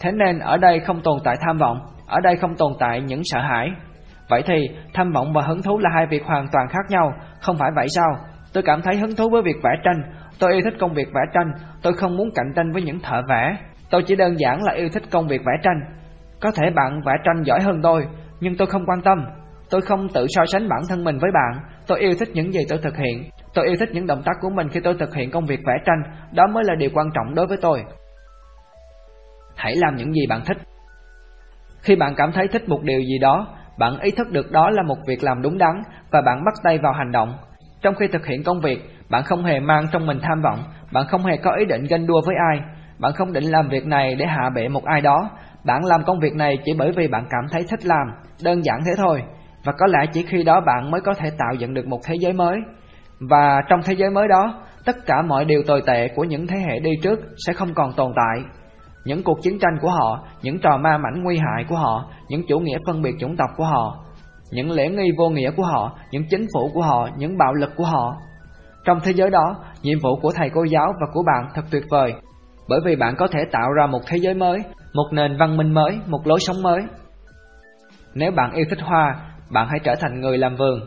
Thế 0.00 0.12
nên 0.12 0.38
ở 0.38 0.56
đây 0.56 0.80
không 0.80 1.00
tồn 1.00 1.18
tại 1.24 1.36
tham 1.46 1.58
vọng, 1.58 1.78
ở 2.06 2.20
đây 2.20 2.36
không 2.36 2.54
tồn 2.54 2.72
tại 2.80 3.00
những 3.00 3.20
sợ 3.24 3.40
hãi. 3.40 3.68
Vậy 4.28 4.42
thì 4.46 4.54
tham 4.94 5.12
vọng 5.12 5.32
và 5.32 5.42
hứng 5.42 5.62
thú 5.62 5.78
là 5.78 5.90
hai 5.94 6.06
việc 6.10 6.24
hoàn 6.24 6.46
toàn 6.52 6.68
khác 6.68 6.86
nhau, 6.88 7.12
không 7.40 7.56
phải 7.58 7.70
vậy 7.76 7.86
sao? 7.96 8.10
Tôi 8.52 8.62
cảm 8.62 8.82
thấy 8.82 8.96
hứng 8.96 9.16
thú 9.16 9.30
với 9.30 9.42
việc 9.42 9.56
vẽ 9.64 9.70
tranh, 9.84 10.02
tôi 10.38 10.52
yêu 10.52 10.60
thích 10.64 10.74
công 10.80 10.94
việc 10.94 11.08
vẽ 11.14 11.20
tranh, 11.34 11.52
tôi 11.82 11.92
không 11.92 12.16
muốn 12.16 12.28
cạnh 12.34 12.52
tranh 12.56 12.72
với 12.72 12.82
những 12.82 13.00
thợ 13.00 13.20
vẽ. 13.28 13.56
Tôi 13.90 14.02
chỉ 14.06 14.16
đơn 14.16 14.40
giản 14.40 14.62
là 14.62 14.72
yêu 14.72 14.88
thích 14.92 15.02
công 15.10 15.28
việc 15.28 15.40
vẽ 15.46 15.52
tranh, 15.62 15.80
có 16.40 16.50
thể 16.50 16.70
bạn 16.70 17.00
vẽ 17.06 17.12
tranh 17.24 17.42
giỏi 17.42 17.60
hơn 17.60 17.80
tôi, 17.82 18.06
nhưng 18.40 18.56
tôi 18.56 18.66
không 18.66 18.86
quan 18.86 19.02
tâm. 19.02 19.26
Tôi 19.70 19.80
không 19.80 20.08
tự 20.08 20.26
so 20.28 20.46
sánh 20.46 20.68
bản 20.68 20.80
thân 20.88 21.04
mình 21.04 21.18
với 21.18 21.30
bạn. 21.34 21.62
Tôi 21.86 22.00
yêu 22.00 22.12
thích 22.18 22.28
những 22.34 22.52
gì 22.52 22.60
tôi 22.68 22.78
thực 22.82 22.96
hiện. 22.96 23.30
Tôi 23.54 23.66
yêu 23.66 23.76
thích 23.80 23.88
những 23.92 24.06
động 24.06 24.22
tác 24.24 24.32
của 24.40 24.50
mình 24.50 24.68
khi 24.68 24.80
tôi 24.80 24.94
thực 24.98 25.14
hiện 25.14 25.30
công 25.30 25.46
việc 25.46 25.60
vẽ 25.66 25.74
tranh. 25.84 26.02
Đó 26.32 26.46
mới 26.52 26.64
là 26.64 26.74
điều 26.74 26.90
quan 26.94 27.06
trọng 27.14 27.34
đối 27.34 27.46
với 27.46 27.58
tôi. 27.62 27.84
Hãy 29.56 29.76
làm 29.76 29.96
những 29.96 30.12
gì 30.12 30.26
bạn 30.28 30.40
thích. 30.46 30.56
Khi 31.82 31.96
bạn 31.96 32.14
cảm 32.16 32.32
thấy 32.32 32.48
thích 32.48 32.68
một 32.68 32.82
điều 32.82 33.00
gì 33.00 33.18
đó, 33.18 33.56
bạn 33.78 34.00
ý 34.00 34.10
thức 34.10 34.30
được 34.30 34.50
đó 34.50 34.70
là 34.70 34.82
một 34.82 34.96
việc 35.06 35.24
làm 35.24 35.42
đúng 35.42 35.58
đắn 35.58 35.82
và 36.12 36.22
bạn 36.22 36.44
bắt 36.44 36.54
tay 36.64 36.78
vào 36.78 36.92
hành 36.92 37.12
động. 37.12 37.34
Trong 37.82 37.94
khi 37.94 38.06
thực 38.12 38.26
hiện 38.26 38.42
công 38.44 38.60
việc, 38.60 38.78
bạn 39.10 39.22
không 39.24 39.44
hề 39.44 39.60
mang 39.60 39.86
trong 39.92 40.06
mình 40.06 40.18
tham 40.22 40.40
vọng, 40.44 40.58
bạn 40.92 41.06
không 41.08 41.24
hề 41.24 41.36
có 41.36 41.52
ý 41.58 41.64
định 41.64 41.84
ganh 41.90 42.06
đua 42.06 42.20
với 42.26 42.34
ai, 42.50 42.60
bạn 42.98 43.12
không 43.12 43.32
định 43.32 43.44
làm 43.44 43.68
việc 43.68 43.86
này 43.86 44.14
để 44.14 44.26
hạ 44.26 44.50
bệ 44.54 44.68
một 44.68 44.84
ai 44.84 45.00
đó, 45.00 45.30
bạn 45.64 45.84
làm 45.84 46.04
công 46.04 46.18
việc 46.18 46.34
này 46.34 46.58
chỉ 46.64 46.72
bởi 46.78 46.92
vì 46.96 47.08
bạn 47.08 47.24
cảm 47.30 47.44
thấy 47.50 47.62
thích 47.70 47.86
làm, 47.86 48.06
đơn 48.44 48.64
giản 48.64 48.80
thế 48.86 48.92
thôi. 48.96 49.22
Và 49.64 49.72
có 49.78 49.86
lẽ 49.86 49.98
chỉ 50.12 50.26
khi 50.28 50.42
đó 50.42 50.60
bạn 50.66 50.90
mới 50.90 51.00
có 51.00 51.14
thể 51.14 51.30
tạo 51.38 51.54
dựng 51.58 51.74
được 51.74 51.86
một 51.86 51.98
thế 52.04 52.14
giới 52.20 52.32
mới. 52.32 52.58
Và 53.30 53.60
trong 53.68 53.80
thế 53.84 53.92
giới 53.92 54.10
mới 54.10 54.28
đó, 54.28 54.62
tất 54.84 54.96
cả 55.06 55.22
mọi 55.22 55.44
điều 55.44 55.62
tồi 55.66 55.82
tệ 55.86 56.08
của 56.08 56.24
những 56.24 56.46
thế 56.46 56.56
hệ 56.58 56.78
đi 56.78 56.90
trước 57.02 57.20
sẽ 57.46 57.52
không 57.52 57.74
còn 57.74 57.92
tồn 57.92 58.12
tại. 58.16 58.44
Những 59.04 59.22
cuộc 59.22 59.42
chiến 59.42 59.58
tranh 59.58 59.78
của 59.80 59.90
họ, 59.90 60.24
những 60.42 60.58
trò 60.60 60.76
ma 60.76 60.98
mảnh 60.98 61.22
nguy 61.22 61.38
hại 61.38 61.64
của 61.68 61.76
họ, 61.76 62.10
những 62.28 62.42
chủ 62.48 62.58
nghĩa 62.58 62.78
phân 62.86 63.02
biệt 63.02 63.14
chủng 63.20 63.36
tộc 63.36 63.50
của 63.56 63.64
họ, 63.64 64.04
những 64.50 64.70
lễ 64.70 64.88
nghi 64.88 65.10
vô 65.18 65.28
nghĩa 65.28 65.50
của 65.50 65.64
họ, 65.64 65.98
những 66.10 66.22
chính 66.30 66.46
phủ 66.54 66.70
của 66.74 66.82
họ, 66.82 67.08
những 67.16 67.38
bạo 67.38 67.54
lực 67.54 67.70
của 67.76 67.84
họ. 67.84 68.16
Trong 68.84 68.98
thế 69.04 69.12
giới 69.12 69.30
đó, 69.30 69.56
nhiệm 69.82 69.98
vụ 70.02 70.16
của 70.22 70.32
thầy 70.36 70.50
cô 70.54 70.64
giáo 70.64 70.86
và 71.00 71.06
của 71.12 71.22
bạn 71.26 71.48
thật 71.54 71.62
tuyệt 71.70 71.82
vời, 71.90 72.14
bởi 72.68 72.80
vì 72.84 72.96
bạn 72.96 73.14
có 73.18 73.26
thể 73.26 73.38
tạo 73.52 73.72
ra 73.72 73.86
một 73.86 74.00
thế 74.06 74.16
giới 74.16 74.34
mới, 74.34 74.58
một 74.94 75.06
nền 75.12 75.36
văn 75.36 75.56
minh 75.56 75.72
mới, 75.72 75.98
một 76.06 76.26
lối 76.26 76.38
sống 76.40 76.62
mới. 76.62 76.80
Nếu 78.14 78.30
bạn 78.30 78.52
yêu 78.52 78.64
thích 78.70 78.80
hoa, 78.82 79.16
bạn 79.50 79.66
hãy 79.70 79.78
trở 79.84 79.94
thành 80.00 80.20
người 80.20 80.38
làm 80.38 80.56
vườn. 80.56 80.80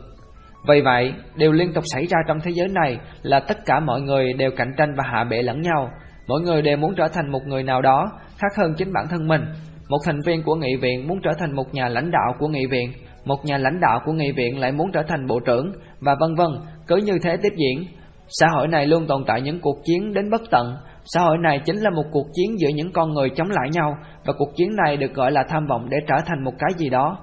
Vì 0.68 0.82
vậy, 0.82 1.14
điều 1.36 1.52
liên 1.52 1.74
tục 1.74 1.84
xảy 1.94 2.06
ra 2.06 2.18
trong 2.28 2.40
thế 2.44 2.52
giới 2.52 2.68
này 2.68 3.00
là 3.22 3.40
tất 3.40 3.58
cả 3.66 3.80
mọi 3.80 4.02
người 4.02 4.34
đều 4.34 4.52
cạnh 4.58 4.72
tranh 4.78 4.94
và 4.98 5.04
hạ 5.08 5.24
bệ 5.24 5.42
lẫn 5.42 5.62
nhau. 5.62 5.90
Mỗi 6.28 6.42
người 6.42 6.62
đều 6.62 6.78
muốn 6.78 6.96
trở 6.96 7.08
thành 7.08 7.32
một 7.32 7.42
người 7.46 7.64
nào 7.64 7.82
đó 7.82 8.12
khác 8.38 8.52
hơn 8.58 8.74
chính 8.78 8.94
bản 8.94 9.06
thân 9.10 9.28
mình. 9.28 9.42
Một 9.90 9.98
thành 10.06 10.20
viên 10.26 10.44
của 10.44 10.56
nghị 10.56 10.76
viện 10.82 11.08
muốn 11.08 11.20
trở 11.24 11.32
thành 11.40 11.56
một 11.56 11.74
nhà 11.74 11.90
lãnh 11.90 12.12
đạo 12.12 12.36
của 12.40 12.48
nghị 12.48 12.66
viện, 12.66 12.94
một 13.26 13.46
nhà 13.46 13.58
lãnh 13.58 13.80
đạo 13.80 14.00
của 14.06 14.12
nghị 14.12 14.32
viện 14.32 14.60
lại 14.60 14.72
muốn 14.72 14.92
trở 14.92 15.04
thành 15.08 15.28
bộ 15.28 15.40
trưởng 15.40 15.72
và 16.00 16.16
vân 16.20 16.36
vân, 16.36 16.50
cứ 16.88 16.96
như 16.96 17.20
thế 17.24 17.38
tiếp 17.38 17.54
diễn. 17.56 17.88
Xã 18.28 18.48
hội 18.48 18.68
này 18.68 18.88
luôn 18.88 19.08
tồn 19.08 19.24
tại 19.28 19.42
những 19.42 19.60
cuộc 19.60 19.78
chiến 19.86 20.14
đến 20.14 20.30
bất 20.30 20.42
tận 20.52 20.76
Xã 21.06 21.22
hội 21.22 21.38
này 21.38 21.60
chính 21.66 21.78
là 21.78 21.90
một 21.90 22.04
cuộc 22.12 22.28
chiến 22.34 22.60
giữa 22.60 22.70
những 22.76 22.92
con 22.92 23.14
người 23.14 23.30
chống 23.30 23.50
lại 23.50 23.70
nhau 23.72 23.98
và 24.26 24.34
cuộc 24.38 24.56
chiến 24.56 24.76
này 24.86 24.98
được 24.98 25.14
gọi 25.14 25.32
là 25.32 25.44
tham 25.50 25.68
vọng 25.68 25.90
để 25.90 25.98
trở 26.08 26.16
thành 26.26 26.44
một 26.44 26.54
cái 26.60 26.70
gì 26.78 26.90
đó. 26.90 27.18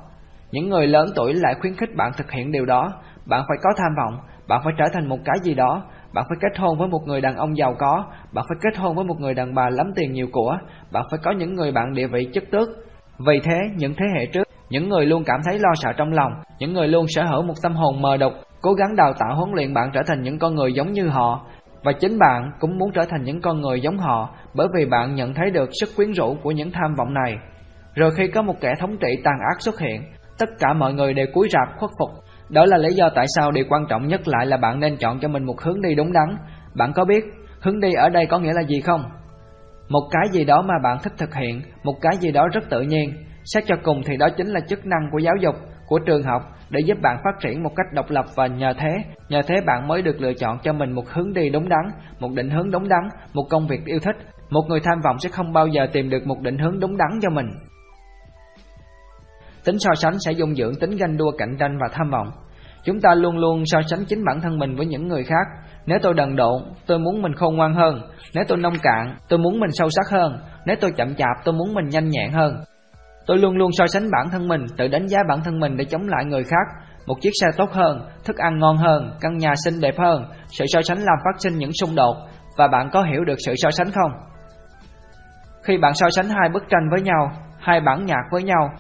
Những 0.50 0.68
người 0.68 0.86
lớn 0.86 1.08
tuổi 1.16 1.34
lại 1.34 1.54
khuyến 1.60 1.74
khích 1.74 1.96
bạn 1.96 2.12
thực 2.16 2.30
hiện 2.30 2.52
điều 2.52 2.66
đó, 2.66 2.92
bạn 3.26 3.44
phải 3.48 3.58
có 3.62 3.70
tham 3.76 3.92
vọng, 3.96 4.20
bạn 4.48 4.60
phải 4.64 4.72
trở 4.78 4.84
thành 4.92 5.08
một 5.08 5.18
cái 5.24 5.36
gì 5.42 5.54
đó, 5.54 5.82
bạn 6.14 6.24
phải 6.28 6.38
kết 6.40 6.58
hôn 6.58 6.78
với 6.78 6.88
một 6.88 7.00
người 7.06 7.20
đàn 7.20 7.36
ông 7.36 7.56
giàu 7.56 7.74
có, 7.78 8.04
bạn 8.32 8.44
phải 8.48 8.58
kết 8.60 8.78
hôn 8.78 8.96
với 8.96 9.04
một 9.04 9.20
người 9.20 9.34
đàn 9.34 9.54
bà 9.54 9.70
lắm 9.70 9.90
tiền 9.96 10.12
nhiều 10.12 10.26
của, 10.32 10.58
bạn 10.92 11.04
phải 11.10 11.20
có 11.22 11.30
những 11.30 11.54
người 11.54 11.72
bạn 11.72 11.94
địa 11.94 12.06
vị 12.06 12.28
chức 12.32 12.44
tước. 12.50 12.68
Vì 13.26 13.40
thế, 13.44 13.58
những 13.76 13.94
thế 13.94 14.04
hệ 14.18 14.26
trước, 14.26 14.48
những 14.70 14.88
người 14.88 15.06
luôn 15.06 15.24
cảm 15.24 15.40
thấy 15.44 15.58
lo 15.58 15.70
sợ 15.74 15.92
trong 15.96 16.12
lòng, 16.12 16.32
những 16.58 16.72
người 16.72 16.88
luôn 16.88 17.06
sở 17.08 17.24
hữu 17.24 17.42
một 17.42 17.54
tâm 17.62 17.74
hồn 17.74 18.02
mờ 18.02 18.16
đục, 18.16 18.32
cố 18.60 18.72
gắng 18.72 18.96
đào 18.96 19.12
tạo 19.18 19.36
huấn 19.36 19.50
luyện 19.54 19.74
bạn 19.74 19.90
trở 19.94 20.00
thành 20.06 20.22
những 20.22 20.38
con 20.38 20.54
người 20.54 20.72
giống 20.72 20.92
như 20.92 21.08
họ, 21.08 21.46
và 21.84 21.92
chính 21.92 22.18
bạn 22.18 22.50
cũng 22.60 22.78
muốn 22.78 22.90
trở 22.94 23.04
thành 23.04 23.22
những 23.22 23.40
con 23.40 23.60
người 23.60 23.80
giống 23.80 23.98
họ 23.98 24.34
bởi 24.54 24.66
vì 24.76 24.86
bạn 24.86 25.14
nhận 25.14 25.34
thấy 25.34 25.50
được 25.50 25.70
sức 25.80 25.88
quyến 25.96 26.12
rũ 26.12 26.36
của 26.42 26.50
những 26.50 26.70
tham 26.72 26.94
vọng 26.94 27.14
này. 27.14 27.36
Rồi 27.94 28.10
khi 28.16 28.28
có 28.28 28.42
một 28.42 28.54
kẻ 28.60 28.74
thống 28.78 28.96
trị 29.00 29.08
tàn 29.24 29.34
ác 29.54 29.60
xuất 29.60 29.80
hiện, 29.80 30.02
tất 30.38 30.48
cả 30.58 30.72
mọi 30.72 30.94
người 30.94 31.14
đều 31.14 31.26
cúi 31.34 31.48
rạp 31.48 31.78
khuất 31.78 31.90
phục. 32.00 32.10
Đó 32.48 32.64
là 32.66 32.76
lý 32.76 32.94
do 32.94 33.10
tại 33.14 33.26
sao 33.36 33.50
điều 33.50 33.64
quan 33.68 33.86
trọng 33.88 34.06
nhất 34.06 34.20
lại 34.28 34.46
là 34.46 34.56
bạn 34.56 34.80
nên 34.80 34.96
chọn 34.96 35.18
cho 35.20 35.28
mình 35.28 35.44
một 35.44 35.60
hướng 35.60 35.82
đi 35.82 35.94
đúng 35.94 36.12
đắn. 36.12 36.36
Bạn 36.74 36.92
có 36.92 37.04
biết 37.04 37.24
hướng 37.60 37.80
đi 37.80 37.92
ở 37.92 38.08
đây 38.08 38.26
có 38.26 38.38
nghĩa 38.38 38.52
là 38.52 38.62
gì 38.62 38.80
không? 38.80 39.04
Một 39.88 40.08
cái 40.10 40.28
gì 40.32 40.44
đó 40.44 40.62
mà 40.62 40.74
bạn 40.82 40.98
thích 41.02 41.12
thực 41.18 41.34
hiện, 41.34 41.62
một 41.84 41.94
cái 42.00 42.16
gì 42.20 42.32
đó 42.32 42.48
rất 42.52 42.64
tự 42.70 42.80
nhiên. 42.80 43.12
Xét 43.44 43.64
cho 43.66 43.74
cùng 43.82 44.02
thì 44.06 44.16
đó 44.16 44.28
chính 44.36 44.46
là 44.46 44.60
chức 44.60 44.86
năng 44.86 45.08
của 45.12 45.18
giáo 45.18 45.34
dục, 45.40 45.54
của 45.86 45.98
trường 46.06 46.22
học 46.22 46.42
để 46.70 46.80
giúp 46.86 46.98
bạn 47.02 47.16
phát 47.24 47.40
triển 47.40 47.62
một 47.62 47.70
cách 47.76 47.86
độc 47.92 48.10
lập 48.10 48.24
và 48.36 48.46
nhờ 48.46 48.72
thế, 48.78 48.96
nhờ 49.28 49.42
thế 49.46 49.54
bạn 49.66 49.88
mới 49.88 50.02
được 50.02 50.20
lựa 50.20 50.32
chọn 50.32 50.58
cho 50.62 50.72
mình 50.72 50.92
một 50.92 51.08
hướng 51.08 51.32
đi 51.32 51.50
đúng 51.50 51.68
đắn, 51.68 51.90
một 52.20 52.30
định 52.34 52.50
hướng 52.50 52.70
đúng 52.70 52.88
đắn, 52.88 53.08
một 53.34 53.44
công 53.50 53.66
việc 53.66 53.80
yêu 53.84 53.98
thích. 53.98 54.16
Một 54.50 54.62
người 54.68 54.80
tham 54.80 55.00
vọng 55.04 55.16
sẽ 55.18 55.28
không 55.28 55.52
bao 55.52 55.66
giờ 55.66 55.86
tìm 55.92 56.10
được 56.10 56.26
một 56.26 56.40
định 56.40 56.58
hướng 56.58 56.80
đúng 56.80 56.96
đắn 56.96 57.20
cho 57.22 57.30
mình. 57.30 57.46
Tính 59.64 59.78
so 59.78 59.94
sánh 59.94 60.14
sẽ 60.26 60.32
dung 60.32 60.54
dưỡng 60.54 60.74
tính 60.74 60.96
ganh 60.96 61.16
đua 61.16 61.30
cạnh 61.38 61.56
tranh 61.58 61.78
và 61.80 61.88
tham 61.92 62.10
vọng. 62.10 62.30
Chúng 62.84 63.00
ta 63.00 63.14
luôn 63.14 63.38
luôn 63.38 63.62
so 63.66 63.80
sánh 63.82 64.04
chính 64.04 64.24
bản 64.24 64.40
thân 64.40 64.58
mình 64.58 64.76
với 64.76 64.86
những 64.86 65.08
người 65.08 65.24
khác. 65.24 65.46
Nếu 65.86 65.98
tôi 66.02 66.14
đần 66.14 66.36
độn, 66.36 66.62
tôi 66.86 66.98
muốn 66.98 67.22
mình 67.22 67.34
khôn 67.34 67.56
ngoan 67.56 67.74
hơn. 67.74 68.02
Nếu 68.34 68.44
tôi 68.48 68.58
nông 68.58 68.74
cạn, 68.82 69.16
tôi 69.28 69.38
muốn 69.38 69.60
mình 69.60 69.70
sâu 69.72 69.88
sắc 69.90 70.08
hơn. 70.10 70.38
Nếu 70.66 70.76
tôi 70.80 70.92
chậm 70.92 71.14
chạp, 71.14 71.44
tôi 71.44 71.54
muốn 71.54 71.74
mình 71.74 71.88
nhanh 71.88 72.08
nhẹn 72.08 72.32
hơn. 72.32 72.54
Tôi 73.30 73.38
luôn 73.38 73.56
luôn 73.56 73.70
so 73.72 73.86
sánh 73.86 74.10
bản 74.10 74.30
thân 74.32 74.48
mình, 74.48 74.66
tự 74.76 74.88
đánh 74.88 75.06
giá 75.06 75.18
bản 75.28 75.40
thân 75.44 75.60
mình 75.60 75.76
để 75.76 75.84
chống 75.84 76.08
lại 76.08 76.24
người 76.24 76.44
khác. 76.44 76.66
Một 77.06 77.14
chiếc 77.20 77.30
xe 77.40 77.46
tốt 77.56 77.70
hơn, 77.72 78.08
thức 78.24 78.36
ăn 78.36 78.58
ngon 78.58 78.76
hơn, 78.76 79.12
căn 79.20 79.38
nhà 79.38 79.54
xinh 79.64 79.80
đẹp 79.80 79.94
hơn. 79.98 80.24
Sự 80.46 80.64
so 80.68 80.82
sánh 80.82 80.98
làm 80.98 81.18
phát 81.24 81.36
sinh 81.38 81.58
những 81.58 81.70
xung 81.80 81.94
đột. 81.94 82.16
Và 82.56 82.68
bạn 82.68 82.90
có 82.92 83.02
hiểu 83.02 83.24
được 83.24 83.34
sự 83.46 83.54
so 83.56 83.70
sánh 83.70 83.90
không? 83.90 84.10
Khi 85.64 85.78
bạn 85.78 85.94
so 85.94 86.06
sánh 86.16 86.28
hai 86.28 86.48
bức 86.52 86.64
tranh 86.70 86.88
với 86.90 87.02
nhau, 87.02 87.32
hai 87.58 87.80
bản 87.80 88.06
nhạc 88.06 88.22
với 88.32 88.42
nhau, 88.42 88.70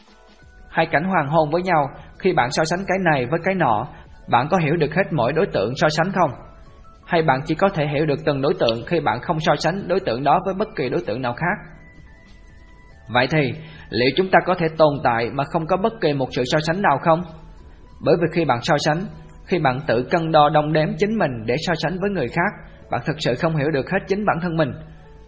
hai 0.70 0.86
cảnh 0.86 1.04
hoàng 1.04 1.28
hôn 1.28 1.50
với 1.50 1.62
nhau, 1.62 1.90
khi 2.18 2.32
bạn 2.32 2.50
so 2.50 2.64
sánh 2.64 2.80
cái 2.86 2.98
này 3.12 3.26
với 3.30 3.40
cái 3.44 3.54
nọ, 3.54 3.88
bạn 4.28 4.48
có 4.50 4.56
hiểu 4.56 4.76
được 4.76 4.94
hết 4.94 5.12
mỗi 5.12 5.32
đối 5.32 5.46
tượng 5.46 5.72
so 5.76 5.88
sánh 5.88 6.12
không? 6.12 6.30
Hay 7.06 7.22
bạn 7.22 7.40
chỉ 7.46 7.54
có 7.54 7.68
thể 7.68 7.86
hiểu 7.86 8.06
được 8.06 8.18
từng 8.24 8.42
đối 8.42 8.54
tượng 8.60 8.86
khi 8.86 9.00
bạn 9.00 9.20
không 9.20 9.40
so 9.40 9.56
sánh 9.56 9.88
đối 9.88 10.00
tượng 10.00 10.24
đó 10.24 10.38
với 10.44 10.54
bất 10.54 10.68
kỳ 10.76 10.88
đối 10.88 11.02
tượng 11.06 11.22
nào 11.22 11.32
khác? 11.32 11.79
Vậy 13.12 13.26
thì, 13.30 13.52
liệu 13.90 14.10
chúng 14.16 14.30
ta 14.30 14.38
có 14.46 14.54
thể 14.54 14.66
tồn 14.78 14.94
tại 15.04 15.30
mà 15.32 15.44
không 15.44 15.66
có 15.66 15.76
bất 15.76 15.92
kỳ 16.00 16.12
một 16.12 16.28
sự 16.32 16.42
so 16.46 16.58
sánh 16.60 16.82
nào 16.82 16.98
không? 17.02 17.22
Bởi 18.04 18.16
vì 18.20 18.26
khi 18.32 18.44
bạn 18.44 18.58
so 18.62 18.76
sánh, 18.78 18.98
khi 19.46 19.58
bạn 19.58 19.80
tự 19.86 20.02
cân 20.10 20.32
đo 20.32 20.48
đong 20.48 20.72
đếm 20.72 20.88
chính 20.98 21.18
mình 21.18 21.30
để 21.46 21.56
so 21.58 21.74
sánh 21.74 21.98
với 22.00 22.10
người 22.10 22.28
khác, 22.28 22.70
bạn 22.90 23.00
thực 23.06 23.16
sự 23.18 23.34
không 23.34 23.56
hiểu 23.56 23.70
được 23.70 23.90
hết 23.90 23.98
chính 24.06 24.24
bản 24.24 24.36
thân 24.42 24.56
mình. 24.56 24.72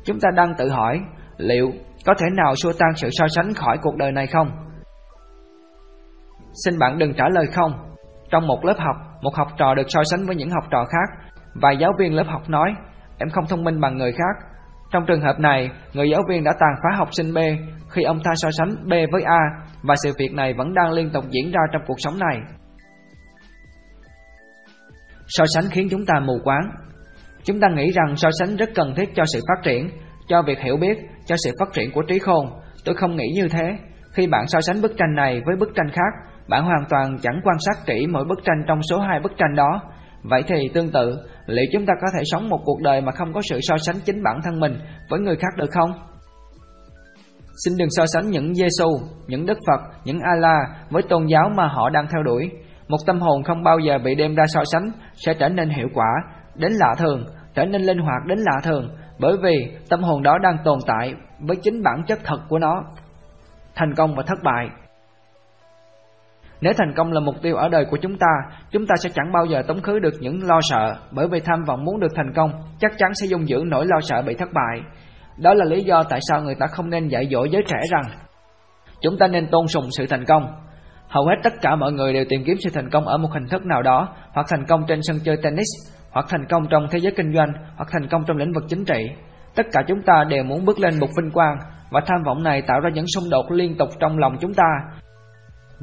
Chúng 0.05 0.21
ta 0.21 0.29
đang 0.37 0.55
tự 0.59 0.69
hỏi, 0.69 1.01
liệu 1.37 1.73
có 2.07 2.15
thể 2.19 2.27
nào 2.37 2.55
xua 2.57 2.73
tan 2.79 2.91
sự 2.97 3.09
so 3.13 3.27
sánh 3.29 3.55
khỏi 3.55 3.79
cuộc 3.83 3.97
đời 3.97 4.13
này 4.13 4.27
không? 4.27 4.51
Xin 6.65 6.79
bạn 6.79 6.99
đừng 6.99 7.15
trả 7.15 7.29
lời 7.29 7.47
không. 7.47 7.73
Trong 8.31 8.47
một 8.47 8.65
lớp 8.65 8.77
học, 8.79 8.97
một 9.23 9.35
học 9.35 9.49
trò 9.59 9.75
được 9.75 9.87
so 9.89 10.01
sánh 10.05 10.27
với 10.27 10.37
những 10.37 10.51
học 10.51 10.65
trò 10.71 10.85
khác, 10.85 11.35
và 11.55 11.73
giáo 11.73 11.93
viên 11.99 12.15
lớp 12.15 12.27
học 12.27 12.43
nói, 12.49 12.75
em 13.19 13.29
không 13.31 13.45
thông 13.49 13.65
minh 13.65 13.81
bằng 13.81 13.97
người 13.97 14.13
khác. 14.13 14.52
Trong 14.93 15.05
trường 15.07 15.21
hợp 15.21 15.39
này, 15.39 15.71
người 15.93 16.11
giáo 16.11 16.23
viên 16.29 16.45
đã 16.45 16.53
tàn 16.61 16.75
phá 16.83 16.97
học 16.97 17.09
sinh 17.13 17.35
B 17.35 17.39
khi 17.91 18.03
ông 18.03 18.21
ta 18.25 18.31
so 18.35 18.49
sánh 18.59 18.89
B 18.89 18.93
với 19.13 19.23
A, 19.23 19.41
và 19.83 19.95
sự 20.05 20.13
việc 20.19 20.33
này 20.33 20.53
vẫn 20.53 20.75
đang 20.75 20.93
liên 20.93 21.11
tục 21.11 21.25
diễn 21.31 21.53
ra 21.53 21.61
trong 21.73 21.83
cuộc 21.87 21.97
sống 21.99 22.19
này. 22.19 22.39
So 25.27 25.45
sánh 25.55 25.65
khiến 25.71 25.89
chúng 25.91 26.07
ta 26.07 26.21
mù 26.21 26.33
quáng. 26.45 26.71
Chúng 27.45 27.61
ta 27.61 27.69
nghĩ 27.69 27.91
rằng 27.91 28.17
so 28.17 28.29
sánh 28.39 28.57
rất 28.57 28.71
cần 28.75 28.95
thiết 28.97 29.09
cho 29.15 29.25
sự 29.33 29.41
phát 29.49 29.63
triển, 29.63 29.91
cho 30.29 30.43
việc 30.43 30.59
hiểu 30.59 30.77
biết, 30.77 30.99
cho 31.27 31.37
sự 31.45 31.51
phát 31.61 31.69
triển 31.73 31.93
của 31.93 32.03
trí 32.03 32.19
khôn. 32.19 32.47
Tôi 32.85 32.95
không 32.95 33.17
nghĩ 33.17 33.27
như 33.35 33.49
thế. 33.49 33.79
Khi 34.13 34.27
bạn 34.27 34.47
so 34.47 34.61
sánh 34.61 34.83
bức 34.83 34.93
tranh 34.97 35.15
này 35.15 35.41
với 35.47 35.57
bức 35.57 35.69
tranh 35.75 35.91
khác, 35.93 36.33
bạn 36.49 36.65
hoàn 36.65 36.85
toàn 36.89 37.19
chẳng 37.23 37.41
quan 37.45 37.57
sát 37.67 37.87
kỹ 37.87 38.07
mỗi 38.07 38.25
bức 38.25 38.39
tranh 38.45 38.65
trong 38.67 38.81
số 38.91 39.01
hai 39.01 39.21
bức 39.21 39.33
tranh 39.37 39.55
đó. 39.55 39.81
Vậy 40.23 40.43
thì 40.47 40.57
tương 40.75 40.93
tự, 40.93 41.17
liệu 41.47 41.65
chúng 41.73 41.87
ta 41.87 41.95
có 42.01 42.07
thể 42.15 42.23
sống 42.25 42.49
một 42.49 42.59
cuộc 42.65 42.83
đời 42.83 43.01
mà 43.01 43.13
không 43.13 43.33
có 43.33 43.41
sự 43.51 43.59
so 43.63 43.77
sánh 43.79 43.97
chính 44.05 44.23
bản 44.23 44.41
thân 44.45 44.61
mình 44.61 44.79
với 45.09 45.21
người 45.21 45.37
khác 45.37 45.57
được 45.57 45.71
không? 45.71 45.91
Xin 47.65 47.73
đừng 47.79 47.89
so 47.91 48.07
sánh 48.07 48.31
những 48.31 48.55
Giêsu, 48.55 48.89
những 49.27 49.47
Đức 49.47 49.59
Phật, 49.67 49.81
những 50.05 50.19
Allah 50.21 50.91
với 50.91 51.03
tôn 51.03 51.27
giáo 51.27 51.51
mà 51.57 51.67
họ 51.67 51.91
đang 51.91 52.07
theo 52.13 52.23
đuổi. 52.23 52.51
Một 52.89 52.99
tâm 53.07 53.21
hồn 53.21 53.43
không 53.43 53.63
bao 53.63 53.79
giờ 53.79 53.99
bị 54.05 54.15
đem 54.15 54.35
ra 54.35 54.45
so 54.47 54.61
sánh 54.73 54.91
sẽ 55.15 55.35
trở 55.35 55.49
nên 55.49 55.69
hiệu 55.69 55.89
quả, 55.95 56.09
đến 56.55 56.73
lạ 56.73 56.95
thường, 56.99 57.25
trở 57.55 57.65
nên 57.65 57.83
linh 57.83 57.99
hoạt 57.99 58.23
đến 58.27 58.39
lạ 58.39 58.61
thường, 58.63 58.97
bởi 59.19 59.37
vì 59.43 59.77
tâm 59.89 60.03
hồn 60.03 60.23
đó 60.23 60.39
đang 60.43 60.57
tồn 60.65 60.79
tại 60.87 61.15
với 61.41 61.57
chính 61.63 61.83
bản 61.83 62.03
chất 62.07 62.19
thật 62.25 62.39
của 62.49 62.59
nó. 62.59 62.83
Thành 63.75 63.95
công 63.95 64.15
và 64.17 64.23
thất 64.27 64.39
bại 64.45 64.69
nếu 66.63 66.73
thành 66.79 66.93
công 66.97 67.13
là 67.13 67.21
mục 67.21 67.35
tiêu 67.43 67.57
ở 67.57 67.69
đời 67.69 67.85
của 67.91 67.97
chúng 67.97 68.19
ta, 68.19 68.27
chúng 68.71 68.87
ta 68.87 68.95
sẽ 69.03 69.11
chẳng 69.15 69.33
bao 69.33 69.45
giờ 69.45 69.63
tống 69.63 69.83
khứ 69.83 69.99
được 69.99 70.15
những 70.21 70.47
lo 70.47 70.61
sợ, 70.63 70.95
bởi 71.11 71.29
vì 71.29 71.41
tham 71.41 71.65
vọng 71.67 71.85
muốn 71.85 72.01
được 72.01 72.13
thành 72.17 72.33
công 72.35 72.51
chắc 72.79 72.93
chắn 72.99 73.11
sẽ 73.15 73.27
dung 73.27 73.47
dưỡng 73.47 73.69
nỗi 73.69 73.87
lo 73.87 74.01
sợ 74.01 74.23
bị 74.23 74.35
thất 74.35 74.49
bại. 74.55 74.81
Đó 75.39 75.55
là 75.55 75.65
lý 75.65 75.83
do 75.83 76.03
tại 76.03 76.21
sao 76.29 76.43
người 76.43 76.55
ta 76.55 76.67
không 76.67 76.91
nên 76.91 77.09
dạy 77.09 77.29
dỗ 77.31 77.45
giới 77.45 77.63
trẻ 77.67 77.79
rằng 77.91 78.03
chúng 79.01 79.19
ta 79.19 79.27
nên 79.27 79.47
tôn 79.47 79.67
sùng 79.69 79.85
sự 79.91 80.07
thành 80.07 80.25
công. 80.25 80.47
Hầu 81.09 81.27
hết 81.27 81.35
tất 81.43 81.53
cả 81.63 81.77
mọi 81.77 81.93
người 81.93 82.13
đều 82.13 82.25
tìm 82.29 82.43
kiếm 82.47 82.57
sự 82.65 82.71
thành 82.75 82.91
công 82.91 83.09
ở 83.09 83.17
một 83.17 83.29
hình 83.33 83.49
thức 83.49 83.67
nào 83.67 83.83
đó, 83.83 84.09
hoặc 84.33 84.47
thành 84.49 84.65
công 84.69 84.85
trên 84.89 85.01
sân 85.03 85.19
chơi 85.25 85.37
tennis, 85.43 85.69
hoặc 86.11 86.27
thành 86.29 86.47
công 86.49 86.63
trong 86.71 86.87
thế 86.91 86.99
giới 86.99 87.13
kinh 87.17 87.35
doanh, 87.35 87.53
hoặc 87.77 87.89
thành 87.93 88.09
công 88.09 88.25
trong 88.27 88.37
lĩnh 88.37 88.53
vực 88.53 88.65
chính 88.69 88.85
trị. 88.85 89.09
Tất 89.55 89.67
cả 89.73 89.83
chúng 89.89 90.03
ta 90.03 90.25
đều 90.29 90.45
muốn 90.45 90.65
bước 90.65 90.79
lên 90.79 91.01
một 91.01 91.09
vinh 91.17 91.31
quang, 91.31 91.57
và 91.91 92.01
tham 92.07 92.19
vọng 92.27 92.43
này 92.43 92.63
tạo 92.63 92.81
ra 92.81 92.91
những 92.95 93.05
xung 93.15 93.31
đột 93.31 93.51
liên 93.51 93.77
tục 93.79 93.89
trong 94.01 94.19
lòng 94.19 94.37
chúng 94.41 94.55
ta, 94.55 94.65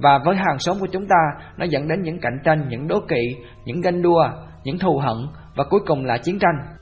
và 0.01 0.19
với 0.25 0.35
hàng 0.35 0.59
xóm 0.59 0.77
của 0.79 0.87
chúng 0.91 1.07
ta, 1.07 1.49
nó 1.57 1.65
dẫn 1.69 1.87
đến 1.87 2.01
những 2.01 2.19
cạnh 2.19 2.39
tranh, 2.43 2.67
những 2.69 2.87
đố 2.87 2.99
kỵ, 3.07 3.35
những 3.65 3.81
ganh 3.81 4.01
đua, 4.01 4.29
những 4.63 4.79
thù 4.79 4.97
hận 4.97 5.17
và 5.55 5.63
cuối 5.69 5.79
cùng 5.85 6.05
là 6.05 6.17
chiến 6.17 6.39
tranh. 6.39 6.75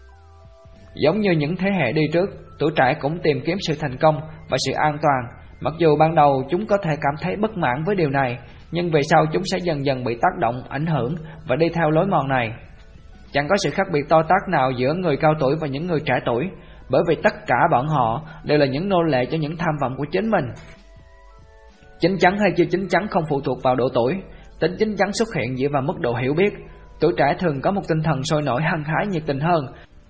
Giống 0.96 1.20
như 1.20 1.32
những 1.32 1.56
thế 1.56 1.72
hệ 1.72 1.92
đi 1.92 2.02
trước, 2.14 2.30
tuổi 2.60 2.72
trẻ 2.76 2.94
cũng 3.02 3.20
tìm 3.24 3.42
kiếm 3.46 3.58
sự 3.68 3.76
thành 3.80 3.98
công 3.98 4.20
và 4.50 4.58
sự 4.66 4.74
an 4.74 4.98
toàn. 5.02 5.44
Mặc 5.60 5.74
dù 5.78 5.96
ban 5.96 6.16
đầu 6.16 6.44
chúng 6.50 6.68
có 6.68 6.78
thể 6.84 6.96
cảm 7.02 7.14
thấy 7.22 7.36
bất 7.36 7.58
mãn 7.58 7.84
với 7.86 7.96
điều 7.96 8.10
này, 8.10 8.40
nhưng 8.72 8.92
về 8.92 9.02
sau 9.10 9.26
chúng 9.34 9.44
sẽ 9.46 9.58
dần 9.64 9.86
dần 9.86 10.04
bị 10.04 10.18
tác 10.22 10.38
động, 10.40 10.64
ảnh 10.70 10.86
hưởng 10.86 11.16
và 11.48 11.56
đi 11.56 11.70
theo 11.70 11.90
lối 11.90 12.06
mòn 12.06 12.28
này. 12.28 12.52
Chẳng 13.32 13.48
có 13.50 13.56
sự 13.64 13.70
khác 13.70 13.88
biệt 13.94 14.10
to 14.10 14.24
tác 14.24 14.50
nào 14.50 14.72
giữa 14.72 14.94
người 14.94 15.18
cao 15.18 15.34
tuổi 15.40 15.56
và 15.62 15.68
những 15.68 15.88
người 15.88 16.00
trẻ 16.06 16.14
tuổi, 16.26 16.50
bởi 16.90 17.02
vì 17.08 17.16
tất 17.24 17.34
cả 17.48 17.56
bọn 17.72 17.88
họ 17.88 18.22
đều 18.44 18.58
là 18.58 18.66
những 18.66 18.90
nô 18.90 19.02
lệ 19.02 19.26
cho 19.26 19.38
những 19.38 19.58
tham 19.58 19.76
vọng 19.82 19.94
của 19.98 20.06
chính 20.12 20.30
mình. 20.30 20.46
Chính 22.00 22.18
chắn 22.20 22.38
hay 22.40 22.52
chưa 22.58 22.66
chính 22.72 22.88
chắn 22.88 23.08
không 23.08 23.24
phụ 23.30 23.42
thuộc 23.42 23.58
vào 23.64 23.76
độ 23.76 23.90
tuổi, 23.94 24.22
tính 24.60 24.76
chính 24.80 24.96
chắn 24.96 25.14
xuất 25.14 25.28
hiện 25.36 25.58
dựa 25.58 25.68
vào 25.72 25.82
mức 25.82 26.00
độ 26.00 26.14
hiểu 26.14 26.34
biết. 26.34 26.54
Tuổi 27.00 27.14
trẻ 27.18 27.36
thường 27.40 27.62
có 27.62 27.72
một 27.72 27.82
tinh 27.88 28.04
thần 28.04 28.24
sôi 28.24 28.42
nổi 28.42 28.62
hăng 28.62 28.84
hái 28.84 29.08
nhiệt 29.08 29.24
tình 29.26 29.40
hơn, 29.40 29.66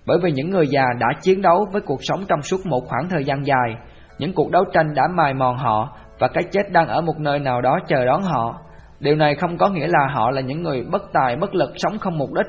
bởi 0.06 0.18
vì 0.24 0.32
những 0.32 0.50
người 0.50 0.68
già 0.68 0.86
đã 1.00 1.08
chiến 1.22 1.42
đấu 1.42 1.66
với 1.74 1.82
cuộc 1.82 2.00
sống 2.02 2.24
trong 2.28 2.42
suốt 2.42 2.66
một 2.66 2.82
khoảng 2.88 3.10
thời 3.10 3.24
gian 3.24 3.46
dài, 3.46 3.76
những 4.20 4.34
cuộc 4.34 4.52
đấu 4.52 4.64
tranh 4.74 4.94
đã 4.96 5.04
mài 5.18 5.34
mòn 5.34 5.58
họ 5.58 5.98
và 6.20 6.28
cái 6.28 6.44
chết 6.52 6.72
đang 6.72 6.88
ở 6.88 7.02
một 7.02 7.20
nơi 7.20 7.40
nào 7.40 7.62
đó 7.62 7.80
chờ 7.88 8.06
đón 8.06 8.22
họ. 8.22 8.60
Điều 9.00 9.16
này 9.16 9.36
không 9.36 9.58
có 9.58 9.70
nghĩa 9.70 9.88
là 9.88 10.08
họ 10.14 10.32
là 10.32 10.42
những 10.42 10.64
người 10.64 10.84
bất 10.92 11.04
tài 11.14 11.36
bất 11.36 11.56
lực 11.56 11.72
sống 11.76 12.00
không 12.00 12.18
mục 12.18 12.30
đích, 12.34 12.46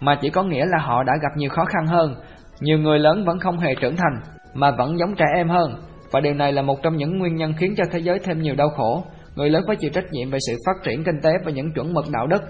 mà 0.00 0.18
chỉ 0.20 0.30
có 0.30 0.42
nghĩa 0.42 0.66
là 0.66 0.78
họ 0.78 1.02
đã 1.02 1.12
gặp 1.22 1.36
nhiều 1.36 1.50
khó 1.50 1.64
khăn 1.64 1.86
hơn. 1.86 2.14
Nhiều 2.60 2.78
người 2.78 2.98
lớn 2.98 3.24
vẫn 3.26 3.38
không 3.38 3.58
hề 3.58 3.74
trưởng 3.80 3.96
thành, 3.96 4.20
mà 4.54 4.70
vẫn 4.70 4.98
giống 4.98 5.14
trẻ 5.14 5.26
em 5.36 5.48
hơn, 5.48 5.74
và 6.12 6.20
điều 6.20 6.34
này 6.34 6.52
là 6.52 6.62
một 6.62 6.82
trong 6.82 6.96
những 6.96 7.18
nguyên 7.18 7.36
nhân 7.36 7.52
khiến 7.56 7.74
cho 7.76 7.84
thế 7.90 7.98
giới 7.98 8.18
thêm 8.18 8.42
nhiều 8.42 8.54
đau 8.54 8.68
khổ. 8.68 9.04
Người 9.34 9.50
lớn 9.50 9.62
phải 9.66 9.76
chịu 9.76 9.90
trách 9.94 10.04
nhiệm 10.10 10.30
về 10.30 10.38
sự 10.48 10.56
phát 10.66 10.84
triển 10.84 11.04
kinh 11.04 11.20
tế 11.22 11.30
và 11.44 11.52
những 11.52 11.72
chuẩn 11.74 11.94
mực 11.94 12.04
đạo 12.12 12.26
đức. 12.26 12.42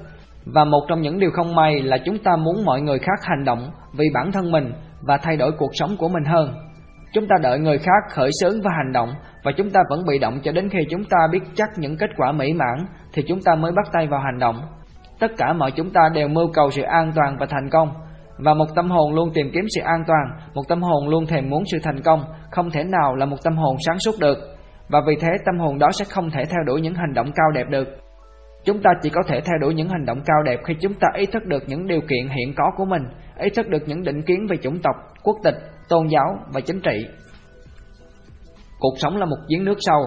Và 0.44 0.64
một 0.64 0.80
trong 0.88 1.00
những 1.00 1.20
điều 1.20 1.30
không 1.30 1.54
may 1.54 1.82
là 1.82 1.98
chúng 2.04 2.18
ta 2.18 2.36
muốn 2.36 2.64
mọi 2.64 2.80
người 2.80 2.98
khác 2.98 3.18
hành 3.22 3.44
động 3.44 3.70
vì 3.92 4.06
bản 4.14 4.32
thân 4.32 4.52
mình 4.52 4.72
và 5.06 5.16
thay 5.16 5.36
đổi 5.36 5.52
cuộc 5.52 5.70
sống 5.72 5.96
của 5.98 6.08
mình 6.08 6.24
hơn. 6.24 6.54
Chúng 7.12 7.26
ta 7.26 7.36
đợi 7.42 7.58
người 7.58 7.78
khác 7.78 8.02
khởi 8.10 8.30
xướng 8.40 8.62
và 8.62 8.70
hành 8.76 8.92
động, 8.92 9.14
và 9.44 9.52
chúng 9.56 9.70
ta 9.70 9.80
vẫn 9.90 10.04
bị 10.06 10.18
động 10.18 10.40
cho 10.42 10.52
đến 10.52 10.68
khi 10.68 10.78
chúng 10.90 11.04
ta 11.04 11.18
biết 11.32 11.40
chắc 11.54 11.68
những 11.76 11.96
kết 11.96 12.10
quả 12.16 12.32
mỹ 12.32 12.52
mãn 12.52 12.86
thì 13.12 13.22
chúng 13.28 13.42
ta 13.42 13.54
mới 13.54 13.72
bắt 13.72 13.88
tay 13.92 14.06
vào 14.06 14.20
hành 14.20 14.38
động. 14.38 14.62
Tất 15.20 15.30
cả 15.36 15.52
mọi 15.52 15.70
chúng 15.70 15.90
ta 15.90 16.00
đều 16.14 16.28
mưu 16.28 16.52
cầu 16.52 16.70
sự 16.70 16.82
an 16.82 17.12
toàn 17.14 17.36
và 17.40 17.46
thành 17.46 17.70
công 17.70 17.92
và 18.44 18.54
một 18.54 18.74
tâm 18.74 18.90
hồn 18.90 19.14
luôn 19.14 19.30
tìm 19.34 19.50
kiếm 19.54 19.64
sự 19.68 19.82
an 19.84 20.04
toàn, 20.06 20.50
một 20.54 20.62
tâm 20.68 20.82
hồn 20.82 21.08
luôn 21.08 21.26
thèm 21.26 21.50
muốn 21.50 21.62
sự 21.72 21.78
thành 21.82 22.02
công, 22.02 22.24
không 22.50 22.70
thể 22.70 22.84
nào 22.84 23.14
là 23.14 23.26
một 23.26 23.36
tâm 23.44 23.56
hồn 23.56 23.76
sáng 23.86 23.98
suốt 23.98 24.14
được. 24.20 24.38
Và 24.88 25.00
vì 25.06 25.14
thế 25.20 25.28
tâm 25.46 25.58
hồn 25.58 25.78
đó 25.78 25.88
sẽ 25.92 26.04
không 26.04 26.30
thể 26.30 26.44
theo 26.44 26.62
đuổi 26.66 26.80
những 26.80 26.94
hành 26.94 27.14
động 27.14 27.32
cao 27.34 27.50
đẹp 27.54 27.68
được. 27.68 27.88
Chúng 28.64 28.82
ta 28.82 28.90
chỉ 29.02 29.10
có 29.10 29.22
thể 29.28 29.40
theo 29.40 29.58
đuổi 29.60 29.74
những 29.74 29.88
hành 29.88 30.04
động 30.04 30.20
cao 30.26 30.42
đẹp 30.44 30.60
khi 30.66 30.74
chúng 30.80 30.94
ta 30.94 31.08
ý 31.14 31.26
thức 31.26 31.44
được 31.44 31.62
những 31.66 31.86
điều 31.86 32.00
kiện 32.00 32.28
hiện 32.28 32.54
có 32.56 32.70
của 32.76 32.84
mình, 32.84 33.02
ý 33.38 33.50
thức 33.50 33.68
được 33.68 33.82
những 33.86 34.02
định 34.02 34.22
kiến 34.22 34.46
về 34.48 34.56
chủng 34.56 34.78
tộc, 34.82 34.94
quốc 35.22 35.36
tịch, 35.44 35.56
tôn 35.88 36.06
giáo 36.06 36.38
và 36.52 36.60
chính 36.60 36.80
trị. 36.80 37.06
Cuộc 38.80 38.94
sống 38.96 39.16
là 39.16 39.26
một 39.26 39.36
giếng 39.48 39.64
nước 39.64 39.76
sâu, 39.80 40.00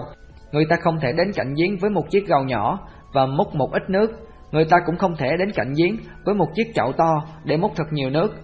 người 0.52 0.64
ta 0.70 0.76
không 0.76 1.00
thể 1.00 1.12
đến 1.12 1.32
cạnh 1.34 1.54
giếng 1.56 1.76
với 1.80 1.90
một 1.90 2.10
chiếc 2.10 2.26
gầu 2.26 2.42
nhỏ 2.42 2.78
và 3.12 3.26
múc 3.26 3.54
một 3.54 3.72
ít 3.72 3.82
nước 3.90 4.10
Người 4.54 4.64
ta 4.64 4.76
cũng 4.86 4.96
không 4.96 5.16
thể 5.16 5.36
đến 5.38 5.50
cạnh 5.54 5.72
giếng 5.76 5.96
với 6.24 6.34
một 6.34 6.46
chiếc 6.54 6.74
chậu 6.74 6.92
to 6.92 7.22
để 7.44 7.56
múc 7.56 7.72
thật 7.76 7.84
nhiều 7.90 8.10
nước. 8.10 8.34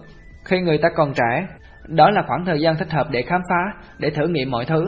Khi 0.45 0.59
người 0.59 0.77
ta 0.77 0.89
còn 0.95 1.13
trẻ, 1.13 1.47
đó 1.87 2.09
là 2.09 2.23
khoảng 2.27 2.45
thời 2.45 2.61
gian 2.61 2.77
thích 2.77 2.91
hợp 2.91 3.07
để 3.11 3.21
khám 3.21 3.41
phá, 3.49 3.83
để 3.97 4.09
thử 4.09 4.27
nghiệm 4.27 4.51
mọi 4.51 4.65
thứ. 4.65 4.85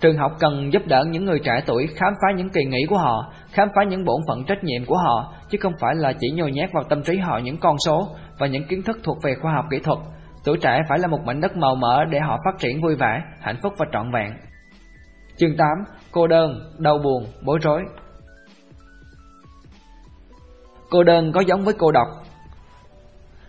Trường 0.00 0.18
học 0.18 0.32
cần 0.38 0.72
giúp 0.72 0.82
đỡ 0.86 1.04
những 1.04 1.24
người 1.24 1.38
trẻ 1.44 1.62
tuổi 1.66 1.86
khám 1.86 2.12
phá 2.22 2.28
những 2.36 2.48
kỳ 2.48 2.64
nghĩ 2.64 2.86
của 2.88 2.98
họ, 2.98 3.32
khám 3.52 3.68
phá 3.76 3.82
những 3.88 4.04
bổn 4.04 4.20
phận 4.28 4.44
trách 4.44 4.64
nhiệm 4.64 4.84
của 4.84 4.96
họ, 4.96 5.34
chứ 5.50 5.58
không 5.60 5.72
phải 5.80 5.94
là 5.94 6.12
chỉ 6.12 6.30
nhồi 6.30 6.52
nhét 6.52 6.72
vào 6.72 6.84
tâm 6.84 7.02
trí 7.02 7.18
họ 7.18 7.38
những 7.38 7.58
con 7.58 7.76
số 7.86 8.08
và 8.38 8.46
những 8.46 8.66
kiến 8.68 8.82
thức 8.82 8.98
thuộc 9.04 9.16
về 9.22 9.34
khoa 9.34 9.52
học 9.52 9.64
kỹ 9.70 9.78
thuật. 9.78 9.98
Tuổi 10.44 10.58
trẻ 10.62 10.82
phải 10.88 10.98
là 10.98 11.06
một 11.06 11.20
mảnh 11.24 11.40
đất 11.40 11.56
màu 11.56 11.74
mỡ 11.74 12.04
để 12.04 12.20
họ 12.20 12.36
phát 12.44 12.58
triển 12.58 12.80
vui 12.82 12.96
vẻ, 12.96 13.22
hạnh 13.40 13.56
phúc 13.62 13.72
và 13.78 13.86
trọn 13.92 14.12
vẹn. 14.12 14.32
Chương 15.36 15.56
8. 15.56 15.68
Cô 16.12 16.26
đơn, 16.26 16.58
đau 16.78 16.98
buồn, 16.98 17.24
bối 17.44 17.58
rối 17.62 17.82
Cô 20.90 21.04
đơn 21.04 21.32
có 21.32 21.40
giống 21.40 21.64
với 21.64 21.74
cô 21.78 21.92
độc 21.92 22.06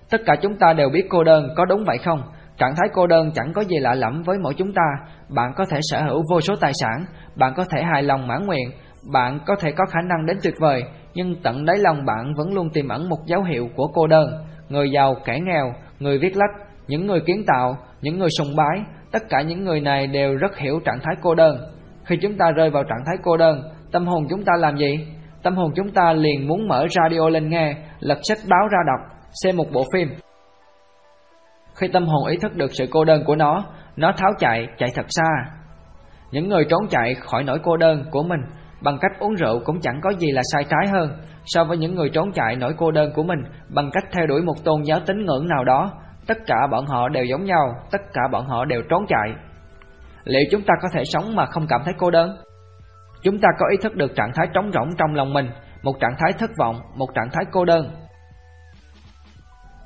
Tất 0.10 0.22
cả 0.26 0.36
chúng 0.42 0.58
ta 0.58 0.74
đều 0.74 0.90
biết 0.90 1.06
cô 1.10 1.24
đơn 1.24 1.48
có 1.56 1.66
đúng 1.66 1.84
vậy 1.86 1.98
không? 1.98 2.22
Trạng 2.58 2.76
thái 2.76 2.88
cô 2.94 3.08
đơn 3.08 3.32
chẳng 3.36 3.54
có 3.54 3.64
gì 3.64 3.78
lạ 3.80 3.94
lẫm 3.94 4.24
với 4.24 4.38
mỗi 4.38 4.54
chúng 4.54 4.74
ta. 4.74 4.84
Bạn 5.30 5.52
có 5.56 5.66
thể 5.70 5.80
sở 5.82 6.02
hữu 6.04 6.24
vô 6.32 6.42
số 6.42 6.56
tài 6.56 6.72
sản, 6.82 7.06
bạn 7.36 7.54
có 7.56 7.66
thể 7.72 7.84
hài 7.84 8.04
lòng 8.04 8.28
mãn 8.28 8.46
nguyện, 8.46 8.72
bạn 9.14 9.40
có 9.46 9.56
thể 9.60 9.72
có 9.72 9.86
khả 9.86 10.00
năng 10.02 10.26
đến 10.26 10.38
tuyệt 10.44 10.54
vời, 10.60 10.84
nhưng 11.14 11.36
tận 11.44 11.66
đáy 11.66 11.78
lòng 11.78 12.06
bạn 12.06 12.34
vẫn 12.38 12.54
luôn 12.54 12.70
tiềm 12.74 12.88
ẩn 12.88 13.10
một 13.10 13.26
dấu 13.26 13.44
hiệu 13.44 13.70
của 13.76 13.88
cô 13.88 14.08
đơn. 14.08 14.30
Người 14.70 14.92
giàu, 14.92 15.16
kẻ 15.26 15.40
nghèo, 15.40 15.74
người 16.00 16.20
viết 16.20 16.38
lách, 16.38 16.68
những 16.88 17.08
người 17.08 17.20
kiến 17.26 17.44
tạo, 17.48 17.78
những 18.02 18.20
người 18.20 18.30
sùng 18.38 18.56
bái, 18.56 18.80
tất 19.12 19.24
cả 19.30 19.42
những 19.42 19.64
người 19.64 19.82
này 19.82 20.08
đều 20.08 20.36
rất 20.36 20.58
hiểu 20.58 20.80
trạng 20.86 21.00
thái 21.04 21.16
cô 21.22 21.36
đơn. 21.36 21.58
Khi 22.06 22.18
chúng 22.22 22.38
ta 22.38 22.52
rơi 22.52 22.70
vào 22.70 22.84
trạng 22.84 23.04
thái 23.06 23.16
cô 23.24 23.38
đơn, 23.38 23.62
tâm 23.92 24.08
hồn 24.08 24.28
chúng 24.30 24.44
ta 24.44 24.54
làm 24.58 24.78
gì? 24.78 25.08
Tâm 25.48 25.56
hồn 25.56 25.72
chúng 25.76 25.92
ta 25.92 26.14
liền 26.14 26.48
muốn 26.48 26.68
mở 26.68 26.86
radio 26.90 27.30
lên 27.30 27.50
nghe, 27.50 27.76
lật 28.00 28.20
sách 28.24 28.38
báo 28.50 28.68
ra 28.72 28.78
đọc, 28.88 29.18
xem 29.44 29.58
một 29.58 29.66
bộ 29.74 29.84
phim. 29.94 30.08
Khi 31.76 31.88
tâm 31.88 32.06
hồn 32.06 32.28
ý 32.28 32.38
thức 32.38 32.56
được 32.56 32.72
sự 32.74 32.88
cô 32.92 33.06
đơn 33.06 33.24
của 33.26 33.36
nó, 33.36 33.66
nó 33.96 34.12
tháo 34.18 34.32
chạy, 34.40 34.68
chạy 34.78 34.90
thật 34.96 35.06
xa. 35.10 35.30
Những 36.32 36.50
người 36.50 36.66
trốn 36.70 36.88
chạy 36.90 37.16
khỏi 37.16 37.44
nỗi 37.44 37.60
cô 37.64 37.78
đơn 37.78 38.04
của 38.12 38.24
mình 38.24 38.40
bằng 38.82 38.98
cách 39.02 39.12
uống 39.20 39.36
rượu 39.36 39.60
cũng 39.66 39.80
chẳng 39.82 40.00
có 40.04 40.10
gì 40.10 40.32
là 40.32 40.42
sai 40.54 40.64
trái 40.64 40.88
hơn 40.92 41.10
so 41.46 41.64
với 41.64 41.78
những 41.78 41.96
người 41.96 42.10
trốn 42.10 42.32
chạy 42.32 42.56
nỗi 42.56 42.74
cô 42.78 42.92
đơn 42.92 43.12
của 43.16 43.24
mình 43.24 43.40
bằng 43.70 43.90
cách 43.94 44.04
theo 44.12 44.28
đuổi 44.28 44.42
một 44.42 44.64
tôn 44.64 44.82
giáo 44.82 45.00
tín 45.06 45.26
ngưỡng 45.26 45.48
nào 45.48 45.64
đó. 45.64 45.92
Tất 46.28 46.38
cả 46.48 46.68
bọn 46.72 46.86
họ 46.86 47.10
đều 47.10 47.26
giống 47.26 47.46
nhau, 47.46 47.74
tất 47.92 48.02
cả 48.14 48.22
bọn 48.32 48.46
họ 48.46 48.66
đều 48.66 48.82
trốn 48.90 49.06
chạy. 49.08 49.36
Liệu 50.24 50.44
chúng 50.52 50.62
ta 50.62 50.74
có 50.82 50.88
thể 50.94 51.04
sống 51.06 51.36
mà 51.36 51.46
không 51.46 51.68
cảm 51.70 51.82
thấy 51.86 51.94
cô 51.98 52.12
đơn? 52.12 52.38
Chúng 53.24 53.40
ta 53.40 53.50
có 53.60 53.66
ý 53.72 53.78
thức 53.84 53.96
được 53.96 54.16
trạng 54.16 54.32
thái 54.34 54.48
trống 54.54 54.72
rỗng 54.74 54.90
trong 54.98 55.16
lòng 55.16 55.34
mình, 55.34 55.50
một 55.84 56.00
trạng 56.00 56.16
thái 56.18 56.34
thất 56.34 56.50
vọng, 56.58 56.76
một 56.96 57.08
trạng 57.16 57.30
thái 57.34 57.46
cô 57.52 57.66
đơn. 57.66 57.92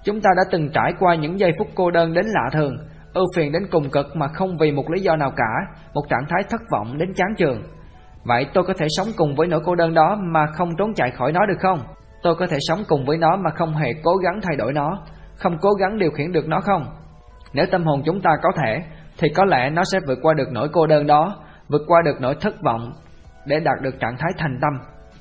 Chúng 0.04 0.22
ta 0.22 0.30
đã 0.38 0.44
từng 0.52 0.70
trải 0.74 0.94
qua 1.00 1.16
những 1.16 1.40
giây 1.40 1.52
phút 1.58 1.68
cô 1.76 1.92
đơn 1.92 2.14
đến 2.14 2.26
lạ 2.26 2.50
thường, 2.52 2.78
ưu 3.14 3.26
phiền 3.36 3.52
đến 3.52 3.68
cùng 3.72 3.90
cực 3.90 4.16
mà 4.16 4.28
không 4.28 4.58
vì 4.60 4.72
một 4.72 4.90
lý 4.92 5.02
do 5.02 5.16
nào 5.16 5.32
cả, 5.36 5.84
một 5.94 6.04
trạng 6.10 6.26
thái 6.30 6.44
thất 6.50 6.62
vọng 6.72 6.98
đến 6.98 7.14
chán 7.16 7.36
trường. 7.38 7.64
Vậy 8.24 8.46
tôi 8.54 8.64
có 8.64 8.74
thể 8.78 8.88
sống 8.90 9.08
cùng 9.18 9.36
với 9.36 9.48
nỗi 9.48 9.62
cô 9.66 9.76
đơn 9.76 9.94
đó 9.94 10.18
mà 10.22 10.46
không 10.46 10.70
trốn 10.78 10.94
chạy 10.94 11.12
khỏi 11.12 11.32
nó 11.32 11.46
được 11.46 11.58
không? 11.60 11.80
Tôi 12.24 12.36
có 12.36 12.48
thể 12.48 12.58
sống 12.60 12.80
cùng 12.88 13.06
với 13.06 13.18
nó 13.18 13.38
mà 13.38 13.50
không 13.50 13.76
hề 13.76 13.94
cố 14.04 14.16
gắng 14.16 14.40
thay 14.44 14.56
đổi 14.56 14.74
nó, 14.74 14.98
không 15.36 15.58
cố 15.62 15.70
gắng 15.72 15.98
điều 15.98 16.12
khiển 16.12 16.32
được 16.32 16.48
nó 16.48 16.60
không? 16.62 16.86
Nếu 17.54 17.66
tâm 17.72 17.84
hồn 17.84 18.02
chúng 18.06 18.22
ta 18.22 18.30
có 18.44 18.50
thể, 18.58 18.84
thì 19.18 19.30
có 19.36 19.46
lẽ 19.46 19.70
nó 19.70 19.84
sẽ 19.92 20.00
vượt 20.08 20.20
qua 20.22 20.34
được 20.34 20.48
nỗi 20.52 20.70
cô 20.74 20.88
đơn 20.88 21.08
đó, 21.08 21.36
vượt 21.68 21.82
qua 21.88 22.02
được 22.06 22.22
nỗi 22.22 22.36
thất 22.42 22.54
vọng 22.66 22.92
để 23.46 23.60
đạt 23.60 23.82
được 23.82 24.00
trạng 24.00 24.18
thái 24.18 24.32
thành 24.38 24.60
tâm. 24.62 24.74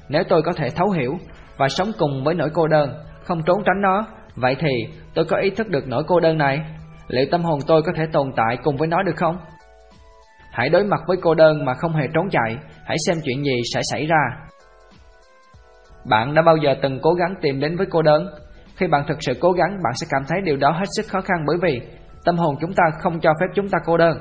Nếu 0.09 0.23
tôi 0.29 0.43
có 0.43 0.53
thể 0.53 0.71
thấu 0.71 0.91
hiểu 0.91 1.17
và 1.57 1.69
sống 1.69 1.91
cùng 1.99 2.25
với 2.25 2.35
nỗi 2.35 2.51
cô 2.55 2.67
đơn, 2.67 2.95
không 3.25 3.43
trốn 3.47 3.63
tránh 3.67 3.81
nó, 3.83 4.07
vậy 4.37 4.57
thì 4.61 4.71
tôi 5.15 5.25
có 5.25 5.37
ý 5.37 5.51
thức 5.51 5.69
được 5.69 5.89
nỗi 5.89 6.03
cô 6.07 6.21
đơn 6.21 6.39
này. 6.39 6.61
Liệu 7.09 7.27
tâm 7.31 7.43
hồn 7.43 7.59
tôi 7.67 7.83
có 7.83 7.93
thể 7.97 8.07
tồn 8.13 8.33
tại 8.37 8.59
cùng 8.63 8.77
với 8.77 8.89
nó 8.89 9.03
được 9.03 9.17
không? 9.17 9.37
Hãy 10.53 10.69
đối 10.69 10.85
mặt 10.85 11.01
với 11.07 11.17
cô 11.23 11.35
đơn 11.35 11.65
mà 11.65 11.75
không 11.75 11.93
hề 11.93 12.07
trốn 12.15 12.29
chạy, 12.31 12.57
hãy 12.85 12.97
xem 13.07 13.17
chuyện 13.25 13.45
gì 13.45 13.57
sẽ 13.75 13.81
xảy 13.91 14.07
ra. 14.07 14.51
Bạn 16.11 16.35
đã 16.35 16.43
bao 16.43 16.57
giờ 16.57 16.75
từng 16.83 16.99
cố 17.03 17.13
gắng 17.13 17.35
tìm 17.43 17.61
đến 17.61 17.77
với 17.77 17.87
cô 17.91 18.03
đơn? 18.03 18.27
Khi 18.77 18.87
bạn 18.87 19.05
thực 19.09 19.19
sự 19.21 19.33
cố 19.41 19.53
gắng, 19.53 19.71
bạn 19.85 19.93
sẽ 19.95 20.07
cảm 20.11 20.23
thấy 20.29 20.39
điều 20.45 20.57
đó 20.57 20.71
hết 20.71 20.87
sức 20.97 21.07
khó 21.09 21.21
khăn 21.21 21.45
bởi 21.47 21.57
vì 21.63 21.81
tâm 22.25 22.37
hồn 22.37 22.55
chúng 22.61 22.75
ta 22.75 22.85
không 23.01 23.21
cho 23.21 23.33
phép 23.41 23.47
chúng 23.55 23.69
ta 23.69 23.79
cô 23.87 23.97
đơn. 23.97 24.17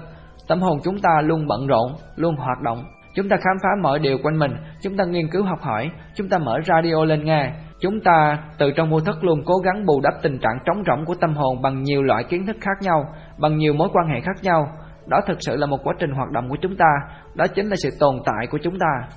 Tâm 0.47 0.61
hồn 0.61 0.77
chúng 0.83 1.01
ta 1.01 1.21
luôn 1.23 1.47
bận 1.47 1.67
rộn, 1.67 1.91
luôn 2.15 2.35
hoạt 2.35 2.61
động. 2.61 2.83
Chúng 3.19 3.29
ta 3.29 3.35
khám 3.35 3.57
phá 3.63 3.69
mọi 3.81 3.99
điều 3.99 4.17
quanh 4.23 4.39
mình, 4.39 4.51
chúng 4.81 4.97
ta 4.97 5.03
nghiên 5.05 5.29
cứu 5.31 5.43
học 5.43 5.59
hỏi, 5.61 5.91
chúng 6.15 6.29
ta 6.29 6.37
mở 6.37 6.57
radio 6.65 7.05
lên 7.05 7.23
nghe. 7.23 7.51
Chúng 7.81 7.99
ta 7.99 8.37
từ 8.57 8.71
trong 8.71 8.89
vô 8.89 8.99
thức 8.99 9.23
luôn 9.23 9.43
cố 9.45 9.53
gắng 9.57 9.85
bù 9.85 10.01
đắp 10.01 10.13
tình 10.21 10.39
trạng 10.39 10.59
trống 10.65 10.83
rỗng 10.87 11.05
của 11.05 11.15
tâm 11.21 11.35
hồn 11.35 11.61
bằng 11.61 11.83
nhiều 11.83 12.03
loại 12.03 12.23
kiến 12.23 12.45
thức 12.45 12.55
khác 12.61 12.77
nhau, 12.81 13.05
bằng 13.37 13.57
nhiều 13.57 13.73
mối 13.73 13.89
quan 13.93 14.07
hệ 14.07 14.21
khác 14.21 14.35
nhau. 14.41 14.67
Đó 15.07 15.21
thực 15.27 15.37
sự 15.39 15.55
là 15.55 15.65
một 15.65 15.77
quá 15.83 15.93
trình 15.99 16.11
hoạt 16.11 16.29
động 16.31 16.49
của 16.49 16.57
chúng 16.61 16.75
ta, 16.77 16.85
đó 17.35 17.47
chính 17.47 17.69
là 17.69 17.75
sự 17.83 17.89
tồn 17.99 18.15
tại 18.25 18.47
của 18.51 18.57
chúng 18.63 18.79
ta. 18.79 19.07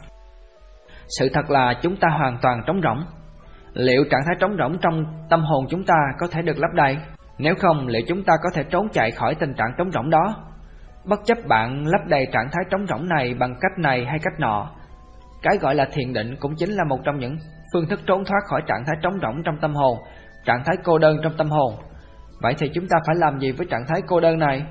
Sự 1.18 1.28
thật 1.32 1.50
là 1.50 1.74
chúng 1.82 1.96
ta 1.96 2.08
hoàn 2.08 2.38
toàn 2.42 2.62
trống 2.66 2.80
rỗng. 2.82 3.04
Liệu 3.72 4.04
trạng 4.10 4.22
thái 4.26 4.36
trống 4.40 4.56
rỗng 4.58 4.78
trong 4.78 5.04
tâm 5.30 5.40
hồn 5.40 5.66
chúng 5.68 5.84
ta 5.84 5.96
có 6.18 6.26
thể 6.30 6.42
được 6.42 6.58
lấp 6.58 6.70
đầy? 6.74 6.96
Nếu 7.38 7.54
không, 7.54 7.86
liệu 7.86 8.02
chúng 8.08 8.24
ta 8.24 8.32
có 8.42 8.50
thể 8.54 8.62
trốn 8.70 8.88
chạy 8.92 9.10
khỏi 9.10 9.34
tình 9.34 9.54
trạng 9.54 9.74
trống 9.78 9.90
rỗng 9.90 10.10
đó? 10.10 10.36
Bất 11.04 11.20
chấp 11.24 11.38
bạn 11.48 11.86
lấp 11.86 12.00
đầy 12.06 12.26
trạng 12.32 12.48
thái 12.52 12.64
trống 12.70 12.86
rỗng 12.86 13.08
này 13.08 13.34
bằng 13.34 13.54
cách 13.60 13.78
này 13.78 14.04
hay 14.04 14.18
cách 14.22 14.40
nọ, 14.40 14.70
cái 15.42 15.58
gọi 15.60 15.74
là 15.74 15.84
thiền 15.92 16.12
định 16.12 16.36
cũng 16.40 16.54
chính 16.56 16.70
là 16.70 16.84
một 16.84 16.98
trong 17.04 17.18
những 17.18 17.36
phương 17.72 17.86
thức 17.86 18.00
trốn 18.06 18.24
thoát 18.24 18.40
khỏi 18.46 18.62
trạng 18.66 18.84
thái 18.86 18.96
trống 19.02 19.14
rỗng 19.22 19.42
trong 19.44 19.56
tâm 19.60 19.74
hồn, 19.74 19.98
trạng 20.44 20.62
thái 20.64 20.76
cô 20.84 20.98
đơn 20.98 21.16
trong 21.22 21.32
tâm 21.38 21.50
hồn. 21.50 21.74
Vậy 22.42 22.54
thì 22.58 22.70
chúng 22.74 22.88
ta 22.88 22.96
phải 23.06 23.16
làm 23.16 23.40
gì 23.40 23.52
với 23.52 23.66
trạng 23.70 23.84
thái 23.88 24.02
cô 24.06 24.20
đơn 24.20 24.38
này? 24.38 24.62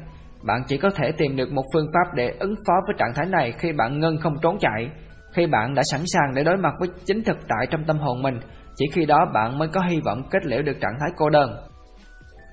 Bạn 0.43 0.63
chỉ 0.67 0.77
có 0.77 0.89
thể 0.95 1.11
tìm 1.11 1.35
được 1.35 1.51
một 1.51 1.63
phương 1.73 1.87
pháp 1.93 2.13
để 2.15 2.35
ứng 2.39 2.55
phó 2.67 2.73
với 2.87 2.95
trạng 2.97 3.13
thái 3.15 3.25
này 3.25 3.51
khi 3.57 3.73
bạn 3.73 3.99
ngưng 3.99 4.17
không 4.17 4.33
trốn 4.41 4.57
chạy, 4.59 4.89
khi 5.33 5.47
bạn 5.47 5.73
đã 5.75 5.83
sẵn 5.91 6.01
sàng 6.05 6.33
để 6.35 6.43
đối 6.43 6.57
mặt 6.57 6.73
với 6.79 6.89
chính 7.05 7.23
thực 7.23 7.37
tại 7.47 7.67
trong 7.69 7.83
tâm 7.87 7.97
hồn 7.97 8.21
mình, 8.21 8.39
chỉ 8.75 8.85
khi 8.93 9.05
đó 9.05 9.25
bạn 9.33 9.57
mới 9.57 9.67
có 9.67 9.81
hy 9.89 9.99
vọng 10.05 10.21
kết 10.31 10.45
liễu 10.45 10.61
được 10.61 10.77
trạng 10.81 10.97
thái 10.99 11.09
cô 11.17 11.29
đơn. 11.29 11.55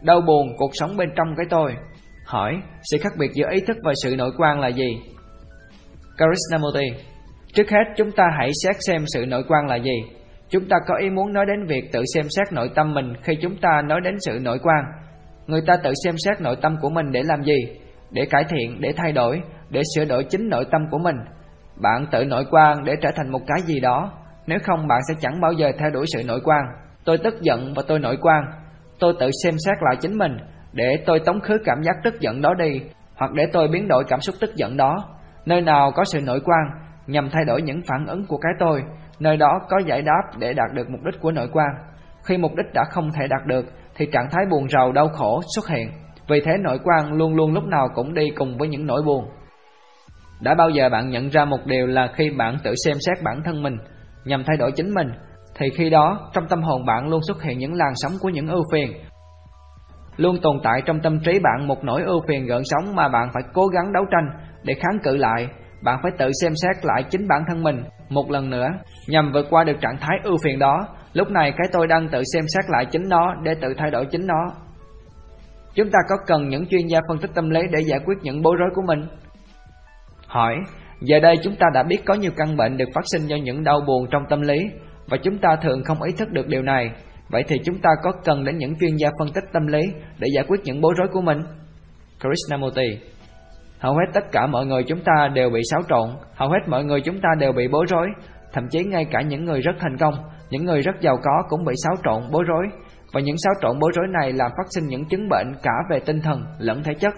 Đau 0.02 0.20
buồn 0.20 0.56
cuộc 0.58 0.70
sống 0.72 0.96
bên 0.96 1.08
trong 1.16 1.34
cái 1.36 1.46
tôi. 1.50 1.74
Hỏi, 2.28 2.54
sự 2.90 2.98
khác 3.00 3.12
biệt 3.18 3.30
giữa 3.34 3.46
ý 3.50 3.60
thức 3.66 3.76
và 3.84 3.92
sự 4.02 4.16
nội 4.16 4.30
quan 4.38 4.60
là 4.60 4.68
gì? 4.68 5.00
Krishnamurti 6.16 7.04
Trước 7.54 7.70
hết 7.70 7.84
chúng 7.96 8.10
ta 8.10 8.24
hãy 8.38 8.50
xét 8.64 8.76
xem 8.86 9.04
sự 9.06 9.26
nội 9.26 9.44
quan 9.48 9.66
là 9.66 9.76
gì. 9.76 10.02
Chúng 10.48 10.68
ta 10.68 10.76
có 10.86 10.94
ý 11.00 11.10
muốn 11.10 11.32
nói 11.32 11.46
đến 11.46 11.66
việc 11.66 11.92
tự 11.92 12.02
xem 12.14 12.26
xét 12.36 12.52
nội 12.52 12.70
tâm 12.74 12.94
mình 12.94 13.12
khi 13.22 13.32
chúng 13.42 13.56
ta 13.56 13.82
nói 13.82 14.00
đến 14.04 14.14
sự 14.20 14.38
nội 14.42 14.58
quan. 14.62 14.84
Người 15.46 15.60
ta 15.66 15.76
tự 15.76 15.92
xem 16.04 16.14
xét 16.18 16.40
nội 16.40 16.56
tâm 16.62 16.76
của 16.80 16.90
mình 16.90 17.12
để 17.12 17.22
làm 17.22 17.44
gì? 17.44 17.56
Để 18.10 18.24
cải 18.30 18.44
thiện, 18.48 18.80
để 18.80 18.92
thay 18.96 19.12
đổi, 19.12 19.40
để 19.70 19.82
sửa 19.94 20.04
đổi 20.04 20.24
chính 20.24 20.48
nội 20.48 20.66
tâm 20.70 20.80
của 20.90 20.98
mình. 20.98 21.16
Bạn 21.82 22.06
tự 22.12 22.24
nội 22.24 22.44
quan 22.50 22.84
để 22.84 22.92
trở 23.02 23.10
thành 23.16 23.32
một 23.32 23.40
cái 23.46 23.60
gì 23.66 23.80
đó. 23.80 24.12
Nếu 24.46 24.58
không 24.62 24.88
bạn 24.88 25.00
sẽ 25.08 25.14
chẳng 25.20 25.40
bao 25.40 25.52
giờ 25.52 25.72
theo 25.78 25.90
đuổi 25.90 26.06
sự 26.14 26.22
nội 26.26 26.40
quan. 26.44 26.64
Tôi 27.04 27.18
tức 27.18 27.34
giận 27.40 27.74
và 27.76 27.82
tôi 27.88 27.98
nội 27.98 28.18
quan. 28.20 28.44
Tôi 28.98 29.14
tự 29.20 29.30
xem 29.44 29.54
xét 29.66 29.76
lại 29.80 29.96
chính 30.00 30.18
mình 30.18 30.36
để 30.72 31.02
tôi 31.06 31.20
tống 31.20 31.40
khứ 31.40 31.58
cảm 31.64 31.82
giác 31.82 31.96
tức 32.04 32.20
giận 32.20 32.42
đó 32.42 32.54
đi 32.54 32.80
hoặc 33.16 33.32
để 33.32 33.46
tôi 33.52 33.68
biến 33.68 33.88
đổi 33.88 34.04
cảm 34.08 34.20
xúc 34.20 34.34
tức 34.40 34.56
giận 34.56 34.76
đó. 34.76 34.96
Nơi 35.46 35.60
nào 35.60 35.92
có 35.94 36.04
sự 36.04 36.20
nội 36.20 36.40
quan 36.44 36.60
nhằm 37.06 37.30
thay 37.30 37.44
đổi 37.44 37.62
những 37.62 37.80
phản 37.86 38.06
ứng 38.06 38.26
của 38.26 38.38
cái 38.38 38.52
tôi, 38.58 38.82
nơi 39.20 39.36
đó 39.36 39.60
có 39.68 39.78
giải 39.86 40.02
đáp 40.02 40.22
để 40.38 40.52
đạt 40.52 40.72
được 40.74 40.90
mục 40.90 41.00
đích 41.04 41.20
của 41.20 41.30
nội 41.32 41.48
quan. 41.52 41.68
Khi 42.24 42.38
mục 42.38 42.52
đích 42.56 42.66
đã 42.74 42.84
không 42.90 43.10
thể 43.12 43.26
đạt 43.28 43.46
được 43.46 43.64
thì 43.96 44.06
trạng 44.12 44.28
thái 44.30 44.44
buồn 44.50 44.68
rầu 44.68 44.92
đau 44.92 45.08
khổ 45.08 45.40
xuất 45.56 45.68
hiện. 45.68 45.90
Vì 46.28 46.40
thế 46.40 46.52
nội 46.60 46.78
quan 46.84 47.12
luôn 47.12 47.34
luôn 47.34 47.54
lúc 47.54 47.64
nào 47.64 47.88
cũng 47.94 48.14
đi 48.14 48.30
cùng 48.36 48.58
với 48.58 48.68
những 48.68 48.86
nỗi 48.86 49.02
buồn. 49.06 49.24
Đã 50.40 50.54
bao 50.54 50.70
giờ 50.70 50.88
bạn 50.88 51.10
nhận 51.10 51.28
ra 51.28 51.44
một 51.44 51.66
điều 51.66 51.86
là 51.86 52.12
khi 52.14 52.30
bạn 52.30 52.56
tự 52.64 52.74
xem 52.84 52.96
xét 53.06 53.24
bản 53.24 53.42
thân 53.44 53.62
mình 53.62 53.76
nhằm 54.24 54.44
thay 54.46 54.56
đổi 54.56 54.72
chính 54.72 54.94
mình 54.94 55.08
thì 55.58 55.66
khi 55.76 55.90
đó 55.90 56.30
trong 56.32 56.48
tâm 56.48 56.62
hồn 56.62 56.86
bạn 56.86 57.08
luôn 57.08 57.20
xuất 57.22 57.42
hiện 57.42 57.58
những 57.58 57.74
làn 57.74 57.92
sóng 57.94 58.12
của 58.20 58.28
những 58.28 58.46
ưu 58.46 58.62
phiền. 58.72 58.92
Luôn 60.18 60.36
tồn 60.42 60.56
tại 60.64 60.82
trong 60.86 61.00
tâm 61.00 61.20
trí 61.24 61.38
bạn 61.38 61.68
một 61.68 61.84
nỗi 61.84 62.02
ưu 62.02 62.20
phiền 62.28 62.46
gợn 62.46 62.62
sóng 62.64 62.96
mà 62.96 63.08
bạn 63.08 63.28
phải 63.34 63.42
cố 63.52 63.66
gắng 63.66 63.92
đấu 63.92 64.04
tranh 64.10 64.30
để 64.62 64.74
kháng 64.74 64.98
cự 65.02 65.16
lại. 65.16 65.48
Bạn 65.82 65.98
phải 66.02 66.12
tự 66.18 66.30
xem 66.42 66.52
xét 66.56 66.84
lại 66.84 67.02
chính 67.10 67.28
bản 67.28 67.42
thân 67.48 67.62
mình 67.62 67.84
một 68.08 68.30
lần 68.30 68.50
nữa 68.50 68.68
nhằm 69.08 69.30
vượt 69.32 69.46
qua 69.50 69.64
được 69.64 69.80
trạng 69.80 69.98
thái 70.00 70.16
ưu 70.24 70.36
phiền 70.44 70.58
đó. 70.58 70.88
Lúc 71.12 71.30
này 71.30 71.50
cái 71.50 71.66
tôi 71.72 71.86
đang 71.86 72.08
tự 72.08 72.22
xem 72.34 72.44
xét 72.48 72.64
lại 72.68 72.86
chính 72.90 73.08
nó 73.08 73.34
để 73.42 73.54
tự 73.54 73.74
thay 73.78 73.90
đổi 73.90 74.06
chính 74.10 74.26
nó. 74.26 74.52
Chúng 75.74 75.90
ta 75.90 75.98
có 76.08 76.16
cần 76.26 76.48
những 76.48 76.66
chuyên 76.66 76.86
gia 76.86 76.98
phân 77.08 77.18
tích 77.18 77.30
tâm 77.34 77.50
lý 77.50 77.60
để 77.70 77.80
giải 77.86 78.00
quyết 78.04 78.18
những 78.22 78.42
bối 78.42 78.56
rối 78.58 78.68
của 78.74 78.82
mình? 78.86 79.00
Hỏi, 80.26 80.54
giờ 81.00 81.20
đây 81.20 81.36
chúng 81.42 81.56
ta 81.56 81.66
đã 81.74 81.82
biết 81.82 81.98
có 82.06 82.14
nhiều 82.14 82.30
căn 82.36 82.56
bệnh 82.56 82.76
được 82.76 82.88
phát 82.94 83.04
sinh 83.04 83.26
do 83.26 83.36
những 83.36 83.64
đau 83.64 83.80
buồn 83.86 84.06
trong 84.10 84.22
tâm 84.28 84.40
lý 84.40 84.58
và 85.08 85.16
chúng 85.22 85.38
ta 85.38 85.56
thường 85.62 85.84
không 85.84 86.02
ý 86.02 86.12
thức 86.18 86.28
được 86.32 86.46
điều 86.46 86.62
này. 86.62 86.90
Vậy 87.30 87.44
thì 87.48 87.56
chúng 87.64 87.78
ta 87.78 87.90
có 88.02 88.12
cần 88.24 88.44
đến 88.44 88.58
những 88.58 88.74
chuyên 88.80 88.96
gia 88.96 89.08
phân 89.18 89.32
tích 89.34 89.44
tâm 89.52 89.66
lý 89.66 89.80
để 90.18 90.28
giải 90.34 90.44
quyết 90.48 90.60
những 90.64 90.80
bối 90.80 90.94
rối 90.96 91.08
của 91.12 91.20
mình? 91.20 91.38
Krishnamurti 92.20 92.98
Hầu 93.78 93.94
hết 93.94 94.06
tất 94.14 94.32
cả 94.32 94.46
mọi 94.46 94.66
người 94.66 94.82
chúng 94.82 95.00
ta 95.04 95.28
đều 95.34 95.50
bị 95.50 95.60
xáo 95.70 95.80
trộn, 95.88 96.10
hầu 96.34 96.48
hết 96.48 96.58
mọi 96.66 96.84
người 96.84 97.00
chúng 97.00 97.20
ta 97.20 97.28
đều 97.38 97.52
bị 97.52 97.68
bối 97.68 97.86
rối, 97.88 98.06
thậm 98.52 98.68
chí 98.70 98.84
ngay 98.84 99.06
cả 99.10 99.20
những 99.22 99.44
người 99.44 99.60
rất 99.60 99.72
thành 99.80 99.96
công, 99.98 100.14
những 100.50 100.64
người 100.64 100.82
rất 100.82 101.00
giàu 101.00 101.16
có 101.24 101.42
cũng 101.48 101.64
bị 101.64 101.74
xáo 101.84 101.94
trộn, 102.04 102.30
bối 102.32 102.44
rối. 102.46 102.66
Và 103.12 103.20
những 103.20 103.36
xáo 103.38 103.54
trộn 103.62 103.78
bối 103.78 103.90
rối 103.94 104.06
này 104.20 104.32
làm 104.32 104.50
phát 104.50 104.66
sinh 104.74 104.86
những 104.86 105.04
chứng 105.08 105.28
bệnh 105.28 105.54
cả 105.62 105.72
về 105.90 106.00
tinh 106.00 106.20
thần 106.20 106.44
lẫn 106.58 106.82
thể 106.82 106.94
chất. 106.94 107.14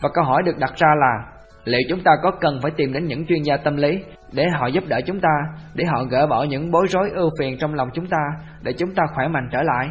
Và 0.00 0.08
câu 0.14 0.24
hỏi 0.24 0.42
được 0.44 0.58
đặt 0.58 0.72
ra 0.76 0.88
là 1.00 1.33
liệu 1.64 1.80
chúng 1.88 2.00
ta 2.04 2.10
có 2.22 2.30
cần 2.40 2.58
phải 2.62 2.72
tìm 2.76 2.92
đến 2.92 3.06
những 3.06 3.26
chuyên 3.26 3.42
gia 3.42 3.56
tâm 3.56 3.76
lý 3.76 3.98
để 4.32 4.48
họ 4.60 4.66
giúp 4.66 4.84
đỡ 4.86 5.00
chúng 5.06 5.20
ta, 5.20 5.28
để 5.74 5.84
họ 5.84 6.04
gỡ 6.10 6.26
bỏ 6.26 6.42
những 6.42 6.70
bối 6.70 6.86
rối 6.88 7.10
ưu 7.10 7.30
phiền 7.38 7.58
trong 7.60 7.74
lòng 7.74 7.88
chúng 7.94 8.06
ta, 8.06 8.18
để 8.62 8.72
chúng 8.72 8.94
ta 8.94 9.02
khỏe 9.14 9.28
mạnh 9.28 9.48
trở 9.52 9.62
lại. 9.62 9.88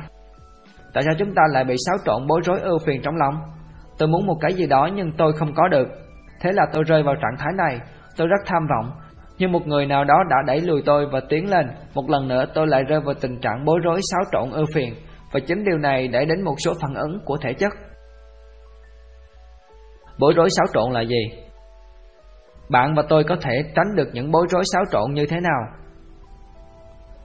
Tại 0.94 1.04
sao 1.04 1.14
chúng 1.20 1.34
ta 1.36 1.42
lại 1.50 1.64
bị 1.64 1.76
xáo 1.86 1.98
trộn 2.06 2.28
bối 2.28 2.42
rối 2.44 2.60
ưu 2.60 2.78
phiền 2.86 3.02
trong 3.04 3.16
lòng? 3.16 3.34
Tôi 3.98 4.08
muốn 4.08 4.26
một 4.26 4.38
cái 4.42 4.54
gì 4.54 4.68
đó 4.68 4.90
nhưng 4.96 5.12
tôi 5.18 5.34
không 5.34 5.54
có 5.56 5.68
được. 5.68 5.88
Thế 6.42 6.52
là 6.54 6.66
tôi 6.74 6.84
rơi 6.84 7.04
vào 7.04 7.16
trạng 7.16 7.38
thái 7.40 7.54
này, 7.58 7.80
tôi 8.18 8.28
rất 8.28 8.40
tham 8.46 8.68
vọng. 8.70 8.92
Nhưng 9.38 9.52
một 9.52 9.68
người 9.68 9.86
nào 9.86 10.04
đó 10.04 10.24
đã 10.30 10.38
đẩy 10.46 10.62
lùi 10.62 10.82
tôi 10.86 11.06
và 11.12 11.20
tiến 11.30 11.50
lên, 11.50 11.68
một 11.94 12.10
lần 12.10 12.28
nữa 12.28 12.46
tôi 12.54 12.68
lại 12.68 12.84
rơi 12.84 13.00
vào 13.00 13.14
tình 13.22 13.40
trạng 13.42 13.66
bối 13.66 13.80
rối 13.84 14.00
xáo 14.12 14.22
trộn 14.32 14.52
ưu 14.52 14.66
phiền, 14.74 14.94
và 15.32 15.40
chính 15.40 15.64
điều 15.64 15.78
này 15.78 16.08
đã 16.08 16.20
đến 16.26 16.42
một 16.42 16.56
số 16.66 16.74
phản 16.82 16.94
ứng 16.94 17.20
của 17.26 17.38
thể 17.38 17.54
chất. 17.54 17.74
Bối 20.20 20.34
rối 20.36 20.50
xáo 20.58 20.66
trộn 20.74 20.92
là 20.92 21.02
gì? 21.02 21.43
Bạn 22.70 22.94
và 22.96 23.04
tôi 23.10 23.24
có 23.24 23.36
thể 23.42 23.64
tránh 23.76 23.96
được 23.96 24.10
những 24.14 24.32
bối 24.32 24.48
rối 24.50 24.64
xáo 24.74 24.84
trộn 24.92 25.14
như 25.14 25.26
thế 25.26 25.40
nào? 25.40 25.62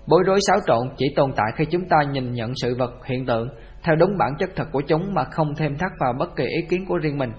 Bối 0.06 0.22
rối 0.26 0.38
xáo 0.46 0.58
trộn 0.66 0.88
chỉ 0.96 1.06
tồn 1.16 1.32
tại 1.36 1.46
khi 1.56 1.64
chúng 1.64 1.88
ta 1.88 1.96
nhìn 2.10 2.32
nhận 2.32 2.52
sự 2.62 2.74
vật, 2.78 2.90
hiện 3.04 3.26
tượng 3.26 3.48
theo 3.82 3.96
đúng 3.96 4.18
bản 4.18 4.32
chất 4.38 4.50
thật 4.56 4.68
của 4.72 4.80
chúng 4.80 5.14
mà 5.14 5.24
không 5.24 5.54
thêm 5.54 5.76
thắt 5.76 5.90
vào 6.00 6.12
bất 6.18 6.36
kỳ 6.36 6.44
ý 6.44 6.66
kiến 6.68 6.84
của 6.88 6.98
riêng 6.98 7.18
mình. 7.18 7.32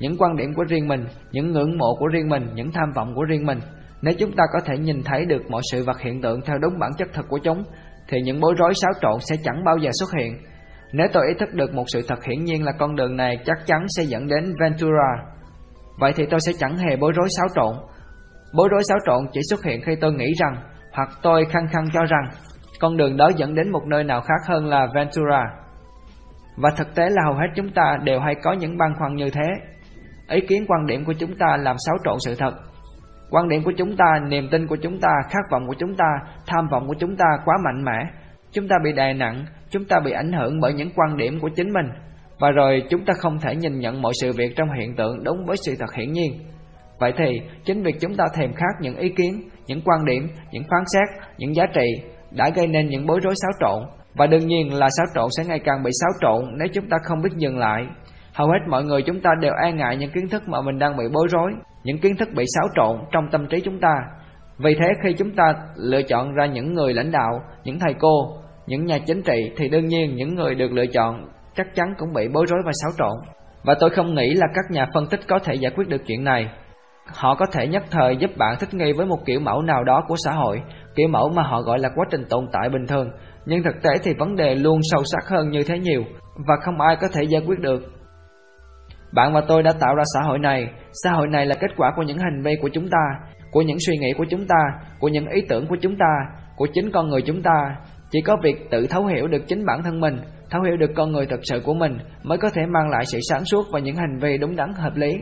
Những 0.00 0.16
quan 0.18 0.36
điểm 0.36 0.50
của 0.56 0.64
riêng 0.68 0.88
mình, 0.88 1.04
những 1.32 1.52
ngưỡng 1.52 1.78
mộ 1.78 1.94
của 1.98 2.06
riêng 2.06 2.28
mình, 2.28 2.48
những 2.54 2.72
tham 2.72 2.92
vọng 2.96 3.14
của 3.14 3.24
riêng 3.24 3.46
mình. 3.46 3.58
Nếu 4.02 4.14
chúng 4.18 4.32
ta 4.32 4.44
có 4.52 4.60
thể 4.64 4.78
nhìn 4.78 5.02
thấy 5.04 5.24
được 5.24 5.50
mọi 5.50 5.62
sự 5.72 5.84
vật 5.84 6.00
hiện 6.00 6.22
tượng 6.22 6.40
theo 6.40 6.58
đúng 6.58 6.78
bản 6.78 6.90
chất 6.98 7.08
thật 7.12 7.22
của 7.28 7.38
chúng, 7.38 7.64
thì 8.08 8.18
những 8.24 8.40
bối 8.40 8.54
rối 8.58 8.72
xáo 8.74 8.92
trộn 9.00 9.20
sẽ 9.20 9.36
chẳng 9.44 9.64
bao 9.64 9.76
giờ 9.78 9.90
xuất 10.00 10.12
hiện. 10.18 10.36
Nếu 10.92 11.06
tôi 11.12 11.26
ý 11.28 11.34
thức 11.38 11.54
được 11.54 11.74
một 11.74 11.84
sự 11.86 12.02
thật 12.08 12.24
hiển 12.24 12.44
nhiên 12.44 12.64
là 12.64 12.72
con 12.72 12.96
đường 12.96 13.16
này 13.16 13.38
chắc 13.44 13.56
chắn 13.66 13.86
sẽ 13.88 14.04
dẫn 14.04 14.28
đến 14.28 14.52
Ventura, 14.60 15.32
vậy 15.98 16.12
thì 16.16 16.26
tôi 16.30 16.40
sẽ 16.46 16.52
chẳng 16.58 16.76
hề 16.76 16.96
bối 16.96 17.12
rối 17.16 17.28
xáo 17.38 17.46
trộn. 17.54 17.74
Bối 18.54 18.68
rối 18.70 18.82
xáo 18.88 18.98
trộn 19.06 19.26
chỉ 19.32 19.40
xuất 19.50 19.64
hiện 19.64 19.80
khi 19.86 19.92
tôi 20.00 20.12
nghĩ 20.12 20.32
rằng, 20.40 20.56
hoặc 20.92 21.08
tôi 21.22 21.44
khăng 21.44 21.68
khăng 21.68 21.84
cho 21.92 22.04
rằng, 22.04 22.24
con 22.80 22.96
đường 22.96 23.16
đó 23.16 23.30
dẫn 23.36 23.54
đến 23.54 23.72
một 23.72 23.86
nơi 23.86 24.04
nào 24.04 24.20
khác 24.20 24.48
hơn 24.48 24.66
là 24.66 24.88
Ventura. 24.94 25.44
Và 26.56 26.70
thực 26.76 26.94
tế 26.94 27.08
là 27.10 27.22
hầu 27.24 27.34
hết 27.34 27.46
chúng 27.56 27.70
ta 27.74 27.96
đều 28.02 28.20
hay 28.20 28.34
có 28.42 28.52
những 28.52 28.78
băn 28.78 28.94
khoăn 28.98 29.14
như 29.14 29.30
thế. 29.30 29.48
Ý 30.28 30.40
kiến 30.48 30.64
quan 30.68 30.86
điểm 30.86 31.04
của 31.04 31.12
chúng 31.12 31.36
ta 31.38 31.56
làm 31.56 31.76
xáo 31.86 31.96
trộn 32.04 32.16
sự 32.20 32.34
thật. 32.38 32.54
Quan 33.30 33.48
điểm 33.48 33.62
của 33.64 33.72
chúng 33.78 33.96
ta, 33.96 34.18
niềm 34.28 34.48
tin 34.50 34.66
của 34.66 34.76
chúng 34.82 35.00
ta, 35.00 35.08
khát 35.30 35.42
vọng 35.52 35.66
của 35.66 35.74
chúng 35.78 35.96
ta, 35.96 36.06
tham 36.46 36.66
vọng 36.70 36.88
của 36.88 36.94
chúng 36.98 37.16
ta 37.16 37.26
quá 37.44 37.56
mạnh 37.64 37.84
mẽ. 37.84 38.10
Chúng 38.52 38.68
ta 38.68 38.76
bị 38.84 38.92
đè 38.92 39.12
nặng, 39.14 39.44
chúng 39.70 39.84
ta 39.84 40.00
bị 40.04 40.12
ảnh 40.12 40.32
hưởng 40.32 40.60
bởi 40.60 40.74
những 40.74 40.90
quan 40.96 41.16
điểm 41.16 41.40
của 41.40 41.50
chính 41.56 41.72
mình. 41.72 41.86
Và 42.42 42.50
rồi 42.50 42.82
chúng 42.90 43.04
ta 43.04 43.14
không 43.18 43.38
thể 43.40 43.56
nhìn 43.56 43.78
nhận 43.78 44.02
mọi 44.02 44.12
sự 44.20 44.32
việc 44.36 44.56
trong 44.56 44.68
hiện 44.78 44.96
tượng 44.96 45.24
đúng 45.24 45.44
với 45.46 45.56
sự 45.66 45.74
thật 45.78 45.94
hiển 45.96 46.12
nhiên. 46.12 46.32
Vậy 47.00 47.12
thì, 47.18 47.40
chính 47.64 47.82
việc 47.82 47.96
chúng 48.00 48.16
ta 48.16 48.24
thèm 48.34 48.52
khát 48.52 48.74
những 48.80 48.96
ý 48.96 49.08
kiến, 49.08 49.48
những 49.66 49.80
quan 49.84 50.04
điểm, 50.04 50.28
những 50.52 50.62
phán 50.62 50.84
xét, 50.86 51.22
những 51.38 51.56
giá 51.56 51.66
trị 51.66 51.86
đã 52.30 52.50
gây 52.54 52.66
nên 52.66 52.88
những 52.88 53.06
bối 53.06 53.20
rối 53.22 53.34
xáo 53.36 53.50
trộn 53.60 53.82
và 54.14 54.26
đương 54.26 54.46
nhiên 54.46 54.74
là 54.74 54.88
xáo 54.98 55.06
trộn 55.14 55.28
sẽ 55.36 55.44
ngày 55.48 55.58
càng 55.64 55.82
bị 55.82 55.90
xáo 56.00 56.10
trộn 56.20 56.58
nếu 56.58 56.68
chúng 56.74 56.88
ta 56.88 56.96
không 57.04 57.22
biết 57.22 57.30
dừng 57.36 57.58
lại. 57.58 57.86
Hầu 58.32 58.48
hết 58.48 58.58
mọi 58.68 58.84
người 58.84 59.02
chúng 59.02 59.20
ta 59.20 59.30
đều 59.40 59.52
e 59.64 59.72
ngại 59.72 59.96
những 59.96 60.10
kiến 60.10 60.28
thức 60.28 60.42
mà 60.48 60.62
mình 60.62 60.78
đang 60.78 60.96
bị 60.96 61.04
bối 61.12 61.26
rối, 61.30 61.52
những 61.84 61.98
kiến 61.98 62.16
thức 62.16 62.28
bị 62.36 62.44
xáo 62.54 62.68
trộn 62.76 63.06
trong 63.12 63.28
tâm 63.32 63.46
trí 63.50 63.60
chúng 63.60 63.80
ta. 63.80 63.94
Vì 64.58 64.74
thế 64.74 64.88
khi 65.04 65.12
chúng 65.12 65.30
ta 65.36 65.54
lựa 65.76 66.02
chọn 66.02 66.34
ra 66.34 66.46
những 66.46 66.74
người 66.74 66.94
lãnh 66.94 67.10
đạo, 67.10 67.40
những 67.64 67.78
thầy 67.78 67.94
cô, 67.98 68.36
những 68.66 68.84
nhà 68.84 68.98
chính 68.98 69.22
trị 69.22 69.52
thì 69.56 69.68
đương 69.68 69.86
nhiên 69.86 70.16
những 70.16 70.34
người 70.34 70.54
được 70.54 70.72
lựa 70.72 70.86
chọn 70.86 71.28
chắc 71.54 71.74
chắn 71.74 71.94
cũng 71.98 72.12
bị 72.12 72.28
bối 72.34 72.44
rối 72.48 72.60
và 72.66 72.72
xáo 72.82 72.90
trộn. 72.98 73.34
Và 73.64 73.74
tôi 73.80 73.90
không 73.90 74.14
nghĩ 74.14 74.34
là 74.34 74.46
các 74.54 74.70
nhà 74.70 74.86
phân 74.94 75.06
tích 75.06 75.20
có 75.28 75.38
thể 75.38 75.54
giải 75.54 75.72
quyết 75.76 75.88
được 75.88 76.02
chuyện 76.06 76.24
này. 76.24 76.50
Họ 77.14 77.34
có 77.34 77.46
thể 77.52 77.66
nhất 77.66 77.82
thời 77.90 78.16
giúp 78.16 78.30
bạn 78.36 78.56
thích 78.60 78.74
nghi 78.74 78.92
với 78.92 79.06
một 79.06 79.18
kiểu 79.26 79.40
mẫu 79.40 79.62
nào 79.62 79.84
đó 79.84 80.04
của 80.08 80.16
xã 80.24 80.32
hội, 80.32 80.62
kiểu 80.96 81.08
mẫu 81.08 81.28
mà 81.28 81.42
họ 81.42 81.62
gọi 81.62 81.78
là 81.78 81.88
quá 81.94 82.04
trình 82.10 82.24
tồn 82.30 82.44
tại 82.52 82.68
bình 82.68 82.86
thường, 82.86 83.10
nhưng 83.46 83.62
thực 83.62 83.82
tế 83.82 83.90
thì 84.02 84.10
vấn 84.18 84.36
đề 84.36 84.54
luôn 84.54 84.80
sâu 84.82 85.02
sắc 85.04 85.28
hơn 85.28 85.50
như 85.50 85.62
thế 85.66 85.78
nhiều 85.78 86.02
và 86.48 86.56
không 86.62 86.80
ai 86.80 86.96
có 87.00 87.08
thể 87.12 87.22
giải 87.22 87.42
quyết 87.46 87.58
được. 87.58 87.82
Bạn 89.14 89.32
và 89.32 89.40
tôi 89.48 89.62
đã 89.62 89.72
tạo 89.80 89.94
ra 89.94 90.02
xã 90.14 90.20
hội 90.28 90.38
này, 90.38 90.70
xã 91.04 91.10
hội 91.10 91.28
này 91.28 91.46
là 91.46 91.54
kết 91.60 91.70
quả 91.76 91.92
của 91.96 92.02
những 92.02 92.18
hành 92.18 92.42
vi 92.44 92.52
của 92.62 92.68
chúng 92.72 92.88
ta, 92.90 93.28
của 93.50 93.62
những 93.62 93.78
suy 93.86 93.96
nghĩ 93.96 94.12
của 94.18 94.24
chúng 94.30 94.46
ta, 94.46 94.84
của 94.98 95.08
những 95.08 95.28
ý 95.28 95.42
tưởng 95.48 95.66
của 95.66 95.76
chúng 95.80 95.96
ta, 95.96 96.42
của 96.56 96.66
chính 96.72 96.90
con 96.92 97.08
người 97.08 97.22
chúng 97.22 97.42
ta. 97.42 97.76
Chỉ 98.10 98.20
có 98.20 98.36
việc 98.42 98.70
tự 98.70 98.86
thấu 98.86 99.06
hiểu 99.06 99.26
được 99.26 99.42
chính 99.48 99.66
bản 99.66 99.82
thân 99.82 100.00
mình, 100.00 100.18
thấu 100.52 100.62
hiểu 100.62 100.76
được 100.76 100.90
con 100.96 101.12
người 101.12 101.26
thật 101.26 101.40
sự 101.42 101.60
của 101.64 101.74
mình 101.74 101.98
mới 102.22 102.38
có 102.38 102.50
thể 102.54 102.62
mang 102.66 102.90
lại 102.90 103.04
sự 103.06 103.18
sáng 103.30 103.44
suốt 103.44 103.66
và 103.72 103.80
những 103.80 103.96
hành 103.96 104.18
vi 104.18 104.38
đúng 104.38 104.56
đắn 104.56 104.72
hợp 104.76 104.96
lý. 104.96 105.12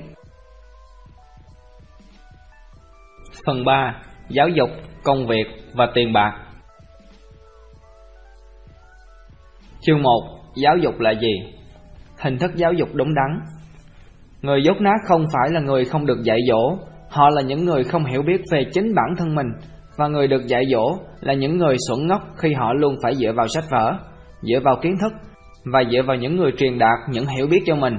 Phần 3.47 3.65
3. 3.65 4.02
Giáo 4.28 4.48
dục, 4.48 4.70
công 5.05 5.27
việc 5.27 5.44
và 5.74 5.86
tiền 5.94 6.12
bạc 6.12 6.32
Chương 9.81 10.02
1. 10.02 10.11
Giáo 10.57 10.77
dục 10.77 11.01
là 11.01 11.11
gì? 11.20 11.35
Hình 12.20 12.39
thức 12.39 12.51
giáo 12.55 12.73
dục 12.73 12.89
đúng 12.94 13.15
đắn 13.15 13.40
Người 14.43 14.62
dốt 14.62 14.81
nát 14.81 14.97
không 15.09 15.24
phải 15.35 15.51
là 15.51 15.61
người 15.61 15.85
không 15.85 16.07
được 16.07 16.23
dạy 16.24 16.39
dỗ 16.48 16.77
Họ 17.09 17.31
là 17.31 17.43
những 17.43 17.65
người 17.65 17.85
không 17.85 18.05
hiểu 18.05 18.23
biết 18.23 18.40
về 18.52 18.65
chính 18.73 18.94
bản 18.94 19.16
thân 19.19 19.35
mình 19.35 19.47
Và 19.97 20.09
người 20.09 20.28
được 20.28 20.47
dạy 20.47 20.62
dỗ 20.73 20.97
là 21.20 21.35
những 21.35 21.57
người 21.57 21.77
xuẩn 21.89 22.07
ngốc 22.07 22.23
khi 22.36 22.52
họ 22.55 22.73
luôn 22.73 22.94
phải 23.02 23.15
dựa 23.15 23.32
vào 23.32 23.47
sách 23.48 23.65
vở 23.70 23.98
Dựa 24.43 24.61
vào 24.65 24.77
kiến 24.83 24.97
thức 25.01 25.12
Và 25.73 25.83
dựa 25.91 26.03
vào 26.07 26.17
những 26.17 26.37
người 26.37 26.53
truyền 26.57 26.79
đạt 26.79 26.99
những 27.11 27.27
hiểu 27.27 27.47
biết 27.47 27.61
cho 27.67 27.75
mình. 27.75 27.95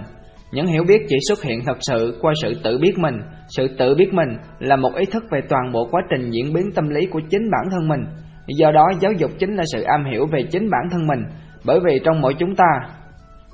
Những 0.52 0.66
hiểu 0.66 0.84
biết 0.88 1.02
chỉ 1.10 1.16
xuất 1.28 1.44
hiện 1.44 1.60
thật 1.66 1.78
sự 1.80 2.18
qua 2.22 2.34
sự 2.42 2.54
tự 2.64 2.78
biết 2.78 2.94
mình. 2.98 3.16
Sự 3.58 3.68
tự 3.78 3.96
biết 3.96 4.14
mình 4.14 4.30
là 4.60 4.76
một 4.76 4.96
ý 4.96 5.06
thức 5.06 5.24
về 5.32 5.42
toàn 5.50 5.72
bộ 5.72 5.88
quá 5.92 6.02
trình 6.10 6.30
diễn 6.32 6.54
biến 6.54 6.72
tâm 6.76 6.90
lý 6.90 7.06
của 7.06 7.20
chính 7.30 7.52
bản 7.52 7.70
thân 7.72 7.90
mình. 7.90 8.02
Do 8.48 8.72
đó, 8.72 8.92
giáo 9.00 9.12
dục 9.12 9.32
chính 9.40 9.56
là 9.56 9.64
sự 9.74 9.82
am 9.82 10.06
hiểu 10.12 10.26
về 10.32 10.44
chính 10.52 10.70
bản 10.70 10.82
thân 10.92 11.08
mình, 11.08 11.20
bởi 11.66 11.80
vì 11.86 12.00
trong 12.06 12.22
mỗi 12.22 12.34
chúng 12.34 12.56
ta 12.56 12.66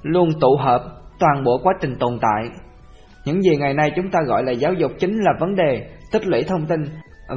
luôn 0.03 0.29
tụ 0.41 0.57
hợp 0.59 0.81
toàn 1.19 1.43
bộ 1.43 1.57
quá 1.63 1.73
trình 1.81 1.95
tồn 1.99 2.19
tại. 2.21 2.43
Những 3.25 3.41
gì 3.41 3.55
ngày 3.57 3.73
nay 3.73 3.91
chúng 3.95 4.09
ta 4.11 4.19
gọi 4.27 4.43
là 4.43 4.51
giáo 4.51 4.73
dục 4.73 4.91
chính 4.99 5.17
là 5.17 5.31
vấn 5.39 5.55
đề 5.55 5.89
tích 6.11 6.27
lũy 6.27 6.43
thông 6.43 6.65
tin 6.65 6.79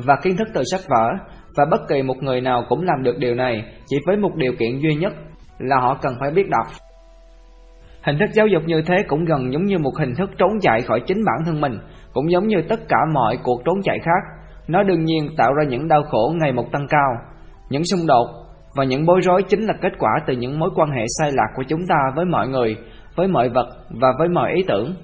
và 0.06 0.16
kiến 0.22 0.36
thức 0.36 0.48
từ 0.54 0.62
sách 0.70 0.80
vở, 0.88 1.10
và 1.56 1.64
bất 1.70 1.80
kỳ 1.88 2.02
một 2.02 2.16
người 2.22 2.40
nào 2.40 2.64
cũng 2.68 2.82
làm 2.82 3.02
được 3.02 3.18
điều 3.18 3.34
này 3.34 3.64
chỉ 3.86 3.96
với 4.06 4.16
một 4.16 4.34
điều 4.36 4.52
kiện 4.58 4.80
duy 4.80 4.94
nhất 4.94 5.12
là 5.60 5.76
họ 5.80 5.98
cần 6.02 6.14
phải 6.20 6.30
biết 6.30 6.48
đọc. 6.50 6.66
Hình 8.02 8.18
thức 8.18 8.30
giáo 8.32 8.46
dục 8.46 8.62
như 8.66 8.82
thế 8.86 8.94
cũng 9.08 9.24
gần 9.24 9.52
giống 9.52 9.64
như 9.64 9.78
một 9.78 9.96
hình 9.98 10.14
thức 10.14 10.30
trốn 10.38 10.50
chạy 10.60 10.80
khỏi 10.80 11.00
chính 11.06 11.24
bản 11.24 11.44
thân 11.46 11.60
mình, 11.60 11.78
cũng 12.12 12.30
giống 12.30 12.46
như 12.46 12.62
tất 12.68 12.80
cả 12.88 12.96
mọi 13.14 13.38
cuộc 13.42 13.62
trốn 13.64 13.82
chạy 13.84 13.98
khác. 13.98 14.42
Nó 14.68 14.82
đương 14.82 15.04
nhiên 15.04 15.28
tạo 15.36 15.54
ra 15.54 15.64
những 15.68 15.88
đau 15.88 16.02
khổ 16.02 16.34
ngày 16.40 16.52
một 16.52 16.72
tăng 16.72 16.86
cao, 16.88 17.10
những 17.70 17.84
xung 17.84 18.06
đột 18.06 18.26
và 18.76 18.84
những 18.84 19.06
bối 19.06 19.20
rối 19.22 19.42
chính 19.42 19.60
là 19.60 19.74
kết 19.82 19.92
quả 19.98 20.10
từ 20.26 20.34
những 20.34 20.58
mối 20.58 20.70
quan 20.74 20.90
hệ 20.90 21.04
sai 21.18 21.30
lạc 21.32 21.48
của 21.56 21.62
chúng 21.68 21.80
ta 21.88 21.96
với 22.14 22.24
mọi 22.24 22.48
người, 22.48 22.76
với 23.16 23.28
mọi 23.28 23.48
vật 23.48 23.68
và 24.00 24.08
với 24.18 24.28
mọi 24.28 24.52
ý 24.52 24.64
tưởng. 24.68 24.94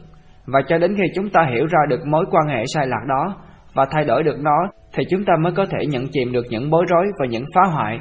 Và 0.47 0.61
cho 0.69 0.79
đến 0.79 0.95
khi 0.97 1.05
chúng 1.15 1.31
ta 1.31 1.47
hiểu 1.51 1.67
ra 1.67 1.79
được 1.89 2.07
mối 2.07 2.25
quan 2.31 2.49
hệ 2.49 2.65
sai 2.75 2.87
lạc 2.87 3.05
đó 3.09 3.37
và 3.75 3.87
thay 3.91 4.05
đổi 4.05 4.23
được 4.23 4.37
nó 4.41 4.67
thì 4.95 5.05
chúng 5.11 5.25
ta 5.25 5.33
mới 5.41 5.53
có 5.53 5.67
thể 5.67 5.87
nhận 5.87 6.05
chìm 6.13 6.33
được 6.33 6.45
những 6.51 6.71
bối 6.71 6.85
rối 6.89 7.07
và 7.21 7.27
những 7.27 7.45
phá 7.55 7.61
hoại. 7.73 7.99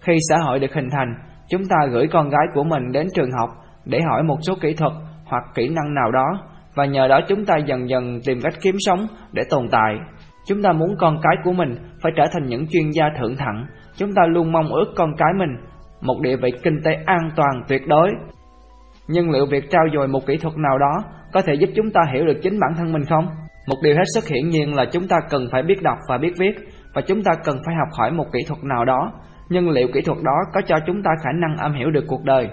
Khi 0.00 0.16
xã 0.28 0.36
hội 0.44 0.58
được 0.58 0.74
hình 0.74 0.88
thành, 0.90 1.14
chúng 1.50 1.62
ta 1.68 1.76
gửi 1.92 2.06
con 2.12 2.28
gái 2.28 2.46
của 2.54 2.64
mình 2.64 2.92
đến 2.92 3.06
trường 3.14 3.32
học 3.38 3.50
để 3.84 4.00
hỏi 4.10 4.22
một 4.22 4.36
số 4.46 4.54
kỹ 4.60 4.74
thuật 4.74 4.92
hoặc 5.24 5.44
kỹ 5.54 5.68
năng 5.68 5.94
nào 5.94 6.10
đó, 6.12 6.42
và 6.74 6.84
nhờ 6.84 7.08
đó 7.08 7.20
chúng 7.28 7.44
ta 7.44 7.56
dần 7.56 7.88
dần 7.88 8.20
tìm 8.26 8.38
cách 8.42 8.54
kiếm 8.62 8.74
sống 8.78 9.06
để 9.32 9.42
tồn 9.50 9.68
tại. 9.70 9.98
Chúng 10.46 10.62
ta 10.62 10.72
muốn 10.72 10.96
con 10.98 11.18
cái 11.22 11.36
của 11.44 11.52
mình 11.52 11.74
phải 12.02 12.12
trở 12.16 12.24
thành 12.32 12.46
những 12.46 12.66
chuyên 12.66 12.90
gia 12.90 13.04
thượng 13.18 13.36
thặng 13.36 13.66
Chúng 13.96 14.14
ta 14.14 14.22
luôn 14.26 14.52
mong 14.52 14.72
ước 14.72 14.92
con 14.96 15.10
cái 15.18 15.28
mình 15.38 15.56
một 16.00 16.20
địa 16.22 16.36
vị 16.36 16.50
kinh 16.62 16.80
tế 16.84 16.92
an 17.06 17.30
toàn 17.36 17.62
tuyệt 17.68 17.86
đối. 17.86 18.10
Nhưng 19.08 19.30
liệu 19.30 19.46
việc 19.46 19.70
trao 19.70 19.82
dồi 19.94 20.08
một 20.08 20.26
kỹ 20.26 20.36
thuật 20.36 20.54
nào 20.56 20.78
đó 20.78 21.04
có 21.32 21.42
thể 21.42 21.54
giúp 21.54 21.70
chúng 21.76 21.90
ta 21.90 22.00
hiểu 22.12 22.26
được 22.26 22.38
chính 22.42 22.60
bản 22.60 22.74
thân 22.76 22.92
mình 22.92 23.04
không? 23.04 23.26
Một 23.68 23.76
điều 23.82 23.94
hết 23.94 24.04
sức 24.14 24.28
hiển 24.28 24.48
nhiên 24.48 24.74
là 24.74 24.84
chúng 24.92 25.08
ta 25.08 25.16
cần 25.30 25.46
phải 25.52 25.62
biết 25.62 25.82
đọc 25.82 25.98
và 26.08 26.18
biết 26.18 26.32
viết, 26.38 26.54
và 26.94 27.02
chúng 27.02 27.22
ta 27.22 27.32
cần 27.44 27.58
phải 27.66 27.74
học 27.74 27.88
hỏi 27.98 28.10
một 28.12 28.26
kỹ 28.32 28.38
thuật 28.48 28.64
nào 28.64 28.84
đó. 28.84 29.12
Nhưng 29.50 29.70
liệu 29.70 29.88
kỹ 29.92 30.00
thuật 30.00 30.18
đó 30.22 30.36
có 30.52 30.60
cho 30.66 30.76
chúng 30.86 31.02
ta 31.02 31.10
khả 31.22 31.30
năng 31.32 31.56
am 31.56 31.74
hiểu 31.74 31.90
được 31.90 32.04
cuộc 32.06 32.24
đời? 32.24 32.48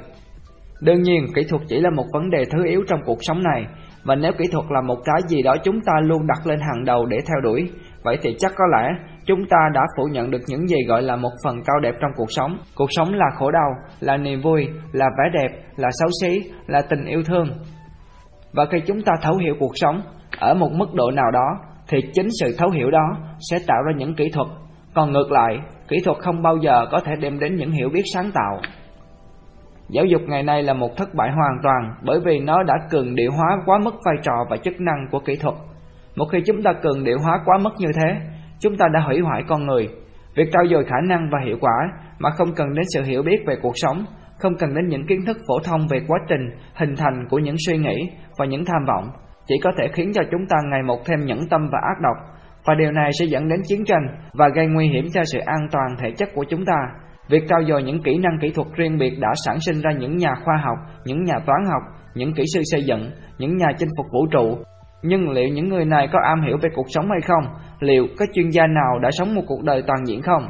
Đương 0.81 1.01
nhiên, 1.01 1.25
kỹ 1.35 1.43
thuật 1.49 1.61
chỉ 1.67 1.79
là 1.79 1.89
một 1.89 2.05
vấn 2.13 2.29
đề 2.29 2.45
thứ 2.51 2.65
yếu 2.65 2.83
trong 2.87 2.99
cuộc 3.05 3.17
sống 3.21 3.43
này, 3.43 3.65
và 4.03 4.15
nếu 4.15 4.31
kỹ 4.37 4.45
thuật 4.51 4.65
là 4.69 4.81
một 4.81 4.97
cái 5.05 5.21
gì 5.27 5.41
đó 5.41 5.55
chúng 5.63 5.81
ta 5.81 5.93
luôn 6.01 6.27
đặt 6.27 6.47
lên 6.47 6.59
hàng 6.59 6.85
đầu 6.85 7.05
để 7.05 7.17
theo 7.27 7.41
đuổi, 7.43 7.69
vậy 8.03 8.17
thì 8.21 8.35
chắc 8.39 8.51
có 8.57 8.65
lẽ 8.71 8.89
chúng 9.25 9.45
ta 9.49 9.57
đã 9.73 9.81
phủ 9.97 10.03
nhận 10.11 10.31
được 10.31 10.41
những 10.47 10.67
gì 10.67 10.77
gọi 10.87 11.01
là 11.01 11.15
một 11.15 11.31
phần 11.43 11.55
cao 11.65 11.79
đẹp 11.81 11.95
trong 12.01 12.11
cuộc 12.15 12.29
sống. 12.29 12.57
Cuộc 12.75 12.89
sống 12.89 13.13
là 13.13 13.25
khổ 13.35 13.51
đau, 13.51 13.69
là 13.99 14.17
niềm 14.17 14.41
vui, 14.41 14.67
là 14.91 15.05
vẻ 15.17 15.41
đẹp, 15.41 15.59
là 15.75 15.89
xấu 15.99 16.09
xí, 16.21 16.51
là 16.67 16.81
tình 16.81 17.05
yêu 17.05 17.23
thương. 17.23 17.47
Và 18.53 18.65
khi 18.71 18.79
chúng 18.87 19.01
ta 19.01 19.13
thấu 19.21 19.37
hiểu 19.37 19.55
cuộc 19.59 19.73
sống 19.75 20.01
ở 20.39 20.53
một 20.53 20.69
mức 20.73 20.93
độ 20.93 21.11
nào 21.11 21.31
đó, 21.31 21.59
thì 21.89 21.97
chính 22.13 22.27
sự 22.41 22.55
thấu 22.57 22.69
hiểu 22.69 22.91
đó 22.91 23.17
sẽ 23.51 23.57
tạo 23.67 23.83
ra 23.83 23.93
những 23.97 24.15
kỹ 24.15 24.29
thuật. 24.33 24.47
Còn 24.95 25.11
ngược 25.11 25.31
lại, 25.31 25.59
kỹ 25.87 25.97
thuật 26.05 26.17
không 26.17 26.41
bao 26.41 26.57
giờ 26.57 26.85
có 26.91 26.99
thể 26.99 27.11
đem 27.21 27.39
đến 27.39 27.55
những 27.55 27.71
hiểu 27.71 27.89
biết 27.89 28.03
sáng 28.13 28.31
tạo. 28.33 28.61
Giáo 29.89 30.05
dục 30.05 30.21
ngày 30.27 30.43
nay 30.43 30.63
là 30.63 30.73
một 30.73 30.97
thất 30.97 31.13
bại 31.15 31.31
hoàn 31.31 31.57
toàn 31.63 31.93
bởi 32.03 32.19
vì 32.25 32.39
nó 32.39 32.63
đã 32.63 32.73
cường 32.89 33.15
điệu 33.15 33.31
hóa 33.31 33.57
quá 33.65 33.79
mức 33.83 33.95
vai 34.05 34.15
trò 34.23 34.45
và 34.49 34.57
chức 34.57 34.81
năng 34.81 35.07
của 35.11 35.19
kỹ 35.19 35.35
thuật. 35.35 35.55
Một 36.15 36.25
khi 36.31 36.41
chúng 36.45 36.63
ta 36.63 36.73
cường 36.73 37.03
điệu 37.03 37.17
hóa 37.23 37.39
quá 37.45 37.57
mức 37.57 37.73
như 37.77 37.87
thế, 37.95 38.15
chúng 38.59 38.77
ta 38.77 38.87
đã 38.93 38.99
hủy 38.99 39.19
hoại 39.19 39.43
con 39.47 39.65
người. 39.65 39.89
Việc 40.35 40.49
trao 40.53 40.63
dồi 40.71 40.83
khả 40.83 40.95
năng 41.09 41.29
và 41.31 41.39
hiệu 41.45 41.57
quả 41.61 41.77
mà 42.19 42.29
không 42.29 42.53
cần 42.55 42.73
đến 42.73 42.85
sự 42.93 43.03
hiểu 43.03 43.23
biết 43.23 43.37
về 43.47 43.55
cuộc 43.61 43.73
sống, 43.75 44.05
không 44.39 44.57
cần 44.59 44.75
đến 44.75 44.87
những 44.87 45.07
kiến 45.07 45.25
thức 45.25 45.37
phổ 45.47 45.59
thông 45.65 45.87
về 45.87 45.99
quá 46.07 46.19
trình 46.29 46.49
hình 46.73 46.95
thành 46.95 47.27
của 47.29 47.39
những 47.39 47.55
suy 47.67 47.77
nghĩ 47.77 48.09
và 48.37 48.45
những 48.45 48.65
tham 48.65 48.85
vọng, 48.87 49.09
chỉ 49.47 49.55
có 49.63 49.71
thể 49.77 49.87
khiến 49.93 50.11
cho 50.13 50.21
chúng 50.31 50.45
ta 50.49 50.55
ngày 50.71 50.83
một 50.83 51.05
thêm 51.05 51.25
nhẫn 51.25 51.39
tâm 51.49 51.67
và 51.71 51.79
ác 51.83 52.01
độc, 52.01 52.17
và 52.67 52.75
điều 52.75 52.91
này 52.91 53.11
sẽ 53.19 53.25
dẫn 53.25 53.47
đến 53.47 53.59
chiến 53.67 53.85
tranh 53.85 54.07
và 54.33 54.49
gây 54.55 54.67
nguy 54.67 54.87
hiểm 54.87 55.05
cho 55.13 55.21
sự 55.25 55.39
an 55.45 55.67
toàn 55.71 55.87
thể 55.99 56.11
chất 56.17 56.29
của 56.35 56.45
chúng 56.49 56.65
ta. 56.65 56.77
Việc 57.29 57.43
trao 57.49 57.59
dồi 57.67 57.83
những 57.83 58.03
kỹ 58.03 58.17
năng 58.17 58.37
kỹ 58.41 58.49
thuật 58.49 58.67
riêng 58.75 58.97
biệt 58.97 59.13
đã 59.19 59.29
sản 59.45 59.57
sinh 59.59 59.81
ra 59.81 59.91
những 59.91 60.17
nhà 60.17 60.33
khoa 60.43 60.57
học, 60.63 60.77
những 61.05 61.23
nhà 61.23 61.35
toán 61.45 61.59
học, 61.65 61.81
những 62.15 62.33
kỹ 62.33 62.43
sư 62.53 62.61
xây 62.71 62.83
dựng, 62.83 63.11
những 63.37 63.57
nhà 63.57 63.67
chinh 63.77 63.89
phục 63.97 64.05
vũ 64.13 64.27
trụ. 64.31 64.57
Nhưng 65.03 65.29
liệu 65.29 65.49
những 65.49 65.69
người 65.69 65.85
này 65.85 66.07
có 66.11 66.19
am 66.23 66.41
hiểu 66.41 66.57
về 66.61 66.69
cuộc 66.75 66.85
sống 66.89 67.05
hay 67.11 67.21
không? 67.21 67.43
Liệu 67.79 68.07
có 68.19 68.25
chuyên 68.33 68.49
gia 68.49 68.67
nào 68.67 68.99
đã 69.01 69.11
sống 69.11 69.35
một 69.35 69.41
cuộc 69.47 69.63
đời 69.63 69.83
toàn 69.87 70.05
diện 70.05 70.21
không? 70.21 70.47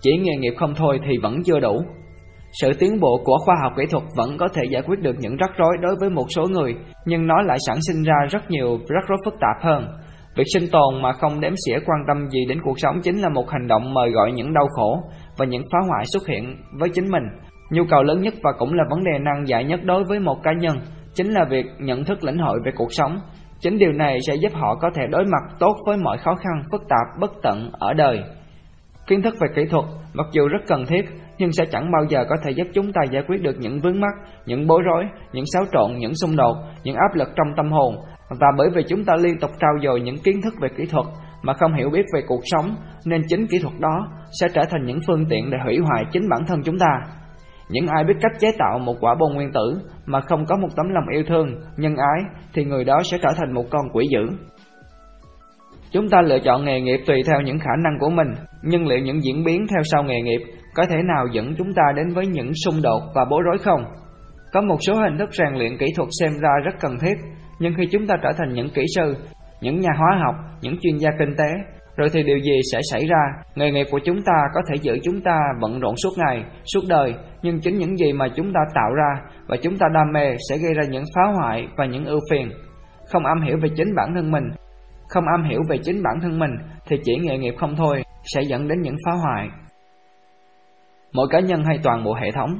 Chỉ 0.00 0.18
nghề 0.18 0.36
nghiệp 0.36 0.54
không 0.56 0.74
thôi 0.76 1.00
thì 1.04 1.18
vẫn 1.22 1.42
chưa 1.44 1.60
đủ. 1.60 1.82
Sự 2.62 2.72
tiến 2.78 3.00
bộ 3.00 3.20
của 3.24 3.38
khoa 3.44 3.54
học 3.62 3.72
kỹ 3.76 3.82
thuật 3.90 4.04
vẫn 4.16 4.36
có 4.38 4.48
thể 4.54 4.62
giải 4.70 4.82
quyết 4.86 5.00
được 5.00 5.16
những 5.18 5.36
rắc 5.36 5.50
rối 5.56 5.76
đối 5.80 5.96
với 6.00 6.10
một 6.10 6.26
số 6.36 6.42
người, 6.50 6.74
nhưng 7.06 7.26
nó 7.26 7.42
lại 7.42 7.58
sản 7.66 7.76
sinh 7.80 8.02
ra 8.02 8.14
rất 8.30 8.50
nhiều 8.50 8.78
rắc 8.94 9.08
rối 9.08 9.18
phức 9.24 9.34
tạp 9.40 9.64
hơn. 9.64 9.88
Việc 10.36 10.44
sinh 10.54 10.70
tồn 10.72 11.02
mà 11.02 11.12
không 11.12 11.40
đếm 11.40 11.52
xỉa 11.66 11.78
quan 11.86 11.98
tâm 12.08 12.28
gì 12.28 12.40
đến 12.48 12.58
cuộc 12.62 12.78
sống 12.80 13.00
chính 13.02 13.20
là 13.20 13.28
một 13.28 13.50
hành 13.50 13.66
động 13.66 13.94
mời 13.94 14.10
gọi 14.10 14.32
những 14.32 14.54
đau 14.54 14.66
khổ 14.76 15.00
và 15.36 15.44
những 15.44 15.62
phá 15.72 15.78
hoại 15.88 16.04
xuất 16.12 16.26
hiện 16.26 16.56
với 16.72 16.88
chính 16.88 17.10
mình. 17.10 17.22
Nhu 17.70 17.82
cầu 17.90 18.02
lớn 18.02 18.22
nhất 18.22 18.34
và 18.42 18.52
cũng 18.58 18.74
là 18.74 18.84
vấn 18.90 19.04
đề 19.04 19.18
nan 19.18 19.44
giải 19.46 19.64
nhất 19.64 19.80
đối 19.84 20.04
với 20.04 20.20
một 20.20 20.42
cá 20.42 20.50
nhân 20.60 20.76
chính 21.14 21.32
là 21.32 21.44
việc 21.50 21.66
nhận 21.78 22.04
thức 22.04 22.24
lĩnh 22.24 22.38
hội 22.38 22.58
về 22.64 22.72
cuộc 22.76 22.92
sống. 22.92 23.18
Chính 23.60 23.78
điều 23.78 23.92
này 23.92 24.18
sẽ 24.26 24.34
giúp 24.34 24.52
họ 24.54 24.74
có 24.74 24.90
thể 24.94 25.02
đối 25.10 25.24
mặt 25.24 25.56
tốt 25.58 25.76
với 25.86 25.96
mọi 25.96 26.18
khó 26.18 26.34
khăn 26.34 26.62
phức 26.72 26.82
tạp 26.88 27.20
bất 27.20 27.30
tận 27.42 27.70
ở 27.72 27.92
đời. 27.92 28.22
Kiến 29.06 29.22
thức 29.22 29.34
về 29.40 29.48
kỹ 29.54 29.62
thuật 29.70 29.84
mặc 30.14 30.26
dù 30.32 30.48
rất 30.48 30.58
cần 30.66 30.86
thiết 30.86 31.04
nhưng 31.38 31.52
sẽ 31.52 31.64
chẳng 31.64 31.90
bao 31.92 32.04
giờ 32.08 32.24
có 32.28 32.36
thể 32.44 32.50
giúp 32.50 32.66
chúng 32.74 32.92
ta 32.92 33.00
giải 33.10 33.22
quyết 33.28 33.42
được 33.42 33.56
những 33.58 33.80
vướng 33.80 34.00
mắc, 34.00 34.30
những 34.46 34.66
bối 34.66 34.82
rối, 34.82 35.04
những 35.32 35.44
xáo 35.52 35.64
trộn, 35.72 35.96
những 35.98 36.14
xung 36.14 36.36
đột, 36.36 36.56
những 36.84 36.96
áp 36.96 37.14
lực 37.14 37.28
trong 37.36 37.48
tâm 37.56 37.72
hồn 37.72 37.96
và 38.30 38.48
bởi 38.58 38.68
vì 38.74 38.82
chúng 38.88 39.04
ta 39.04 39.14
liên 39.20 39.38
tục 39.40 39.50
trao 39.60 39.72
dồi 39.82 40.00
những 40.00 40.18
kiến 40.18 40.40
thức 40.44 40.54
về 40.60 40.68
kỹ 40.76 40.84
thuật 40.90 41.06
mà 41.42 41.52
không 41.54 41.74
hiểu 41.74 41.90
biết 41.90 42.04
về 42.14 42.20
cuộc 42.26 42.40
sống 42.44 42.76
nên 43.04 43.22
chính 43.28 43.46
kỹ 43.46 43.58
thuật 43.62 43.74
đó 43.80 44.08
sẽ 44.40 44.48
trở 44.54 44.62
thành 44.70 44.86
những 44.86 44.98
phương 45.06 45.24
tiện 45.30 45.50
để 45.50 45.58
hủy 45.64 45.78
hoại 45.78 46.04
chính 46.12 46.28
bản 46.28 46.40
thân 46.46 46.62
chúng 46.62 46.78
ta. 46.78 47.00
Những 47.68 47.86
ai 47.86 48.04
biết 48.04 48.14
cách 48.20 48.32
chế 48.40 48.52
tạo 48.58 48.78
một 48.78 48.96
quả 49.00 49.14
bom 49.14 49.34
nguyên 49.34 49.52
tử 49.52 49.80
mà 50.06 50.20
không 50.20 50.46
có 50.46 50.56
một 50.56 50.68
tấm 50.76 50.86
lòng 50.88 51.08
yêu 51.12 51.22
thương, 51.28 51.46
nhân 51.76 51.96
ái 51.96 52.22
thì 52.54 52.64
người 52.64 52.84
đó 52.84 53.00
sẽ 53.10 53.18
trở 53.22 53.28
thành 53.36 53.52
một 53.54 53.64
con 53.70 53.82
quỷ 53.92 54.06
dữ. 54.10 54.36
Chúng 55.92 56.08
ta 56.08 56.22
lựa 56.22 56.38
chọn 56.38 56.64
nghề 56.64 56.80
nghiệp 56.80 57.00
tùy 57.06 57.22
theo 57.26 57.40
những 57.40 57.58
khả 57.58 57.70
năng 57.84 57.98
của 58.00 58.10
mình, 58.10 58.28
nhưng 58.62 58.86
liệu 58.86 58.98
những 58.98 59.24
diễn 59.24 59.44
biến 59.44 59.66
theo 59.70 59.82
sau 59.92 60.02
nghề 60.02 60.20
nghiệp 60.22 60.40
có 60.74 60.86
thể 60.90 60.96
nào 61.14 61.26
dẫn 61.32 61.54
chúng 61.58 61.74
ta 61.74 61.82
đến 61.96 62.08
với 62.14 62.26
những 62.26 62.50
xung 62.64 62.82
đột 62.82 63.02
và 63.14 63.24
bối 63.30 63.42
rối 63.44 63.58
không? 63.58 63.84
Có 64.52 64.60
một 64.60 64.76
số 64.86 64.94
hình 64.94 65.18
thức 65.18 65.28
rèn 65.32 65.54
luyện 65.54 65.78
kỹ 65.78 65.86
thuật 65.96 66.08
xem 66.20 66.32
ra 66.42 66.50
rất 66.64 66.74
cần 66.80 66.98
thiết, 67.00 67.14
nhưng 67.58 67.74
khi 67.74 67.86
chúng 67.92 68.06
ta 68.06 68.14
trở 68.22 68.32
thành 68.38 68.54
những 68.54 68.68
kỹ 68.74 68.82
sư, 68.96 69.16
những 69.60 69.80
nhà 69.80 69.90
hóa 69.98 70.20
học, 70.24 70.34
những 70.60 70.76
chuyên 70.80 70.96
gia 70.96 71.10
kinh 71.18 71.34
tế, 71.38 71.50
rồi 71.96 72.08
thì 72.12 72.22
điều 72.22 72.38
gì 72.38 72.60
sẽ 72.72 72.80
xảy 72.90 73.06
ra? 73.06 73.22
Nghề 73.54 73.70
nghiệp 73.70 73.86
của 73.90 74.00
chúng 74.04 74.22
ta 74.22 74.32
có 74.54 74.60
thể 74.68 74.74
giữ 74.82 74.98
chúng 75.04 75.20
ta 75.20 75.38
bận 75.60 75.80
rộn 75.80 75.94
suốt 75.96 76.10
ngày, 76.16 76.44
suốt 76.74 76.80
đời, 76.88 77.14
nhưng 77.42 77.60
chính 77.60 77.78
những 77.78 77.96
gì 77.96 78.12
mà 78.12 78.28
chúng 78.36 78.52
ta 78.52 78.60
tạo 78.74 78.94
ra 78.94 79.22
và 79.46 79.56
chúng 79.62 79.78
ta 79.78 79.86
đam 79.94 80.12
mê 80.12 80.36
sẽ 80.50 80.56
gây 80.58 80.74
ra 80.74 80.82
những 80.90 81.04
phá 81.14 81.22
hoại 81.36 81.68
và 81.76 81.86
những 81.86 82.04
ưu 82.04 82.20
phiền. 82.30 82.50
Không 83.12 83.26
am 83.26 83.40
hiểu 83.40 83.56
về 83.62 83.68
chính 83.76 83.94
bản 83.96 84.14
thân 84.14 84.30
mình, 84.30 84.44
không 85.08 85.24
am 85.36 85.44
hiểu 85.50 85.60
về 85.70 85.78
chính 85.82 86.02
bản 86.02 86.20
thân 86.22 86.38
mình 86.38 86.50
thì 86.86 86.96
chỉ 87.04 87.16
nghề 87.16 87.38
nghiệp 87.38 87.54
không 87.58 87.76
thôi 87.76 88.02
sẽ 88.34 88.42
dẫn 88.42 88.68
đến 88.68 88.80
những 88.82 88.96
phá 89.06 89.12
hoại. 89.12 89.48
Mỗi 91.12 91.26
cá 91.30 91.40
nhân 91.40 91.64
hay 91.64 91.78
toàn 91.82 92.04
bộ 92.04 92.14
hệ 92.14 92.30
thống 92.32 92.58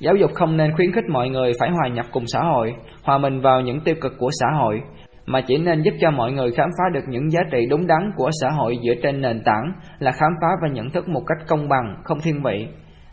Giáo 0.00 0.14
dục 0.16 0.30
không 0.34 0.56
nên 0.56 0.72
khuyến 0.76 0.92
khích 0.92 1.04
mọi 1.12 1.28
người 1.28 1.52
phải 1.60 1.70
hòa 1.70 1.88
nhập 1.88 2.06
cùng 2.12 2.24
xã 2.26 2.40
hội, 2.40 2.74
hòa 3.02 3.18
mình 3.18 3.40
vào 3.40 3.60
những 3.60 3.80
tiêu 3.80 3.94
cực 4.00 4.12
của 4.18 4.30
xã 4.40 4.46
hội, 4.58 4.82
mà 5.26 5.40
chỉ 5.40 5.58
nên 5.58 5.82
giúp 5.82 5.94
cho 6.00 6.10
mọi 6.10 6.32
người 6.32 6.50
khám 6.52 6.68
phá 6.78 6.84
được 6.92 7.04
những 7.08 7.30
giá 7.30 7.40
trị 7.50 7.66
đúng 7.70 7.86
đắn 7.86 8.10
của 8.16 8.30
xã 8.40 8.50
hội 8.50 8.78
dựa 8.84 8.94
trên 9.02 9.20
nền 9.20 9.42
tảng 9.44 9.72
là 9.98 10.12
khám 10.12 10.32
phá 10.42 10.48
và 10.62 10.68
nhận 10.68 10.90
thức 10.90 11.08
một 11.08 11.22
cách 11.26 11.46
công 11.48 11.68
bằng, 11.68 11.96
không 12.04 12.20
thiên 12.20 12.42
vị. 12.42 12.68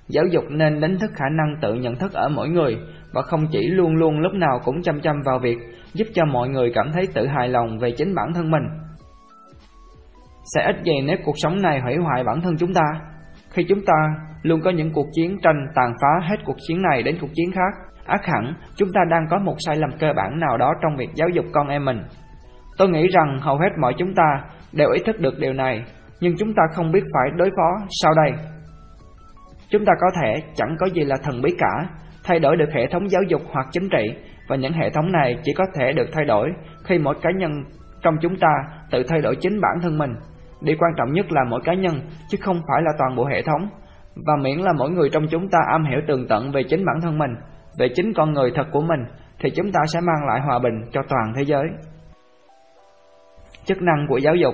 Giáo 0.08 0.26
dục 0.26 0.44
nên 0.50 0.82
đánh 0.82 0.98
thức 1.00 1.12
khả 1.16 1.26
năng 1.38 1.56
tự 1.62 1.74
nhận 1.74 1.96
thức 1.96 2.14
ở 2.14 2.30
mỗi 2.30 2.50
người 2.50 2.78
và 3.14 3.22
không 3.22 3.48
chỉ 3.52 3.68
luôn 3.68 3.96
luôn 3.96 4.20
lúc 4.20 4.34
nào 4.34 4.60
cũng 4.64 4.82
chăm 4.82 5.02
chăm 5.02 5.16
vào 5.26 5.40
việc 5.40 5.58
giúp 5.94 6.08
cho 6.14 6.26
mọi 6.26 6.50
người 6.50 6.72
cảm 6.76 6.92
thấy 6.94 7.04
tự 7.14 7.28
hài 7.28 7.48
lòng 7.48 7.78
về 7.78 7.92
chính 7.92 8.16
bản 8.16 8.34
thân 8.34 8.52
mình. 8.52 8.64
Sẽ 10.56 10.64
ít 10.64 10.76
gì 10.84 11.02
nếu 11.06 11.18
cuộc 11.26 11.36
sống 11.36 11.62
này 11.62 11.80
hủy 11.80 11.96
hoại 11.96 12.24
bản 12.24 12.42
thân 12.42 12.58
chúng 12.58 12.74
ta? 12.74 12.84
Khi 13.54 13.64
chúng 13.70 13.86
ta 13.86 13.94
luôn 14.42 14.62
có 14.62 14.72
những 14.72 14.92
cuộc 14.94 15.08
chiến 15.14 15.38
tranh 15.44 15.68
tàn 15.76 15.94
phá 16.02 16.28
hết 16.28 16.36
cuộc 16.46 16.58
chiến 16.68 16.82
này 16.82 17.04
đến 17.04 17.18
cuộc 17.22 17.30
chiến 17.34 17.52
khác, 17.52 17.74
ác 18.06 18.26
hẳn 18.26 18.54
chúng 18.76 18.90
ta 18.94 19.02
đang 19.10 19.28
có 19.30 19.38
một 19.38 19.56
sai 19.66 19.76
lầm 19.76 19.90
cơ 20.00 20.14
bản 20.16 20.40
nào 20.40 20.58
đó 20.58 20.74
trong 20.82 20.96
việc 20.98 21.10
giáo 21.16 21.30
dục 21.30 21.46
con 21.54 21.68
em 21.68 21.86
mình. 21.86 22.04
Tôi 22.78 22.90
nghĩ 22.90 23.08
rằng 23.08 23.38
hầu 23.42 23.58
hết 23.58 23.70
mọi 23.82 23.94
chúng 23.98 24.14
ta 24.16 24.44
đều 24.72 24.90
ý 24.90 25.02
thức 25.06 25.20
được 25.20 25.40
điều 25.40 25.54
này, 25.54 25.84
nhưng 26.20 26.38
chúng 26.38 26.54
ta 26.54 26.64
không 26.74 26.92
biết 26.92 27.04
phải 27.14 27.30
đối 27.38 27.50
phó 27.58 27.86
sau 28.02 28.14
đây. 28.14 28.32
Chúng 29.70 29.86
ta 29.86 29.94
có 30.02 30.08
thể 30.22 30.42
chẳng 30.56 30.76
có 30.80 30.86
gì 30.86 31.04
là 31.04 31.16
thần 31.24 31.42
bí 31.42 31.56
cả, 31.58 31.90
thay 32.24 32.40
đổi 32.40 32.58
được 32.58 32.70
hệ 32.74 32.88
thống 32.88 33.10
giáo 33.10 33.22
dục 33.28 33.42
hoặc 33.52 33.68
chính 33.72 33.90
trị, 33.90 34.16
và 34.48 34.56
những 34.56 34.74
hệ 34.74 34.90
thống 34.90 35.12
này 35.12 35.38
chỉ 35.44 35.54
có 35.54 35.66
thể 35.74 35.94
được 35.94 36.10
thay 36.14 36.26
đổi 36.26 36.50
khi 36.86 36.98
mỗi 36.98 37.16
cá 37.22 37.30
nhân 37.38 37.52
trong 38.02 38.18
chúng 38.22 38.36
ta 38.36 38.50
tự 38.92 39.04
thay 39.04 39.22
đổi 39.22 39.36
chính 39.36 39.62
bản 39.62 39.82
thân 39.82 39.98
mình. 39.98 40.12
Điều 40.64 40.76
quan 40.80 40.92
trọng 40.98 41.14
nhất 41.14 41.26
là 41.30 41.42
mỗi 41.50 41.62
cá 41.64 41.74
nhân, 41.74 42.02
chứ 42.30 42.38
không 42.42 42.56
phải 42.56 42.82
là 42.82 42.92
toàn 43.00 43.16
bộ 43.16 43.26
hệ 43.26 43.42
thống. 43.42 43.70
Và 44.16 44.34
miễn 44.42 44.58
là 44.58 44.74
mỗi 44.78 44.90
người 44.90 45.10
trong 45.10 45.28
chúng 45.30 45.50
ta 45.50 45.60
am 45.72 45.86
hiểu 45.86 46.00
tường 46.08 46.28
tận 46.30 46.52
về 46.52 46.64
chính 46.64 46.86
bản 46.86 46.96
thân 47.02 47.18
mình, 47.18 47.32
về 47.80 47.88
chính 47.96 48.14
con 48.14 48.34
người 48.34 48.52
thật 48.56 48.66
của 48.72 48.82
mình, 48.82 49.06
thì 49.40 49.50
chúng 49.50 49.72
ta 49.72 49.80
sẽ 49.94 50.00
mang 50.00 50.28
lại 50.28 50.42
hòa 50.46 50.60
bình 50.60 50.74
cho 50.92 51.02
toàn 51.10 51.34
thế 51.36 51.44
giới. 51.46 51.64
Chức 53.66 53.82
năng 53.82 54.06
của 54.10 54.18
giáo 54.18 54.36
dục 54.36 54.54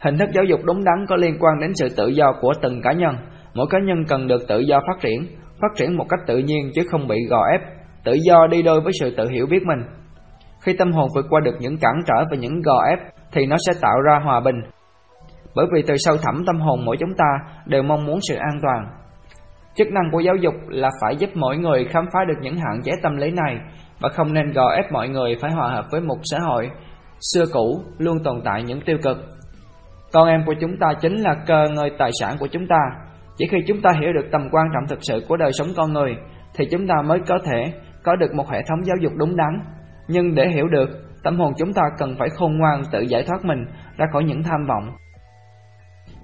Hình 0.00 0.18
thức 0.18 0.28
giáo 0.32 0.44
dục 0.44 0.60
đúng 0.64 0.84
đắn 0.84 1.06
có 1.08 1.16
liên 1.16 1.36
quan 1.40 1.60
đến 1.60 1.72
sự 1.74 1.88
tự 1.96 2.08
do 2.08 2.32
của 2.40 2.52
từng 2.62 2.82
cá 2.82 2.92
nhân. 2.92 3.16
Mỗi 3.54 3.66
cá 3.70 3.78
nhân 3.78 4.04
cần 4.08 4.28
được 4.28 4.48
tự 4.48 4.60
do 4.60 4.80
phát 4.80 5.00
triển, 5.00 5.26
phát 5.62 5.68
triển 5.76 5.96
một 5.96 6.04
cách 6.08 6.20
tự 6.26 6.38
nhiên 6.38 6.70
chứ 6.74 6.82
không 6.90 7.08
bị 7.08 7.16
gò 7.30 7.46
ép, 7.52 7.60
tự 8.04 8.12
do 8.26 8.46
đi 8.46 8.62
đôi 8.62 8.80
với 8.80 8.92
sự 9.00 9.14
tự 9.16 9.28
hiểu 9.28 9.46
biết 9.46 9.62
mình. 9.66 9.78
Khi 10.62 10.72
tâm 10.78 10.92
hồn 10.92 11.08
vượt 11.14 11.26
qua 11.30 11.40
được 11.40 11.54
những 11.60 11.78
cản 11.78 11.94
trở 12.06 12.24
và 12.30 12.36
những 12.36 12.62
gò 12.62 12.84
ép 12.88 12.98
thì 13.32 13.46
nó 13.46 13.56
sẽ 13.66 13.72
tạo 13.82 14.00
ra 14.00 14.20
hòa 14.24 14.40
bình. 14.40 14.56
Bởi 15.56 15.66
vì 15.72 15.82
từ 15.86 15.94
sâu 15.98 16.16
thẳm 16.16 16.44
tâm 16.46 16.60
hồn 16.60 16.84
mỗi 16.84 16.96
chúng 17.00 17.14
ta 17.18 17.26
đều 17.66 17.82
mong 17.82 18.06
muốn 18.06 18.18
sự 18.28 18.34
an 18.34 18.58
toàn. 18.62 18.86
Chức 19.76 19.88
năng 19.92 20.10
của 20.12 20.20
giáo 20.20 20.36
dục 20.36 20.54
là 20.68 20.90
phải 21.02 21.16
giúp 21.16 21.30
mỗi 21.34 21.58
người 21.58 21.84
khám 21.84 22.04
phá 22.12 22.20
được 22.28 22.38
những 22.40 22.56
hạn 22.56 22.82
chế 22.84 22.92
tâm 23.02 23.16
lý 23.16 23.30
này 23.30 23.58
và 24.00 24.08
không 24.08 24.32
nên 24.32 24.52
gò 24.52 24.70
ép 24.70 24.92
mọi 24.92 25.08
người 25.08 25.36
phải 25.40 25.50
hòa 25.50 25.68
hợp 25.68 25.84
với 25.92 26.00
một 26.00 26.16
xã 26.22 26.38
hội 26.38 26.70
xưa 27.34 27.44
cũ 27.52 27.82
luôn 27.98 28.16
tồn 28.24 28.40
tại 28.44 28.62
những 28.62 28.80
tiêu 28.80 28.96
cực. 29.02 29.16
Con 30.12 30.28
em 30.28 30.42
của 30.46 30.54
chúng 30.60 30.76
ta 30.80 30.86
chính 31.00 31.14
là 31.16 31.34
cơ 31.46 31.64
ngơi 31.74 31.90
tài 31.98 32.10
sản 32.20 32.36
của 32.40 32.46
chúng 32.46 32.66
ta. 32.68 32.78
Chỉ 33.36 33.46
khi 33.50 33.58
chúng 33.66 33.80
ta 33.82 33.90
hiểu 34.00 34.12
được 34.12 34.28
tầm 34.32 34.48
quan 34.52 34.66
trọng 34.74 34.88
thực 34.88 34.98
sự 35.02 35.24
của 35.28 35.36
đời 35.36 35.52
sống 35.52 35.68
con 35.76 35.92
người 35.92 36.16
thì 36.54 36.64
chúng 36.70 36.86
ta 36.86 36.94
mới 37.04 37.18
có 37.28 37.38
thể 37.44 37.72
có 38.02 38.16
được 38.16 38.34
một 38.34 38.50
hệ 38.50 38.58
thống 38.68 38.84
giáo 38.84 38.96
dục 39.00 39.12
đúng 39.16 39.36
đắn. 39.36 39.60
Nhưng 40.08 40.34
để 40.34 40.48
hiểu 40.48 40.68
được, 40.68 40.88
tâm 41.24 41.38
hồn 41.38 41.52
chúng 41.58 41.72
ta 41.72 41.82
cần 41.98 42.14
phải 42.18 42.28
khôn 42.28 42.58
ngoan 42.58 42.82
tự 42.92 43.00
giải 43.00 43.24
thoát 43.26 43.44
mình 43.44 43.64
ra 43.96 44.06
khỏi 44.12 44.24
những 44.24 44.42
tham 44.42 44.66
vọng. 44.68 44.96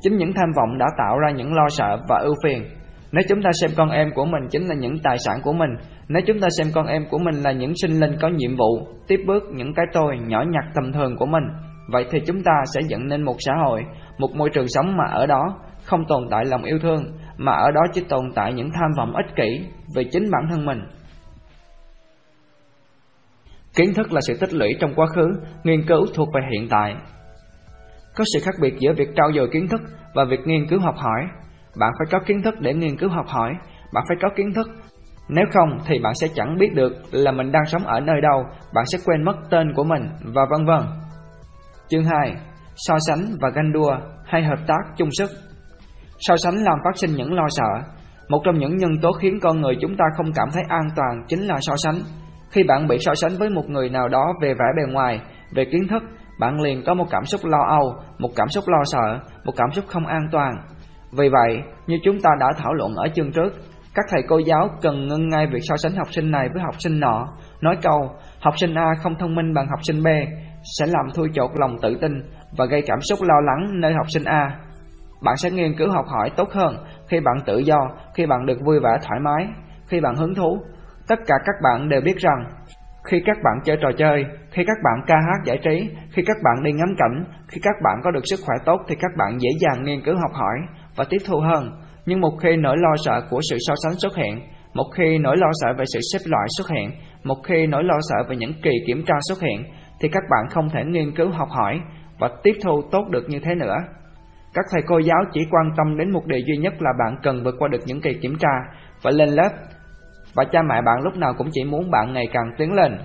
Chính 0.03 0.17
những 0.17 0.33
tham 0.37 0.49
vọng 0.57 0.79
đã 0.79 0.87
tạo 0.99 1.19
ra 1.19 1.31
những 1.31 1.55
lo 1.55 1.69
sợ 1.69 1.97
và 2.09 2.19
ưu 2.23 2.35
phiền. 2.45 2.65
Nếu 3.13 3.23
chúng 3.29 3.43
ta 3.43 3.51
xem 3.61 3.71
con 3.77 3.91
em 3.91 4.11
của 4.15 4.25
mình 4.25 4.49
chính 4.51 4.69
là 4.69 4.75
những 4.75 4.95
tài 5.03 5.17
sản 5.19 5.41
của 5.43 5.53
mình, 5.53 5.71
nếu 6.09 6.23
chúng 6.27 6.41
ta 6.41 6.49
xem 6.59 6.67
con 6.75 6.87
em 6.87 7.03
của 7.11 7.19
mình 7.19 7.35
là 7.35 7.53
những 7.53 7.73
sinh 7.83 8.01
linh 8.01 8.17
có 8.21 8.29
nhiệm 8.29 8.57
vụ, 8.57 8.87
tiếp 9.09 9.21
bước 9.27 9.43
những 9.53 9.75
cái 9.75 9.87
tôi 9.93 10.19
nhỏ 10.27 10.43
nhặt 10.43 10.65
tầm 10.75 10.93
thường 10.93 11.17
của 11.17 11.27
mình, 11.27 11.45
vậy 11.89 12.07
thì 12.11 12.19
chúng 12.27 12.43
ta 12.43 12.53
sẽ 12.75 12.81
dẫn 12.89 13.09
nên 13.09 13.23
một 13.23 13.37
xã 13.39 13.53
hội, 13.65 13.83
một 14.19 14.31
môi 14.35 14.51
trường 14.55 14.69
sống 14.69 14.97
mà 14.97 15.05
ở 15.13 15.27
đó 15.27 15.59
không 15.85 16.05
tồn 16.09 16.23
tại 16.31 16.45
lòng 16.45 16.65
yêu 16.65 16.79
thương, 16.83 17.05
mà 17.37 17.53
ở 17.53 17.71
đó 17.71 17.81
chỉ 17.93 18.05
tồn 18.09 18.33
tại 18.35 18.53
những 18.53 18.71
tham 18.75 18.91
vọng 18.97 19.13
ích 19.17 19.37
kỷ 19.37 19.67
về 19.97 20.05
chính 20.13 20.31
bản 20.31 20.43
thân 20.51 20.67
mình. 20.67 20.79
Kiến 23.77 23.95
thức 23.95 24.13
là 24.13 24.21
sự 24.21 24.37
tích 24.41 24.55
lũy 24.55 24.69
trong 24.81 24.95
quá 24.95 25.07
khứ, 25.07 25.31
nghiên 25.65 25.87
cứu 25.87 26.07
thuộc 26.15 26.29
về 26.35 26.49
hiện 26.53 26.69
tại. 26.69 26.97
Có 28.17 28.25
sự 28.35 28.41
khác 28.45 28.55
biệt 28.61 28.75
giữa 28.79 28.93
việc 28.97 29.09
trau 29.17 29.33
dồi 29.33 29.49
kiến 29.53 29.69
thức 29.69 29.81
và 30.15 30.25
việc 30.25 30.41
nghiên 30.45 30.67
cứu 30.67 30.81
học 30.81 30.95
hỏi. 30.97 31.21
Bạn 31.81 31.93
phải 31.99 32.07
có 32.11 32.27
kiến 32.27 32.43
thức 32.43 32.55
để 32.61 32.75
nghiên 32.75 32.97
cứu 32.97 33.11
học 33.11 33.27
hỏi, 33.29 33.53
bạn 33.93 34.05
phải 34.09 34.17
có 34.23 34.29
kiến 34.37 34.53
thức. 34.55 34.67
Nếu 35.29 35.45
không 35.53 35.79
thì 35.87 35.99
bạn 35.99 36.13
sẽ 36.21 36.29
chẳng 36.35 36.57
biết 36.59 36.69
được 36.75 36.93
là 37.11 37.33
mình 37.33 37.53
đang 37.53 37.67
sống 37.67 37.87
ở 37.87 38.01
nơi 38.01 38.21
đâu, 38.21 38.45
bạn 38.75 38.85
sẽ 38.87 38.99
quên 39.05 39.25
mất 39.25 39.37
tên 39.51 39.73
của 39.75 39.85
mình 39.85 40.09
và 40.35 40.43
vân 40.51 40.67
vân. 40.67 40.81
Chương 41.89 42.05
2: 42.05 42.37
So 42.77 42.99
sánh 43.09 43.25
và 43.41 43.51
ganh 43.55 43.73
đua 43.73 43.97
hay 44.25 44.43
hợp 44.43 44.59
tác 44.67 44.83
chung 44.97 45.09
sức. 45.19 45.31
So 46.19 46.37
sánh 46.37 46.55
làm 46.55 46.79
phát 46.85 46.97
sinh 46.97 47.11
những 47.17 47.33
lo 47.33 47.47
sợ. 47.49 47.93
Một 48.29 48.43
trong 48.45 48.59
những 48.59 48.77
nhân 48.77 48.91
tố 49.03 49.13
khiến 49.13 49.39
con 49.43 49.61
người 49.61 49.75
chúng 49.81 49.97
ta 49.97 50.05
không 50.17 50.33
cảm 50.35 50.49
thấy 50.53 50.63
an 50.69 50.89
toàn 50.97 51.25
chính 51.29 51.47
là 51.47 51.59
so 51.61 51.75
sánh. 51.77 51.99
Khi 52.51 52.63
bạn 52.63 52.89
bị 52.89 52.97
so 53.01 53.15
sánh 53.15 53.33
với 53.39 53.51
một 53.51 53.69
người 53.69 53.89
nào 53.91 54.09
đó 54.09 54.33
về 54.43 54.55
vẻ 54.55 54.65
bề 54.77 54.93
ngoài, 54.93 55.21
về 55.55 55.65
kiến 55.73 55.89
thức, 55.89 56.03
bạn 56.43 56.61
liền 56.61 56.83
có 56.87 56.95
một 56.95 57.07
cảm 57.11 57.25
xúc 57.25 57.41
lo 57.45 57.65
âu, 57.69 57.95
một 58.19 58.31
cảm 58.37 58.49
xúc 58.49 58.65
lo 58.67 58.79
sợ, 58.85 59.19
một 59.45 59.53
cảm 59.57 59.71
xúc 59.73 59.85
không 59.89 60.07
an 60.07 60.23
toàn. 60.33 60.53
Vì 61.19 61.29
vậy, 61.29 61.63
như 61.87 61.97
chúng 62.05 62.21
ta 62.21 62.31
đã 62.41 62.47
thảo 62.59 62.75
luận 62.75 62.95
ở 62.95 63.09
chương 63.15 63.33
trước, 63.33 63.53
các 63.95 64.05
thầy 64.11 64.23
cô 64.29 64.39
giáo 64.39 64.69
cần 64.81 65.09
ngưng 65.09 65.29
ngay 65.29 65.47
việc 65.47 65.59
so 65.63 65.77
sánh 65.77 65.93
học 65.93 66.07
sinh 66.11 66.31
này 66.31 66.49
với 66.55 66.63
học 66.63 66.75
sinh 66.79 67.01
nọ, 67.01 67.29
nói 67.61 67.77
câu 67.83 68.11
học 68.41 68.55
sinh 68.57 68.75
A 68.75 68.95
không 69.03 69.15
thông 69.15 69.35
minh 69.35 69.55
bằng 69.55 69.67
học 69.69 69.79
sinh 69.83 70.03
B 70.03 70.07
sẽ 70.79 70.87
làm 70.87 71.07
thui 71.15 71.29
chột 71.35 71.51
lòng 71.55 71.77
tự 71.83 71.97
tin 72.01 72.13
và 72.57 72.65
gây 72.65 72.83
cảm 72.87 72.99
xúc 73.01 73.19
lo 73.23 73.41
lắng 73.47 73.81
nơi 73.81 73.93
học 73.95 74.07
sinh 74.09 74.25
A. 74.25 74.59
Bạn 75.23 75.37
sẽ 75.37 75.51
nghiên 75.51 75.77
cứu 75.79 75.91
học 75.91 76.05
hỏi 76.09 76.31
tốt 76.37 76.49
hơn 76.53 76.77
khi 77.09 77.21
bạn 77.21 77.37
tự 77.47 77.59
do, 77.59 77.77
khi 78.15 78.27
bạn 78.27 78.47
được 78.47 78.59
vui 78.67 78.81
vẻ 78.81 78.91
thoải 79.09 79.21
mái, 79.21 79.49
khi 79.87 80.01
bạn 80.01 80.15
hứng 80.15 80.35
thú. 80.35 80.59
Tất 81.09 81.19
cả 81.27 81.35
các 81.45 81.55
bạn 81.63 81.89
đều 81.89 82.01
biết 82.01 82.17
rằng 82.17 82.45
khi 83.05 83.21
các 83.27 83.37
bạn 83.45 83.55
chơi 83.65 83.77
trò 83.81 83.89
chơi, 83.99 84.25
khi 84.51 84.63
các 84.67 84.77
bạn 84.85 85.05
ca 85.07 85.15
hát 85.15 85.45
giải 85.45 85.59
trí, 85.65 85.91
khi 86.13 86.23
các 86.27 86.37
bạn 86.45 86.63
đi 86.65 86.73
ngắm 86.73 86.89
cảnh, 86.99 87.25
khi 87.49 87.61
các 87.63 87.75
bạn 87.85 88.01
có 88.05 88.11
được 88.11 88.25
sức 88.25 88.41
khỏe 88.47 88.57
tốt 88.65 88.81
thì 88.89 88.95
các 89.01 89.11
bạn 89.19 89.39
dễ 89.41 89.51
dàng 89.61 89.85
nghiên 89.85 90.05
cứu 90.05 90.15
học 90.15 90.33
hỏi 90.33 90.59
và 90.97 91.05
tiếp 91.11 91.23
thu 91.27 91.41
hơn. 91.41 91.71
Nhưng 92.07 92.21
một 92.21 92.37
khi 92.43 92.57
nỗi 92.57 92.77
lo 92.79 92.95
sợ 93.05 93.23
của 93.31 93.41
sự 93.51 93.57
so 93.61 93.75
sánh 93.83 93.95
xuất 93.95 94.17
hiện, 94.17 94.41
một 94.75 94.87
khi 94.97 95.19
nỗi 95.19 95.37
lo 95.37 95.47
sợ 95.53 95.73
về 95.79 95.85
sự 95.95 96.01
xếp 96.13 96.19
loại 96.25 96.47
xuất 96.59 96.69
hiện, 96.69 96.91
một 97.25 97.37
khi 97.45 97.67
nỗi 97.67 97.85
lo 97.85 97.99
sợ 98.11 98.17
về 98.29 98.37
những 98.37 98.53
kỳ 98.63 98.71
kiểm 98.87 99.05
tra 99.07 99.15
xuất 99.29 99.41
hiện, 99.41 99.65
thì 100.01 100.09
các 100.09 100.23
bạn 100.31 100.51
không 100.51 100.69
thể 100.71 100.85
nghiên 100.85 101.15
cứu 101.17 101.31
học 101.31 101.49
hỏi 101.51 101.81
và 102.19 102.29
tiếp 102.43 102.53
thu 102.65 102.83
tốt 102.93 103.05
được 103.11 103.25
như 103.29 103.39
thế 103.39 103.55
nữa. 103.55 103.77
Các 104.55 104.65
thầy 104.71 104.83
cô 104.87 104.99
giáo 104.99 105.19
chỉ 105.33 105.41
quan 105.51 105.67
tâm 105.77 105.99
đến 105.99 106.11
một 106.11 106.27
điều 106.27 106.39
duy 106.39 106.57
nhất 106.57 106.73
là 106.79 106.91
bạn 106.99 107.17
cần 107.23 107.43
vượt 107.45 107.55
qua 107.59 107.69
được 107.69 107.81
những 107.87 108.01
kỳ 108.01 108.15
kiểm 108.15 108.37
tra 108.39 108.49
và 109.03 109.11
lên 109.11 109.29
lớp. 109.29 109.51
Và 110.35 110.45
cha 110.45 110.63
mẹ 110.63 110.83
bạn 110.83 111.01
lúc 111.03 111.17
nào 111.17 111.35
cũng 111.39 111.49
chỉ 111.53 111.65
muốn 111.65 111.91
bạn 111.91 112.13
ngày 112.13 112.25
càng 112.33 112.53
tiến 112.59 112.73
lên. 112.73 112.99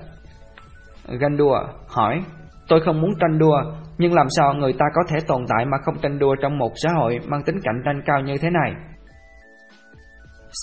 Ganh 1.20 1.38
đua, 1.38 1.60
hỏi, 1.88 2.24
tôi 2.68 2.80
không 2.86 3.02
muốn 3.02 3.12
tranh 3.20 3.40
đua, 3.40 3.62
nhưng 3.98 4.14
làm 4.14 4.28
sao 4.30 4.54
người 4.54 4.74
ta 4.74 4.86
có 4.96 5.02
thể 5.10 5.18
tồn 5.28 5.46
tại 5.50 5.66
mà 5.66 5.78
không 5.86 5.98
tranh 6.02 6.20
đua 6.20 6.36
trong 6.42 6.58
một 6.58 6.72
xã 6.76 6.90
hội 6.96 7.20
mang 7.28 7.44
tính 7.44 7.56
cạnh 7.64 7.82
tranh 7.86 8.02
cao 8.06 8.20
như 8.20 8.38
thế 8.38 8.50
này? 8.50 8.74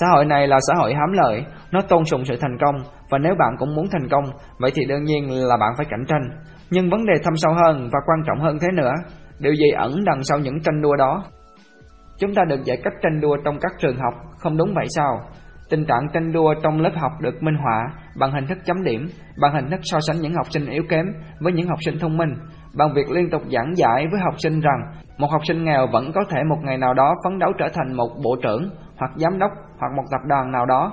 Xã 0.01 0.07
hội 0.15 0.25
này 0.25 0.49
là 0.49 0.59
xã 0.69 0.75
hội 0.81 0.95
hám 0.95 1.13
lợi, 1.13 1.45
nó 1.71 1.81
tôn 1.81 2.05
sùng 2.05 2.25
sự 2.25 2.37
thành 2.41 2.59
công, 2.61 2.75
và 3.11 3.19
nếu 3.19 3.35
bạn 3.39 3.57
cũng 3.59 3.75
muốn 3.75 3.87
thành 3.93 4.09
công, 4.11 4.25
vậy 4.59 4.71
thì 4.75 4.85
đương 4.89 5.05
nhiên 5.05 5.31
là 5.31 5.57
bạn 5.57 5.73
phải 5.77 5.87
cạnh 5.91 6.05
tranh. 6.09 6.23
Nhưng 6.71 6.91
vấn 6.91 7.07
đề 7.07 7.13
thâm 7.25 7.37
sâu 7.37 7.53
hơn 7.53 7.89
và 7.93 7.99
quan 8.07 8.23
trọng 8.27 8.39
hơn 8.41 8.59
thế 8.59 8.69
nữa, 8.75 8.93
điều 9.39 9.55
gì 9.55 9.71
ẩn 9.77 10.05
đằng 10.05 10.25
sau 10.25 10.39
những 10.39 10.63
tranh 10.63 10.83
đua 10.83 10.97
đó? 10.97 11.25
Chúng 12.19 12.35
ta 12.35 12.43
được 12.49 12.65
dạy 12.65 12.79
cách 12.85 12.93
tranh 13.03 13.21
đua 13.21 13.37
trong 13.45 13.59
các 13.61 13.73
trường 13.79 13.97
học, 13.97 14.15
không 14.39 14.57
đúng 14.57 14.75
vậy 14.75 14.87
sao? 14.89 15.21
Tình 15.71 15.85
trạng 15.87 16.09
tranh 16.13 16.33
đua 16.33 16.55
trong 16.63 16.81
lớp 16.81 16.93
học 16.97 17.13
được 17.21 17.43
minh 17.43 17.57
họa 17.57 17.87
bằng 18.17 18.33
hình 18.33 18.47
thức 18.47 18.59
chấm 18.65 18.85
điểm, 18.85 19.07
bằng 19.41 19.55
hình 19.55 19.71
thức 19.71 19.81
so 19.83 19.99
sánh 20.01 20.21
những 20.21 20.35
học 20.35 20.47
sinh 20.51 20.67
yếu 20.67 20.83
kém 20.89 21.07
với 21.41 21.53
những 21.53 21.69
học 21.69 21.79
sinh 21.85 21.99
thông 21.99 22.17
minh, 22.17 22.35
bằng 22.77 22.93
việc 22.95 23.11
liên 23.11 23.31
tục 23.31 23.43
giảng 23.53 23.77
giải 23.77 24.07
với 24.11 24.21
học 24.21 24.35
sinh 24.39 24.61
rằng 24.61 24.81
một 25.19 25.31
học 25.31 25.41
sinh 25.49 25.65
nghèo 25.65 25.87
vẫn 25.93 26.13
có 26.15 26.21
thể 26.31 26.43
một 26.49 26.59
ngày 26.63 26.79
nào 26.79 26.95
đó 26.95 27.15
phấn 27.25 27.39
đấu 27.39 27.53
trở 27.59 27.69
thành 27.75 27.97
một 27.97 28.09
bộ 28.25 28.37
trưởng 28.43 28.71
hoặc 28.97 29.11
giám 29.17 29.39
đốc 29.39 29.51
hoặc 29.79 29.93
một 29.97 30.03
tập 30.11 30.21
đoàn 30.29 30.53
nào 30.53 30.67
đó. 30.67 30.93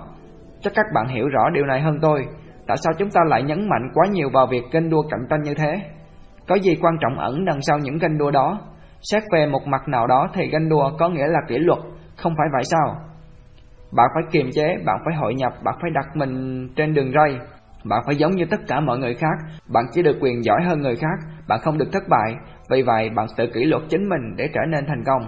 Chắc 0.62 0.74
các 0.76 0.86
bạn 0.96 1.08
hiểu 1.08 1.28
rõ 1.28 1.50
điều 1.50 1.66
này 1.66 1.82
hơn 1.82 1.98
tôi. 2.02 2.26
Tại 2.68 2.78
sao 2.84 2.94
chúng 2.98 3.10
ta 3.10 3.22
lại 3.28 3.44
nhấn 3.44 3.70
mạnh 3.70 3.90
quá 3.94 4.08
nhiều 4.12 4.30
vào 4.34 4.48
việc 4.48 4.64
kênh 4.72 4.90
đua 4.90 5.02
cạnh 5.10 5.28
tranh 5.30 5.42
như 5.44 5.54
thế? 5.54 5.82
Có 6.48 6.56
gì 6.56 6.78
quan 6.82 6.98
trọng 7.02 7.20
ẩn 7.20 7.46
đằng 7.46 7.60
sau 7.62 7.78
những 7.80 8.00
kênh 8.00 8.18
đua 8.18 8.32
đó? 8.32 8.60
Xét 9.02 9.24
về 9.34 9.46
một 9.46 9.68
mặt 9.68 9.88
nào 9.88 10.08
đó 10.08 10.28
thì 10.34 10.50
ganh 10.52 10.70
đua 10.70 10.92
có 11.00 11.10
nghĩa 11.10 11.28
là 11.28 11.40
kỷ 11.48 11.58
luật, 11.58 11.80
không 12.18 12.34
phải 12.38 12.48
vậy 12.54 12.64
sao? 12.64 12.96
Bạn 13.96 14.08
phải 14.14 14.24
kiềm 14.32 14.50
chế, 14.54 14.78
bạn 14.86 14.98
phải 15.06 15.16
hội 15.16 15.34
nhập, 15.34 15.54
bạn 15.64 15.76
phải 15.82 15.92
đặt 15.94 16.06
mình 16.16 16.68
trên 16.76 16.94
đường 16.94 17.12
ray. 17.12 17.40
Bạn 17.84 18.04
phải 18.06 18.16
giống 18.16 18.32
như 18.32 18.46
tất 18.46 18.60
cả 18.68 18.80
mọi 18.80 18.98
người 18.98 19.14
khác, 19.14 19.38
bạn 19.74 19.86
chỉ 19.92 20.04
được 20.04 20.18
quyền 20.22 20.44
giỏi 20.44 20.62
hơn 20.68 20.82
người 20.82 20.96
khác, 20.96 21.20
bạn 21.48 21.60
không 21.64 21.78
được 21.78 21.92
thất 21.92 22.04
bại, 22.10 22.36
vì 22.70 22.82
vậy 22.82 23.10
bạn 23.10 23.26
tự 23.38 23.48
kỷ 23.54 23.66
luật 23.66 23.84
chính 23.90 24.10
mình 24.10 24.36
để 24.36 24.50
trở 24.54 24.62
nên 24.68 24.86
thành 24.88 25.04
công. 25.06 25.22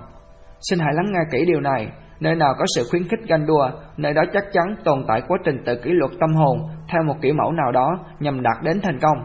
Xin 0.69 0.79
hãy 0.79 0.93
lắng 0.93 1.11
nghe 1.11 1.19
kỹ 1.31 1.45
điều 1.45 1.61
này, 1.61 1.91
nơi 2.19 2.35
nào 2.35 2.53
có 2.59 2.65
sự 2.75 2.83
khuyến 2.91 3.03
khích 3.03 3.19
ganh 3.27 3.45
đua, 3.45 3.69
nơi 3.97 4.13
đó 4.13 4.21
chắc 4.33 4.43
chắn 4.51 4.75
tồn 4.83 5.03
tại 5.07 5.21
quá 5.27 5.37
trình 5.45 5.57
tự 5.65 5.75
kỷ 5.83 5.89
luật 5.91 6.11
tâm 6.19 6.33
hồn 6.33 6.57
theo 6.91 7.03
một 7.03 7.15
kiểu 7.21 7.33
mẫu 7.33 7.51
nào 7.51 7.71
đó 7.71 7.99
nhằm 8.19 8.41
đạt 8.41 8.63
đến 8.63 8.79
thành 8.83 8.99
công. 8.99 9.17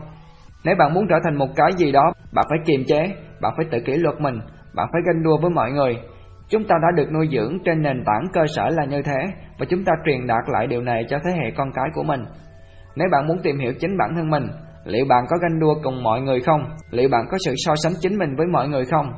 Nếu 0.65 0.75
bạn 0.79 0.95
muốn 0.95 1.07
trở 1.11 1.17
thành 1.25 1.37
một 1.37 1.49
cái 1.57 1.73
gì 1.77 1.93
đó, 1.93 2.13
bạn 2.33 2.45
phải 2.49 2.59
kiềm 2.67 2.85
chế, 2.87 3.15
bạn 3.41 3.53
phải 3.57 3.67
tự 3.71 3.81
kỷ 3.81 3.97
luật 3.97 4.21
mình, 4.21 4.41
bạn 4.75 4.87
phải 4.93 5.03
ganh 5.07 5.23
đua 5.23 5.39
với 5.43 5.51
mọi 5.51 5.71
người, 5.71 5.97
Chúng 6.51 6.65
ta 6.65 6.75
đã 6.83 6.89
được 6.97 7.13
nuôi 7.13 7.29
dưỡng 7.33 7.59
trên 7.65 7.83
nền 7.83 8.05
tảng 8.07 8.27
cơ 8.33 8.41
sở 8.57 8.69
là 8.71 8.85
như 8.85 9.03
thế 9.03 9.21
và 9.59 9.67
chúng 9.71 9.85
ta 9.85 9.93
truyền 10.05 10.27
đạt 10.27 10.45
lại 10.47 10.67
điều 10.67 10.83
này 10.83 11.05
cho 11.09 11.19
thế 11.25 11.31
hệ 11.31 11.51
con 11.57 11.69
cái 11.75 11.85
của 11.95 12.03
mình. 12.03 12.21
Nếu 12.97 13.09
bạn 13.13 13.27
muốn 13.27 13.39
tìm 13.43 13.59
hiểu 13.59 13.73
chính 13.81 13.97
bản 13.99 14.11
thân 14.15 14.31
mình, 14.31 14.47
liệu 14.85 15.05
bạn 15.09 15.25
có 15.29 15.37
ganh 15.43 15.61
đua 15.61 15.75
cùng 15.83 16.03
mọi 16.03 16.21
người 16.21 16.41
không? 16.41 16.61
Liệu 16.91 17.09
bạn 17.09 17.25
có 17.31 17.37
sự 17.45 17.55
so 17.57 17.75
sánh 17.77 17.93
chính 18.01 18.19
mình 18.19 18.35
với 18.37 18.47
mọi 18.53 18.69
người 18.69 18.85
không? 18.85 19.13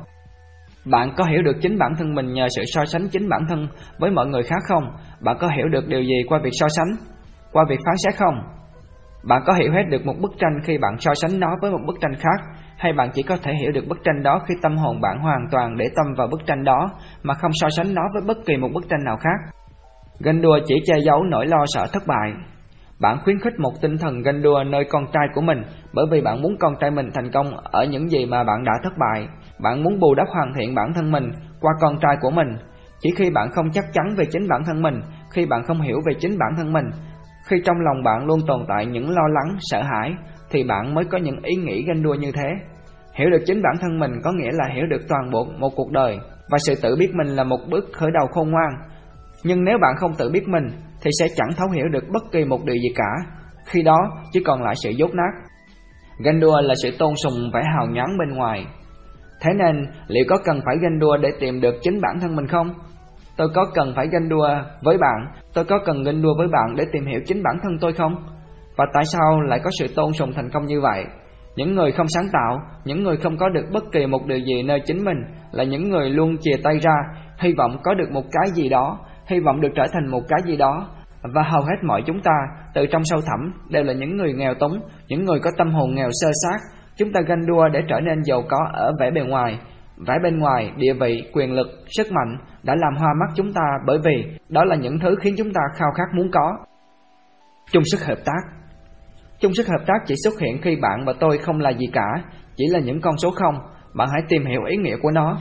Bạn 0.85 1.13
có 1.17 1.23
hiểu 1.23 1.41
được 1.41 1.57
chính 1.61 1.77
bản 1.77 1.95
thân 1.97 2.15
mình 2.15 2.33
nhờ 2.33 2.47
sự 2.55 2.61
so 2.65 2.85
sánh 2.85 3.07
chính 3.11 3.29
bản 3.29 3.41
thân 3.49 3.67
với 3.99 4.11
mọi 4.11 4.27
người 4.27 4.43
khác 4.43 4.63
không? 4.67 4.83
Bạn 5.21 5.37
có 5.39 5.47
hiểu 5.47 5.67
được 5.67 5.87
điều 5.87 6.01
gì 6.01 6.23
qua 6.29 6.39
việc 6.43 6.53
so 6.53 6.67
sánh? 6.69 6.87
Qua 7.51 7.65
việc 7.69 7.79
phán 7.85 7.95
xét 7.97 8.15
không? 8.19 8.35
Bạn 9.23 9.41
có 9.45 9.53
hiểu 9.53 9.71
hết 9.71 9.83
được 9.89 10.05
một 10.05 10.15
bức 10.19 10.31
tranh 10.39 10.59
khi 10.63 10.77
bạn 10.77 10.95
so 10.99 11.13
sánh 11.13 11.39
nó 11.39 11.55
với 11.61 11.71
một 11.71 11.79
bức 11.87 11.95
tranh 12.01 12.13
khác 12.15 12.60
hay 12.81 12.93
bạn 12.93 13.09
chỉ 13.13 13.23
có 13.23 13.37
thể 13.43 13.53
hiểu 13.53 13.71
được 13.71 13.87
bức 13.87 13.97
tranh 14.03 14.23
đó 14.23 14.39
khi 14.47 14.55
tâm 14.61 14.77
hồn 14.77 15.01
bạn 15.01 15.19
hoàn 15.19 15.47
toàn 15.51 15.77
để 15.77 15.89
tâm 15.95 16.05
vào 16.17 16.27
bức 16.27 16.45
tranh 16.45 16.63
đó 16.63 16.89
mà 17.23 17.33
không 17.33 17.51
so 17.53 17.67
sánh 17.77 17.93
nó 17.93 18.01
với 18.13 18.23
bất 18.27 18.37
kỳ 18.45 18.57
một 18.57 18.69
bức 18.73 18.89
tranh 18.89 19.03
nào 19.05 19.17
khác? 19.17 19.53
Ganh 20.19 20.41
đua 20.41 20.59
chỉ 20.65 20.75
che 20.85 20.93
giấu 21.05 21.23
nỗi 21.23 21.47
lo 21.47 21.65
sợ 21.67 21.87
thất 21.93 22.03
bại. 22.07 22.33
Bạn 22.99 23.17
khuyến 23.23 23.39
khích 23.39 23.59
một 23.59 23.71
tinh 23.81 23.97
thần 23.97 24.21
ganh 24.21 24.41
đua 24.41 24.63
nơi 24.63 24.85
con 24.89 25.05
trai 25.13 25.27
của 25.33 25.41
mình 25.41 25.63
bởi 25.93 26.05
vì 26.11 26.21
bạn 26.21 26.41
muốn 26.41 26.55
con 26.59 26.73
trai 26.79 26.91
mình 26.91 27.09
thành 27.13 27.31
công 27.31 27.57
ở 27.63 27.83
những 27.83 28.09
gì 28.09 28.25
mà 28.25 28.43
bạn 28.43 28.63
đã 28.63 28.73
thất 28.83 28.93
bại. 28.97 29.27
Bạn 29.59 29.83
muốn 29.83 29.99
bù 29.99 30.15
đắp 30.15 30.27
hoàn 30.27 30.53
thiện 30.55 30.75
bản 30.75 30.93
thân 30.95 31.11
mình 31.11 31.31
qua 31.61 31.71
con 31.81 31.99
trai 32.01 32.15
của 32.21 32.31
mình. 32.31 32.47
Chỉ 32.99 33.09
khi 33.17 33.29
bạn 33.29 33.51
không 33.51 33.71
chắc 33.71 33.85
chắn 33.93 34.05
về 34.17 34.25
chính 34.31 34.47
bản 34.47 34.61
thân 34.65 34.81
mình, 34.81 35.01
khi 35.33 35.45
bạn 35.45 35.63
không 35.63 35.81
hiểu 35.81 35.97
về 36.07 36.13
chính 36.19 36.37
bản 36.39 36.49
thân 36.57 36.73
mình, 36.73 36.85
khi 37.45 37.57
trong 37.65 37.77
lòng 37.79 38.03
bạn 38.03 38.25
luôn 38.25 38.39
tồn 38.47 38.65
tại 38.67 38.85
những 38.85 39.09
lo 39.09 39.27
lắng, 39.27 39.57
sợ 39.59 39.81
hãi, 39.81 40.13
thì 40.49 40.63
bạn 40.63 40.95
mới 40.95 41.05
có 41.05 41.17
những 41.17 41.37
ý 41.43 41.55
nghĩ 41.55 41.83
ganh 41.87 42.03
đua 42.03 42.13
như 42.13 42.31
thế. 42.31 42.70
Hiểu 43.13 43.29
được 43.29 43.43
chính 43.45 43.61
bản 43.61 43.75
thân 43.81 43.99
mình 43.99 44.11
có 44.23 44.31
nghĩa 44.31 44.49
là 44.51 44.73
hiểu 44.75 44.85
được 44.89 45.01
toàn 45.09 45.31
bộ 45.31 45.45
một 45.59 45.69
cuộc 45.75 45.91
đời 45.91 46.17
và 46.51 46.57
sự 46.57 46.73
tự 46.81 46.95
biết 46.95 47.09
mình 47.13 47.27
là 47.27 47.43
một 47.43 47.59
bước 47.69 47.85
khởi 47.93 48.09
đầu 48.13 48.27
khôn 48.31 48.51
ngoan. 48.51 48.69
Nhưng 49.43 49.63
nếu 49.63 49.77
bạn 49.81 49.95
không 49.97 50.13
tự 50.17 50.29
biết 50.29 50.47
mình 50.47 50.67
thì 51.01 51.11
sẽ 51.19 51.27
chẳng 51.35 51.49
thấu 51.57 51.69
hiểu 51.69 51.87
được 51.91 52.03
bất 52.13 52.23
kỳ 52.31 52.45
một 52.45 52.65
điều 52.65 52.75
gì 52.75 52.89
cả. 52.95 53.33
Khi 53.65 53.83
đó 53.83 53.97
chỉ 54.31 54.43
còn 54.45 54.63
lại 54.63 54.73
sự 54.83 54.89
dốt 54.89 55.11
nát. 55.13 55.31
Ganh 56.23 56.39
đua 56.39 56.61
là 56.61 56.73
sự 56.83 56.89
tôn 56.99 57.13
sùng 57.23 57.49
vẻ 57.53 57.61
hào 57.75 57.87
nhoáng 57.87 58.17
bên 58.19 58.37
ngoài. 58.37 58.65
Thế 59.41 59.51
nên, 59.57 59.87
liệu 60.07 60.25
có 60.29 60.37
cần 60.45 60.59
phải 60.65 60.75
ganh 60.81 60.99
đua 60.99 61.17
để 61.17 61.29
tìm 61.39 61.61
được 61.61 61.75
chính 61.81 62.01
bản 62.01 62.19
thân 62.19 62.35
mình 62.35 62.47
không? 62.47 62.73
Tôi 63.37 63.47
có 63.55 63.65
cần 63.73 63.93
phải 63.95 64.07
ganh 64.07 64.29
đua 64.29 64.47
với 64.83 64.97
bạn, 64.97 65.43
tôi 65.53 65.65
có 65.65 65.79
cần 65.85 66.03
ganh 66.03 66.21
đua 66.21 66.33
với 66.37 66.47
bạn 66.47 66.75
để 66.77 66.83
tìm 66.91 67.05
hiểu 67.05 67.19
chính 67.25 67.43
bản 67.43 67.57
thân 67.63 67.71
tôi 67.81 67.93
không? 67.93 68.15
Và 68.77 68.85
tại 68.93 69.03
sao 69.13 69.41
lại 69.41 69.59
có 69.63 69.69
sự 69.79 69.87
tôn 69.95 70.13
sùng 70.13 70.33
thành 70.35 70.49
công 70.49 70.65
như 70.65 70.81
vậy? 70.81 71.05
Những 71.55 71.75
người 71.75 71.91
không 71.91 72.07
sáng 72.09 72.29
tạo, 72.33 72.59
những 72.85 73.03
người 73.03 73.17
không 73.17 73.37
có 73.37 73.49
được 73.49 73.65
bất 73.71 73.83
kỳ 73.91 74.05
một 74.05 74.25
điều 74.25 74.39
gì 74.39 74.63
nơi 74.63 74.81
chính 74.85 75.05
mình 75.05 75.17
là 75.51 75.63
những 75.63 75.89
người 75.89 76.09
luôn 76.09 76.35
chìa 76.41 76.57
tay 76.63 76.79
ra, 76.79 76.95
hy 77.39 77.53
vọng 77.57 77.77
có 77.83 77.93
được 77.93 78.11
một 78.11 78.23
cái 78.31 78.51
gì 78.53 78.69
đó, 78.69 78.99
hy 79.25 79.39
vọng 79.39 79.61
được 79.61 79.69
trở 79.75 79.83
thành 79.93 80.07
một 80.07 80.21
cái 80.27 80.39
gì 80.45 80.57
đó. 80.57 80.87
Và 81.33 81.43
hầu 81.43 81.61
hết 81.61 81.83
mọi 81.83 82.01
chúng 82.05 82.21
ta, 82.21 82.33
từ 82.73 82.85
trong 82.85 83.01
sâu 83.05 83.19
thẳm, 83.21 83.53
đều 83.69 83.83
là 83.83 83.93
những 83.93 84.17
người 84.17 84.33
nghèo 84.33 84.53
túng, 84.53 84.79
những 85.07 85.25
người 85.25 85.39
có 85.39 85.51
tâm 85.57 85.71
hồn 85.71 85.95
nghèo 85.95 86.09
sơ 86.11 86.29
sát. 86.43 86.59
Chúng 86.97 87.13
ta 87.13 87.21
ganh 87.27 87.45
đua 87.47 87.67
để 87.67 87.79
trở 87.87 87.99
nên 87.99 88.23
giàu 88.23 88.43
có 88.49 88.57
ở 88.73 88.91
vẻ 88.99 89.11
bề 89.11 89.21
ngoài. 89.21 89.59
Vẻ 90.07 90.13
bên 90.23 90.39
ngoài, 90.39 90.71
địa 90.77 90.93
vị, 90.93 91.23
quyền 91.33 91.51
lực, 91.51 91.67
sức 91.97 92.07
mạnh 92.11 92.37
đã 92.63 92.75
làm 92.75 92.95
hoa 92.97 93.09
mắt 93.19 93.33
chúng 93.35 93.53
ta 93.53 93.61
bởi 93.85 93.97
vì 94.03 94.37
đó 94.49 94.63
là 94.63 94.75
những 94.75 94.99
thứ 94.99 95.15
khiến 95.21 95.35
chúng 95.37 95.53
ta 95.53 95.61
khao 95.75 95.89
khát 95.97 96.15
muốn 96.15 96.31
có. 96.31 96.57
Chung 97.71 97.83
sức 97.91 98.05
hợp 98.05 98.17
tác 98.25 98.60
Chung 99.41 99.53
sức 99.53 99.67
hợp 99.67 99.83
tác 99.87 99.97
chỉ 100.05 100.15
xuất 100.23 100.39
hiện 100.39 100.61
khi 100.61 100.75
bạn 100.75 101.05
và 101.05 101.13
tôi 101.19 101.37
không 101.37 101.59
là 101.59 101.69
gì 101.69 101.85
cả, 101.93 102.23
chỉ 102.55 102.65
là 102.67 102.79
những 102.79 103.01
con 103.01 103.17
số 103.17 103.31
không. 103.31 103.55
Bạn 103.95 104.09
hãy 104.11 104.21
tìm 104.29 104.45
hiểu 104.45 104.63
ý 104.63 104.77
nghĩa 104.77 104.97
của 105.01 105.11
nó. 105.11 105.37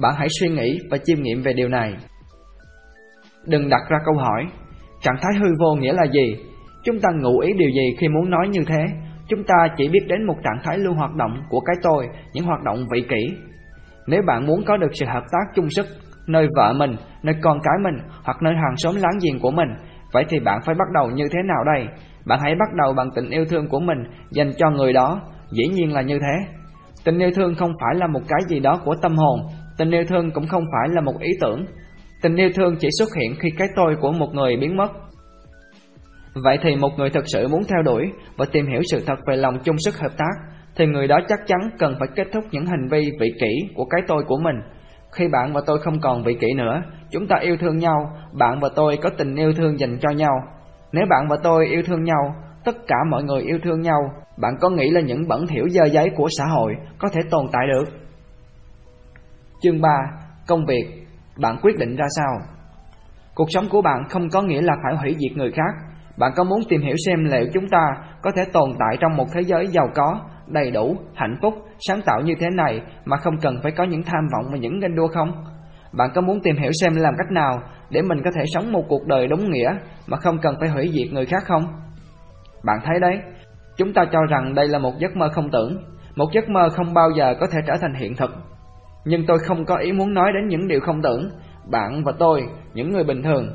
Bạn 0.00 0.14
hãy 0.18 0.28
suy 0.40 0.48
nghĩ 0.48 0.78
và 0.90 0.98
chiêm 1.04 1.22
nghiệm 1.22 1.42
về 1.42 1.52
điều 1.52 1.68
này. 1.68 1.94
Đừng 3.46 3.68
đặt 3.68 3.80
ra 3.88 3.98
câu 4.04 4.14
hỏi, 4.14 4.46
trạng 5.00 5.16
thái 5.22 5.32
hư 5.40 5.48
vô 5.60 5.74
nghĩa 5.74 5.92
là 5.92 6.04
gì? 6.12 6.36
Chúng 6.84 7.00
ta 7.00 7.08
ngụ 7.22 7.38
ý 7.38 7.52
điều 7.58 7.70
gì 7.70 7.96
khi 8.00 8.08
muốn 8.08 8.30
nói 8.30 8.48
như 8.48 8.60
thế? 8.66 8.84
Chúng 9.28 9.44
ta 9.44 9.54
chỉ 9.76 9.88
biết 9.88 10.06
đến 10.08 10.26
một 10.26 10.36
trạng 10.44 10.62
thái 10.64 10.78
lưu 10.78 10.94
hoạt 10.94 11.14
động 11.14 11.42
của 11.48 11.60
cái 11.60 11.76
tôi, 11.82 12.08
những 12.32 12.44
hoạt 12.44 12.62
động 12.64 12.84
vị 12.92 13.00
kỷ. 13.08 13.36
Nếu 14.06 14.22
bạn 14.26 14.46
muốn 14.46 14.64
có 14.66 14.76
được 14.76 14.90
sự 14.92 15.06
hợp 15.06 15.24
tác 15.32 15.54
chung 15.54 15.70
sức 15.70 15.86
nơi 16.26 16.46
vợ 16.56 16.72
mình, 16.72 16.96
nơi 17.22 17.34
con 17.42 17.58
cái 17.62 17.74
mình 17.82 17.94
hoặc 18.24 18.42
nơi 18.42 18.54
hàng 18.54 18.74
xóm 18.76 18.94
láng 18.96 19.18
giềng 19.22 19.40
của 19.40 19.50
mình, 19.50 19.68
vậy 20.12 20.24
thì 20.28 20.40
bạn 20.40 20.60
phải 20.66 20.74
bắt 20.74 20.88
đầu 20.94 21.10
như 21.10 21.24
thế 21.32 21.38
nào 21.44 21.64
đây? 21.74 21.88
Bạn 22.26 22.40
hãy 22.42 22.54
bắt 22.54 22.68
đầu 22.82 22.92
bằng 22.92 23.08
tình 23.14 23.30
yêu 23.30 23.44
thương 23.44 23.68
của 23.68 23.80
mình 23.80 23.98
dành 24.30 24.52
cho 24.58 24.70
người 24.70 24.92
đó, 24.92 25.20
dĩ 25.50 25.64
nhiên 25.68 25.92
là 25.92 26.02
như 26.02 26.18
thế. 26.18 26.54
Tình 27.04 27.18
yêu 27.18 27.30
thương 27.34 27.54
không 27.54 27.72
phải 27.80 28.00
là 28.00 28.06
một 28.06 28.20
cái 28.28 28.40
gì 28.48 28.60
đó 28.60 28.80
của 28.84 28.94
tâm 29.02 29.16
hồn, 29.16 29.40
tình 29.78 29.90
yêu 29.90 30.04
thương 30.08 30.30
cũng 30.30 30.46
không 30.46 30.64
phải 30.72 30.94
là 30.94 31.00
một 31.00 31.20
ý 31.20 31.30
tưởng. 31.40 31.64
Tình 32.22 32.36
yêu 32.36 32.48
thương 32.54 32.76
chỉ 32.80 32.88
xuất 32.98 33.08
hiện 33.20 33.34
khi 33.38 33.48
cái 33.58 33.68
tôi 33.76 33.96
của 34.00 34.12
một 34.12 34.34
người 34.34 34.56
biến 34.56 34.76
mất. 34.76 34.92
Vậy 36.44 36.58
thì 36.62 36.76
một 36.76 36.90
người 36.96 37.10
thực 37.10 37.24
sự 37.26 37.48
muốn 37.48 37.62
theo 37.64 37.82
đuổi 37.82 38.04
và 38.36 38.46
tìm 38.52 38.66
hiểu 38.66 38.80
sự 38.90 39.02
thật 39.06 39.18
về 39.28 39.36
lòng 39.36 39.58
chung 39.64 39.76
sức 39.78 39.98
hợp 39.98 40.12
tác, 40.16 40.34
thì 40.76 40.86
người 40.86 41.06
đó 41.06 41.18
chắc 41.28 41.38
chắn 41.46 41.60
cần 41.78 41.94
phải 41.98 42.08
kết 42.16 42.26
thúc 42.32 42.44
những 42.50 42.66
hành 42.66 42.88
vi 42.90 43.10
vị 43.20 43.32
kỷ 43.40 43.74
của 43.74 43.84
cái 43.84 44.00
tôi 44.08 44.22
của 44.26 44.38
mình. 44.42 44.56
Khi 45.12 45.28
bạn 45.28 45.52
và 45.52 45.60
tôi 45.66 45.78
không 45.78 46.00
còn 46.00 46.22
vị 46.22 46.34
kỷ 46.40 46.52
nữa, 46.56 46.82
chúng 47.10 47.26
ta 47.26 47.36
yêu 47.40 47.56
thương 47.60 47.78
nhau, 47.78 48.10
bạn 48.38 48.60
và 48.60 48.68
tôi 48.76 48.96
có 49.02 49.10
tình 49.18 49.36
yêu 49.36 49.52
thương 49.52 49.78
dành 49.78 49.98
cho 50.00 50.10
nhau, 50.10 50.32
nếu 50.94 51.04
bạn 51.10 51.28
và 51.28 51.36
tôi 51.42 51.66
yêu 51.66 51.82
thương 51.86 52.04
nhau, 52.04 52.34
tất 52.64 52.76
cả 52.86 52.96
mọi 53.10 53.24
người 53.24 53.42
yêu 53.42 53.58
thương 53.62 53.80
nhau, 53.80 54.00
bạn 54.36 54.54
có 54.60 54.70
nghĩ 54.70 54.90
là 54.90 55.00
những 55.00 55.28
bẩn 55.28 55.46
thỉu 55.46 55.68
dơ 55.68 55.84
giấy 55.84 56.10
của 56.16 56.28
xã 56.38 56.44
hội 56.44 56.74
có 56.98 57.08
thể 57.08 57.20
tồn 57.30 57.46
tại 57.52 57.66
được? 57.72 57.84
Chương 59.62 59.80
3. 59.80 59.88
Công 60.46 60.64
việc 60.68 61.06
Bạn 61.40 61.56
quyết 61.62 61.78
định 61.78 61.96
ra 61.96 62.06
sao? 62.16 62.32
Cuộc 63.34 63.46
sống 63.50 63.64
của 63.70 63.82
bạn 63.82 64.02
không 64.10 64.28
có 64.28 64.42
nghĩa 64.42 64.62
là 64.62 64.74
phải 64.84 64.96
hủy 64.96 65.16
diệt 65.18 65.36
người 65.36 65.50
khác. 65.50 65.74
Bạn 66.16 66.32
có 66.36 66.44
muốn 66.44 66.60
tìm 66.68 66.80
hiểu 66.80 66.96
xem 67.06 67.24
liệu 67.24 67.46
chúng 67.52 67.68
ta 67.68 67.86
có 68.22 68.30
thể 68.36 68.42
tồn 68.52 68.70
tại 68.78 68.96
trong 69.00 69.16
một 69.16 69.26
thế 69.32 69.40
giới 69.40 69.66
giàu 69.66 69.88
có, 69.94 70.20
đầy 70.46 70.70
đủ, 70.70 70.96
hạnh 71.14 71.36
phúc, 71.42 71.54
sáng 71.88 72.00
tạo 72.06 72.20
như 72.20 72.34
thế 72.40 72.46
này 72.50 72.82
mà 73.04 73.16
không 73.16 73.34
cần 73.42 73.56
phải 73.62 73.72
có 73.72 73.84
những 73.84 74.02
tham 74.02 74.28
vọng 74.32 74.52
và 74.52 74.58
những 74.58 74.80
ganh 74.80 74.96
đua 74.96 75.08
không? 75.08 75.44
Bạn 75.96 76.10
có 76.14 76.20
muốn 76.20 76.40
tìm 76.42 76.56
hiểu 76.56 76.70
xem 76.80 76.94
làm 76.96 77.14
cách 77.18 77.30
nào 77.30 77.62
để 77.90 78.02
mình 78.02 78.18
có 78.24 78.30
thể 78.36 78.44
sống 78.54 78.72
một 78.72 78.84
cuộc 78.88 79.06
đời 79.06 79.26
đúng 79.26 79.50
nghĩa 79.50 79.76
mà 80.06 80.16
không 80.16 80.38
cần 80.38 80.54
phải 80.60 80.68
hủy 80.68 80.90
diệt 80.92 81.12
người 81.12 81.26
khác 81.26 81.42
không? 81.46 81.62
Bạn 82.64 82.78
thấy 82.84 83.00
đấy, 83.00 83.18
chúng 83.76 83.92
ta 83.92 84.04
cho 84.12 84.18
rằng 84.30 84.54
đây 84.54 84.68
là 84.68 84.78
một 84.78 84.92
giấc 84.98 85.16
mơ 85.16 85.28
không 85.32 85.50
tưởng, 85.50 85.84
một 86.16 86.32
giấc 86.32 86.48
mơ 86.48 86.68
không 86.68 86.94
bao 86.94 87.10
giờ 87.10 87.34
có 87.40 87.46
thể 87.52 87.58
trở 87.66 87.74
thành 87.80 87.94
hiện 87.94 88.16
thực. 88.16 88.30
Nhưng 89.04 89.26
tôi 89.26 89.38
không 89.38 89.64
có 89.64 89.76
ý 89.76 89.92
muốn 89.92 90.14
nói 90.14 90.32
đến 90.34 90.48
những 90.48 90.68
điều 90.68 90.80
không 90.80 91.02
tưởng. 91.02 91.30
Bạn 91.70 92.02
và 92.04 92.12
tôi, 92.18 92.42
những 92.74 92.92
người 92.92 93.04
bình 93.04 93.22
thường, 93.22 93.48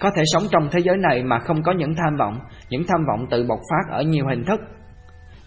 có 0.00 0.10
thể 0.16 0.22
sống 0.26 0.42
trong 0.50 0.68
thế 0.70 0.80
giới 0.80 0.96
này 0.96 1.22
mà 1.22 1.38
không 1.38 1.62
có 1.62 1.72
những 1.72 1.94
tham 1.94 2.16
vọng, 2.18 2.38
những 2.70 2.82
tham 2.88 3.00
vọng 3.08 3.26
tự 3.30 3.44
bộc 3.48 3.58
phát 3.70 3.96
ở 3.96 4.02
nhiều 4.02 4.26
hình 4.26 4.44
thức. 4.44 4.60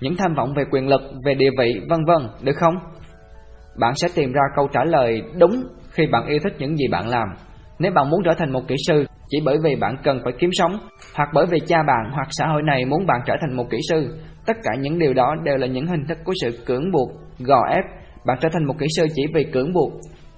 Những 0.02 0.16
tham 0.18 0.34
vọng 0.34 0.54
về 0.56 0.64
quyền 0.72 0.88
lực, 0.88 1.02
về 1.26 1.34
địa 1.34 1.50
vị, 1.60 1.82
vân 1.90 2.00
vân, 2.08 2.28
được 2.42 2.56
không? 2.56 2.76
Bạn 3.80 3.94
sẽ 3.96 4.08
tìm 4.16 4.32
ra 4.32 4.42
câu 4.56 4.68
trả 4.74 4.84
lời 4.84 5.22
đúng 5.40 5.64
khi 5.94 6.08
bạn 6.12 6.26
yêu 6.28 6.40
thích 6.44 6.54
những 6.60 6.78
gì 6.78 6.88
bạn 6.92 7.08
làm. 7.08 7.28
Nếu 7.80 7.92
bạn 7.92 8.10
muốn 8.10 8.22
trở 8.26 8.34
thành 8.38 8.52
một 8.52 8.62
kỹ 8.68 8.76
sư 8.88 9.06
chỉ 9.30 9.40
bởi 9.46 9.58
vì 9.64 9.76
bạn 9.76 9.96
cần 10.04 10.20
phải 10.24 10.34
kiếm 10.40 10.50
sống, 10.54 10.72
hoặc 11.16 11.30
bởi 11.34 11.46
vì 11.46 11.60
cha 11.68 11.78
bạn 11.88 12.12
hoặc 12.12 12.28
xã 12.32 12.48
hội 12.48 12.62
này 12.64 12.86
muốn 12.86 13.06
bạn 13.06 13.22
trở 13.26 13.34
thành 13.42 13.58
một 13.58 13.70
kỹ 13.70 13.78
sư, 13.90 14.18
tất 14.46 14.58
cả 14.64 14.72
những 14.80 15.00
điều 15.00 15.14
đó 15.14 15.36
đều 15.44 15.58
là 15.58 15.68
những 15.68 15.88
hình 15.88 16.06
thức 16.08 16.18
của 16.24 16.34
sự 16.42 16.64
cưỡng 16.66 16.92
buộc, 16.92 17.10
gò 17.40 17.62
ép. 17.70 17.84
Bạn 18.26 18.38
trở 18.42 18.50
thành 18.54 18.66
một 18.66 18.74
kỹ 18.80 18.86
sư 18.96 19.08
chỉ 19.16 19.24
vì 19.34 19.44
cưỡng 19.44 19.74
buộc. 19.74 19.94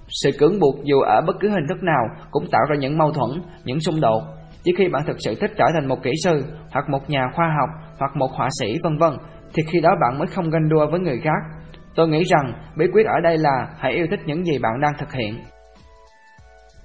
Sự 0.08 0.30
cưỡng 0.38 0.60
buộc 0.60 0.84
dù 0.84 1.00
ở 1.00 1.20
bất 1.26 1.36
cứ 1.40 1.48
hình 1.48 1.66
thức 1.68 1.82
nào 1.82 2.04
cũng 2.30 2.44
tạo 2.52 2.62
ra 2.68 2.76
những 2.78 2.98
mâu 2.98 3.12
thuẫn, 3.12 3.42
những 3.64 3.80
xung 3.80 4.00
đột. 4.00 4.22
Chỉ 4.64 4.72
khi 4.78 4.88
bạn 4.88 5.02
thực 5.06 5.16
sự 5.18 5.34
thích 5.40 5.50
trở 5.56 5.64
thành 5.74 5.88
một 5.88 6.02
kỹ 6.02 6.10
sư, 6.24 6.44
hoặc 6.72 6.88
một 6.88 7.10
nhà 7.10 7.26
khoa 7.34 7.46
học, 7.58 7.68
hoặc 7.98 8.16
một 8.16 8.30
họa 8.32 8.48
sĩ 8.60 8.74
vân 8.82 8.96
vân, 8.98 9.12
thì 9.54 9.62
khi 9.72 9.80
đó 9.80 9.90
bạn 10.00 10.18
mới 10.18 10.26
không 10.26 10.50
ganh 10.50 10.68
đua 10.68 10.86
với 10.90 11.00
người 11.00 11.20
khác. 11.24 11.55
Tôi 11.96 12.08
nghĩ 12.08 12.22
rằng 12.24 12.52
bí 12.76 12.86
quyết 12.92 13.06
ở 13.06 13.20
đây 13.22 13.38
là 13.38 13.66
hãy 13.78 13.92
yêu 13.92 14.06
thích 14.10 14.20
những 14.26 14.44
gì 14.44 14.58
bạn 14.58 14.80
đang 14.80 14.92
thực 14.98 15.12
hiện. 15.12 15.40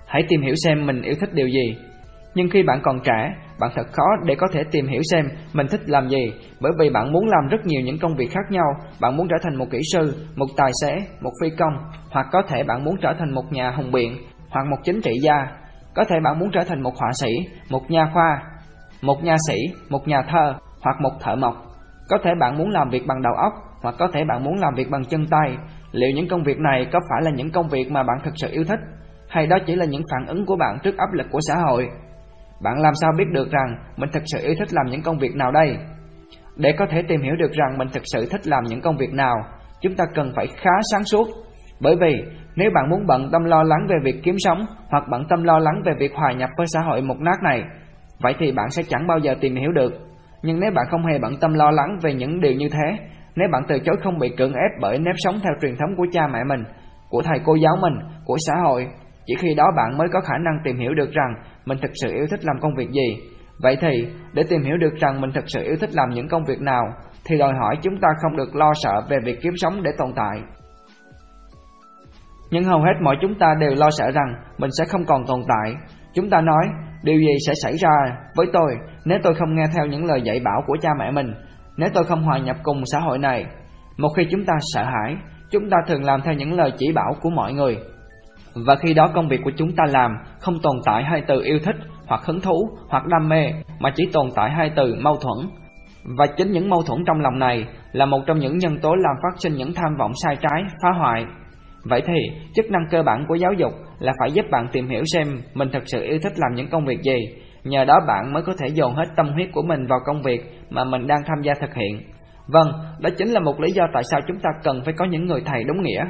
Hãy 0.07 0.25
tìm 0.29 0.41
hiểu 0.41 0.55
xem 0.63 0.85
mình 0.85 1.01
yêu 1.01 1.15
thích 1.19 1.33
điều 1.33 1.47
gì. 1.47 1.77
Nhưng 2.35 2.49
khi 2.49 2.63
bạn 2.63 2.79
còn 2.83 2.99
trẻ, 3.03 3.33
bạn 3.59 3.71
thật 3.75 3.87
khó 3.91 4.03
để 4.25 4.35
có 4.35 4.47
thể 4.53 4.63
tìm 4.71 4.87
hiểu 4.87 5.01
xem 5.11 5.25
mình 5.53 5.67
thích 5.67 5.81
làm 5.85 6.09
gì, 6.09 6.33
bởi 6.59 6.71
vì 6.79 6.89
bạn 6.89 7.11
muốn 7.11 7.27
làm 7.29 7.47
rất 7.49 7.65
nhiều 7.65 7.81
những 7.81 7.99
công 7.99 8.15
việc 8.15 8.31
khác 8.31 8.51
nhau, 8.51 8.65
bạn 9.01 9.17
muốn 9.17 9.27
trở 9.29 9.35
thành 9.43 9.55
một 9.55 9.65
kỹ 9.71 9.79
sư, 9.93 10.25
một 10.35 10.45
tài 10.57 10.71
xế, 10.81 10.97
một 11.21 11.31
phi 11.41 11.49
công, 11.49 11.73
hoặc 12.11 12.27
có 12.31 12.41
thể 12.47 12.63
bạn 12.63 12.83
muốn 12.83 12.95
trở 13.01 13.13
thành 13.19 13.33
một 13.33 13.51
nhà 13.51 13.71
hùng 13.71 13.91
biện, 13.91 14.17
hoặc 14.49 14.65
một 14.71 14.77
chính 14.83 15.01
trị 15.01 15.11
gia, 15.23 15.47
có 15.95 16.03
thể 16.03 16.15
bạn 16.23 16.39
muốn 16.39 16.49
trở 16.53 16.63
thành 16.63 16.81
một 16.81 16.93
họa 16.97 17.09
sĩ, 17.21 17.31
một 17.69 17.91
nhà 17.91 18.09
khoa, 18.13 18.41
một 19.01 19.23
nhà 19.23 19.35
sĩ, 19.47 19.55
một 19.89 20.07
nhà 20.07 20.21
thơ, 20.27 20.53
hoặc 20.81 21.01
một 21.01 21.11
thợ 21.19 21.35
mộc. 21.35 21.55
Có 22.09 22.17
thể 22.23 22.31
bạn 22.39 22.57
muốn 22.57 22.69
làm 22.69 22.89
việc 22.89 23.07
bằng 23.07 23.21
đầu 23.21 23.33
óc, 23.33 23.53
hoặc 23.81 23.95
có 23.99 24.07
thể 24.13 24.23
bạn 24.25 24.43
muốn 24.43 24.55
làm 24.59 24.73
việc 24.75 24.89
bằng 24.91 25.05
chân 25.05 25.27
tay. 25.27 25.57
Liệu 25.91 26.09
những 26.15 26.27
công 26.27 26.43
việc 26.43 26.59
này 26.59 26.87
có 26.93 26.99
phải 27.09 27.21
là 27.21 27.31
những 27.31 27.51
công 27.51 27.69
việc 27.69 27.91
mà 27.91 28.03
bạn 28.03 28.17
thực 28.23 28.33
sự 28.35 28.47
yêu 28.51 28.63
thích? 28.63 28.79
hay 29.31 29.47
đó 29.47 29.57
chỉ 29.65 29.75
là 29.75 29.85
những 29.85 30.01
phản 30.11 30.27
ứng 30.27 30.45
của 30.45 30.55
bạn 30.55 30.77
trước 30.83 30.97
áp 30.97 31.13
lực 31.13 31.27
của 31.31 31.39
xã 31.47 31.55
hội? 31.55 31.87
Bạn 32.63 32.81
làm 32.81 32.93
sao 33.01 33.11
biết 33.17 33.25
được 33.31 33.51
rằng 33.51 33.75
mình 33.97 34.09
thực 34.13 34.23
sự 34.25 34.39
yêu 34.43 34.55
thích 34.59 34.67
làm 34.71 34.85
những 34.91 35.01
công 35.01 35.17
việc 35.17 35.35
nào 35.35 35.51
đây? 35.51 35.77
Để 36.55 36.71
có 36.71 36.85
thể 36.89 37.01
tìm 37.07 37.21
hiểu 37.21 37.35
được 37.35 37.51
rằng 37.51 37.77
mình 37.77 37.87
thực 37.93 38.03
sự 38.05 38.27
thích 38.31 38.47
làm 38.47 38.63
những 38.63 38.81
công 38.81 38.97
việc 38.97 39.13
nào, 39.13 39.35
chúng 39.81 39.95
ta 39.95 40.05
cần 40.15 40.31
phải 40.35 40.47
khá 40.47 40.71
sáng 40.91 41.03
suốt. 41.03 41.27
Bởi 41.79 41.95
vì 42.01 42.23
nếu 42.55 42.69
bạn 42.75 42.89
muốn 42.89 43.07
bận 43.07 43.29
tâm 43.31 43.43
lo 43.43 43.63
lắng 43.63 43.87
về 43.89 43.95
việc 44.03 44.21
kiếm 44.23 44.35
sống 44.37 44.65
hoặc 44.89 45.03
bận 45.11 45.23
tâm 45.29 45.43
lo 45.43 45.59
lắng 45.59 45.81
về 45.85 45.93
việc 45.99 46.15
hòa 46.15 46.31
nhập 46.31 46.49
với 46.57 46.67
xã 46.67 46.79
hội 46.79 47.01
một 47.01 47.19
nát 47.19 47.43
này, 47.43 47.63
vậy 48.19 48.33
thì 48.39 48.51
bạn 48.51 48.69
sẽ 48.69 48.83
chẳng 48.89 49.07
bao 49.07 49.17
giờ 49.17 49.35
tìm 49.41 49.55
hiểu 49.55 49.71
được. 49.71 49.93
Nhưng 50.43 50.59
nếu 50.59 50.71
bạn 50.71 50.85
không 50.89 51.05
hề 51.05 51.19
bận 51.19 51.37
tâm 51.41 51.53
lo 51.53 51.71
lắng 51.71 51.97
về 52.01 52.13
những 52.13 52.41
điều 52.41 52.53
như 52.53 52.69
thế, 52.69 52.97
nếu 53.35 53.47
bạn 53.51 53.63
từ 53.67 53.79
chối 53.79 53.95
không 54.03 54.19
bị 54.19 54.29
cưỡng 54.37 54.53
ép 54.53 54.71
bởi 54.81 54.97
nếp 54.99 55.15
sống 55.17 55.39
theo 55.43 55.53
truyền 55.61 55.75
thống 55.77 55.95
của 55.97 56.05
cha 56.11 56.27
mẹ 56.27 56.43
mình, 56.43 56.63
của 57.09 57.21
thầy 57.21 57.39
cô 57.45 57.55
giáo 57.55 57.75
mình, 57.81 57.93
của 58.25 58.37
xã 58.47 58.53
hội 58.63 58.87
chỉ 59.25 59.35
khi 59.39 59.53
đó 59.55 59.63
bạn 59.77 59.97
mới 59.97 60.07
có 60.13 60.21
khả 60.21 60.37
năng 60.37 60.59
tìm 60.63 60.77
hiểu 60.77 60.93
được 60.93 61.11
rằng 61.11 61.33
mình 61.65 61.77
thực 61.81 61.91
sự 62.01 62.13
yêu 62.13 62.25
thích 62.29 62.39
làm 62.43 62.59
công 62.61 62.75
việc 62.75 62.89
gì. 62.91 63.17
Vậy 63.63 63.77
thì, 63.81 64.07
để 64.33 64.43
tìm 64.49 64.63
hiểu 64.63 64.77
được 64.77 64.93
rằng 64.99 65.21
mình 65.21 65.31
thực 65.31 65.43
sự 65.47 65.63
yêu 65.63 65.75
thích 65.79 65.89
làm 65.93 66.09
những 66.09 66.27
công 66.27 66.43
việc 66.43 66.61
nào, 66.61 66.83
thì 67.25 67.37
đòi 67.37 67.53
hỏi 67.53 67.75
chúng 67.81 67.99
ta 68.01 68.07
không 68.21 68.37
được 68.37 68.55
lo 68.55 68.71
sợ 68.83 69.01
về 69.09 69.17
việc 69.23 69.39
kiếm 69.41 69.53
sống 69.55 69.83
để 69.83 69.91
tồn 69.97 70.13
tại. 70.15 70.41
Nhưng 72.51 72.63
hầu 72.63 72.79
hết 72.79 72.93
mọi 73.01 73.15
chúng 73.21 73.39
ta 73.39 73.55
đều 73.59 73.71
lo 73.75 73.89
sợ 73.99 74.11
rằng 74.11 74.33
mình 74.57 74.69
sẽ 74.79 74.85
không 74.85 75.05
còn 75.05 75.25
tồn 75.27 75.39
tại. 75.47 75.75
Chúng 76.13 76.29
ta 76.29 76.41
nói, 76.41 76.65
điều 77.03 77.17
gì 77.17 77.33
sẽ 77.47 77.53
xảy 77.63 77.77
ra 77.77 78.17
với 78.35 78.45
tôi 78.53 78.71
nếu 79.05 79.19
tôi 79.23 79.33
không 79.35 79.55
nghe 79.55 79.63
theo 79.75 79.85
những 79.85 80.05
lời 80.05 80.21
dạy 80.21 80.39
bảo 80.45 80.61
của 80.67 80.77
cha 80.81 80.89
mẹ 80.99 81.11
mình, 81.11 81.33
nếu 81.81 81.89
tôi 81.93 82.03
không 82.03 82.23
hòa 82.23 82.37
nhập 82.37 82.57
cùng 82.63 82.81
xã 82.85 82.99
hội 82.99 83.17
này. 83.17 83.45
Một 83.97 84.09
khi 84.17 84.23
chúng 84.31 84.45
ta 84.45 84.53
sợ 84.73 84.83
hãi, 84.83 85.15
chúng 85.51 85.69
ta 85.69 85.77
thường 85.87 86.03
làm 86.03 86.21
theo 86.21 86.33
những 86.33 86.53
lời 86.53 86.71
chỉ 86.77 86.91
bảo 86.91 87.15
của 87.21 87.29
mọi 87.29 87.53
người, 87.53 87.77
và 88.55 88.75
khi 88.75 88.93
đó 88.93 89.07
công 89.13 89.27
việc 89.27 89.39
của 89.43 89.51
chúng 89.57 89.71
ta 89.75 89.83
làm 89.89 90.11
không 90.39 90.59
tồn 90.59 90.75
tại 90.85 91.03
hai 91.03 91.23
từ 91.27 91.41
yêu 91.43 91.59
thích 91.65 91.75
hoặc 92.07 92.21
hứng 92.25 92.41
thú 92.41 92.69
hoặc 92.89 93.03
đam 93.07 93.29
mê 93.29 93.45
mà 93.79 93.91
chỉ 93.95 94.03
tồn 94.13 94.29
tại 94.35 94.49
hai 94.49 94.71
từ 94.75 94.95
mâu 95.01 95.15
thuẫn. 95.15 95.49
Và 96.17 96.25
chính 96.37 96.51
những 96.51 96.69
mâu 96.69 96.81
thuẫn 96.81 96.99
trong 97.07 97.19
lòng 97.19 97.39
này 97.39 97.65
là 97.91 98.05
một 98.05 98.21
trong 98.27 98.39
những 98.39 98.57
nhân 98.57 98.79
tố 98.81 98.95
làm 98.95 99.15
phát 99.23 99.39
sinh 99.39 99.53
những 99.53 99.73
tham 99.73 99.95
vọng 99.99 100.11
sai 100.23 100.35
trái, 100.41 100.63
phá 100.83 100.89
hoại. 100.99 101.25
Vậy 101.89 102.01
thì, 102.05 102.43
chức 102.55 102.71
năng 102.71 102.87
cơ 102.91 103.03
bản 103.03 103.25
của 103.27 103.35
giáo 103.35 103.53
dục 103.57 103.71
là 103.99 104.13
phải 104.19 104.31
giúp 104.31 104.45
bạn 104.51 104.67
tìm 104.71 104.89
hiểu 104.89 105.03
xem 105.13 105.27
mình 105.53 105.69
thực 105.73 105.83
sự 105.85 106.03
yêu 106.03 106.19
thích 106.23 106.33
làm 106.35 106.55
những 106.55 106.69
công 106.69 106.85
việc 106.85 107.01
gì. 107.01 107.17
Nhờ 107.63 107.85
đó 107.85 107.99
bạn 108.07 108.33
mới 108.33 108.43
có 108.43 108.53
thể 108.59 108.67
dồn 108.67 108.95
hết 108.95 109.05
tâm 109.15 109.27
huyết 109.33 109.49
của 109.53 109.61
mình 109.61 109.87
vào 109.87 109.99
công 110.05 110.21
việc 110.21 110.41
mà 110.69 110.83
mình 110.83 111.07
đang 111.07 111.19
tham 111.25 111.41
gia 111.41 111.53
thực 111.53 111.73
hiện. 111.73 112.01
Vâng, 112.47 112.71
đó 112.99 113.09
chính 113.17 113.27
là 113.27 113.39
một 113.39 113.59
lý 113.59 113.71
do 113.71 113.83
tại 113.93 114.03
sao 114.11 114.19
chúng 114.27 114.39
ta 114.39 114.49
cần 114.63 114.81
phải 114.85 114.93
có 114.97 115.05
những 115.05 115.25
người 115.25 115.41
thầy 115.45 115.63
đúng 115.63 115.81
nghĩa. 115.81 116.05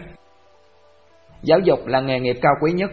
Giáo 1.41 1.59
dục 1.59 1.79
là 1.85 2.01
nghề 2.01 2.19
nghiệp 2.19 2.35
cao 2.41 2.53
quý 2.61 2.71
nhất. 2.71 2.91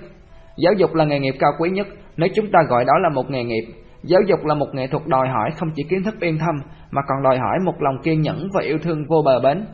Giáo 0.56 0.72
dục 0.72 0.94
là 0.94 1.04
nghề 1.04 1.18
nghiệp 1.18 1.34
cao 1.38 1.50
quý 1.58 1.70
nhất 1.70 1.86
nếu 2.16 2.28
chúng 2.34 2.50
ta 2.52 2.58
gọi 2.68 2.84
đó 2.84 2.92
là 3.02 3.08
một 3.08 3.30
nghề 3.30 3.44
nghiệp. 3.44 3.64
Giáo 4.02 4.20
dục 4.26 4.44
là 4.44 4.54
một 4.54 4.66
nghệ 4.72 4.86
thuật 4.86 5.02
đòi 5.06 5.28
hỏi 5.28 5.50
không 5.58 5.68
chỉ 5.74 5.82
kiến 5.90 6.02
thức 6.04 6.20
yên 6.20 6.38
thâm 6.38 6.54
mà 6.90 7.02
còn 7.08 7.22
đòi 7.22 7.38
hỏi 7.38 7.58
một 7.64 7.82
lòng 7.82 8.02
kiên 8.02 8.20
nhẫn 8.20 8.48
và 8.54 8.62
yêu 8.62 8.78
thương 8.82 9.04
vô 9.08 9.22
bờ 9.24 9.40
bến. 9.40 9.66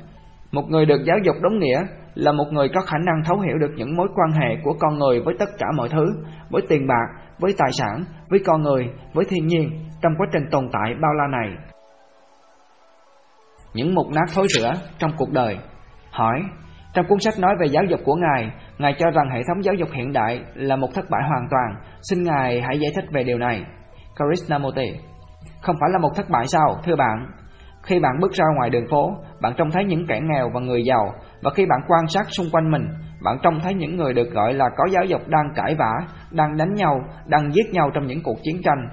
Một 0.53 0.63
người 0.69 0.87
được 0.87 1.01
giáo 1.05 1.17
dục 1.25 1.37
đúng 1.43 1.59
nghĩa 1.59 1.83
là 2.15 2.33
một 2.33 2.45
người 2.51 2.69
có 2.75 2.81
khả 2.81 2.99
năng 2.99 3.23
thấu 3.25 3.41
hiểu 3.41 3.59
được 3.59 3.71
những 3.77 3.97
mối 3.97 4.09
quan 4.15 4.33
hệ 4.33 4.57
của 4.65 4.75
con 4.81 4.99
người 4.99 5.21
với 5.21 5.35
tất 5.39 5.49
cả 5.59 5.67
mọi 5.77 5.89
thứ, 5.89 6.07
với 6.51 6.63
tiền 6.69 6.87
bạc, 6.87 7.24
với 7.39 7.55
tài 7.59 7.71
sản, 7.73 8.05
với 8.31 8.41
con 8.47 8.63
người, 8.63 8.89
với 9.15 9.25
thiên 9.29 9.47
nhiên 9.47 9.71
trong 10.03 10.13
quá 10.19 10.27
trình 10.33 10.43
tồn 10.51 10.69
tại 10.73 10.95
bao 11.03 11.13
la 11.13 11.27
này. 11.27 11.57
Những 13.75 13.95
mục 13.95 14.07
nát 14.15 14.27
thối 14.35 14.47
rữa 14.49 14.73
trong 14.99 15.11
cuộc 15.17 15.31
đời 15.31 15.59
Hỏi, 16.11 16.43
trong 16.95 17.07
cuốn 17.09 17.19
sách 17.21 17.35
nói 17.39 17.55
về 17.61 17.67
giáo 17.67 17.85
dục 17.85 18.01
của 18.05 18.15
Ngài, 18.15 18.51
Ngài 18.79 18.95
cho 18.99 19.11
rằng 19.11 19.31
hệ 19.35 19.41
thống 19.49 19.65
giáo 19.65 19.75
dục 19.75 19.89
hiện 19.93 20.13
đại 20.13 20.41
là 20.55 20.77
một 20.77 20.89
thất 20.95 21.05
bại 21.11 21.21
hoàn 21.29 21.47
toàn. 21.51 21.95
Xin 22.11 22.25
Ngài 22.25 22.61
hãy 22.61 22.79
giải 22.81 22.93
thích 22.97 23.05
về 23.13 23.25
điều 23.25 23.39
này. 23.39 23.65
Krishnamurti 24.17 24.93
Không 25.63 25.77
phải 25.81 25.91
là 25.93 25.99
một 25.99 26.11
thất 26.17 26.31
bại 26.31 26.45
sao, 26.47 26.81
thưa 26.85 26.97
bạn? 26.97 27.27
Khi 27.83 28.01
bạn 28.01 28.13
bước 28.21 28.33
ra 28.33 28.45
ngoài 28.57 28.71
đường 28.71 28.87
phố, 28.91 29.13
bạn 29.41 29.53
trông 29.57 29.71
thấy 29.71 29.85
những 29.85 30.07
kẻ 30.07 30.21
nghèo 30.23 30.51
và 30.55 30.61
người 30.61 30.83
giàu, 30.85 31.15
và 31.43 31.51
khi 31.55 31.67
bạn 31.67 31.81
quan 31.89 32.07
sát 32.07 32.27
xung 32.29 32.47
quanh 32.53 32.71
mình, 32.71 32.89
bạn 33.25 33.37
trông 33.43 33.61
thấy 33.61 33.75
những 33.75 33.97
người 33.97 34.13
được 34.13 34.31
gọi 34.31 34.55
là 34.55 34.65
có 34.77 34.85
giáo 34.91 35.05
dục 35.05 35.29
đang 35.29 35.53
cãi 35.55 35.75
vã, 35.75 35.93
đang 36.31 36.57
đánh 36.57 36.75
nhau, 36.75 37.01
đang 37.27 37.53
giết 37.53 37.73
nhau 37.73 37.91
trong 37.95 38.07
những 38.07 38.23
cuộc 38.23 38.37
chiến 38.43 38.63
tranh. 38.65 38.89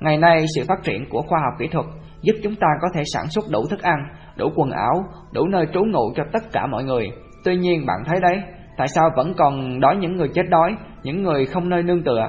Ngày 0.00 0.18
nay, 0.18 0.46
sự 0.56 0.64
phát 0.68 0.82
triển 0.82 1.04
của 1.10 1.22
khoa 1.22 1.38
học 1.40 1.54
kỹ 1.58 1.68
thuật 1.72 1.86
giúp 2.22 2.34
chúng 2.42 2.54
ta 2.54 2.66
có 2.80 2.88
thể 2.94 3.02
sản 3.14 3.24
xuất 3.30 3.44
đủ 3.52 3.66
thức 3.70 3.82
ăn, 3.82 3.98
đủ 4.36 4.48
quần 4.56 4.70
áo, 4.70 5.04
đủ 5.32 5.46
nơi 5.46 5.66
trú 5.74 5.80
ngụ 5.84 6.12
cho 6.16 6.22
tất 6.32 6.42
cả 6.52 6.66
mọi 6.66 6.84
người. 6.84 7.10
Tuy 7.44 7.56
nhiên 7.56 7.86
bạn 7.86 8.02
thấy 8.06 8.20
đấy, 8.20 8.42
tại 8.76 8.88
sao 8.88 9.10
vẫn 9.16 9.34
còn 9.36 9.80
đói 9.80 9.96
những 9.96 10.16
người 10.16 10.28
chết 10.34 10.42
đói, 10.48 10.76
những 11.02 11.22
người 11.22 11.46
không 11.46 11.68
nơi 11.68 11.82
nương 11.82 12.02
tựa? 12.02 12.28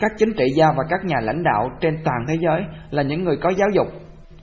Các 0.00 0.12
chính 0.18 0.32
trị 0.36 0.44
gia 0.56 0.72
và 0.72 0.84
các 0.90 1.04
nhà 1.04 1.16
lãnh 1.20 1.42
đạo 1.42 1.70
trên 1.80 1.98
toàn 2.04 2.18
thế 2.28 2.34
giới 2.40 2.64
là 2.90 3.02
những 3.02 3.24
người 3.24 3.36
có 3.36 3.50
giáo 3.50 3.68
dục. 3.72 3.86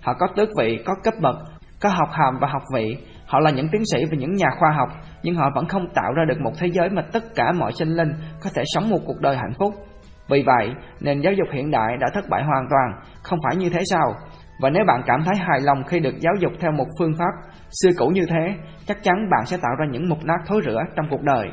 Họ 0.02 0.14
có 0.20 0.28
tước 0.36 0.50
vị, 0.58 0.80
có 0.86 0.94
cấp 1.04 1.14
bậc, 1.22 1.36
có 1.82 1.90
học 1.90 2.10
hàm 2.12 2.40
và 2.42 2.48
học 2.48 2.62
vị. 2.74 2.98
Họ 3.26 3.40
là 3.40 3.50
những 3.50 3.68
tiến 3.72 3.82
sĩ 3.94 4.06
và 4.06 4.18
những 4.18 4.34
nhà 4.34 4.48
khoa 4.60 4.72
học, 4.72 4.90
nhưng 5.28 5.36
họ 5.36 5.50
vẫn 5.56 5.66
không 5.66 5.88
tạo 5.94 6.14
ra 6.14 6.26
được 6.26 6.42
một 6.42 6.52
thế 6.60 6.68
giới 6.68 6.90
mà 6.90 7.02
tất 7.02 7.24
cả 7.36 7.52
mọi 7.52 7.72
sinh 7.72 7.90
linh 7.90 8.14
có 8.44 8.50
thể 8.56 8.64
sống 8.66 8.90
một 8.90 9.00
cuộc 9.06 9.22
đời 9.22 9.36
hạnh 9.36 9.54
phúc. 9.60 9.74
Vì 10.30 10.44
vậy, 10.46 10.74
nền 11.02 11.22
giáo 11.22 11.34
dục 11.34 11.48
hiện 11.54 11.72
đại 11.72 11.98
đã 12.00 12.08
thất 12.14 12.30
bại 12.30 12.44
hoàn 12.44 12.66
toàn, 12.70 13.12
không 13.24 13.40
phải 13.44 13.56
như 13.56 13.70
thế 13.70 13.82
sao? 13.92 14.16
Và 14.62 14.70
nếu 14.70 14.84
bạn 14.88 15.02
cảm 15.06 15.24
thấy 15.26 15.36
hài 15.36 15.62
lòng 15.62 15.84
khi 15.84 16.00
được 16.00 16.16
giáo 16.20 16.34
dục 16.40 16.52
theo 16.60 16.72
một 16.72 16.86
phương 17.00 17.14
pháp 17.20 17.52
xưa 17.82 17.90
cũ 17.98 18.08
như 18.08 18.26
thế, 18.30 18.56
chắc 18.86 19.04
chắn 19.04 19.16
bạn 19.32 19.46
sẽ 19.46 19.58
tạo 19.58 19.72
ra 19.80 19.86
những 19.92 20.10
mục 20.10 20.26
nát 20.26 20.38
thối 20.46 20.62
rữa 20.66 20.80
trong 20.96 21.06
cuộc 21.10 21.22
đời. 21.22 21.50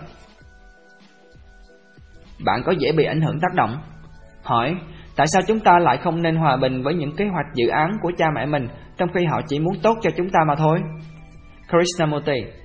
Bạn 2.45 2.63
có 2.65 2.73
dễ 2.79 2.93
bị 2.93 3.05
ảnh 3.05 3.21
hưởng 3.21 3.41
tác 3.41 3.55
động? 3.55 3.79
Hỏi, 4.43 4.77
tại 5.17 5.27
sao 5.27 5.43
chúng 5.47 5.61
ta 5.61 5.79
lại 5.79 5.97
không 5.97 6.23
nên 6.23 6.37
hòa 6.37 6.57
bình 6.57 6.83
với 6.83 6.95
những 6.95 7.17
kế 7.17 7.25
hoạch 7.25 7.47
dự 7.55 7.69
án 7.69 7.97
của 8.03 8.13
cha 8.19 8.27
mẹ 8.35 8.47
mình 8.47 8.69
trong 8.97 9.09
khi 9.15 9.25
họ 9.25 9.41
chỉ 9.47 9.61
muốn 9.61 9.75
tốt 9.83 9.95
cho 10.03 10.11
chúng 10.17 10.31
ta 10.31 10.41
mà 10.49 10.55
thôi? 10.55 10.83
Krishnamurti, 11.69 12.64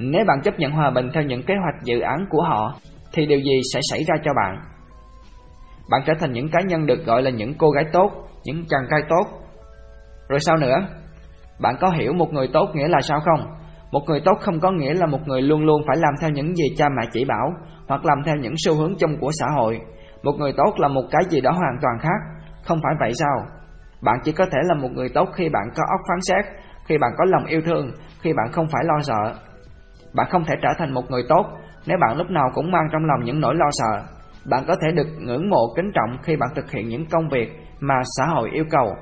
nếu 0.00 0.24
bạn 0.24 0.40
chấp 0.42 0.58
nhận 0.58 0.72
hòa 0.72 0.90
bình 0.90 1.10
theo 1.14 1.22
những 1.22 1.42
kế 1.42 1.54
hoạch 1.62 1.84
dự 1.84 2.00
án 2.00 2.26
của 2.30 2.42
họ, 2.42 2.74
thì 3.12 3.26
điều 3.26 3.40
gì 3.40 3.60
sẽ 3.74 3.80
xảy 3.90 4.04
ra 4.04 4.14
cho 4.24 4.32
bạn? 4.36 4.58
Bạn 5.90 6.02
trở 6.06 6.12
thành 6.20 6.32
những 6.32 6.48
cá 6.48 6.60
nhân 6.66 6.86
được 6.86 7.06
gọi 7.06 7.22
là 7.22 7.30
những 7.30 7.54
cô 7.58 7.70
gái 7.70 7.84
tốt, 7.92 8.10
những 8.44 8.64
chàng 8.68 8.86
trai 8.90 9.00
tốt. 9.08 9.24
Rồi 10.28 10.40
sao 10.40 10.56
nữa? 10.56 10.76
Bạn 11.60 11.76
có 11.80 11.90
hiểu 11.90 12.12
một 12.12 12.32
người 12.32 12.48
tốt 12.52 12.68
nghĩa 12.74 12.88
là 12.88 13.00
sao 13.00 13.20
không? 13.20 13.40
Một 13.92 14.00
người 14.06 14.20
tốt 14.24 14.38
không 14.40 14.60
có 14.60 14.70
nghĩa 14.70 14.94
là 14.94 15.06
một 15.06 15.20
người 15.26 15.42
luôn 15.42 15.64
luôn 15.64 15.82
phải 15.86 15.96
làm 15.96 16.14
theo 16.20 16.30
những 16.30 16.54
gì 16.56 16.64
cha 16.76 16.88
mẹ 16.88 17.08
chỉ 17.12 17.24
bảo 17.24 17.52
hoặc 17.88 18.04
làm 18.04 18.18
theo 18.26 18.36
những 18.36 18.54
xu 18.56 18.74
hướng 18.74 18.94
chung 18.98 19.18
của 19.20 19.30
xã 19.40 19.46
hội. 19.56 19.80
Một 20.22 20.32
người 20.38 20.52
tốt 20.56 20.72
là 20.76 20.88
một 20.88 21.04
cái 21.10 21.22
gì 21.28 21.40
đó 21.40 21.50
hoàn 21.50 21.76
toàn 21.82 21.98
khác, 22.00 22.48
không 22.64 22.78
phải 22.82 22.94
vậy 23.00 23.12
sao? 23.14 23.46
Bạn 24.02 24.18
chỉ 24.24 24.32
có 24.32 24.44
thể 24.52 24.58
là 24.64 24.74
một 24.74 24.88
người 24.92 25.08
tốt 25.08 25.28
khi 25.34 25.48
bạn 25.48 25.68
có 25.76 25.82
óc 25.90 26.00
phán 26.08 26.20
xét, 26.20 26.44
khi 26.86 26.98
bạn 26.98 27.10
có 27.18 27.24
lòng 27.24 27.46
yêu 27.46 27.60
thương, 27.66 27.90
khi 28.20 28.32
bạn 28.32 28.52
không 28.52 28.66
phải 28.72 28.84
lo 28.84 29.00
sợ. 29.02 29.47
Bạn 30.14 30.26
không 30.30 30.44
thể 30.44 30.54
trở 30.62 30.68
thành 30.78 30.94
một 30.94 31.10
người 31.10 31.22
tốt 31.28 31.46
nếu 31.86 31.98
bạn 32.00 32.16
lúc 32.16 32.30
nào 32.30 32.50
cũng 32.54 32.70
mang 32.70 32.88
trong 32.92 33.04
lòng 33.04 33.24
những 33.24 33.40
nỗi 33.40 33.54
lo 33.54 33.66
sợ. 33.70 34.02
Bạn 34.50 34.64
có 34.68 34.74
thể 34.82 34.92
được 34.92 35.08
ngưỡng 35.18 35.50
mộ 35.50 35.74
kính 35.76 35.90
trọng 35.94 36.22
khi 36.22 36.36
bạn 36.36 36.48
thực 36.54 36.70
hiện 36.70 36.88
những 36.88 37.06
công 37.06 37.28
việc 37.28 37.48
mà 37.80 37.94
xã 38.16 38.24
hội 38.26 38.50
yêu 38.52 38.64
cầu. 38.70 38.94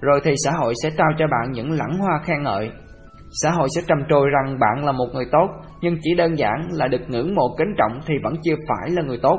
Rồi 0.00 0.20
thì 0.24 0.34
xã 0.44 0.50
hội 0.58 0.74
sẽ 0.82 0.90
trao 0.90 1.08
cho 1.18 1.26
bạn 1.26 1.52
những 1.52 1.70
lẵng 1.70 1.98
hoa 1.98 2.20
khen 2.24 2.42
ngợi. 2.42 2.70
Xã 3.42 3.50
hội 3.50 3.68
sẽ 3.76 3.82
trầm 3.86 3.98
trồ 4.08 4.26
rằng 4.26 4.58
bạn 4.58 4.84
là 4.84 4.92
một 4.92 5.06
người 5.12 5.24
tốt, 5.32 5.48
nhưng 5.80 5.96
chỉ 6.02 6.14
đơn 6.14 6.38
giản 6.38 6.68
là 6.72 6.88
được 6.88 7.00
ngưỡng 7.08 7.34
mộ 7.34 7.54
kính 7.58 7.74
trọng 7.78 8.00
thì 8.06 8.14
vẫn 8.22 8.34
chưa 8.42 8.54
phải 8.68 8.90
là 8.90 9.02
người 9.02 9.18
tốt. 9.22 9.38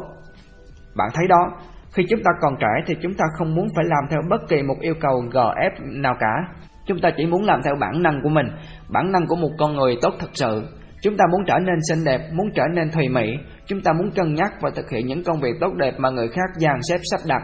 Bạn 0.96 1.10
thấy 1.14 1.28
đó, 1.28 1.52
khi 1.94 2.06
chúng 2.10 2.24
ta 2.24 2.32
còn 2.42 2.56
trẻ 2.60 2.84
thì 2.86 2.96
chúng 3.02 3.14
ta 3.14 3.26
không 3.38 3.56
muốn 3.56 3.68
phải 3.76 3.86
làm 3.88 4.04
theo 4.10 4.20
bất 4.30 4.42
kỳ 4.50 4.64
một 4.64 4.76
yêu 4.82 4.94
cầu 5.00 5.24
gò 5.32 5.54
ép 5.62 5.72
nào 5.80 6.16
cả. 6.20 6.64
Chúng 6.86 7.00
ta 7.02 7.10
chỉ 7.18 7.26
muốn 7.26 7.44
làm 7.44 7.62
theo 7.64 7.76
bản 7.80 8.04
năng 8.04 8.22
của 8.24 8.30
mình, 8.30 8.48
bản 8.90 9.12
năng 9.12 9.28
của 9.28 9.36
một 9.36 9.52
con 9.60 9.76
người 9.76 9.98
tốt 10.02 10.14
thật 10.20 10.30
sự. 10.34 10.64
Chúng 11.02 11.18
ta 11.18 11.26
muốn 11.32 11.42
trở 11.48 11.60
nên 11.60 11.76
xinh 11.90 12.04
đẹp, 12.06 12.20
muốn 12.34 12.48
trở 12.56 12.64
nên 12.74 12.92
thùy 12.92 13.10
mị, 13.10 13.38
chúng 13.66 13.82
ta 13.82 13.94
muốn 13.94 14.12
cân 14.12 14.36
nhắc 14.36 14.52
và 14.62 14.70
thực 14.76 14.90
hiện 14.90 15.08
những 15.08 15.24
công 15.24 15.40
việc 15.40 15.54
tốt 15.60 15.74
đẹp 15.74 15.94
mà 15.98 16.10
người 16.10 16.28
khác 16.28 16.50
dàn 16.56 16.80
xếp 16.90 16.98
sắp 17.12 17.20
đặt. 17.28 17.44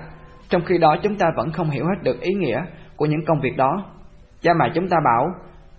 Trong 0.50 0.62
khi 0.66 0.78
đó 0.78 0.96
chúng 1.04 1.18
ta 1.18 1.32
vẫn 1.38 1.52
không 1.52 1.70
hiểu 1.70 1.86
hết 1.86 2.04
được 2.04 2.22
ý 2.22 2.34
nghĩa 2.34 2.62
của 2.96 3.06
những 3.06 3.26
công 3.28 3.40
việc 3.42 3.58
đó. 3.58 3.86
Cha 4.42 4.54
mẹ 4.54 4.66
chúng 4.76 4.90
ta 4.90 4.98
bảo, 5.06 5.28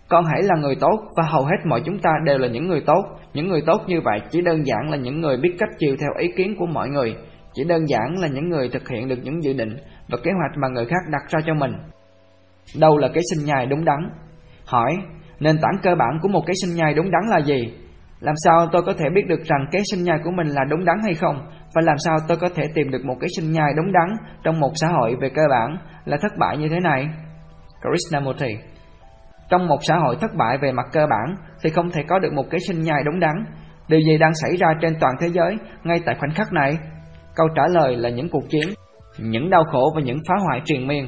con 0.09 0.25
hãy 0.25 0.43
là 0.43 0.55
người 0.61 0.75
tốt 0.81 1.01
và 1.17 1.23
hầu 1.23 1.45
hết 1.45 1.57
mọi 1.67 1.83
chúng 1.85 1.99
ta 1.99 2.11
đều 2.25 2.39
là 2.39 2.49
những 2.49 2.69
người 2.69 2.81
tốt. 2.87 3.05
Những 3.35 3.49
người 3.49 3.63
tốt 3.67 3.83
như 3.87 4.01
vậy 4.01 4.21
chỉ 4.31 4.41
đơn 4.41 4.67
giản 4.67 4.91
là 4.91 4.97
những 4.97 5.21
người 5.21 5.37
biết 5.37 5.57
cách 5.59 5.69
chiều 5.79 5.97
theo 6.01 6.11
ý 6.19 6.29
kiến 6.37 6.55
của 6.59 6.67
mọi 6.67 6.89
người, 6.89 7.17
chỉ 7.55 7.65
đơn 7.65 7.89
giản 7.89 8.19
là 8.21 8.29
những 8.29 8.49
người 8.49 8.69
thực 8.69 8.89
hiện 8.89 9.09
được 9.09 9.19
những 9.23 9.43
dự 9.43 9.53
định 9.53 9.77
và 10.09 10.19
kế 10.23 10.31
hoạch 10.33 10.59
mà 10.59 10.69
người 10.69 10.85
khác 10.85 11.11
đặt 11.11 11.23
ra 11.29 11.41
cho 11.47 11.55
mình. 11.55 11.73
Đâu 12.81 12.99
là 12.99 13.09
cái 13.15 13.23
sinh 13.35 13.47
nhai 13.47 13.67
đúng 13.67 13.85
đắn? 13.85 14.11
Hỏi, 14.65 14.97
nền 15.41 15.59
tảng 15.63 15.79
cơ 15.83 15.95
bản 15.99 16.19
của 16.23 16.29
một 16.29 16.43
cái 16.47 16.55
sinh 16.63 16.77
nhai 16.77 16.95
đúng 16.95 17.11
đắn 17.11 17.23
là 17.31 17.39
gì? 17.39 17.73
Làm 18.21 18.35
sao 18.45 18.67
tôi 18.73 18.83
có 18.83 18.93
thể 18.99 19.05
biết 19.15 19.27
được 19.29 19.45
rằng 19.45 19.67
cái 19.73 19.83
sinh 19.91 20.05
nhai 20.05 20.19
của 20.25 20.31
mình 20.31 20.47
là 20.47 20.65
đúng 20.71 20.85
đắn 20.85 20.97
hay 21.05 21.15
không? 21.15 21.37
Và 21.75 21.83
làm 21.85 21.97
sao 22.05 22.17
tôi 22.29 22.37
có 22.37 22.49
thể 22.55 22.63
tìm 22.75 22.91
được 22.91 23.05
một 23.05 23.15
cái 23.21 23.29
sinh 23.37 23.53
nhai 23.53 23.73
đúng 23.77 23.93
đắn 23.93 24.17
trong 24.45 24.61
một 24.61 24.71
xã 24.75 24.89
hội 24.89 25.17
về 25.21 25.29
cơ 25.29 25.43
bản 25.51 25.77
là 26.05 26.17
thất 26.23 26.33
bại 26.39 26.57
như 26.57 26.69
thế 26.69 26.81
này? 26.81 27.09
Krishnamurti 27.81 28.57
Trong 29.51 29.67
một 29.67 29.79
xã 29.83 29.97
hội 29.97 30.17
thất 30.21 30.35
bại 30.35 30.59
về 30.59 30.73
mặt 30.73 30.87
cơ 30.93 31.07
bản 31.11 31.35
thì 31.63 31.71
không 31.71 31.91
thể 31.91 32.03
có 32.09 32.19
được 32.19 32.33
một 32.33 32.45
cái 32.51 32.61
sinh 32.69 32.83
nhai 32.83 33.03
đúng 33.05 33.21
đắn. 33.21 33.45
Điều 33.89 34.01
gì 34.01 34.19
đang 34.19 34.35
xảy 34.35 34.57
ra 34.57 34.69
trên 34.81 34.97
toàn 35.01 35.15
thế 35.21 35.29
giới 35.29 35.57
ngay 35.85 36.01
tại 36.07 36.15
khoảnh 36.19 36.35
khắc 36.35 36.53
này? 36.53 36.79
Câu 37.35 37.47
trả 37.57 37.63
lời 37.71 37.97
là 37.97 38.09
những 38.09 38.29
cuộc 38.29 38.49
chiến, 38.49 38.69
những 39.19 39.51
đau 39.51 39.65
khổ 39.65 39.93
và 39.95 40.01
những 40.01 40.19
phá 40.29 40.35
hoại 40.47 40.61
triền 40.65 40.87
miên. 40.87 41.07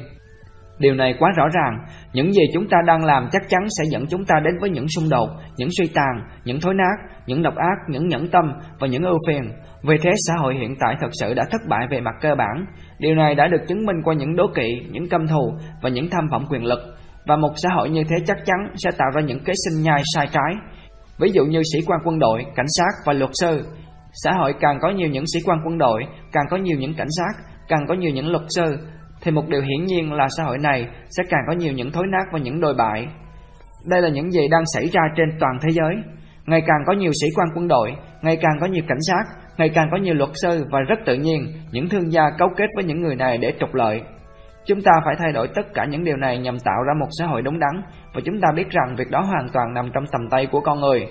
Điều 0.79 0.93
này 0.93 1.15
quá 1.19 1.31
rõ 1.37 1.43
ràng, 1.53 1.85
những 2.13 2.33
gì 2.33 2.41
chúng 2.53 2.69
ta 2.69 2.77
đang 2.87 3.05
làm 3.05 3.29
chắc 3.31 3.41
chắn 3.49 3.61
sẽ 3.69 3.83
dẫn 3.91 4.05
chúng 4.07 4.25
ta 4.25 4.35
đến 4.43 4.53
với 4.61 4.69
những 4.69 4.85
xung 4.87 5.09
đột, 5.09 5.29
những 5.57 5.69
suy 5.77 5.87
tàn, 5.93 6.21
những 6.45 6.59
thối 6.61 6.73
nát, 6.73 7.15
những 7.25 7.43
độc 7.43 7.55
ác, 7.55 7.77
những 7.89 8.07
nhẫn 8.07 8.27
tâm 8.27 8.45
và 8.79 8.87
những 8.87 9.03
ưu 9.03 9.17
phiền. 9.27 9.51
Vì 9.83 9.97
thế 10.03 10.11
xã 10.27 10.33
hội 10.37 10.55
hiện 10.55 10.75
tại 10.79 10.95
thật 11.01 11.09
sự 11.21 11.33
đã 11.33 11.43
thất 11.51 11.61
bại 11.69 11.87
về 11.89 12.01
mặt 12.01 12.15
cơ 12.21 12.35
bản. 12.35 12.65
Điều 12.99 13.15
này 13.15 13.35
đã 13.35 13.47
được 13.47 13.61
chứng 13.67 13.85
minh 13.85 13.95
qua 14.03 14.13
những 14.13 14.35
đố 14.35 14.47
kỵ, 14.55 14.69
những 14.91 15.09
căm 15.09 15.27
thù 15.27 15.53
và 15.81 15.89
những 15.89 16.09
tham 16.09 16.27
vọng 16.31 16.45
quyền 16.49 16.65
lực. 16.65 16.79
Và 17.27 17.35
một 17.35 17.51
xã 17.55 17.69
hội 17.75 17.89
như 17.89 18.03
thế 18.03 18.15
chắc 18.27 18.37
chắn 18.45 18.57
sẽ 18.75 18.89
tạo 18.97 19.07
ra 19.15 19.21
những 19.21 19.43
kế 19.43 19.53
sinh 19.65 19.83
nhai 19.83 20.01
sai 20.15 20.27
trái. 20.31 20.53
Ví 21.19 21.29
dụ 21.33 21.45
như 21.45 21.61
sĩ 21.73 21.79
quan 21.87 21.99
quân 22.03 22.19
đội, 22.19 22.45
cảnh 22.55 22.65
sát 22.69 22.91
và 23.05 23.13
luật 23.13 23.31
sư. 23.33 23.65
Xã 24.23 24.31
hội 24.31 24.53
càng 24.59 24.77
có 24.81 24.89
nhiều 24.89 25.07
những 25.07 25.23
sĩ 25.33 25.39
quan 25.45 25.59
quân 25.65 25.77
đội, 25.77 26.03
càng 26.31 26.45
có 26.49 26.57
nhiều 26.57 26.77
những 26.79 26.93
cảnh 26.93 27.07
sát, 27.17 27.43
càng 27.67 27.85
có 27.87 27.93
nhiều 27.93 28.11
những 28.11 28.31
luật 28.31 28.43
sư 28.49 28.77
thì 29.21 29.31
một 29.31 29.49
điều 29.49 29.61
hiển 29.61 29.85
nhiên 29.85 30.13
là 30.13 30.27
xã 30.37 30.43
hội 30.43 30.57
này 30.57 30.87
sẽ 31.09 31.23
càng 31.29 31.41
có 31.47 31.53
nhiều 31.53 31.73
những 31.73 31.91
thối 31.91 32.07
nát 32.07 32.25
và 32.33 32.39
những 32.39 32.61
đồi 32.61 32.73
bại. 32.77 33.07
Đây 33.89 34.01
là 34.01 34.09
những 34.09 34.31
gì 34.31 34.47
đang 34.51 34.63
xảy 34.73 34.87
ra 34.87 35.01
trên 35.15 35.29
toàn 35.39 35.57
thế 35.61 35.69
giới. 35.71 35.95
Ngày 36.45 36.61
càng 36.61 36.83
có 36.85 36.93
nhiều 36.93 37.11
sĩ 37.21 37.27
quan 37.35 37.47
quân 37.55 37.67
đội, 37.67 37.95
ngày 38.21 38.37
càng 38.41 38.57
có 38.61 38.65
nhiều 38.65 38.83
cảnh 38.87 39.01
sát, 39.07 39.23
ngày 39.57 39.69
càng 39.69 39.87
có 39.91 39.97
nhiều 39.97 40.13
luật 40.13 40.29
sư 40.33 40.65
và 40.71 40.79
rất 40.79 40.99
tự 41.05 41.15
nhiên 41.15 41.47
những 41.71 41.89
thương 41.89 42.11
gia 42.11 42.23
cấu 42.37 42.47
kết 42.57 42.67
với 42.75 42.83
những 42.83 43.01
người 43.01 43.15
này 43.15 43.37
để 43.37 43.53
trục 43.59 43.73
lợi. 43.73 44.01
Chúng 44.65 44.81
ta 44.81 44.91
phải 45.05 45.15
thay 45.19 45.31
đổi 45.31 45.47
tất 45.55 45.73
cả 45.73 45.85
những 45.85 46.03
điều 46.03 46.17
này 46.17 46.37
nhằm 46.37 46.59
tạo 46.59 46.83
ra 46.87 46.93
một 46.99 47.07
xã 47.19 47.25
hội 47.25 47.41
đúng 47.41 47.59
đắn 47.59 47.81
và 48.13 48.21
chúng 48.25 48.41
ta 48.41 48.47
biết 48.55 48.69
rằng 48.69 48.95
việc 48.97 49.11
đó 49.11 49.21
hoàn 49.21 49.49
toàn 49.53 49.73
nằm 49.73 49.89
trong 49.93 50.03
tầm 50.11 50.21
tay 50.31 50.47
của 50.51 50.59
con 50.61 50.79
người. 50.79 51.07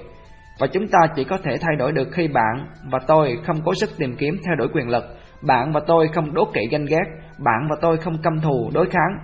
Và 0.61 0.67
chúng 0.67 0.89
ta 0.89 0.99
chỉ 1.17 1.25
có 1.25 1.39
thể 1.45 1.57
thay 1.61 1.77
đổi 1.79 1.93
được 1.93 2.09
khi 2.13 2.29
bạn 2.29 2.67
và 2.91 2.99
tôi 3.07 3.39
không 3.47 3.61
cố 3.65 3.75
sức 3.75 3.91
tìm 3.99 4.17
kiếm 4.17 4.37
theo 4.47 4.55
đuổi 4.55 4.69
quyền 4.73 4.89
lực, 4.89 5.05
bạn 5.43 5.73
và 5.73 5.81
tôi 5.87 6.09
không 6.15 6.35
đố 6.35 6.45
kỵ 6.55 6.61
ganh 6.71 6.85
ghét, 6.85 7.05
bạn 7.39 7.67
và 7.71 7.77
tôi 7.81 7.97
không 7.97 8.23
căm 8.23 8.41
thù 8.41 8.71
đối 8.75 8.87
kháng. 8.87 9.19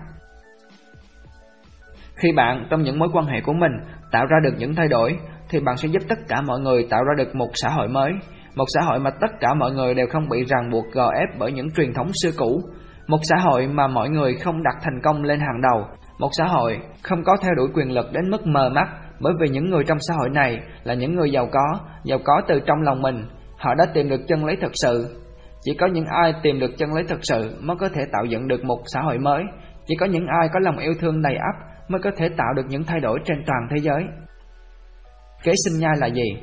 Khi 2.16 2.32
bạn 2.32 2.66
trong 2.70 2.82
những 2.82 2.98
mối 2.98 3.08
quan 3.12 3.26
hệ 3.26 3.40
của 3.40 3.52
mình 3.52 3.72
tạo 4.10 4.26
ra 4.26 4.36
được 4.42 4.54
những 4.58 4.74
thay 4.74 4.88
đổi 4.88 5.18
thì 5.48 5.60
bạn 5.60 5.76
sẽ 5.76 5.88
giúp 5.88 6.02
tất 6.08 6.18
cả 6.28 6.40
mọi 6.40 6.60
người 6.60 6.86
tạo 6.90 7.04
ra 7.04 7.14
được 7.16 7.34
một 7.34 7.48
xã 7.54 7.68
hội 7.68 7.88
mới, 7.88 8.12
một 8.56 8.64
xã 8.74 8.80
hội 8.80 8.98
mà 8.98 9.10
tất 9.10 9.30
cả 9.40 9.54
mọi 9.54 9.72
người 9.72 9.94
đều 9.94 10.06
không 10.06 10.28
bị 10.28 10.44
ràng 10.44 10.70
buộc 10.70 10.84
gò 10.92 11.10
ép 11.10 11.38
bởi 11.38 11.52
những 11.52 11.70
truyền 11.70 11.94
thống 11.94 12.10
xưa 12.22 12.30
cũ, 12.36 12.60
một 13.06 13.18
xã 13.22 13.36
hội 13.36 13.66
mà 13.66 13.86
mọi 13.86 14.10
người 14.10 14.34
không 14.34 14.62
đặt 14.62 14.76
thành 14.82 15.00
công 15.02 15.22
lên 15.22 15.40
hàng 15.40 15.60
đầu, 15.62 15.86
một 16.18 16.28
xã 16.32 16.44
hội 16.44 16.80
không 17.02 17.24
có 17.24 17.36
theo 17.42 17.54
đuổi 17.54 17.68
quyền 17.74 17.92
lực 17.92 18.06
đến 18.12 18.30
mức 18.30 18.46
mờ 18.46 18.68
mắt 18.68 18.88
bởi 19.20 19.32
vì 19.40 19.48
những 19.48 19.70
người 19.70 19.84
trong 19.84 19.98
xã 20.08 20.14
hội 20.14 20.28
này 20.30 20.60
là 20.84 20.94
những 20.94 21.14
người 21.14 21.30
giàu 21.30 21.48
có, 21.52 21.78
giàu 22.04 22.18
có 22.24 22.40
từ 22.48 22.60
trong 22.66 22.82
lòng 22.82 23.02
mình, 23.02 23.24
họ 23.58 23.74
đã 23.74 23.86
tìm 23.94 24.08
được 24.08 24.20
chân 24.28 24.44
lý 24.44 24.56
thực 24.56 24.72
sự 24.74 25.22
chỉ 25.66 25.74
có 25.74 25.86
những 25.86 26.06
ai 26.06 26.32
tìm 26.42 26.60
được 26.60 26.70
chân 26.78 26.94
lý 26.94 27.02
thực 27.08 27.20
sự 27.22 27.58
mới 27.60 27.76
có 27.76 27.88
thể 27.88 28.02
tạo 28.12 28.24
dựng 28.24 28.48
được 28.48 28.64
một 28.64 28.78
xã 28.94 29.00
hội 29.00 29.18
mới. 29.18 29.42
Chỉ 29.86 29.94
có 30.00 30.06
những 30.06 30.26
ai 30.40 30.48
có 30.52 30.60
lòng 30.60 30.78
yêu 30.78 30.92
thương 31.00 31.22
đầy 31.22 31.34
ắp 31.36 31.54
mới 31.88 32.00
có 32.04 32.10
thể 32.16 32.28
tạo 32.28 32.54
được 32.56 32.62
những 32.68 32.84
thay 32.84 33.00
đổi 33.00 33.18
trên 33.24 33.36
toàn 33.46 33.68
thế 33.70 33.76
giới. 33.80 34.02
Kế 35.42 35.52
sinh 35.64 35.80
nhai 35.80 35.92
là 35.98 36.06
gì? 36.06 36.36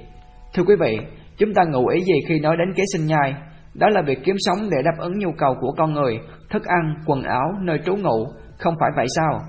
Thưa 0.53 0.63
quý 0.63 0.75
vị, 0.79 0.97
chúng 1.37 1.53
ta 1.53 1.63
ngụ 1.63 1.87
ý 1.87 1.99
gì 1.99 2.13
khi 2.27 2.39
nói 2.39 2.57
đến 2.57 2.73
kế 2.75 2.83
sinh 2.93 3.07
nhai? 3.07 3.35
Đó 3.73 3.89
là 3.89 4.01
việc 4.01 4.19
kiếm 4.23 4.35
sống 4.39 4.57
để 4.71 4.77
đáp 4.85 4.97
ứng 4.97 5.19
nhu 5.19 5.31
cầu 5.37 5.55
của 5.61 5.71
con 5.77 5.93
người, 5.93 6.19
thức 6.49 6.65
ăn, 6.65 6.95
quần 7.05 7.23
áo, 7.23 7.53
nơi 7.61 7.79
trú 7.85 7.95
ngụ, 7.95 8.27
không 8.57 8.73
phải 8.79 8.89
vậy 8.95 9.05
sao? 9.15 9.41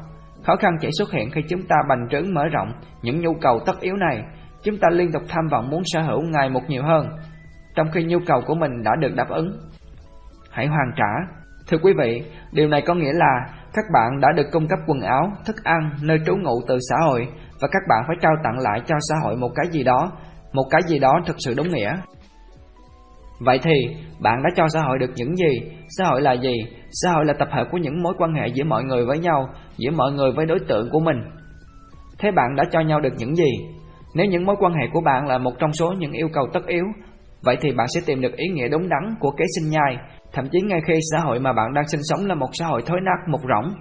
Khó 0.46 0.56
khăn 0.56 0.72
chỉ 0.80 0.88
xuất 0.98 1.12
hiện 1.12 1.30
khi 1.30 1.40
chúng 1.48 1.62
ta 1.68 1.76
bành 1.88 2.08
trướng 2.10 2.34
mở 2.34 2.44
rộng 2.52 2.72
những 3.02 3.20
nhu 3.20 3.34
cầu 3.40 3.60
tất 3.66 3.80
yếu 3.80 3.96
này. 3.96 4.22
Chúng 4.62 4.78
ta 4.78 4.88
liên 4.92 5.12
tục 5.12 5.22
tham 5.28 5.44
vọng 5.50 5.70
muốn 5.70 5.82
sở 5.84 6.00
hữu 6.02 6.22
ngày 6.22 6.50
một 6.50 6.62
nhiều 6.68 6.82
hơn, 6.82 7.08
trong 7.74 7.90
khi 7.92 8.04
nhu 8.04 8.18
cầu 8.26 8.40
của 8.46 8.54
mình 8.54 8.82
đã 8.82 8.90
được 9.00 9.14
đáp 9.16 9.28
ứng. 9.28 9.58
Hãy 10.50 10.66
hoàn 10.66 10.92
trả. 10.96 11.34
Thưa 11.68 11.78
quý 11.82 11.92
vị, 11.98 12.22
điều 12.52 12.68
này 12.68 12.82
có 12.86 12.94
nghĩa 12.94 13.12
là 13.12 13.46
các 13.74 13.84
bạn 13.94 14.20
đã 14.20 14.28
được 14.36 14.46
cung 14.52 14.68
cấp 14.68 14.78
quần 14.86 15.00
áo, 15.00 15.32
thức 15.46 15.56
ăn, 15.64 15.90
nơi 16.02 16.18
trú 16.26 16.36
ngụ 16.36 16.60
từ 16.68 16.78
xã 16.90 16.96
hội 17.06 17.28
và 17.60 17.68
các 17.72 17.82
bạn 17.88 18.04
phải 18.06 18.16
trao 18.20 18.32
tặng 18.44 18.58
lại 18.58 18.80
cho 18.86 18.96
xã 19.08 19.14
hội 19.22 19.36
một 19.36 19.50
cái 19.54 19.66
gì 19.70 19.82
đó, 19.82 20.12
một 20.52 20.64
cái 20.70 20.80
gì 20.86 20.98
đó 20.98 21.20
thực 21.26 21.36
sự 21.38 21.54
đúng 21.56 21.68
nghĩa. 21.68 21.96
Vậy 23.40 23.60
thì, 23.62 23.74
bạn 24.20 24.42
đã 24.42 24.50
cho 24.56 24.68
xã 24.68 24.80
hội 24.80 24.98
được 24.98 25.10
những 25.16 25.36
gì? 25.36 25.70
Xã 25.88 26.04
hội 26.04 26.22
là 26.22 26.32
gì? 26.32 26.54
Xã 26.90 27.12
hội 27.12 27.24
là 27.24 27.32
tập 27.38 27.48
hợp 27.50 27.64
của 27.70 27.78
những 27.78 28.02
mối 28.02 28.14
quan 28.18 28.34
hệ 28.34 28.46
giữa 28.46 28.64
mọi 28.64 28.84
người 28.84 29.06
với 29.06 29.18
nhau, 29.18 29.48
giữa 29.76 29.90
mọi 29.90 30.12
người 30.12 30.32
với 30.32 30.46
đối 30.46 30.58
tượng 30.68 30.90
của 30.90 31.00
mình. 31.00 31.16
Thế 32.18 32.30
bạn 32.30 32.56
đã 32.56 32.64
cho 32.70 32.80
nhau 32.80 33.00
được 33.00 33.12
những 33.16 33.36
gì? 33.36 33.50
Nếu 34.14 34.26
những 34.26 34.44
mối 34.44 34.56
quan 34.58 34.72
hệ 34.72 34.88
của 34.92 35.00
bạn 35.00 35.26
là 35.26 35.38
một 35.38 35.52
trong 35.58 35.72
số 35.72 35.92
những 35.92 36.12
yêu 36.12 36.28
cầu 36.32 36.46
tất 36.52 36.66
yếu 36.66 36.84
Vậy 37.44 37.56
thì 37.60 37.72
bạn 37.72 37.86
sẽ 37.94 38.00
tìm 38.06 38.20
được 38.20 38.36
ý 38.36 38.48
nghĩa 38.48 38.68
đúng 38.68 38.88
đắn 38.88 39.14
của 39.20 39.30
kế 39.30 39.44
sinh 39.56 39.70
nhai, 39.70 39.96
thậm 40.32 40.44
chí 40.52 40.60
ngay 40.60 40.80
khi 40.86 40.94
xã 41.12 41.18
hội 41.18 41.40
mà 41.40 41.52
bạn 41.52 41.74
đang 41.74 41.88
sinh 41.88 42.00
sống 42.02 42.26
là 42.26 42.34
một 42.34 42.48
xã 42.52 42.66
hội 42.66 42.82
thối 42.86 42.98
nát 43.02 43.28
mục 43.28 43.40
rỗng. 43.40 43.74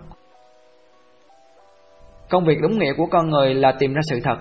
Công 2.29 2.45
việc 2.45 2.57
đúng 2.61 2.79
nghĩa 2.79 2.93
của 2.97 3.05
con 3.05 3.29
người 3.29 3.53
là 3.53 3.71
tìm 3.79 3.93
ra 3.93 4.01
sự 4.09 4.19
thật. 4.23 4.37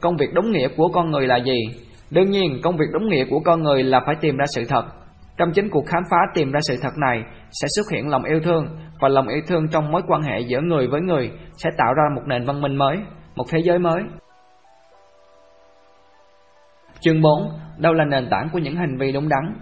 Công 0.00 0.16
việc 0.16 0.34
đúng 0.34 0.50
nghĩa 0.50 0.68
của 0.76 0.88
con 0.88 1.10
người 1.10 1.26
là 1.26 1.36
gì? 1.36 1.58
Đương 2.10 2.30
nhiên, 2.30 2.60
công 2.62 2.76
việc 2.76 2.86
đúng 2.92 3.08
nghĩa 3.08 3.24
của 3.30 3.40
con 3.40 3.62
người 3.62 3.82
là 3.82 4.00
phải 4.06 4.14
tìm 4.20 4.36
ra 4.36 4.44
sự 4.54 4.64
thật. 4.68 4.84
Trong 5.36 5.52
chính 5.52 5.70
cuộc 5.70 5.86
khám 5.86 6.02
phá 6.10 6.16
tìm 6.34 6.52
ra 6.52 6.60
sự 6.68 6.76
thật 6.82 6.92
này 6.96 7.22
sẽ 7.50 7.68
xuất 7.76 7.90
hiện 7.92 8.08
lòng 8.08 8.24
yêu 8.24 8.40
thương 8.44 8.66
và 9.00 9.08
lòng 9.08 9.28
yêu 9.28 9.40
thương 9.46 9.68
trong 9.68 9.92
mối 9.92 10.02
quan 10.08 10.22
hệ 10.22 10.40
giữa 10.40 10.60
người 10.60 10.86
với 10.86 11.00
người 11.00 11.30
sẽ 11.56 11.70
tạo 11.78 11.94
ra 11.94 12.02
một 12.14 12.22
nền 12.26 12.44
văn 12.44 12.60
minh 12.60 12.76
mới, 12.76 12.96
một 13.36 13.44
thế 13.50 13.58
giới 13.64 13.78
mới. 13.78 14.02
Chương 17.00 17.20
4. 17.20 17.52
Đâu 17.78 17.92
là 17.92 18.04
nền 18.04 18.28
tảng 18.30 18.48
của 18.52 18.58
những 18.58 18.76
hành 18.76 18.98
vi 18.98 19.12
đúng 19.12 19.28
đắn? 19.28 19.54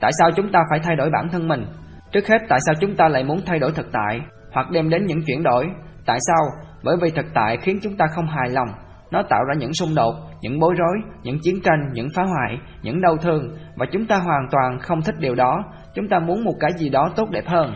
Tại 0.00 0.10
sao 0.18 0.30
chúng 0.36 0.52
ta 0.52 0.60
phải 0.70 0.80
thay 0.82 0.96
đổi 0.96 1.10
bản 1.10 1.28
thân 1.28 1.48
mình? 1.48 1.66
Trước 2.12 2.28
hết, 2.28 2.38
tại 2.48 2.58
sao 2.66 2.74
chúng 2.80 2.96
ta 2.96 3.08
lại 3.08 3.24
muốn 3.24 3.40
thay 3.46 3.58
đổi 3.58 3.72
thực 3.72 3.92
tại 3.92 4.20
hoặc 4.52 4.70
đem 4.70 4.90
đến 4.90 5.06
những 5.06 5.22
chuyển 5.26 5.42
đổi? 5.42 5.66
Tại 6.06 6.18
sao? 6.20 6.44
Bởi 6.82 6.96
vì 7.02 7.10
thực 7.10 7.26
tại 7.34 7.56
khiến 7.56 7.78
chúng 7.82 7.96
ta 7.96 8.06
không 8.14 8.26
hài 8.26 8.50
lòng. 8.50 8.68
nó 9.10 9.22
tạo 9.22 9.44
ra 9.44 9.54
những 9.58 9.74
xung 9.74 9.94
đột, 9.94 10.14
những 10.40 10.60
bối 10.60 10.74
rối, 10.78 11.12
những 11.22 11.38
chiến 11.42 11.60
tranh, 11.64 11.92
những 11.92 12.08
phá 12.16 12.22
hoại, 12.22 12.58
những 12.82 13.00
đau 13.00 13.16
thương 13.16 13.56
và 13.76 13.86
chúng 13.92 14.06
ta 14.06 14.16
hoàn 14.16 14.48
toàn 14.50 14.78
không 14.80 15.02
thích 15.02 15.14
điều 15.18 15.34
đó, 15.34 15.64
chúng 15.94 16.08
ta 16.08 16.18
muốn 16.18 16.44
một 16.44 16.54
cái 16.60 16.70
gì 16.76 16.88
đó 16.88 17.10
tốt 17.16 17.30
đẹp 17.30 17.46
hơn. 17.46 17.74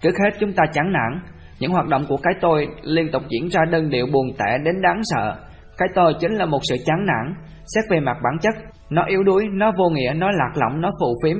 Trước 0.00 0.18
hết 0.24 0.30
chúng 0.40 0.52
ta 0.52 0.62
chán 0.72 0.92
nản, 0.92 1.20
những 1.60 1.72
hoạt 1.72 1.86
động 1.86 2.02
của 2.08 2.16
cái 2.22 2.34
tôi 2.40 2.68
liên 2.82 3.10
tục 3.12 3.22
diễn 3.28 3.48
ra 3.48 3.60
đơn 3.70 3.90
điệu 3.90 4.06
buồn 4.12 4.26
tẻ 4.38 4.58
đến 4.64 4.74
đáng 4.82 5.00
sợ. 5.02 5.36
Cái 5.78 5.88
tôi 5.94 6.14
chính 6.20 6.32
là 6.32 6.46
một 6.46 6.60
sự 6.62 6.76
chán 6.86 7.06
nản, 7.06 7.34
xét 7.66 7.84
về 7.90 8.00
mặt 8.00 8.16
bản 8.24 8.38
chất, 8.42 8.54
nó 8.90 9.04
yếu 9.06 9.22
đuối, 9.22 9.48
nó 9.52 9.72
vô 9.78 9.88
nghĩa, 9.88 10.12
nó 10.16 10.30
lạc 10.30 10.52
lõng, 10.54 10.80
nó 10.80 10.90
phù 11.00 11.14
phiếm. 11.24 11.36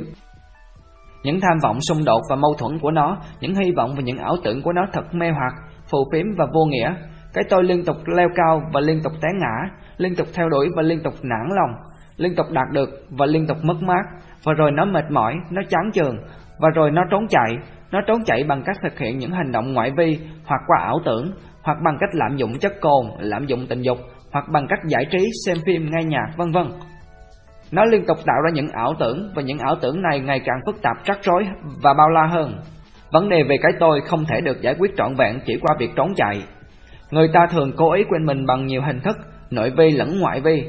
Những 1.23 1.41
tham 1.41 1.59
vọng 1.63 1.79
xung 1.89 2.05
đột 2.05 2.21
và 2.31 2.37
mâu 2.37 2.55
thuẫn 2.59 2.79
của 2.79 2.91
nó, 2.91 3.19
những 3.41 3.55
hy 3.55 3.71
vọng 3.77 3.91
và 3.97 4.03
những 4.03 4.19
ảo 4.19 4.37
tưởng 4.45 4.63
của 4.63 4.73
nó 4.73 4.83
thật 4.93 5.15
mê 5.15 5.31
hoặc, 5.31 5.53
phù 5.91 5.99
phiếm 6.13 6.27
và 6.39 6.47
vô 6.55 6.65
nghĩa. 6.65 6.95
Cái 7.35 7.45
tôi 7.51 7.65
liên 7.65 7.85
tục 7.85 7.97
leo 8.07 8.29
cao 8.35 8.63
và 8.73 8.81
liên 8.81 9.01
tục 9.03 9.13
té 9.23 9.29
ngã, 9.41 9.77
liên 9.97 10.17
tục 10.17 10.27
theo 10.35 10.49
đuổi 10.49 10.69
và 10.77 10.83
liên 10.83 11.03
tục 11.03 11.15
nản 11.23 11.49
lòng, 11.57 11.71
liên 12.17 12.35
tục 12.37 12.47
đạt 12.51 12.67
được 12.73 12.89
và 13.11 13.27
liên 13.27 13.47
tục 13.47 13.57
mất 13.63 13.83
mát, 13.83 14.03
và 14.45 14.53
rồi 14.53 14.71
nó 14.71 14.85
mệt 14.85 15.05
mỏi, 15.11 15.35
nó 15.51 15.63
chán 15.69 15.91
chường, 15.93 16.17
và 16.61 16.69
rồi 16.75 16.91
nó 16.91 17.03
trốn 17.11 17.27
chạy, 17.29 17.57
nó 17.91 18.01
trốn 18.07 18.25
chạy 18.27 18.45
bằng 18.45 18.63
cách 18.67 18.77
thực 18.83 18.99
hiện 18.99 19.19
những 19.19 19.31
hành 19.31 19.53
động 19.53 19.73
ngoại 19.73 19.91
vi 19.99 20.19
hoặc 20.45 20.61
qua 20.67 20.79
ảo 20.83 20.99
tưởng, 21.05 21.33
hoặc 21.63 21.79
bằng 21.85 21.97
cách 22.01 22.11
lạm 22.13 22.37
dụng 22.37 22.59
chất 22.59 22.73
cồn, 22.81 23.07
lạm 23.19 23.47
dụng 23.47 23.67
tình 23.69 23.83
dục, 23.83 23.99
hoặc 24.33 24.45
bằng 24.53 24.67
cách 24.69 24.79
giải 24.89 25.05
trí, 25.11 25.19
xem 25.47 25.57
phim, 25.67 25.91
nghe 25.91 26.05
nhạc, 26.05 26.27
vân 26.37 26.53
vân. 26.53 26.67
Nó 27.73 27.85
liên 27.85 28.05
tục 28.07 28.19
tạo 28.27 28.37
ra 28.45 28.51
những 28.55 28.69
ảo 28.73 28.95
tưởng 28.99 29.33
và 29.35 29.43
những 29.43 29.59
ảo 29.59 29.77
tưởng 29.83 30.03
này 30.03 30.21
ngày 30.21 30.41
càng 30.45 30.59
phức 30.67 30.83
tạp, 30.83 30.97
rắc 31.05 31.19
rối 31.23 31.47
và 31.83 31.95
bao 31.95 32.11
la 32.11 32.27
hơn. 32.27 32.55
Vấn 33.13 33.29
đề 33.29 33.43
về 33.43 33.57
cái 33.63 33.73
tôi 33.81 34.01
không 34.01 34.25
thể 34.25 34.41
được 34.41 34.61
giải 34.61 34.75
quyết 34.79 34.91
trọn 34.97 35.15
vẹn 35.15 35.41
chỉ 35.47 35.59
qua 35.63 35.75
việc 35.79 35.91
trốn 35.97 36.15
chạy. 36.17 36.43
Người 37.11 37.29
ta 37.33 37.47
thường 37.51 37.73
cố 37.77 37.93
ý 37.93 38.05
quên 38.09 38.27
mình 38.27 38.47
bằng 38.47 38.67
nhiều 38.67 38.83
hình 38.83 39.01
thức, 39.01 39.17
nội 39.51 39.73
vi 39.77 39.91
lẫn 39.91 40.21
ngoại 40.21 40.41
vi. 40.41 40.65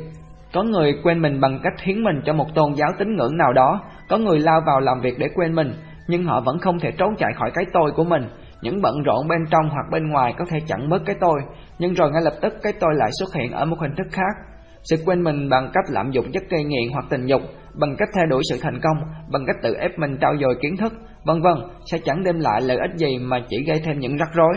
Có 0.53 0.63
người 0.63 0.99
quên 1.03 1.21
mình 1.21 1.39
bằng 1.39 1.59
cách 1.63 1.81
hiến 1.83 2.03
mình 2.03 2.21
cho 2.25 2.33
một 2.33 2.55
tôn 2.55 2.73
giáo 2.73 2.89
tín 2.99 3.15
ngưỡng 3.15 3.37
nào 3.37 3.53
đó, 3.53 3.81
có 4.09 4.17
người 4.17 4.39
lao 4.39 4.61
vào 4.67 4.79
làm 4.79 5.01
việc 5.01 5.19
để 5.19 5.27
quên 5.35 5.55
mình, 5.55 5.73
nhưng 6.07 6.23
họ 6.23 6.41
vẫn 6.45 6.59
không 6.59 6.79
thể 6.79 6.91
trốn 6.91 7.15
chạy 7.17 7.33
khỏi 7.35 7.51
cái 7.53 7.65
tôi 7.73 7.91
của 7.95 8.03
mình. 8.03 8.29
Những 8.61 8.81
bận 8.81 9.03
rộn 9.03 9.27
bên 9.27 9.45
trong 9.49 9.69
hoặc 9.69 9.85
bên 9.91 10.09
ngoài 10.09 10.33
có 10.37 10.45
thể 10.49 10.57
chặn 10.67 10.89
bớt 10.89 11.01
cái 11.05 11.15
tôi, 11.19 11.39
nhưng 11.79 11.93
rồi 11.93 12.11
ngay 12.11 12.21
lập 12.21 12.33
tức 12.41 12.53
cái 12.63 12.73
tôi 12.79 12.93
lại 12.95 13.09
xuất 13.19 13.35
hiện 13.35 13.51
ở 13.51 13.65
một 13.65 13.77
hình 13.79 13.95
thức 13.97 14.07
khác. 14.11 14.35
Sự 14.83 14.95
quên 15.05 15.23
mình 15.23 15.49
bằng 15.49 15.71
cách 15.73 15.85
lạm 15.89 16.11
dụng 16.11 16.31
chất 16.31 16.43
gây 16.49 16.63
nghiện 16.63 16.91
hoặc 16.93 17.05
tình 17.09 17.25
dục, 17.25 17.41
bằng 17.73 17.95
cách 17.97 18.09
theo 18.15 18.25
đuổi 18.25 18.41
sự 18.49 18.59
thành 18.61 18.79
công, 18.83 18.97
bằng 19.31 19.45
cách 19.47 19.55
tự 19.63 19.73
ép 19.73 19.99
mình 19.99 20.17
trao 20.21 20.37
dồi 20.41 20.55
kiến 20.61 20.77
thức, 20.77 20.93
vân 21.25 21.41
vân, 21.41 21.53
sẽ 21.91 21.97
chẳng 22.03 22.23
đem 22.23 22.39
lại 22.39 22.61
lợi 22.61 22.77
ích 22.77 22.97
gì 22.97 23.17
mà 23.17 23.37
chỉ 23.49 23.57
gây 23.67 23.81
thêm 23.85 23.99
những 23.99 24.17
rắc 24.17 24.29
rối. 24.33 24.53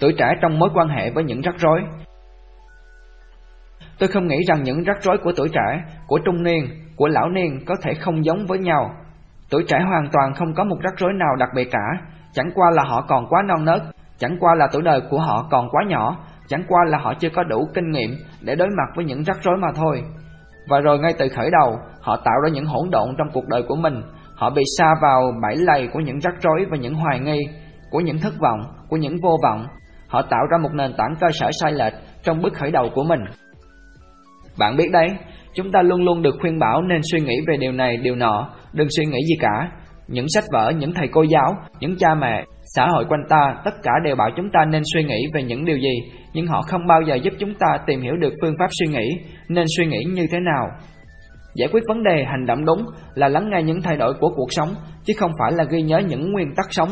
Tuổi 0.00 0.14
trẻ 0.18 0.26
trong 0.42 0.58
mối 0.58 0.68
quan 0.74 0.88
hệ 0.88 1.10
với 1.10 1.24
những 1.24 1.40
rắc 1.40 1.54
rối. 1.58 1.80
Tôi 3.98 4.08
không 4.08 4.26
nghĩ 4.26 4.36
rằng 4.48 4.62
những 4.62 4.82
rắc 4.82 4.96
rối 5.02 5.18
của 5.24 5.32
tuổi 5.36 5.48
trẻ, 5.48 5.82
của 6.06 6.18
trung 6.24 6.42
niên, 6.42 6.64
của 6.96 7.08
lão 7.08 7.28
niên 7.28 7.64
có 7.66 7.74
thể 7.82 7.94
không 7.94 8.24
giống 8.24 8.46
với 8.46 8.58
nhau. 8.58 8.94
Tuổi 9.50 9.64
trẻ 9.68 9.76
hoàn 9.88 10.08
toàn 10.12 10.34
không 10.34 10.54
có 10.54 10.64
một 10.64 10.76
rắc 10.80 10.94
rối 10.96 11.12
nào 11.12 11.36
đặc 11.36 11.48
biệt 11.54 11.68
cả, 11.70 11.86
chẳng 12.32 12.50
qua 12.54 12.70
là 12.70 12.82
họ 12.84 13.04
còn 13.08 13.26
quá 13.28 13.42
non 13.42 13.64
nớt, 13.64 13.82
chẳng 14.18 14.36
qua 14.40 14.54
là 14.54 14.68
tuổi 14.72 14.82
đời 14.82 15.00
của 15.10 15.18
họ 15.18 15.46
còn 15.50 15.68
quá 15.70 15.82
nhỏ, 15.88 16.16
chẳng 16.48 16.62
qua 16.68 16.80
là 16.86 16.98
họ 16.98 17.14
chưa 17.14 17.28
có 17.34 17.42
đủ 17.42 17.68
kinh 17.74 17.90
nghiệm 17.90 18.10
để 18.40 18.54
đối 18.54 18.68
mặt 18.68 18.88
với 18.96 19.04
những 19.04 19.22
rắc 19.24 19.36
rối 19.42 19.56
mà 19.56 19.68
thôi. 19.74 20.02
Và 20.68 20.80
rồi 20.80 20.98
ngay 20.98 21.14
từ 21.18 21.28
khởi 21.28 21.50
đầu, 21.60 21.78
họ 22.00 22.16
tạo 22.16 22.34
ra 22.44 22.50
những 22.52 22.66
hỗn 22.66 22.90
độn 22.90 23.08
trong 23.18 23.28
cuộc 23.32 23.48
đời 23.48 23.62
của 23.68 23.76
mình, 23.76 24.02
họ 24.34 24.50
bị 24.50 24.62
xa 24.78 24.94
vào 25.02 25.32
bẫy 25.42 25.56
lầy 25.56 25.88
của 25.92 26.00
những 26.00 26.18
rắc 26.18 26.34
rối 26.42 26.66
và 26.70 26.76
những 26.76 26.94
hoài 26.94 27.20
nghi, 27.20 27.40
của 27.90 28.00
những 28.00 28.18
thất 28.18 28.32
vọng, 28.40 28.60
của 28.88 28.96
những 28.96 29.16
vô 29.22 29.36
vọng. 29.42 29.66
Họ 30.08 30.22
tạo 30.22 30.46
ra 30.50 30.58
một 30.58 30.74
nền 30.74 30.94
tảng 30.96 31.14
cơ 31.20 31.26
sở 31.32 31.50
sai 31.60 31.72
lệch 31.72 31.92
trong 32.22 32.42
bước 32.42 32.54
khởi 32.54 32.70
đầu 32.70 32.88
của 32.94 33.04
mình. 33.04 33.20
Bạn 34.58 34.76
biết 34.76 34.88
đấy, 34.92 35.08
chúng 35.54 35.72
ta 35.72 35.82
luôn 35.82 36.04
luôn 36.04 36.22
được 36.22 36.36
khuyên 36.40 36.58
bảo 36.58 36.82
nên 36.82 37.00
suy 37.12 37.20
nghĩ 37.20 37.40
về 37.48 37.56
điều 37.56 37.72
này, 37.72 37.96
điều 37.96 38.14
nọ, 38.14 38.48
đừng 38.72 38.88
suy 38.96 39.04
nghĩ 39.04 39.18
gì 39.28 39.34
cả. 39.40 39.70
Những 40.08 40.26
sách 40.28 40.44
vở, 40.52 40.70
những 40.70 40.92
thầy 40.94 41.08
cô 41.12 41.22
giáo, 41.22 41.56
những 41.80 41.96
cha 41.96 42.14
mẹ, 42.14 42.44
xã 42.76 42.86
hội 42.86 43.04
quanh 43.08 43.24
ta, 43.28 43.54
tất 43.64 43.74
cả 43.82 43.92
đều 44.04 44.16
bảo 44.16 44.28
chúng 44.36 44.50
ta 44.52 44.64
nên 44.64 44.82
suy 44.94 45.04
nghĩ 45.04 45.26
về 45.34 45.42
những 45.42 45.64
điều 45.64 45.78
gì, 45.78 45.94
nhưng 46.32 46.46
họ 46.46 46.62
không 46.62 46.86
bao 46.86 47.02
giờ 47.02 47.14
giúp 47.14 47.32
chúng 47.38 47.54
ta 47.54 47.66
tìm 47.86 48.00
hiểu 48.00 48.16
được 48.16 48.32
phương 48.42 48.54
pháp 48.58 48.66
suy 48.80 48.86
nghĩ, 48.86 49.08
nên 49.48 49.66
suy 49.76 49.86
nghĩ 49.86 49.98
như 50.12 50.26
thế 50.32 50.38
nào. 50.40 50.66
Giải 51.54 51.68
quyết 51.72 51.80
vấn 51.88 52.02
đề 52.02 52.24
hành 52.24 52.46
động 52.46 52.64
đúng 52.64 52.84
là 53.14 53.28
lắng 53.28 53.50
nghe 53.50 53.62
những 53.62 53.82
thay 53.82 53.96
đổi 53.96 54.14
của 54.20 54.28
cuộc 54.36 54.48
sống, 54.50 54.68
chứ 55.04 55.14
không 55.18 55.30
phải 55.40 55.52
là 55.52 55.64
ghi 55.70 55.82
nhớ 55.82 55.98
những 55.98 56.32
nguyên 56.32 56.54
tắc 56.56 56.66
sống. 56.70 56.88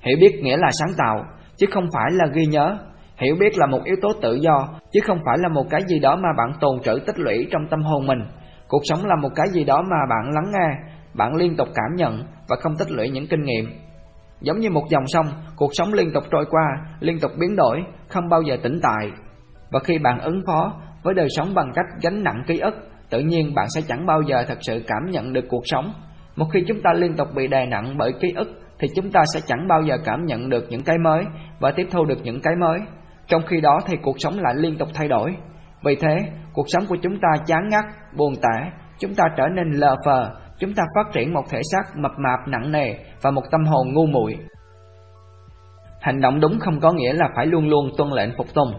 Hiểu 0.00 0.16
biết 0.20 0.40
nghĩa 0.42 0.56
là 0.56 0.70
sáng 0.72 0.94
tạo, 0.98 1.24
chứ 1.56 1.66
không 1.70 1.86
phải 1.94 2.10
là 2.12 2.26
ghi 2.34 2.46
nhớ. 2.46 2.78
Hiểu 3.18 3.36
biết 3.40 3.58
là 3.58 3.66
một 3.66 3.80
yếu 3.84 3.96
tố 4.02 4.08
tự 4.22 4.34
do, 4.34 4.68
chứ 4.92 5.00
không 5.06 5.18
phải 5.26 5.38
là 5.38 5.48
một 5.48 5.64
cái 5.70 5.80
gì 5.86 5.98
đó 5.98 6.16
mà 6.16 6.28
bạn 6.38 6.52
tồn 6.60 6.80
trữ 6.80 6.98
tích 7.06 7.18
lũy 7.18 7.46
trong 7.50 7.62
tâm 7.70 7.82
hồn 7.82 8.06
mình. 8.06 8.18
Cuộc 8.68 8.82
sống 8.84 8.98
là 9.04 9.16
một 9.22 9.30
cái 9.34 9.46
gì 9.52 9.64
đó 9.64 9.82
mà 9.82 9.96
bạn 10.10 10.34
lắng 10.34 10.52
nghe, 10.52 10.90
bạn 11.14 11.34
liên 11.34 11.56
tục 11.56 11.68
cảm 11.74 11.96
nhận 11.96 12.22
và 12.48 12.56
không 12.60 12.76
tích 12.78 12.90
lũy 12.90 13.08
những 13.10 13.26
kinh 13.26 13.42
nghiệm. 13.42 13.64
Giống 14.40 14.58
như 14.58 14.70
một 14.70 14.84
dòng 14.90 15.04
sông, 15.06 15.26
cuộc 15.56 15.70
sống 15.72 15.92
liên 15.92 16.10
tục 16.12 16.24
trôi 16.30 16.44
qua, 16.50 16.64
liên 17.00 17.20
tục 17.20 17.30
biến 17.40 17.56
đổi, 17.56 17.82
không 18.08 18.28
bao 18.28 18.42
giờ 18.42 18.56
tĩnh 18.62 18.80
tại. 18.82 19.10
Và 19.72 19.80
khi 19.84 19.98
bạn 19.98 20.20
ứng 20.20 20.40
phó 20.46 20.72
với 21.02 21.14
đời 21.14 21.28
sống 21.36 21.54
bằng 21.54 21.72
cách 21.74 21.86
gánh 22.02 22.22
nặng 22.22 22.42
ký 22.46 22.58
ức, 22.58 22.74
tự 23.10 23.20
nhiên 23.20 23.54
bạn 23.54 23.66
sẽ 23.74 23.80
chẳng 23.88 24.06
bao 24.06 24.22
giờ 24.22 24.44
thật 24.48 24.58
sự 24.60 24.82
cảm 24.86 25.10
nhận 25.10 25.32
được 25.32 25.44
cuộc 25.48 25.62
sống. 25.64 25.92
Một 26.36 26.46
khi 26.52 26.64
chúng 26.66 26.82
ta 26.82 26.92
liên 26.92 27.16
tục 27.16 27.28
bị 27.34 27.46
đè 27.48 27.66
nặng 27.66 27.94
bởi 27.98 28.12
ký 28.20 28.32
ức 28.36 28.48
thì 28.78 28.88
chúng 28.96 29.10
ta 29.10 29.22
sẽ 29.34 29.40
chẳng 29.46 29.68
bao 29.68 29.82
giờ 29.82 29.96
cảm 30.04 30.24
nhận 30.24 30.50
được 30.50 30.64
những 30.68 30.82
cái 30.82 30.98
mới 30.98 31.24
và 31.60 31.70
tiếp 31.70 31.86
thu 31.90 32.04
được 32.04 32.18
những 32.22 32.40
cái 32.40 32.54
mới. 32.60 32.78
Trong 33.28 33.42
khi 33.46 33.60
đó 33.60 33.78
thì 33.86 33.96
cuộc 34.02 34.16
sống 34.18 34.38
lại 34.38 34.54
liên 34.56 34.78
tục 34.78 34.88
thay 34.94 35.08
đổi. 35.08 35.36
Vì 35.84 35.96
thế, 35.96 36.16
cuộc 36.52 36.66
sống 36.68 36.84
của 36.88 36.96
chúng 37.02 37.20
ta 37.20 37.28
chán 37.46 37.68
ngắt, 37.68 37.84
buồn 38.16 38.34
tẻ, 38.36 38.70
chúng 38.98 39.14
ta 39.14 39.24
trở 39.36 39.44
nên 39.54 39.70
lờ 39.70 39.96
phờ, 40.06 40.30
chúng 40.58 40.74
ta 40.74 40.82
phát 40.94 41.12
triển 41.12 41.34
một 41.34 41.42
thể 41.50 41.60
xác 41.72 41.96
mập 41.96 42.12
mạp 42.18 42.48
nặng 42.48 42.72
nề 42.72 42.94
và 43.22 43.30
một 43.30 43.42
tâm 43.50 43.64
hồn 43.64 43.92
ngu 43.92 44.06
muội. 44.06 44.36
Hành 46.00 46.20
động 46.20 46.40
đúng 46.40 46.58
không 46.58 46.80
có 46.80 46.92
nghĩa 46.92 47.12
là 47.12 47.28
phải 47.36 47.46
luôn 47.46 47.68
luôn 47.68 47.90
tuân 47.96 48.10
lệnh 48.10 48.30
phục 48.36 48.54
tùng. 48.54 48.72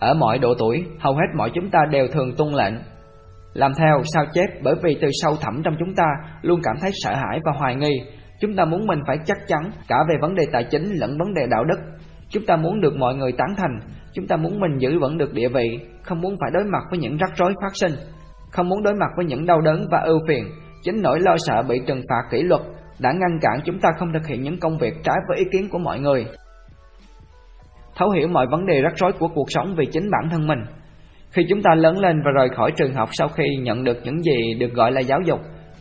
Ở 0.00 0.14
mọi 0.14 0.38
độ 0.38 0.54
tuổi, 0.58 0.86
hầu 1.00 1.14
hết 1.14 1.26
mọi 1.36 1.50
chúng 1.54 1.70
ta 1.70 1.78
đều 1.90 2.08
thường 2.08 2.34
tuân 2.36 2.52
lệnh. 2.52 2.74
Làm 3.54 3.72
theo, 3.74 4.02
sao 4.14 4.24
chép 4.32 4.62
bởi 4.62 4.74
vì 4.82 4.98
từ 5.00 5.08
sâu 5.12 5.36
thẳm 5.40 5.62
trong 5.64 5.74
chúng 5.78 5.94
ta 5.94 6.04
luôn 6.42 6.60
cảm 6.62 6.74
thấy 6.80 6.90
sợ 6.94 7.14
hãi 7.14 7.38
và 7.44 7.52
hoài 7.58 7.74
nghi. 7.74 8.02
Chúng 8.40 8.56
ta 8.56 8.64
muốn 8.64 8.86
mình 8.86 8.98
phải 9.06 9.18
chắc 9.26 9.36
chắn 9.46 9.70
cả 9.88 9.96
về 10.08 10.14
vấn 10.20 10.34
đề 10.34 10.42
tài 10.52 10.64
chính 10.64 10.92
lẫn 10.92 11.18
vấn 11.18 11.34
đề 11.34 11.46
đạo 11.50 11.64
đức. 11.64 11.78
Chúng 12.30 12.46
ta 12.46 12.56
muốn 12.56 12.80
được 12.80 12.96
mọi 12.96 13.14
người 13.14 13.32
tán 13.32 13.54
thành, 13.56 13.78
chúng 14.12 14.26
ta 14.26 14.36
muốn 14.36 14.60
mình 14.60 14.78
giữ 14.78 14.98
vững 14.98 15.18
được 15.18 15.34
địa 15.34 15.48
vị, 15.48 15.78
không 16.02 16.20
muốn 16.20 16.36
phải 16.40 16.50
đối 16.54 16.64
mặt 16.64 16.82
với 16.90 16.98
những 16.98 17.16
rắc 17.16 17.30
rối 17.36 17.52
phát 17.62 17.76
sinh, 17.76 17.92
không 18.50 18.68
muốn 18.68 18.82
đối 18.82 18.94
mặt 18.94 19.10
với 19.16 19.26
những 19.26 19.46
đau 19.46 19.60
đớn 19.60 19.84
và 19.92 20.00
ưu 20.00 20.18
phiền. 20.28 20.44
Chính 20.82 21.02
nỗi 21.02 21.20
lo 21.20 21.36
sợ 21.38 21.62
bị 21.62 21.80
trừng 21.86 22.02
phạt 22.10 22.22
kỷ 22.30 22.42
luật 22.42 22.62
đã 22.98 23.12
ngăn 23.12 23.38
cản 23.40 23.60
chúng 23.64 23.78
ta 23.78 23.88
không 23.98 24.12
thực 24.12 24.26
hiện 24.26 24.42
những 24.42 24.60
công 24.60 24.78
việc 24.78 24.94
trái 25.04 25.16
với 25.28 25.38
ý 25.38 25.44
kiến 25.52 25.68
của 25.70 25.78
mọi 25.78 26.00
người. 26.00 26.26
Thấu 27.96 28.10
hiểu 28.10 28.28
mọi 28.28 28.46
vấn 28.50 28.66
đề 28.66 28.82
rắc 28.82 28.92
rối 28.96 29.12
của 29.12 29.28
cuộc 29.28 29.46
sống 29.48 29.74
vì 29.76 29.86
chính 29.92 30.10
bản 30.10 30.30
thân 30.30 30.46
mình. 30.46 30.58
Khi 31.30 31.42
chúng 31.48 31.62
ta 31.62 31.74
lớn 31.74 31.98
lên 31.98 32.22
và 32.24 32.30
rời 32.30 32.48
khỏi 32.56 32.72
trường 32.76 32.94
học 32.94 33.08
sau 33.12 33.28
khi 33.28 33.44
nhận 33.62 33.84
được 33.84 33.96
những 34.04 34.22
gì 34.22 34.54
được 34.54 34.72
gọi 34.74 34.92
là 34.92 35.00
giáo 35.00 35.20
dục, 35.20 35.40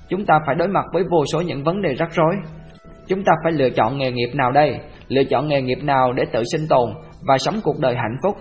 chúng 0.09 0.25
ta 0.25 0.39
phải 0.45 0.55
đối 0.55 0.67
mặt 0.67 0.85
với 0.93 1.03
vô 1.11 1.25
số 1.33 1.41
những 1.41 1.63
vấn 1.63 1.81
đề 1.81 1.93
rắc 1.93 2.09
rối. 2.13 2.35
Chúng 3.07 3.23
ta 3.23 3.33
phải 3.43 3.53
lựa 3.53 3.69
chọn 3.69 3.97
nghề 3.97 4.11
nghiệp 4.11 4.29
nào 4.33 4.51
đây, 4.51 4.79
lựa 5.07 5.23
chọn 5.23 5.47
nghề 5.47 5.61
nghiệp 5.61 5.79
nào 5.83 6.13
để 6.13 6.23
tự 6.31 6.43
sinh 6.51 6.67
tồn 6.69 6.89
và 7.27 7.37
sống 7.37 7.55
cuộc 7.63 7.79
đời 7.79 7.95
hạnh 7.95 8.17
phúc. 8.23 8.35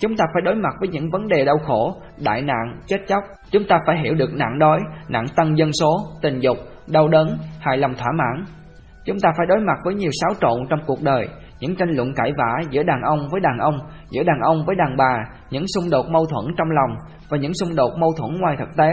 Chúng 0.00 0.16
ta 0.16 0.24
phải 0.34 0.42
đối 0.44 0.54
mặt 0.54 0.74
với 0.80 0.88
những 0.88 1.10
vấn 1.12 1.28
đề 1.28 1.44
đau 1.44 1.56
khổ, 1.66 1.94
đại 2.24 2.42
nạn, 2.42 2.80
chết 2.86 2.96
chóc. 3.08 3.22
Chúng 3.50 3.64
ta 3.68 3.78
phải 3.86 3.98
hiểu 4.02 4.14
được 4.14 4.34
nạn 4.34 4.58
đói, 4.58 4.80
nạn 5.08 5.24
tăng 5.36 5.58
dân 5.58 5.70
số, 5.72 5.98
tình 6.22 6.40
dục, 6.40 6.56
đau 6.86 7.08
đớn, 7.08 7.38
hài 7.60 7.78
lòng 7.78 7.94
thỏa 7.94 8.12
mãn. 8.18 8.44
Chúng 9.04 9.16
ta 9.22 9.30
phải 9.36 9.46
đối 9.48 9.58
mặt 9.60 9.76
với 9.84 9.94
nhiều 9.94 10.10
xáo 10.20 10.34
trộn 10.40 10.66
trong 10.70 10.80
cuộc 10.86 11.02
đời, 11.02 11.28
những 11.60 11.76
tranh 11.76 11.90
luận 11.90 12.14
cãi 12.16 12.32
vã 12.38 12.62
giữa 12.70 12.82
đàn 12.82 13.00
ông 13.02 13.28
với 13.30 13.40
đàn 13.40 13.58
ông, 13.58 13.78
giữa 14.10 14.22
đàn 14.22 14.40
ông 14.42 14.64
với 14.66 14.76
đàn 14.76 14.96
bà, 14.96 15.18
những 15.50 15.64
xung 15.74 15.90
đột 15.90 16.06
mâu 16.10 16.26
thuẫn 16.26 16.54
trong 16.58 16.68
lòng 16.70 16.96
và 17.30 17.38
những 17.38 17.54
xung 17.54 17.76
đột 17.76 17.90
mâu 17.98 18.12
thuẫn 18.18 18.40
ngoài 18.40 18.56
thực 18.58 18.76
tế. 18.76 18.88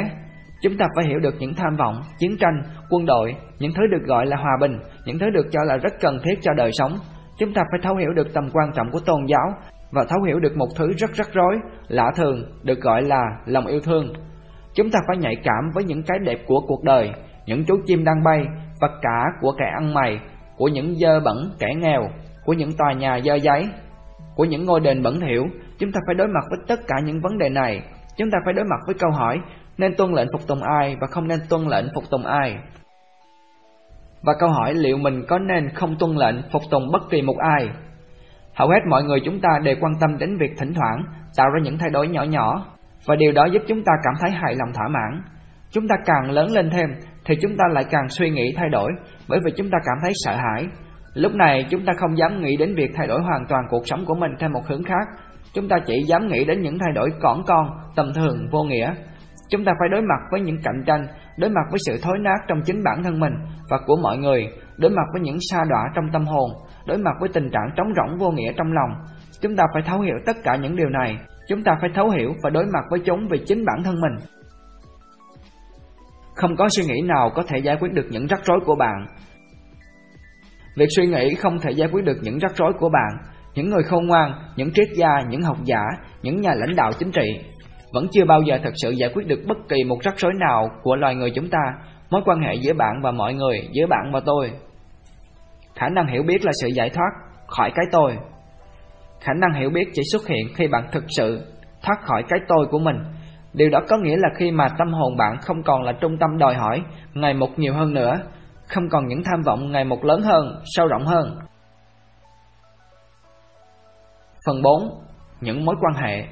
Chúng 0.63 0.77
ta 0.77 0.85
phải 0.95 1.05
hiểu 1.05 1.19
được 1.19 1.35
những 1.39 1.53
tham 1.53 1.75
vọng, 1.75 2.01
chiến 2.19 2.37
tranh, 2.39 2.61
quân 2.93 3.05
đội, 3.05 3.35
những 3.59 3.71
thứ 3.75 3.87
được 3.91 4.03
gọi 4.05 4.25
là 4.25 4.37
hòa 4.37 4.57
bình, 4.61 4.79
những 5.05 5.19
thứ 5.19 5.29
được 5.29 5.45
cho 5.51 5.59
là 5.63 5.77
rất 5.77 5.93
cần 5.99 6.19
thiết 6.23 6.39
cho 6.41 6.53
đời 6.53 6.71
sống. 6.73 6.91
Chúng 7.37 7.53
ta 7.53 7.61
phải 7.71 7.79
thấu 7.83 7.95
hiểu 7.95 8.13
được 8.13 8.33
tầm 8.33 8.49
quan 8.53 8.71
trọng 8.75 8.91
của 8.91 8.99
tôn 8.99 9.25
giáo 9.27 9.53
và 9.91 10.05
thấu 10.09 10.21
hiểu 10.21 10.39
được 10.39 10.57
một 10.57 10.67
thứ 10.77 10.91
rất 10.97 11.13
rắc 11.13 11.27
rối, 11.33 11.55
lạ 11.87 12.11
thường, 12.15 12.43
được 12.63 12.81
gọi 12.81 13.01
là 13.01 13.23
lòng 13.45 13.65
yêu 13.65 13.79
thương. 13.79 14.13
Chúng 14.75 14.89
ta 14.89 14.99
phải 15.07 15.17
nhạy 15.17 15.35
cảm 15.43 15.69
với 15.75 15.83
những 15.83 16.03
cái 16.03 16.19
đẹp 16.19 16.39
của 16.47 16.59
cuộc 16.67 16.83
đời, 16.83 17.11
những 17.45 17.65
chú 17.65 17.75
chim 17.85 18.03
đang 18.03 18.23
bay 18.23 18.45
và 18.81 18.87
cả 19.01 19.23
của 19.41 19.51
kẻ 19.57 19.65
ăn 19.73 19.93
mày, 19.93 20.19
của 20.57 20.67
những 20.67 20.95
dơ 20.95 21.19
bẩn 21.19 21.51
kẻ 21.59 21.67
nghèo, 21.77 22.09
của 22.45 22.53
những 22.53 22.71
tòa 22.77 22.93
nhà 22.93 23.19
dơ 23.25 23.35
giấy, 23.35 23.69
của 24.35 24.45
những 24.45 24.65
ngôi 24.65 24.79
đền 24.79 25.03
bẩn 25.03 25.19
thỉu. 25.19 25.45
Chúng 25.79 25.91
ta 25.91 25.99
phải 26.07 26.15
đối 26.15 26.27
mặt 26.27 26.43
với 26.49 26.59
tất 26.67 26.87
cả 26.87 26.95
những 27.03 27.19
vấn 27.23 27.37
đề 27.37 27.49
này. 27.49 27.81
Chúng 28.17 28.31
ta 28.31 28.37
phải 28.45 28.53
đối 28.53 28.65
mặt 28.65 28.79
với 28.87 28.95
câu 28.99 29.11
hỏi 29.11 29.39
nên 29.77 29.95
tuân 29.95 30.13
lệnh 30.13 30.27
phục 30.33 30.47
tùng 30.47 30.63
ai 30.63 30.95
và 31.01 31.07
không 31.07 31.27
nên 31.27 31.39
tuân 31.49 31.67
lệnh 31.67 31.85
phục 31.95 32.03
tùng 32.09 32.25
ai. 32.25 32.57
Và 34.23 34.33
câu 34.39 34.49
hỏi 34.49 34.73
liệu 34.73 34.97
mình 34.97 35.23
có 35.27 35.39
nên 35.39 35.69
không 35.69 35.95
tuân 35.99 36.15
lệnh 36.15 36.35
phục 36.51 36.61
tùng 36.71 36.91
bất 36.91 37.01
kỳ 37.09 37.21
một 37.21 37.37
ai. 37.37 37.69
Hầu 38.55 38.69
hết 38.69 38.79
mọi 38.89 39.03
người 39.03 39.19
chúng 39.25 39.39
ta 39.41 39.49
đều 39.63 39.75
quan 39.81 39.93
tâm 39.99 40.17
đến 40.17 40.37
việc 40.37 40.51
thỉnh 40.57 40.73
thoảng 40.73 41.03
tạo 41.37 41.49
ra 41.49 41.59
những 41.63 41.77
thay 41.77 41.89
đổi 41.89 42.07
nhỏ 42.07 42.23
nhỏ 42.23 42.65
và 43.05 43.15
điều 43.15 43.31
đó 43.31 43.45
giúp 43.45 43.61
chúng 43.67 43.83
ta 43.83 43.91
cảm 44.03 44.13
thấy 44.21 44.31
hài 44.31 44.55
lòng 44.55 44.73
thỏa 44.73 44.87
mãn. 44.87 45.21
Chúng 45.71 45.87
ta 45.87 45.95
càng 46.05 46.31
lớn 46.31 46.51
lên 46.51 46.69
thêm 46.69 46.89
thì 47.25 47.35
chúng 47.41 47.57
ta 47.57 47.63
lại 47.71 47.85
càng 47.91 48.09
suy 48.09 48.29
nghĩ 48.29 48.53
thay 48.57 48.69
đổi 48.69 48.91
bởi 49.29 49.39
vì 49.45 49.51
chúng 49.57 49.69
ta 49.69 49.77
cảm 49.85 49.97
thấy 50.03 50.11
sợ 50.15 50.35
hãi. 50.35 50.67
Lúc 51.13 51.35
này 51.35 51.65
chúng 51.69 51.85
ta 51.85 51.93
không 51.97 52.17
dám 52.17 52.41
nghĩ 52.41 52.57
đến 52.57 52.75
việc 52.75 52.91
thay 52.95 53.07
đổi 53.07 53.21
hoàn 53.21 53.45
toàn 53.49 53.63
cuộc 53.69 53.87
sống 53.87 54.05
của 54.05 54.15
mình 54.15 54.31
theo 54.39 54.49
một 54.49 54.67
hướng 54.67 54.83
khác. 54.83 55.07
Chúng 55.53 55.69
ta 55.69 55.77
chỉ 55.85 56.03
dám 56.07 56.27
nghĩ 56.27 56.45
đến 56.45 56.61
những 56.61 56.79
thay 56.79 56.91
đổi 56.95 57.09
cỏn 57.21 57.37
con, 57.47 57.69
tầm 57.95 58.13
thường, 58.15 58.47
vô 58.51 58.63
nghĩa. 58.63 58.93
Chúng 59.49 59.65
ta 59.65 59.71
phải 59.79 59.89
đối 59.89 60.01
mặt 60.01 60.19
với 60.31 60.41
những 60.41 60.57
cạnh 60.63 60.83
tranh, 60.85 61.07
đối 61.37 61.49
mặt 61.49 61.65
với 61.71 61.79
sự 61.85 61.97
thối 62.03 62.17
nát 62.19 62.37
trong 62.47 62.61
chính 62.65 62.83
bản 62.83 63.03
thân 63.03 63.19
mình 63.19 63.33
và 63.69 63.77
của 63.85 63.95
mọi 64.03 64.17
người, 64.17 64.47
đối 64.77 64.91
mặt 64.91 65.03
với 65.13 65.21
những 65.21 65.37
sa 65.51 65.63
đọa 65.69 65.83
trong 65.95 66.05
tâm 66.13 66.25
hồn, 66.25 66.49
đối 66.85 66.97
mặt 66.97 67.13
với 67.19 67.29
tình 67.33 67.49
trạng 67.51 67.69
trống 67.75 67.87
rỗng 67.95 68.19
vô 68.19 68.31
nghĩa 68.31 68.51
trong 68.57 68.73
lòng. 68.73 68.89
Chúng 69.41 69.55
ta 69.55 69.63
phải 69.73 69.83
thấu 69.85 69.99
hiểu 69.99 70.15
tất 70.25 70.37
cả 70.43 70.55
những 70.55 70.75
điều 70.75 70.89
này. 70.89 71.17
Chúng 71.47 71.63
ta 71.63 71.75
phải 71.81 71.89
thấu 71.95 72.09
hiểu 72.09 72.33
và 72.43 72.49
đối 72.49 72.65
mặt 72.65 72.83
với 72.89 72.99
chúng 73.05 73.27
vì 73.31 73.41
chính 73.45 73.65
bản 73.65 73.83
thân 73.83 74.01
mình. 74.01 74.27
Không 76.35 76.55
có 76.55 76.69
suy 76.69 76.83
nghĩ 76.83 77.01
nào 77.01 77.31
có 77.35 77.43
thể 77.47 77.57
giải 77.57 77.77
quyết 77.79 77.93
được 77.93 78.05
những 78.09 78.27
rắc 78.27 78.39
rối 78.45 78.59
của 78.65 78.75
bạn. 78.75 79.05
Việc 80.77 80.87
suy 80.95 81.07
nghĩ 81.07 81.35
không 81.35 81.59
thể 81.59 81.71
giải 81.71 81.89
quyết 81.91 82.05
được 82.05 82.17
những 82.21 82.39
rắc 82.39 82.51
rối 82.55 82.73
của 82.79 82.89
bạn. 82.89 83.33
Những 83.55 83.69
người 83.69 83.83
khôn 83.83 84.07
ngoan, 84.07 84.33
những 84.55 84.71
triết 84.73 84.87
gia, 84.95 85.21
những 85.29 85.41
học 85.41 85.57
giả, 85.63 85.81
những 86.21 86.41
nhà 86.41 86.51
lãnh 86.55 86.75
đạo 86.75 86.91
chính 86.99 87.11
trị 87.11 87.52
vẫn 87.93 88.07
chưa 88.11 88.25
bao 88.25 88.41
giờ 88.41 88.57
thật 88.63 88.73
sự 88.75 88.91
giải 88.91 89.09
quyết 89.13 89.27
được 89.27 89.39
bất 89.47 89.57
kỳ 89.69 89.83
một 89.83 89.97
rắc 90.01 90.13
rối 90.17 90.31
nào 90.39 90.69
của 90.81 90.95
loài 90.95 91.15
người 91.15 91.31
chúng 91.35 91.49
ta, 91.49 91.59
mối 92.09 92.21
quan 92.25 92.39
hệ 92.39 92.53
giữa 92.53 92.73
bạn 92.73 93.01
và 93.03 93.11
mọi 93.11 93.33
người, 93.33 93.67
giữa 93.71 93.87
bạn 93.87 94.11
và 94.13 94.19
tôi. 94.25 94.51
Khả 95.75 95.89
năng 95.89 96.07
hiểu 96.07 96.23
biết 96.23 96.45
là 96.45 96.51
sự 96.61 96.67
giải 96.67 96.89
thoát 96.89 97.09
khỏi 97.47 97.71
cái 97.75 97.85
tôi. 97.91 98.17
Khả 99.21 99.33
năng 99.33 99.53
hiểu 99.59 99.69
biết 99.69 99.83
chỉ 99.93 100.01
xuất 100.11 100.27
hiện 100.27 100.47
khi 100.55 100.67
bạn 100.67 100.87
thực 100.91 101.03
sự 101.07 101.45
thoát 101.81 102.01
khỏi 102.01 102.23
cái 102.29 102.39
tôi 102.47 102.67
của 102.71 102.79
mình. 102.79 102.95
Điều 103.53 103.69
đó 103.69 103.79
có 103.89 103.97
nghĩa 103.97 104.17
là 104.17 104.29
khi 104.35 104.51
mà 104.51 104.67
tâm 104.77 104.93
hồn 104.93 105.17
bạn 105.17 105.37
không 105.41 105.63
còn 105.63 105.83
là 105.83 105.91
trung 106.01 106.17
tâm 106.17 106.37
đòi 106.37 106.55
hỏi 106.55 106.81
ngày 107.13 107.33
một 107.33 107.59
nhiều 107.59 107.73
hơn 107.73 107.93
nữa, 107.93 108.15
không 108.67 108.89
còn 108.89 109.07
những 109.07 109.23
tham 109.23 109.41
vọng 109.45 109.71
ngày 109.71 109.83
một 109.83 110.05
lớn 110.05 110.21
hơn, 110.21 110.61
sâu 110.65 110.87
rộng 110.87 111.05
hơn. 111.05 111.39
Phần 114.47 114.61
4. 114.61 114.89
Những 115.41 115.65
mối 115.65 115.75
quan 115.81 115.93
hệ 116.03 116.25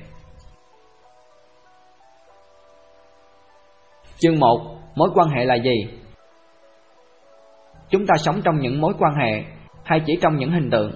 Chương 4.24 4.40
1. 4.40 4.48
Mối 4.96 5.10
quan 5.16 5.30
hệ 5.30 5.46
là 5.46 5.56
gì? 5.56 5.88
Chúng 7.90 8.08
ta 8.08 8.16
sống 8.18 8.42
trong 8.44 8.60
những 8.60 8.82
mối 8.82 8.94
quan 9.00 9.14
hệ 9.16 9.44
hay 9.84 10.02
chỉ 10.06 10.14
trong 10.22 10.36
những 10.36 10.52
hình 10.52 10.70
tượng? 10.70 10.92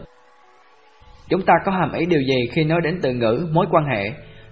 Chúng 1.30 1.42
ta 1.42 1.54
có 1.66 1.72
hàm 1.72 1.92
ý 1.92 2.06
điều 2.06 2.22
gì 2.22 2.50
khi 2.52 2.64
nói 2.64 2.82
đến 2.84 3.00
từ 3.02 3.14
ngữ 3.14 3.48
mối 3.52 3.66
quan 3.72 3.86
hệ? 3.86 4.12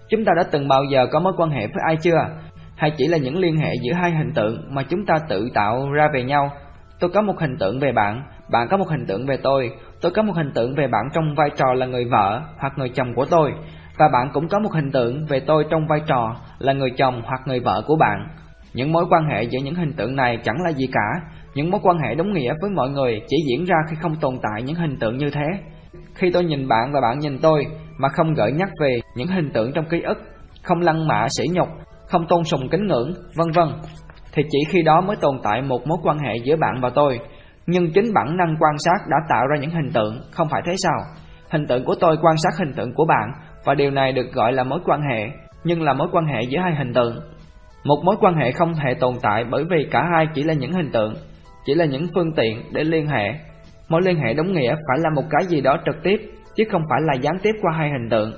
Chúng 0.09 0.25
ta 0.25 0.31
đã 0.37 0.43
từng 0.51 0.67
bao 0.67 0.83
giờ 0.83 1.07
có 1.11 1.19
mối 1.19 1.33
quan 1.37 1.49
hệ 1.49 1.59
với 1.59 1.83
ai 1.87 1.97
chưa? 2.01 2.27
Hay 2.75 2.91
chỉ 2.97 3.07
là 3.07 3.17
những 3.17 3.37
liên 3.37 3.57
hệ 3.57 3.71
giữa 3.81 3.93
hai 3.93 4.11
hình 4.11 4.33
tượng 4.35 4.61
mà 4.69 4.83
chúng 4.83 5.05
ta 5.05 5.15
tự 5.29 5.49
tạo 5.53 5.91
ra 5.91 6.07
về 6.13 6.23
nhau? 6.23 6.51
Tôi 6.99 7.09
có 7.09 7.21
một 7.21 7.39
hình 7.39 7.57
tượng 7.59 7.79
về 7.79 7.91
bạn, 7.91 8.23
bạn 8.51 8.67
có 8.69 8.77
một 8.77 8.89
hình 8.89 9.05
tượng 9.07 9.25
về 9.25 9.37
tôi, 9.43 9.71
tôi 10.01 10.11
có 10.11 10.23
một 10.23 10.33
hình 10.35 10.51
tượng 10.55 10.75
về 10.75 10.87
bạn 10.87 11.03
trong 11.13 11.35
vai 11.35 11.49
trò 11.57 11.73
là 11.73 11.85
người 11.85 12.05
vợ 12.05 12.41
hoặc 12.57 12.73
người 12.77 12.89
chồng 12.89 13.13
của 13.15 13.25
tôi, 13.25 13.51
và 13.97 14.07
bạn 14.13 14.29
cũng 14.33 14.47
có 14.47 14.59
một 14.59 14.73
hình 14.73 14.91
tượng 14.91 15.25
về 15.25 15.39
tôi 15.39 15.65
trong 15.69 15.87
vai 15.87 15.99
trò 16.07 16.35
là 16.59 16.73
người 16.73 16.89
chồng 16.97 17.21
hoặc 17.25 17.41
người 17.45 17.59
vợ 17.59 17.83
của 17.87 17.95
bạn. 17.95 18.27
Những 18.73 18.91
mối 18.91 19.05
quan 19.09 19.23
hệ 19.29 19.43
giữa 19.43 19.59
những 19.63 19.75
hình 19.75 19.93
tượng 19.93 20.15
này 20.15 20.37
chẳng 20.43 20.61
là 20.63 20.69
gì 20.69 20.87
cả, 20.91 21.35
những 21.55 21.71
mối 21.71 21.81
quan 21.83 21.97
hệ 21.97 22.15
đúng 22.15 22.33
nghĩa 22.33 22.53
với 22.61 22.71
mọi 22.75 22.89
người 22.89 23.21
chỉ 23.27 23.37
diễn 23.49 23.65
ra 23.65 23.75
khi 23.89 23.95
không 24.01 24.15
tồn 24.15 24.35
tại 24.43 24.63
những 24.63 24.75
hình 24.75 24.97
tượng 24.99 25.17
như 25.17 25.29
thế. 25.29 25.45
Khi 26.15 26.31
tôi 26.33 26.43
nhìn 26.43 26.67
bạn 26.67 26.91
và 26.93 27.01
bạn 27.01 27.19
nhìn 27.19 27.39
tôi 27.41 27.65
mà 27.97 28.09
không 28.09 28.33
gợi 28.33 28.51
nhắc 28.51 28.69
về 28.81 28.99
những 29.15 29.27
hình 29.27 29.51
tượng 29.53 29.71
trong 29.73 29.85
ký 29.85 30.01
ức, 30.01 30.17
không 30.63 30.79
lăng 30.79 31.07
mạ 31.07 31.27
sỉ 31.37 31.43
nhục, 31.51 31.67
không 32.07 32.27
tôn 32.27 32.43
sùng 32.43 32.69
kính 32.69 32.87
ngưỡng, 32.87 33.13
vân 33.37 33.51
vân, 33.55 33.67
thì 34.33 34.43
chỉ 34.51 34.59
khi 34.69 34.81
đó 34.81 35.01
mới 35.01 35.15
tồn 35.15 35.35
tại 35.43 35.61
một 35.61 35.87
mối 35.87 35.97
quan 36.03 36.19
hệ 36.19 36.35
giữa 36.43 36.55
bạn 36.55 36.73
và 36.81 36.89
tôi. 36.89 37.19
Nhưng 37.67 37.91
chính 37.93 38.13
bản 38.13 38.37
năng 38.37 38.55
quan 38.59 38.77
sát 38.77 39.07
đã 39.09 39.17
tạo 39.29 39.47
ra 39.47 39.57
những 39.61 39.69
hình 39.69 39.91
tượng, 39.93 40.21
không 40.31 40.47
phải 40.51 40.61
thế 40.65 40.73
sao? 40.83 40.99
Hình 41.49 41.67
tượng 41.67 41.85
của 41.85 41.95
tôi 41.99 42.17
quan 42.21 42.37
sát 42.37 42.49
hình 42.59 42.73
tượng 42.73 42.93
của 42.93 43.05
bạn 43.05 43.31
và 43.65 43.75
điều 43.75 43.91
này 43.91 44.11
được 44.11 44.33
gọi 44.33 44.53
là 44.53 44.63
mối 44.63 44.79
quan 44.85 45.01
hệ, 45.11 45.29
nhưng 45.63 45.81
là 45.81 45.93
mối 45.93 46.07
quan 46.11 46.25
hệ 46.25 46.41
giữa 46.49 46.59
hai 46.59 46.75
hình 46.75 46.93
tượng. 46.93 47.19
Một 47.83 47.97
mối 48.05 48.15
quan 48.19 48.35
hệ 48.35 48.51
không 48.51 48.73
thể 48.83 48.93
tồn 48.93 49.13
tại 49.21 49.43
bởi 49.51 49.63
vì 49.69 49.87
cả 49.91 50.03
hai 50.13 50.27
chỉ 50.33 50.43
là 50.43 50.53
những 50.53 50.71
hình 50.71 50.91
tượng, 50.91 51.13
chỉ 51.65 51.73
là 51.73 51.85
những 51.85 52.07
phương 52.15 52.31
tiện 52.35 52.61
để 52.71 52.83
liên 52.83 53.07
hệ. 53.07 53.33
Mối 53.89 54.01
liên 54.05 54.17
hệ 54.17 54.33
đúng 54.33 54.53
nghĩa 54.53 54.69
phải 54.69 54.99
là 54.99 55.09
một 55.15 55.23
cái 55.29 55.43
gì 55.47 55.61
đó 55.61 55.77
trực 55.85 56.03
tiếp, 56.03 56.17
chứ 56.55 56.63
không 56.71 56.81
phải 56.89 57.01
là 57.01 57.13
gián 57.21 57.35
tiếp 57.43 57.51
qua 57.61 57.73
hai 57.77 57.89
hình 57.89 58.09
tượng. 58.09 58.33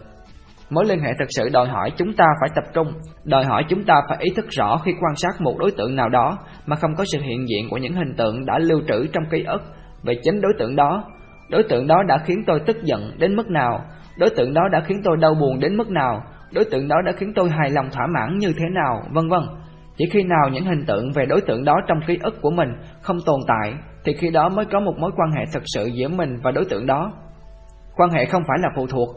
Mối 0.70 0.86
liên 0.86 1.00
hệ 1.00 1.10
thực 1.20 1.28
sự 1.30 1.50
đòi 1.50 1.68
hỏi 1.68 1.92
chúng 1.98 2.14
ta 2.14 2.26
phải 2.42 2.50
tập 2.56 2.64
trung, 2.74 2.88
đòi 3.24 3.44
hỏi 3.44 3.64
chúng 3.70 3.84
ta 3.84 4.02
phải 4.10 4.18
ý 4.22 4.30
thức 4.36 4.46
rõ 4.50 4.78
khi 4.78 4.92
quan 4.92 5.16
sát 5.16 5.42
một 5.42 5.58
đối 5.60 5.72
tượng 5.72 5.96
nào 5.96 6.10
đó 6.10 6.38
mà 6.66 6.76
không 6.76 6.96
có 6.98 7.04
sự 7.14 7.20
hiện 7.22 7.48
diện 7.50 7.70
của 7.70 7.78
những 7.78 7.94
hình 7.94 8.16
tượng 8.18 8.46
đã 8.46 8.60
lưu 8.60 8.82
trữ 8.88 9.08
trong 9.14 9.24
ký 9.32 9.44
ức 9.44 9.62
về 10.04 10.14
chính 10.24 10.42
đối 10.42 10.54
tượng 10.60 10.76
đó. 10.76 11.04
Đối 11.50 11.64
tượng 11.64 11.88
đó 11.88 12.04
đã 12.08 12.18
khiến 12.18 12.38
tôi 12.48 12.60
tức 12.68 12.84
giận 12.84 13.12
đến 13.18 13.36
mức 13.36 13.50
nào, 13.50 13.82
đối 14.18 14.30
tượng 14.30 14.54
đó 14.54 14.62
đã 14.72 14.80
khiến 14.80 15.02
tôi 15.04 15.18
đau 15.18 15.34
buồn 15.34 15.60
đến 15.60 15.78
mức 15.78 15.90
nào, 15.90 16.24
đối 16.56 16.66
tượng 16.66 16.88
đó 16.88 16.96
đã 17.06 17.12
khiến 17.12 17.34
tôi 17.36 17.50
hài 17.50 17.70
lòng 17.70 17.90
thỏa 17.92 18.08
mãn 18.08 18.38
như 18.38 18.54
thế 18.58 18.66
nào, 18.72 19.02
vân 19.12 19.30
vân. 19.30 19.42
Chỉ 19.98 20.06
khi 20.12 20.24
nào 20.24 20.50
những 20.52 20.66
hình 20.66 20.86
tượng 20.86 21.12
về 21.16 21.26
đối 21.26 21.42
tượng 21.42 21.66
đó 21.66 21.76
trong 21.88 22.00
ký 22.08 22.18
ức 22.24 22.42
của 22.42 22.52
mình 22.52 22.70
không 23.02 23.18
tồn 23.26 23.40
tại 23.48 23.74
thì 24.04 24.14
khi 24.14 24.30
đó 24.30 24.50
mới 24.50 24.66
có 24.66 24.80
một 24.80 24.94
mối 24.98 25.12
quan 25.16 25.32
hệ 25.32 25.46
thực 25.54 25.64
sự 25.66 25.86
giữa 25.86 26.08
mình 26.08 26.38
và 26.44 26.52
đối 26.52 26.66
tượng 26.66 26.86
đó. 26.86 27.12
Quan 27.96 28.10
hệ 28.10 28.26
không 28.26 28.44
phải 28.48 28.58
là 28.62 28.70
phụ 28.76 28.88
thuộc. 28.88 29.10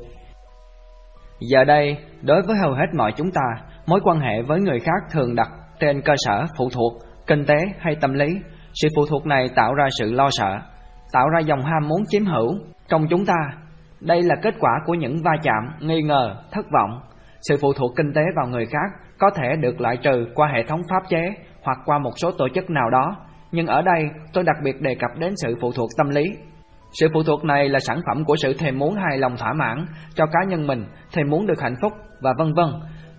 Giờ 1.41 1.65
đây, 1.65 1.97
đối 2.23 2.42
với 2.42 2.57
hầu 2.62 2.73
hết 2.73 2.86
mọi 2.97 3.12
chúng 3.17 3.31
ta, 3.31 3.65
mối 3.86 4.00
quan 4.05 4.20
hệ 4.20 4.42
với 4.42 4.60
người 4.60 4.81
khác 4.81 5.02
thường 5.12 5.34
đặt 5.34 5.49
trên 5.81 6.00
cơ 6.00 6.15
sở 6.17 6.47
phụ 6.58 6.68
thuộc, 6.75 6.92
kinh 7.26 7.44
tế 7.44 7.57
hay 7.78 7.97
tâm 8.00 8.12
lý. 8.12 8.26
Sự 8.75 8.89
phụ 8.97 9.02
thuộc 9.10 9.26
này 9.26 9.49
tạo 9.55 9.75
ra 9.75 9.89
sự 9.99 10.12
lo 10.12 10.28
sợ, 10.31 10.58
tạo 11.12 11.28
ra 11.28 11.41
dòng 11.41 11.60
ham 11.60 11.89
muốn 11.89 12.05
chiếm 12.08 12.25
hữu 12.25 12.55
trong 12.89 13.07
chúng 13.10 13.26
ta. 13.26 13.52
Đây 14.00 14.23
là 14.23 14.34
kết 14.42 14.55
quả 14.60 14.70
của 14.86 14.94
những 14.94 15.23
va 15.25 15.33
chạm, 15.42 15.89
nghi 15.89 16.02
ngờ, 16.02 16.36
thất 16.52 16.67
vọng, 16.73 17.00
sự 17.41 17.57
phụ 17.60 17.73
thuộc 17.73 17.92
kinh 17.97 18.12
tế 18.15 18.23
vào 18.36 18.47
người 18.47 18.67
khác 18.67 19.08
có 19.18 19.31
thể 19.34 19.57
được 19.60 19.81
loại 19.81 19.97
trừ 19.97 20.26
qua 20.34 20.49
hệ 20.55 20.62
thống 20.62 20.81
pháp 20.91 21.08
chế 21.08 21.34
hoặc 21.62 21.78
qua 21.84 21.99
một 21.99 22.12
số 22.17 22.31
tổ 22.31 22.49
chức 22.55 22.70
nào 22.70 22.91
đó, 22.91 23.17
nhưng 23.52 23.67
ở 23.67 23.83
đây 23.83 24.02
tôi 24.33 24.44
đặc 24.44 24.57
biệt 24.65 24.81
đề 24.81 24.94
cập 24.94 25.10
đến 25.18 25.34
sự 25.36 25.55
phụ 25.60 25.73
thuộc 25.73 25.89
tâm 25.99 26.08
lý. 26.08 26.25
Sự 26.92 27.08
phụ 27.15 27.23
thuộc 27.23 27.44
này 27.44 27.68
là 27.68 27.78
sản 27.78 28.00
phẩm 28.07 28.25
của 28.25 28.36
sự 28.36 28.55
thèm 28.58 28.78
muốn 28.78 28.94
hài 28.94 29.18
lòng 29.18 29.36
thỏa 29.36 29.52
mãn 29.52 29.86
cho 30.15 30.26
cá 30.26 30.44
nhân 30.49 30.67
mình, 30.67 30.84
thèm 31.12 31.31
muốn 31.31 31.47
được 31.47 31.60
hạnh 31.60 31.76
phúc 31.83 31.92
và 32.20 32.33
vân 32.39 32.52
vân. 32.57 32.67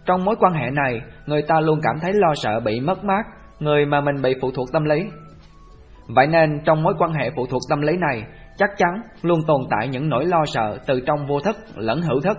Trong 0.05 0.25
mối 0.25 0.35
quan 0.39 0.53
hệ 0.53 0.69
này, 0.69 1.01
người 1.25 1.41
ta 1.41 1.59
luôn 1.59 1.79
cảm 1.83 1.99
thấy 2.01 2.13
lo 2.13 2.33
sợ 2.35 2.59
bị 2.59 2.79
mất 2.79 3.03
mát, 3.03 3.23
người 3.59 3.85
mà 3.85 4.01
mình 4.01 4.21
bị 4.21 4.35
phụ 4.41 4.51
thuộc 4.51 4.67
tâm 4.73 4.83
lý. 4.83 5.03
Vậy 6.07 6.27
nên 6.27 6.61
trong 6.65 6.83
mối 6.83 6.93
quan 6.99 7.13
hệ 7.13 7.29
phụ 7.35 7.45
thuộc 7.45 7.61
tâm 7.69 7.81
lý 7.81 7.97
này, 7.97 8.23
chắc 8.57 8.69
chắn 8.77 9.01
luôn 9.21 9.39
tồn 9.47 9.61
tại 9.69 9.87
những 9.87 10.09
nỗi 10.09 10.25
lo 10.25 10.45
sợ 10.45 10.77
từ 10.87 11.01
trong 11.05 11.27
vô 11.27 11.39
thức 11.39 11.55
lẫn 11.75 12.01
hữu 12.01 12.21
thức 12.21 12.37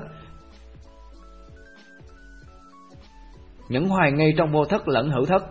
những 3.71 3.89
hoài 3.89 4.13
nghi 4.13 4.35
trong 4.37 4.53
vô 4.53 4.65
thức 4.65 4.89
lẫn 4.89 5.11
hữu 5.11 5.27
thức. 5.27 5.43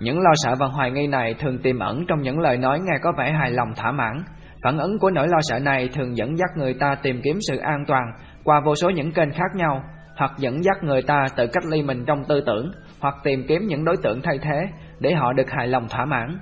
Những 0.00 0.20
lo 0.20 0.30
sợ 0.34 0.54
và 0.58 0.66
hoài 0.66 0.90
nghi 0.90 1.06
này 1.06 1.34
thường 1.34 1.58
tiềm 1.62 1.78
ẩn 1.78 2.04
trong 2.08 2.22
những 2.22 2.38
lời 2.38 2.56
nói 2.56 2.80
nghe 2.80 2.98
có 3.02 3.12
vẻ 3.18 3.32
hài 3.32 3.50
lòng 3.50 3.68
thỏa 3.76 3.92
mãn. 3.92 4.22
Phản 4.64 4.78
ứng 4.78 4.98
của 4.98 5.10
nỗi 5.10 5.28
lo 5.28 5.38
sợ 5.42 5.58
này 5.58 5.88
thường 5.88 6.16
dẫn 6.16 6.38
dắt 6.38 6.48
người 6.56 6.74
ta 6.74 6.94
tìm 7.02 7.20
kiếm 7.24 7.38
sự 7.48 7.56
an 7.56 7.84
toàn 7.86 8.02
qua 8.44 8.60
vô 8.60 8.74
số 8.74 8.90
những 8.90 9.12
kênh 9.12 9.30
khác 9.30 9.54
nhau, 9.54 9.82
hoặc 10.16 10.32
dẫn 10.38 10.64
dắt 10.64 10.76
người 10.82 11.02
ta 11.02 11.26
tự 11.36 11.46
cách 11.46 11.64
ly 11.66 11.82
mình 11.82 12.04
trong 12.06 12.24
tư 12.24 12.40
tưởng, 12.46 12.72
hoặc 13.00 13.14
tìm 13.24 13.44
kiếm 13.48 13.66
những 13.66 13.84
đối 13.84 13.96
tượng 14.02 14.22
thay 14.22 14.38
thế 14.42 14.66
để 15.00 15.14
họ 15.14 15.32
được 15.32 15.50
hài 15.50 15.68
lòng 15.68 15.88
thỏa 15.88 16.04
mãn. 16.04 16.38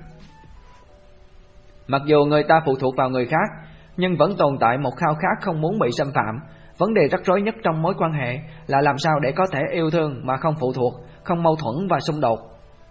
Mặc 1.87 2.01
dù 2.05 2.25
người 2.25 2.43
ta 2.43 2.59
phụ 2.65 2.75
thuộc 2.75 2.95
vào 2.97 3.09
người 3.09 3.25
khác, 3.25 3.69
nhưng 3.97 4.17
vẫn 4.17 4.35
tồn 4.37 4.57
tại 4.59 4.77
một 4.77 4.95
khao 4.97 5.15
khát 5.15 5.41
không 5.41 5.61
muốn 5.61 5.79
bị 5.79 5.89
xâm 5.97 6.07
phạm, 6.15 6.39
Vấn 6.79 6.93
đề 6.93 7.01
rắc 7.11 7.21
rối 7.25 7.41
nhất 7.41 7.55
trong 7.63 7.81
mối 7.81 7.93
quan 7.97 8.11
hệ 8.11 8.39
là 8.67 8.81
làm 8.81 8.97
sao 8.97 9.19
để 9.19 9.31
có 9.31 9.45
thể 9.51 9.59
yêu 9.71 9.89
thương 9.89 10.21
mà 10.23 10.37
không 10.37 10.55
phụ 10.59 10.73
thuộc, 10.73 10.93
không 11.23 11.43
mâu 11.43 11.55
thuẫn 11.55 11.87
và 11.89 11.99
xung 11.99 12.21
đột. 12.21 12.39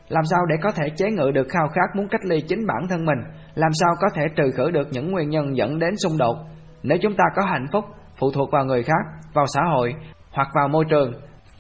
Làm 0.09 0.25
sao 0.25 0.47
để 0.47 0.57
có 0.63 0.71
thể 0.73 0.91
chế 0.97 1.11
ngự 1.11 1.31
được 1.31 1.47
khao 1.49 1.69
khát 1.69 1.97
muốn 1.97 2.09
cách 2.09 2.25
ly 2.25 2.41
chính 2.41 2.67
bản 2.67 2.89
thân 2.89 3.05
mình, 3.05 3.19
làm 3.55 3.71
sao 3.73 3.95
có 4.01 4.09
thể 4.15 4.25
trừ 4.37 4.51
khử 4.57 4.71
được 4.71 4.89
những 4.91 5.13
nguyên 5.13 5.31
nhân 5.31 5.57
dẫn 5.57 5.79
đến 5.79 5.95
xung 5.97 6.19
đột. 6.19 6.37
Nếu 6.83 6.99
chúng 7.03 7.15
ta 7.17 7.25
có 7.37 7.43
hạnh 7.45 7.67
phúc 7.73 7.85
phụ 8.21 8.31
thuộc 8.31 8.51
vào 8.53 8.65
người 8.65 8.83
khác, 8.83 9.05
vào 9.35 9.47
xã 9.55 9.61
hội 9.73 9.95
hoặc 10.31 10.49
vào 10.55 10.69
môi 10.69 10.85
trường 10.91 11.13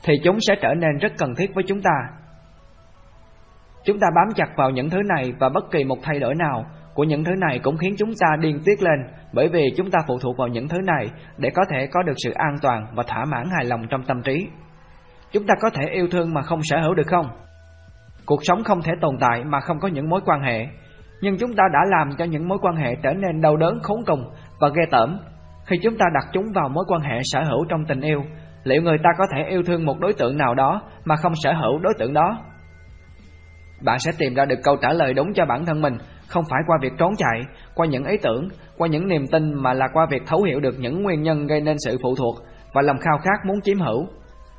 thì 0.02 0.15
chúng 0.24 0.39
sẽ 0.40 0.55
trở 0.62 0.74
nên 0.74 0.98
rất 0.98 1.12
cần 1.18 1.34
thiết 1.34 1.50
với 1.55 1.65
chúng 1.66 1.82
ta. 1.82 2.18
Chúng 3.84 3.98
ta 4.00 4.07
bám 4.16 4.34
chặt 4.34 4.48
vào 4.57 4.70
những 4.70 4.90
thứ 4.90 4.98
này 5.15 5.32
và 5.40 5.48
bất 5.48 5.70
kỳ 5.70 5.84
một 5.84 5.98
thay 6.02 6.18
đổi 6.18 6.34
nào 6.34 6.65
của 6.99 7.05
những 7.05 7.25
thứ 7.25 7.33
này 7.41 7.60
cũng 7.62 7.77
khiến 7.77 7.94
chúng 7.99 8.12
ta 8.20 8.27
điên 8.41 8.60
tiết 8.65 8.83
lên 8.83 8.99
bởi 9.33 9.49
vì 9.49 9.62
chúng 9.77 9.91
ta 9.91 9.99
phụ 10.09 10.18
thuộc 10.18 10.36
vào 10.39 10.49
những 10.49 10.68
thứ 10.68 10.78
này 10.85 11.07
để 11.39 11.51
có 11.55 11.62
thể 11.70 11.86
có 11.86 12.02
được 12.02 12.12
sự 12.25 12.31
an 12.35 12.57
toàn 12.62 12.86
và 12.94 13.02
thỏa 13.07 13.25
mãn 13.25 13.49
hài 13.57 13.65
lòng 13.65 13.83
trong 13.91 14.02
tâm 14.02 14.23
trí. 14.23 14.47
Chúng 15.33 15.47
ta 15.47 15.55
có 15.60 15.70
thể 15.70 15.83
yêu 15.93 16.09
thương 16.10 16.35
mà 16.35 16.43
không 16.43 16.62
sở 16.62 16.81
hữu 16.81 16.94
được 16.94 17.07
không? 17.07 17.27
Cuộc 18.27 18.41
sống 18.43 18.65
không 18.65 18.83
thể 18.83 18.93
tồn 19.01 19.17
tại 19.20 19.44
mà 19.44 19.60
không 19.60 19.78
có 19.81 19.89
những 19.89 20.09
mối 20.09 20.20
quan 20.25 20.41
hệ. 20.41 20.67
Nhưng 21.20 21.39
chúng 21.39 21.55
ta 21.55 21.65
đã 21.73 21.78
làm 21.91 22.17
cho 22.18 22.25
những 22.25 22.49
mối 22.49 22.59
quan 22.62 22.77
hệ 22.77 22.94
trở 23.02 23.12
nên 23.12 23.41
đau 23.41 23.57
đớn 23.57 23.78
khốn 23.83 23.99
cùng 24.07 24.25
và 24.60 24.68
ghê 24.68 24.83
tởm. 24.91 25.18
Khi 25.67 25.77
chúng 25.83 25.99
ta 25.99 26.07
đặt 26.15 26.25
chúng 26.33 26.44
vào 26.55 26.68
mối 26.68 26.85
quan 26.89 27.01
hệ 27.01 27.20
sở 27.23 27.41
hữu 27.43 27.65
trong 27.68 27.85
tình 27.85 28.01
yêu, 28.01 28.23
liệu 28.65 28.83
người 28.83 28.99
ta 28.99 29.10
có 29.18 29.25
thể 29.35 29.43
yêu 29.51 29.62
thương 29.62 29.86
một 29.86 30.01
đối 30.01 30.12
tượng 30.12 30.36
nào 30.36 30.55
đó 30.55 30.83
mà 31.05 31.17
không 31.17 31.33
sở 31.43 31.52
hữu 31.52 31.78
đối 31.78 31.94
tượng 31.99 32.12
đó? 32.12 32.39
Bạn 33.85 33.99
sẽ 33.99 34.12
tìm 34.18 34.35
ra 34.35 34.44
được 34.44 34.59
câu 34.65 34.77
trả 34.77 34.93
lời 34.93 35.15
đúng 35.15 35.33
cho 35.35 35.44
bản 35.47 35.67
thân 35.67 35.83
mình, 35.83 35.99
không 36.28 36.44
phải 36.50 36.60
qua 36.66 36.78
việc 36.82 36.92
trốn 36.98 37.12
chạy, 37.16 37.40
qua 37.74 37.86
những 37.86 38.05
ý 38.05 38.16
tưởng, 38.23 38.48
qua 38.76 38.89
những 38.89 39.08
niềm 39.08 39.26
tin 39.26 39.55
mà 39.55 39.73
là 39.73 39.89
qua 39.92 40.07
việc 40.10 40.23
thấu 40.26 40.42
hiểu 40.42 40.60
được 40.60 40.74
những 40.78 41.02
nguyên 41.02 41.23
nhân 41.23 41.47
gây 41.47 41.60
nên 41.60 41.76
sự 41.84 41.97
phụ 42.02 42.15
thuộc 42.15 42.36
và 42.74 42.82
lòng 42.82 42.98
khao 42.98 43.18
khát 43.18 43.47
muốn 43.47 43.60
chiếm 43.60 43.78
hữu. 43.78 44.07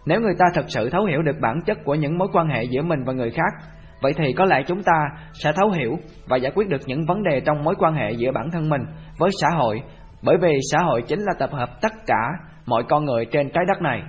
Nếu 0.06 0.22
người 0.22 0.36
ta 0.40 0.46
thật 0.54 0.66
sự 0.68 0.90
thấu 0.90 1.06
hiểu 1.06 1.22
được 1.22 1.36
bản 1.42 1.62
chất 1.66 1.78
của 1.86 1.96
những 1.96 2.18
mối 2.18 2.28
quan 2.34 2.48
hệ 2.48 2.64
giữa 2.64 2.82
mình 2.82 3.04
và 3.06 3.14
người 3.14 3.32
khác, 3.32 3.54
vậy 4.02 4.14
thì 4.18 4.34
có 4.34 4.46
lẽ 4.46 4.64
chúng 4.68 4.84
ta 4.84 5.10
sẽ 5.34 5.52
thấu 5.56 5.70
hiểu 5.70 5.98
và 6.28 6.38
giải 6.38 6.52
quyết 6.56 6.70
được 6.70 6.82
những 6.86 7.06
vấn 7.06 7.24
đề 7.24 7.40
trong 7.40 7.64
mối 7.64 7.76
quan 7.78 7.94
hệ 7.94 8.12
giữa 8.12 8.32
bản 8.32 8.50
thân 8.52 8.70
mình 8.70 8.82
với 9.18 9.30
xã 9.42 9.48
hội, 9.58 9.82
bởi 10.24 10.38
vì 10.42 10.58
xã 10.72 10.80
hội 10.80 11.02
chính 11.08 11.20
là 11.20 11.34
tập 11.40 11.50
hợp 11.54 11.82
tất 11.82 11.92
cả 12.08 12.30
mọi 12.66 12.84
con 12.90 13.06
người 13.06 13.26
trên 13.26 13.50
trái 13.50 13.66
đất 13.68 13.82
này. 13.82 14.04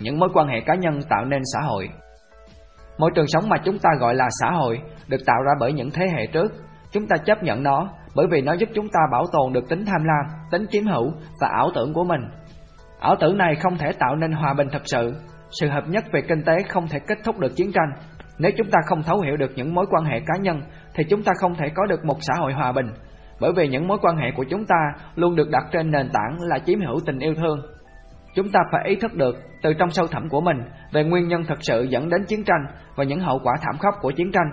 Những 0.00 0.18
mối 0.18 0.28
quan 0.34 0.48
hệ 0.48 0.60
cá 0.60 0.74
nhân 0.74 1.00
tạo 1.08 1.24
nên 1.24 1.42
xã 1.52 1.60
hội. 1.60 1.88
Môi 2.98 3.10
trường 3.14 3.26
sống 3.28 3.48
mà 3.48 3.56
chúng 3.64 3.78
ta 3.78 3.90
gọi 4.00 4.14
là 4.14 4.28
xã 4.40 4.50
hội 4.50 4.80
được 5.08 5.20
tạo 5.26 5.42
ra 5.42 5.52
bởi 5.60 5.72
những 5.72 5.90
thế 5.90 6.06
hệ 6.16 6.26
trước. 6.32 6.52
Chúng 6.92 7.06
ta 7.06 7.16
chấp 7.16 7.42
nhận 7.42 7.62
nó 7.62 7.88
bởi 8.14 8.26
vì 8.30 8.40
nó 8.40 8.52
giúp 8.52 8.68
chúng 8.74 8.88
ta 8.88 9.00
bảo 9.12 9.24
tồn 9.32 9.52
được 9.52 9.68
tính 9.68 9.84
tham 9.86 10.04
lam, 10.04 10.40
tính 10.50 10.66
chiếm 10.70 10.84
hữu 10.86 11.12
và 11.40 11.48
ảo 11.48 11.70
tưởng 11.74 11.92
của 11.92 12.04
mình. 12.04 12.20
Ảo 13.00 13.16
tưởng 13.20 13.38
này 13.38 13.54
không 13.54 13.76
thể 13.78 13.92
tạo 13.92 14.16
nên 14.16 14.32
hòa 14.32 14.54
bình 14.54 14.68
thật 14.72 14.82
sự. 14.84 15.14
Sự 15.60 15.68
hợp 15.68 15.84
nhất 15.88 16.04
về 16.12 16.20
kinh 16.28 16.42
tế 16.44 16.62
không 16.68 16.88
thể 16.88 16.98
kết 16.98 17.18
thúc 17.24 17.38
được 17.38 17.52
chiến 17.56 17.72
tranh. 17.72 17.92
Nếu 18.38 18.52
chúng 18.56 18.70
ta 18.70 18.78
không 18.86 19.02
thấu 19.02 19.20
hiểu 19.20 19.36
được 19.36 19.50
những 19.56 19.74
mối 19.74 19.86
quan 19.90 20.04
hệ 20.04 20.20
cá 20.20 20.34
nhân 20.40 20.60
thì 20.94 21.04
chúng 21.04 21.22
ta 21.22 21.32
không 21.40 21.54
thể 21.54 21.68
có 21.74 21.86
được 21.86 22.04
một 22.04 22.16
xã 22.20 22.34
hội 22.38 22.52
hòa 22.52 22.72
bình. 22.72 22.86
Bởi 23.40 23.52
vì 23.56 23.68
những 23.68 23.88
mối 23.88 23.98
quan 24.02 24.16
hệ 24.16 24.30
của 24.36 24.44
chúng 24.50 24.66
ta 24.66 24.92
luôn 25.14 25.36
được 25.36 25.50
đặt 25.50 25.64
trên 25.72 25.90
nền 25.90 26.08
tảng 26.12 26.36
là 26.40 26.58
chiếm 26.58 26.80
hữu 26.80 27.00
tình 27.06 27.18
yêu 27.18 27.34
thương. 27.34 27.75
Chúng 28.36 28.50
ta 28.50 28.60
phải 28.72 28.88
ý 28.88 28.96
thức 28.96 29.14
được 29.14 29.36
từ 29.62 29.72
trong 29.78 29.90
sâu 29.90 30.06
thẳm 30.06 30.28
của 30.28 30.40
mình 30.40 30.56
về 30.92 31.04
nguyên 31.04 31.28
nhân 31.28 31.44
thật 31.48 31.58
sự 31.60 31.82
dẫn 31.82 32.08
đến 32.08 32.24
chiến 32.28 32.44
tranh 32.44 32.66
và 32.96 33.04
những 33.04 33.20
hậu 33.20 33.38
quả 33.44 33.54
thảm 33.62 33.78
khốc 33.78 33.94
của 34.00 34.10
chiến 34.10 34.32
tranh. 34.32 34.50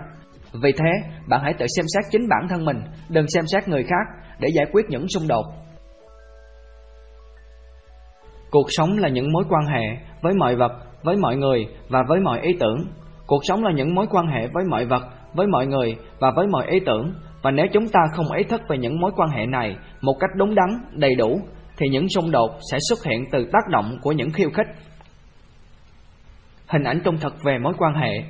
Vì 0.62 0.72
thế, 0.72 1.08
bạn 1.28 1.40
hãy 1.42 1.52
tự 1.52 1.66
xem 1.76 1.86
xét 1.94 2.04
chính 2.10 2.28
bản 2.28 2.48
thân 2.48 2.64
mình, 2.64 2.80
đừng 3.08 3.28
xem 3.28 3.44
xét 3.46 3.68
người 3.68 3.82
khác 3.82 4.32
để 4.38 4.48
giải 4.56 4.66
quyết 4.72 4.86
những 4.88 5.08
xung 5.08 5.28
đột. 5.28 5.44
Cuộc 8.50 8.66
sống 8.68 8.98
là 8.98 9.08
những 9.08 9.32
mối 9.32 9.44
quan 9.48 9.66
hệ 9.66 9.96
với 10.22 10.34
mọi 10.34 10.56
vật, 10.56 10.72
với 11.02 11.16
mọi 11.16 11.36
người 11.36 11.66
và 11.88 12.02
với 12.08 12.20
mọi 12.20 12.40
ý 12.40 12.56
tưởng. 12.60 12.76
Cuộc 13.26 13.40
sống 13.42 13.64
là 13.64 13.72
những 13.72 13.94
mối 13.94 14.06
quan 14.10 14.26
hệ 14.26 14.46
với 14.52 14.64
mọi 14.70 14.86
vật, 14.86 15.02
với 15.34 15.46
mọi 15.46 15.66
người 15.66 15.96
và 16.18 16.30
với 16.36 16.46
mọi 16.46 16.66
ý 16.66 16.80
tưởng. 16.86 17.14
Và 17.42 17.50
nếu 17.50 17.66
chúng 17.72 17.88
ta 17.88 18.00
không 18.12 18.32
ý 18.32 18.44
thức 18.44 18.60
về 18.68 18.78
những 18.78 19.00
mối 19.00 19.12
quan 19.16 19.30
hệ 19.30 19.46
này 19.46 19.76
một 20.00 20.14
cách 20.20 20.30
đúng 20.36 20.54
đắn, 20.54 20.68
đầy 20.92 21.14
đủ, 21.14 21.40
thì 21.76 21.88
những 21.88 22.08
xung 22.08 22.30
đột 22.30 22.50
sẽ 22.70 22.78
xuất 22.88 23.04
hiện 23.04 23.24
từ 23.32 23.44
tác 23.52 23.68
động 23.70 23.98
của 24.02 24.12
những 24.12 24.32
khiêu 24.32 24.50
khích. 24.50 24.66
Hình 26.66 26.84
ảnh 26.84 27.00
trung 27.04 27.18
thực 27.20 27.34
về 27.44 27.58
mối 27.58 27.72
quan 27.78 27.94
hệ 27.94 28.24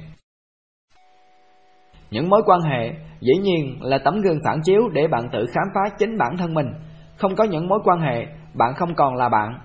Những 2.11 2.29
mối 2.29 2.43
quan 2.47 2.61
hệ 2.61 2.91
dĩ 3.21 3.33
nhiên 3.43 3.79
là 3.81 3.99
tấm 3.99 4.21
gương 4.21 4.39
phản 4.45 4.61
chiếu 4.65 4.89
để 4.93 5.07
bạn 5.07 5.23
tự 5.33 5.47
khám 5.47 5.65
phá 5.75 5.97
chính 5.99 6.19
bản 6.19 6.37
thân 6.37 6.55
mình. 6.55 6.67
Không 7.17 7.37
có 7.37 7.45
những 7.45 7.69
mối 7.69 7.79
quan 7.85 8.01
hệ, 8.01 8.27
bạn 8.55 8.75
không 8.75 8.95
còn 8.95 9.15
là 9.15 9.29
bạn. 9.29 9.59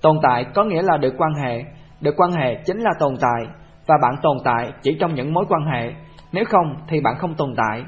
Tồn 0.00 0.16
tại 0.22 0.44
có 0.54 0.64
nghĩa 0.64 0.82
là 0.82 0.96
được 0.96 1.14
quan 1.18 1.32
hệ, 1.44 1.64
được 2.00 2.14
quan 2.16 2.30
hệ 2.32 2.54
chính 2.64 2.78
là 2.80 2.90
tồn 2.98 3.14
tại, 3.20 3.54
và 3.86 3.94
bạn 4.02 4.14
tồn 4.22 4.36
tại 4.44 4.72
chỉ 4.82 4.96
trong 5.00 5.14
những 5.14 5.34
mối 5.34 5.44
quan 5.48 5.62
hệ, 5.74 5.92
nếu 6.32 6.44
không 6.44 6.74
thì 6.88 7.00
bạn 7.00 7.14
không 7.18 7.34
tồn 7.34 7.54
tại. 7.56 7.84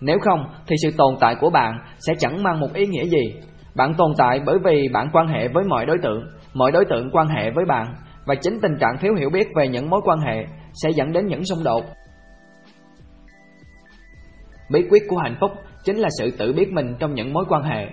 Nếu 0.00 0.18
không 0.20 0.44
thì 0.66 0.76
sự 0.82 0.90
tồn 0.96 1.14
tại 1.20 1.34
của 1.40 1.50
bạn 1.50 1.78
sẽ 1.98 2.14
chẳng 2.18 2.42
mang 2.42 2.60
một 2.60 2.74
ý 2.74 2.86
nghĩa 2.86 3.04
gì. 3.04 3.40
Bạn 3.76 3.94
tồn 3.94 4.12
tại 4.18 4.40
bởi 4.46 4.58
vì 4.64 4.88
bạn 4.92 5.08
quan 5.12 5.28
hệ 5.28 5.48
với 5.48 5.64
mọi 5.64 5.86
đối 5.86 5.98
tượng, 6.02 6.22
mọi 6.54 6.72
đối 6.72 6.84
tượng 6.84 7.10
quan 7.12 7.28
hệ 7.28 7.50
với 7.50 7.64
bạn, 7.64 7.86
và 8.26 8.34
chính 8.34 8.58
tình 8.62 8.78
trạng 8.80 8.98
thiếu 9.00 9.14
hiểu 9.14 9.30
biết 9.30 9.46
về 9.56 9.68
những 9.68 9.90
mối 9.90 10.00
quan 10.04 10.18
hệ 10.20 10.46
sẽ 10.72 10.90
dẫn 10.90 11.12
đến 11.12 11.26
những 11.26 11.44
xung 11.44 11.64
đột. 11.64 11.84
Bí 14.70 14.86
quyết 14.90 15.02
của 15.08 15.16
hạnh 15.16 15.36
phúc 15.40 15.50
chính 15.84 15.96
là 15.96 16.08
sự 16.18 16.30
tự 16.38 16.52
biết 16.52 16.72
mình 16.72 16.94
trong 16.98 17.14
những 17.14 17.32
mối 17.32 17.44
quan 17.48 17.62
hệ. 17.62 17.86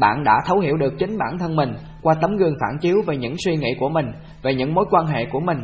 Bạn 0.00 0.24
đã 0.24 0.34
thấu 0.46 0.58
hiểu 0.58 0.76
được 0.76 0.94
chính 0.98 1.18
bản 1.18 1.38
thân 1.38 1.56
mình 1.56 1.72
qua 2.02 2.14
tấm 2.20 2.36
gương 2.36 2.54
phản 2.60 2.78
chiếu 2.80 2.96
về 3.06 3.16
những 3.16 3.34
suy 3.44 3.56
nghĩ 3.56 3.68
của 3.80 3.88
mình, 3.88 4.06
về 4.42 4.54
những 4.54 4.74
mối 4.74 4.84
quan 4.90 5.06
hệ 5.06 5.26
của 5.32 5.40
mình. 5.40 5.58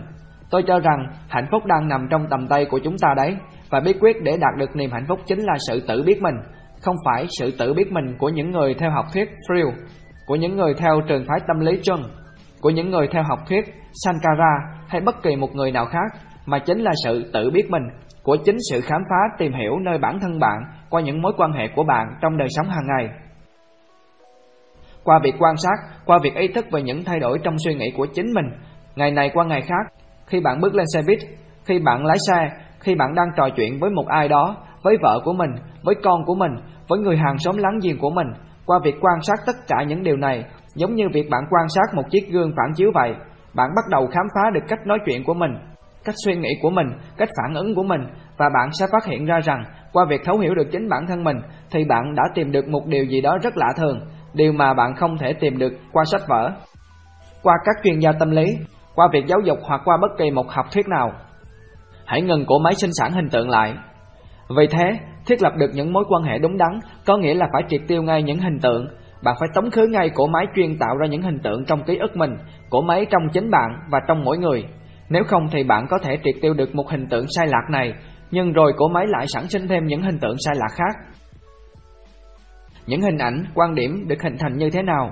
Tôi 0.51 0.63
cho 0.67 0.79
rằng 0.79 1.07
hạnh 1.29 1.47
phúc 1.53 1.67
đang 1.67 1.89
nằm 1.89 2.07
trong 2.11 2.27
tầm 2.31 2.47
tay 2.49 2.65
của 2.65 2.81
chúng 2.85 2.99
ta 2.99 3.09
đấy, 3.17 3.37
và 3.71 3.81
bí 3.81 3.93
quyết 4.01 4.17
để 4.23 4.37
đạt 4.37 4.59
được 4.59 4.77
niềm 4.77 4.91
hạnh 4.91 5.05
phúc 5.09 5.19
chính 5.27 5.39
là 5.39 5.55
sự 5.69 5.81
tự 5.89 6.03
biết 6.03 6.23
mình, 6.23 6.35
không 6.83 6.97
phải 7.05 7.27
sự 7.39 7.51
tự 7.59 7.75
biết 7.75 7.93
mình 7.93 8.17
của 8.19 8.29
những 8.29 8.51
người 8.51 8.75
theo 8.75 8.91
học 8.91 9.07
thuyết 9.15 9.29
Freud, 9.49 9.73
của 10.27 10.35
những 10.35 10.57
người 10.57 10.75
theo 10.75 11.01
trường 11.09 11.25
phái 11.29 11.41
tâm 11.49 11.61
lý 11.61 11.81
Jung, 11.81 12.03
của 12.61 12.71
những 12.71 12.91
người 12.91 13.07
theo 13.07 13.23
học 13.29 13.39
thuyết 13.49 13.65
Sankara 14.05 14.83
hay 14.89 15.01
bất 15.01 15.23
kỳ 15.23 15.37
một 15.37 15.55
người 15.55 15.73
nào 15.73 15.87
khác, 15.87 16.21
mà 16.47 16.59
chính 16.59 16.79
là 16.79 16.93
sự 17.05 17.31
tự 17.33 17.51
biết 17.51 17.71
mình 17.71 17.83
của 18.23 18.37
chính 18.45 18.57
sự 18.71 18.81
khám 18.81 19.01
phá 19.11 19.37
tìm 19.39 19.53
hiểu 19.53 19.79
nơi 19.79 19.99
bản 19.99 20.19
thân 20.21 20.39
bạn 20.39 20.63
qua 20.91 21.01
những 21.01 21.23
mối 21.23 21.33
quan 21.37 21.53
hệ 21.53 21.69
của 21.77 21.85
bạn 21.85 22.07
trong 22.21 22.39
đời 22.39 22.49
sống 22.51 22.67
hàng 22.67 22.87
ngày. 22.87 23.09
Qua 25.05 25.21
việc 25.23 25.35
quan 25.39 25.57
sát, 25.57 26.05
qua 26.07 26.19
việc 26.23 26.35
ý 26.35 26.49
thức 26.49 26.67
về 26.73 26.83
những 26.83 27.05
thay 27.05 27.21
đổi 27.21 27.39
trong 27.45 27.59
suy 27.59 27.75
nghĩ 27.75 27.91
của 27.97 28.07
chính 28.15 28.27
mình, 28.35 28.47
ngày 28.97 29.11
này 29.11 29.31
qua 29.35 29.45
ngày 29.45 29.61
khác, 29.61 29.93
khi 30.27 30.41
bạn 30.41 30.61
bước 30.61 30.75
lên 30.75 30.87
xe 30.95 31.03
buýt, 31.07 31.19
khi 31.65 31.79
bạn 31.79 32.05
lái 32.05 32.17
xe, 32.29 32.51
khi 32.81 32.95
bạn 32.95 33.15
đang 33.15 33.29
trò 33.37 33.49
chuyện 33.57 33.79
với 33.81 33.91
một 33.91 34.07
ai 34.09 34.29
đó, 34.29 34.57
với 34.83 34.97
vợ 35.03 35.21
của 35.25 35.33
mình, 35.33 35.51
với 35.83 35.95
con 36.03 36.25
của 36.25 36.35
mình, 36.35 36.53
với 36.93 37.01
người 37.01 37.17
hàng 37.17 37.39
xóm 37.39 37.57
láng 37.57 37.79
giềng 37.83 37.99
của 37.99 38.11
mình, 38.11 38.27
qua 38.67 38.79
việc 38.85 38.95
quan 39.01 39.23
sát 39.23 39.39
tất 39.47 39.57
cả 39.69 39.83
những 39.83 40.03
điều 40.03 40.17
này, 40.17 40.45
giống 40.75 40.95
như 40.95 41.05
việc 41.13 41.31
bạn 41.31 41.45
quan 41.51 41.67
sát 41.69 41.95
một 41.95 42.03
chiếc 42.11 42.29
gương 42.31 42.53
phản 42.57 42.75
chiếu 42.75 42.91
vậy, 42.95 43.15
bạn 43.55 43.71
bắt 43.77 43.85
đầu 43.91 44.07
khám 44.07 44.27
phá 44.35 44.51
được 44.51 44.61
cách 44.69 44.87
nói 44.87 44.99
chuyện 45.07 45.25
của 45.25 45.35
mình, 45.35 45.51
cách 46.05 46.15
suy 46.25 46.37
nghĩ 46.37 46.49
của 46.63 46.71
mình, 46.71 46.87
cách 47.17 47.29
phản 47.39 47.55
ứng 47.55 47.75
của 47.75 47.83
mình 47.83 48.01
và 48.39 48.49
bạn 48.55 48.69
sẽ 48.73 48.87
phát 48.93 49.05
hiện 49.07 49.25
ra 49.25 49.41
rằng 49.41 49.65
qua 49.93 50.05
việc 50.09 50.21
thấu 50.25 50.39
hiểu 50.39 50.55
được 50.55 50.69
chính 50.73 50.89
bản 50.89 51.07
thân 51.09 51.25
mình 51.25 51.37
thì 51.71 51.85
bạn 51.85 52.15
đã 52.15 52.23
tìm 52.35 52.53
được 52.53 52.69
một 52.69 52.87
điều 52.87 53.05
gì 53.05 53.21
đó 53.21 53.39
rất 53.43 53.57
lạ 53.57 53.69
thường, 53.77 54.01
điều 54.35 54.53
mà 54.53 54.75
bạn 54.75 54.95
không 54.97 55.19
thể 55.19 55.33
tìm 55.33 55.59
được 55.59 55.73
qua 55.93 56.05
sách 56.05 56.23
vở, 56.29 56.51
qua 57.43 57.55
các 57.65 57.77
chuyên 57.85 57.99
gia 57.99 58.13
tâm 58.13 58.31
lý, 58.31 58.57
qua 58.95 59.09
việc 59.13 59.27
giáo 59.27 59.41
dục 59.45 59.59
hoặc 59.63 59.81
qua 59.85 59.97
bất 59.97 60.11
kỳ 60.19 60.31
một 60.31 60.51
học 60.51 60.67
thuyết 60.73 60.89
nào. 60.89 61.13
Hãy 62.07 62.23
ngừng 62.23 62.45
cổ 62.47 62.59
máy 62.59 62.75
sinh 62.75 62.91
sản 62.93 63.13
hình 63.13 63.29
tượng 63.29 63.51
lại. 63.51 63.75
Vì 64.57 64.67
thế, 64.67 64.99
thiết 65.27 65.43
lập 65.43 65.53
được 65.57 65.71
những 65.75 65.93
mối 65.93 66.05
quan 66.09 66.23
hệ 66.23 66.39
đúng 66.39 66.59
đắn 66.59 66.79
có 67.07 67.17
nghĩa 67.17 67.35
là 67.35 67.47
phải 67.53 67.63
triệt 67.69 67.81
tiêu 67.89 68.03
ngay 68.03 68.23
những 68.23 68.39
hình 68.39 68.59
tượng. 68.63 68.89
Bạn 69.25 69.37
phải 69.41 69.49
tống 69.55 69.71
khứ 69.71 69.87
ngay 69.87 70.11
cổ 70.15 70.27
máy 70.27 70.47
chuyên 70.57 70.79
tạo 70.79 70.97
ra 70.97 71.07
những 71.07 71.23
hình 71.23 71.39
tượng 71.39 71.65
trong 71.65 71.85
ký 71.85 71.97
ức 71.97 72.17
mình, 72.17 72.37
cổ 72.71 72.83
máy 72.83 73.07
trong 73.11 73.23
chính 73.33 73.51
bạn 73.51 73.71
và 73.91 73.99
trong 74.09 74.25
mỗi 74.25 74.39
người. 74.39 74.65
Nếu 75.09 75.23
không 75.25 75.49
thì 75.53 75.65
bạn 75.65 75.87
có 75.91 75.99
thể 75.99 76.19
triệt 76.25 76.35
tiêu 76.43 76.55
được 76.55 76.75
một 76.75 76.91
hình 76.91 77.07
tượng 77.07 77.27
sai 77.37 77.47
lạc 77.47 77.71
này, 77.71 77.93
nhưng 78.31 78.53
rồi 78.53 78.73
cổ 78.77 78.89
máy 78.89 79.07
lại 79.09 79.27
sản 79.27 79.49
sinh 79.49 79.69
thêm 79.69 79.87
những 79.87 80.03
hình 80.03 80.19
tượng 80.19 80.37
sai 80.39 80.55
lạc 80.59 80.75
khác. 80.75 81.15
Những 82.87 83.01
hình 83.01 83.19
ảnh, 83.19 83.45
quan 83.55 83.75
điểm 83.75 84.09
được 84.09 84.23
hình 84.23 84.37
thành 84.39 84.57
như 84.57 84.71
thế 84.71 84.83
nào? 84.83 85.11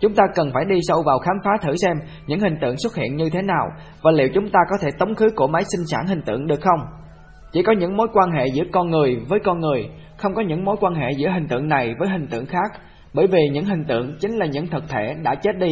Chúng 0.00 0.14
ta 0.14 0.22
cần 0.34 0.50
phải 0.54 0.64
đi 0.64 0.76
sâu 0.82 1.02
vào 1.02 1.18
khám 1.18 1.36
phá 1.44 1.50
thử 1.62 1.76
xem 1.76 1.96
những 2.26 2.40
hình 2.40 2.56
tượng 2.60 2.76
xuất 2.78 2.94
hiện 2.96 3.16
như 3.16 3.30
thế 3.32 3.42
nào 3.42 3.66
và 4.02 4.10
liệu 4.10 4.28
chúng 4.34 4.48
ta 4.48 4.60
có 4.70 4.76
thể 4.82 4.88
tống 4.98 5.14
khứ 5.14 5.26
cổ 5.36 5.46
máy 5.46 5.62
sinh 5.72 5.86
sản 5.86 6.06
hình 6.06 6.22
tượng 6.26 6.46
được 6.46 6.60
không? 6.60 6.80
Chỉ 7.56 7.62
có 7.62 7.72
những 7.72 7.96
mối 7.96 8.08
quan 8.12 8.30
hệ 8.30 8.46
giữa 8.46 8.64
con 8.72 8.90
người 8.90 9.16
với 9.28 9.38
con 9.44 9.60
người, 9.60 9.88
không 10.16 10.34
có 10.34 10.42
những 10.42 10.64
mối 10.64 10.76
quan 10.80 10.94
hệ 10.94 11.10
giữa 11.16 11.28
hình 11.28 11.48
tượng 11.48 11.68
này 11.68 11.94
với 11.98 12.08
hình 12.08 12.26
tượng 12.26 12.46
khác, 12.46 12.80
bởi 13.14 13.26
vì 13.26 13.40
những 13.52 13.64
hình 13.64 13.84
tượng 13.84 14.16
chính 14.20 14.36
là 14.36 14.46
những 14.46 14.66
thực 14.66 14.88
thể 14.88 15.14
đã 15.22 15.34
chết 15.34 15.58
đi. 15.58 15.70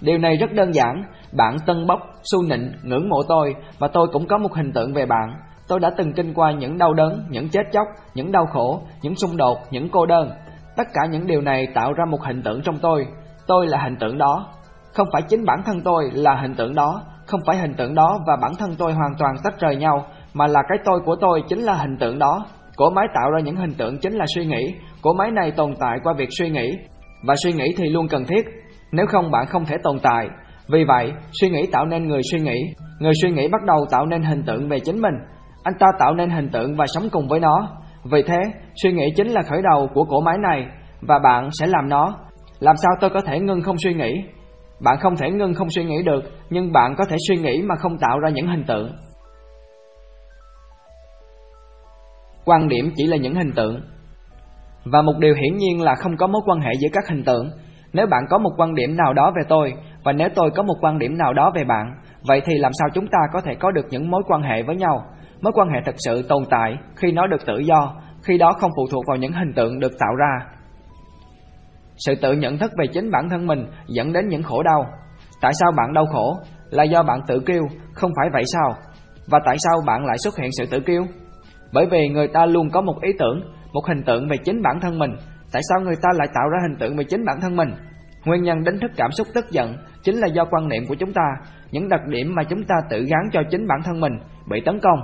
Điều 0.00 0.18
này 0.18 0.36
rất 0.36 0.52
đơn 0.52 0.74
giản, 0.74 1.02
bạn 1.32 1.56
tân 1.66 1.86
bốc, 1.86 2.00
su 2.22 2.42
nịnh, 2.42 2.72
ngưỡng 2.82 3.08
mộ 3.08 3.22
tôi 3.28 3.54
và 3.78 3.88
tôi 3.88 4.06
cũng 4.12 4.26
có 4.26 4.38
một 4.38 4.54
hình 4.54 4.72
tượng 4.72 4.92
về 4.94 5.06
bạn. 5.06 5.28
Tôi 5.68 5.80
đã 5.80 5.90
từng 5.96 6.12
kinh 6.12 6.34
qua 6.34 6.52
những 6.52 6.78
đau 6.78 6.94
đớn, 6.94 7.24
những 7.30 7.48
chết 7.48 7.62
chóc, 7.72 7.86
những 8.14 8.32
đau 8.32 8.46
khổ, 8.46 8.82
những 9.02 9.14
xung 9.14 9.36
đột, 9.36 9.58
những 9.70 9.88
cô 9.92 10.06
đơn. 10.06 10.30
Tất 10.76 10.86
cả 10.94 11.02
những 11.10 11.26
điều 11.26 11.40
này 11.40 11.66
tạo 11.74 11.92
ra 11.92 12.04
một 12.04 12.22
hình 12.22 12.42
tượng 12.42 12.62
trong 12.62 12.78
tôi. 12.82 13.06
Tôi 13.46 13.66
là 13.66 13.78
hình 13.78 13.96
tượng 14.00 14.18
đó. 14.18 14.46
Không 14.94 15.06
phải 15.12 15.22
chính 15.22 15.44
bản 15.44 15.62
thân 15.66 15.80
tôi 15.84 16.10
là 16.12 16.34
hình 16.34 16.54
tượng 16.54 16.74
đó, 16.74 17.02
không 17.26 17.40
phải 17.46 17.56
hình 17.56 17.74
tượng 17.74 17.94
đó 17.94 18.18
và 18.26 18.36
bản 18.42 18.52
thân 18.58 18.70
tôi 18.78 18.92
hoàn 18.92 19.12
toàn 19.18 19.34
tách 19.44 19.60
rời 19.60 19.76
nhau, 19.76 20.06
mà 20.34 20.46
là 20.46 20.62
cái 20.68 20.78
tôi 20.84 21.00
của 21.04 21.16
tôi 21.20 21.42
chính 21.48 21.58
là 21.58 21.74
hình 21.74 21.96
tượng 22.00 22.18
đó. 22.18 22.46
Cỗ 22.76 22.90
máy 22.90 23.06
tạo 23.14 23.30
ra 23.30 23.40
những 23.40 23.56
hình 23.56 23.74
tượng 23.78 23.98
chính 23.98 24.12
là 24.12 24.24
suy 24.34 24.46
nghĩ, 24.46 24.74
cỗ 25.02 25.12
máy 25.12 25.30
này 25.30 25.50
tồn 25.50 25.74
tại 25.80 25.98
qua 26.02 26.14
việc 26.18 26.28
suy 26.38 26.50
nghĩ, 26.50 26.76
và 27.22 27.34
suy 27.44 27.52
nghĩ 27.52 27.64
thì 27.76 27.88
luôn 27.88 28.08
cần 28.08 28.24
thiết, 28.24 28.46
nếu 28.92 29.06
không 29.06 29.30
bạn 29.30 29.46
không 29.46 29.64
thể 29.64 29.76
tồn 29.82 29.98
tại. 30.02 30.28
Vì 30.68 30.84
vậy, 30.84 31.12
suy 31.40 31.50
nghĩ 31.50 31.66
tạo 31.72 31.86
nên 31.86 32.08
người 32.08 32.20
suy 32.32 32.40
nghĩ, 32.40 32.74
người 33.00 33.12
suy 33.22 33.30
nghĩ 33.30 33.48
bắt 33.48 33.60
đầu 33.66 33.86
tạo 33.90 34.06
nên 34.06 34.22
hình 34.22 34.42
tượng 34.42 34.68
về 34.68 34.80
chính 34.80 35.02
mình, 35.02 35.14
anh 35.62 35.74
ta 35.78 35.86
tạo 35.98 36.14
nên 36.14 36.30
hình 36.30 36.48
tượng 36.52 36.76
và 36.76 36.86
sống 36.86 37.04
cùng 37.12 37.28
với 37.28 37.40
nó. 37.40 37.68
Vì 38.04 38.22
thế, 38.22 38.38
suy 38.82 38.92
nghĩ 38.92 39.04
chính 39.16 39.28
là 39.28 39.42
khởi 39.42 39.62
đầu 39.62 39.88
của 39.94 40.04
cỗ 40.04 40.20
máy 40.20 40.36
này, 40.38 40.66
và 41.00 41.18
bạn 41.18 41.48
sẽ 41.60 41.66
làm 41.66 41.88
nó. 41.88 42.14
Làm 42.60 42.76
sao 42.76 42.92
tôi 43.00 43.10
có 43.10 43.20
thể 43.20 43.40
ngưng 43.40 43.62
không 43.62 43.76
suy 43.78 43.94
nghĩ? 43.94 44.24
Bạn 44.80 44.96
không 45.00 45.16
thể 45.16 45.30
ngưng 45.30 45.54
không 45.54 45.70
suy 45.70 45.84
nghĩ 45.84 46.02
được, 46.02 46.24
nhưng 46.50 46.72
bạn 46.72 46.94
có 46.98 47.04
thể 47.04 47.16
suy 47.28 47.36
nghĩ 47.36 47.62
mà 47.62 47.74
không 47.78 47.98
tạo 47.98 48.18
ra 48.18 48.28
những 48.28 48.46
hình 48.46 48.64
tượng. 48.66 48.92
Quan 52.50 52.68
điểm 52.68 52.90
chỉ 52.96 53.06
là 53.06 53.16
những 53.16 53.34
hình 53.34 53.52
tượng. 53.52 53.80
Và 54.84 55.02
một 55.02 55.12
điều 55.18 55.34
hiển 55.34 55.56
nhiên 55.56 55.82
là 55.82 55.94
không 55.94 56.16
có 56.16 56.26
mối 56.26 56.42
quan 56.46 56.60
hệ 56.60 56.70
giữa 56.80 56.88
các 56.92 57.08
hình 57.08 57.24
tượng. 57.24 57.50
Nếu 57.92 58.06
bạn 58.06 58.22
có 58.30 58.38
một 58.38 58.50
quan 58.56 58.74
điểm 58.74 58.96
nào 58.96 59.12
đó 59.12 59.32
về 59.36 59.42
tôi, 59.48 59.74
và 60.04 60.12
nếu 60.12 60.28
tôi 60.34 60.50
có 60.56 60.62
một 60.62 60.74
quan 60.80 60.98
điểm 60.98 61.18
nào 61.18 61.32
đó 61.32 61.50
về 61.54 61.64
bạn, 61.64 61.86
vậy 62.26 62.42
thì 62.44 62.58
làm 62.58 62.72
sao 62.78 62.88
chúng 62.94 63.06
ta 63.06 63.18
có 63.32 63.40
thể 63.40 63.54
có 63.54 63.70
được 63.70 63.86
những 63.90 64.10
mối 64.10 64.22
quan 64.26 64.42
hệ 64.42 64.62
với 64.62 64.76
nhau? 64.76 65.04
Mối 65.40 65.52
quan 65.52 65.68
hệ 65.68 65.80
thực 65.86 65.94
sự 65.98 66.22
tồn 66.28 66.42
tại 66.50 66.76
khi 66.96 67.12
nó 67.12 67.26
được 67.26 67.46
tự 67.46 67.58
do, 67.58 67.94
khi 68.22 68.38
đó 68.38 68.52
không 68.60 68.70
phụ 68.76 68.86
thuộc 68.90 69.04
vào 69.08 69.16
những 69.16 69.32
hình 69.32 69.52
tượng 69.56 69.80
được 69.80 69.92
tạo 69.98 70.14
ra. 70.14 70.46
Sự 71.96 72.14
tự 72.22 72.32
nhận 72.32 72.58
thức 72.58 72.70
về 72.78 72.86
chính 72.92 73.10
bản 73.10 73.28
thân 73.28 73.46
mình 73.46 73.66
dẫn 73.88 74.12
đến 74.12 74.28
những 74.28 74.42
khổ 74.42 74.62
đau. 74.62 74.86
Tại 75.40 75.52
sao 75.60 75.72
bạn 75.76 75.92
đau 75.92 76.06
khổ? 76.06 76.36
Là 76.70 76.84
do 76.84 77.02
bạn 77.02 77.20
tự 77.26 77.40
kiêu, 77.40 77.62
không 77.92 78.10
phải 78.16 78.28
vậy 78.32 78.42
sao? 78.46 78.74
Và 79.26 79.38
tại 79.44 79.56
sao 79.58 79.74
bạn 79.86 80.04
lại 80.04 80.16
xuất 80.18 80.36
hiện 80.38 80.50
sự 80.58 80.66
tự 80.70 80.80
kiêu? 80.80 81.02
Bởi 81.72 81.86
vì 81.90 82.08
người 82.08 82.28
ta 82.28 82.46
luôn 82.46 82.70
có 82.70 82.80
một 82.80 83.02
ý 83.02 83.12
tưởng, 83.18 83.42
một 83.72 83.86
hình 83.86 84.02
tượng 84.02 84.28
về 84.28 84.36
chính 84.44 84.62
bản 84.62 84.80
thân 84.80 84.98
mình. 84.98 85.10
Tại 85.52 85.62
sao 85.68 85.80
người 85.80 85.96
ta 86.02 86.08
lại 86.14 86.28
tạo 86.34 86.48
ra 86.48 86.58
hình 86.62 86.78
tượng 86.78 86.96
về 86.96 87.04
chính 87.04 87.24
bản 87.24 87.40
thân 87.40 87.56
mình? 87.56 87.68
Nguyên 88.24 88.42
nhân 88.42 88.64
đánh 88.64 88.78
thức 88.80 88.90
cảm 88.96 89.12
xúc 89.12 89.26
tức 89.34 89.50
giận 89.50 89.76
chính 90.02 90.16
là 90.16 90.26
do 90.26 90.44
quan 90.44 90.68
niệm 90.68 90.86
của 90.88 90.94
chúng 90.94 91.12
ta, 91.12 91.22
những 91.70 91.88
đặc 91.88 92.00
điểm 92.06 92.34
mà 92.34 92.42
chúng 92.42 92.64
ta 92.64 92.74
tự 92.90 93.04
gán 93.04 93.20
cho 93.32 93.42
chính 93.50 93.66
bản 93.66 93.78
thân 93.84 94.00
mình 94.00 94.12
bị 94.50 94.60
tấn 94.60 94.80
công. 94.80 94.98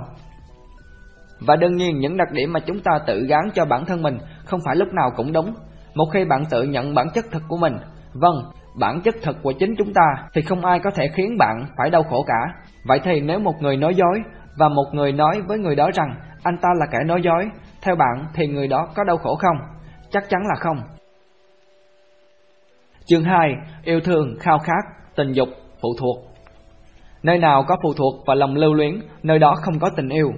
Và 1.39 1.55
đương 1.55 1.75
nhiên 1.75 1.99
những 1.99 2.17
đặc 2.17 2.27
điểm 2.31 2.53
mà 2.53 2.59
chúng 2.59 2.79
ta 2.79 2.91
tự 3.07 3.25
gán 3.29 3.49
cho 3.53 3.65
bản 3.65 3.85
thân 3.85 4.01
mình 4.01 4.17
không 4.45 4.59
phải 4.65 4.75
lúc 4.75 4.93
nào 4.93 5.11
cũng 5.15 5.33
đúng. 5.33 5.53
Một 5.95 6.05
khi 6.13 6.25
bạn 6.25 6.43
tự 6.49 6.63
nhận 6.63 6.95
bản 6.95 7.07
chất 7.13 7.25
thật 7.31 7.41
của 7.47 7.57
mình, 7.57 7.77
vâng, 8.13 8.35
bản 8.79 9.01
chất 9.01 9.15
thật 9.21 9.35
của 9.43 9.51
chính 9.51 9.75
chúng 9.77 9.93
ta 9.93 10.27
thì 10.33 10.41
không 10.41 10.65
ai 10.65 10.79
có 10.79 10.89
thể 10.91 11.07
khiến 11.15 11.37
bạn 11.37 11.65
phải 11.77 11.89
đau 11.89 12.03
khổ 12.03 12.23
cả. 12.27 12.53
Vậy 12.85 12.99
thì 13.03 13.21
nếu 13.21 13.39
một 13.39 13.55
người 13.61 13.77
nói 13.77 13.95
dối 13.95 14.21
và 14.57 14.69
một 14.69 14.85
người 14.93 15.11
nói 15.11 15.41
với 15.47 15.57
người 15.57 15.75
đó 15.75 15.89
rằng 15.93 16.15
anh 16.47 16.57
ta 16.61 16.69
là 16.75 16.85
kẻ 16.91 16.97
nói 17.05 17.21
dối, 17.21 17.49
theo 17.81 17.95
bạn 17.95 18.25
thì 18.33 18.47
người 18.47 18.67
đó 18.67 18.87
có 18.95 19.03
đau 19.03 19.17
khổ 19.17 19.35
không? 19.35 19.57
Chắc 20.09 20.23
chắn 20.29 20.41
là 20.47 20.55
không. 20.59 20.77
Chương 23.05 23.23
2. 23.23 23.51
Yêu 23.83 23.99
thương, 23.99 24.35
khao 24.39 24.59
khát, 24.59 24.83
tình 25.15 25.31
dục, 25.31 25.49
phụ 25.81 25.89
thuộc 25.99 26.27
Nơi 27.23 27.37
nào 27.37 27.63
có 27.67 27.77
phụ 27.83 27.93
thuộc 27.93 28.13
và 28.27 28.35
lòng 28.35 28.55
lưu 28.55 28.73
luyến, 28.73 28.99
nơi 29.23 29.39
đó 29.39 29.55
không 29.61 29.79
có 29.79 29.89
tình 29.89 30.09
yêu. 30.09 30.31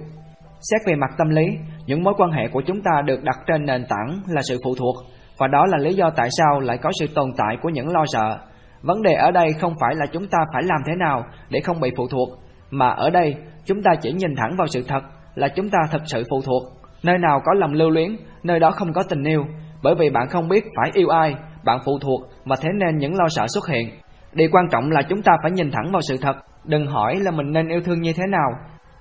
Xét 0.60 0.80
về 0.86 0.94
mặt 0.94 1.10
tâm 1.18 1.28
lý, 1.28 1.46
những 1.86 2.02
mối 2.02 2.14
quan 2.16 2.30
hệ 2.30 2.48
của 2.52 2.62
chúng 2.66 2.82
ta 2.82 3.02
được 3.02 3.22
đặt 3.22 3.36
trên 3.46 3.66
nền 3.66 3.84
tảng 3.88 4.20
là 4.28 4.42
sự 4.48 4.58
phụ 4.64 4.74
thuộc, 4.78 4.94
và 5.38 5.46
đó 5.46 5.66
là 5.66 5.78
lý 5.78 5.94
do 5.94 6.10
tại 6.10 6.28
sao 6.38 6.60
lại 6.60 6.78
có 6.78 6.90
sự 7.00 7.06
tồn 7.14 7.30
tại 7.36 7.56
của 7.62 7.68
những 7.68 7.92
lo 7.92 8.04
sợ. 8.06 8.38
Vấn 8.82 9.02
đề 9.02 9.14
ở 9.14 9.30
đây 9.30 9.52
không 9.60 9.72
phải 9.80 9.94
là 9.94 10.06
chúng 10.12 10.26
ta 10.28 10.38
phải 10.54 10.62
làm 10.62 10.78
thế 10.86 10.92
nào 10.96 11.24
để 11.50 11.60
không 11.60 11.80
bị 11.80 11.90
phụ 11.96 12.08
thuộc, 12.08 12.28
mà 12.70 12.88
ở 12.88 13.10
đây 13.10 13.34
chúng 13.64 13.82
ta 13.82 13.90
chỉ 14.02 14.12
nhìn 14.12 14.30
thẳng 14.36 14.56
vào 14.58 14.66
sự 14.66 14.82
thật 14.88 15.02
là 15.34 15.48
chúng 15.48 15.70
ta 15.70 15.78
thật 15.90 16.02
sự 16.04 16.24
phụ 16.30 16.40
thuộc. 16.46 16.62
Nơi 17.02 17.18
nào 17.18 17.40
có 17.44 17.52
lòng 17.54 17.72
lưu 17.72 17.90
luyến, 17.90 18.16
nơi 18.42 18.60
đó 18.60 18.70
không 18.70 18.92
có 18.92 19.02
tình 19.02 19.24
yêu, 19.24 19.44
bởi 19.82 19.94
vì 19.94 20.10
bạn 20.10 20.28
không 20.28 20.48
biết 20.48 20.64
phải 20.76 20.90
yêu 20.94 21.08
ai, 21.08 21.34
bạn 21.64 21.78
phụ 21.84 21.98
thuộc 21.98 22.20
mà 22.44 22.56
thế 22.60 22.68
nên 22.78 22.98
những 22.98 23.14
lo 23.14 23.28
sợ 23.28 23.46
xuất 23.54 23.68
hiện. 23.68 23.90
Điều 24.32 24.48
quan 24.52 24.68
trọng 24.70 24.90
là 24.90 25.02
chúng 25.02 25.22
ta 25.22 25.32
phải 25.42 25.50
nhìn 25.50 25.70
thẳng 25.70 25.92
vào 25.92 26.00
sự 26.08 26.16
thật, 26.20 26.36
đừng 26.64 26.86
hỏi 26.86 27.16
là 27.16 27.30
mình 27.30 27.52
nên 27.52 27.68
yêu 27.68 27.80
thương 27.84 28.00
như 28.00 28.12
thế 28.12 28.22
nào, 28.28 28.50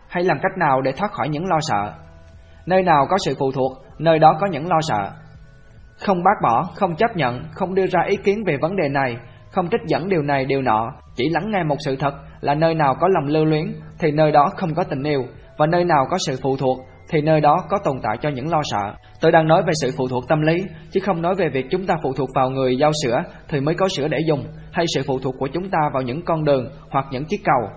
hay 0.07 0.23
làm 0.23 0.37
cách 0.41 0.57
nào 0.57 0.81
để 0.81 0.91
thoát 0.91 1.11
khỏi 1.11 1.29
những 1.29 1.45
lo 1.45 1.57
sợ. 1.61 1.93
Nơi 2.65 2.83
nào 2.83 3.05
có 3.09 3.17
sự 3.25 3.35
phụ 3.39 3.51
thuộc, 3.51 3.71
nơi 3.99 4.19
đó 4.19 4.37
có 4.41 4.47
những 4.47 4.69
lo 4.69 4.77
sợ. 4.81 5.11
Không 5.99 6.23
bác 6.23 6.41
bỏ, 6.43 6.63
không 6.75 6.95
chấp 6.95 7.15
nhận, 7.15 7.43
không 7.51 7.75
đưa 7.75 7.85
ra 7.87 7.99
ý 8.07 8.15
kiến 8.15 8.43
về 8.45 8.57
vấn 8.61 8.75
đề 8.75 8.89
này, 8.89 9.17
không 9.51 9.69
trích 9.69 9.81
dẫn 9.87 10.09
điều 10.09 10.21
này 10.21 10.45
điều 10.45 10.61
nọ, 10.61 10.91
chỉ 11.15 11.29
lắng 11.29 11.51
nghe 11.51 11.63
một 11.63 11.75
sự 11.85 11.95
thật 11.95 12.13
là 12.41 12.55
nơi 12.55 12.75
nào 12.75 12.95
có 12.99 13.07
lòng 13.07 13.25
lưu 13.25 13.45
luyến 13.45 13.73
thì 13.99 14.11
nơi 14.11 14.31
đó 14.31 14.49
không 14.57 14.75
có 14.75 14.83
tình 14.83 15.03
yêu, 15.03 15.25
và 15.59 15.65
nơi 15.67 15.83
nào 15.83 16.05
có 16.11 16.17
sự 16.27 16.35
phụ 16.41 16.57
thuộc 16.57 16.77
thì 17.09 17.21
nơi 17.21 17.41
đó 17.41 17.57
có 17.69 17.77
tồn 17.83 17.97
tại 18.03 18.17
cho 18.21 18.29
những 18.29 18.51
lo 18.51 18.61
sợ. 18.63 18.93
Tôi 19.21 19.31
đang 19.31 19.47
nói 19.47 19.63
về 19.67 19.73
sự 19.81 19.91
phụ 19.97 20.07
thuộc 20.07 20.23
tâm 20.27 20.41
lý, 20.41 20.55
chứ 20.91 20.99
không 20.99 21.21
nói 21.21 21.35
về 21.35 21.49
việc 21.49 21.65
chúng 21.71 21.85
ta 21.85 21.95
phụ 22.03 22.13
thuộc 22.13 22.29
vào 22.35 22.49
người 22.49 22.77
giao 22.77 22.91
sữa 23.03 23.23
thì 23.47 23.59
mới 23.59 23.75
có 23.75 23.87
sữa 23.97 24.07
để 24.07 24.17
dùng, 24.27 24.45
hay 24.71 24.85
sự 24.95 25.01
phụ 25.07 25.19
thuộc 25.19 25.35
của 25.39 25.47
chúng 25.47 25.69
ta 25.69 25.77
vào 25.93 26.01
những 26.01 26.21
con 26.25 26.45
đường 26.45 26.69
hoặc 26.89 27.05
những 27.11 27.25
chiếc 27.25 27.41
cầu. 27.43 27.69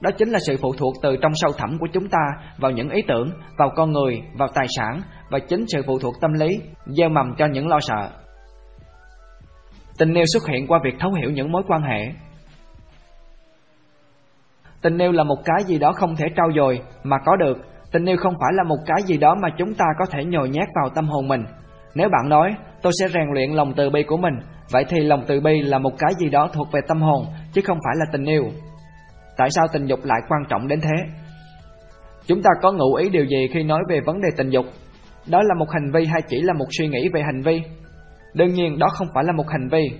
Đó 0.00 0.10
chính 0.18 0.30
là 0.30 0.38
sự 0.46 0.56
phụ 0.62 0.72
thuộc 0.78 0.94
từ 1.02 1.16
trong 1.22 1.32
sâu 1.34 1.52
thẳm 1.58 1.78
của 1.80 1.86
chúng 1.92 2.08
ta 2.08 2.18
vào 2.58 2.70
những 2.70 2.90
ý 2.90 3.02
tưởng, 3.08 3.30
vào 3.58 3.70
con 3.76 3.92
người, 3.92 4.22
vào 4.38 4.48
tài 4.54 4.66
sản 4.76 5.02
và 5.30 5.38
chính 5.38 5.64
sự 5.68 5.82
phụ 5.86 5.98
thuộc 5.98 6.14
tâm 6.20 6.32
lý 6.32 6.48
gieo 6.86 7.08
mầm 7.08 7.34
cho 7.38 7.46
những 7.46 7.68
lo 7.68 7.78
sợ. 7.80 8.10
Tình 9.98 10.14
yêu 10.14 10.24
xuất 10.32 10.46
hiện 10.46 10.66
qua 10.66 10.78
việc 10.84 10.94
thấu 11.00 11.12
hiểu 11.12 11.30
những 11.30 11.52
mối 11.52 11.62
quan 11.68 11.82
hệ. 11.82 12.12
Tình 14.84 14.98
yêu 14.98 15.12
là 15.12 15.24
một 15.24 15.38
cái 15.44 15.64
gì 15.66 15.78
đó 15.78 15.92
không 15.92 16.16
thể 16.16 16.24
trao 16.36 16.46
dồi 16.56 16.80
mà 17.02 17.16
có 17.24 17.36
được. 17.36 17.58
Tình 17.92 18.04
yêu 18.04 18.16
không 18.16 18.34
phải 18.40 18.52
là 18.52 18.62
một 18.62 18.76
cái 18.86 19.02
gì 19.06 19.16
đó 19.16 19.34
mà 19.42 19.48
chúng 19.58 19.74
ta 19.74 19.84
có 19.98 20.06
thể 20.10 20.24
nhồi 20.24 20.48
nhét 20.48 20.68
vào 20.74 20.88
tâm 20.94 21.08
hồn 21.08 21.28
mình. 21.28 21.44
Nếu 21.94 22.08
bạn 22.08 22.28
nói, 22.28 22.54
tôi 22.82 22.92
sẽ 23.00 23.08
rèn 23.08 23.28
luyện 23.34 23.50
lòng 23.50 23.72
từ 23.76 23.90
bi 23.90 24.02
của 24.02 24.16
mình, 24.16 24.34
vậy 24.72 24.84
thì 24.88 25.00
lòng 25.00 25.24
từ 25.26 25.40
bi 25.40 25.62
là 25.62 25.78
một 25.78 25.92
cái 25.98 26.12
gì 26.18 26.28
đó 26.28 26.48
thuộc 26.52 26.72
về 26.72 26.80
tâm 26.88 27.02
hồn, 27.02 27.24
chứ 27.52 27.60
không 27.64 27.78
phải 27.84 27.94
là 27.98 28.04
tình 28.12 28.24
yêu. 28.24 28.44
Tại 29.36 29.50
sao 29.50 29.66
tình 29.72 29.86
dục 29.86 30.00
lại 30.02 30.20
quan 30.28 30.40
trọng 30.48 30.68
đến 30.68 30.80
thế? 30.80 31.12
Chúng 32.26 32.42
ta 32.42 32.50
có 32.62 32.72
ngụ 32.72 32.94
ý 32.94 33.08
điều 33.08 33.24
gì 33.24 33.48
khi 33.52 33.62
nói 33.62 33.82
về 33.88 34.00
vấn 34.06 34.20
đề 34.20 34.28
tình 34.36 34.50
dục? 34.50 34.64
Đó 35.26 35.42
là 35.42 35.54
một 35.58 35.70
hành 35.70 35.92
vi 35.94 36.04
hay 36.06 36.22
chỉ 36.28 36.42
là 36.42 36.52
một 36.58 36.66
suy 36.78 36.88
nghĩ 36.88 37.08
về 37.14 37.22
hành 37.22 37.42
vi? 37.42 37.62
Đương 38.34 38.54
nhiên 38.54 38.78
đó 38.78 38.86
không 38.92 39.08
phải 39.14 39.24
là 39.24 39.32
một 39.32 39.48
hành 39.48 39.68
vi. 39.68 39.90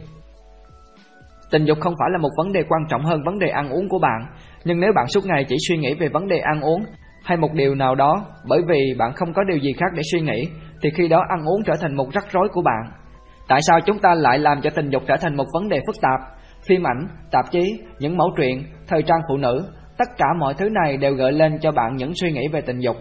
Tình 1.50 1.64
dục 1.64 1.78
không 1.80 1.94
phải 2.00 2.08
là 2.12 2.18
một 2.18 2.30
vấn 2.36 2.52
đề 2.52 2.62
quan 2.68 2.82
trọng 2.88 3.04
hơn 3.04 3.22
vấn 3.24 3.38
đề 3.38 3.48
ăn 3.48 3.70
uống 3.70 3.88
của 3.88 3.98
bạn, 3.98 4.26
nhưng 4.64 4.80
nếu 4.80 4.92
bạn 4.96 5.06
suốt 5.08 5.26
ngày 5.26 5.44
chỉ 5.48 5.56
suy 5.68 5.76
nghĩ 5.76 5.94
về 5.94 6.08
vấn 6.08 6.28
đề 6.28 6.38
ăn 6.38 6.60
uống 6.60 6.84
hay 7.24 7.36
một 7.36 7.52
điều 7.52 7.74
nào 7.74 7.94
đó 7.94 8.26
bởi 8.48 8.62
vì 8.68 8.94
bạn 8.98 9.12
không 9.12 9.32
có 9.32 9.44
điều 9.44 9.58
gì 9.58 9.72
khác 9.72 9.86
để 9.94 10.02
suy 10.12 10.20
nghĩ, 10.20 10.48
thì 10.82 10.90
khi 10.96 11.08
đó 11.08 11.22
ăn 11.28 11.44
uống 11.44 11.62
trở 11.64 11.72
thành 11.80 11.96
một 11.96 12.06
rắc 12.12 12.24
rối 12.32 12.48
của 12.52 12.62
bạn. 12.62 12.92
Tại 13.48 13.60
sao 13.62 13.80
chúng 13.80 13.98
ta 13.98 14.14
lại 14.14 14.38
làm 14.38 14.60
cho 14.60 14.70
tình 14.70 14.90
dục 14.90 15.02
trở 15.06 15.16
thành 15.20 15.36
một 15.36 15.44
vấn 15.54 15.68
đề 15.68 15.80
phức 15.86 15.96
tạp? 16.02 16.20
Phim 16.66 16.86
ảnh, 16.86 17.08
tạp 17.30 17.50
chí, 17.50 17.62
những 17.98 18.16
mẫu 18.16 18.28
truyện, 18.36 18.64
thời 18.86 19.02
trang 19.02 19.20
phụ 19.28 19.36
nữ, 19.36 19.64
tất 19.98 20.08
cả 20.18 20.26
mọi 20.38 20.54
thứ 20.54 20.68
này 20.82 20.96
đều 20.96 21.14
gợi 21.14 21.32
lên 21.32 21.58
cho 21.60 21.72
bạn 21.72 21.96
những 21.96 22.12
suy 22.20 22.32
nghĩ 22.32 22.48
về 22.52 22.60
tình 22.60 22.78
dục. 22.78 22.96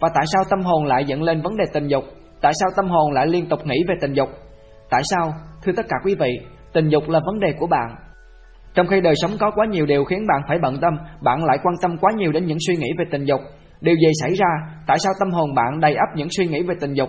Và 0.00 0.08
tại 0.14 0.24
sao 0.32 0.42
tâm 0.50 0.60
hồn 0.60 0.84
lại 0.84 1.04
dẫn 1.04 1.22
lên 1.22 1.42
vấn 1.42 1.56
đề 1.56 1.64
tình 1.72 1.88
dục? 1.88 2.04
Tại 2.40 2.52
sao 2.60 2.70
tâm 2.76 2.88
hồn 2.88 3.12
lại 3.12 3.26
liên 3.26 3.48
tục 3.48 3.66
nghĩ 3.66 3.76
về 3.88 3.94
tình 4.00 4.12
dục? 4.12 4.28
Tại 4.90 5.02
sao, 5.04 5.34
thưa 5.64 5.72
tất 5.76 5.86
cả 5.88 5.96
quý 6.04 6.14
vị, 6.14 6.30
tình 6.72 6.88
dục 6.88 7.08
là 7.08 7.20
vấn 7.26 7.40
đề 7.40 7.52
của 7.58 7.66
bạn? 7.66 7.96
Trong 8.74 8.86
khi 8.86 9.00
đời 9.00 9.14
sống 9.16 9.30
có 9.40 9.50
quá 9.50 9.66
nhiều 9.66 9.86
điều 9.86 10.04
khiến 10.04 10.26
bạn 10.26 10.42
phải 10.48 10.58
bận 10.58 10.76
tâm, 10.80 10.98
bạn 11.22 11.44
lại 11.44 11.58
quan 11.62 11.74
tâm 11.82 11.96
quá 12.00 12.12
nhiều 12.16 12.32
đến 12.32 12.46
những 12.46 12.58
suy 12.66 12.76
nghĩ 12.76 12.88
về 12.98 13.04
tình 13.10 13.24
dục. 13.24 13.40
Điều 13.80 13.94
gì 13.94 14.08
xảy 14.20 14.34
ra? 14.34 14.46
Tại 14.86 14.98
sao 14.98 15.12
tâm 15.20 15.30
hồn 15.30 15.54
bạn 15.54 15.80
đầy 15.80 15.94
ắp 15.94 16.08
những 16.16 16.28
suy 16.30 16.46
nghĩ 16.46 16.62
về 16.62 16.74
tình 16.80 16.92
dục? 16.92 17.08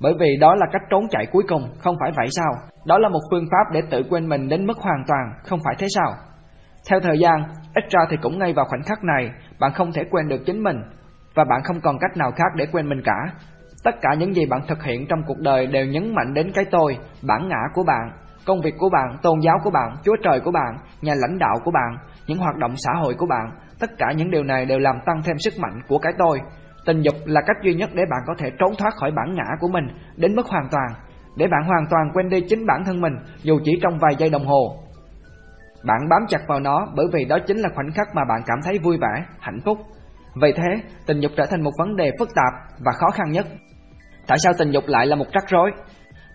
Bởi 0.00 0.14
vì 0.20 0.36
đó 0.40 0.54
là 0.54 0.66
cách 0.72 0.82
trốn 0.90 1.04
chạy 1.10 1.26
cuối 1.32 1.42
cùng, 1.48 1.62
không 1.78 1.94
phải 2.00 2.10
vậy 2.16 2.26
sao? 2.30 2.52
Đó 2.86 2.98
là 2.98 3.08
một 3.08 3.20
phương 3.30 3.46
pháp 3.50 3.72
để 3.74 3.80
tự 3.90 4.02
quên 4.10 4.28
mình 4.28 4.48
đến 4.48 4.66
mức 4.66 4.78
hoàn 4.78 5.04
toàn, 5.08 5.32
không 5.44 5.60
phải 5.64 5.74
thế 5.78 5.86
sao? 5.94 6.14
Theo 6.90 7.00
thời 7.00 7.18
gian, 7.18 7.42
ít 7.74 7.84
ra 7.90 8.00
thì 8.10 8.16
cũng 8.22 8.38
ngay 8.38 8.52
vào 8.52 8.66
khoảnh 8.68 8.82
khắc 8.82 8.98
này, 9.04 9.30
bạn 9.60 9.72
không 9.74 9.92
thể 9.92 10.02
quên 10.10 10.28
được 10.28 10.42
chính 10.46 10.62
mình, 10.62 10.76
và 11.34 11.44
bạn 11.44 11.62
không 11.64 11.80
còn 11.80 11.98
cách 11.98 12.16
nào 12.16 12.30
khác 12.30 12.52
để 12.56 12.66
quên 12.72 12.88
mình 12.88 13.02
cả. 13.04 13.32
Tất 13.84 13.94
cả 14.00 14.14
những 14.18 14.34
gì 14.34 14.46
bạn 14.46 14.60
thực 14.68 14.82
hiện 14.82 15.06
trong 15.08 15.22
cuộc 15.26 15.38
đời 15.38 15.66
đều 15.66 15.86
nhấn 15.86 16.14
mạnh 16.14 16.34
đến 16.34 16.52
cái 16.54 16.64
tôi, 16.70 16.98
bản 17.22 17.48
ngã 17.48 17.60
của 17.74 17.82
bạn, 17.86 18.10
công 18.46 18.60
việc 18.60 18.74
của 18.78 18.88
bạn, 18.88 19.18
tôn 19.22 19.40
giáo 19.40 19.58
của 19.64 19.70
bạn, 19.70 19.96
Chúa 20.04 20.16
Trời 20.22 20.40
của 20.40 20.50
bạn, 20.50 20.76
nhà 21.02 21.14
lãnh 21.14 21.38
đạo 21.38 21.58
của 21.64 21.70
bạn, 21.70 21.96
những 22.26 22.38
hoạt 22.38 22.56
động 22.56 22.74
xã 22.76 22.92
hội 23.00 23.14
của 23.14 23.26
bạn, 23.26 23.50
tất 23.80 23.90
cả 23.98 24.06
những 24.16 24.30
điều 24.30 24.42
này 24.42 24.66
đều 24.66 24.78
làm 24.78 24.96
tăng 25.06 25.22
thêm 25.24 25.38
sức 25.38 25.52
mạnh 25.58 25.80
của 25.88 25.98
cái 25.98 26.12
tôi. 26.18 26.40
Tình 26.86 27.02
dục 27.02 27.14
là 27.24 27.40
cách 27.46 27.56
duy 27.62 27.74
nhất 27.74 27.90
để 27.94 28.02
bạn 28.10 28.20
có 28.26 28.34
thể 28.38 28.50
trốn 28.58 28.72
thoát 28.78 28.94
khỏi 28.94 29.10
bản 29.16 29.34
ngã 29.34 29.44
của 29.60 29.68
mình 29.68 29.84
đến 30.16 30.36
mức 30.36 30.46
hoàn 30.46 30.68
toàn, 30.70 30.88
để 31.36 31.46
bạn 31.46 31.62
hoàn 31.66 31.86
toàn 31.90 32.10
quên 32.14 32.28
đi 32.28 32.40
chính 32.48 32.66
bản 32.66 32.84
thân 32.86 33.00
mình 33.00 33.12
dù 33.42 33.58
chỉ 33.64 33.72
trong 33.82 33.98
vài 33.98 34.14
giây 34.18 34.30
đồng 34.30 34.46
hồ. 34.46 34.76
Bạn 35.84 36.08
bám 36.10 36.22
chặt 36.28 36.40
vào 36.48 36.60
nó 36.60 36.86
bởi 36.96 37.06
vì 37.12 37.24
đó 37.24 37.38
chính 37.46 37.56
là 37.56 37.68
khoảnh 37.74 37.92
khắc 37.94 38.14
mà 38.14 38.22
bạn 38.28 38.42
cảm 38.46 38.58
thấy 38.64 38.78
vui 38.78 38.98
vẻ, 39.00 39.24
hạnh 39.40 39.60
phúc. 39.64 39.78
Vậy 40.34 40.52
thế, 40.56 40.82
tình 41.06 41.20
dục 41.20 41.32
trở 41.36 41.46
thành 41.46 41.62
một 41.62 41.70
vấn 41.78 41.96
đề 41.96 42.10
phức 42.18 42.28
tạp 42.34 42.78
và 42.84 42.92
khó 42.92 43.10
khăn 43.10 43.30
nhất. 43.30 43.46
Tại 44.26 44.38
sao 44.38 44.52
tình 44.58 44.70
dục 44.70 44.84
lại 44.86 45.06
là 45.06 45.16
một 45.16 45.26
rắc 45.32 45.44
rối? 45.48 45.70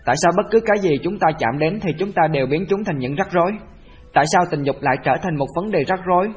Tại 0.08 0.16
sao 0.22 0.32
bất 0.36 0.46
cứ 0.50 0.60
cái 0.60 0.78
gì 0.78 0.90
chúng 1.02 1.18
ta 1.18 1.26
chạm 1.38 1.58
đến 1.58 1.78
thì 1.82 1.92
chúng 1.98 2.12
ta 2.12 2.22
đều 2.32 2.46
biến 2.46 2.64
chúng 2.68 2.84
thành 2.84 2.98
những 2.98 3.14
rắc 3.14 3.28
rối? 3.32 3.52
Tại 4.14 4.24
sao 4.32 4.44
tình 4.50 4.62
dục 4.62 4.76
lại 4.80 4.96
trở 5.04 5.12
thành 5.22 5.36
một 5.36 5.46
vấn 5.56 5.70
đề 5.70 5.84
rắc 5.84 6.00
rối? 6.04 6.28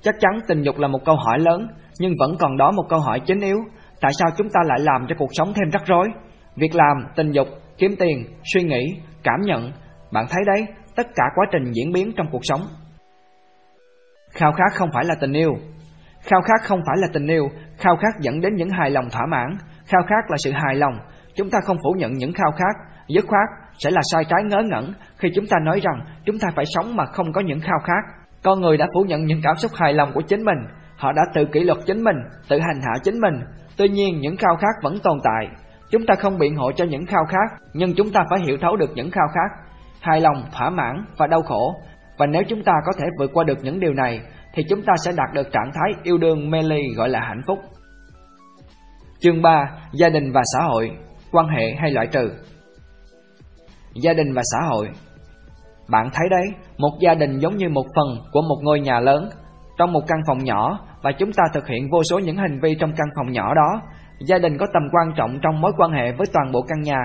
Chắc 0.00 0.14
chắn 0.20 0.40
tình 0.48 0.62
dục 0.62 0.78
là 0.78 0.88
một 0.88 0.98
câu 1.04 1.16
hỏi 1.16 1.38
lớn, 1.38 1.68
nhưng 1.98 2.12
vẫn 2.18 2.36
còn 2.38 2.56
đó 2.56 2.70
một 2.70 2.82
câu 2.88 3.00
hỏi 3.00 3.20
chính 3.20 3.40
yếu. 3.40 3.56
Tại 4.00 4.10
sao 4.18 4.28
chúng 4.36 4.48
ta 4.50 4.60
lại 4.64 4.78
làm 4.80 5.06
cho 5.08 5.14
cuộc 5.18 5.30
sống 5.32 5.52
thêm 5.54 5.70
rắc 5.70 5.82
rối? 5.86 6.08
Việc 6.56 6.74
làm, 6.74 6.96
tình 7.16 7.30
dục, 7.30 7.48
kiếm 7.78 7.94
tiền, 7.98 8.24
suy 8.54 8.62
nghĩ, 8.62 8.96
cảm 9.22 9.40
nhận, 9.40 9.72
bạn 10.12 10.26
thấy 10.30 10.42
đấy, 10.46 10.66
tất 10.96 11.06
cả 11.14 11.24
quá 11.34 11.46
trình 11.52 11.72
diễn 11.72 11.92
biến 11.92 12.12
trong 12.16 12.26
cuộc 12.32 12.42
sống. 12.42 12.60
Khao 14.32 14.52
khát 14.52 14.72
không 14.74 14.88
phải 14.94 15.04
là 15.04 15.14
tình 15.20 15.32
yêu. 15.32 15.52
Khao 16.22 16.40
khát 16.42 16.68
không 16.68 16.80
phải 16.86 16.96
là 16.98 17.08
tình 17.12 17.26
yêu, 17.26 17.48
khao 17.78 17.96
khát 17.96 18.20
dẫn 18.20 18.40
đến 18.40 18.54
những 18.54 18.70
hài 18.70 18.90
lòng 18.90 19.10
thỏa 19.10 19.26
mãn, 19.30 19.48
khao 19.86 20.02
khát 20.08 20.30
là 20.30 20.36
sự 20.44 20.52
hài 20.52 20.74
lòng. 20.74 20.94
Chúng 21.34 21.50
ta 21.50 21.58
không 21.64 21.76
phủ 21.84 21.94
nhận 21.98 22.12
những 22.12 22.32
khao 22.32 22.52
khát, 22.52 22.87
dứt 23.08 23.24
khoát 23.28 23.48
sẽ 23.78 23.90
là 23.90 24.00
sai 24.12 24.24
trái 24.24 24.40
ngớ 24.44 24.62
ngẩn 24.70 24.92
khi 25.18 25.28
chúng 25.34 25.46
ta 25.46 25.56
nói 25.64 25.80
rằng 25.80 26.00
chúng 26.24 26.38
ta 26.38 26.48
phải 26.56 26.64
sống 26.74 26.96
mà 26.96 27.04
không 27.04 27.32
có 27.32 27.40
những 27.40 27.60
khao 27.60 27.78
khát. 27.84 28.18
Con 28.42 28.60
người 28.60 28.76
đã 28.76 28.86
phủ 28.94 29.04
nhận 29.08 29.26
những 29.26 29.40
cảm 29.42 29.56
xúc 29.56 29.70
hài 29.74 29.92
lòng 29.92 30.10
của 30.14 30.20
chính 30.20 30.44
mình, 30.44 30.58
họ 30.96 31.12
đã 31.12 31.22
tự 31.34 31.44
kỷ 31.52 31.60
luật 31.60 31.78
chính 31.86 32.04
mình, 32.04 32.16
tự 32.48 32.58
hành 32.58 32.80
hạ 32.82 32.92
chính 33.02 33.20
mình. 33.20 33.34
Tuy 33.76 33.88
nhiên 33.88 34.20
những 34.20 34.36
khao 34.36 34.56
khát 34.56 34.82
vẫn 34.82 34.98
tồn 35.02 35.18
tại. 35.24 35.48
Chúng 35.90 36.06
ta 36.06 36.14
không 36.14 36.38
biện 36.38 36.56
hộ 36.56 36.72
cho 36.72 36.84
những 36.84 37.06
khao 37.06 37.24
khát, 37.28 37.58
nhưng 37.72 37.94
chúng 37.94 38.10
ta 38.10 38.20
phải 38.30 38.40
hiểu 38.46 38.56
thấu 38.60 38.76
được 38.76 38.90
những 38.94 39.10
khao 39.10 39.26
khát, 39.34 39.56
hài 40.00 40.20
lòng, 40.20 40.44
thỏa 40.52 40.70
mãn 40.70 41.04
và 41.18 41.26
đau 41.26 41.42
khổ. 41.42 41.74
Và 42.18 42.26
nếu 42.26 42.42
chúng 42.48 42.64
ta 42.64 42.72
có 42.86 42.92
thể 42.98 43.06
vượt 43.18 43.30
qua 43.34 43.44
được 43.44 43.58
những 43.62 43.80
điều 43.80 43.94
này, 43.94 44.20
thì 44.54 44.62
chúng 44.68 44.82
ta 44.82 44.92
sẽ 45.04 45.12
đạt 45.16 45.34
được 45.34 45.52
trạng 45.52 45.70
thái 45.74 46.00
yêu 46.02 46.18
đương 46.18 46.50
mê 46.50 46.62
ly 46.62 46.82
gọi 46.96 47.08
là 47.08 47.20
hạnh 47.20 47.42
phúc. 47.46 47.58
Chương 49.20 49.42
3. 49.42 49.70
Gia 49.92 50.08
đình 50.08 50.32
và 50.32 50.42
xã 50.54 50.64
hội 50.64 50.90
Quan 51.32 51.46
hệ 51.48 51.74
hay 51.74 51.90
loại 51.90 52.06
trừ 52.06 52.30
Gia 54.02 54.12
đình 54.12 54.34
và 54.34 54.42
xã 54.52 54.66
hội. 54.68 54.88
Bạn 55.90 56.10
thấy 56.12 56.28
đấy, 56.30 56.46
một 56.78 56.98
gia 57.00 57.14
đình 57.14 57.38
giống 57.38 57.56
như 57.56 57.68
một 57.68 57.86
phần 57.96 58.06
của 58.32 58.42
một 58.42 58.58
ngôi 58.62 58.80
nhà 58.80 59.00
lớn. 59.00 59.28
Trong 59.78 59.92
một 59.92 60.00
căn 60.08 60.18
phòng 60.26 60.44
nhỏ 60.44 60.78
Và 61.02 61.12
chúng 61.12 61.32
ta 61.32 61.44
thực 61.54 61.66
hiện 61.66 61.88
vô 61.92 62.02
số 62.02 62.18
những 62.18 62.36
hành 62.36 62.60
vi 62.62 62.74
trong 62.80 62.92
căn 62.96 63.06
phòng 63.16 63.32
nhỏ 63.32 63.54
đó 63.54 63.82
Gia 64.20 64.38
đình 64.38 64.58
có 64.58 64.66
tầm 64.72 64.82
quan 64.92 65.12
trọng 65.16 65.38
trong 65.42 65.60
mối 65.60 65.72
quan 65.76 65.90
hệ 65.90 66.12
với 66.12 66.26
toàn 66.32 66.52
bộ 66.52 66.62
căn 66.68 66.80
nhà. 66.80 66.98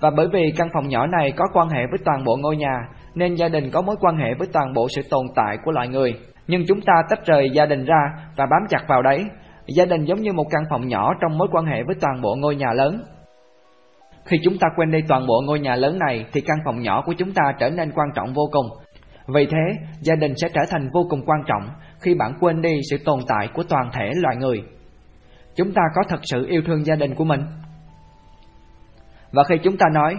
Và 0.00 0.10
bởi 0.16 0.28
vì 0.32 0.52
căn 0.56 0.68
phòng 0.74 0.88
nhỏ 0.88 1.06
này 1.06 1.32
có 1.36 1.44
quan 1.52 1.68
hệ 1.68 1.80
với 1.90 1.98
toàn 2.04 2.24
bộ 2.24 2.36
ngôi 2.36 2.56
nhà 2.56 2.88
Nên 3.14 3.34
gia 3.34 3.48
đình 3.48 3.70
có 3.72 3.82
mối 3.82 3.96
quan 4.00 4.16
hệ 4.16 4.34
với 4.38 4.48
toàn 4.52 4.72
bộ 4.74 4.86
sự 4.96 5.02
tồn 5.10 5.26
tại 5.34 5.56
của 5.64 5.72
loài 5.72 5.88
người. 5.88 6.14
Nhưng 6.46 6.64
chúng 6.68 6.80
ta 6.80 6.92
tách 7.10 7.26
rời 7.26 7.50
gia 7.50 7.66
đình 7.66 7.84
ra 7.84 8.00
và 8.36 8.46
bám 8.46 8.62
chặt 8.68 8.84
vào 8.88 9.02
đấy. 9.02 9.24
Gia 9.66 9.84
đình 9.84 10.04
giống 10.04 10.20
như 10.20 10.32
một 10.32 10.44
căn 10.50 10.62
phòng 10.70 10.88
nhỏ 10.88 11.14
trong 11.20 11.38
mối 11.38 11.48
quan 11.52 11.66
hệ 11.66 11.82
với 11.86 11.96
toàn 12.00 12.20
bộ 12.22 12.34
ngôi 12.34 12.56
nhà 12.56 12.72
lớn. 12.72 13.02
Khi 14.24 14.36
chúng 14.44 14.58
ta 14.58 14.68
quên 14.76 14.90
đi 14.90 14.98
toàn 15.08 15.26
bộ 15.26 15.34
ngôi 15.46 15.60
nhà 15.60 15.76
lớn 15.76 15.98
này 15.98 16.26
thì 16.32 16.40
căn 16.40 16.56
phòng 16.64 16.82
nhỏ 16.82 17.02
của 17.06 17.12
chúng 17.18 17.32
ta 17.34 17.42
trở 17.58 17.70
nên 17.70 17.92
quan 17.94 18.08
trọng 18.14 18.32
vô 18.32 18.42
cùng. 18.52 18.66
Vì 19.34 19.46
thế, 19.46 19.86
gia 20.00 20.14
đình 20.14 20.32
sẽ 20.36 20.48
trở 20.48 20.60
thành 20.70 20.88
vô 20.94 21.06
cùng 21.10 21.20
quan 21.26 21.40
trọng 21.46 21.68
khi 22.00 22.14
bạn 22.14 22.32
quên 22.40 22.62
đi 22.62 22.80
sự 22.90 22.96
tồn 23.04 23.20
tại 23.28 23.48
của 23.54 23.62
toàn 23.62 23.90
thể 23.92 24.12
loài 24.14 24.36
người. 24.36 24.62
Chúng 25.56 25.72
ta 25.72 25.82
có 25.94 26.02
thật 26.08 26.20
sự 26.22 26.46
yêu 26.48 26.62
thương 26.66 26.84
gia 26.84 26.94
đình 26.94 27.14
của 27.14 27.24
mình? 27.24 27.40
Và 29.32 29.44
khi 29.48 29.54
chúng 29.62 29.76
ta 29.76 29.86
nói, 29.92 30.16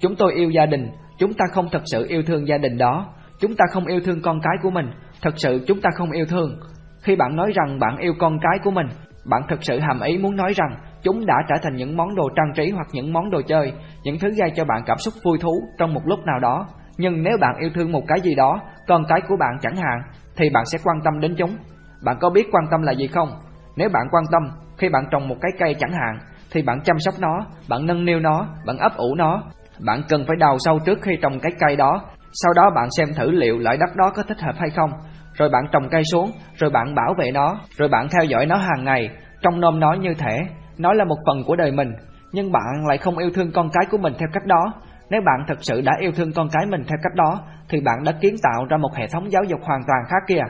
chúng 0.00 0.16
tôi 0.16 0.34
yêu 0.34 0.50
gia 0.50 0.66
đình, 0.66 0.90
chúng 1.18 1.34
ta 1.34 1.44
không 1.52 1.68
thật 1.72 1.82
sự 1.84 2.06
yêu 2.08 2.22
thương 2.22 2.48
gia 2.48 2.58
đình 2.58 2.78
đó. 2.78 3.06
Chúng 3.40 3.56
ta 3.56 3.64
không 3.70 3.86
yêu 3.86 4.00
thương 4.04 4.22
con 4.22 4.40
cái 4.40 4.52
của 4.62 4.70
mình, 4.70 4.86
thật 5.22 5.34
sự 5.36 5.64
chúng 5.66 5.80
ta 5.80 5.90
không 5.94 6.10
yêu 6.10 6.26
thương, 6.26 6.60
khi 7.02 7.16
bạn 7.16 7.36
nói 7.36 7.52
rằng 7.54 7.78
bạn 7.78 7.96
yêu 7.98 8.14
con 8.18 8.38
cái 8.42 8.58
của 8.64 8.70
mình, 8.70 8.86
bạn 9.24 9.42
thực 9.48 9.58
sự 9.62 9.78
hàm 9.78 10.00
ý 10.00 10.18
muốn 10.18 10.36
nói 10.36 10.52
rằng 10.56 10.76
chúng 11.02 11.26
đã 11.26 11.34
trở 11.48 11.54
thành 11.62 11.76
những 11.76 11.96
món 11.96 12.14
đồ 12.14 12.28
trang 12.36 12.52
trí 12.56 12.70
hoặc 12.70 12.86
những 12.92 13.12
món 13.12 13.30
đồ 13.30 13.42
chơi, 13.42 13.72
những 14.02 14.18
thứ 14.18 14.28
gây 14.38 14.50
cho 14.56 14.64
bạn 14.64 14.82
cảm 14.86 14.98
xúc 14.98 15.14
vui 15.24 15.38
thú 15.38 15.52
trong 15.78 15.94
một 15.94 16.00
lúc 16.04 16.18
nào 16.26 16.38
đó. 16.38 16.66
Nhưng 16.96 17.22
nếu 17.22 17.36
bạn 17.40 17.54
yêu 17.60 17.70
thương 17.74 17.92
một 17.92 18.02
cái 18.08 18.20
gì 18.20 18.34
đó, 18.34 18.60
con 18.86 19.04
cái 19.08 19.20
của 19.28 19.36
bạn 19.40 19.58
chẳng 19.62 19.76
hạn, 19.76 20.02
thì 20.36 20.50
bạn 20.50 20.64
sẽ 20.66 20.78
quan 20.84 20.96
tâm 21.04 21.20
đến 21.20 21.34
chúng. 21.38 21.56
Bạn 22.04 22.16
có 22.20 22.30
biết 22.30 22.48
quan 22.52 22.64
tâm 22.70 22.82
là 22.82 22.92
gì 22.92 23.06
không? 23.06 23.28
Nếu 23.76 23.88
bạn 23.88 24.06
quan 24.10 24.24
tâm, 24.32 24.42
khi 24.78 24.88
bạn 24.88 25.04
trồng 25.10 25.28
một 25.28 25.36
cái 25.40 25.50
cây 25.58 25.74
chẳng 25.78 25.92
hạn, 25.92 26.18
thì 26.52 26.62
bạn 26.62 26.80
chăm 26.84 26.98
sóc 26.98 27.14
nó, 27.20 27.46
bạn 27.68 27.86
nâng 27.86 28.04
niu 28.04 28.20
nó, 28.20 28.46
bạn 28.66 28.78
ấp 28.78 28.96
ủ 28.96 29.14
nó. 29.14 29.42
Bạn 29.86 30.02
cần 30.08 30.24
phải 30.28 30.36
đào 30.36 30.56
sâu 30.58 30.78
trước 30.86 30.98
khi 31.02 31.12
trồng 31.22 31.40
cái 31.40 31.52
cây 31.58 31.76
đó, 31.76 32.00
sau 32.32 32.52
đó 32.56 32.70
bạn 32.74 32.88
xem 32.98 33.08
thử 33.16 33.30
liệu 33.30 33.58
loại 33.58 33.76
đất 33.76 33.96
đó 33.96 34.10
có 34.14 34.22
thích 34.22 34.40
hợp 34.40 34.54
hay 34.58 34.70
không 34.70 34.90
rồi 35.34 35.48
bạn 35.48 35.64
trồng 35.72 35.88
cây 35.90 36.02
xuống, 36.12 36.30
rồi 36.54 36.70
bạn 36.70 36.94
bảo 36.94 37.14
vệ 37.18 37.30
nó, 37.30 37.58
rồi 37.76 37.88
bạn 37.88 38.08
theo 38.08 38.24
dõi 38.24 38.46
nó 38.46 38.56
hàng 38.56 38.84
ngày, 38.84 39.10
trong 39.42 39.60
nôm 39.60 39.80
nói 39.80 39.98
như 39.98 40.14
thể 40.18 40.38
nó 40.78 40.92
là 40.92 41.04
một 41.04 41.16
phần 41.26 41.42
của 41.46 41.56
đời 41.56 41.72
mình, 41.72 41.92
nhưng 42.32 42.52
bạn 42.52 42.86
lại 42.88 42.98
không 42.98 43.18
yêu 43.18 43.30
thương 43.34 43.52
con 43.52 43.68
cái 43.72 43.84
của 43.90 43.98
mình 43.98 44.12
theo 44.18 44.28
cách 44.32 44.46
đó. 44.46 44.74
Nếu 45.10 45.20
bạn 45.26 45.44
thật 45.48 45.58
sự 45.60 45.80
đã 45.80 45.92
yêu 46.00 46.12
thương 46.12 46.32
con 46.32 46.48
cái 46.52 46.66
mình 46.66 46.82
theo 46.88 46.98
cách 47.02 47.14
đó, 47.14 47.40
thì 47.68 47.80
bạn 47.80 48.04
đã 48.04 48.12
kiến 48.20 48.34
tạo 48.42 48.66
ra 48.70 48.76
một 48.76 48.94
hệ 48.94 49.06
thống 49.06 49.30
giáo 49.30 49.42
dục 49.44 49.60
hoàn 49.62 49.80
toàn 49.86 50.00
khác 50.08 50.22
kia. 50.28 50.42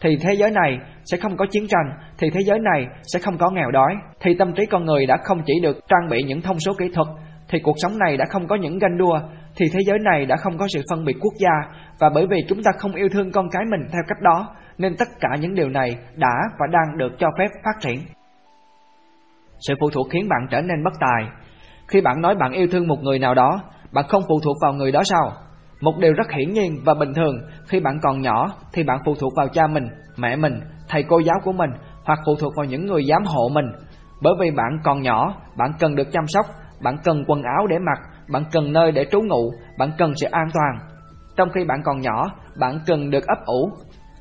Thì 0.00 0.18
thế 0.22 0.34
giới 0.34 0.50
này 0.50 0.78
sẽ 1.04 1.16
không 1.16 1.36
có 1.36 1.46
chiến 1.50 1.66
tranh, 1.68 1.92
thì 2.18 2.30
thế 2.30 2.40
giới 2.44 2.58
này 2.58 2.86
sẽ 3.12 3.18
không 3.18 3.38
có 3.38 3.50
nghèo 3.50 3.70
đói, 3.70 3.96
thì 4.20 4.34
tâm 4.38 4.52
trí 4.52 4.66
con 4.66 4.84
người 4.84 5.06
đã 5.06 5.16
không 5.24 5.42
chỉ 5.46 5.54
được 5.62 5.76
trang 5.88 6.08
bị 6.10 6.22
những 6.22 6.42
thông 6.42 6.60
số 6.60 6.72
kỹ 6.78 6.84
thuật, 6.94 7.08
thì 7.48 7.58
cuộc 7.62 7.76
sống 7.76 7.98
này 7.98 8.16
đã 8.16 8.24
không 8.24 8.48
có 8.48 8.56
những 8.56 8.78
ganh 8.78 8.98
đua, 8.98 9.20
thì 9.56 9.66
thế 9.72 9.80
giới 9.86 9.98
này 9.98 10.26
đã 10.26 10.36
không 10.36 10.58
có 10.58 10.66
sự 10.74 10.82
phân 10.90 11.04
biệt 11.04 11.16
quốc 11.20 11.32
gia 11.38 11.52
và 11.98 12.10
bởi 12.14 12.26
vì 12.30 12.36
chúng 12.48 12.62
ta 12.62 12.70
không 12.78 12.94
yêu 12.94 13.08
thương 13.12 13.32
con 13.32 13.48
cái 13.50 13.62
mình 13.70 13.80
theo 13.92 14.02
cách 14.08 14.20
đó 14.22 14.48
nên 14.78 14.96
tất 14.98 15.08
cả 15.20 15.28
những 15.40 15.54
điều 15.54 15.68
này 15.68 15.96
đã 16.16 16.34
và 16.58 16.66
đang 16.70 16.98
được 16.98 17.12
cho 17.18 17.28
phép 17.38 17.48
phát 17.64 17.80
triển. 17.80 17.98
Sự 19.60 19.74
phụ 19.80 19.90
thuộc 19.90 20.06
khiến 20.10 20.28
bạn 20.28 20.40
trở 20.50 20.60
nên 20.60 20.84
bất 20.84 20.92
tài. 21.00 21.30
Khi 21.88 22.00
bạn 22.00 22.20
nói 22.20 22.34
bạn 22.34 22.52
yêu 22.52 22.66
thương 22.70 22.88
một 22.88 23.02
người 23.02 23.18
nào 23.18 23.34
đó, 23.34 23.60
bạn 23.92 24.04
không 24.08 24.22
phụ 24.28 24.40
thuộc 24.44 24.56
vào 24.62 24.72
người 24.72 24.92
đó 24.92 25.02
sao? 25.04 25.32
Một 25.80 25.92
điều 25.98 26.12
rất 26.12 26.30
hiển 26.30 26.52
nhiên 26.52 26.76
và 26.84 26.94
bình 26.94 27.14
thường, 27.14 27.34
khi 27.68 27.80
bạn 27.80 27.98
còn 28.02 28.20
nhỏ 28.20 28.46
thì 28.72 28.82
bạn 28.82 28.98
phụ 29.06 29.14
thuộc 29.20 29.32
vào 29.36 29.48
cha 29.48 29.66
mình, 29.66 29.88
mẹ 30.16 30.36
mình, 30.36 30.60
thầy 30.88 31.02
cô 31.02 31.18
giáo 31.18 31.36
của 31.44 31.52
mình 31.52 31.70
hoặc 32.04 32.18
phụ 32.26 32.34
thuộc 32.40 32.52
vào 32.56 32.66
những 32.66 32.86
người 32.86 33.04
giám 33.04 33.24
hộ 33.24 33.48
mình. 33.48 33.66
Bởi 34.22 34.34
vì 34.40 34.50
bạn 34.50 34.78
còn 34.84 35.02
nhỏ, 35.02 35.34
bạn 35.56 35.72
cần 35.78 35.96
được 35.96 36.08
chăm 36.12 36.24
sóc, 36.26 36.46
bạn 36.82 36.96
cần 37.04 37.24
quần 37.26 37.42
áo 37.42 37.66
để 37.66 37.76
mặc, 37.78 37.98
bạn 38.32 38.44
cần 38.52 38.72
nơi 38.72 38.92
để 38.92 39.06
trú 39.10 39.20
ngụ, 39.20 39.50
bạn 39.78 39.90
cần 39.98 40.12
sự 40.16 40.26
an 40.30 40.48
toàn. 40.54 40.88
Trong 41.36 41.48
khi 41.54 41.64
bạn 41.64 41.80
còn 41.84 42.00
nhỏ, 42.00 42.30
bạn 42.58 42.80
cần 42.86 43.10
được 43.10 43.26
ấp 43.26 43.38
ủ, 43.46 43.70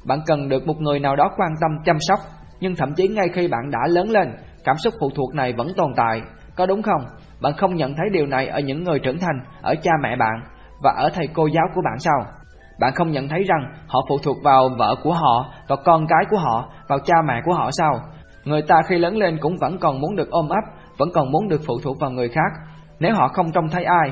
bạn 0.05 0.19
cần 0.25 0.49
được 0.49 0.67
một 0.67 0.81
người 0.81 0.99
nào 0.99 1.15
đó 1.15 1.31
quan 1.37 1.51
tâm 1.61 1.71
chăm 1.85 1.97
sóc, 1.99 2.19
nhưng 2.59 2.75
thậm 2.75 2.93
chí 2.95 3.07
ngay 3.07 3.27
khi 3.33 3.47
bạn 3.47 3.71
đã 3.71 3.79
lớn 3.87 4.09
lên, 4.09 4.33
cảm 4.63 4.77
xúc 4.77 4.93
phụ 5.01 5.09
thuộc 5.15 5.35
này 5.35 5.53
vẫn 5.53 5.73
tồn 5.77 5.91
tại, 5.95 6.21
có 6.55 6.65
đúng 6.65 6.81
không? 6.81 7.01
Bạn 7.41 7.53
không 7.57 7.75
nhận 7.75 7.95
thấy 7.95 8.05
điều 8.11 8.25
này 8.25 8.47
ở 8.47 8.59
những 8.59 8.83
người 8.83 8.99
trưởng 8.99 9.19
thành, 9.19 9.39
ở 9.61 9.75
cha 9.83 9.91
mẹ 10.03 10.15
bạn 10.15 10.41
và 10.83 10.93
ở 10.97 11.09
thầy 11.13 11.27
cô 11.33 11.47
giáo 11.47 11.65
của 11.75 11.81
bạn 11.85 11.99
sao? 11.99 12.25
Bạn 12.79 12.93
không 12.95 13.11
nhận 13.11 13.27
thấy 13.27 13.43
rằng 13.43 13.73
họ 13.87 13.99
phụ 14.09 14.17
thuộc 14.23 14.37
vào 14.43 14.69
vợ 14.77 14.95
của 15.03 15.13
họ, 15.13 15.53
vào 15.67 15.77
con 15.85 16.07
cái 16.07 16.25
của 16.29 16.37
họ, 16.37 16.69
vào 16.87 16.99
cha 17.05 17.15
mẹ 17.27 17.41
của 17.45 17.53
họ 17.53 17.69
sao? 17.71 18.01
Người 18.43 18.61
ta 18.61 18.75
khi 18.87 18.97
lớn 18.97 19.17
lên 19.17 19.37
cũng 19.41 19.57
vẫn 19.61 19.77
còn 19.77 20.01
muốn 20.01 20.15
được 20.15 20.29
ôm 20.29 20.49
ấp, 20.49 20.63
vẫn 20.97 21.09
còn 21.13 21.31
muốn 21.31 21.47
được 21.47 21.61
phụ 21.67 21.73
thuộc 21.83 21.97
vào 21.99 22.11
người 22.11 22.29
khác, 22.29 22.51
nếu 22.99 23.15
họ 23.15 23.27
không 23.27 23.51
trông 23.51 23.69
thấy 23.69 23.83
ai, 23.83 24.11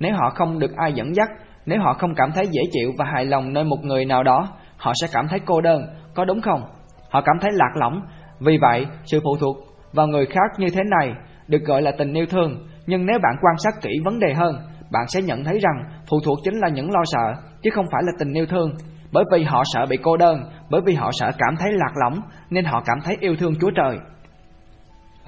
nếu 0.00 0.14
họ 0.14 0.30
không 0.34 0.58
được 0.58 0.76
ai 0.76 0.92
dẫn 0.92 1.14
dắt, 1.14 1.28
nếu 1.66 1.80
họ 1.80 1.92
không 1.92 2.14
cảm 2.14 2.32
thấy 2.32 2.46
dễ 2.50 2.62
chịu 2.72 2.92
và 2.98 3.04
hài 3.04 3.24
lòng 3.24 3.52
nơi 3.52 3.64
một 3.64 3.78
người 3.82 4.04
nào 4.04 4.22
đó, 4.22 4.48
họ 4.76 4.92
sẽ 5.00 5.06
cảm 5.12 5.28
thấy 5.28 5.40
cô 5.46 5.60
đơn, 5.60 5.86
có 6.14 6.24
đúng 6.24 6.40
không? 6.40 6.62
Họ 7.10 7.20
cảm 7.20 7.36
thấy 7.40 7.50
lạc 7.54 7.72
lõng, 7.74 8.02
vì 8.40 8.58
vậy 8.62 8.86
sự 9.04 9.20
phụ 9.24 9.36
thuộc 9.40 9.56
vào 9.92 10.06
người 10.06 10.26
khác 10.26 10.50
như 10.58 10.66
thế 10.74 10.82
này 10.84 11.14
được 11.48 11.62
gọi 11.64 11.82
là 11.82 11.92
tình 11.98 12.14
yêu 12.14 12.26
thương, 12.26 12.66
nhưng 12.86 13.06
nếu 13.06 13.18
bạn 13.22 13.36
quan 13.42 13.56
sát 13.58 13.74
kỹ 13.82 13.90
vấn 14.04 14.18
đề 14.18 14.34
hơn, 14.34 14.54
bạn 14.92 15.08
sẽ 15.08 15.22
nhận 15.22 15.44
thấy 15.44 15.58
rằng 15.58 15.84
phụ 16.10 16.20
thuộc 16.24 16.38
chính 16.44 16.54
là 16.54 16.68
những 16.68 16.90
lo 16.90 17.00
sợ, 17.04 17.42
chứ 17.62 17.70
không 17.74 17.86
phải 17.92 18.02
là 18.06 18.12
tình 18.18 18.32
yêu 18.32 18.46
thương. 18.46 18.70
Bởi 19.12 19.24
vì 19.32 19.42
họ 19.42 19.62
sợ 19.74 19.86
bị 19.86 19.96
cô 20.02 20.16
đơn, 20.16 20.40
bởi 20.70 20.80
vì 20.86 20.94
họ 20.94 21.10
sợ 21.12 21.30
cảm 21.38 21.56
thấy 21.56 21.72
lạc 21.72 21.92
lõng, 21.94 22.20
nên 22.50 22.64
họ 22.64 22.82
cảm 22.86 22.98
thấy 23.04 23.16
yêu 23.20 23.36
thương 23.38 23.54
Chúa 23.60 23.70
Trời. 23.76 23.98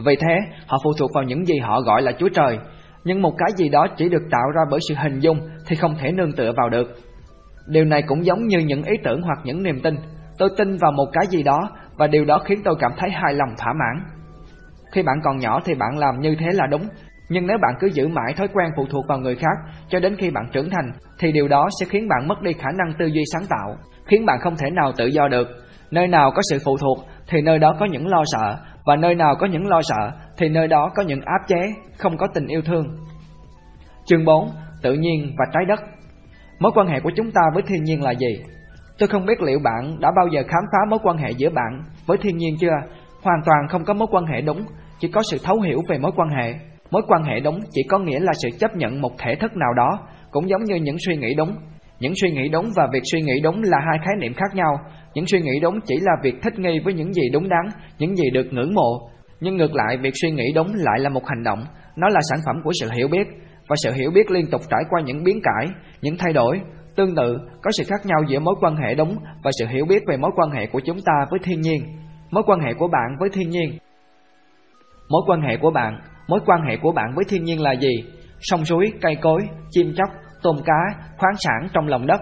Vì 0.06 0.16
thế, 0.16 0.38
họ 0.66 0.78
phụ 0.84 0.92
thuộc 0.98 1.10
vào 1.14 1.24
những 1.24 1.44
gì 1.44 1.58
họ 1.58 1.80
gọi 1.80 2.02
là 2.02 2.12
Chúa 2.18 2.28
Trời, 2.28 2.58
nhưng 3.04 3.22
một 3.22 3.32
cái 3.38 3.50
gì 3.56 3.68
đó 3.68 3.86
chỉ 3.96 4.08
được 4.08 4.22
tạo 4.30 4.50
ra 4.54 4.62
bởi 4.70 4.80
sự 4.88 4.94
hình 4.98 5.20
dung 5.20 5.40
thì 5.66 5.76
không 5.76 5.94
thể 6.00 6.12
nương 6.12 6.32
tựa 6.32 6.52
vào 6.56 6.68
được. 6.68 6.88
Điều 7.68 7.84
này 7.84 8.02
cũng 8.02 8.24
giống 8.24 8.46
như 8.46 8.58
những 8.58 8.82
ý 8.82 8.94
tưởng 9.04 9.22
hoặc 9.22 9.38
những 9.44 9.62
niềm 9.62 9.80
tin. 9.82 9.94
Tôi 10.38 10.48
tin 10.56 10.76
vào 10.76 10.92
một 10.92 11.06
cái 11.12 11.26
gì 11.26 11.42
đó 11.42 11.70
và 11.98 12.06
điều 12.06 12.24
đó 12.24 12.38
khiến 12.38 12.58
tôi 12.64 12.74
cảm 12.78 12.92
thấy 12.98 13.10
hài 13.10 13.34
lòng 13.34 13.54
thỏa 13.58 13.72
mãn. 13.72 14.04
Khi 14.94 15.02
bạn 15.02 15.16
còn 15.24 15.38
nhỏ 15.38 15.60
thì 15.64 15.74
bạn 15.74 15.98
làm 15.98 16.20
như 16.20 16.34
thế 16.38 16.46
là 16.52 16.66
đúng, 16.66 16.88
nhưng 17.28 17.46
nếu 17.46 17.58
bạn 17.62 17.74
cứ 17.80 17.86
giữ 17.86 18.08
mãi 18.08 18.34
thói 18.36 18.48
quen 18.48 18.70
phụ 18.76 18.86
thuộc 18.90 19.04
vào 19.08 19.18
người 19.18 19.34
khác 19.34 19.74
cho 19.88 20.00
đến 20.00 20.16
khi 20.18 20.30
bạn 20.30 20.44
trưởng 20.52 20.70
thành 20.70 20.92
thì 21.18 21.32
điều 21.32 21.48
đó 21.48 21.68
sẽ 21.80 21.86
khiến 21.90 22.08
bạn 22.08 22.28
mất 22.28 22.42
đi 22.42 22.52
khả 22.52 22.68
năng 22.78 22.92
tư 22.98 23.06
duy 23.06 23.22
sáng 23.32 23.46
tạo, 23.48 23.76
khiến 24.06 24.26
bạn 24.26 24.38
không 24.40 24.56
thể 24.56 24.70
nào 24.70 24.92
tự 24.96 25.06
do 25.06 25.28
được. 25.28 25.48
Nơi 25.90 26.08
nào 26.08 26.30
có 26.30 26.42
sự 26.50 26.58
phụ 26.64 26.76
thuộc 26.76 26.98
thì 27.28 27.40
nơi 27.40 27.58
đó 27.58 27.76
có 27.80 27.86
những 27.86 28.08
lo 28.08 28.22
sợ 28.26 28.56
và 28.86 28.96
nơi 28.96 29.14
nào 29.14 29.34
có 29.40 29.46
những 29.46 29.66
lo 29.66 29.80
sợ 29.82 30.10
thì 30.36 30.48
nơi 30.48 30.68
đó 30.68 30.90
có 30.94 31.02
những 31.02 31.20
áp 31.20 31.48
chế, 31.48 31.74
không 31.98 32.16
có 32.16 32.26
tình 32.34 32.46
yêu 32.46 32.62
thương. 32.62 32.86
Chương 34.06 34.24
4. 34.24 34.50
Tự 34.82 34.94
nhiên 34.94 35.32
và 35.38 35.44
trái 35.52 35.64
đất 35.68 35.80
Mối 36.58 36.72
quan 36.74 36.86
hệ 36.86 37.00
của 37.00 37.10
chúng 37.16 37.30
ta 37.30 37.40
với 37.54 37.62
thiên 37.66 37.82
nhiên 37.82 38.02
là 38.02 38.10
gì? 38.10 38.42
Tôi 38.98 39.08
không 39.08 39.26
biết 39.26 39.42
liệu 39.42 39.58
bạn 39.58 40.00
đã 40.00 40.10
bao 40.16 40.26
giờ 40.26 40.42
khám 40.48 40.62
phá 40.72 40.78
mối 40.90 40.98
quan 41.02 41.16
hệ 41.16 41.30
giữa 41.30 41.50
bạn 41.50 41.82
với 42.06 42.18
thiên 42.18 42.36
nhiên 42.36 42.56
chưa? 42.60 42.76
Hoàn 43.22 43.40
toàn 43.44 43.68
không 43.68 43.84
có 43.84 43.94
mối 43.94 44.08
quan 44.10 44.26
hệ 44.26 44.40
đúng, 44.40 44.64
chỉ 44.98 45.08
có 45.08 45.22
sự 45.30 45.38
thấu 45.44 45.60
hiểu 45.60 45.80
về 45.88 45.98
mối 45.98 46.12
quan 46.16 46.28
hệ. 46.28 46.54
Mối 46.90 47.02
quan 47.08 47.22
hệ 47.24 47.40
đúng 47.40 47.60
chỉ 47.70 47.82
có 47.88 47.98
nghĩa 47.98 48.20
là 48.20 48.32
sự 48.42 48.48
chấp 48.58 48.76
nhận 48.76 49.00
một 49.00 49.12
thể 49.18 49.34
thức 49.34 49.56
nào 49.56 49.74
đó, 49.76 49.98
cũng 50.30 50.48
giống 50.48 50.64
như 50.64 50.74
những 50.74 50.96
suy 51.06 51.16
nghĩ 51.16 51.34
đúng. 51.34 51.56
Những 52.00 52.12
suy 52.22 52.30
nghĩ 52.30 52.48
đúng 52.48 52.70
và 52.76 52.88
việc 52.92 53.02
suy 53.12 53.20
nghĩ 53.20 53.40
đúng 53.42 53.62
là 53.62 53.78
hai 53.90 53.98
khái 53.98 54.14
niệm 54.20 54.34
khác 54.34 54.54
nhau. 54.54 54.78
Những 55.14 55.26
suy 55.26 55.40
nghĩ 55.40 55.60
đúng 55.62 55.80
chỉ 55.86 55.94
là 56.00 56.12
việc 56.22 56.34
thích 56.42 56.58
nghi 56.58 56.80
với 56.84 56.94
những 56.94 57.12
gì 57.12 57.22
đúng 57.32 57.48
đắn, 57.48 57.80
những 57.98 58.16
gì 58.16 58.30
được 58.30 58.46
ngưỡng 58.50 58.74
mộ, 58.74 59.10
nhưng 59.40 59.56
ngược 59.56 59.74
lại, 59.74 59.96
việc 59.96 60.12
suy 60.22 60.30
nghĩ 60.30 60.44
đúng 60.54 60.74
lại 60.74 60.98
là 60.98 61.08
một 61.08 61.26
hành 61.26 61.44
động, 61.44 61.64
nó 61.96 62.08
là 62.08 62.20
sản 62.30 62.38
phẩm 62.46 62.56
của 62.64 62.70
sự 62.80 62.90
hiểu 62.96 63.08
biết, 63.08 63.26
và 63.68 63.76
sự 63.84 63.92
hiểu 63.92 64.10
biết 64.10 64.30
liên 64.30 64.46
tục 64.46 64.60
trải 64.70 64.80
qua 64.90 65.00
những 65.00 65.24
biến 65.24 65.40
cải, 65.42 65.74
những 66.00 66.16
thay 66.18 66.32
đổi. 66.32 66.60
Tương 66.96 67.14
tự, 67.16 67.38
có 67.62 67.70
sự 67.70 67.84
khác 67.86 68.06
nhau 68.06 68.20
giữa 68.28 68.38
mối 68.38 68.54
quan 68.60 68.76
hệ 68.76 68.94
đúng 68.94 69.16
và 69.44 69.50
sự 69.58 69.66
hiểu 69.66 69.84
biết 69.84 70.02
về 70.08 70.16
mối 70.16 70.30
quan 70.36 70.50
hệ 70.50 70.66
của 70.66 70.80
chúng 70.80 70.98
ta 71.04 71.12
với 71.30 71.40
thiên 71.42 71.60
nhiên. 71.60 71.82
Mối 72.30 72.42
quan 72.46 72.60
hệ 72.60 72.74
của 72.74 72.88
bạn 72.88 73.14
với 73.20 73.28
thiên 73.32 73.50
nhiên 73.50 73.78
Mối 75.08 75.22
quan 75.26 75.40
hệ 75.40 75.56
của 75.56 75.70
bạn, 75.70 76.00
mối 76.28 76.40
quan 76.46 76.60
hệ 76.68 76.76
của 76.76 76.92
bạn 76.92 77.12
với 77.16 77.24
thiên 77.28 77.44
nhiên 77.44 77.60
là 77.60 77.72
gì? 77.72 77.92
Sông 78.40 78.64
suối, 78.64 78.92
cây 79.00 79.16
cối, 79.22 79.42
chim 79.70 79.92
chóc, 79.96 80.08
tôm 80.42 80.56
cá, 80.64 81.04
khoáng 81.16 81.36
sản 81.36 81.68
trong 81.72 81.88
lòng 81.88 82.06
đất, 82.06 82.20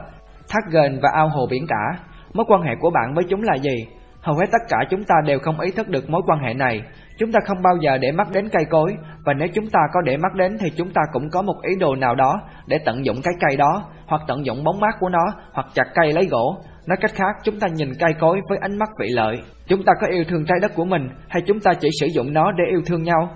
thác 0.49 0.73
ghềnh 0.73 1.01
và 1.01 1.11
ao 1.15 1.29
hồ 1.29 1.47
biển 1.51 1.67
cả. 1.69 2.05
Mối 2.35 2.45
quan 2.49 2.63
hệ 2.63 2.71
của 2.81 2.91
bạn 2.91 3.15
với 3.15 3.25
chúng 3.29 3.43
là 3.43 3.55
gì? 3.55 3.77
Hầu 4.21 4.35
hết 4.35 4.47
tất 4.53 4.59
cả 4.69 4.79
chúng 4.91 5.05
ta 5.05 5.15
đều 5.27 5.39
không 5.39 5.61
ý 5.61 5.71
thức 5.71 5.89
được 5.89 6.11
mối 6.11 6.23
quan 6.27 6.39
hệ 6.39 6.55
này. 6.55 6.83
Chúng 7.19 7.33
ta 7.33 7.41
không 7.47 7.63
bao 7.63 7.75
giờ 7.81 7.99
để 7.99 8.13
mắt 8.13 8.29
đến 8.33 8.49
cây 8.53 8.65
cối, 8.71 8.97
và 9.27 9.35
nếu 9.35 9.49
chúng 9.55 9.71
ta 9.71 9.81
có 9.93 10.01
để 10.01 10.17
mắt 10.17 10.35
đến 10.35 10.57
thì 10.61 10.71
chúng 10.77 10.93
ta 10.93 11.01
cũng 11.13 11.31
có 11.31 11.43
một 11.43 11.55
ý 11.63 11.75
đồ 11.81 11.95
nào 11.95 12.15
đó 12.15 12.41
để 12.67 12.79
tận 12.85 13.05
dụng 13.07 13.17
cái 13.23 13.35
cây 13.41 13.57
đó, 13.57 13.85
hoặc 14.07 14.23
tận 14.27 14.47
dụng 14.47 14.65
bóng 14.65 14.81
mát 14.81 14.95
của 15.01 15.09
nó, 15.09 15.25
hoặc 15.53 15.67
chặt 15.75 15.85
cây 15.95 16.13
lấy 16.13 16.27
gỗ. 16.31 16.57
Nói 16.87 16.97
cách 17.01 17.11
khác, 17.15 17.37
chúng 17.45 17.59
ta 17.59 17.69
nhìn 17.69 17.89
cây 17.99 18.15
cối 18.21 18.41
với 18.49 18.59
ánh 18.61 18.79
mắt 18.79 18.89
vị 19.01 19.09
lợi. 19.13 19.37
Chúng 19.67 19.85
ta 19.85 19.93
có 20.01 20.07
yêu 20.07 20.25
thương 20.29 20.45
trái 20.45 20.59
đất 20.63 20.73
của 20.75 20.85
mình, 20.85 21.09
hay 21.29 21.43
chúng 21.47 21.61
ta 21.61 21.73
chỉ 21.81 21.89
sử 22.01 22.07
dụng 22.07 22.33
nó 22.33 22.53
để 22.53 22.65
yêu 22.71 22.83
thương 22.87 23.03
nhau? 23.03 23.31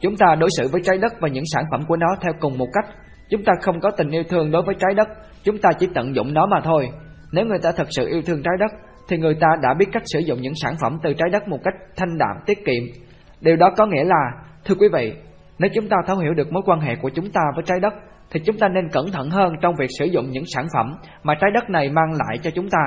Chúng 0.00 0.16
ta 0.16 0.34
đối 0.34 0.48
xử 0.58 0.68
với 0.72 0.80
trái 0.84 0.98
đất 0.98 1.12
và 1.20 1.28
những 1.28 1.44
sản 1.52 1.64
phẩm 1.70 1.80
của 1.88 1.96
nó 1.96 2.06
theo 2.20 2.32
cùng 2.40 2.58
một 2.58 2.68
cách. 2.72 2.94
Chúng 3.30 3.44
ta 3.44 3.52
không 3.62 3.80
có 3.80 3.90
tình 3.90 4.10
yêu 4.10 4.22
thương 4.28 4.50
đối 4.50 4.62
với 4.62 4.74
trái 4.78 4.94
đất, 4.94 5.08
chúng 5.42 5.58
ta 5.58 5.70
chỉ 5.78 5.88
tận 5.94 6.14
dụng 6.14 6.34
nó 6.34 6.46
mà 6.46 6.60
thôi. 6.64 6.88
Nếu 7.32 7.46
người 7.46 7.58
ta 7.62 7.72
thật 7.76 7.86
sự 7.90 8.08
yêu 8.08 8.22
thương 8.22 8.42
trái 8.42 8.54
đất, 8.60 8.72
thì 9.08 9.16
người 9.16 9.34
ta 9.40 9.48
đã 9.62 9.74
biết 9.78 9.86
cách 9.92 10.02
sử 10.06 10.18
dụng 10.18 10.40
những 10.40 10.52
sản 10.62 10.74
phẩm 10.80 10.96
từ 11.02 11.14
trái 11.14 11.28
đất 11.32 11.48
một 11.48 11.58
cách 11.64 11.74
thanh 11.96 12.18
đạm, 12.18 12.36
tiết 12.46 12.58
kiệm. 12.66 13.02
Điều 13.40 13.56
đó 13.56 13.70
có 13.76 13.86
nghĩa 13.86 14.04
là, 14.04 14.30
thưa 14.64 14.74
quý 14.74 14.88
vị, 14.92 15.14
nếu 15.58 15.70
chúng 15.74 15.88
ta 15.88 15.96
thấu 16.06 16.16
hiểu 16.16 16.34
được 16.34 16.52
mối 16.52 16.62
quan 16.66 16.80
hệ 16.80 16.96
của 17.02 17.10
chúng 17.14 17.30
ta 17.30 17.40
với 17.54 17.64
trái 17.66 17.80
đất, 17.80 17.94
thì 18.32 18.40
chúng 18.44 18.58
ta 18.58 18.68
nên 18.68 18.88
cẩn 18.88 19.10
thận 19.12 19.30
hơn 19.30 19.52
trong 19.60 19.74
việc 19.78 19.90
sử 19.98 20.04
dụng 20.04 20.30
những 20.30 20.44
sản 20.46 20.66
phẩm 20.74 20.96
mà 21.22 21.34
trái 21.40 21.50
đất 21.54 21.70
này 21.70 21.90
mang 21.90 22.12
lại 22.12 22.38
cho 22.42 22.50
chúng 22.54 22.70
ta. 22.70 22.78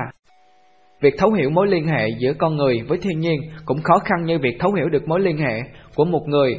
Việc 1.00 1.14
thấu 1.18 1.32
hiểu 1.32 1.50
mối 1.50 1.66
liên 1.66 1.86
hệ 1.86 2.08
giữa 2.18 2.32
con 2.38 2.56
người 2.56 2.80
với 2.88 2.98
thiên 3.02 3.18
nhiên 3.18 3.40
cũng 3.64 3.82
khó 3.82 3.98
khăn 3.98 4.24
như 4.24 4.38
việc 4.38 4.56
thấu 4.60 4.72
hiểu 4.72 4.88
được 4.88 5.08
mối 5.08 5.20
liên 5.20 5.38
hệ 5.38 5.60
của 5.94 6.04
một 6.04 6.22
người, 6.26 6.58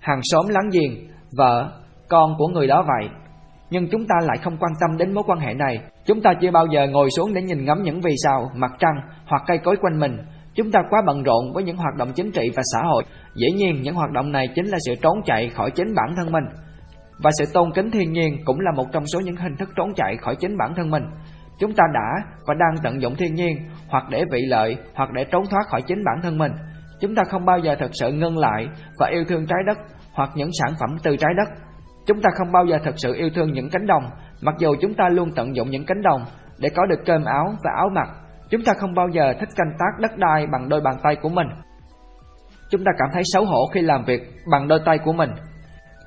hàng 0.00 0.20
xóm 0.22 0.48
láng 0.48 0.70
giềng, 0.72 1.08
vợ, 1.38 1.72
con 2.08 2.34
của 2.38 2.48
người 2.48 2.66
đó 2.66 2.82
vậy. 2.82 3.10
Nhưng 3.70 3.88
chúng 3.88 4.06
ta 4.08 4.14
lại 4.22 4.36
không 4.42 4.56
quan 4.60 4.72
tâm 4.80 4.96
đến 4.96 5.14
mối 5.14 5.24
quan 5.26 5.38
hệ 5.38 5.54
này. 5.54 5.80
Chúng 6.06 6.20
ta 6.20 6.32
chưa 6.40 6.50
bao 6.50 6.66
giờ 6.66 6.86
ngồi 6.86 7.08
xuống 7.16 7.34
để 7.34 7.42
nhìn 7.42 7.64
ngắm 7.64 7.82
những 7.82 8.00
vì 8.00 8.14
sao, 8.24 8.50
mặt 8.54 8.70
trăng 8.78 8.94
hoặc 9.26 9.42
cây 9.46 9.58
cối 9.58 9.76
quanh 9.80 10.00
mình. 10.00 10.18
Chúng 10.54 10.70
ta 10.70 10.80
quá 10.90 11.02
bận 11.06 11.22
rộn 11.22 11.52
với 11.54 11.64
những 11.64 11.76
hoạt 11.76 11.94
động 11.96 12.08
chính 12.14 12.30
trị 12.32 12.50
và 12.56 12.62
xã 12.72 12.88
hội. 12.88 13.02
Dĩ 13.34 13.46
nhiên 13.56 13.82
những 13.82 13.94
hoạt 13.94 14.10
động 14.10 14.32
này 14.32 14.48
chính 14.54 14.66
là 14.66 14.78
sự 14.86 14.94
trốn 15.02 15.18
chạy 15.24 15.48
khỏi 15.48 15.70
chính 15.70 15.94
bản 15.94 16.14
thân 16.16 16.32
mình. 16.32 16.44
Và 17.22 17.30
sự 17.38 17.44
tôn 17.54 17.72
kính 17.74 17.90
thiên 17.90 18.12
nhiên 18.12 18.36
cũng 18.44 18.60
là 18.60 18.72
một 18.76 18.86
trong 18.92 19.06
số 19.06 19.20
những 19.20 19.36
hình 19.36 19.56
thức 19.56 19.68
trốn 19.76 19.94
chạy 19.94 20.16
khỏi 20.16 20.36
chính 20.36 20.56
bản 20.56 20.74
thân 20.74 20.90
mình. 20.90 21.02
Chúng 21.58 21.72
ta 21.72 21.84
đã 21.94 22.28
và 22.46 22.54
đang 22.54 22.82
tận 22.82 23.02
dụng 23.02 23.16
thiên 23.16 23.34
nhiên 23.34 23.56
hoặc 23.88 24.04
để 24.10 24.24
vị 24.32 24.40
lợi 24.48 24.76
hoặc 24.94 25.10
để 25.12 25.24
trốn 25.24 25.44
thoát 25.50 25.62
khỏi 25.70 25.82
chính 25.82 26.04
bản 26.04 26.22
thân 26.22 26.38
mình. 26.38 26.52
Chúng 27.00 27.14
ta 27.14 27.22
không 27.30 27.44
bao 27.44 27.58
giờ 27.58 27.76
thật 27.78 27.90
sự 27.92 28.12
ngưng 28.12 28.38
lại 28.38 28.68
và 28.98 29.08
yêu 29.08 29.24
thương 29.28 29.46
trái 29.46 29.58
đất 29.66 29.78
hoặc 30.12 30.30
những 30.34 30.50
sản 30.52 30.74
phẩm 30.80 30.96
từ 31.02 31.16
trái 31.16 31.30
đất. 31.36 31.48
Chúng 32.06 32.20
ta 32.20 32.30
không 32.38 32.52
bao 32.52 32.66
giờ 32.66 32.78
thật 32.84 32.94
sự 32.96 33.14
yêu 33.14 33.30
thương 33.34 33.52
những 33.52 33.70
cánh 33.70 33.86
đồng, 33.86 34.10
mặc 34.40 34.54
dù 34.58 34.74
chúng 34.80 34.94
ta 34.94 35.08
luôn 35.08 35.30
tận 35.36 35.56
dụng 35.56 35.70
những 35.70 35.86
cánh 35.86 36.02
đồng 36.02 36.24
để 36.58 36.68
có 36.76 36.86
được 36.86 37.00
cơm 37.06 37.24
áo 37.24 37.54
và 37.64 37.70
áo 37.76 37.88
mặc. 37.92 38.08
Chúng 38.50 38.64
ta 38.64 38.72
không 38.78 38.94
bao 38.94 39.08
giờ 39.08 39.34
thích 39.40 39.48
canh 39.56 39.72
tác 39.78 40.00
đất 40.00 40.10
đai 40.16 40.46
bằng 40.46 40.68
đôi 40.68 40.80
bàn 40.80 40.96
tay 41.02 41.16
của 41.16 41.28
mình. 41.28 41.46
Chúng 42.70 42.84
ta 42.84 42.92
cảm 42.98 43.08
thấy 43.12 43.22
xấu 43.24 43.44
hổ 43.44 43.66
khi 43.74 43.80
làm 43.80 44.04
việc 44.04 44.22
bằng 44.50 44.68
đôi 44.68 44.80
tay 44.84 44.98
của 44.98 45.12
mình. 45.12 45.30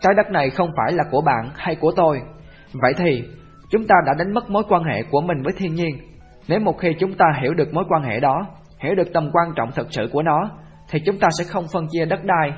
Trái 0.01 0.13
đất 0.17 0.31
này 0.31 0.49
không 0.49 0.69
phải 0.77 0.93
là 0.93 1.03
của 1.11 1.21
bạn 1.21 1.49
hay 1.55 1.75
của 1.75 1.91
tôi. 1.95 2.21
Vậy 2.73 2.93
thì, 2.97 3.23
chúng 3.69 3.87
ta 3.87 3.95
đã 4.05 4.13
đánh 4.17 4.33
mất 4.33 4.49
mối 4.49 4.63
quan 4.69 4.83
hệ 4.83 5.03
của 5.11 5.21
mình 5.21 5.43
với 5.43 5.53
thiên 5.57 5.73
nhiên. 5.73 5.97
Nếu 6.47 6.59
một 6.59 6.77
khi 6.79 6.93
chúng 6.99 7.13
ta 7.13 7.25
hiểu 7.41 7.53
được 7.53 7.73
mối 7.73 7.83
quan 7.89 8.03
hệ 8.03 8.19
đó, 8.19 8.45
hiểu 8.79 8.95
được 8.95 9.13
tầm 9.13 9.29
quan 9.33 9.53
trọng 9.55 9.71
thực 9.71 9.87
sự 9.89 10.09
của 10.11 10.21
nó, 10.21 10.49
thì 10.89 10.99
chúng 11.05 11.19
ta 11.19 11.27
sẽ 11.37 11.43
không 11.43 11.65
phân 11.73 11.87
chia 11.91 12.05
đất 12.05 12.19
đai 12.23 12.51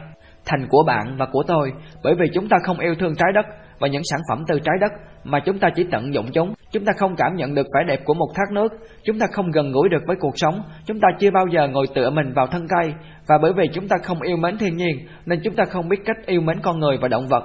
thành 0.46 0.68
của 0.70 0.84
bạn 0.88 1.16
và 1.20 1.26
của 1.32 1.44
tôi, 1.48 1.74
bởi 2.04 2.16
vì 2.20 2.26
chúng 2.34 2.50
ta 2.50 2.58
không 2.64 2.80
yêu 2.80 2.96
thương 3.00 3.16
trái 3.16 3.32
đất 3.36 3.46
và 3.80 3.88
những 3.88 4.02
sản 4.12 4.20
phẩm 4.30 4.44
từ 4.48 4.60
trái 4.60 4.76
đất 4.82 4.92
mà 5.24 5.40
chúng 5.46 5.60
ta 5.60 5.70
chỉ 5.76 5.86
tận 5.92 6.14
dụng 6.14 6.26
chúng. 6.34 6.54
Chúng 6.74 6.86
ta 6.86 6.94
không 6.98 7.16
cảm 7.16 7.36
nhận 7.36 7.56
được 7.56 7.68
vẻ 7.76 7.84
đẹp 7.88 8.00
của 8.06 8.14
một 8.14 8.28
thác 8.36 8.52
nước, 8.52 8.74
chúng 9.04 9.20
ta 9.20 9.26
không 9.32 9.52
gần 9.52 9.72
gũi 9.72 9.90
được 9.90 10.02
với 10.08 10.16
cuộc 10.20 10.34
sống, 10.36 10.62
chúng 10.86 11.00
ta 11.00 11.08
chưa 11.20 11.32
bao 11.32 11.48
giờ 11.48 11.68
ngồi 11.68 11.88
tựa 11.96 12.10
mình 12.10 12.34
vào 12.34 12.48
thân 12.48 12.68
cây 12.68 12.94
và 13.28 13.38
bởi 13.42 13.54
vì 13.54 13.64
chúng 13.74 13.88
ta 13.88 13.98
không 14.04 14.22
yêu 14.22 14.38
mến 14.38 14.58
thiên 14.58 14.78
nhiên 14.78 14.98
nên 15.26 15.40
chúng 15.44 15.56
ta 15.56 15.66
không 15.66 15.90
biết 15.90 16.00
cách 16.06 16.18
yêu 16.26 16.42
mến 16.42 16.60
con 16.64 16.80
người 16.80 16.98
và 17.02 17.08
động 17.08 17.28
vật. 17.28 17.44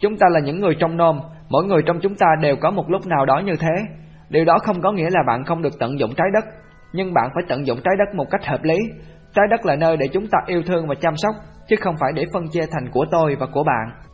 Chúng 0.00 0.16
ta 0.16 0.26
là 0.30 0.40
những 0.40 0.60
người 0.60 0.74
trong 0.78 0.96
nôm, 0.96 1.20
mỗi 1.48 1.64
người 1.64 1.82
trong 1.86 2.00
chúng 2.00 2.14
ta 2.14 2.26
đều 2.40 2.56
có 2.56 2.70
một 2.70 2.90
lúc 2.90 3.06
nào 3.06 3.26
đó 3.26 3.42
như 3.44 3.56
thế. 3.60 3.74
Điều 4.28 4.44
đó 4.44 4.58
không 4.62 4.82
có 4.82 4.92
nghĩa 4.92 5.10
là 5.10 5.20
bạn 5.26 5.44
không 5.44 5.62
được 5.62 5.78
tận 5.80 5.98
dụng 5.98 6.14
trái 6.16 6.26
đất, 6.34 6.44
nhưng 6.92 7.14
bạn 7.14 7.30
phải 7.34 7.44
tận 7.48 7.66
dụng 7.66 7.78
trái 7.84 7.94
đất 7.98 8.14
một 8.16 8.30
cách 8.30 8.46
hợp 8.46 8.62
lý. 8.62 8.76
Trái 9.34 9.46
đất 9.50 9.66
là 9.66 9.76
nơi 9.76 9.96
để 9.96 10.06
chúng 10.12 10.26
ta 10.26 10.38
yêu 10.46 10.62
thương 10.66 10.88
và 10.88 10.94
chăm 11.00 11.14
sóc, 11.16 11.34
chứ 11.68 11.76
không 11.80 11.94
phải 12.00 12.12
để 12.14 12.24
phân 12.32 12.48
chia 12.48 12.66
thành 12.70 12.90
của 12.92 13.04
tôi 13.10 13.36
và 13.40 13.46
của 13.46 13.64
bạn. 13.64 14.04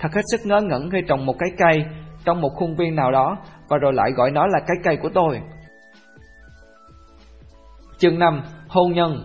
Thật 0.00 0.08
hết 0.14 0.22
sức 0.32 0.40
ngớ 0.44 0.60
ngẩn 0.60 0.90
khi 0.90 0.98
trồng 1.08 1.26
một 1.26 1.34
cái 1.38 1.48
cây 1.58 1.84
trong 2.28 2.40
một 2.40 2.50
khuôn 2.54 2.76
viên 2.76 2.94
nào 2.94 3.12
đó 3.12 3.36
và 3.68 3.76
rồi 3.76 3.92
lại 3.92 4.10
gọi 4.16 4.30
nó 4.30 4.46
là 4.46 4.58
cái 4.66 4.76
cây 4.84 4.96
của 4.96 5.08
tôi. 5.14 5.40
Chương 7.98 8.18
5. 8.18 8.42
Hôn 8.68 8.92
nhân 8.92 9.24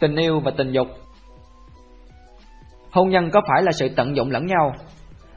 Tình 0.00 0.16
yêu 0.16 0.40
và 0.40 0.50
tình 0.56 0.70
dục 0.70 0.86
Hôn 2.92 3.08
nhân 3.08 3.30
có 3.30 3.40
phải 3.48 3.62
là 3.62 3.72
sự 3.72 3.88
tận 3.96 4.16
dụng 4.16 4.30
lẫn 4.30 4.46
nhau? 4.46 4.72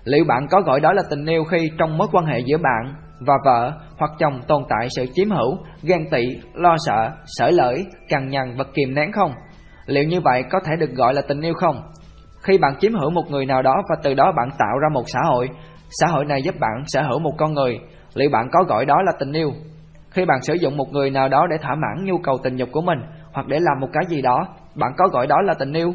Liệu 0.04 0.26
bạn 0.28 0.48
có 0.52 0.62
gọi 0.62 0.80
đó 0.80 0.94
là 0.94 1.04
tình 1.10 1.26
yêu 1.26 1.44
khi 1.44 1.72
trong 1.78 1.98
mối 1.98 2.08
quan 2.12 2.26
hệ 2.26 2.40
giữa 2.40 2.58
bạn 2.58 2.94
và 3.20 3.34
vợ 3.46 3.72
hoặc 3.98 4.12
chồng 4.20 4.42
tồn 4.48 4.64
tại 4.70 4.88
sự 4.96 5.06
chiếm 5.14 5.30
hữu, 5.30 5.58
ghen 5.84 6.10
tị, 6.12 6.22
lo 6.54 6.76
sợ, 6.86 7.12
sở 7.26 7.50
lợi, 7.50 7.86
cằn 8.10 8.30
nhằn 8.30 8.56
và 8.58 8.64
kìm 8.74 8.96
nén 8.96 9.12
không? 9.12 9.34
Liệu 9.86 10.04
như 10.04 10.22
vậy 10.22 10.44
có 10.50 10.60
thể 10.66 10.76
được 10.80 10.92
gọi 10.96 11.14
là 11.14 11.22
tình 11.28 11.42
yêu 11.42 11.54
không? 11.54 11.82
Khi 12.44 12.58
bạn 12.58 12.74
chiếm 12.80 12.94
hữu 12.94 13.10
một 13.10 13.26
người 13.30 13.46
nào 13.46 13.62
đó 13.62 13.76
và 13.90 13.96
từ 14.04 14.14
đó 14.14 14.32
bạn 14.38 14.50
tạo 14.60 14.80
ra 14.82 14.90
một 14.94 15.04
xã 15.08 15.20
hội, 15.30 15.50
xã 16.00 16.08
hội 16.08 16.26
này 16.26 16.42
giúp 16.42 16.56
bạn 16.60 16.84
sở 16.88 17.02
hữu 17.02 17.20
một 17.20 17.34
con 17.38 17.54
người, 17.54 17.80
liệu 18.14 18.30
bạn 18.30 18.48
có 18.52 18.64
gọi 18.64 18.86
đó 18.86 19.02
là 19.06 19.12
tình 19.20 19.32
yêu? 19.32 19.52
Khi 20.12 20.26
bạn 20.26 20.42
sử 20.42 20.54
dụng 20.54 20.78
một 20.78 20.88
người 20.92 21.10
nào 21.10 21.30
đó 21.30 21.48
để 21.50 21.58
thỏa 21.62 21.76
mãn 21.76 22.06
nhu 22.06 22.18
cầu 22.18 22.38
tình 22.44 22.56
dục 22.56 22.70
của 22.72 22.82
mình 22.82 23.00
hoặc 23.34 23.48
để 23.48 23.60
làm 23.60 23.80
một 23.80 23.88
cái 23.94 24.04
gì 24.08 24.22
đó, 24.22 24.48
bạn 24.76 24.92
có 24.98 25.08
gọi 25.08 25.28
đó 25.28 25.36
là 25.42 25.54
tình 25.54 25.74
yêu? 25.74 25.94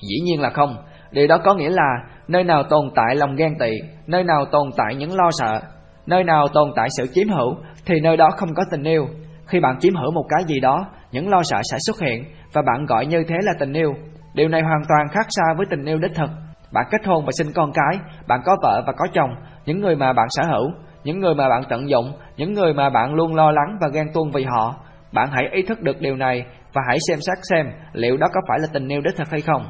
Dĩ 0.00 0.20
nhiên 0.24 0.40
là 0.40 0.50
không. 0.50 0.76
Điều 1.10 1.26
đó 1.26 1.38
có 1.44 1.54
nghĩa 1.54 1.70
là 1.70 1.88
nơi 2.28 2.44
nào 2.44 2.62
tồn 2.62 2.90
tại 2.94 3.16
lòng 3.16 3.36
ghen 3.36 3.58
tị, 3.58 3.70
nơi 4.06 4.24
nào 4.24 4.44
tồn 4.44 4.70
tại 4.76 4.94
những 4.94 5.16
lo 5.16 5.30
sợ, 5.30 5.60
nơi 6.06 6.24
nào 6.24 6.48
tồn 6.48 6.70
tại 6.76 6.88
sự 6.98 7.06
chiếm 7.14 7.28
hữu 7.28 7.56
thì 7.86 8.00
nơi 8.00 8.16
đó 8.16 8.28
không 8.36 8.54
có 8.54 8.62
tình 8.70 8.84
yêu. 8.84 9.06
Khi 9.46 9.60
bạn 9.60 9.78
chiếm 9.80 9.94
hữu 9.94 10.12
một 10.12 10.24
cái 10.28 10.44
gì 10.46 10.60
đó, 10.60 10.86
những 11.12 11.28
lo 11.28 11.42
sợ 11.42 11.60
sẽ 11.72 11.78
xuất 11.86 12.00
hiện 12.00 12.24
và 12.52 12.62
bạn 12.62 12.86
gọi 12.86 13.06
như 13.06 13.24
thế 13.28 13.36
là 13.42 13.52
tình 13.58 13.72
yêu. 13.72 13.94
Điều 14.34 14.48
này 14.48 14.62
hoàn 14.62 14.82
toàn 14.88 15.08
khác 15.08 15.26
xa 15.28 15.44
với 15.56 15.66
tình 15.70 15.84
yêu 15.84 15.98
đích 15.98 16.14
thực. 16.14 16.30
Bạn 16.72 16.86
kết 16.90 17.06
hôn 17.06 17.24
và 17.24 17.32
sinh 17.38 17.52
con 17.54 17.72
cái, 17.72 17.98
bạn 18.26 18.40
có 18.44 18.56
vợ 18.62 18.82
và 18.86 18.92
có 18.92 19.06
chồng, 19.14 19.30
những 19.66 19.80
người 19.80 19.96
mà 19.96 20.12
bạn 20.12 20.26
sở 20.30 20.42
hữu, 20.42 20.70
những 21.04 21.20
người 21.20 21.34
mà 21.34 21.48
bạn 21.48 21.62
tận 21.68 21.88
dụng, 21.88 22.12
những 22.36 22.54
người 22.54 22.74
mà 22.74 22.90
bạn 22.90 23.14
luôn 23.14 23.34
lo 23.34 23.50
lắng 23.50 23.76
và 23.80 23.88
ghen 23.92 24.06
tuông 24.14 24.30
vì 24.30 24.44
họ. 24.44 24.74
Bạn 25.12 25.28
hãy 25.32 25.44
ý 25.52 25.62
thức 25.62 25.80
được 25.80 26.00
điều 26.00 26.16
này 26.16 26.44
và 26.72 26.82
hãy 26.88 26.98
xem 27.08 27.18
xét 27.20 27.38
xem 27.50 27.66
liệu 27.92 28.16
đó 28.16 28.26
có 28.34 28.40
phải 28.48 28.58
là 28.60 28.66
tình 28.72 28.88
yêu 28.88 29.00
đích 29.00 29.16
thực 29.16 29.28
hay 29.30 29.40
không. 29.40 29.66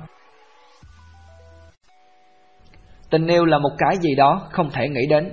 Tình 3.11 3.27
yêu 3.27 3.45
là 3.45 3.59
một 3.59 3.71
cái 3.79 3.97
gì 4.01 4.15
đó 4.15 4.49
không 4.51 4.71
thể 4.71 4.89
nghĩ 4.89 5.07
đến. 5.11 5.31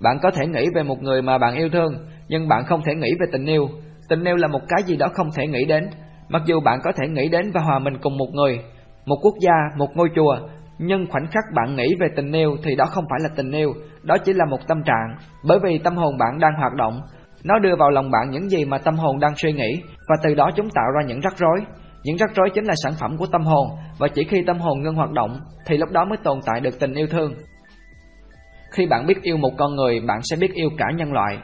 Bạn 0.00 0.18
có 0.22 0.30
thể 0.30 0.46
nghĩ 0.46 0.66
về 0.74 0.82
một 0.82 1.02
người 1.02 1.22
mà 1.22 1.38
bạn 1.38 1.54
yêu 1.54 1.68
thương, 1.72 1.92
nhưng 2.28 2.48
bạn 2.48 2.64
không 2.64 2.80
thể 2.86 2.94
nghĩ 2.94 3.10
về 3.20 3.26
tình 3.32 3.46
yêu. 3.46 3.68
Tình 4.08 4.24
yêu 4.24 4.36
là 4.36 4.48
một 4.48 4.60
cái 4.68 4.82
gì 4.82 4.96
đó 4.96 5.06
không 5.14 5.28
thể 5.36 5.46
nghĩ 5.46 5.64
đến. 5.64 5.90
Mặc 6.28 6.42
dù 6.46 6.60
bạn 6.60 6.78
có 6.84 6.92
thể 6.92 7.08
nghĩ 7.08 7.28
đến 7.28 7.50
và 7.54 7.60
hòa 7.60 7.78
mình 7.78 7.98
cùng 8.02 8.18
một 8.18 8.28
người, 8.32 8.60
một 9.06 9.16
quốc 9.22 9.34
gia, 9.40 9.54
một 9.76 9.88
ngôi 9.94 10.08
chùa, 10.14 10.38
nhưng 10.86 11.06
khoảnh 11.10 11.26
khắc 11.26 11.44
bạn 11.54 11.76
nghĩ 11.76 11.94
về 12.00 12.06
tình 12.16 12.32
yêu 12.32 12.56
thì 12.64 12.76
đó 12.76 12.84
không 12.84 13.04
phải 13.10 13.18
là 13.22 13.28
tình 13.36 13.50
yêu, 13.50 13.72
đó 14.02 14.16
chỉ 14.24 14.32
là 14.32 14.44
một 14.50 14.68
tâm 14.68 14.82
trạng, 14.84 15.16
bởi 15.44 15.58
vì 15.62 15.78
tâm 15.78 15.96
hồn 15.96 16.18
bạn 16.18 16.38
đang 16.38 16.54
hoạt 16.58 16.72
động, 16.74 17.00
nó 17.44 17.58
đưa 17.58 17.76
vào 17.76 17.90
lòng 17.90 18.10
bạn 18.10 18.30
những 18.30 18.48
gì 18.48 18.64
mà 18.64 18.78
tâm 18.78 18.94
hồn 18.94 19.20
đang 19.20 19.36
suy 19.36 19.52
nghĩ 19.52 19.82
và 20.08 20.16
từ 20.22 20.34
đó 20.34 20.50
chúng 20.56 20.68
tạo 20.74 20.90
ra 20.94 21.06
những 21.06 21.20
rắc 21.20 21.38
rối. 21.38 21.60
Những 22.04 22.16
rắc 22.16 22.30
rối 22.34 22.50
chính 22.54 22.64
là 22.64 22.74
sản 22.82 22.92
phẩm 23.00 23.16
của 23.16 23.26
tâm 23.26 23.42
hồn 23.42 23.68
và 23.98 24.08
chỉ 24.08 24.24
khi 24.24 24.42
tâm 24.46 24.58
hồn 24.58 24.82
ngưng 24.82 24.94
hoạt 24.94 25.12
động 25.12 25.38
thì 25.66 25.76
lúc 25.76 25.90
đó 25.90 26.04
mới 26.04 26.18
tồn 26.24 26.40
tại 26.46 26.60
được 26.60 26.80
tình 26.80 26.94
yêu 26.94 27.06
thương. 27.06 27.34
Khi 28.72 28.86
bạn 28.86 29.06
biết 29.06 29.22
yêu 29.22 29.36
một 29.36 29.50
con 29.58 29.76
người, 29.76 30.00
bạn 30.00 30.20
sẽ 30.22 30.36
biết 30.36 30.54
yêu 30.54 30.68
cả 30.78 30.86
nhân 30.96 31.12
loại. 31.12 31.38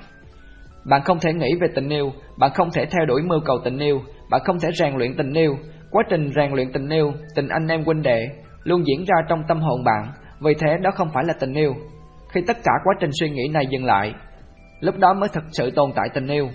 Bạn 0.85 1.03
không 1.05 1.19
thể 1.21 1.33
nghĩ 1.33 1.55
về 1.61 1.69
tình 1.75 1.89
yêu, 1.89 2.13
bạn 2.39 2.51
không 2.55 2.69
thể 2.75 2.85
theo 2.87 3.07
đuổi 3.07 3.23
mưu 3.23 3.41
cầu 3.45 3.59
tình 3.65 3.79
yêu, 3.79 4.01
bạn 4.31 4.41
không 4.45 4.59
thể 4.61 4.69
rèn 4.73 4.97
luyện 4.97 5.17
tình 5.17 5.33
yêu. 5.33 5.57
Quá 5.91 6.03
trình 6.11 6.31
rèn 6.37 6.53
luyện 6.53 6.73
tình 6.73 6.89
yêu, 6.89 7.13
tình 7.35 7.49
anh 7.49 7.69
em 7.69 7.85
huynh 7.85 8.03
đệ 8.03 8.29
luôn 8.69 8.87
diễn 8.87 9.05
ra 9.05 9.17
trong 9.29 9.43
tâm 9.49 9.61
hồn 9.61 9.85
bạn, 9.85 10.13
vì 10.41 10.55
thế 10.55 10.77
đó 10.83 10.91
không 10.91 11.09
phải 11.15 11.25
là 11.25 11.35
tình 11.41 11.55
yêu. 11.55 11.75
Khi 12.33 12.41
tất 12.47 12.57
cả 12.65 12.73
quá 12.85 12.95
trình 13.01 13.11
suy 13.21 13.31
nghĩ 13.31 13.49
này 13.53 13.67
dừng 13.71 13.85
lại, 13.85 14.15
lúc 14.81 14.99
đó 14.99 15.15
mới 15.15 15.29
thực 15.33 15.45
sự 15.53 15.71
tồn 15.71 15.91
tại 15.97 16.09
tình 16.15 16.27
yêu. 16.27 16.49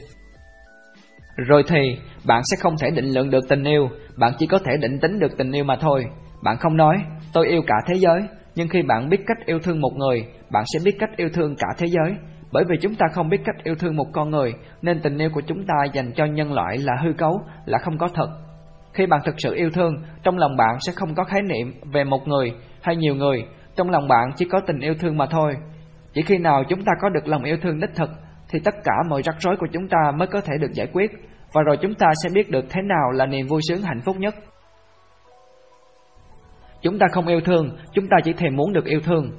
Rồi 1.47 1.63
thì, 1.67 1.97
bạn 2.27 2.41
sẽ 2.45 2.57
không 2.59 2.73
thể 2.81 2.91
định 2.91 3.05
lượng 3.05 3.29
được 3.29 3.49
tình 3.49 3.63
yêu, 3.63 3.89
bạn 4.17 4.31
chỉ 4.37 4.47
có 4.47 4.59
thể 4.65 4.77
định 4.77 4.99
tính 4.99 5.19
được 5.19 5.37
tình 5.37 5.51
yêu 5.51 5.63
mà 5.63 5.75
thôi. 5.75 6.05
Bạn 6.43 6.57
không 6.57 6.77
nói, 6.77 6.95
tôi 7.33 7.47
yêu 7.47 7.61
cả 7.67 7.75
thế 7.87 7.95
giới, 7.95 8.21
nhưng 8.55 8.67
khi 8.67 8.81
bạn 8.81 9.09
biết 9.09 9.21
cách 9.27 9.45
yêu 9.45 9.59
thương 9.59 9.81
một 9.81 9.91
người, 9.95 10.25
bạn 10.51 10.63
sẽ 10.73 10.79
biết 10.85 10.95
cách 10.99 11.09
yêu 11.17 11.29
thương 11.33 11.55
cả 11.55 11.67
thế 11.77 11.87
giới. 11.87 12.15
Bởi 12.51 12.63
vì 12.69 12.77
chúng 12.81 12.95
ta 12.95 13.05
không 13.13 13.29
biết 13.29 13.41
cách 13.45 13.63
yêu 13.63 13.75
thương 13.75 13.95
một 13.95 14.07
con 14.13 14.29
người, 14.29 14.53
nên 14.81 15.01
tình 15.01 15.17
yêu 15.17 15.29
của 15.33 15.41
chúng 15.47 15.65
ta 15.67 15.73
dành 15.93 16.11
cho 16.15 16.25
nhân 16.25 16.53
loại 16.53 16.77
là 16.77 16.93
hư 17.03 17.13
cấu, 17.13 17.41
là 17.65 17.77
không 17.77 17.97
có 17.97 18.07
thật. 18.13 18.27
Khi 18.93 19.05
bạn 19.05 19.19
thực 19.25 19.35
sự 19.37 19.55
yêu 19.55 19.69
thương, 19.73 19.95
trong 20.23 20.37
lòng 20.37 20.57
bạn 20.57 20.77
sẽ 20.79 20.93
không 20.95 21.15
có 21.15 21.23
khái 21.23 21.41
niệm 21.41 21.73
về 21.93 22.03
một 22.03 22.27
người 22.27 22.53
hay 22.81 22.95
nhiều 22.95 23.15
người, 23.15 23.45
trong 23.75 23.89
lòng 23.89 24.07
bạn 24.07 24.29
chỉ 24.35 24.45
có 24.51 24.59
tình 24.67 24.79
yêu 24.79 24.93
thương 24.99 25.17
mà 25.17 25.25
thôi. 25.25 25.55
Chỉ 26.13 26.21
khi 26.21 26.37
nào 26.37 26.63
chúng 26.69 26.83
ta 26.85 26.91
có 27.01 27.09
được 27.09 27.27
lòng 27.27 27.43
yêu 27.43 27.57
thương 27.61 27.79
đích 27.79 27.95
thực 27.95 28.09
thì 28.49 28.59
tất 28.63 28.73
cả 28.83 28.93
mọi 29.09 29.21
rắc 29.21 29.35
rối 29.39 29.55
của 29.59 29.67
chúng 29.73 29.87
ta 29.87 30.11
mới 30.17 30.27
có 30.27 30.41
thể 30.41 30.53
được 30.59 30.71
giải 30.73 30.87
quyết 30.93 31.11
và 31.53 31.61
rồi 31.61 31.77
chúng 31.81 31.93
ta 31.93 32.07
sẽ 32.23 32.29
biết 32.33 32.51
được 32.51 32.65
thế 32.69 32.81
nào 32.81 33.11
là 33.11 33.25
niềm 33.25 33.47
vui 33.47 33.61
sướng 33.69 33.81
hạnh 33.81 34.01
phúc 34.05 34.15
nhất. 34.19 34.35
Chúng 36.81 36.99
ta 36.99 37.07
không 37.11 37.27
yêu 37.27 37.41
thương, 37.41 37.77
chúng 37.93 38.07
ta 38.07 38.17
chỉ 38.23 38.33
thèm 38.33 38.55
muốn 38.55 38.73
được 38.73 38.85
yêu 38.85 38.99
thương. 39.03 39.31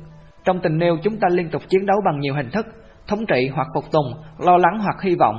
Trong 0.44 0.60
tình 0.60 0.80
yêu 0.80 0.96
chúng 1.02 1.16
ta 1.20 1.28
liên 1.30 1.50
tục 1.50 1.62
chiến 1.68 1.86
đấu 1.86 1.96
bằng 2.04 2.20
nhiều 2.20 2.34
hình 2.34 2.50
thức, 2.50 2.66
thống 3.06 3.26
trị 3.26 3.48
hoặc 3.54 3.66
phục 3.74 3.84
tùng, 3.92 4.14
lo 4.38 4.56
lắng 4.56 4.78
hoặc 4.82 5.02
hy 5.02 5.14
vọng, 5.14 5.36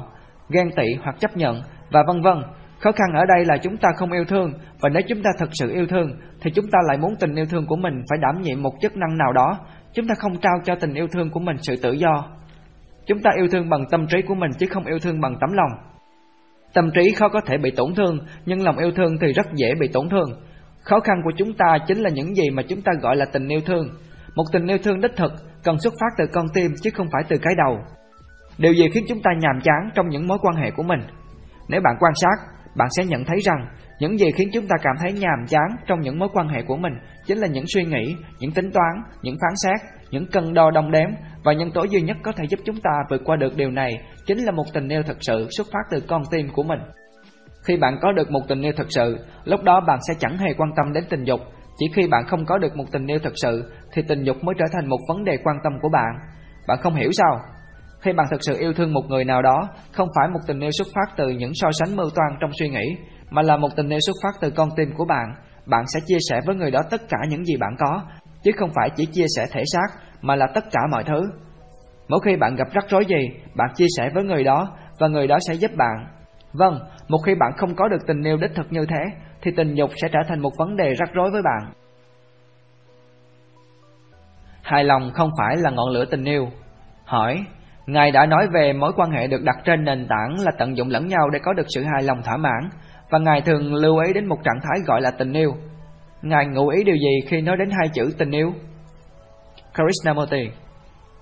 ghen 0.50 0.70
tị 0.76 0.86
hoặc 1.04 1.16
chấp 1.20 1.38
nhận 1.38 1.62
và 1.92 2.04
vân 2.08 2.22
vân. 2.22 2.44
Khó 2.86 2.92
khăn 2.92 3.14
ở 3.14 3.26
đây 3.26 3.46
là 3.46 3.58
chúng 3.58 3.78
ta 3.78 3.90
không 3.98 4.12
yêu 4.12 4.26
thương 4.26 4.54
và 4.80 4.90
nếu 4.90 5.02
chúng 5.08 5.24
ta 5.24 5.30
thật 5.38 5.50
sự 5.52 5.72
yêu 5.74 5.88
thương 5.88 6.08
thì 6.42 6.52
chúng 6.52 6.66
ta 6.72 6.80
lại 6.88 6.98
muốn 6.98 7.16
tình 7.20 7.36
yêu 7.36 7.46
thương 7.46 7.66
của 7.66 7.76
mình 7.76 7.94
phải 8.10 8.20
đảm 8.22 8.42
nhiệm 8.42 8.62
một 8.62 8.74
chức 8.82 8.98
năng 8.98 9.18
nào 9.18 9.34
đó. 9.34 9.60
Chúng 9.94 10.08
ta 10.08 10.16
không 10.18 10.38
trao 10.42 10.54
cho 10.66 10.76
tình 10.76 10.94
yêu 10.94 11.08
thương 11.08 11.30
của 11.30 11.40
mình 11.40 11.56
sự 11.62 11.76
tự 11.76 11.92
do. 11.92 12.30
Chúng 13.06 13.20
ta 13.20 13.32
yêu 13.38 13.48
thương 13.52 13.70
bằng 13.70 13.86
tâm 13.92 14.08
trí 14.08 14.22
của 14.22 14.36
mình 14.36 14.52
chứ 14.60 14.66
không 14.70 14.86
yêu 14.86 15.00
thương 15.00 15.22
bằng 15.22 15.36
tấm 15.42 15.50
lòng. 15.54 15.72
Tâm 16.74 16.90
trí 16.96 17.12
khó 17.12 17.30
có 17.30 17.42
thể 17.46 17.58
bị 17.58 17.72
tổn 17.72 17.96
thương, 17.96 18.20
nhưng 18.46 18.64
lòng 18.64 18.78
yêu 18.78 18.92
thương 18.92 19.18
thì 19.22 19.34
rất 19.34 19.46
dễ 19.56 19.74
bị 19.80 19.88
tổn 19.94 20.10
thương. 20.10 20.30
Khó 20.82 21.00
khăn 21.00 21.22
của 21.24 21.32
chúng 21.38 21.54
ta 21.58 21.78
chính 21.88 22.00
là 22.00 22.10
những 22.10 22.36
gì 22.36 22.50
mà 22.50 22.64
chúng 22.70 22.82
ta 22.82 22.92
gọi 23.02 23.16
là 23.16 23.26
tình 23.26 23.48
yêu 23.48 23.60
thương. 23.66 23.90
Một 24.36 24.44
tình 24.52 24.68
yêu 24.68 24.78
thương 24.84 25.02
đích 25.02 25.16
thực 25.16 25.32
cần 25.64 25.80
xuất 25.80 25.94
phát 26.02 26.10
từ 26.18 26.26
con 26.34 26.46
tim 26.54 26.72
chứ 26.82 26.90
không 26.94 27.08
phải 27.14 27.24
từ 27.30 27.38
cái 27.42 27.54
đầu. 27.58 27.80
Điều 28.58 28.74
gì 28.74 28.90
khiến 28.94 29.04
chúng 29.10 29.22
ta 29.24 29.32
nhàm 29.40 29.62
chán 29.64 29.90
trong 29.96 30.10
những 30.10 30.28
mối 30.28 30.38
quan 30.42 30.56
hệ 30.56 30.72
của 30.72 30.84
mình? 30.84 31.00
Nếu 31.70 31.82
bạn 31.82 31.96
quan 32.00 32.14
sát, 32.16 32.55
bạn 32.76 32.88
sẽ 32.98 33.06
nhận 33.06 33.26
thấy 33.26 33.38
rằng 33.40 33.68
những 34.00 34.18
gì 34.18 34.26
khiến 34.36 34.50
chúng 34.54 34.68
ta 34.68 34.76
cảm 34.84 34.96
thấy 35.02 35.14
nhàm 35.14 35.48
chán 35.48 35.68
trong 35.88 36.02
những 36.02 36.20
mối 36.20 36.30
quan 36.34 36.48
hệ 36.48 36.62
của 36.68 36.78
mình 36.78 36.94
chính 37.26 37.38
là 37.38 37.48
những 37.48 37.66
suy 37.74 37.84
nghĩ, 37.84 38.16
những 38.40 38.52
tính 38.52 38.72
toán, 38.72 38.94
những 39.22 39.36
phán 39.42 39.54
xét, 39.56 39.96
những 40.12 40.26
cân 40.32 40.54
đo 40.54 40.72
đong 40.72 40.92
đếm 40.92 41.10
và 41.44 41.54
nhân 41.54 41.72
tố 41.72 41.84
duy 41.84 42.02
nhất 42.02 42.18
có 42.24 42.32
thể 42.32 42.44
giúp 42.50 42.60
chúng 42.66 42.82
ta 42.84 42.92
vượt 43.10 43.22
qua 43.26 43.36
được 43.36 43.58
điều 43.58 43.72
này 43.72 44.00
chính 44.26 44.38
là 44.38 44.52
một 44.52 44.66
tình 44.74 44.90
yêu 44.90 45.02
thật 45.04 45.18
sự 45.20 45.48
xuất 45.58 45.68
phát 45.74 45.80
từ 45.92 46.00
con 46.08 46.24
tim 46.32 46.48
của 46.54 46.64
mình. 46.64 46.80
Khi 47.68 47.78
bạn 47.78 47.98
có 48.02 48.12
được 48.12 48.32
một 48.32 48.42
tình 48.48 48.62
yêu 48.62 48.74
thật 48.78 48.88
sự, 48.90 49.18
lúc 49.44 49.64
đó 49.64 49.82
bạn 49.88 50.00
sẽ 50.08 50.14
chẳng 50.20 50.38
hề 50.38 50.54
quan 50.58 50.70
tâm 50.76 50.94
đến 50.94 51.04
tình 51.10 51.24
dục. 51.24 51.40
Chỉ 51.78 51.86
khi 51.96 52.08
bạn 52.08 52.26
không 52.28 52.46
có 52.46 52.58
được 52.58 52.76
một 52.78 52.86
tình 52.92 53.08
yêu 53.08 53.20
thật 53.24 53.34
sự 53.36 53.72
thì 53.94 54.02
tình 54.08 54.24
dục 54.24 54.44
mới 54.44 54.56
trở 54.60 54.66
thành 54.74 54.90
một 54.90 55.00
vấn 55.10 55.24
đề 55.24 55.38
quan 55.44 55.58
tâm 55.64 55.74
của 55.82 55.90
bạn. 55.90 56.16
Bạn 56.68 56.78
không 56.82 56.96
hiểu 56.96 57.12
sao? 57.12 57.40
Khi 58.06 58.14
bạn 58.14 58.26
thực 58.32 58.44
sự 58.44 58.58
yêu 58.60 58.74
thương 58.74 58.94
một 58.94 59.02
người 59.10 59.26
nào 59.26 59.42
đó, 59.42 59.70
không 59.92 60.08
phải 60.16 60.28
một 60.28 60.40
tình 60.48 60.60
yêu 60.60 60.70
xuất 60.78 60.88
phát 60.96 61.14
từ 61.18 61.30
những 61.30 61.52
so 61.54 61.70
sánh 61.72 61.96
mưu 61.96 62.10
toan 62.10 62.38
trong 62.40 62.50
suy 62.60 62.70
nghĩ, 62.70 62.98
mà 63.30 63.42
là 63.42 63.58
một 63.58 63.68
tình 63.76 63.90
yêu 63.90 64.00
xuất 64.06 64.16
phát 64.24 64.30
từ 64.42 64.50
con 64.50 64.70
tim 64.76 64.90
của 64.98 65.06
bạn, 65.06 65.36
bạn 65.66 65.84
sẽ 65.94 66.00
chia 66.06 66.18
sẻ 66.30 66.42
với 66.46 66.56
người 66.56 66.72
đó 66.72 66.80
tất 66.92 67.02
cả 67.10 67.18
những 67.30 67.46
gì 67.46 67.58
bạn 67.58 67.76
có, 67.80 68.02
chứ 68.44 68.52
không 68.58 68.70
phải 68.76 68.90
chỉ 68.96 69.06
chia 69.06 69.26
sẻ 69.36 69.46
thể 69.52 69.64
xác, 69.74 69.88
mà 70.22 70.36
là 70.36 70.48
tất 70.54 70.64
cả 70.72 70.80
mọi 70.92 71.04
thứ. 71.04 71.32
Mỗi 72.08 72.20
khi 72.26 72.36
bạn 72.36 72.56
gặp 72.56 72.68
rắc 72.74 72.86
rối 72.90 73.06
gì, 73.06 73.30
bạn 73.56 73.70
chia 73.76 73.88
sẻ 73.98 74.10
với 74.14 74.24
người 74.24 74.44
đó 74.44 74.78
và 75.00 75.08
người 75.08 75.28
đó 75.28 75.38
sẽ 75.48 75.54
giúp 75.54 75.72
bạn. 75.78 76.08
Vâng, 76.54 76.80
một 77.08 77.20
khi 77.26 77.36
bạn 77.36 77.52
không 77.58 77.76
có 77.76 77.88
được 77.88 78.08
tình 78.08 78.24
yêu 78.24 78.38
đích 78.38 78.56
thực 78.56 78.72
như 78.72 78.86
thế, 78.90 79.04
thì 79.42 79.52
tình 79.58 79.76
dục 79.76 79.90
sẽ 80.02 80.08
trở 80.12 80.20
thành 80.28 80.42
một 80.42 80.52
vấn 80.58 80.76
đề 80.76 80.94
rắc 80.94 81.10
rối 81.14 81.32
với 81.32 81.42
bạn. 81.42 81.74
Hài 84.62 84.84
lòng 84.84 85.12
không 85.14 85.30
phải 85.40 85.56
là 85.58 85.70
ngọn 85.70 85.90
lửa 85.90 86.06
tình 86.06 86.24
yêu. 86.24 86.48
Hỏi, 87.06 87.46
Ngài 87.88 88.12
đã 88.12 88.26
nói 88.26 88.48
về 88.54 88.74
mối 88.74 88.92
quan 88.96 89.12
hệ 89.12 89.28
được 89.28 89.44
đặt 89.44 89.56
trên 89.66 89.84
nền 89.84 90.08
tảng 90.08 90.36
là 90.40 90.52
tận 90.58 90.78
dụng 90.78 90.90
lẫn 90.90 91.08
nhau 91.08 91.30
để 91.30 91.40
có 91.44 91.54
được 91.54 91.66
sự 91.76 91.84
hài 91.84 92.04
lòng 92.04 92.22
thỏa 92.24 92.38
mãn, 92.38 92.70
và 93.10 93.20
Ngài 93.20 93.42
thường 93.42 93.74
lưu 93.74 94.00
ý 94.00 94.14
đến 94.14 94.26
một 94.26 94.38
trạng 94.44 94.60
thái 94.64 94.80
gọi 94.86 95.02
là 95.02 95.12
tình 95.12 95.34
yêu. 95.34 95.56
Ngài 96.22 96.46
ngụ 96.46 96.68
ý 96.68 96.84
điều 96.84 96.96
gì 96.96 97.28
khi 97.28 97.42
nói 97.42 97.58
đến 97.58 97.70
hai 97.70 97.90
chữ 97.94 98.14
tình 98.18 98.32
yêu? 98.32 98.54
Krishnamurti 99.74 100.50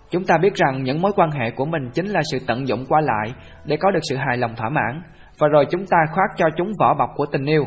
Chúng 0.09 0.25
ta 0.25 0.37
biết 0.37 0.55
rằng 0.55 0.83
những 0.83 1.01
mối 1.01 1.11
quan 1.15 1.31
hệ 1.31 1.51
của 1.51 1.65
mình 1.65 1.89
chính 1.93 2.05
là 2.05 2.21
sự 2.31 2.39
tận 2.47 2.67
dụng 2.67 2.85
qua 2.89 3.01
lại 3.01 3.33
để 3.65 3.77
có 3.77 3.91
được 3.91 3.99
sự 4.09 4.15
hài 4.15 4.37
lòng 4.37 4.55
thỏa 4.55 4.69
mãn, 4.69 5.01
và 5.39 5.47
rồi 5.47 5.65
chúng 5.69 5.85
ta 5.85 5.97
khoác 6.11 6.29
cho 6.37 6.45
chúng 6.57 6.71
vỏ 6.79 6.93
bọc 6.93 7.09
của 7.15 7.25
tình 7.25 7.45
yêu. 7.45 7.65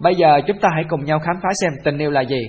Bây 0.00 0.14
giờ 0.14 0.40
chúng 0.46 0.58
ta 0.58 0.68
hãy 0.74 0.84
cùng 0.88 1.04
nhau 1.04 1.18
khám 1.18 1.36
phá 1.42 1.48
xem 1.62 1.72
tình 1.84 1.98
yêu 1.98 2.10
là 2.10 2.20
gì. 2.20 2.48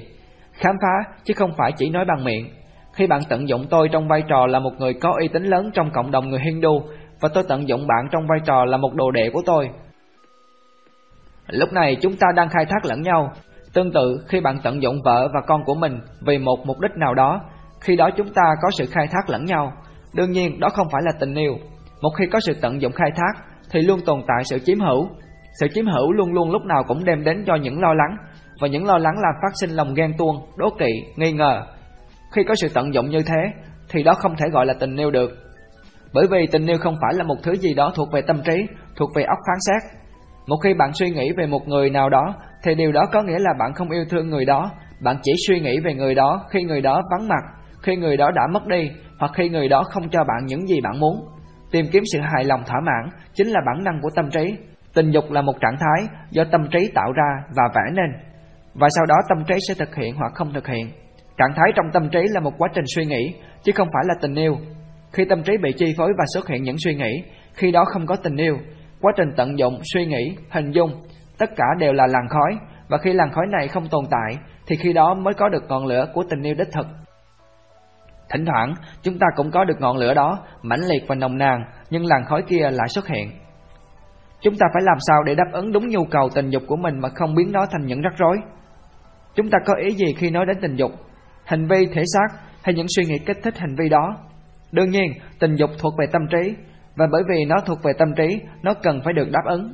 Khám 0.53 0.75
phá 0.82 1.11
chứ 1.24 1.33
không 1.38 1.51
phải 1.57 1.72
chỉ 1.72 1.90
nói 1.90 2.06
bằng 2.06 2.25
miệng. 2.25 2.57
Khi 2.98 3.08
bạn 3.08 3.22
tận 3.30 3.50
dụng 3.50 3.66
tôi 3.69 3.90
trong 3.92 4.08
vai 4.08 4.24
trò 4.30 4.48
là 4.48 4.59
một 4.59 4.72
người 4.77 4.93
có 4.93 5.14
uy 5.19 5.27
tín 5.27 5.43
lớn 5.43 5.69
trong 5.74 5.92
cộng 5.93 6.11
đồng 6.11 6.30
người 6.30 6.40
Hindu 6.40 6.82
và 7.22 7.30
tôi 7.34 7.43
tận 7.48 7.67
dụng 7.67 7.88
bạn 7.88 8.08
trong 8.11 8.27
vai 8.27 8.40
trò 8.45 8.66
là 8.66 8.77
một 8.77 8.95
đồ 8.95 9.11
đệ 9.11 9.30
của 9.34 9.42
tôi. 9.45 9.69
Lúc 11.48 11.74
này 11.74 11.98
chúng 12.01 12.16
ta 12.16 12.27
đang 12.35 12.50
khai 12.50 12.66
thác 12.66 12.85
lẫn 12.85 13.01
nhau. 13.01 13.32
Tương 13.74 13.92
tự 13.92 14.26
khi 14.27 14.42
bạn 14.42 14.58
tận 14.64 14.82
dụng 14.82 14.98
vợ 15.06 15.27
và 15.34 15.42
con 15.48 15.64
của 15.66 15.76
mình 15.76 16.00
vì 16.26 16.38
một 16.38 16.58
mục 16.66 16.80
đích 16.80 16.92
nào 16.98 17.14
đó, 17.14 17.42
khi 17.82 17.95
đó 17.95 18.09
chúng 18.17 18.30
ta 18.34 18.43
có 18.61 18.69
sự 18.77 18.85
khai 18.85 19.08
thác 19.11 19.30
lẫn 19.30 19.45
nhau. 19.45 19.74
Đương 20.14 20.32
nhiên 20.32 20.59
đó 20.59 20.69
không 20.69 20.88
phải 20.92 21.01
là 21.06 21.11
tình 21.19 21.35
yêu. 21.35 21.53
Một 22.01 22.09
khi 22.17 22.26
có 22.32 22.40
sự 22.40 22.53
tận 22.61 22.82
dụng 22.82 22.92
khai 22.92 23.11
thác 23.16 23.43
thì 23.72 23.82
luôn 23.82 24.00
tồn 24.06 24.22
tại 24.27 24.43
sự 24.43 24.59
chiếm 24.59 24.80
hữu. 24.80 25.08
Sự 25.59 25.67
chiếm 25.74 25.85
hữu 25.85 26.11
luôn 26.11 26.34
luôn 26.34 26.51
lúc 26.51 26.61
nào 26.66 26.84
cũng 26.88 27.06
đem 27.06 27.24
đến 27.24 27.43
cho 27.48 27.56
những 27.56 27.82
lo 27.82 27.93
lắng 27.93 28.17
và 28.61 28.67
những 28.67 28.85
lo 28.85 28.98
lắng 28.98 29.16
làm 29.22 29.34
phát 29.42 29.51
sinh 29.61 29.69
lòng 29.69 29.93
ghen 29.93 30.14
tuông, 30.17 30.35
đố 30.58 30.69
kỵ, 30.80 30.92
nghi 31.16 31.32
ngờ 31.32 31.64
khi 32.38 32.43
có 32.43 32.56
sự 32.56 32.67
tận 32.74 32.93
dụng 32.93 33.09
như 33.09 33.19
thế, 33.27 33.51
Thì 33.90 34.03
đó 34.03 34.14
không 34.14 34.35
thể 34.38 34.45
gọi 34.51 34.66
là 34.66 34.74
tình 34.80 34.95
yêu 34.95 35.11
được. 35.11 35.32
Bởi 36.14 36.27
vì 36.32 36.48
tình 36.51 36.67
yêu 36.67 36.77
không 36.77 36.95
phải 37.01 37.14
là 37.14 37.24
một 37.24 37.35
thứ 37.43 37.51
gì 37.51 37.74
đó 37.74 37.91
thuộc 37.95 38.07
về 38.14 38.22
tâm 38.22 38.41
trí, 38.45 38.67
Thuộc 38.95 39.09
về 39.16 39.24
óc 39.24 39.38
phán 39.48 39.57
xét. 39.59 39.99
Một 40.48 40.57
khi 40.64 40.74
bạn 40.74 40.93
suy 40.93 41.09
nghĩ 41.09 41.32
về 41.38 41.45
một 41.48 41.67
người 41.67 41.90
nào 41.90 42.09
đó, 42.09 42.35
Thì 42.64 42.75
điều 42.75 42.91
đó 42.91 43.01
có 43.11 43.22
nghĩa 43.22 43.40
là 43.40 43.53
bạn 43.59 43.74
không 43.74 43.90
yêu 43.90 44.03
thương 44.09 44.30
người 44.30 44.45
đó. 44.45 44.72
Bạn 45.01 45.16
chỉ 45.24 45.32
suy 45.48 45.59
nghĩ 45.59 45.80
về 45.80 45.93
người 45.93 46.16
đó 46.16 46.45
Khi 46.49 46.64
người 46.64 46.82
đó 46.82 47.01
vắng 47.11 47.27
mặt, 47.27 47.43
Khi 47.82 47.95
người 47.95 48.17
đó 48.17 48.32
đã 48.32 48.41
mất 48.53 48.67
đi, 48.67 48.91
Hoặc 49.19 49.32
khi 49.35 49.49
người 49.49 49.69
đó 49.69 49.83
không 49.83 50.09
cho 50.09 50.24
bạn 50.24 50.45
những 50.45 50.67
gì 50.67 50.82
bạn 50.83 50.99
muốn. 50.99 51.16
Tìm 51.72 51.85
kiếm 51.91 52.03
sự 52.14 52.19
hài 52.22 52.43
lòng 52.43 52.64
thỏa 52.66 52.80
mãn 52.80 53.19
Chính 53.33 53.48
là 53.48 53.59
bản 53.66 53.83
năng 53.83 53.99
của 54.01 54.09
tâm 54.16 54.30
trí. 54.30 54.57
Tình 54.93 55.11
dục 55.11 55.32
là 55.32 55.41
một 55.41 55.53
trạng 55.61 55.77
thái 55.80 56.07
do 56.32 56.43
tâm 56.51 56.67
trí 56.72 56.91
tạo 56.95 57.11
ra 57.11 57.43
và 57.56 57.64
vẽ 57.75 57.91
nên. 57.93 58.27
Và 58.74 58.88
sau 58.95 59.06
đó 59.06 59.16
tâm 59.30 59.38
trí 59.48 59.56
sẽ 59.67 59.74
thực 59.74 59.95
hiện 59.95 60.16
hoặc 60.16 60.32
không 60.35 60.53
thực 60.53 60.67
hiện. 60.67 61.07
Trạng 61.38 61.53
thái 61.56 61.72
trong 61.75 61.85
tâm 61.93 62.09
trí 62.09 62.19
là 62.30 62.40
một 62.40 62.53
quá 62.57 62.69
trình 62.74 62.85
suy 62.95 63.06
nghĩ, 63.06 63.33
chứ 63.64 63.72
không 63.75 63.88
phải 63.93 64.03
là 64.07 64.14
tình 64.22 64.35
yêu. 64.35 64.57
Khi 65.14 65.25
tâm 65.25 65.43
trí 65.43 65.57
bị 65.57 65.72
chi 65.77 65.93
phối 65.98 66.14
và 66.17 66.25
xuất 66.33 66.48
hiện 66.48 66.64
những 66.64 66.77
suy 66.80 66.95
nghĩ, 66.95 67.24
khi 67.53 67.72
đó 67.72 67.83
không 67.85 68.06
có 68.06 68.16
tình 68.16 68.35
yêu. 68.35 68.57
Quá 69.01 69.11
trình 69.17 69.30
tận 69.38 69.59
dụng, 69.59 69.80
suy 69.93 70.06
nghĩ, 70.06 70.35
hình 70.51 70.72
dung, 70.72 70.91
tất 71.38 71.49
cả 71.56 71.66
đều 71.80 71.93
là 71.93 72.07
làn 72.07 72.27
khói, 72.30 72.57
và 72.90 72.98
khi 72.98 73.14
làn 73.14 73.32
khói 73.32 73.45
này 73.51 73.67
không 73.67 73.88
tồn 73.88 74.06
tại, 74.11 74.38
thì 74.67 74.75
khi 74.75 74.93
đó 74.93 75.14
mới 75.14 75.33
có 75.33 75.49
được 75.49 75.64
ngọn 75.67 75.85
lửa 75.85 76.06
của 76.14 76.24
tình 76.30 76.43
yêu 76.43 76.56
đích 76.57 76.67
thực. 76.74 76.88
Thỉnh 78.30 78.45
thoảng, 78.45 78.74
chúng 79.03 79.19
ta 79.19 79.27
cũng 79.35 79.51
có 79.51 79.64
được 79.64 79.80
ngọn 79.80 79.98
lửa 79.98 80.14
đó, 80.14 80.40
mãnh 80.61 80.82
liệt 80.88 81.03
và 81.07 81.16
nồng 81.16 81.38
nàn, 81.38 81.64
nhưng 81.90 82.06
làn 82.06 82.25
khói 82.25 82.41
kia 82.48 82.69
lại 82.72 82.88
xuất 82.88 83.07
hiện. 83.07 83.32
Chúng 84.41 84.56
ta 84.56 84.66
phải 84.74 84.83
làm 84.85 84.98
sao 85.07 85.24
để 85.24 85.35
đáp 85.35 85.51
ứng 85.51 85.72
đúng 85.72 85.88
nhu 85.88 86.06
cầu 86.06 86.30
tình 86.35 86.49
dục 86.49 86.64
của 86.67 86.75
mình 86.75 86.99
mà 86.99 87.09
không 87.16 87.35
biến 87.35 87.51
nó 87.51 87.66
thành 87.72 87.85
những 87.85 88.01
rắc 88.01 88.14
rối? 88.17 88.38
Chúng 89.35 89.49
ta 89.49 89.57
có 89.66 89.74
ý 89.83 89.91
gì 89.91 90.14
khi 90.17 90.30
nói 90.30 90.45
đến 90.45 90.57
tình 90.61 90.75
dục? 90.75 90.91
Hành 91.48 91.67
vi 91.67 91.88
thể 91.93 92.03
xác 92.14 92.40
hay 92.64 92.76
những 92.76 92.88
suy 92.95 93.03
nghĩ 93.03 93.16
kích 93.26 93.38
thích 93.43 93.58
hành 93.58 93.76
vi 93.80 93.90
đó. 93.90 94.17
Đương 94.72 94.90
nhiên, 94.90 95.11
tình 95.40 95.56
dục 95.56 95.69
thuộc 95.80 95.93
về 96.00 96.06
tâm 96.11 96.22
trí, 96.32 96.56
và 96.95 97.08
bởi 97.11 97.24
vì 97.30 97.45
nó 97.45 97.56
thuộc 97.66 97.84
về 97.84 97.93
tâm 97.98 98.08
trí, 98.17 98.40
nó 98.61 98.74
cần 98.74 99.01
phải 99.03 99.14
được 99.14 99.32
đáp 99.32 99.43
ứng. 99.45 99.74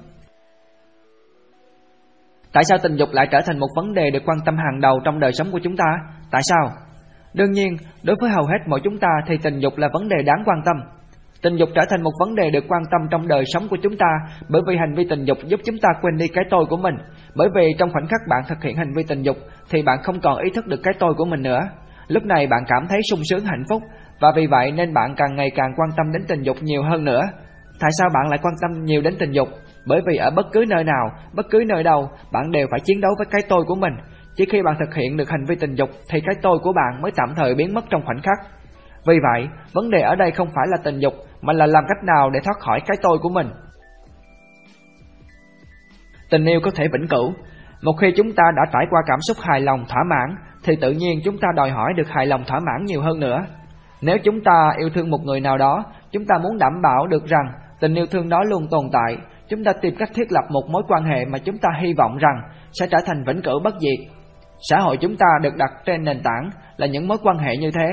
Tại 2.53 2.63
sao 2.63 2.77
tình 2.83 2.95
dục 2.95 3.09
lại 3.11 3.27
trở 3.31 3.41
thành 3.45 3.59
một 3.59 3.67
vấn 3.75 3.93
đề 3.93 4.11
được 4.11 4.23
quan 4.25 4.37
tâm 4.45 4.57
hàng 4.57 4.81
đầu 4.81 4.99
trong 5.05 5.19
đời 5.19 5.31
sống 5.33 5.51
của 5.51 5.59
chúng 5.63 5.77
ta? 5.77 5.85
Tại 6.31 6.41
sao? 6.43 6.71
Đương 7.33 7.51
nhiên, 7.51 7.77
đối 8.03 8.15
với 8.21 8.29
hầu 8.29 8.43
hết 8.45 8.67
mọi 8.67 8.79
chúng 8.83 8.97
ta 8.97 9.07
thì 9.27 9.37
tình 9.37 9.59
dục 9.59 9.77
là 9.77 9.89
vấn 9.93 10.09
đề 10.09 10.23
đáng 10.25 10.43
quan 10.45 10.61
tâm. 10.65 10.75
Tình 11.41 11.55
dục 11.55 11.69
trở 11.75 11.81
thành 11.89 12.03
một 12.03 12.11
vấn 12.19 12.35
đề 12.35 12.49
được 12.49 12.63
quan 12.67 12.81
tâm 12.91 13.01
trong 13.11 13.27
đời 13.27 13.43
sống 13.45 13.67
của 13.69 13.77
chúng 13.83 13.97
ta 13.97 14.07
bởi 14.49 14.61
vì 14.67 14.77
hành 14.77 14.93
vi 14.95 15.05
tình 15.09 15.25
dục 15.25 15.37
giúp 15.45 15.59
chúng 15.65 15.77
ta 15.81 15.89
quên 16.01 16.17
đi 16.17 16.27
cái 16.27 16.43
tôi 16.49 16.65
của 16.69 16.77
mình. 16.77 16.95
Bởi 17.35 17.49
vì 17.55 17.73
trong 17.79 17.91
khoảnh 17.91 18.07
khắc 18.07 18.21
bạn 18.29 18.43
thực 18.47 18.63
hiện 18.63 18.75
hành 18.75 18.93
vi 18.95 19.03
tình 19.07 19.21
dục 19.21 19.37
thì 19.69 19.81
bạn 19.81 19.99
không 20.03 20.21
còn 20.21 20.37
ý 20.37 20.49
thức 20.55 20.67
được 20.67 20.79
cái 20.83 20.93
tôi 20.99 21.13
của 21.13 21.25
mình 21.25 21.41
nữa. 21.41 21.59
Lúc 22.07 22.25
này 22.25 22.47
bạn 22.47 22.63
cảm 22.67 22.87
thấy 22.89 22.99
sung 23.09 23.19
sướng 23.29 23.45
hạnh 23.45 23.63
phúc 23.69 23.81
và 24.19 24.31
vì 24.35 24.47
vậy 24.47 24.71
nên 24.71 24.93
bạn 24.93 25.15
càng 25.17 25.35
ngày 25.35 25.51
càng 25.55 25.73
quan 25.77 25.89
tâm 25.97 26.11
đến 26.11 26.21
tình 26.27 26.41
dục 26.41 26.57
nhiều 26.61 26.83
hơn 26.83 27.05
nữa. 27.05 27.21
Tại 27.79 27.91
sao 27.99 28.09
bạn 28.13 28.29
lại 28.29 28.39
quan 28.41 28.53
tâm 28.61 28.83
nhiều 28.83 29.01
đến 29.01 29.15
tình 29.19 29.31
dục? 29.31 29.47
Bởi 29.85 30.01
vì 30.07 30.17
ở 30.17 30.31
bất 30.31 30.45
cứ 30.51 30.65
nơi 30.67 30.83
nào, 30.83 31.11
bất 31.33 31.45
cứ 31.49 31.63
nơi 31.67 31.83
đâu, 31.83 32.09
bạn 32.31 32.51
đều 32.51 32.67
phải 32.71 32.79
chiến 32.83 33.01
đấu 33.01 33.11
với 33.17 33.27
cái 33.31 33.41
tôi 33.49 33.63
của 33.67 33.75
mình. 33.75 33.93
Chỉ 34.35 34.45
khi 34.51 34.61
bạn 34.61 34.75
thực 34.79 34.95
hiện 34.95 35.17
được 35.17 35.29
hành 35.29 35.45
vi 35.47 35.55
tình 35.55 35.75
dục 35.75 35.89
thì 36.09 36.19
cái 36.19 36.35
tôi 36.41 36.57
của 36.63 36.73
bạn 36.73 37.01
mới 37.01 37.11
tạm 37.15 37.35
thời 37.35 37.55
biến 37.55 37.73
mất 37.73 37.83
trong 37.89 38.01
khoảnh 38.05 38.21
khắc. 38.21 38.37
Vì 39.07 39.15
vậy, 39.33 39.47
vấn 39.73 39.89
đề 39.89 40.01
ở 40.01 40.15
đây 40.15 40.31
không 40.31 40.47
phải 40.47 40.65
là 40.67 40.77
tình 40.83 40.99
dục 40.99 41.13
mà 41.41 41.53
là 41.53 41.65
làm 41.65 41.83
cách 41.87 42.03
nào 42.03 42.29
để 42.29 42.39
thoát 42.43 42.59
khỏi 42.59 42.79
cái 42.87 42.97
tôi 43.01 43.17
của 43.21 43.29
mình. 43.29 43.47
Tình 46.33 46.45
yêu 46.45 46.59
có 46.63 46.71
thể 46.75 46.87
vĩnh 46.93 47.07
cửu. 47.07 47.33
Một 47.81 47.93
khi 48.01 48.11
chúng 48.17 48.31
ta 48.35 48.43
đã 48.55 48.61
trải 48.73 48.85
qua 48.89 49.01
cảm 49.05 49.19
xúc 49.21 49.37
hài 49.41 49.61
lòng 49.61 49.85
thỏa 49.89 50.03
mãn 50.09 50.35
thì 50.63 50.73
tự 50.81 50.91
nhiên 50.91 51.19
chúng 51.23 51.37
ta 51.37 51.47
đòi 51.55 51.69
hỏi 51.69 51.93
được 51.97 52.09
hài 52.09 52.25
lòng 52.25 52.43
thỏa 52.47 52.59
mãn 52.59 52.85
nhiều 52.85 53.01
hơn 53.01 53.19
nữa. 53.19 53.45
Nếu 54.01 54.17
chúng 54.23 54.43
ta 54.43 54.71
yêu 54.77 54.89
thương 54.93 55.09
một 55.09 55.17
người 55.23 55.39
nào 55.39 55.57
đó, 55.57 55.83
chúng 56.11 56.25
ta 56.25 56.35
muốn 56.43 56.57
đảm 56.57 56.81
bảo 56.83 57.07
được 57.07 57.25
rằng 57.25 57.45
tình 57.79 57.95
yêu 57.95 58.05
thương 58.05 58.29
đó 58.29 58.43
luôn 58.43 58.67
tồn 58.71 58.85
tại, 58.93 59.17
chúng 59.49 59.63
ta 59.63 59.73
tìm 59.81 59.95
cách 59.95 60.09
thiết 60.13 60.31
lập 60.31 60.43
một 60.49 60.69
mối 60.69 60.83
quan 60.87 61.03
hệ 61.03 61.25
mà 61.25 61.37
chúng 61.37 61.57
ta 61.57 61.69
hy 61.81 61.93
vọng 61.93 62.17
rằng 62.17 62.41
sẽ 62.71 62.87
trở 62.87 62.97
thành 63.05 63.23
vĩnh 63.27 63.41
cửu 63.41 63.59
bất 63.63 63.73
diệt. 63.79 64.13
Xã 64.69 64.79
hội 64.79 64.97
chúng 64.97 65.15
ta 65.15 65.27
được 65.41 65.55
đặt 65.57 65.71
trên 65.85 66.03
nền 66.03 66.21
tảng 66.23 66.49
là 66.77 66.87
những 66.87 67.07
mối 67.07 67.17
quan 67.23 67.37
hệ 67.37 67.57
như 67.57 67.71
thế. 67.71 67.91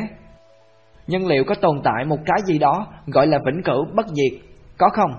Nhưng 1.06 1.26
liệu 1.26 1.44
có 1.44 1.54
tồn 1.54 1.80
tại 1.84 2.04
một 2.04 2.18
cái 2.26 2.38
gì 2.44 2.58
đó 2.58 2.86
gọi 3.06 3.26
là 3.26 3.38
vĩnh 3.46 3.62
cửu 3.62 3.84
bất 3.94 4.06
diệt? 4.06 4.40
Có 4.78 4.88
không? 4.92 5.10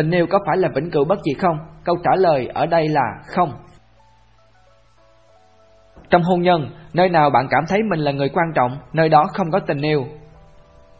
Tình 0.00 0.10
yêu 0.10 0.26
có 0.30 0.38
phải 0.46 0.56
là 0.56 0.68
vĩnh 0.74 0.90
cửu 0.90 1.04
bất 1.04 1.18
diệt 1.24 1.42
không? 1.42 1.58
Câu 1.84 1.96
trả 2.04 2.10
lời 2.16 2.48
ở 2.54 2.66
đây 2.66 2.88
là 2.88 3.02
không. 3.26 3.52
Trong 6.10 6.22
hôn 6.22 6.42
nhân, 6.42 6.70
nơi 6.94 7.08
nào 7.08 7.30
bạn 7.30 7.46
cảm 7.50 7.64
thấy 7.68 7.80
mình 7.90 8.00
là 8.00 8.12
người 8.12 8.28
quan 8.28 8.46
trọng, 8.54 8.78
nơi 8.92 9.08
đó 9.08 9.26
không 9.34 9.50
có 9.50 9.58
tình 9.58 9.80
yêu. 9.80 10.04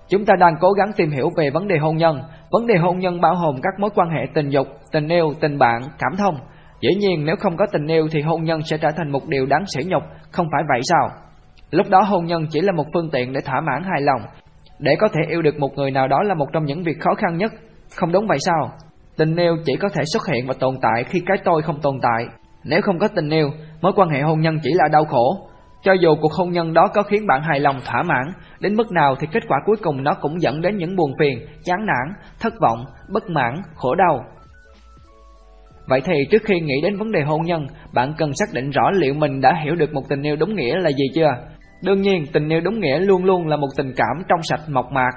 Chúng 0.08 0.24
ta 0.24 0.34
đang 0.40 0.54
cố 0.60 0.72
gắng 0.72 0.92
tìm 0.96 1.10
hiểu 1.10 1.30
về 1.36 1.50
vấn 1.50 1.68
đề 1.68 1.78
hôn 1.78 1.96
nhân. 1.96 2.22
Vấn 2.50 2.66
đề 2.66 2.76
hôn 2.76 2.98
nhân 2.98 3.20
bao 3.20 3.34
gồm 3.42 3.54
các 3.62 3.80
mối 3.80 3.90
quan 3.94 4.10
hệ 4.10 4.26
tình 4.34 4.48
dục, 4.48 4.66
tình 4.92 5.08
yêu, 5.08 5.32
tình 5.40 5.58
bạn, 5.58 5.82
cảm 5.98 6.16
thông. 6.18 6.34
Dĩ 6.80 6.88
nhiên 6.94 7.24
nếu 7.24 7.36
không 7.36 7.56
có 7.56 7.66
tình 7.72 7.86
yêu 7.86 8.08
thì 8.12 8.22
hôn 8.22 8.44
nhân 8.44 8.62
sẽ 8.62 8.78
trở 8.78 8.88
thành 8.96 9.12
một 9.12 9.28
điều 9.28 9.46
đáng 9.46 9.64
sỉ 9.66 9.84
nhục, 9.84 10.02
không 10.32 10.46
phải 10.52 10.62
vậy 10.68 10.80
sao? 10.82 11.08
Lúc 11.70 11.86
đó 11.90 12.00
hôn 12.00 12.24
nhân 12.24 12.46
chỉ 12.50 12.60
là 12.60 12.72
một 12.72 12.84
phương 12.94 13.10
tiện 13.12 13.32
để 13.32 13.40
thỏa 13.40 13.60
mãn 13.60 13.82
hài 13.82 14.00
lòng. 14.00 14.20
Để 14.78 14.96
có 15.00 15.08
thể 15.08 15.20
yêu 15.30 15.42
được 15.42 15.58
một 15.58 15.74
người 15.76 15.90
nào 15.90 16.08
đó 16.08 16.22
là 16.22 16.34
một 16.34 16.46
trong 16.52 16.64
những 16.64 16.82
việc 16.82 16.96
khó 17.00 17.14
khăn 17.14 17.36
nhất, 17.36 17.52
không 17.96 18.12
đúng 18.12 18.26
vậy 18.26 18.38
sao? 18.40 18.70
Tình 19.20 19.36
yêu 19.36 19.57
chỉ 19.65 19.76
có 19.76 19.89
thể 19.89 20.02
xuất 20.12 20.26
hiện 20.26 20.47
và 20.47 20.55
tồn 20.60 20.74
tại 20.82 21.05
khi 21.05 21.20
cái 21.26 21.36
tôi 21.44 21.62
không 21.62 21.81
tồn 21.81 21.99
tại. 22.02 22.26
Nếu 22.65 22.81
không 22.82 22.99
có 22.99 23.08
tình 23.08 23.31
yêu, 23.31 23.50
mối 23.81 23.92
quan 23.97 24.08
hệ 24.08 24.20
hôn 24.20 24.40
nhân 24.40 24.58
chỉ 24.62 24.70
là 24.74 24.89
đau 24.89 25.05
khổ. 25.05 25.49
Cho 25.82 25.92
dù 25.92 26.16
cuộc 26.20 26.32
hôn 26.32 26.50
nhân 26.50 26.74
đó 26.74 26.86
có 26.94 27.02
khiến 27.02 27.26
bạn 27.26 27.42
hài 27.42 27.60
lòng 27.60 27.81
thỏa 27.84 28.02
mãn, 28.02 28.32
đến 28.60 28.76
mức 28.76 28.92
nào 28.92 29.15
thì 29.20 29.26
kết 29.32 29.42
quả 29.49 29.58
cuối 29.66 29.76
cùng 29.82 30.05
nó 30.05 30.15
cũng 30.20 30.42
dẫn 30.42 30.60
đến 30.60 30.76
những 30.76 30.97
buồn 30.97 31.10
phiền, 31.20 31.39
chán 31.65 31.86
nản, 31.86 32.23
thất 32.40 32.52
vọng, 32.62 32.84
bất 33.12 33.31
mãn, 33.31 33.55
khổ 33.74 33.94
đau. 33.94 34.24
Vậy 35.89 36.00
thì 36.05 36.15
trước 36.31 36.42
khi 36.44 36.60
nghĩ 36.60 36.81
đến 36.82 36.97
vấn 36.97 37.12
đề 37.12 37.23
hôn 37.23 37.42
nhân, 37.42 37.66
bạn 37.94 38.12
cần 38.18 38.31
xác 38.34 38.49
định 38.55 38.70
rõ 38.70 38.90
liệu 38.90 39.15
mình 39.15 39.40
đã 39.40 39.55
hiểu 39.65 39.74
được 39.74 39.92
một 39.92 40.02
tình 40.08 40.23
yêu 40.23 40.36
đúng 40.36 40.55
nghĩa 40.55 40.78
là 40.78 40.90
gì 40.90 41.05
chưa? 41.15 41.31
Đương 41.82 42.02
nhiên, 42.02 42.24
tình 42.32 42.49
yêu 42.49 42.60
đúng 42.60 42.81
nghĩa 42.81 42.99
luôn 42.99 43.24
luôn 43.24 43.47
là 43.47 43.57
một 43.57 43.68
tình 43.76 43.92
cảm 43.97 44.23
trong 44.28 44.42
sạch 44.42 44.60
mộc 44.68 44.92
mạc. 44.92 45.10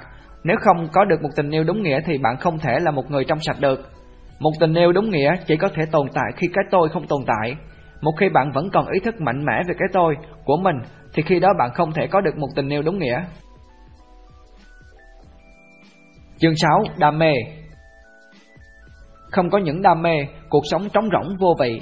Nếu 0.44 0.56
không 0.60 0.88
có 0.92 1.04
được 1.04 1.22
một 1.22 1.30
tình 1.36 1.50
yêu 1.50 1.64
đúng 1.64 1.82
nghĩa 1.82 2.00
thì 2.06 2.18
bạn 2.18 2.36
không 2.36 2.58
thể 2.58 2.78
là 2.80 2.90
một 2.90 3.10
người 3.10 3.24
trong 3.24 3.38
sạch 3.40 3.56
được. 3.60 3.93
Một 4.40 4.50
tình 4.60 4.74
yêu 4.74 4.92
đúng 4.92 5.10
nghĩa 5.10 5.34
chỉ 5.46 5.56
có 5.56 5.68
thể 5.68 5.82
tồn 5.90 6.06
tại 6.14 6.32
khi 6.36 6.46
cái 6.54 6.64
tôi 6.70 6.88
không 6.88 7.06
tồn 7.06 7.20
tại. 7.26 7.56
Một 8.00 8.12
khi 8.20 8.28
bạn 8.28 8.50
vẫn 8.52 8.70
còn 8.72 8.86
ý 8.86 9.00
thức 9.00 9.20
mạnh 9.20 9.44
mẽ 9.44 9.62
về 9.68 9.74
cái 9.78 9.88
tôi 9.92 10.16
của 10.44 10.56
mình 10.56 10.76
thì 11.14 11.22
khi 11.22 11.40
đó 11.40 11.48
bạn 11.58 11.70
không 11.74 11.92
thể 11.92 12.06
có 12.06 12.20
được 12.20 12.36
một 12.36 12.48
tình 12.56 12.68
yêu 12.68 12.82
đúng 12.82 12.98
nghĩa. 12.98 13.24
Chương 16.38 16.56
6: 16.56 16.82
Đam 16.98 17.18
mê. 17.18 17.32
Không 19.30 19.50
có 19.50 19.58
những 19.58 19.82
đam 19.82 20.02
mê, 20.02 20.26
cuộc 20.48 20.62
sống 20.70 20.88
trống 20.92 21.08
rỗng 21.12 21.36
vô 21.40 21.54
vị. 21.60 21.80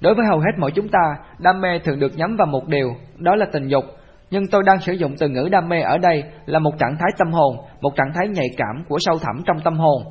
Đối 0.00 0.14
với 0.14 0.26
hầu 0.26 0.38
hết 0.38 0.58
mọi 0.58 0.70
chúng 0.70 0.88
ta, 0.88 1.16
đam 1.38 1.60
mê 1.60 1.78
thường 1.78 2.00
được 2.00 2.16
nhắm 2.16 2.36
vào 2.36 2.46
một 2.46 2.68
điều, 2.68 2.94
đó 3.18 3.34
là 3.34 3.46
tình 3.52 3.68
dục. 3.68 3.84
Nhưng 4.30 4.46
tôi 4.46 4.62
đang 4.66 4.80
sử 4.80 4.92
dụng 4.92 5.14
từ 5.18 5.28
ngữ 5.28 5.48
đam 5.52 5.68
mê 5.68 5.80
ở 5.80 5.98
đây 5.98 6.24
là 6.46 6.58
một 6.58 6.78
trạng 6.78 6.96
thái 6.98 7.10
tâm 7.18 7.32
hồn, 7.32 7.56
một 7.80 7.96
trạng 7.96 8.12
thái 8.14 8.28
nhạy 8.28 8.46
cảm 8.56 8.84
của 8.88 8.96
sâu 9.00 9.18
thẳm 9.18 9.42
trong 9.46 9.60
tâm 9.64 9.78
hồn. 9.78 10.02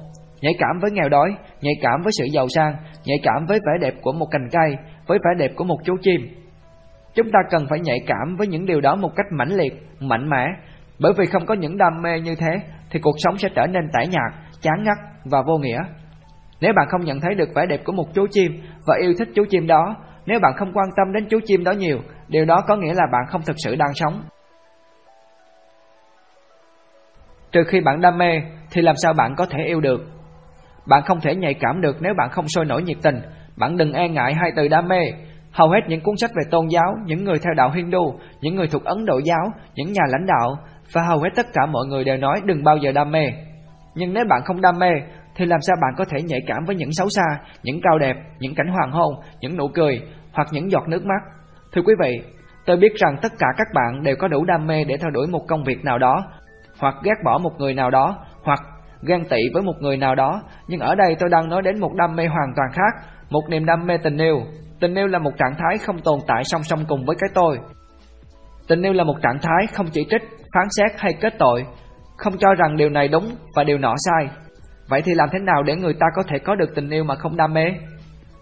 Nhạy 0.42 0.54
cảm 0.60 0.80
với 0.82 0.92
nghèo 0.92 1.10
đói, 1.10 1.30
nhạy 1.62 1.74
cảm 1.82 2.02
với 2.04 2.12
sự 2.20 2.26
giàu 2.34 2.48
sang, 2.56 2.74
nhạy 3.06 3.18
cảm 3.24 3.46
với 3.48 3.60
vẻ 3.66 3.88
đẹp 3.88 3.94
của 4.02 4.12
một 4.12 4.28
cành 4.32 4.48
cây, 4.52 4.76
với 5.08 5.20
vẻ 5.26 5.46
đẹp 5.46 5.52
của 5.56 5.64
một 5.64 5.78
chú 5.86 5.96
chim. 6.02 6.22
Chúng 7.16 7.32
ta 7.32 7.40
cần 7.50 7.66
phải 7.70 7.80
nhạy 7.80 7.98
cảm 8.08 8.36
với 8.38 8.48
những 8.48 8.66
điều 8.66 8.82
đó 8.82 8.96
một 8.96 9.10
cách 9.16 9.26
mãnh 9.32 9.54
liệt, 9.56 9.74
mạnh 10.00 10.30
mẽ, 10.30 10.46
bởi 11.00 11.14
vì 11.18 11.26
không 11.26 11.46
có 11.46 11.54
những 11.54 11.78
đam 11.78 12.02
mê 12.02 12.20
như 12.20 12.36
thế 12.36 12.60
thì 12.92 13.00
cuộc 13.00 13.16
sống 13.18 13.38
sẽ 13.38 13.50
trở 13.56 13.68
nên 13.68 13.90
tẻ 13.94 14.06
nhạt, 14.08 14.34
chán 14.62 14.84
ngắt 14.84 14.98
và 15.26 15.42
vô 15.48 15.58
nghĩa. 15.58 15.80
Nếu 16.62 16.74
bạn 16.76 16.88
không 16.90 17.06
nhận 17.06 17.20
thấy 17.20 17.36
được 17.36 17.50
vẻ 17.56 17.66
đẹp 17.70 17.82
của 17.86 17.92
một 17.92 18.14
chú 18.14 18.28
chim 18.32 18.52
và 18.88 18.96
yêu 19.02 19.14
thích 19.20 19.28
chú 19.36 19.44
chim 19.50 19.68
đó, 19.68 19.96
nếu 20.26 20.40
bạn 20.40 20.54
không 20.58 20.74
quan 20.74 20.90
tâm 20.98 21.14
đến 21.14 21.28
chú 21.30 21.40
chim 21.46 21.64
đó 21.64 21.72
nhiều, 21.72 22.00
điều 22.28 22.46
đó 22.46 22.64
có 22.68 22.76
nghĩa 22.76 22.94
là 22.94 23.04
bạn 23.12 23.22
không 23.28 23.42
thực 23.46 23.56
sự 23.64 23.76
đang 23.76 23.94
sống. 23.94 24.22
Trừ 27.52 27.64
khi 27.68 27.82
bạn 27.82 28.02
đam 28.02 28.18
mê 28.18 28.42
thì 28.72 28.82
làm 28.82 28.96
sao 28.96 29.14
bạn 29.14 29.36
có 29.38 29.46
thể 29.46 29.64
yêu 29.64 29.82
được? 29.82 30.19
Bạn 30.90 31.04
không 31.04 31.20
thể 31.22 31.36
nhạy 31.36 31.54
cảm 31.54 31.82
được 31.82 31.98
nếu 32.02 32.14
bạn 32.18 32.30
không 32.30 32.48
sôi 32.48 32.66
nổi 32.66 32.84
nhiệt 32.84 32.98
tình. 33.04 33.22
Bạn 33.58 33.78
đừng 33.78 33.94
e 33.94 34.10
ngại 34.10 34.34
hai 34.34 34.52
từ 34.56 34.68
đam 34.68 34.88
mê. 34.88 35.00
Hầu 35.52 35.70
hết 35.70 35.80
những 35.88 36.02
cuốn 36.02 36.18
sách 36.18 36.32
về 36.36 36.50
tôn 36.52 36.68
giáo, 36.68 36.96
những 37.06 37.24
người 37.24 37.40
theo 37.44 37.54
đạo 37.54 37.72
Hindu, 37.76 38.20
những 38.42 38.56
người 38.56 38.68
thuộc 38.68 38.84
Ấn 38.84 39.06
Độ 39.06 39.20
giáo, 39.24 39.52
những 39.76 39.92
nhà 39.92 40.04
lãnh 40.08 40.26
đạo 40.26 40.58
và 40.94 41.02
hầu 41.04 41.20
hết 41.20 41.30
tất 41.36 41.46
cả 41.54 41.66
mọi 41.66 41.86
người 41.86 42.04
đều 42.04 42.18
nói 42.18 42.42
đừng 42.46 42.64
bao 42.64 42.78
giờ 42.78 42.92
đam 42.92 43.12
mê. 43.12 43.26
Nhưng 43.96 44.14
nếu 44.14 44.24
bạn 44.30 44.42
không 44.46 44.62
đam 44.62 44.80
mê 44.80 44.92
thì 45.36 45.46
làm 45.46 45.60
sao 45.62 45.76
bạn 45.82 45.94
có 45.98 46.06
thể 46.06 46.22
nhạy 46.22 46.40
cảm 46.48 46.66
với 46.66 46.76
những 46.76 46.90
xấu 46.92 47.08
xa, 47.10 47.24
những 47.64 47.80
cao 47.84 48.00
đẹp, 48.00 48.16
những 48.40 48.56
cảnh 48.56 48.68
hoàng 48.68 48.92
hôn, 48.92 49.14
những 49.42 49.58
nụ 49.58 49.68
cười 49.68 50.02
hoặc 50.34 50.48
những 50.52 50.72
giọt 50.72 50.88
nước 50.88 51.06
mắt? 51.06 51.22
Thưa 51.74 51.82
quý 51.82 51.94
vị, 52.00 52.22
tôi 52.66 52.78
biết 52.78 52.96
rằng 52.96 53.18
tất 53.22 53.32
cả 53.40 53.48
các 53.58 53.68
bạn 53.74 54.04
đều 54.04 54.16
có 54.20 54.28
đủ 54.28 54.46
đam 54.46 54.68
mê 54.68 54.84
để 54.84 54.98
theo 54.98 55.10
đuổi 55.10 55.28
một 55.28 55.42
công 55.48 55.64
việc 55.64 55.84
nào 55.84 55.98
đó, 55.98 56.24
hoặc 56.80 56.96
ghét 57.04 57.16
bỏ 57.26 57.38
một 57.38 57.52
người 57.58 57.74
nào 57.74 57.90
đó, 57.92 58.18
hoặc 58.44 58.60
ghen 59.08 59.26
tị 59.30 59.38
với 59.54 59.64
một 59.64 59.76
người 59.80 59.98
nào 59.98 60.16
đó, 60.16 60.42
nhưng 60.68 60.80
ở 60.80 60.96
đây 60.96 61.16
tôi 61.20 61.30
đang 61.30 61.50
nói 61.50 61.62
đến 61.62 61.80
một 61.80 61.94
đam 61.96 62.16
mê 62.16 62.28
hoàn 62.28 62.54
toàn 62.56 62.70
khác, 62.74 63.10
một 63.30 63.42
niềm 63.50 63.66
đam 63.66 63.88
mê 63.88 63.98
tình 63.98 64.18
yêu. 64.18 64.42
Tình 64.80 64.96
yêu 64.96 65.08
là 65.08 65.20
một 65.20 65.32
trạng 65.38 65.56
thái 65.58 65.78
không 65.78 66.00
tồn 66.00 66.20
tại 66.28 66.44
song 66.44 66.64
song 66.64 66.80
cùng 66.88 67.06
với 67.06 67.16
cái 67.20 67.30
tôi. 67.34 67.60
Tình 68.68 68.82
yêu 68.82 68.94
là 68.94 69.04
một 69.04 69.16
trạng 69.22 69.40
thái 69.42 69.68
không 69.74 69.86
chỉ 69.92 70.08
trích, 70.10 70.22
phán 70.56 70.68
xét 70.70 70.92
hay 71.02 71.14
kết 71.22 71.34
tội, 71.40 71.66
không 72.18 72.38
cho 72.38 72.54
rằng 72.54 72.78
điều 72.78 72.90
này 72.90 73.08
đúng 73.08 73.36
và 73.56 73.64
điều 73.64 73.78
nọ 73.78 73.96
sai. 73.98 74.30
Vậy 74.90 75.02
thì 75.02 75.12
làm 75.16 75.30
thế 75.32 75.40
nào 75.40 75.64
để 75.64 75.76
người 75.76 75.94
ta 75.94 76.06
có 76.16 76.24
thể 76.28 76.40
có 76.40 76.56
được 76.56 76.76
tình 76.76 76.90
yêu 76.90 77.04
mà 77.04 77.16
không 77.16 77.38
đam 77.38 77.54
mê? 77.54 77.66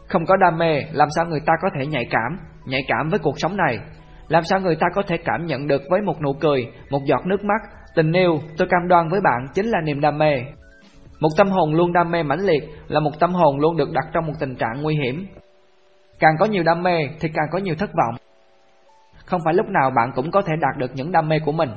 Không 0.08 0.26
có 0.26 0.36
đam 0.38 0.58
mê, 0.58 0.82
làm 0.92 1.08
sao 1.16 1.26
người 1.26 1.42
ta 1.46 1.54
có 1.62 1.70
thể 1.76 1.86
nhạy 1.86 2.06
cảm, 2.10 2.40
nhạy 2.66 2.82
cảm 2.88 3.10
với 3.10 3.20
cuộc 3.20 3.40
sống 3.40 3.58
này? 3.58 3.80
Làm 4.28 4.44
sao 4.44 4.60
người 4.60 4.76
ta 4.76 4.88
có 4.96 5.02
thể 5.08 5.18
cảm 5.18 5.46
nhận 5.46 5.68
được 5.68 5.82
với 5.90 6.02
một 6.02 6.22
nụ 6.22 6.34
cười, 6.34 6.68
một 6.90 7.00
giọt 7.06 7.26
nước 7.26 7.44
mắt, 7.44 7.62
tình 7.98 8.12
yêu, 8.12 8.40
tôi 8.58 8.68
cam 8.72 8.88
đoan 8.88 9.08
với 9.10 9.22
bạn 9.22 9.48
chính 9.54 9.66
là 9.66 9.82
niềm 9.82 10.02
đam 10.02 10.18
mê. 10.18 10.34
Một 11.20 11.30
tâm 11.38 11.50
hồn 11.50 11.74
luôn 11.74 11.94
đam 11.94 12.12
mê 12.12 12.24
mãnh 12.24 12.40
liệt 12.40 12.64
là 12.88 13.00
một 13.00 13.12
tâm 13.20 13.34
hồn 13.34 13.60
luôn 13.60 13.78
được 13.78 13.92
đặt 13.94 14.06
trong 14.14 14.26
một 14.26 14.34
tình 14.40 14.56
trạng 14.56 14.82
nguy 14.82 14.96
hiểm. 14.96 15.28
Càng 16.20 16.34
có 16.40 16.46
nhiều 16.46 16.64
đam 16.64 16.84
mê 16.84 16.98
thì 17.20 17.30
càng 17.34 17.48
có 17.52 17.58
nhiều 17.58 17.76
thất 17.80 17.90
vọng. 17.90 18.16
Không 19.26 19.42
phải 19.46 19.54
lúc 19.54 19.66
nào 19.70 19.92
bạn 19.96 20.12
cũng 20.16 20.32
có 20.32 20.42
thể 20.42 20.54
đạt 20.62 20.78
được 20.78 20.92
những 20.94 21.12
đam 21.12 21.30
mê 21.30 21.40
của 21.46 21.52
mình. 21.52 21.70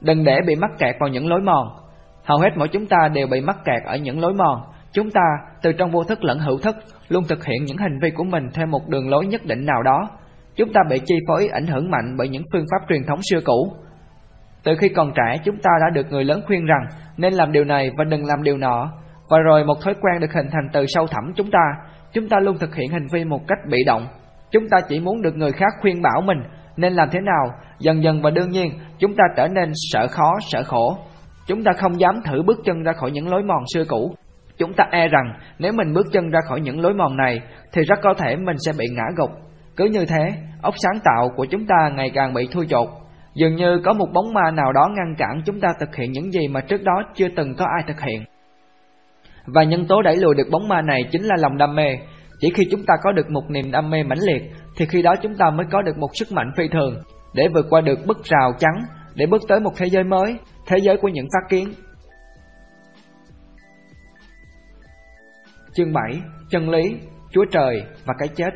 Đừng 0.00 0.24
để 0.24 0.38
bị 0.46 0.56
mắc 0.56 0.70
kẹt 0.78 0.96
vào 1.00 1.08
những 1.08 1.28
lối 1.28 1.40
mòn. 1.40 1.68
Hầu 2.24 2.38
hết 2.38 2.50
mỗi 2.56 2.68
chúng 2.68 2.86
ta 2.86 3.08
đều 3.14 3.26
bị 3.26 3.40
mắc 3.40 3.56
kẹt 3.64 3.82
ở 3.84 3.96
những 3.96 4.20
lối 4.20 4.34
mòn. 4.34 4.62
Chúng 4.92 5.10
ta, 5.10 5.22
từ 5.62 5.72
trong 5.72 5.90
vô 5.90 6.04
thức 6.04 6.24
lẫn 6.24 6.38
hữu 6.38 6.58
thức, 6.58 6.76
luôn 7.08 7.24
thực 7.28 7.44
hiện 7.44 7.64
những 7.64 7.76
hành 7.76 7.98
vi 8.02 8.10
của 8.10 8.24
mình 8.24 8.48
theo 8.54 8.66
một 8.66 8.88
đường 8.88 9.10
lối 9.10 9.26
nhất 9.26 9.44
định 9.44 9.66
nào 9.66 9.82
đó. 9.82 10.10
Chúng 10.56 10.72
ta 10.72 10.80
bị 10.90 11.00
chi 11.06 11.14
phối 11.28 11.48
ảnh 11.48 11.66
hưởng 11.66 11.90
mạnh 11.90 12.16
bởi 12.18 12.28
những 12.28 12.42
phương 12.52 12.64
pháp 12.70 12.86
truyền 12.88 13.04
thống 13.04 13.20
xưa 13.30 13.40
cũ. 13.44 13.76
Từ 14.64 14.72
khi 14.80 14.88
còn 14.88 15.12
trẻ, 15.16 15.36
chúng 15.44 15.56
ta 15.62 15.70
đã 15.80 15.90
được 15.94 16.06
người 16.10 16.24
lớn 16.24 16.42
khuyên 16.46 16.66
rằng 16.66 16.86
nên 17.16 17.32
làm 17.32 17.52
điều 17.52 17.64
này 17.64 17.90
và 17.98 18.04
đừng 18.04 18.24
làm 18.24 18.42
điều 18.42 18.56
nọ. 18.56 18.92
Và 19.30 19.38
rồi 19.38 19.64
một 19.64 19.74
thói 19.84 19.94
quen 19.94 20.20
được 20.20 20.32
hình 20.32 20.46
thành 20.52 20.68
từ 20.72 20.84
sâu 20.88 21.06
thẳm 21.06 21.32
chúng 21.36 21.50
ta. 21.50 21.72
Chúng 22.12 22.28
ta 22.28 22.36
luôn 22.40 22.58
thực 22.58 22.74
hiện 22.74 22.90
hành 22.90 23.06
vi 23.12 23.24
một 23.24 23.40
cách 23.48 23.58
bị 23.70 23.78
động. 23.86 24.06
Chúng 24.50 24.68
ta 24.68 24.78
chỉ 24.88 25.00
muốn 25.00 25.22
được 25.22 25.36
người 25.36 25.52
khác 25.52 25.72
khuyên 25.80 26.02
bảo 26.02 26.20
mình 26.20 26.38
nên 26.76 26.92
làm 26.92 27.08
thế 27.12 27.20
nào. 27.20 27.58
Dần 27.78 28.02
dần 28.02 28.22
và 28.22 28.30
đương 28.30 28.50
nhiên, 28.50 28.72
chúng 28.98 29.14
ta 29.16 29.24
trở 29.36 29.48
nên 29.48 29.70
sợ 29.74 30.06
khó, 30.08 30.32
sợ 30.40 30.62
khổ. 30.62 30.96
Chúng 31.46 31.64
ta 31.64 31.72
không 31.78 32.00
dám 32.00 32.14
thử 32.24 32.42
bước 32.42 32.58
chân 32.64 32.82
ra 32.82 32.92
khỏi 32.92 33.10
những 33.10 33.28
lối 33.28 33.42
mòn 33.42 33.62
xưa 33.74 33.84
cũ. 33.88 34.14
Chúng 34.58 34.72
ta 34.72 34.84
e 34.90 35.08
rằng 35.08 35.34
nếu 35.58 35.72
mình 35.72 35.92
bước 35.92 36.06
chân 36.12 36.30
ra 36.30 36.40
khỏi 36.48 36.60
những 36.60 36.80
lối 36.80 36.94
mòn 36.94 37.16
này 37.16 37.40
thì 37.72 37.82
rất 37.82 37.98
có 38.02 38.14
thể 38.18 38.36
mình 38.36 38.56
sẽ 38.66 38.72
bị 38.78 38.86
ngã 38.92 39.04
gục. 39.16 39.30
Cứ 39.76 39.84
như 39.84 40.06
thế, 40.06 40.28
óc 40.62 40.74
sáng 40.76 41.00
tạo 41.04 41.28
của 41.36 41.44
chúng 41.44 41.66
ta 41.66 41.90
ngày 41.94 42.10
càng 42.14 42.34
bị 42.34 42.48
thui 42.52 42.66
chột. 42.66 42.88
Dường 43.34 43.56
như 43.56 43.80
có 43.84 43.92
một 43.92 44.06
bóng 44.14 44.34
ma 44.34 44.50
nào 44.50 44.72
đó 44.72 44.88
ngăn 44.96 45.14
cản 45.18 45.42
chúng 45.46 45.60
ta 45.60 45.68
thực 45.80 45.96
hiện 45.96 46.12
những 46.12 46.32
gì 46.32 46.48
mà 46.48 46.60
trước 46.60 46.82
đó 46.82 47.02
chưa 47.14 47.28
từng 47.36 47.54
có 47.54 47.64
ai 47.64 47.84
thực 47.86 48.00
hiện. 48.00 48.24
Và 49.46 49.64
nhân 49.64 49.86
tố 49.86 50.02
đẩy 50.02 50.16
lùi 50.16 50.34
được 50.34 50.48
bóng 50.50 50.68
ma 50.68 50.82
này 50.82 51.04
chính 51.10 51.22
là 51.22 51.36
lòng 51.38 51.56
đam 51.56 51.74
mê. 51.74 51.98
Chỉ 52.40 52.52
khi 52.54 52.62
chúng 52.70 52.84
ta 52.86 52.94
có 53.02 53.12
được 53.12 53.30
một 53.30 53.50
niềm 53.50 53.70
đam 53.70 53.90
mê 53.90 54.02
mãnh 54.02 54.18
liệt 54.26 54.42
thì 54.76 54.86
khi 54.86 55.02
đó 55.02 55.14
chúng 55.22 55.34
ta 55.34 55.50
mới 55.50 55.66
có 55.70 55.82
được 55.82 55.98
một 55.98 56.08
sức 56.14 56.32
mạnh 56.32 56.50
phi 56.56 56.68
thường 56.68 57.02
để 57.34 57.48
vượt 57.54 57.66
qua 57.70 57.80
được 57.80 57.98
bức 58.06 58.24
rào 58.24 58.52
chắn 58.58 58.72
để 59.14 59.26
bước 59.26 59.42
tới 59.48 59.60
một 59.60 59.72
thế 59.76 59.86
giới 59.86 60.04
mới, 60.04 60.36
thế 60.66 60.78
giới 60.78 60.96
của 60.96 61.08
những 61.08 61.26
phát 61.32 61.48
kiến. 61.48 61.72
Chương 65.74 65.92
7: 65.92 66.20
Chân 66.50 66.70
lý, 66.70 66.82
Chúa 67.30 67.44
trời 67.52 67.82
và 68.06 68.14
cái 68.18 68.28
chết. 68.28 68.50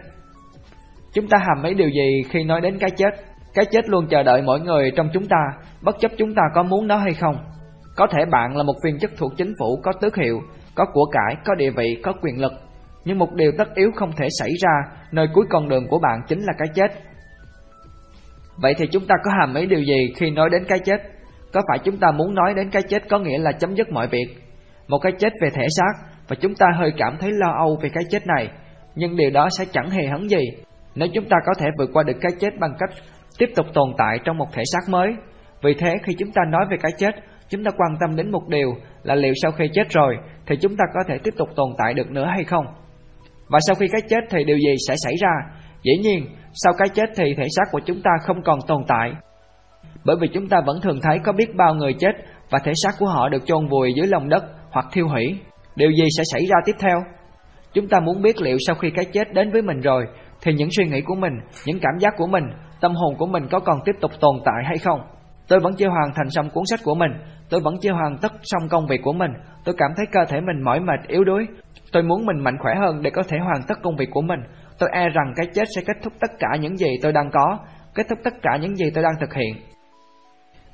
Chúng 1.13 1.29
ta 1.29 1.39
hàm 1.39 1.63
mấy 1.63 1.75
điều 1.75 1.89
gì 1.89 2.23
khi 2.29 2.45
nói 2.45 2.61
đến 2.61 2.79
cái 2.79 2.91
chết? 2.91 3.36
Cái 3.57 3.65
chết 3.71 3.89
luôn 3.89 4.07
chờ 4.11 4.23
đợi 4.23 4.43
mỗi 4.43 4.61
người 4.61 4.91
trong 4.97 5.09
chúng 5.13 5.27
ta, 5.27 5.39
bất 5.83 5.97
chấp 6.01 6.11
chúng 6.19 6.35
ta 6.35 6.43
có 6.55 6.63
muốn 6.63 6.87
nó 6.87 6.97
hay 6.97 7.15
không. 7.15 7.37
Có 7.97 8.07
thể 8.07 8.25
bạn 8.31 8.57
là 8.57 8.63
một 8.63 8.75
viên 8.85 8.99
chức 8.99 9.11
thuộc 9.17 9.33
chính 9.37 9.53
phủ 9.59 9.81
có 9.83 9.93
tước 10.01 10.17
hiệu, 10.17 10.41
có 10.75 10.85
của 10.93 11.05
cải, 11.13 11.37
có 11.45 11.55
địa 11.55 11.71
vị, 11.71 12.01
có 12.03 12.13
quyền 12.23 12.41
lực. 12.41 12.53
Nhưng 13.05 13.19
một 13.19 13.35
điều 13.35 13.53
tất 13.59 13.75
yếu 13.75 13.91
không 13.95 14.13
thể 14.17 14.29
xảy 14.39 14.51
ra, 14.63 14.71
nơi 15.13 15.27
cuối 15.35 15.45
con 15.51 15.69
đường 15.69 15.87
của 15.89 15.99
bạn 15.99 16.21
chính 16.29 16.41
là 16.41 16.53
cái 16.59 16.69
chết. 16.75 16.93
Vậy 18.57 18.75
thì 18.79 18.87
chúng 18.87 19.07
ta 19.07 19.15
có 19.25 19.31
hàm 19.41 19.55
ý 19.55 19.67
điều 19.67 19.81
gì 19.81 20.13
khi 20.17 20.31
nói 20.31 20.51
đến 20.51 20.65
cái 20.69 20.79
chết? 20.79 21.03
Có 21.53 21.61
phải 21.69 21.79
chúng 21.79 21.97
ta 21.97 22.11
muốn 22.11 22.35
nói 22.35 22.55
đến 22.55 22.71
cái 22.71 22.83
chết 22.83 23.09
có 23.09 23.19
nghĩa 23.19 23.39
là 23.39 23.53
chấm 23.53 23.75
dứt 23.75 23.93
mọi 23.93 24.09
việc? 24.09 24.27
Một 24.89 24.99
cái 24.99 25.13
chết 25.19 25.33
về 25.43 25.51
thể 25.51 25.67
xác 25.77 25.93
và 26.29 26.37
chúng 26.41 26.55
ta 26.55 26.67
hơi 26.79 26.93
cảm 26.97 27.17
thấy 27.21 27.31
lo 27.33 27.53
âu 27.59 27.79
về 27.83 27.89
cái 27.89 28.05
chết 28.11 28.27
này, 28.27 28.49
nhưng 28.95 29.17
điều 29.17 29.31
đó 29.31 29.49
sẽ 29.59 29.65
chẳng 29.73 29.91
hề 29.91 30.07
hấn 30.07 30.29
gì 30.29 30.45
nếu 30.97 31.09
chúng 31.15 31.25
ta 31.29 31.37
có 31.47 31.53
thể 31.59 31.67
vượt 31.79 31.91
qua 31.93 32.03
được 32.03 32.17
cái 32.21 32.33
chết 32.41 32.59
bằng 32.59 32.75
cách 32.79 32.91
tiếp 33.39 33.51
tục 33.57 33.67
tồn 33.75 33.89
tại 33.99 34.19
trong 34.25 34.39
một 34.39 34.47
thể 34.53 34.63
xác 34.73 34.93
mới. 34.93 35.09
Vì 35.63 35.75
thế 35.75 35.95
khi 36.05 36.13
chúng 36.19 36.33
ta 36.35 36.43
nói 36.49 36.65
về 36.71 36.77
cái 36.83 36.93
chết, 36.99 37.15
chúng 37.49 37.65
ta 37.65 37.71
quan 37.71 37.97
tâm 38.01 38.17
đến 38.17 38.31
một 38.31 38.49
điều 38.49 38.75
là 39.03 39.15
liệu 39.15 39.33
sau 39.43 39.53
khi 39.53 39.65
chết 39.73 39.91
rồi 39.91 40.17
thì 40.47 40.57
chúng 40.57 40.77
ta 40.77 40.85
có 40.95 41.01
thể 41.09 41.19
tiếp 41.25 41.35
tục 41.37 41.49
tồn 41.57 41.69
tại 41.79 41.95
được 41.95 42.11
nữa 42.11 42.27
hay 42.35 42.45
không? 42.45 42.65
Và 43.49 43.59
sau 43.67 43.75
khi 43.75 43.87
cái 43.93 44.01
chết 44.09 44.25
thì 44.31 44.45
điều 44.45 44.59
gì 44.59 44.75
sẽ 44.89 44.95
xảy 45.05 45.15
ra? 45.21 45.31
Dĩ 45.83 45.93
nhiên, 46.03 46.27
sau 46.53 46.73
cái 46.79 46.89
chết 46.89 47.11
thì 47.17 47.25
thể 47.37 47.47
xác 47.57 47.65
của 47.71 47.81
chúng 47.87 48.03
ta 48.03 48.11
không 48.23 48.43
còn 48.43 48.59
tồn 48.67 48.83
tại. 48.89 49.13
Bởi 50.05 50.17
vì 50.21 50.29
chúng 50.29 50.49
ta 50.49 50.61
vẫn 50.67 50.81
thường 50.83 51.01
thấy 51.03 51.19
có 51.19 51.33
biết 51.33 51.55
bao 51.55 51.75
người 51.75 51.93
chết 51.99 52.13
và 52.51 52.59
thể 52.65 52.73
xác 52.75 52.91
của 52.99 53.07
họ 53.07 53.29
được 53.29 53.47
chôn 53.47 53.69
vùi 53.69 53.93
dưới 53.97 54.07
lòng 54.07 54.29
đất 54.29 54.45
hoặc 54.71 54.87
thiêu 54.93 55.09
hủy. 55.09 55.39
Điều 55.77 55.91
gì 55.91 56.05
sẽ 56.17 56.23
xảy 56.33 56.47
ra 56.47 56.57
tiếp 56.65 56.77
theo? 56.79 57.03
Chúng 57.73 57.89
ta 57.89 58.01
muốn 58.01 58.23
biết 58.23 58.41
liệu 58.41 58.57
sau 58.67 58.77
khi 58.77 58.91
cái 58.91 59.05
chết 59.05 59.33
đến 59.33 59.51
với 59.51 59.63
mình 59.63 59.81
rồi 59.81 60.07
thì 60.43 60.53
những 60.53 60.69
suy 60.77 60.85
nghĩ 60.85 61.01
của 61.01 61.15
mình, 61.15 61.33
những 61.67 61.79
cảm 61.81 61.99
giác 61.99 62.15
của 62.17 62.27
mình, 62.27 62.45
tâm 62.87 62.95
hồn 62.95 63.15
của 63.19 63.27
mình 63.27 63.49
có 63.51 63.61
còn 63.61 63.79
tiếp 63.85 63.97
tục 64.01 64.11
tồn 64.21 64.37
tại 64.45 64.65
hay 64.65 64.79
không? 64.79 65.01
Tôi 65.49 65.61
vẫn 65.61 65.75
chưa 65.79 65.89
hoàn 65.89 66.13
thành 66.15 66.31
xong 66.31 66.51
cuốn 66.51 66.65
sách 66.71 66.81
của 66.85 66.95
mình, 66.95 67.11
tôi 67.51 67.61
vẫn 67.61 67.75
chưa 67.81 67.93
hoàn 67.93 68.19
tất 68.19 68.33
xong 68.43 68.69
công 68.69 68.87
việc 68.87 69.01
của 69.03 69.13
mình, 69.13 69.31
tôi 69.65 69.75
cảm 69.79 69.91
thấy 69.97 70.07
cơ 70.13 70.21
thể 70.29 70.41
mình 70.41 70.63
mỏi 70.65 70.81
mệt 70.81 71.09
yếu 71.09 71.25
đuối. 71.25 71.47
Tôi 71.93 72.03
muốn 72.03 72.27
mình 72.27 72.45
mạnh 72.45 72.57
khỏe 72.63 72.75
hơn 72.75 73.03
để 73.03 73.11
có 73.11 73.23
thể 73.29 73.39
hoàn 73.39 73.63
tất 73.69 73.75
công 73.83 73.97
việc 73.97 74.11
của 74.11 74.21
mình. 74.21 74.41
Tôi 74.79 74.89
e 74.93 75.09
rằng 75.09 75.33
cái 75.37 75.47
chết 75.55 75.65
sẽ 75.77 75.83
kết 75.87 75.97
thúc 76.03 76.13
tất 76.21 76.31
cả 76.39 76.49
những 76.61 76.77
gì 76.77 76.87
tôi 77.03 77.13
đang 77.13 77.31
có, 77.33 77.59
kết 77.95 78.07
thúc 78.09 78.19
tất 78.25 78.35
cả 78.43 78.57
những 78.61 78.77
gì 78.77 78.91
tôi 78.95 79.05
đang 79.05 79.15
thực 79.21 79.35
hiện. 79.35 79.55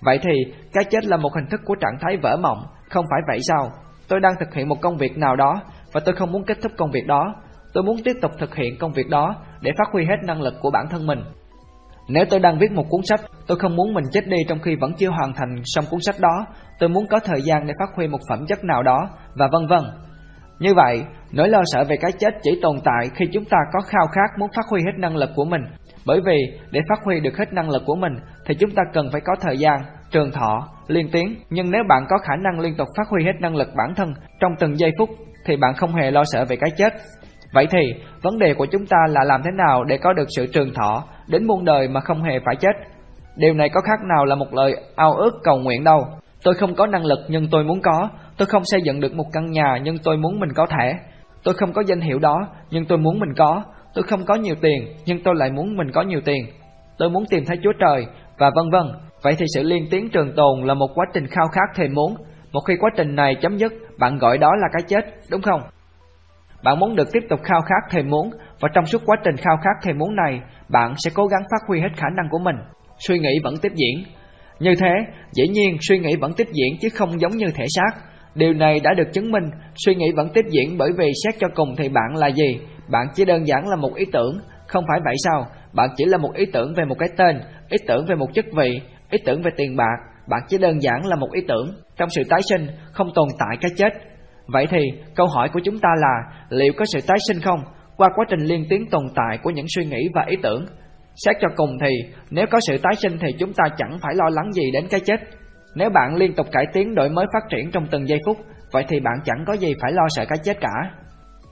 Vậy 0.00 0.18
thì, 0.22 0.52
cái 0.72 0.84
chết 0.90 1.04
là 1.04 1.16
một 1.16 1.34
hình 1.34 1.46
thức 1.50 1.60
của 1.64 1.74
trạng 1.74 1.98
thái 2.00 2.16
vỡ 2.16 2.36
mộng, 2.36 2.58
không 2.90 3.04
phải 3.10 3.20
vậy 3.28 3.38
sao? 3.48 3.70
Tôi 4.08 4.20
đang 4.20 4.32
thực 4.40 4.54
hiện 4.54 4.68
một 4.68 4.80
công 4.80 4.96
việc 4.96 5.18
nào 5.18 5.36
đó 5.36 5.60
và 5.92 6.00
tôi 6.04 6.14
không 6.14 6.32
muốn 6.32 6.44
kết 6.44 6.58
thúc 6.62 6.72
công 6.76 6.90
việc 6.90 7.06
đó. 7.06 7.34
Tôi 7.74 7.84
muốn 7.84 7.96
tiếp 8.04 8.14
tục 8.22 8.30
thực 8.38 8.54
hiện 8.54 8.78
công 8.80 8.92
việc 8.92 9.08
đó 9.08 9.36
để 9.60 9.70
phát 9.78 9.88
huy 9.92 10.04
hết 10.04 10.16
năng 10.24 10.42
lực 10.42 10.54
của 10.60 10.70
bản 10.70 10.86
thân 10.90 11.06
mình. 11.06 11.18
Nếu 12.08 12.24
tôi 12.30 12.40
đang 12.40 12.58
viết 12.58 12.72
một 12.72 12.84
cuốn 12.88 13.00
sách, 13.04 13.20
tôi 13.46 13.58
không 13.58 13.76
muốn 13.76 13.94
mình 13.94 14.04
chết 14.12 14.26
đi 14.26 14.36
trong 14.48 14.58
khi 14.58 14.76
vẫn 14.80 14.92
chưa 14.98 15.08
hoàn 15.08 15.32
thành 15.32 15.62
xong 15.64 15.84
cuốn 15.90 16.00
sách 16.02 16.20
đó. 16.20 16.46
Tôi 16.78 16.88
muốn 16.88 17.06
có 17.10 17.18
thời 17.18 17.42
gian 17.42 17.66
để 17.66 17.72
phát 17.78 17.96
huy 17.96 18.06
một 18.06 18.20
phẩm 18.28 18.46
chất 18.46 18.64
nào 18.64 18.82
đó 18.82 19.08
và 19.34 19.48
vân 19.52 19.66
vân. 19.66 19.80
Như 20.58 20.74
vậy, 20.74 21.04
nỗi 21.32 21.48
lo 21.48 21.62
sợ 21.64 21.84
về 21.84 21.96
cái 21.96 22.12
chết 22.12 22.34
chỉ 22.42 22.58
tồn 22.62 22.76
tại 22.84 23.10
khi 23.14 23.26
chúng 23.32 23.44
ta 23.44 23.58
có 23.72 23.80
khao 23.80 24.06
khát 24.06 24.38
muốn 24.38 24.48
phát 24.56 24.66
huy 24.70 24.80
hết 24.80 24.98
năng 24.98 25.16
lực 25.16 25.30
của 25.36 25.44
mình. 25.44 25.62
Bởi 26.06 26.20
vì 26.26 26.36
để 26.70 26.80
phát 26.88 27.04
huy 27.04 27.20
được 27.20 27.36
hết 27.38 27.52
năng 27.52 27.70
lực 27.70 27.82
của 27.86 27.96
mình 27.96 28.12
thì 28.46 28.54
chúng 28.54 28.70
ta 28.70 28.82
cần 28.92 29.08
phải 29.12 29.20
có 29.20 29.34
thời 29.40 29.58
gian, 29.58 29.80
trường 30.10 30.30
thọ, 30.30 30.68
liên 30.86 31.10
tiến. 31.12 31.36
Nhưng 31.50 31.70
nếu 31.70 31.82
bạn 31.88 32.06
có 32.08 32.18
khả 32.18 32.36
năng 32.36 32.60
liên 32.60 32.74
tục 32.76 32.88
phát 32.96 33.08
huy 33.08 33.24
hết 33.24 33.40
năng 33.40 33.56
lực 33.56 33.68
bản 33.76 33.94
thân 33.96 34.14
trong 34.40 34.52
từng 34.58 34.78
giây 34.78 34.90
phút 34.98 35.10
thì 35.46 35.56
bạn 35.56 35.74
không 35.74 35.94
hề 35.94 36.10
lo 36.10 36.24
sợ 36.24 36.44
về 36.44 36.56
cái 36.56 36.70
chết. 36.76 36.92
Vậy 37.52 37.66
thì, 37.70 37.94
vấn 38.22 38.38
đề 38.38 38.54
của 38.54 38.66
chúng 38.66 38.86
ta 38.86 38.96
là 39.08 39.24
làm 39.24 39.42
thế 39.44 39.50
nào 39.56 39.84
để 39.84 39.98
có 39.98 40.12
được 40.12 40.28
sự 40.36 40.46
trường 40.46 40.74
thọ 40.74 41.04
đến 41.26 41.46
muôn 41.46 41.64
đời 41.64 41.88
mà 41.88 42.00
không 42.00 42.22
hề 42.22 42.38
phải 42.46 42.56
chết. 42.56 42.72
Điều 43.36 43.54
này 43.54 43.68
có 43.68 43.80
khác 43.80 43.98
nào 44.14 44.24
là 44.24 44.34
một 44.34 44.54
lời 44.54 44.76
ao 44.96 45.14
ước 45.14 45.40
cầu 45.42 45.58
nguyện 45.58 45.84
đâu. 45.84 46.06
Tôi 46.42 46.54
không 46.54 46.74
có 46.74 46.86
năng 46.86 47.04
lực 47.04 47.18
nhưng 47.28 47.48
tôi 47.50 47.64
muốn 47.64 47.80
có, 47.82 48.08
tôi 48.36 48.46
không 48.46 48.62
xây 48.64 48.80
dựng 48.84 49.00
được 49.00 49.14
một 49.14 49.26
căn 49.32 49.50
nhà 49.50 49.78
nhưng 49.82 49.98
tôi 49.98 50.16
muốn 50.16 50.40
mình 50.40 50.50
có 50.54 50.66
thể. 50.66 50.92
Tôi 51.44 51.54
không 51.54 51.72
có 51.72 51.82
danh 51.86 52.00
hiệu 52.00 52.18
đó 52.18 52.46
nhưng 52.70 52.84
tôi 52.84 52.98
muốn 52.98 53.18
mình 53.18 53.34
có, 53.36 53.62
tôi 53.94 54.02
không 54.02 54.24
có 54.24 54.34
nhiều 54.34 54.54
tiền 54.60 54.86
nhưng 55.06 55.22
tôi 55.22 55.34
lại 55.36 55.50
muốn 55.50 55.76
mình 55.76 55.90
có 55.92 56.02
nhiều 56.02 56.20
tiền. 56.24 56.46
Tôi 56.98 57.10
muốn 57.10 57.24
tìm 57.30 57.44
thấy 57.46 57.56
Chúa 57.62 57.72
Trời 57.80 58.06
và 58.38 58.50
vân 58.56 58.70
vân. 58.70 58.92
Vậy 59.22 59.34
thì 59.38 59.46
sự 59.54 59.62
liên 59.62 59.86
tiến 59.90 60.08
trường 60.10 60.32
tồn 60.36 60.62
là 60.64 60.74
một 60.74 60.88
quá 60.94 61.06
trình 61.14 61.26
khao 61.26 61.48
khát 61.48 61.76
thèm 61.76 61.94
muốn. 61.94 62.14
Một 62.52 62.60
khi 62.68 62.74
quá 62.80 62.90
trình 62.96 63.14
này 63.14 63.34
chấm 63.34 63.56
dứt, 63.56 63.72
bạn 63.98 64.18
gọi 64.18 64.38
đó 64.38 64.50
là 64.60 64.68
cái 64.72 64.82
chết, 64.88 65.14
đúng 65.30 65.42
không? 65.42 65.60
Bạn 66.64 66.78
muốn 66.78 66.96
được 66.96 67.12
tiếp 67.12 67.20
tục 67.28 67.40
khao 67.42 67.60
khát 67.60 67.90
thèm 67.90 68.10
muốn 68.10 68.30
và 68.62 68.68
trong 68.74 68.86
suốt 68.86 69.02
quá 69.06 69.16
trình 69.24 69.36
khao 69.36 69.56
khát 69.56 69.76
thèm 69.82 69.98
muốn 69.98 70.16
này, 70.16 70.40
bạn 70.68 70.94
sẽ 70.98 71.10
cố 71.14 71.26
gắng 71.26 71.42
phát 71.50 71.68
huy 71.68 71.80
hết 71.80 71.88
khả 71.96 72.06
năng 72.16 72.28
của 72.30 72.38
mình. 72.38 72.56
Suy 72.98 73.18
nghĩ 73.18 73.30
vẫn 73.44 73.54
tiếp 73.62 73.72
diễn. 73.74 74.04
Như 74.60 74.74
thế, 74.78 74.94
dĩ 75.32 75.48
nhiên 75.48 75.76
suy 75.80 75.98
nghĩ 75.98 76.16
vẫn 76.16 76.32
tiếp 76.36 76.46
diễn 76.52 76.78
chứ 76.80 76.88
không 76.94 77.20
giống 77.20 77.36
như 77.36 77.46
thể 77.54 77.64
xác. 77.68 77.90
Điều 78.34 78.52
này 78.52 78.80
đã 78.80 78.94
được 78.94 79.12
chứng 79.12 79.32
minh, 79.32 79.44
suy 79.84 79.94
nghĩ 79.94 80.12
vẫn 80.16 80.28
tiếp 80.34 80.44
diễn 80.50 80.78
bởi 80.78 80.90
vì 80.98 81.12
xét 81.24 81.34
cho 81.38 81.48
cùng 81.54 81.74
thì 81.76 81.88
bạn 81.88 82.16
là 82.16 82.26
gì? 82.26 82.58
Bạn 82.88 83.06
chỉ 83.14 83.24
đơn 83.24 83.46
giản 83.46 83.68
là 83.68 83.76
một 83.76 83.94
ý 83.94 84.04
tưởng, 84.12 84.38
không 84.66 84.84
phải 84.88 85.00
vậy 85.04 85.14
sao? 85.24 85.46
Bạn 85.72 85.88
chỉ 85.96 86.04
là 86.04 86.18
một 86.18 86.34
ý 86.34 86.46
tưởng 86.52 86.74
về 86.76 86.84
một 86.84 86.96
cái 86.98 87.08
tên, 87.16 87.40
ý 87.68 87.78
tưởng 87.86 88.06
về 88.06 88.14
một 88.14 88.28
chức 88.34 88.46
vị, 88.56 88.80
ý 89.10 89.18
tưởng 89.24 89.42
về 89.42 89.50
tiền 89.56 89.76
bạc, 89.76 89.96
bạn 90.28 90.40
chỉ 90.48 90.58
đơn 90.58 90.82
giản 90.82 91.06
là 91.06 91.16
một 91.16 91.28
ý 91.32 91.40
tưởng. 91.48 91.74
Trong 91.96 92.08
sự 92.10 92.22
tái 92.28 92.40
sinh 92.50 92.66
không 92.92 93.10
tồn 93.14 93.28
tại 93.38 93.56
cái 93.60 93.70
chết, 93.76 93.92
Vậy 94.46 94.66
thì 94.70 94.78
câu 95.14 95.26
hỏi 95.26 95.48
của 95.52 95.60
chúng 95.64 95.78
ta 95.78 95.88
là 95.96 96.44
liệu 96.48 96.72
có 96.76 96.84
sự 96.92 97.00
tái 97.06 97.18
sinh 97.28 97.40
không 97.40 97.60
qua 98.02 98.08
quá 98.14 98.24
trình 98.28 98.40
liên 98.40 98.66
tiến 98.70 98.90
tồn 98.90 99.02
tại 99.14 99.38
của 99.42 99.50
những 99.50 99.66
suy 99.68 99.84
nghĩ 99.84 100.08
và 100.14 100.24
ý 100.28 100.36
tưởng? 100.42 100.64
Xét 101.14 101.36
cho 101.40 101.48
cùng 101.56 101.70
thì 101.80 101.88
nếu 102.30 102.46
có 102.50 102.58
sự 102.66 102.78
tái 102.82 102.92
sinh 102.96 103.18
thì 103.20 103.28
chúng 103.38 103.52
ta 103.52 103.64
chẳng 103.76 103.98
phải 104.02 104.14
lo 104.14 104.24
lắng 104.32 104.52
gì 104.52 104.70
đến 104.72 104.86
cái 104.90 105.00
chết. 105.00 105.20
Nếu 105.74 105.90
bạn 105.90 106.16
liên 106.16 106.34
tục 106.34 106.46
cải 106.52 106.64
tiến 106.72 106.94
đổi 106.94 107.10
mới 107.10 107.26
phát 107.32 107.48
triển 107.50 107.70
trong 107.70 107.86
từng 107.90 108.08
giây 108.08 108.18
phút, 108.26 108.36
vậy 108.72 108.84
thì 108.88 109.00
bạn 109.00 109.14
chẳng 109.24 109.44
có 109.46 109.52
gì 109.52 109.74
phải 109.80 109.92
lo 109.92 110.02
sợ 110.08 110.24
cái 110.28 110.38
chết 110.44 110.60
cả. 110.60 110.90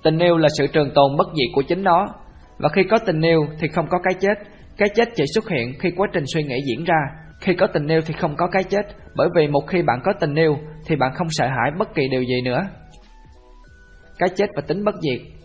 Tình 0.02 0.18
yêu 0.18 0.36
là 0.36 0.48
sự 0.58 0.66
trường 0.66 0.90
tồn 0.94 1.16
bất 1.18 1.26
diệt 1.34 1.48
của 1.54 1.62
chính 1.62 1.82
nó, 1.82 2.06
và 2.58 2.68
khi 2.68 2.82
có 2.90 2.98
tình 3.06 3.20
yêu 3.20 3.46
thì 3.60 3.68
không 3.68 3.86
có 3.90 3.98
cái 3.98 4.14
chết, 4.20 4.38
cái 4.76 4.88
chết 4.94 5.08
chỉ 5.14 5.24
xuất 5.34 5.48
hiện 5.48 5.72
khi 5.80 5.90
quá 5.96 6.08
trình 6.12 6.24
suy 6.34 6.42
nghĩ 6.42 6.56
diễn 6.68 6.84
ra. 6.84 7.00
Khi 7.40 7.54
có 7.54 7.66
tình 7.66 7.88
yêu 7.88 8.00
thì 8.06 8.14
không 8.14 8.36
có 8.36 8.46
cái 8.46 8.62
chết, 8.64 8.86
bởi 9.16 9.28
vì 9.36 9.46
một 9.46 9.66
khi 9.66 9.82
bạn 9.82 10.00
có 10.04 10.12
tình 10.20 10.34
yêu 10.34 10.56
thì 10.86 10.96
bạn 10.96 11.12
không 11.14 11.28
sợ 11.30 11.46
hãi 11.46 11.70
bất 11.78 11.94
kỳ 11.94 12.08
điều 12.10 12.22
gì 12.22 12.42
nữa 12.44 12.62
cái 14.20 14.28
chết 14.36 14.46
và 14.56 14.62
tính 14.66 14.84
bất 14.84 14.94
diệt. 15.02 15.39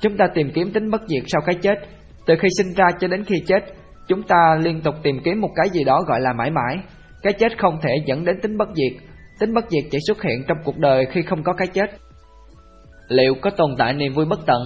Chúng 0.00 0.16
ta 0.16 0.26
tìm 0.34 0.50
kiếm 0.54 0.72
tính 0.72 0.90
bất 0.90 1.00
diệt 1.08 1.22
sau 1.26 1.42
cái 1.46 1.54
chết, 1.54 1.78
từ 2.26 2.34
khi 2.40 2.48
sinh 2.58 2.74
ra 2.76 2.86
cho 3.00 3.08
đến 3.08 3.24
khi 3.24 3.36
chết, 3.46 3.64
chúng 4.08 4.22
ta 4.22 4.58
liên 4.60 4.80
tục 4.80 4.94
tìm 5.02 5.20
kiếm 5.24 5.40
một 5.40 5.50
cái 5.56 5.68
gì 5.68 5.84
đó 5.84 6.02
gọi 6.06 6.20
là 6.20 6.32
mãi 6.32 6.50
mãi. 6.50 6.78
Cái 7.22 7.32
chết 7.32 7.58
không 7.58 7.78
thể 7.82 7.96
dẫn 8.06 8.24
đến 8.24 8.40
tính 8.42 8.56
bất 8.58 8.68
diệt, 8.74 9.02
tính 9.40 9.54
bất 9.54 9.64
diệt 9.70 9.84
chỉ 9.90 9.98
xuất 10.06 10.22
hiện 10.22 10.44
trong 10.48 10.58
cuộc 10.64 10.78
đời 10.78 11.06
khi 11.10 11.22
không 11.22 11.42
có 11.42 11.52
cái 11.52 11.66
chết. 11.66 11.90
Liệu 13.08 13.34
có 13.42 13.50
tồn 13.50 13.74
tại 13.78 13.92
niềm 13.92 14.12
vui 14.12 14.26
bất 14.26 14.40
tận? 14.46 14.62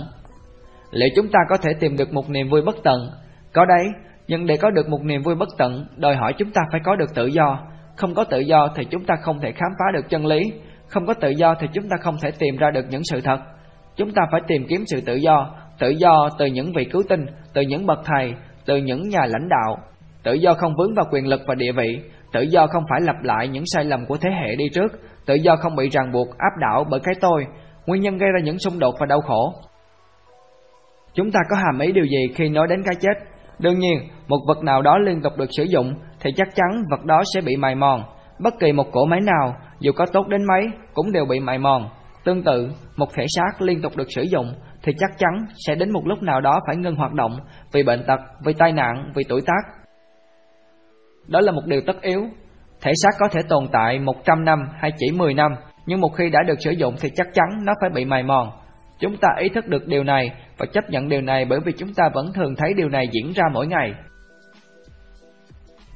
Liệu 0.90 1.08
chúng 1.16 1.28
ta 1.28 1.38
có 1.48 1.56
thể 1.56 1.70
tìm 1.80 1.96
được 1.96 2.12
một 2.12 2.30
niềm 2.30 2.48
vui 2.48 2.62
bất 2.62 2.76
tận? 2.84 3.10
Có 3.52 3.64
đấy, 3.64 3.86
nhưng 4.26 4.46
để 4.46 4.56
có 4.56 4.70
được 4.70 4.88
một 4.88 5.04
niềm 5.04 5.22
vui 5.22 5.34
bất 5.34 5.48
tận, 5.58 5.86
đòi 5.96 6.16
hỏi 6.16 6.32
chúng 6.38 6.50
ta 6.50 6.62
phải 6.72 6.80
có 6.84 6.96
được 6.96 7.14
tự 7.14 7.26
do. 7.26 7.58
Không 7.96 8.14
có 8.14 8.24
tự 8.24 8.40
do 8.40 8.68
thì 8.76 8.84
chúng 8.90 9.04
ta 9.04 9.14
không 9.22 9.40
thể 9.40 9.52
khám 9.52 9.70
phá 9.78 9.84
được 9.94 10.08
chân 10.08 10.26
lý, 10.26 10.40
không 10.88 11.06
có 11.06 11.14
tự 11.14 11.30
do 11.30 11.54
thì 11.60 11.66
chúng 11.72 11.88
ta 11.88 11.96
không 12.00 12.16
thể 12.22 12.30
tìm 12.38 12.56
ra 12.56 12.70
được 12.70 12.86
những 12.90 13.02
sự 13.04 13.20
thật. 13.20 13.40
Chúng 14.00 14.12
ta 14.12 14.22
phải 14.32 14.40
tìm 14.46 14.66
kiếm 14.68 14.84
sự 14.86 15.00
tự 15.06 15.14
do, 15.14 15.50
tự 15.78 15.88
do 15.88 16.28
từ 16.38 16.46
những 16.46 16.72
vị 16.76 16.84
cứu 16.84 17.02
tinh, 17.08 17.26
từ 17.54 17.62
những 17.62 17.86
bậc 17.86 17.98
thầy, 18.04 18.34
từ 18.66 18.76
những 18.76 19.08
nhà 19.08 19.20
lãnh 19.26 19.48
đạo. 19.48 19.76
Tự 20.22 20.32
do 20.32 20.54
không 20.54 20.72
vướng 20.78 20.94
vào 20.94 21.06
quyền 21.12 21.26
lực 21.26 21.40
và 21.46 21.54
địa 21.54 21.72
vị, 21.72 21.98
tự 22.32 22.40
do 22.40 22.66
không 22.66 22.82
phải 22.90 23.00
lặp 23.00 23.16
lại 23.22 23.48
những 23.48 23.64
sai 23.66 23.84
lầm 23.84 24.06
của 24.06 24.16
thế 24.16 24.30
hệ 24.30 24.56
đi 24.56 24.64
trước, 24.74 24.92
tự 25.26 25.34
do 25.34 25.56
không 25.56 25.76
bị 25.76 25.88
ràng 25.88 26.12
buộc 26.12 26.28
áp 26.38 26.58
đảo 26.60 26.84
bởi 26.90 27.00
cái 27.00 27.14
tôi, 27.20 27.46
nguyên 27.86 28.02
nhân 28.02 28.18
gây 28.18 28.30
ra 28.32 28.40
những 28.44 28.58
xung 28.58 28.78
đột 28.78 28.94
và 29.00 29.06
đau 29.06 29.20
khổ. 29.20 29.54
Chúng 31.14 31.30
ta 31.32 31.40
có 31.50 31.56
hàm 31.56 31.78
ý 31.78 31.92
điều 31.92 32.04
gì 32.04 32.34
khi 32.34 32.48
nói 32.48 32.66
đến 32.70 32.82
cái 32.84 32.94
chết? 33.00 33.26
Đương 33.58 33.78
nhiên, 33.78 33.98
một 34.28 34.38
vật 34.48 34.64
nào 34.64 34.82
đó 34.82 34.98
liên 34.98 35.22
tục 35.22 35.32
được 35.36 35.48
sử 35.56 35.62
dụng 35.62 35.94
thì 36.20 36.30
chắc 36.36 36.48
chắn 36.54 36.82
vật 36.90 37.04
đó 37.04 37.22
sẽ 37.34 37.40
bị 37.40 37.56
mài 37.56 37.74
mòn. 37.74 38.02
Bất 38.38 38.54
kỳ 38.60 38.72
một 38.72 38.92
cỗ 38.92 39.04
máy 39.04 39.20
nào 39.20 39.56
dù 39.80 39.92
có 39.92 40.06
tốt 40.12 40.28
đến 40.28 40.44
mấy 40.44 40.66
cũng 40.94 41.12
đều 41.12 41.24
bị 41.24 41.40
mài 41.40 41.58
mòn. 41.58 41.88
Tương 42.24 42.42
tự, 42.42 42.70
một 42.96 43.08
thể 43.14 43.26
xác 43.28 43.62
liên 43.62 43.82
tục 43.82 43.96
được 43.96 44.08
sử 44.08 44.22
dụng 44.22 44.54
thì 44.82 44.92
chắc 44.98 45.10
chắn 45.18 45.46
sẽ 45.66 45.74
đến 45.74 45.90
một 45.90 46.06
lúc 46.06 46.22
nào 46.22 46.40
đó 46.40 46.60
phải 46.66 46.76
ngưng 46.76 46.94
hoạt 46.94 47.12
động 47.12 47.36
vì 47.72 47.82
bệnh 47.82 48.04
tật, 48.06 48.20
vì 48.44 48.52
tai 48.52 48.72
nạn, 48.72 49.12
vì 49.14 49.24
tuổi 49.28 49.40
tác. 49.46 49.80
Đó 51.26 51.40
là 51.40 51.52
một 51.52 51.62
điều 51.66 51.80
tất 51.86 52.02
yếu. 52.02 52.26
Thể 52.80 52.92
xác 53.02 53.10
có 53.18 53.28
thể 53.28 53.40
tồn 53.48 53.68
tại 53.72 53.98
100 53.98 54.44
năm 54.44 54.58
hay 54.78 54.92
chỉ 54.98 55.12
10 55.12 55.34
năm, 55.34 55.52
nhưng 55.86 56.00
một 56.00 56.08
khi 56.16 56.30
đã 56.30 56.42
được 56.42 56.60
sử 56.60 56.70
dụng 56.70 56.94
thì 57.00 57.10
chắc 57.14 57.26
chắn 57.34 57.64
nó 57.64 57.72
phải 57.80 57.90
bị 57.90 58.04
mài 58.04 58.22
mòn. 58.22 58.50
Chúng 59.00 59.16
ta 59.16 59.28
ý 59.38 59.48
thức 59.48 59.66
được 59.66 59.86
điều 59.86 60.04
này 60.04 60.30
và 60.58 60.66
chấp 60.72 60.90
nhận 60.90 61.08
điều 61.08 61.20
này 61.20 61.44
bởi 61.44 61.60
vì 61.64 61.72
chúng 61.78 61.94
ta 61.94 62.04
vẫn 62.14 62.32
thường 62.34 62.54
thấy 62.56 62.74
điều 62.74 62.88
này 62.88 63.08
diễn 63.12 63.32
ra 63.32 63.44
mỗi 63.52 63.66
ngày. 63.66 63.94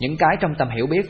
Những 0.00 0.16
cái 0.18 0.36
trong 0.40 0.54
tầm 0.58 0.68
hiểu 0.70 0.86
biết 0.86 1.06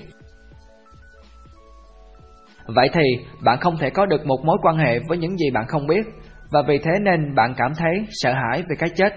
Vậy 2.67 2.91
thì 2.93 3.03
bạn 3.45 3.59
không 3.61 3.77
thể 3.81 3.91
có 3.91 4.07
được 4.07 4.27
một 4.27 4.45
mối 4.45 4.59
quan 4.63 4.77
hệ 4.77 4.99
với 5.09 5.19
những 5.19 5.37
gì 5.37 5.51
bạn 5.51 5.67
không 5.67 5.87
biết. 5.87 6.07
Và 6.53 6.63
vì 6.69 6.79
thế 6.79 6.91
nên 7.03 7.35
bạn 7.35 7.55
cảm 7.57 7.73
thấy 7.75 7.93
sợ 8.11 8.33
hãi 8.33 8.63
về 8.71 8.77
cái 8.79 8.89
chết. 8.97 9.13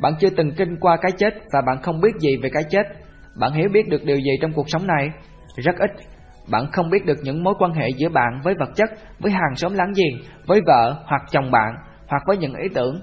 Bạn 0.00 0.12
chưa 0.20 0.30
từng 0.30 0.50
kinh 0.56 0.76
qua 0.80 0.96
cái 0.96 1.12
chết 1.18 1.34
và 1.52 1.60
bạn 1.66 1.82
không 1.82 2.00
biết 2.00 2.12
gì 2.20 2.36
về 2.42 2.50
cái 2.52 2.62
chết. 2.70 2.86
Bạn 3.40 3.52
hiểu 3.52 3.68
biết 3.72 3.88
được 3.88 4.04
điều 4.04 4.16
gì 4.16 4.30
trong 4.40 4.52
cuộc 4.52 4.70
sống 4.70 4.86
này? 4.86 5.10
Rất 5.56 5.76
ít. 5.78 5.90
Bạn 6.50 6.66
không 6.72 6.90
biết 6.90 7.06
được 7.06 7.18
những 7.22 7.44
mối 7.44 7.54
quan 7.58 7.72
hệ 7.72 7.88
giữa 7.96 8.08
bạn 8.08 8.40
với 8.44 8.54
vật 8.60 8.70
chất, 8.74 8.90
với 9.18 9.32
hàng 9.32 9.56
xóm 9.56 9.74
láng 9.74 9.92
giềng, 9.96 10.22
với 10.46 10.60
vợ 10.66 11.02
hoặc 11.04 11.22
chồng 11.30 11.50
bạn 11.50 11.74
Hoặc 12.08 12.22
với 12.26 12.36
những 12.36 12.54
ý 12.54 12.68
tưởng. 12.74 13.00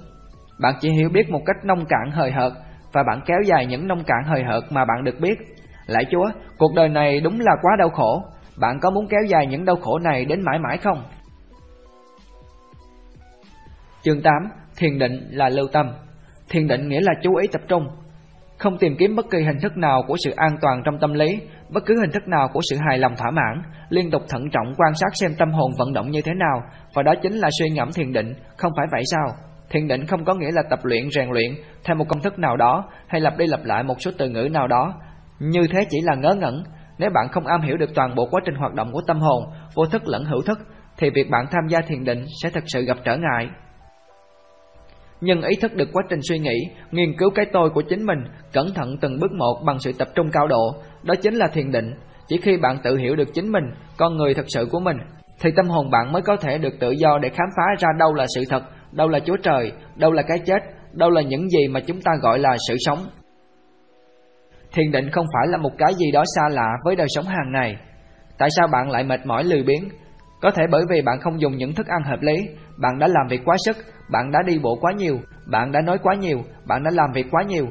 Bạn 0.59 0.75
chỉ 0.79 0.89
hiểu 0.89 1.09
biết 1.09 1.29
một 1.29 1.41
cách 1.45 1.65
nông 1.65 1.85
cạn 1.85 2.11
hời 2.11 2.31
hợt 2.31 2.51
Và 2.93 3.03
bạn 3.07 3.21
kéo 3.25 3.39
dài 3.45 3.65
những 3.65 3.87
nông 3.87 4.03
cạn 4.03 4.23
hời 4.25 4.43
hợt 4.43 4.63
mà 4.69 4.85
bạn 4.85 5.03
được 5.03 5.19
biết. 5.19 5.37
Lạy 5.87 6.05
Chúa, 6.11 6.25
cuộc 6.57 6.71
đời 6.75 6.89
này 6.89 7.19
đúng 7.19 7.39
là 7.39 7.51
quá 7.61 7.71
đau 7.79 7.89
khổ 7.89 8.23
bạn 8.59 8.79
có 8.81 8.89
muốn 8.89 9.07
kéo 9.07 9.21
dài 9.27 9.47
những 9.47 9.65
đau 9.65 9.75
khổ 9.75 9.99
này 9.99 10.25
đến 10.25 10.41
mãi 10.41 10.59
mãi 10.59 10.77
không? 10.77 11.03
Chương 14.01 14.21
8 14.21 14.33
Thiền 14.77 14.99
định 14.99 15.27
là 15.31 15.49
lưu 15.49 15.67
tâm 15.73 15.91
Thiền 16.49 16.67
định 16.67 16.87
nghĩa 16.87 17.01
là 17.01 17.13
chú 17.23 17.35
ý 17.35 17.47
tập 17.47 17.61
trung 17.67 17.87
không 18.57 18.77
tìm 18.77 18.95
kiếm 18.99 19.15
bất 19.15 19.25
kỳ 19.31 19.37
hình 19.43 19.59
thức 19.61 19.77
nào 19.77 20.03
của 20.07 20.15
sự 20.25 20.31
an 20.35 20.57
toàn 20.61 20.81
trong 20.85 20.99
tâm 20.99 21.13
lý, 21.13 21.41
bất 21.69 21.83
cứ 21.85 21.95
hình 22.01 22.11
thức 22.11 22.27
nào 22.27 22.47
của 22.53 22.59
sự 22.69 22.77
hài 22.89 22.97
lòng 22.97 23.15
thỏa 23.15 23.31
mãn, 23.31 23.61
liên 23.89 24.11
tục 24.11 24.21
thận 24.29 24.49
trọng 24.51 24.73
quan 24.77 24.93
sát 24.93 25.07
xem 25.13 25.31
tâm 25.37 25.51
hồn 25.51 25.71
vận 25.77 25.93
động 25.93 26.11
như 26.11 26.21
thế 26.21 26.31
nào, 26.33 26.61
và 26.93 27.03
đó 27.03 27.13
chính 27.21 27.33
là 27.33 27.49
suy 27.59 27.69
ngẫm 27.69 27.91
thiền 27.91 28.13
định, 28.13 28.33
không 28.57 28.71
phải 28.77 28.87
vậy 28.91 29.01
sao? 29.11 29.35
Thiền 29.69 29.87
định 29.87 30.05
không 30.05 30.25
có 30.25 30.33
nghĩa 30.33 30.51
là 30.51 30.63
tập 30.69 30.79
luyện 30.83 31.09
rèn 31.11 31.29
luyện 31.29 31.51
theo 31.83 31.95
một 31.95 32.05
công 32.09 32.21
thức 32.21 32.39
nào 32.39 32.57
đó 32.57 32.89
hay 33.07 33.21
lặp 33.21 33.37
đi 33.37 33.45
lặp 33.47 33.59
lại 33.63 33.83
một 33.83 33.95
số 33.99 34.11
từ 34.17 34.29
ngữ 34.29 34.49
nào 34.51 34.67
đó. 34.67 34.93
Như 35.39 35.61
thế 35.71 35.79
chỉ 35.89 36.01
là 36.01 36.15
ngớ 36.15 36.35
ngẩn. 36.35 36.63
Nếu 36.97 37.09
bạn 37.13 37.27
không 37.31 37.45
am 37.45 37.61
hiểu 37.61 37.77
được 37.77 37.95
toàn 37.95 38.15
bộ 38.15 38.27
quá 38.31 38.41
trình 38.45 38.55
hoạt 38.55 38.73
động 38.73 38.91
của 38.91 39.01
tâm 39.07 39.19
hồn, 39.19 39.43
vô 39.75 39.85
thức 39.85 40.07
lẫn 40.07 40.25
hữu 40.25 40.41
thức, 40.41 40.59
thì 40.97 41.09
việc 41.09 41.29
bạn 41.29 41.45
tham 41.51 41.67
gia 41.69 41.81
thiền 41.81 42.03
định 42.03 42.25
sẽ 42.41 42.49
thực 42.49 42.63
sự 42.67 42.81
gặp 42.81 42.97
trở 43.05 43.17
ngại. 43.17 43.49
Nhưng 45.21 45.41
ý 45.41 45.55
thức 45.61 45.75
được 45.75 45.89
quá 45.93 46.03
trình 46.09 46.19
suy 46.29 46.39
nghĩ, 46.39 46.55
nghiên 46.91 47.17
cứu 47.17 47.29
cái 47.35 47.45
tôi 47.53 47.69
của 47.69 47.81
chính 47.81 48.05
mình, 48.05 48.19
cẩn 48.53 48.73
thận 48.73 48.97
từng 49.01 49.19
bước 49.19 49.31
một 49.31 49.61
bằng 49.65 49.79
sự 49.79 49.91
tập 49.99 50.07
trung 50.15 50.31
cao 50.31 50.47
độ, 50.47 50.75
đó 51.03 51.15
chính 51.21 51.35
là 51.35 51.47
thiền 51.47 51.71
định. 51.71 51.93
Chỉ 52.27 52.37
khi 52.37 52.57
bạn 52.57 52.77
tự 52.83 52.97
hiểu 52.97 53.15
được 53.15 53.33
chính 53.33 53.51
mình, 53.51 53.63
con 53.97 54.17
người 54.17 54.33
thật 54.33 54.45
sự 54.47 54.67
của 54.71 54.79
mình, 54.79 54.97
thì 55.41 55.49
tâm 55.55 55.67
hồn 55.67 55.89
bạn 55.91 56.11
mới 56.11 56.21
có 56.21 56.35
thể 56.35 56.57
được 56.57 56.79
tự 56.79 56.91
do 56.91 57.17
để 57.21 57.29
khám 57.29 57.47
phá 57.57 57.63
ra 57.79 57.89
đâu 57.99 58.13
là 58.13 58.25
sự 58.35 58.43
thật, 58.49 58.63
đâu 58.91 59.07
là 59.07 59.19
Chúa 59.19 59.37
Trời, 59.43 59.71
đâu 59.95 60.11
là 60.11 60.21
cái 60.21 60.39
chết, 60.45 60.63
đâu 60.91 61.09
là 61.09 61.21
những 61.21 61.49
gì 61.49 61.67
mà 61.67 61.79
chúng 61.79 62.01
ta 62.01 62.11
gọi 62.21 62.39
là 62.39 62.57
sự 62.67 62.75
sống. 62.79 62.99
Thiền 64.75 64.91
định 64.91 65.11
không 65.11 65.25
phải 65.33 65.47
là 65.47 65.57
một 65.57 65.71
cái 65.77 65.93
gì 65.93 66.11
đó 66.11 66.23
xa 66.35 66.49
lạ 66.49 66.73
với 66.85 66.95
đời 66.95 67.07
sống 67.09 67.25
hàng 67.25 67.51
ngày. 67.51 67.77
Tại 68.37 68.49
sao 68.57 68.67
bạn 68.67 68.89
lại 68.89 69.03
mệt 69.03 69.25
mỏi 69.25 69.43
lười 69.43 69.63
biếng? 69.63 69.89
Có 70.41 70.51
thể 70.51 70.63
bởi 70.71 70.83
vì 70.89 71.01
bạn 71.01 71.19
không 71.19 71.41
dùng 71.41 71.57
những 71.57 71.73
thức 71.73 71.87
ăn 71.87 72.03
hợp 72.03 72.21
lý, 72.21 72.35
bạn 72.77 72.99
đã 72.99 73.07
làm 73.07 73.27
việc 73.29 73.41
quá 73.45 73.55
sức, 73.65 73.77
bạn 74.11 74.31
đã 74.31 74.39
đi 74.45 74.59
bộ 74.59 74.77
quá 74.81 74.91
nhiều, 74.97 75.19
bạn 75.51 75.71
đã 75.71 75.81
nói 75.81 75.97
quá 75.97 76.15
nhiều, 76.15 76.41
bạn 76.67 76.83
đã 76.83 76.91
làm 76.91 77.11
việc 77.13 77.25
quá 77.31 77.43
nhiều. 77.43 77.67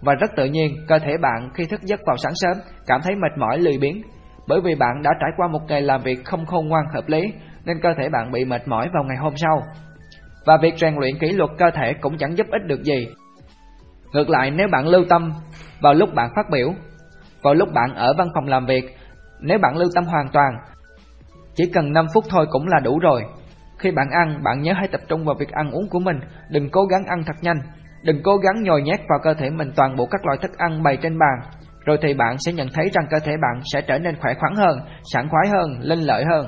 Và 0.00 0.14
rất 0.14 0.30
tự 0.36 0.44
nhiên, 0.44 0.76
cơ 0.88 0.98
thể 0.98 1.12
bạn 1.22 1.50
khi 1.54 1.64
thức 1.66 1.80
giấc 1.82 2.00
vào 2.06 2.16
sáng 2.16 2.32
sớm 2.34 2.56
cảm 2.86 3.00
thấy 3.04 3.14
mệt 3.14 3.38
mỏi 3.38 3.58
lười 3.58 3.78
biếng, 3.78 4.02
bởi 4.48 4.60
vì 4.64 4.74
bạn 4.74 5.02
đã 5.02 5.10
trải 5.20 5.30
qua 5.36 5.48
một 5.48 5.60
ngày 5.68 5.82
làm 5.82 6.02
việc 6.02 6.24
không 6.24 6.46
khôn 6.46 6.68
ngoan 6.68 6.84
hợp 6.94 7.08
lý, 7.08 7.32
nên 7.64 7.80
cơ 7.82 7.88
thể 7.98 8.08
bạn 8.08 8.32
bị 8.32 8.44
mệt 8.44 8.68
mỏi 8.68 8.88
vào 8.94 9.04
ngày 9.04 9.16
hôm 9.20 9.32
sau. 9.36 9.62
Và 10.46 10.58
việc 10.62 10.74
rèn 10.78 10.94
luyện 10.94 11.18
kỷ 11.18 11.32
luật 11.32 11.50
cơ 11.58 11.70
thể 11.74 11.92
cũng 12.00 12.18
chẳng 12.18 12.36
giúp 12.36 12.46
ích 12.50 12.62
được 12.66 12.82
gì. 12.82 13.08
Ngược 14.14 14.30
lại 14.30 14.50
nếu 14.50 14.68
bạn 14.72 14.88
lưu 14.88 15.04
tâm 15.08 15.32
vào 15.80 15.94
lúc 15.94 16.14
bạn 16.14 16.30
phát 16.36 16.46
biểu, 16.52 16.74
vào 17.42 17.54
lúc 17.54 17.68
bạn 17.72 17.94
ở 17.94 18.14
văn 18.18 18.28
phòng 18.34 18.44
làm 18.46 18.66
việc, 18.66 18.96
nếu 19.40 19.58
bạn 19.58 19.76
lưu 19.76 19.88
tâm 19.94 20.04
hoàn 20.04 20.28
toàn, 20.32 20.54
chỉ 21.54 21.64
cần 21.74 21.92
5 21.92 22.06
phút 22.14 22.24
thôi 22.28 22.46
cũng 22.50 22.66
là 22.66 22.80
đủ 22.80 22.98
rồi. 22.98 23.22
Khi 23.78 23.90
bạn 23.90 24.10
ăn, 24.10 24.42
bạn 24.44 24.62
nhớ 24.62 24.72
hãy 24.76 24.88
tập 24.88 25.00
trung 25.08 25.24
vào 25.24 25.34
việc 25.38 25.50
ăn 25.50 25.70
uống 25.70 25.88
của 25.90 25.98
mình, 25.98 26.16
đừng 26.50 26.70
cố 26.70 26.84
gắng 26.84 27.04
ăn 27.06 27.22
thật 27.26 27.36
nhanh, 27.40 27.56
đừng 28.02 28.22
cố 28.22 28.36
gắng 28.36 28.62
nhồi 28.62 28.82
nhét 28.82 29.00
vào 29.08 29.18
cơ 29.22 29.34
thể 29.34 29.50
mình 29.50 29.72
toàn 29.76 29.96
bộ 29.96 30.06
các 30.06 30.26
loại 30.26 30.38
thức 30.42 30.58
ăn 30.58 30.82
bày 30.82 30.96
trên 31.02 31.18
bàn, 31.18 31.50
rồi 31.84 31.98
thì 32.02 32.14
bạn 32.14 32.36
sẽ 32.38 32.52
nhận 32.52 32.68
thấy 32.74 32.90
rằng 32.92 33.06
cơ 33.10 33.18
thể 33.18 33.32
bạn 33.42 33.62
sẽ 33.72 33.80
trở 33.80 33.98
nên 33.98 34.16
khỏe 34.20 34.34
khoắn 34.34 34.54
hơn, 34.56 34.80
sảng 35.12 35.28
khoái 35.28 35.48
hơn, 35.48 35.80
linh 35.80 36.00
lợi 36.00 36.24
hơn. 36.24 36.46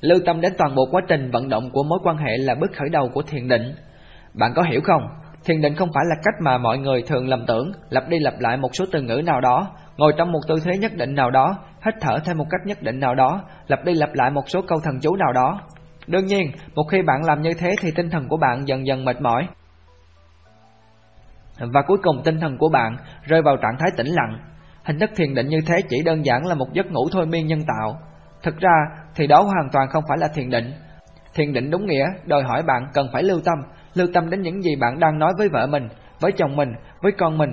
Lưu 0.00 0.18
tâm 0.26 0.40
đến 0.40 0.52
toàn 0.58 0.74
bộ 0.74 0.88
quá 0.90 1.02
trình 1.08 1.30
vận 1.30 1.48
động 1.48 1.70
của 1.72 1.82
mối 1.82 1.98
quan 2.02 2.16
hệ 2.16 2.36
là 2.38 2.54
bước 2.54 2.70
khởi 2.76 2.88
đầu 2.88 3.08
của 3.14 3.22
thiền 3.22 3.48
định. 3.48 3.74
Bạn 4.34 4.52
có 4.56 4.62
hiểu 4.62 4.80
không? 4.84 5.02
Thiền 5.50 5.60
định 5.60 5.74
không 5.74 5.88
phải 5.94 6.04
là 6.08 6.16
cách 6.24 6.34
mà 6.40 6.58
mọi 6.58 6.78
người 6.78 7.02
thường 7.02 7.28
lầm 7.28 7.46
tưởng, 7.46 7.72
lặp 7.88 8.08
đi 8.08 8.18
lặp 8.18 8.34
lại 8.38 8.56
một 8.56 8.68
số 8.72 8.84
từ 8.92 9.02
ngữ 9.02 9.22
nào 9.24 9.40
đó, 9.40 9.68
ngồi 9.96 10.12
trong 10.18 10.32
một 10.32 10.40
tư 10.48 10.54
thế 10.64 10.78
nhất 10.78 10.92
định 10.94 11.14
nào 11.14 11.30
đó, 11.30 11.58
hít 11.84 11.94
thở 12.00 12.18
theo 12.24 12.34
một 12.34 12.44
cách 12.50 12.60
nhất 12.64 12.82
định 12.82 13.00
nào 13.00 13.14
đó, 13.14 13.42
lặp 13.68 13.84
đi 13.84 13.94
lặp 13.94 14.10
lại 14.14 14.30
một 14.30 14.42
số 14.46 14.62
câu 14.62 14.80
thần 14.84 15.00
chú 15.00 15.16
nào 15.16 15.32
đó. 15.32 15.60
Đương 16.06 16.26
nhiên, 16.26 16.50
một 16.74 16.82
khi 16.90 17.02
bạn 17.02 17.24
làm 17.24 17.40
như 17.40 17.54
thế 17.54 17.74
thì 17.80 17.90
tinh 17.90 18.10
thần 18.10 18.28
của 18.28 18.36
bạn 18.36 18.68
dần 18.68 18.86
dần 18.86 19.04
mệt 19.04 19.20
mỏi. 19.20 19.48
Và 21.58 21.82
cuối 21.86 21.98
cùng 22.02 22.22
tinh 22.24 22.40
thần 22.40 22.58
của 22.58 22.68
bạn 22.68 22.96
rơi 23.22 23.42
vào 23.42 23.56
trạng 23.56 23.76
thái 23.78 23.90
tĩnh 23.96 24.08
lặng. 24.08 24.38
Hình 24.84 24.98
thức 24.98 25.10
thiền 25.16 25.34
định 25.34 25.48
như 25.48 25.60
thế 25.66 25.76
chỉ 25.88 26.02
đơn 26.04 26.24
giản 26.24 26.46
là 26.46 26.54
một 26.54 26.72
giấc 26.72 26.86
ngủ 26.90 27.08
thôi 27.12 27.26
miên 27.26 27.46
nhân 27.46 27.60
tạo. 27.66 27.98
Thực 28.42 28.58
ra 28.58 28.74
thì 29.14 29.26
đó 29.26 29.42
hoàn 29.42 29.68
toàn 29.72 29.88
không 29.88 30.04
phải 30.08 30.18
là 30.18 30.28
thiền 30.34 30.50
định. 30.50 30.72
Thiền 31.34 31.52
định 31.52 31.70
đúng 31.70 31.86
nghĩa 31.86 32.06
đòi 32.26 32.42
hỏi 32.42 32.62
bạn 32.62 32.86
cần 32.92 33.08
phải 33.12 33.22
lưu 33.22 33.40
tâm, 33.44 33.58
lưu 33.94 34.06
tâm 34.14 34.30
đến 34.30 34.42
những 34.42 34.62
gì 34.62 34.76
bạn 34.76 35.00
đang 35.00 35.18
nói 35.18 35.32
với 35.38 35.48
vợ 35.52 35.66
mình, 35.66 35.88
với 36.20 36.32
chồng 36.32 36.56
mình, 36.56 36.68
với 37.02 37.12
con 37.18 37.38
mình. 37.38 37.50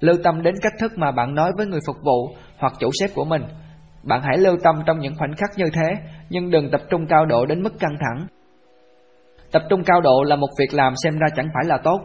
Lưu 0.00 0.16
tâm 0.24 0.42
đến 0.42 0.54
cách 0.62 0.72
thức 0.80 0.92
mà 0.98 1.10
bạn 1.10 1.34
nói 1.34 1.52
với 1.56 1.66
người 1.66 1.80
phục 1.86 1.96
vụ 2.04 2.36
hoặc 2.58 2.72
chủ 2.78 2.90
sếp 3.00 3.10
của 3.14 3.24
mình. 3.24 3.42
Bạn 4.02 4.20
hãy 4.22 4.38
lưu 4.38 4.56
tâm 4.64 4.82
trong 4.86 4.98
những 4.98 5.14
khoảnh 5.18 5.34
khắc 5.34 5.50
như 5.56 5.64
thế, 5.72 5.94
nhưng 6.30 6.50
đừng 6.50 6.70
tập 6.70 6.80
trung 6.90 7.06
cao 7.06 7.26
độ 7.26 7.46
đến 7.46 7.62
mức 7.62 7.72
căng 7.78 7.96
thẳng. 8.00 8.26
Tập 9.52 9.62
trung 9.70 9.84
cao 9.84 10.00
độ 10.00 10.22
là 10.22 10.36
một 10.36 10.48
việc 10.58 10.74
làm 10.74 10.94
xem 11.04 11.18
ra 11.18 11.26
chẳng 11.36 11.48
phải 11.54 11.64
là 11.66 11.78
tốt. 11.84 12.00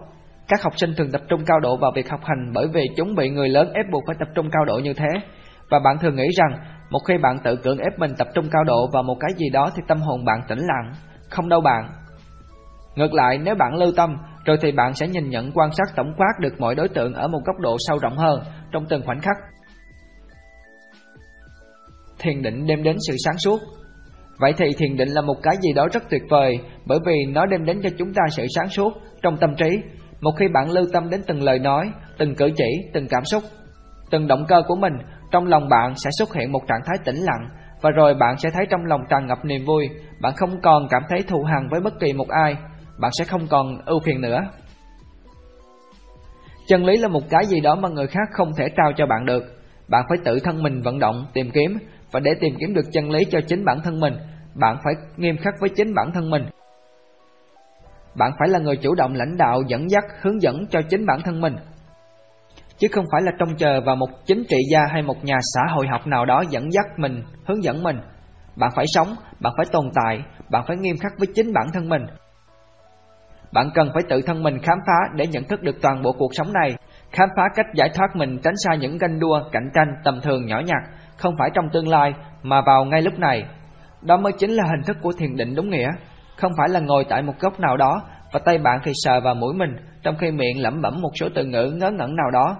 Các 0.48 0.64
học 0.64 0.74
sinh 0.76 0.94
thường 0.98 1.12
tập 1.12 1.22
trung 1.30 1.46
cao 1.46 1.60
độ 1.60 1.78
vào 1.78 1.92
việc 1.96 2.10
học 2.10 2.20
hành 2.24 2.52
bởi 2.54 2.68
vì 2.74 2.82
chúng 2.98 3.16
bị 3.16 3.30
người 3.30 3.50
lớn 3.50 3.74
ép 3.74 3.86
buộc 3.92 4.04
phải 4.08 4.16
tập 4.20 4.28
trung 4.36 4.50
cao 4.52 4.66
độ 4.66 4.80
như 4.80 4.94
thế. 4.94 5.08
Và 5.72 5.80
bạn 5.80 5.98
thường 5.98 6.16
nghĩ 6.16 6.28
rằng 6.38 6.60
một 6.90 7.00
khi 7.08 7.18
bạn 7.18 7.38
tự 7.44 7.56
cưỡng 7.56 7.78
ép 7.78 8.00
mình 8.00 8.12
tập 8.18 8.28
trung 8.34 8.46
cao 8.52 8.64
độ 8.64 8.90
vào 8.94 9.04
một 9.04 9.16
cái 9.20 9.32
gì 9.38 9.50
đó 9.50 9.70
thì 9.76 9.82
tâm 9.88 10.02
hồn 10.02 10.26
bạn 10.26 10.40
tĩnh 10.48 10.60
lặng. 10.60 10.92
Không 11.30 11.50
đâu 11.50 11.62
bạn. 11.62 11.90
Ngược 12.98 13.14
lại, 13.14 13.38
nếu 13.38 13.56
bạn 13.56 13.76
lưu 13.76 13.92
tâm, 13.98 14.18
rồi 14.46 14.58
thì 14.62 14.72
bạn 14.72 14.94
sẽ 14.94 15.08
nhìn 15.08 15.30
nhận 15.30 15.52
quan 15.52 15.70
sát 15.72 15.96
tổng 15.96 16.14
quát 16.18 16.34
được 16.40 16.60
mọi 16.60 16.76
đối 16.76 16.90
tượng 16.90 17.14
ở 17.14 17.28
một 17.28 17.40
góc 17.46 17.56
độ 17.60 17.78
sâu 17.80 17.98
rộng 17.98 18.18
hơn 18.18 18.40
trong 18.72 18.86
từng 18.90 19.02
khoảnh 19.06 19.20
khắc. 19.20 19.36
Thiền 22.20 22.42
định 22.42 22.68
đem 22.68 22.84
đến 22.84 22.96
sự 23.08 23.16
sáng 23.26 23.38
suốt. 23.38 23.60
Vậy 24.40 24.54
thì 24.58 24.66
thiền 24.78 24.98
định 24.98 25.10
là 25.10 25.22
một 25.22 25.36
cái 25.44 25.56
gì 25.62 25.74
đó 25.74 25.88
rất 25.94 26.04
tuyệt 26.10 26.22
vời 26.30 26.60
bởi 26.86 27.00
vì 27.06 27.26
nó 27.34 27.46
đem 27.46 27.66
đến 27.66 27.80
cho 27.84 27.90
chúng 27.98 28.14
ta 28.14 28.22
sự 28.32 28.46
sáng 28.56 28.70
suốt 28.70 28.94
trong 29.22 29.38
tâm 29.38 29.56
trí. 29.58 29.70
Một 30.22 30.32
khi 30.40 30.48
bạn 30.48 30.72
lưu 30.72 30.86
tâm 30.94 31.10
đến 31.10 31.22
từng 31.28 31.44
lời 31.44 31.60
nói, 31.60 31.92
từng 32.18 32.36
cử 32.36 32.50
chỉ, 32.58 32.90
từng 32.94 33.08
cảm 33.10 33.26
xúc, 33.26 33.44
từng 34.12 34.28
động 34.28 34.46
cơ 34.48 34.62
của 34.68 34.76
mình, 34.76 34.94
trong 35.32 35.46
lòng 35.46 35.70
bạn 35.70 35.94
sẽ 35.96 36.10
xuất 36.20 36.34
hiện 36.34 36.52
một 36.52 36.62
trạng 36.68 36.82
thái 36.86 36.98
tĩnh 37.06 37.16
lặng 37.16 37.48
và 37.82 37.90
rồi 37.90 38.14
bạn 38.14 38.38
sẽ 38.38 38.50
thấy 38.54 38.66
trong 38.70 38.86
lòng 38.86 39.02
tràn 39.10 39.28
ngập 39.28 39.46
niềm 39.46 39.66
vui, 39.66 39.90
bạn 40.22 40.34
không 40.36 40.62
còn 40.62 40.88
cảm 40.90 41.02
thấy 41.10 41.20
thù 41.28 41.44
hằn 41.44 41.68
với 41.72 41.82
bất 41.82 42.00
kỳ 42.00 42.14
một 42.14 42.30
ai, 42.30 42.56
bạn 43.00 43.12
sẽ 43.20 43.26
không 43.26 43.48
còn 43.48 43.86
ưu 43.86 44.00
phiền 44.00 44.22
nữa. 44.22 44.40
Chân 46.68 46.86
lý 46.86 46.98
là 46.98 47.08
một 47.08 47.24
cái 47.30 47.46
gì 47.46 47.60
đó 47.60 47.76
mà 47.76 47.90
người 47.90 48.08
khác 48.08 48.30
không 48.32 48.52
thể 48.58 48.66
trao 48.78 48.92
cho 48.98 49.06
bạn 49.06 49.26
được. 49.26 49.44
Bạn 49.88 50.04
phải 50.10 50.18
tự 50.26 50.40
thân 50.40 50.64
mình 50.64 50.82
vận 50.82 51.00
động, 51.00 51.26
tìm 51.34 51.52
kiếm 51.52 51.78
và 52.12 52.20
để 52.20 52.32
tìm 52.40 52.54
kiếm 52.60 52.74
được 52.74 52.86
chân 52.92 53.10
lý 53.10 53.26
cho 53.32 53.40
chính 53.48 53.66
bản 53.66 53.82
thân 53.84 54.00
mình, 54.00 54.14
bạn 54.56 54.78
phải 54.84 54.94
nghiêm 55.18 55.38
khắc 55.38 55.54
với 55.60 55.70
chính 55.70 55.94
bản 55.96 56.12
thân 56.14 56.30
mình. 56.30 56.46
Bạn 58.16 58.32
phải 58.40 58.50
là 58.50 58.60
người 58.60 58.78
chủ 58.78 58.96
động 58.96 59.14
lãnh 59.14 59.38
đạo, 59.38 59.62
dẫn 59.68 59.90
dắt, 59.90 60.04
hướng 60.22 60.42
dẫn 60.42 60.68
cho 60.70 60.82
chính 60.90 61.06
bản 61.06 61.22
thân 61.22 61.42
mình 61.42 61.56
chứ 62.78 62.88
không 62.92 63.06
phải 63.12 63.22
là 63.22 63.32
trông 63.40 63.56
chờ 63.58 63.82
vào 63.86 63.96
một 63.96 64.10
chính 64.26 64.44
trị 64.50 64.58
gia 64.72 64.80
hay 64.94 65.02
một 65.02 65.24
nhà 65.24 65.38
xã 65.56 65.62
hội 65.74 65.88
học 65.88 66.08
nào 66.08 66.26
đó 66.26 66.44
dẫn 66.50 66.72
dắt 66.72 66.86
mình, 66.98 67.24
hướng 67.46 67.64
dẫn 67.64 67.84
mình. 67.84 68.00
Bạn 68.56 68.70
phải 68.76 68.86
sống, 68.88 69.08
bạn 69.40 69.54
phải 69.58 69.66
tồn 69.72 69.86
tại, 69.96 70.20
bạn 70.50 70.64
phải 70.68 70.78
nghiêm 70.78 70.96
khắc 70.98 71.12
với 71.18 71.28
chính 71.36 71.54
bản 71.54 71.68
thân 71.74 71.90
mình. 71.90 72.02
Bạn 73.58 73.70
cần 73.74 73.90
phải 73.94 74.04
tự 74.10 74.22
thân 74.22 74.44
mình 74.44 74.60
khám 74.60 74.78
phá 74.88 75.14
để 75.16 75.28
nhận 75.28 75.44
thức 75.44 75.62
được 75.62 75.82
toàn 75.82 76.02
bộ 76.02 76.12
cuộc 76.12 76.32
sống 76.32 76.54
này, 76.54 76.76
khám 77.12 77.30
phá 77.38 77.44
cách 77.56 77.66
giải 77.74 77.90
thoát 77.94 78.16
mình 78.16 78.40
tránh 78.44 78.54
xa 78.66 78.76
những 78.76 78.98
ganh 78.98 79.20
đua, 79.20 79.40
cạnh 79.52 79.70
tranh 79.74 79.88
tầm 80.04 80.22
thường 80.22 80.46
nhỏ 80.46 80.60
nhặt, 80.60 80.82
không 81.18 81.34
phải 81.40 81.50
trong 81.54 81.66
tương 81.74 81.88
lai 81.88 82.14
mà 82.44 82.62
vào 82.62 82.86
ngay 82.86 83.02
lúc 83.02 83.20
này. 83.20 83.46
Đó 84.02 84.18
mới 84.18 84.34
chính 84.40 84.52
là 84.52 84.64
hình 84.64 84.84
thức 84.86 84.98
của 85.02 85.12
thiền 85.20 85.36
định 85.36 85.56
đúng 85.56 85.70
nghĩa, 85.70 85.90
không 86.38 86.52
phải 86.58 86.70
là 86.70 86.80
ngồi 86.80 87.06
tại 87.10 87.22
một 87.22 87.34
góc 87.40 87.60
nào 87.60 87.78
đó 87.78 88.02
và 88.34 88.40
tay 88.46 88.58
bạn 88.58 88.80
thì 88.84 88.92
sờ 88.96 89.20
vào 89.20 89.36
mũi 89.36 89.54
mình, 89.54 89.76
trong 90.04 90.16
khi 90.18 90.32
miệng 90.32 90.62
lẩm 90.62 90.82
bẩm 90.82 91.02
một 91.02 91.12
số 91.20 91.28
từ 91.36 91.46
ngữ 91.46 91.72
ngớ 91.78 91.92
ngẩn 91.92 92.16
nào 92.16 92.32
đó. 92.34 92.58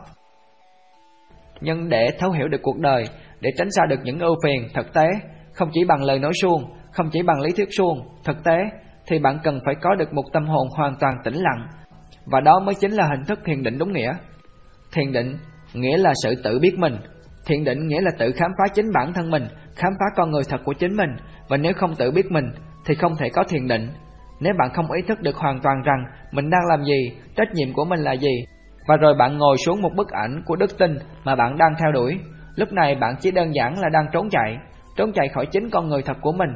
Nhưng 1.62 1.90
để 1.90 2.10
thấu 2.20 2.32
hiểu 2.32 2.48
được 2.48 2.62
cuộc 2.62 2.80
đời, 2.80 3.04
để 3.40 3.50
tránh 3.58 3.72
xa 3.72 3.86
được 3.90 4.00
những 4.04 4.20
ưu 4.20 4.36
phiền 4.44 4.68
thực 4.74 4.94
tế, 4.94 5.08
không 5.54 5.70
chỉ 5.74 5.86
bằng 5.88 6.04
lời 6.04 6.20
nói 6.20 6.32
suông, 6.42 6.64
không 6.92 7.10
chỉ 7.12 7.22
bằng 7.22 7.42
lý 7.42 7.52
thuyết 7.52 7.70
suông, 7.78 7.98
thực 8.24 8.44
tế, 8.44 8.58
thì 9.08 9.20
bạn 9.20 9.40
cần 9.44 9.60
phải 9.66 9.76
có 9.82 9.96
được 9.96 10.14
một 10.14 10.24
tâm 10.34 10.48
hồn 10.48 10.68
hoàn 10.78 10.96
toàn 11.00 11.16
tĩnh 11.24 11.36
lặng, 11.36 11.68
và 12.26 12.42
đó 12.42 12.60
mới 12.60 12.76
chính 12.76 12.92
là 12.92 13.08
hình 13.08 13.24
thức 13.28 13.40
thiền 13.46 13.64
định 13.64 13.78
đúng 13.78 13.94
nghĩa. 13.94 14.14
Thiền 14.92 15.12
định 15.12 15.38
nghĩa 15.74 15.98
là 15.98 16.14
sự 16.24 16.36
tự 16.44 16.60
biết 16.60 16.80
mình, 16.80 16.98
thiền 17.46 17.64
định 17.64 17.88
nghĩa 17.88 18.02
là 18.02 18.12
tự 18.20 18.32
khám 18.32 18.52
phá 18.58 18.74
chính 18.74 18.86
bản 18.94 19.14
thân 19.14 19.32
mình, 19.32 19.48
khám 19.76 19.94
phá 20.00 20.06
con 20.16 20.32
người 20.32 20.44
thật 20.50 20.62
của 20.64 20.74
chính 20.74 20.96
mình, 20.96 21.10
và 21.50 21.58
nếu 21.58 21.74
không 21.78 21.96
tự 21.96 22.12
biết 22.12 22.32
mình 22.32 22.46
thì 22.86 22.96
không 22.96 23.16
thể 23.20 23.30
có 23.30 23.44
thiền 23.44 23.68
định, 23.68 23.90
nếu 24.40 24.54
bạn 24.60 24.70
không 24.74 24.92
ý 24.92 25.02
thức 25.02 25.22
được 25.22 25.36
hoàn 25.36 25.60
toàn 25.60 25.82
rằng 25.84 26.06
mình 26.32 26.50
đang 26.50 26.66
làm 26.70 26.84
gì, 26.84 27.12
trách 27.36 27.54
nhiệm 27.54 27.74
của 27.74 27.86
mình 27.86 28.00
là 28.00 28.14
gì, 28.14 28.46
và 28.88 28.98
rồi 28.98 29.16
bạn 29.20 29.38
ngồi 29.38 29.58
xuống 29.66 29.82
một 29.82 29.92
bức 29.96 30.08
ảnh 30.10 30.42
của 30.46 30.56
đức 30.56 30.78
tin 30.78 30.98
mà 31.24 31.36
bạn 31.36 31.58
đang 31.58 31.74
theo 31.80 31.92
đuổi, 31.92 32.20
lúc 32.56 32.74
này 32.74 32.96
bạn 32.96 33.16
chỉ 33.20 33.32
đơn 33.32 33.56
giản 33.56 33.80
là 33.80 33.90
đang 33.90 34.06
trốn 34.12 34.30
chạy, 34.30 34.58
trốn 34.96 35.12
chạy 35.14 35.30
khỏi 35.30 35.46
chính 35.46 35.70
con 35.70 35.88
người 35.88 36.02
thật 36.02 36.18
của 36.22 36.32
mình. 36.32 36.50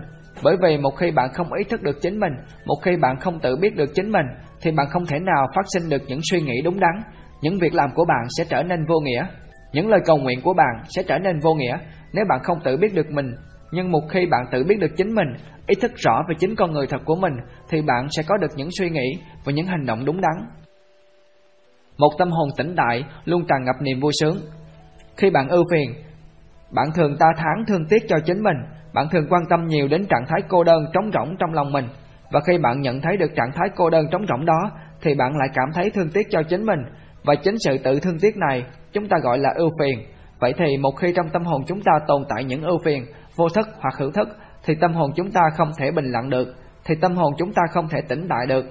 Bởi 0.44 0.56
vì 0.64 0.78
một 0.78 0.98
khi 0.98 1.12
bạn 1.12 1.30
không 1.34 1.54
ý 1.54 1.64
thức 1.64 1.82
được 1.82 2.02
chính 2.02 2.20
mình, 2.20 2.34
một 2.66 2.76
khi 2.84 2.92
bạn 3.02 3.20
không 3.20 3.40
tự 3.40 3.56
biết 3.56 3.76
được 3.76 3.90
chính 3.96 4.12
mình, 4.12 4.26
thì 4.62 4.72
bạn 4.72 4.88
không 4.90 5.06
thể 5.06 5.20
nào 5.20 5.46
phát 5.56 5.66
sinh 5.74 5.90
được 5.90 6.02
những 6.08 6.20
suy 6.32 6.42
nghĩ 6.42 6.62
đúng 6.64 6.80
đắn, 6.80 7.02
những 7.42 7.60
việc 7.60 7.74
làm 7.74 7.90
của 7.96 8.06
bạn 8.06 8.28
sẽ 8.30 8.44
trở 8.50 8.64
nên 8.64 8.86
vô 8.88 9.00
nghĩa, 9.00 9.26
những 9.74 9.90
lời 9.90 10.00
cầu 10.06 10.18
nguyện 10.18 10.42
của 10.44 10.54
bạn 10.54 10.84
sẽ 10.90 11.04
trở 11.04 11.18
nên 11.18 11.40
vô 11.40 11.54
nghĩa 11.54 11.78
nếu 12.14 12.26
bạn 12.30 12.40
không 12.44 12.60
tự 12.64 12.78
biết 12.78 12.94
được 12.94 13.12
mình. 13.12 13.36
Nhưng 13.72 13.92
một 13.92 14.02
khi 14.10 14.26
bạn 14.26 14.46
tự 14.52 14.64
biết 14.64 14.80
được 14.80 14.92
chính 14.98 15.16
mình, 15.16 15.28
ý 15.68 15.76
thức 15.82 15.92
rõ 15.96 16.24
về 16.30 16.36
chính 16.40 16.56
con 16.56 16.72
người 16.72 16.88
thật 16.88 17.02
của 17.06 17.16
mình 17.16 17.34
thì 17.70 17.82
bạn 17.82 18.08
sẽ 18.12 18.24
có 18.28 18.38
được 18.38 18.52
những 18.56 18.70
suy 18.80 18.90
nghĩ 18.90 19.20
và 19.46 19.52
những 19.52 19.66
hành 19.66 19.86
động 19.86 20.06
đúng 20.06 20.22
đắn. 20.22 20.48
Một 21.98 22.10
tâm 22.18 22.32
hồn 22.32 22.50
tĩnh 22.58 22.76
đại 22.76 23.04
luôn 23.26 23.46
tràn 23.48 23.64
ngập 23.64 23.76
niềm 23.82 24.00
vui 24.00 24.12
sướng. 24.22 24.38
Khi 25.18 25.30
bạn 25.30 25.50
ưu 25.50 25.64
phiền, 25.72 25.94
bạn 26.72 26.88
thường 26.96 27.18
ta 27.20 27.28
tháng 27.38 27.66
thương 27.68 27.86
tiếc 27.90 28.04
cho 28.08 28.18
chính 28.26 28.44
mình, 28.44 28.58
bạn 28.94 29.08
thường 29.12 29.28
quan 29.30 29.42
tâm 29.50 29.68
nhiều 29.68 29.88
đến 29.88 30.06
trạng 30.10 30.26
thái 30.28 30.42
cô 30.48 30.64
đơn 30.64 30.86
trống 30.94 31.12
rỗng 31.14 31.36
trong 31.40 31.54
lòng 31.54 31.72
mình. 31.72 31.88
Và 32.32 32.40
khi 32.48 32.58
bạn 32.58 32.82
nhận 32.82 33.02
thấy 33.02 33.18
được 33.18 33.36
trạng 33.36 33.52
thái 33.56 33.70
cô 33.76 33.90
đơn 33.90 34.06
trống 34.12 34.26
rỗng 34.28 34.46
đó, 34.46 34.72
thì 35.02 35.16
bạn 35.16 35.38
lại 35.38 35.48
cảm 35.54 35.70
thấy 35.74 35.90
thương 35.90 36.10
tiếc 36.14 36.28
cho 36.30 36.44
chính 36.44 36.66
mình. 36.66 36.80
Và 37.24 37.36
chính 37.36 37.56
sự 37.60 37.78
tự 37.78 38.00
thương 38.00 38.20
tiếc 38.20 38.38
này, 38.38 38.64
chúng 38.94 39.08
ta 39.08 39.18
gọi 39.24 39.38
là 39.38 39.54
ưu 39.56 39.70
phiền. 39.80 40.06
Vậy 40.40 40.54
thì 40.58 40.78
một 40.78 40.92
khi 40.92 41.14
trong 41.16 41.30
tâm 41.30 41.44
hồn 41.44 41.62
chúng 41.68 41.82
ta 41.82 41.92
tồn 42.08 42.24
tại 42.30 42.44
những 42.44 42.64
ưu 42.64 42.80
phiền, 42.86 43.06
vô 43.36 43.50
thức 43.50 43.68
hoặc 43.80 43.96
hữu 43.98 44.12
thức, 44.12 44.28
thì 44.66 44.76
tâm 44.82 44.94
hồn 44.94 45.12
chúng 45.16 45.32
ta 45.32 45.42
không 45.58 45.72
thể 45.78 45.92
bình 45.92 46.06
lặng 46.06 46.30
được, 46.30 46.56
thì 46.86 46.96
tâm 47.02 47.16
hồn 47.16 47.34
chúng 47.38 47.54
ta 47.54 47.62
không 47.72 47.88
thể 47.88 48.02
tĩnh 48.02 48.28
đại 48.28 48.46
được. 48.48 48.66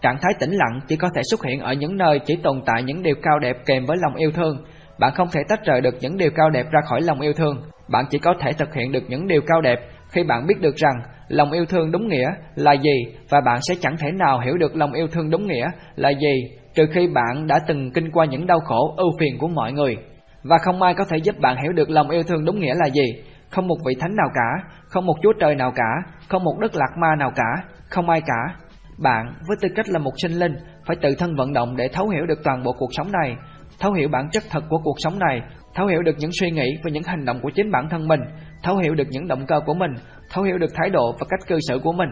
Trạng 0.00 0.18
thái 0.22 0.32
tĩnh 0.38 0.50
lặng 0.50 0.80
chỉ 0.88 0.96
có 0.96 1.08
thể 1.14 1.22
xuất 1.30 1.44
hiện 1.44 1.60
ở 1.60 1.72
những 1.72 1.96
nơi 1.96 2.18
chỉ 2.18 2.36
tồn 2.36 2.62
tại 2.66 2.82
những 2.82 3.02
điều 3.02 3.14
cao 3.22 3.38
đẹp 3.38 3.56
kèm 3.66 3.86
với 3.86 3.96
lòng 4.00 4.14
yêu 4.14 4.30
thương. 4.34 4.64
Bạn 5.00 5.12
không 5.14 5.28
thể 5.32 5.40
tách 5.48 5.64
rời 5.64 5.80
được 5.80 5.94
những 6.00 6.16
điều 6.16 6.30
cao 6.30 6.50
đẹp 6.50 6.66
ra 6.70 6.80
khỏi 6.80 7.00
lòng 7.02 7.20
yêu 7.20 7.32
thương. 7.32 7.62
Bạn 7.88 8.04
chỉ 8.10 8.18
có 8.18 8.34
thể 8.40 8.52
thực 8.52 8.74
hiện 8.74 8.92
được 8.92 9.02
những 9.08 9.26
điều 9.26 9.40
cao 9.46 9.60
đẹp 9.60 9.78
khi 10.10 10.24
bạn 10.24 10.46
biết 10.46 10.60
được 10.60 10.76
rằng 10.76 10.94
lòng 11.28 11.52
yêu 11.52 11.64
thương 11.64 11.92
đúng 11.92 12.08
nghĩa 12.08 12.30
là 12.54 12.72
gì 12.72 13.04
và 13.30 13.40
bạn 13.40 13.58
sẽ 13.68 13.74
chẳng 13.80 13.96
thể 13.96 14.10
nào 14.12 14.40
hiểu 14.40 14.56
được 14.56 14.76
lòng 14.76 14.92
yêu 14.92 15.06
thương 15.06 15.30
đúng 15.30 15.46
nghĩa 15.46 15.66
là 15.96 16.10
gì 16.10 16.42
trừ 16.74 16.86
khi 16.92 17.08
bạn 17.08 17.46
đã 17.46 17.58
từng 17.66 17.92
kinh 17.92 18.10
qua 18.10 18.24
những 18.24 18.46
đau 18.46 18.60
khổ 18.60 18.94
ưu 18.96 19.10
phiền 19.20 19.38
của 19.38 19.48
mọi 19.48 19.72
người. 19.72 19.96
Và 20.42 20.58
không 20.58 20.82
ai 20.82 20.94
có 20.94 21.04
thể 21.04 21.16
giúp 21.16 21.38
bạn 21.38 21.56
hiểu 21.62 21.72
được 21.72 21.90
lòng 21.90 22.10
yêu 22.10 22.22
thương 22.22 22.44
đúng 22.44 22.60
nghĩa 22.60 22.74
là 22.74 22.86
gì. 22.86 23.04
Không 23.50 23.66
một 23.66 23.76
vị 23.86 23.94
thánh 24.00 24.16
nào 24.16 24.28
cả, 24.34 24.70
không 24.86 25.06
một 25.06 25.14
chúa 25.22 25.32
trời 25.40 25.54
nào 25.54 25.72
cả, 25.76 26.12
không 26.28 26.44
một 26.44 26.58
đức 26.60 26.74
lạc 26.74 26.90
ma 26.98 27.16
nào 27.18 27.30
cả, 27.36 27.64
không 27.88 28.10
ai 28.10 28.20
cả. 28.20 28.54
Bạn, 28.98 29.34
với 29.48 29.56
tư 29.60 29.68
cách 29.76 29.88
là 29.88 29.98
một 29.98 30.12
sinh 30.22 30.32
linh, 30.32 30.52
phải 30.86 30.96
tự 31.02 31.14
thân 31.18 31.34
vận 31.34 31.52
động 31.52 31.76
để 31.76 31.88
thấu 31.88 32.08
hiểu 32.08 32.26
được 32.26 32.44
toàn 32.44 32.62
bộ 32.64 32.72
cuộc 32.78 32.90
sống 32.96 33.12
này, 33.12 33.36
thấu 33.80 33.92
hiểu 33.92 34.08
bản 34.08 34.28
chất 34.32 34.42
thật 34.50 34.64
của 34.68 34.78
cuộc 34.84 34.96
sống 34.98 35.18
này, 35.18 35.42
thấu 35.74 35.86
hiểu 35.86 36.02
được 36.02 36.16
những 36.18 36.30
suy 36.40 36.50
nghĩ 36.50 36.76
và 36.84 36.90
những 36.90 37.02
hành 37.02 37.24
động 37.24 37.40
của 37.42 37.50
chính 37.54 37.70
bản 37.70 37.88
thân 37.90 38.08
mình, 38.08 38.20
thấu 38.62 38.76
hiểu 38.76 38.94
được 38.94 39.08
những 39.10 39.28
động 39.28 39.46
cơ 39.46 39.60
của 39.66 39.74
mình, 39.74 39.90
thấu 40.30 40.44
hiểu 40.44 40.58
được 40.58 40.70
thái 40.74 40.90
độ 40.90 41.12
và 41.12 41.26
cách 41.30 41.48
cư 41.48 41.58
xử 41.68 41.78
của 41.78 41.92
mình. 41.92 42.08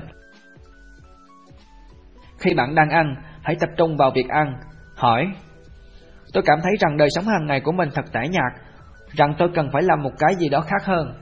Khi 2.38 2.54
bạn 2.54 2.74
đang 2.74 2.90
ăn, 2.90 3.14
hãy 3.42 3.56
tập 3.60 3.68
trung 3.76 3.96
vào 3.96 4.10
việc 4.14 4.28
ăn. 4.28 4.54
Hỏi, 4.96 5.26
tôi 6.32 6.42
cảm 6.46 6.58
thấy 6.62 6.72
rằng 6.80 6.96
đời 6.96 7.08
sống 7.14 7.24
hàng 7.24 7.46
ngày 7.46 7.60
của 7.60 7.72
mình 7.72 7.88
thật 7.94 8.04
tẻ 8.12 8.20
nhạt, 8.20 8.52
rằng 9.16 9.34
tôi 9.38 9.48
cần 9.54 9.68
phải 9.72 9.82
làm 9.82 10.02
một 10.02 10.12
cái 10.18 10.34
gì 10.38 10.48
đó 10.48 10.60
khác 10.60 10.84
hơn. 10.84 11.14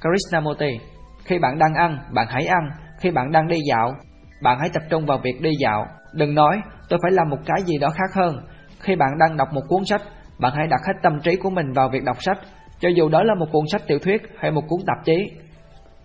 Krishnamurti, 0.00 0.78
khi 1.24 1.38
bạn 1.38 1.58
đang 1.58 1.74
ăn, 1.74 1.98
bạn 2.14 2.26
hãy 2.30 2.46
ăn. 2.46 2.70
Khi 3.00 3.10
bạn 3.10 3.32
đang 3.32 3.48
đi 3.48 3.56
dạo, 3.70 3.94
bạn 4.42 4.58
hãy 4.60 4.68
tập 4.74 4.82
trung 4.90 5.06
vào 5.06 5.18
việc 5.18 5.40
đi 5.40 5.50
dạo. 5.60 5.86
Đừng 6.12 6.34
nói, 6.34 6.60
tôi 6.88 6.98
phải 7.02 7.12
làm 7.12 7.30
một 7.30 7.38
cái 7.46 7.62
gì 7.66 7.78
đó 7.78 7.90
khác 7.90 8.14
hơn. 8.14 8.36
Khi 8.84 8.96
bạn 8.96 9.10
đang 9.18 9.36
đọc 9.36 9.48
một 9.52 9.62
cuốn 9.68 9.84
sách, 9.84 10.02
bạn 10.38 10.52
hãy 10.56 10.66
đặt 10.66 10.80
hết 10.86 10.92
tâm 11.02 11.20
trí 11.22 11.36
của 11.36 11.50
mình 11.50 11.72
vào 11.72 11.88
việc 11.88 12.04
đọc 12.04 12.16
sách, 12.22 12.38
cho 12.80 12.88
dù 12.88 13.08
đó 13.08 13.22
là 13.22 13.34
một 13.34 13.46
cuốn 13.52 13.64
sách 13.72 13.82
tiểu 13.86 13.98
thuyết 13.98 14.22
hay 14.38 14.50
một 14.50 14.62
cuốn 14.68 14.80
tạp 14.86 15.04
chí. 15.04 15.30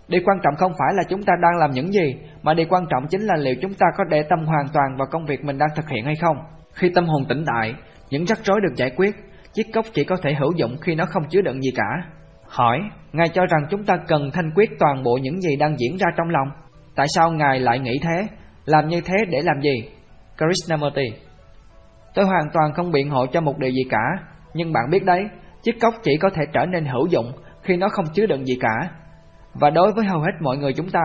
Điều 0.08 0.20
quan 0.24 0.38
trọng 0.42 0.54
không 0.56 0.72
phải 0.78 0.94
là 0.94 1.02
chúng 1.08 1.22
ta 1.22 1.32
đang 1.42 1.56
làm 1.60 1.70
những 1.70 1.92
gì, 1.92 2.14
mà 2.42 2.54
điều 2.54 2.66
quan 2.70 2.84
trọng 2.90 3.06
chính 3.10 3.20
là 3.20 3.36
liệu 3.36 3.54
chúng 3.62 3.74
ta 3.74 3.86
có 3.96 4.04
để 4.04 4.22
tâm 4.22 4.46
hoàn 4.46 4.66
toàn 4.72 4.96
vào 4.98 5.08
công 5.10 5.26
việc 5.26 5.44
mình 5.44 5.58
đang 5.58 5.68
thực 5.76 5.88
hiện 5.88 6.04
hay 6.04 6.14
không. 6.20 6.36
Khi 6.74 6.90
tâm 6.94 7.06
hồn 7.06 7.24
tỉnh 7.28 7.44
tại, 7.46 7.74
những 8.10 8.24
rắc 8.24 8.38
rối 8.44 8.60
được 8.60 8.74
giải 8.76 8.90
quyết, 8.96 9.14
chiếc 9.52 9.72
cốc 9.72 9.84
chỉ 9.92 10.04
có 10.04 10.16
thể 10.22 10.34
hữu 10.34 10.52
dụng 10.56 10.76
khi 10.80 10.94
nó 10.94 11.04
không 11.04 11.22
chứa 11.30 11.40
đựng 11.40 11.62
gì 11.62 11.70
cả. 11.76 12.10
Hỏi, 12.46 12.78
Ngài 13.12 13.28
cho 13.28 13.46
rằng 13.46 13.66
chúng 13.70 13.84
ta 13.84 13.96
cần 14.08 14.30
thanh 14.32 14.50
quyết 14.54 14.70
toàn 14.78 15.02
bộ 15.02 15.18
những 15.22 15.40
gì 15.40 15.56
đang 15.56 15.76
diễn 15.78 15.96
ra 15.98 16.06
trong 16.16 16.28
lòng. 16.28 16.48
Tại 16.96 17.06
sao 17.14 17.32
Ngài 17.32 17.60
lại 17.60 17.78
nghĩ 17.78 17.98
thế? 18.02 18.26
Làm 18.64 18.88
như 18.88 19.00
thế 19.00 19.14
để 19.30 19.42
làm 19.42 19.60
gì? 19.60 19.90
Krishnamurti 20.38 21.29
Tôi 22.14 22.24
hoàn 22.24 22.44
toàn 22.52 22.72
không 22.72 22.90
biện 22.92 23.10
hộ 23.10 23.26
cho 23.26 23.40
một 23.40 23.58
điều 23.58 23.70
gì 23.70 23.82
cả, 23.90 24.04
nhưng 24.54 24.72
bạn 24.72 24.90
biết 24.90 25.04
đấy, 25.04 25.28
chiếc 25.62 25.80
cốc 25.80 25.94
chỉ 26.02 26.16
có 26.16 26.30
thể 26.34 26.42
trở 26.52 26.66
nên 26.66 26.84
hữu 26.84 27.06
dụng 27.06 27.32
khi 27.62 27.76
nó 27.76 27.88
không 27.88 28.04
chứa 28.14 28.26
đựng 28.26 28.44
gì 28.44 28.54
cả. 28.60 28.90
Và 29.54 29.70
đối 29.70 29.92
với 29.92 30.04
hầu 30.04 30.20
hết 30.20 30.32
mọi 30.40 30.56
người 30.56 30.72
chúng 30.72 30.90
ta, 30.90 31.02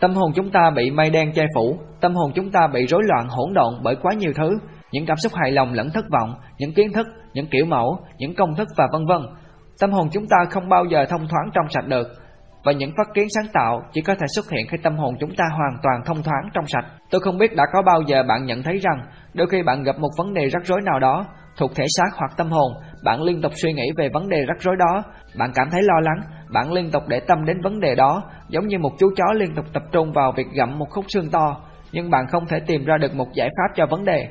tâm 0.00 0.14
hồn 0.14 0.32
chúng 0.34 0.50
ta 0.50 0.70
bị 0.70 0.90
mây 0.90 1.10
đen 1.10 1.32
che 1.32 1.46
phủ, 1.54 1.78
tâm 2.00 2.14
hồn 2.14 2.32
chúng 2.34 2.50
ta 2.50 2.66
bị 2.66 2.86
rối 2.86 3.02
loạn 3.04 3.28
hỗn 3.28 3.54
độn 3.54 3.74
bởi 3.82 3.96
quá 4.02 4.14
nhiều 4.14 4.32
thứ, 4.36 4.58
những 4.92 5.06
cảm 5.06 5.16
xúc 5.16 5.32
hài 5.34 5.50
lòng 5.50 5.72
lẫn 5.72 5.90
thất 5.90 6.04
vọng, 6.12 6.34
những 6.58 6.74
kiến 6.74 6.92
thức, 6.92 7.06
những 7.34 7.46
kiểu 7.46 7.66
mẫu, 7.66 7.98
những 8.18 8.34
công 8.34 8.54
thức 8.54 8.68
và 8.76 8.86
vân 8.92 9.02
vân. 9.08 9.22
Tâm 9.80 9.92
hồn 9.92 10.08
chúng 10.12 10.26
ta 10.30 10.44
không 10.50 10.68
bao 10.68 10.84
giờ 10.84 11.06
thông 11.08 11.28
thoáng 11.28 11.50
trong 11.54 11.68
sạch 11.70 11.86
được, 11.88 12.08
và 12.64 12.72
những 12.72 12.90
phát 12.96 13.14
kiến 13.14 13.26
sáng 13.34 13.52
tạo 13.52 13.82
chỉ 13.92 14.00
có 14.00 14.14
thể 14.14 14.26
xuất 14.34 14.50
hiện 14.50 14.66
khi 14.70 14.76
tâm 14.82 14.96
hồn 14.96 15.14
chúng 15.20 15.34
ta 15.36 15.44
hoàn 15.50 15.76
toàn 15.82 16.00
thông 16.04 16.22
thoáng 16.22 16.48
trong 16.54 16.66
sạch. 16.66 16.84
Tôi 17.10 17.20
không 17.20 17.38
biết 17.38 17.56
đã 17.56 17.64
có 17.72 17.82
bao 17.82 18.00
giờ 18.06 18.22
bạn 18.22 18.44
nhận 18.44 18.62
thấy 18.62 18.78
rằng 18.78 19.06
đôi 19.34 19.46
khi 19.50 19.62
bạn 19.62 19.82
gặp 19.82 19.98
một 19.98 20.10
vấn 20.18 20.34
đề 20.34 20.48
rắc 20.48 20.64
rối 20.64 20.80
nào 20.84 20.98
đó, 20.98 21.26
thuộc 21.56 21.70
thể 21.74 21.84
xác 21.88 22.16
hoặc 22.16 22.32
tâm 22.36 22.50
hồn, 22.50 22.72
bạn 23.04 23.22
liên 23.22 23.42
tục 23.42 23.52
suy 23.62 23.72
nghĩ 23.72 23.84
về 23.96 24.08
vấn 24.12 24.28
đề 24.28 24.44
rắc 24.48 24.56
rối 24.60 24.76
đó, 24.78 25.02
bạn 25.38 25.50
cảm 25.54 25.70
thấy 25.70 25.80
lo 25.82 26.00
lắng, 26.00 26.20
bạn 26.52 26.72
liên 26.72 26.90
tục 26.90 27.02
để 27.08 27.20
tâm 27.20 27.44
đến 27.44 27.60
vấn 27.60 27.80
đề 27.80 27.94
đó, 27.94 28.22
giống 28.48 28.66
như 28.66 28.78
một 28.78 28.92
chú 28.98 29.10
chó 29.16 29.32
liên 29.32 29.54
tục 29.56 29.64
tập 29.72 29.82
trung 29.92 30.12
vào 30.12 30.32
việc 30.36 30.46
gặm 30.54 30.78
một 30.78 30.86
khúc 30.90 31.04
xương 31.08 31.30
to, 31.30 31.56
nhưng 31.92 32.10
bạn 32.10 32.26
không 32.26 32.46
thể 32.46 32.60
tìm 32.66 32.84
ra 32.84 32.96
được 32.98 33.14
một 33.14 33.26
giải 33.34 33.48
pháp 33.48 33.74
cho 33.74 33.86
vấn 33.86 34.04
đề. 34.04 34.28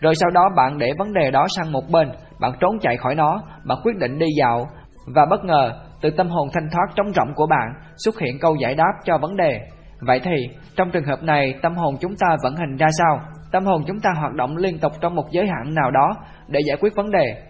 Rồi 0.00 0.14
sau 0.14 0.30
đó 0.30 0.48
bạn 0.56 0.78
để 0.78 0.92
vấn 0.98 1.12
đề 1.12 1.30
đó 1.30 1.46
sang 1.56 1.72
một 1.72 1.84
bên, 1.90 2.08
bạn 2.40 2.52
trốn 2.60 2.78
chạy 2.80 2.96
khỏi 2.96 3.14
nó, 3.14 3.42
bạn 3.64 3.78
quyết 3.84 3.96
định 3.96 4.18
đi 4.18 4.26
dạo, 4.40 4.66
và 5.14 5.26
bất 5.30 5.44
ngờ 5.44 5.72
từ 6.00 6.10
tâm 6.10 6.28
hồn 6.28 6.48
thanh 6.52 6.68
thoát 6.72 6.86
trống 6.94 7.12
rỗng 7.14 7.34
của 7.34 7.46
bạn 7.46 7.68
xuất 7.96 8.18
hiện 8.18 8.38
câu 8.40 8.56
giải 8.56 8.74
đáp 8.74 8.92
cho 9.04 9.18
vấn 9.18 9.36
đề. 9.36 9.60
Vậy 10.00 10.20
thì, 10.24 10.48
trong 10.76 10.90
trường 10.90 11.04
hợp 11.04 11.22
này, 11.22 11.54
tâm 11.62 11.76
hồn 11.76 11.96
chúng 12.00 12.16
ta 12.16 12.36
vận 12.42 12.56
hành 12.56 12.76
ra 12.76 12.86
sao? 12.98 13.20
Tâm 13.52 13.64
hồn 13.64 13.82
chúng 13.86 14.00
ta 14.00 14.10
hoạt 14.16 14.34
động 14.34 14.56
liên 14.56 14.78
tục 14.78 14.92
trong 15.00 15.14
một 15.14 15.24
giới 15.30 15.46
hạn 15.46 15.74
nào 15.74 15.90
đó 15.90 16.14
để 16.48 16.60
giải 16.66 16.76
quyết 16.80 16.92
vấn 16.96 17.10
đề. 17.10 17.42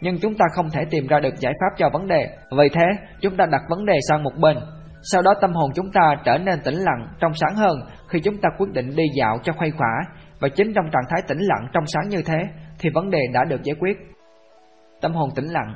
Nhưng 0.00 0.18
chúng 0.18 0.34
ta 0.34 0.44
không 0.52 0.70
thể 0.70 0.80
tìm 0.90 1.06
ra 1.06 1.20
được 1.20 1.34
giải 1.38 1.52
pháp 1.60 1.76
cho 1.76 1.90
vấn 1.92 2.06
đề. 2.06 2.26
Vì 2.58 2.68
thế, 2.68 2.86
chúng 3.20 3.36
ta 3.36 3.46
đặt 3.46 3.60
vấn 3.70 3.86
đề 3.86 3.98
sang 4.08 4.22
một 4.22 4.32
bên. 4.40 4.56
Sau 5.02 5.22
đó 5.22 5.34
tâm 5.40 5.52
hồn 5.52 5.70
chúng 5.74 5.92
ta 5.92 6.14
trở 6.24 6.38
nên 6.38 6.60
tĩnh 6.64 6.74
lặng, 6.74 7.08
trong 7.20 7.32
sáng 7.34 7.54
hơn 7.54 7.80
khi 8.08 8.20
chúng 8.20 8.36
ta 8.42 8.48
quyết 8.58 8.72
định 8.72 8.96
đi 8.96 9.04
dạo 9.16 9.38
cho 9.42 9.52
khuây 9.52 9.70
khỏa. 9.70 10.00
Và 10.40 10.48
chính 10.48 10.72
trong 10.74 10.84
trạng 10.92 11.10
thái 11.10 11.22
tĩnh 11.28 11.38
lặng 11.40 11.68
trong 11.72 11.86
sáng 11.86 12.08
như 12.08 12.22
thế, 12.26 12.38
thì 12.78 12.90
vấn 12.94 13.10
đề 13.10 13.20
đã 13.32 13.44
được 13.44 13.62
giải 13.62 13.76
quyết. 13.80 13.96
Tâm 15.00 15.12
hồn 15.12 15.30
tĩnh 15.34 15.46
lặng 15.46 15.74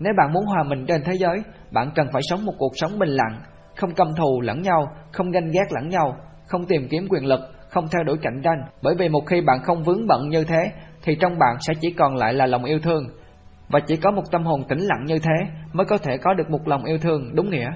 nếu 0.00 0.12
bạn 0.16 0.32
muốn 0.32 0.44
hòa 0.46 0.62
mình 0.62 0.86
trên 0.86 1.02
thế 1.04 1.12
giới, 1.14 1.42
bạn 1.70 1.90
cần 1.94 2.06
phải 2.12 2.22
sống 2.30 2.44
một 2.46 2.52
cuộc 2.58 2.72
sống 2.74 2.98
bình 2.98 3.08
lặng, 3.08 3.42
không 3.76 3.94
căm 3.94 4.08
thù 4.16 4.40
lẫn 4.40 4.62
nhau, 4.62 4.86
không 5.12 5.30
ganh 5.30 5.50
ghét 5.50 5.66
lẫn 5.70 5.88
nhau, 5.88 6.16
không 6.46 6.66
tìm 6.66 6.88
kiếm 6.90 7.06
quyền 7.08 7.26
lực, 7.26 7.40
không 7.68 7.88
theo 7.92 8.04
đuổi 8.04 8.16
cạnh 8.22 8.40
tranh. 8.44 8.62
Bởi 8.82 8.94
vì 8.98 9.08
một 9.08 9.26
khi 9.26 9.40
bạn 9.40 9.62
không 9.62 9.82
vướng 9.82 10.06
bận 10.06 10.28
như 10.28 10.44
thế, 10.44 10.70
thì 11.02 11.14
trong 11.20 11.38
bạn 11.38 11.56
sẽ 11.60 11.74
chỉ 11.80 11.90
còn 11.90 12.16
lại 12.16 12.34
là 12.34 12.46
lòng 12.46 12.64
yêu 12.64 12.78
thương. 12.82 13.04
Và 13.68 13.80
chỉ 13.86 13.96
có 13.96 14.10
một 14.10 14.22
tâm 14.30 14.44
hồn 14.44 14.62
tĩnh 14.68 14.78
lặng 14.78 15.04
như 15.06 15.18
thế 15.18 15.52
mới 15.72 15.86
có 15.86 15.98
thể 15.98 16.16
có 16.16 16.34
được 16.34 16.50
một 16.50 16.68
lòng 16.68 16.84
yêu 16.84 16.98
thương 16.98 17.34
đúng 17.34 17.50
nghĩa. 17.50 17.70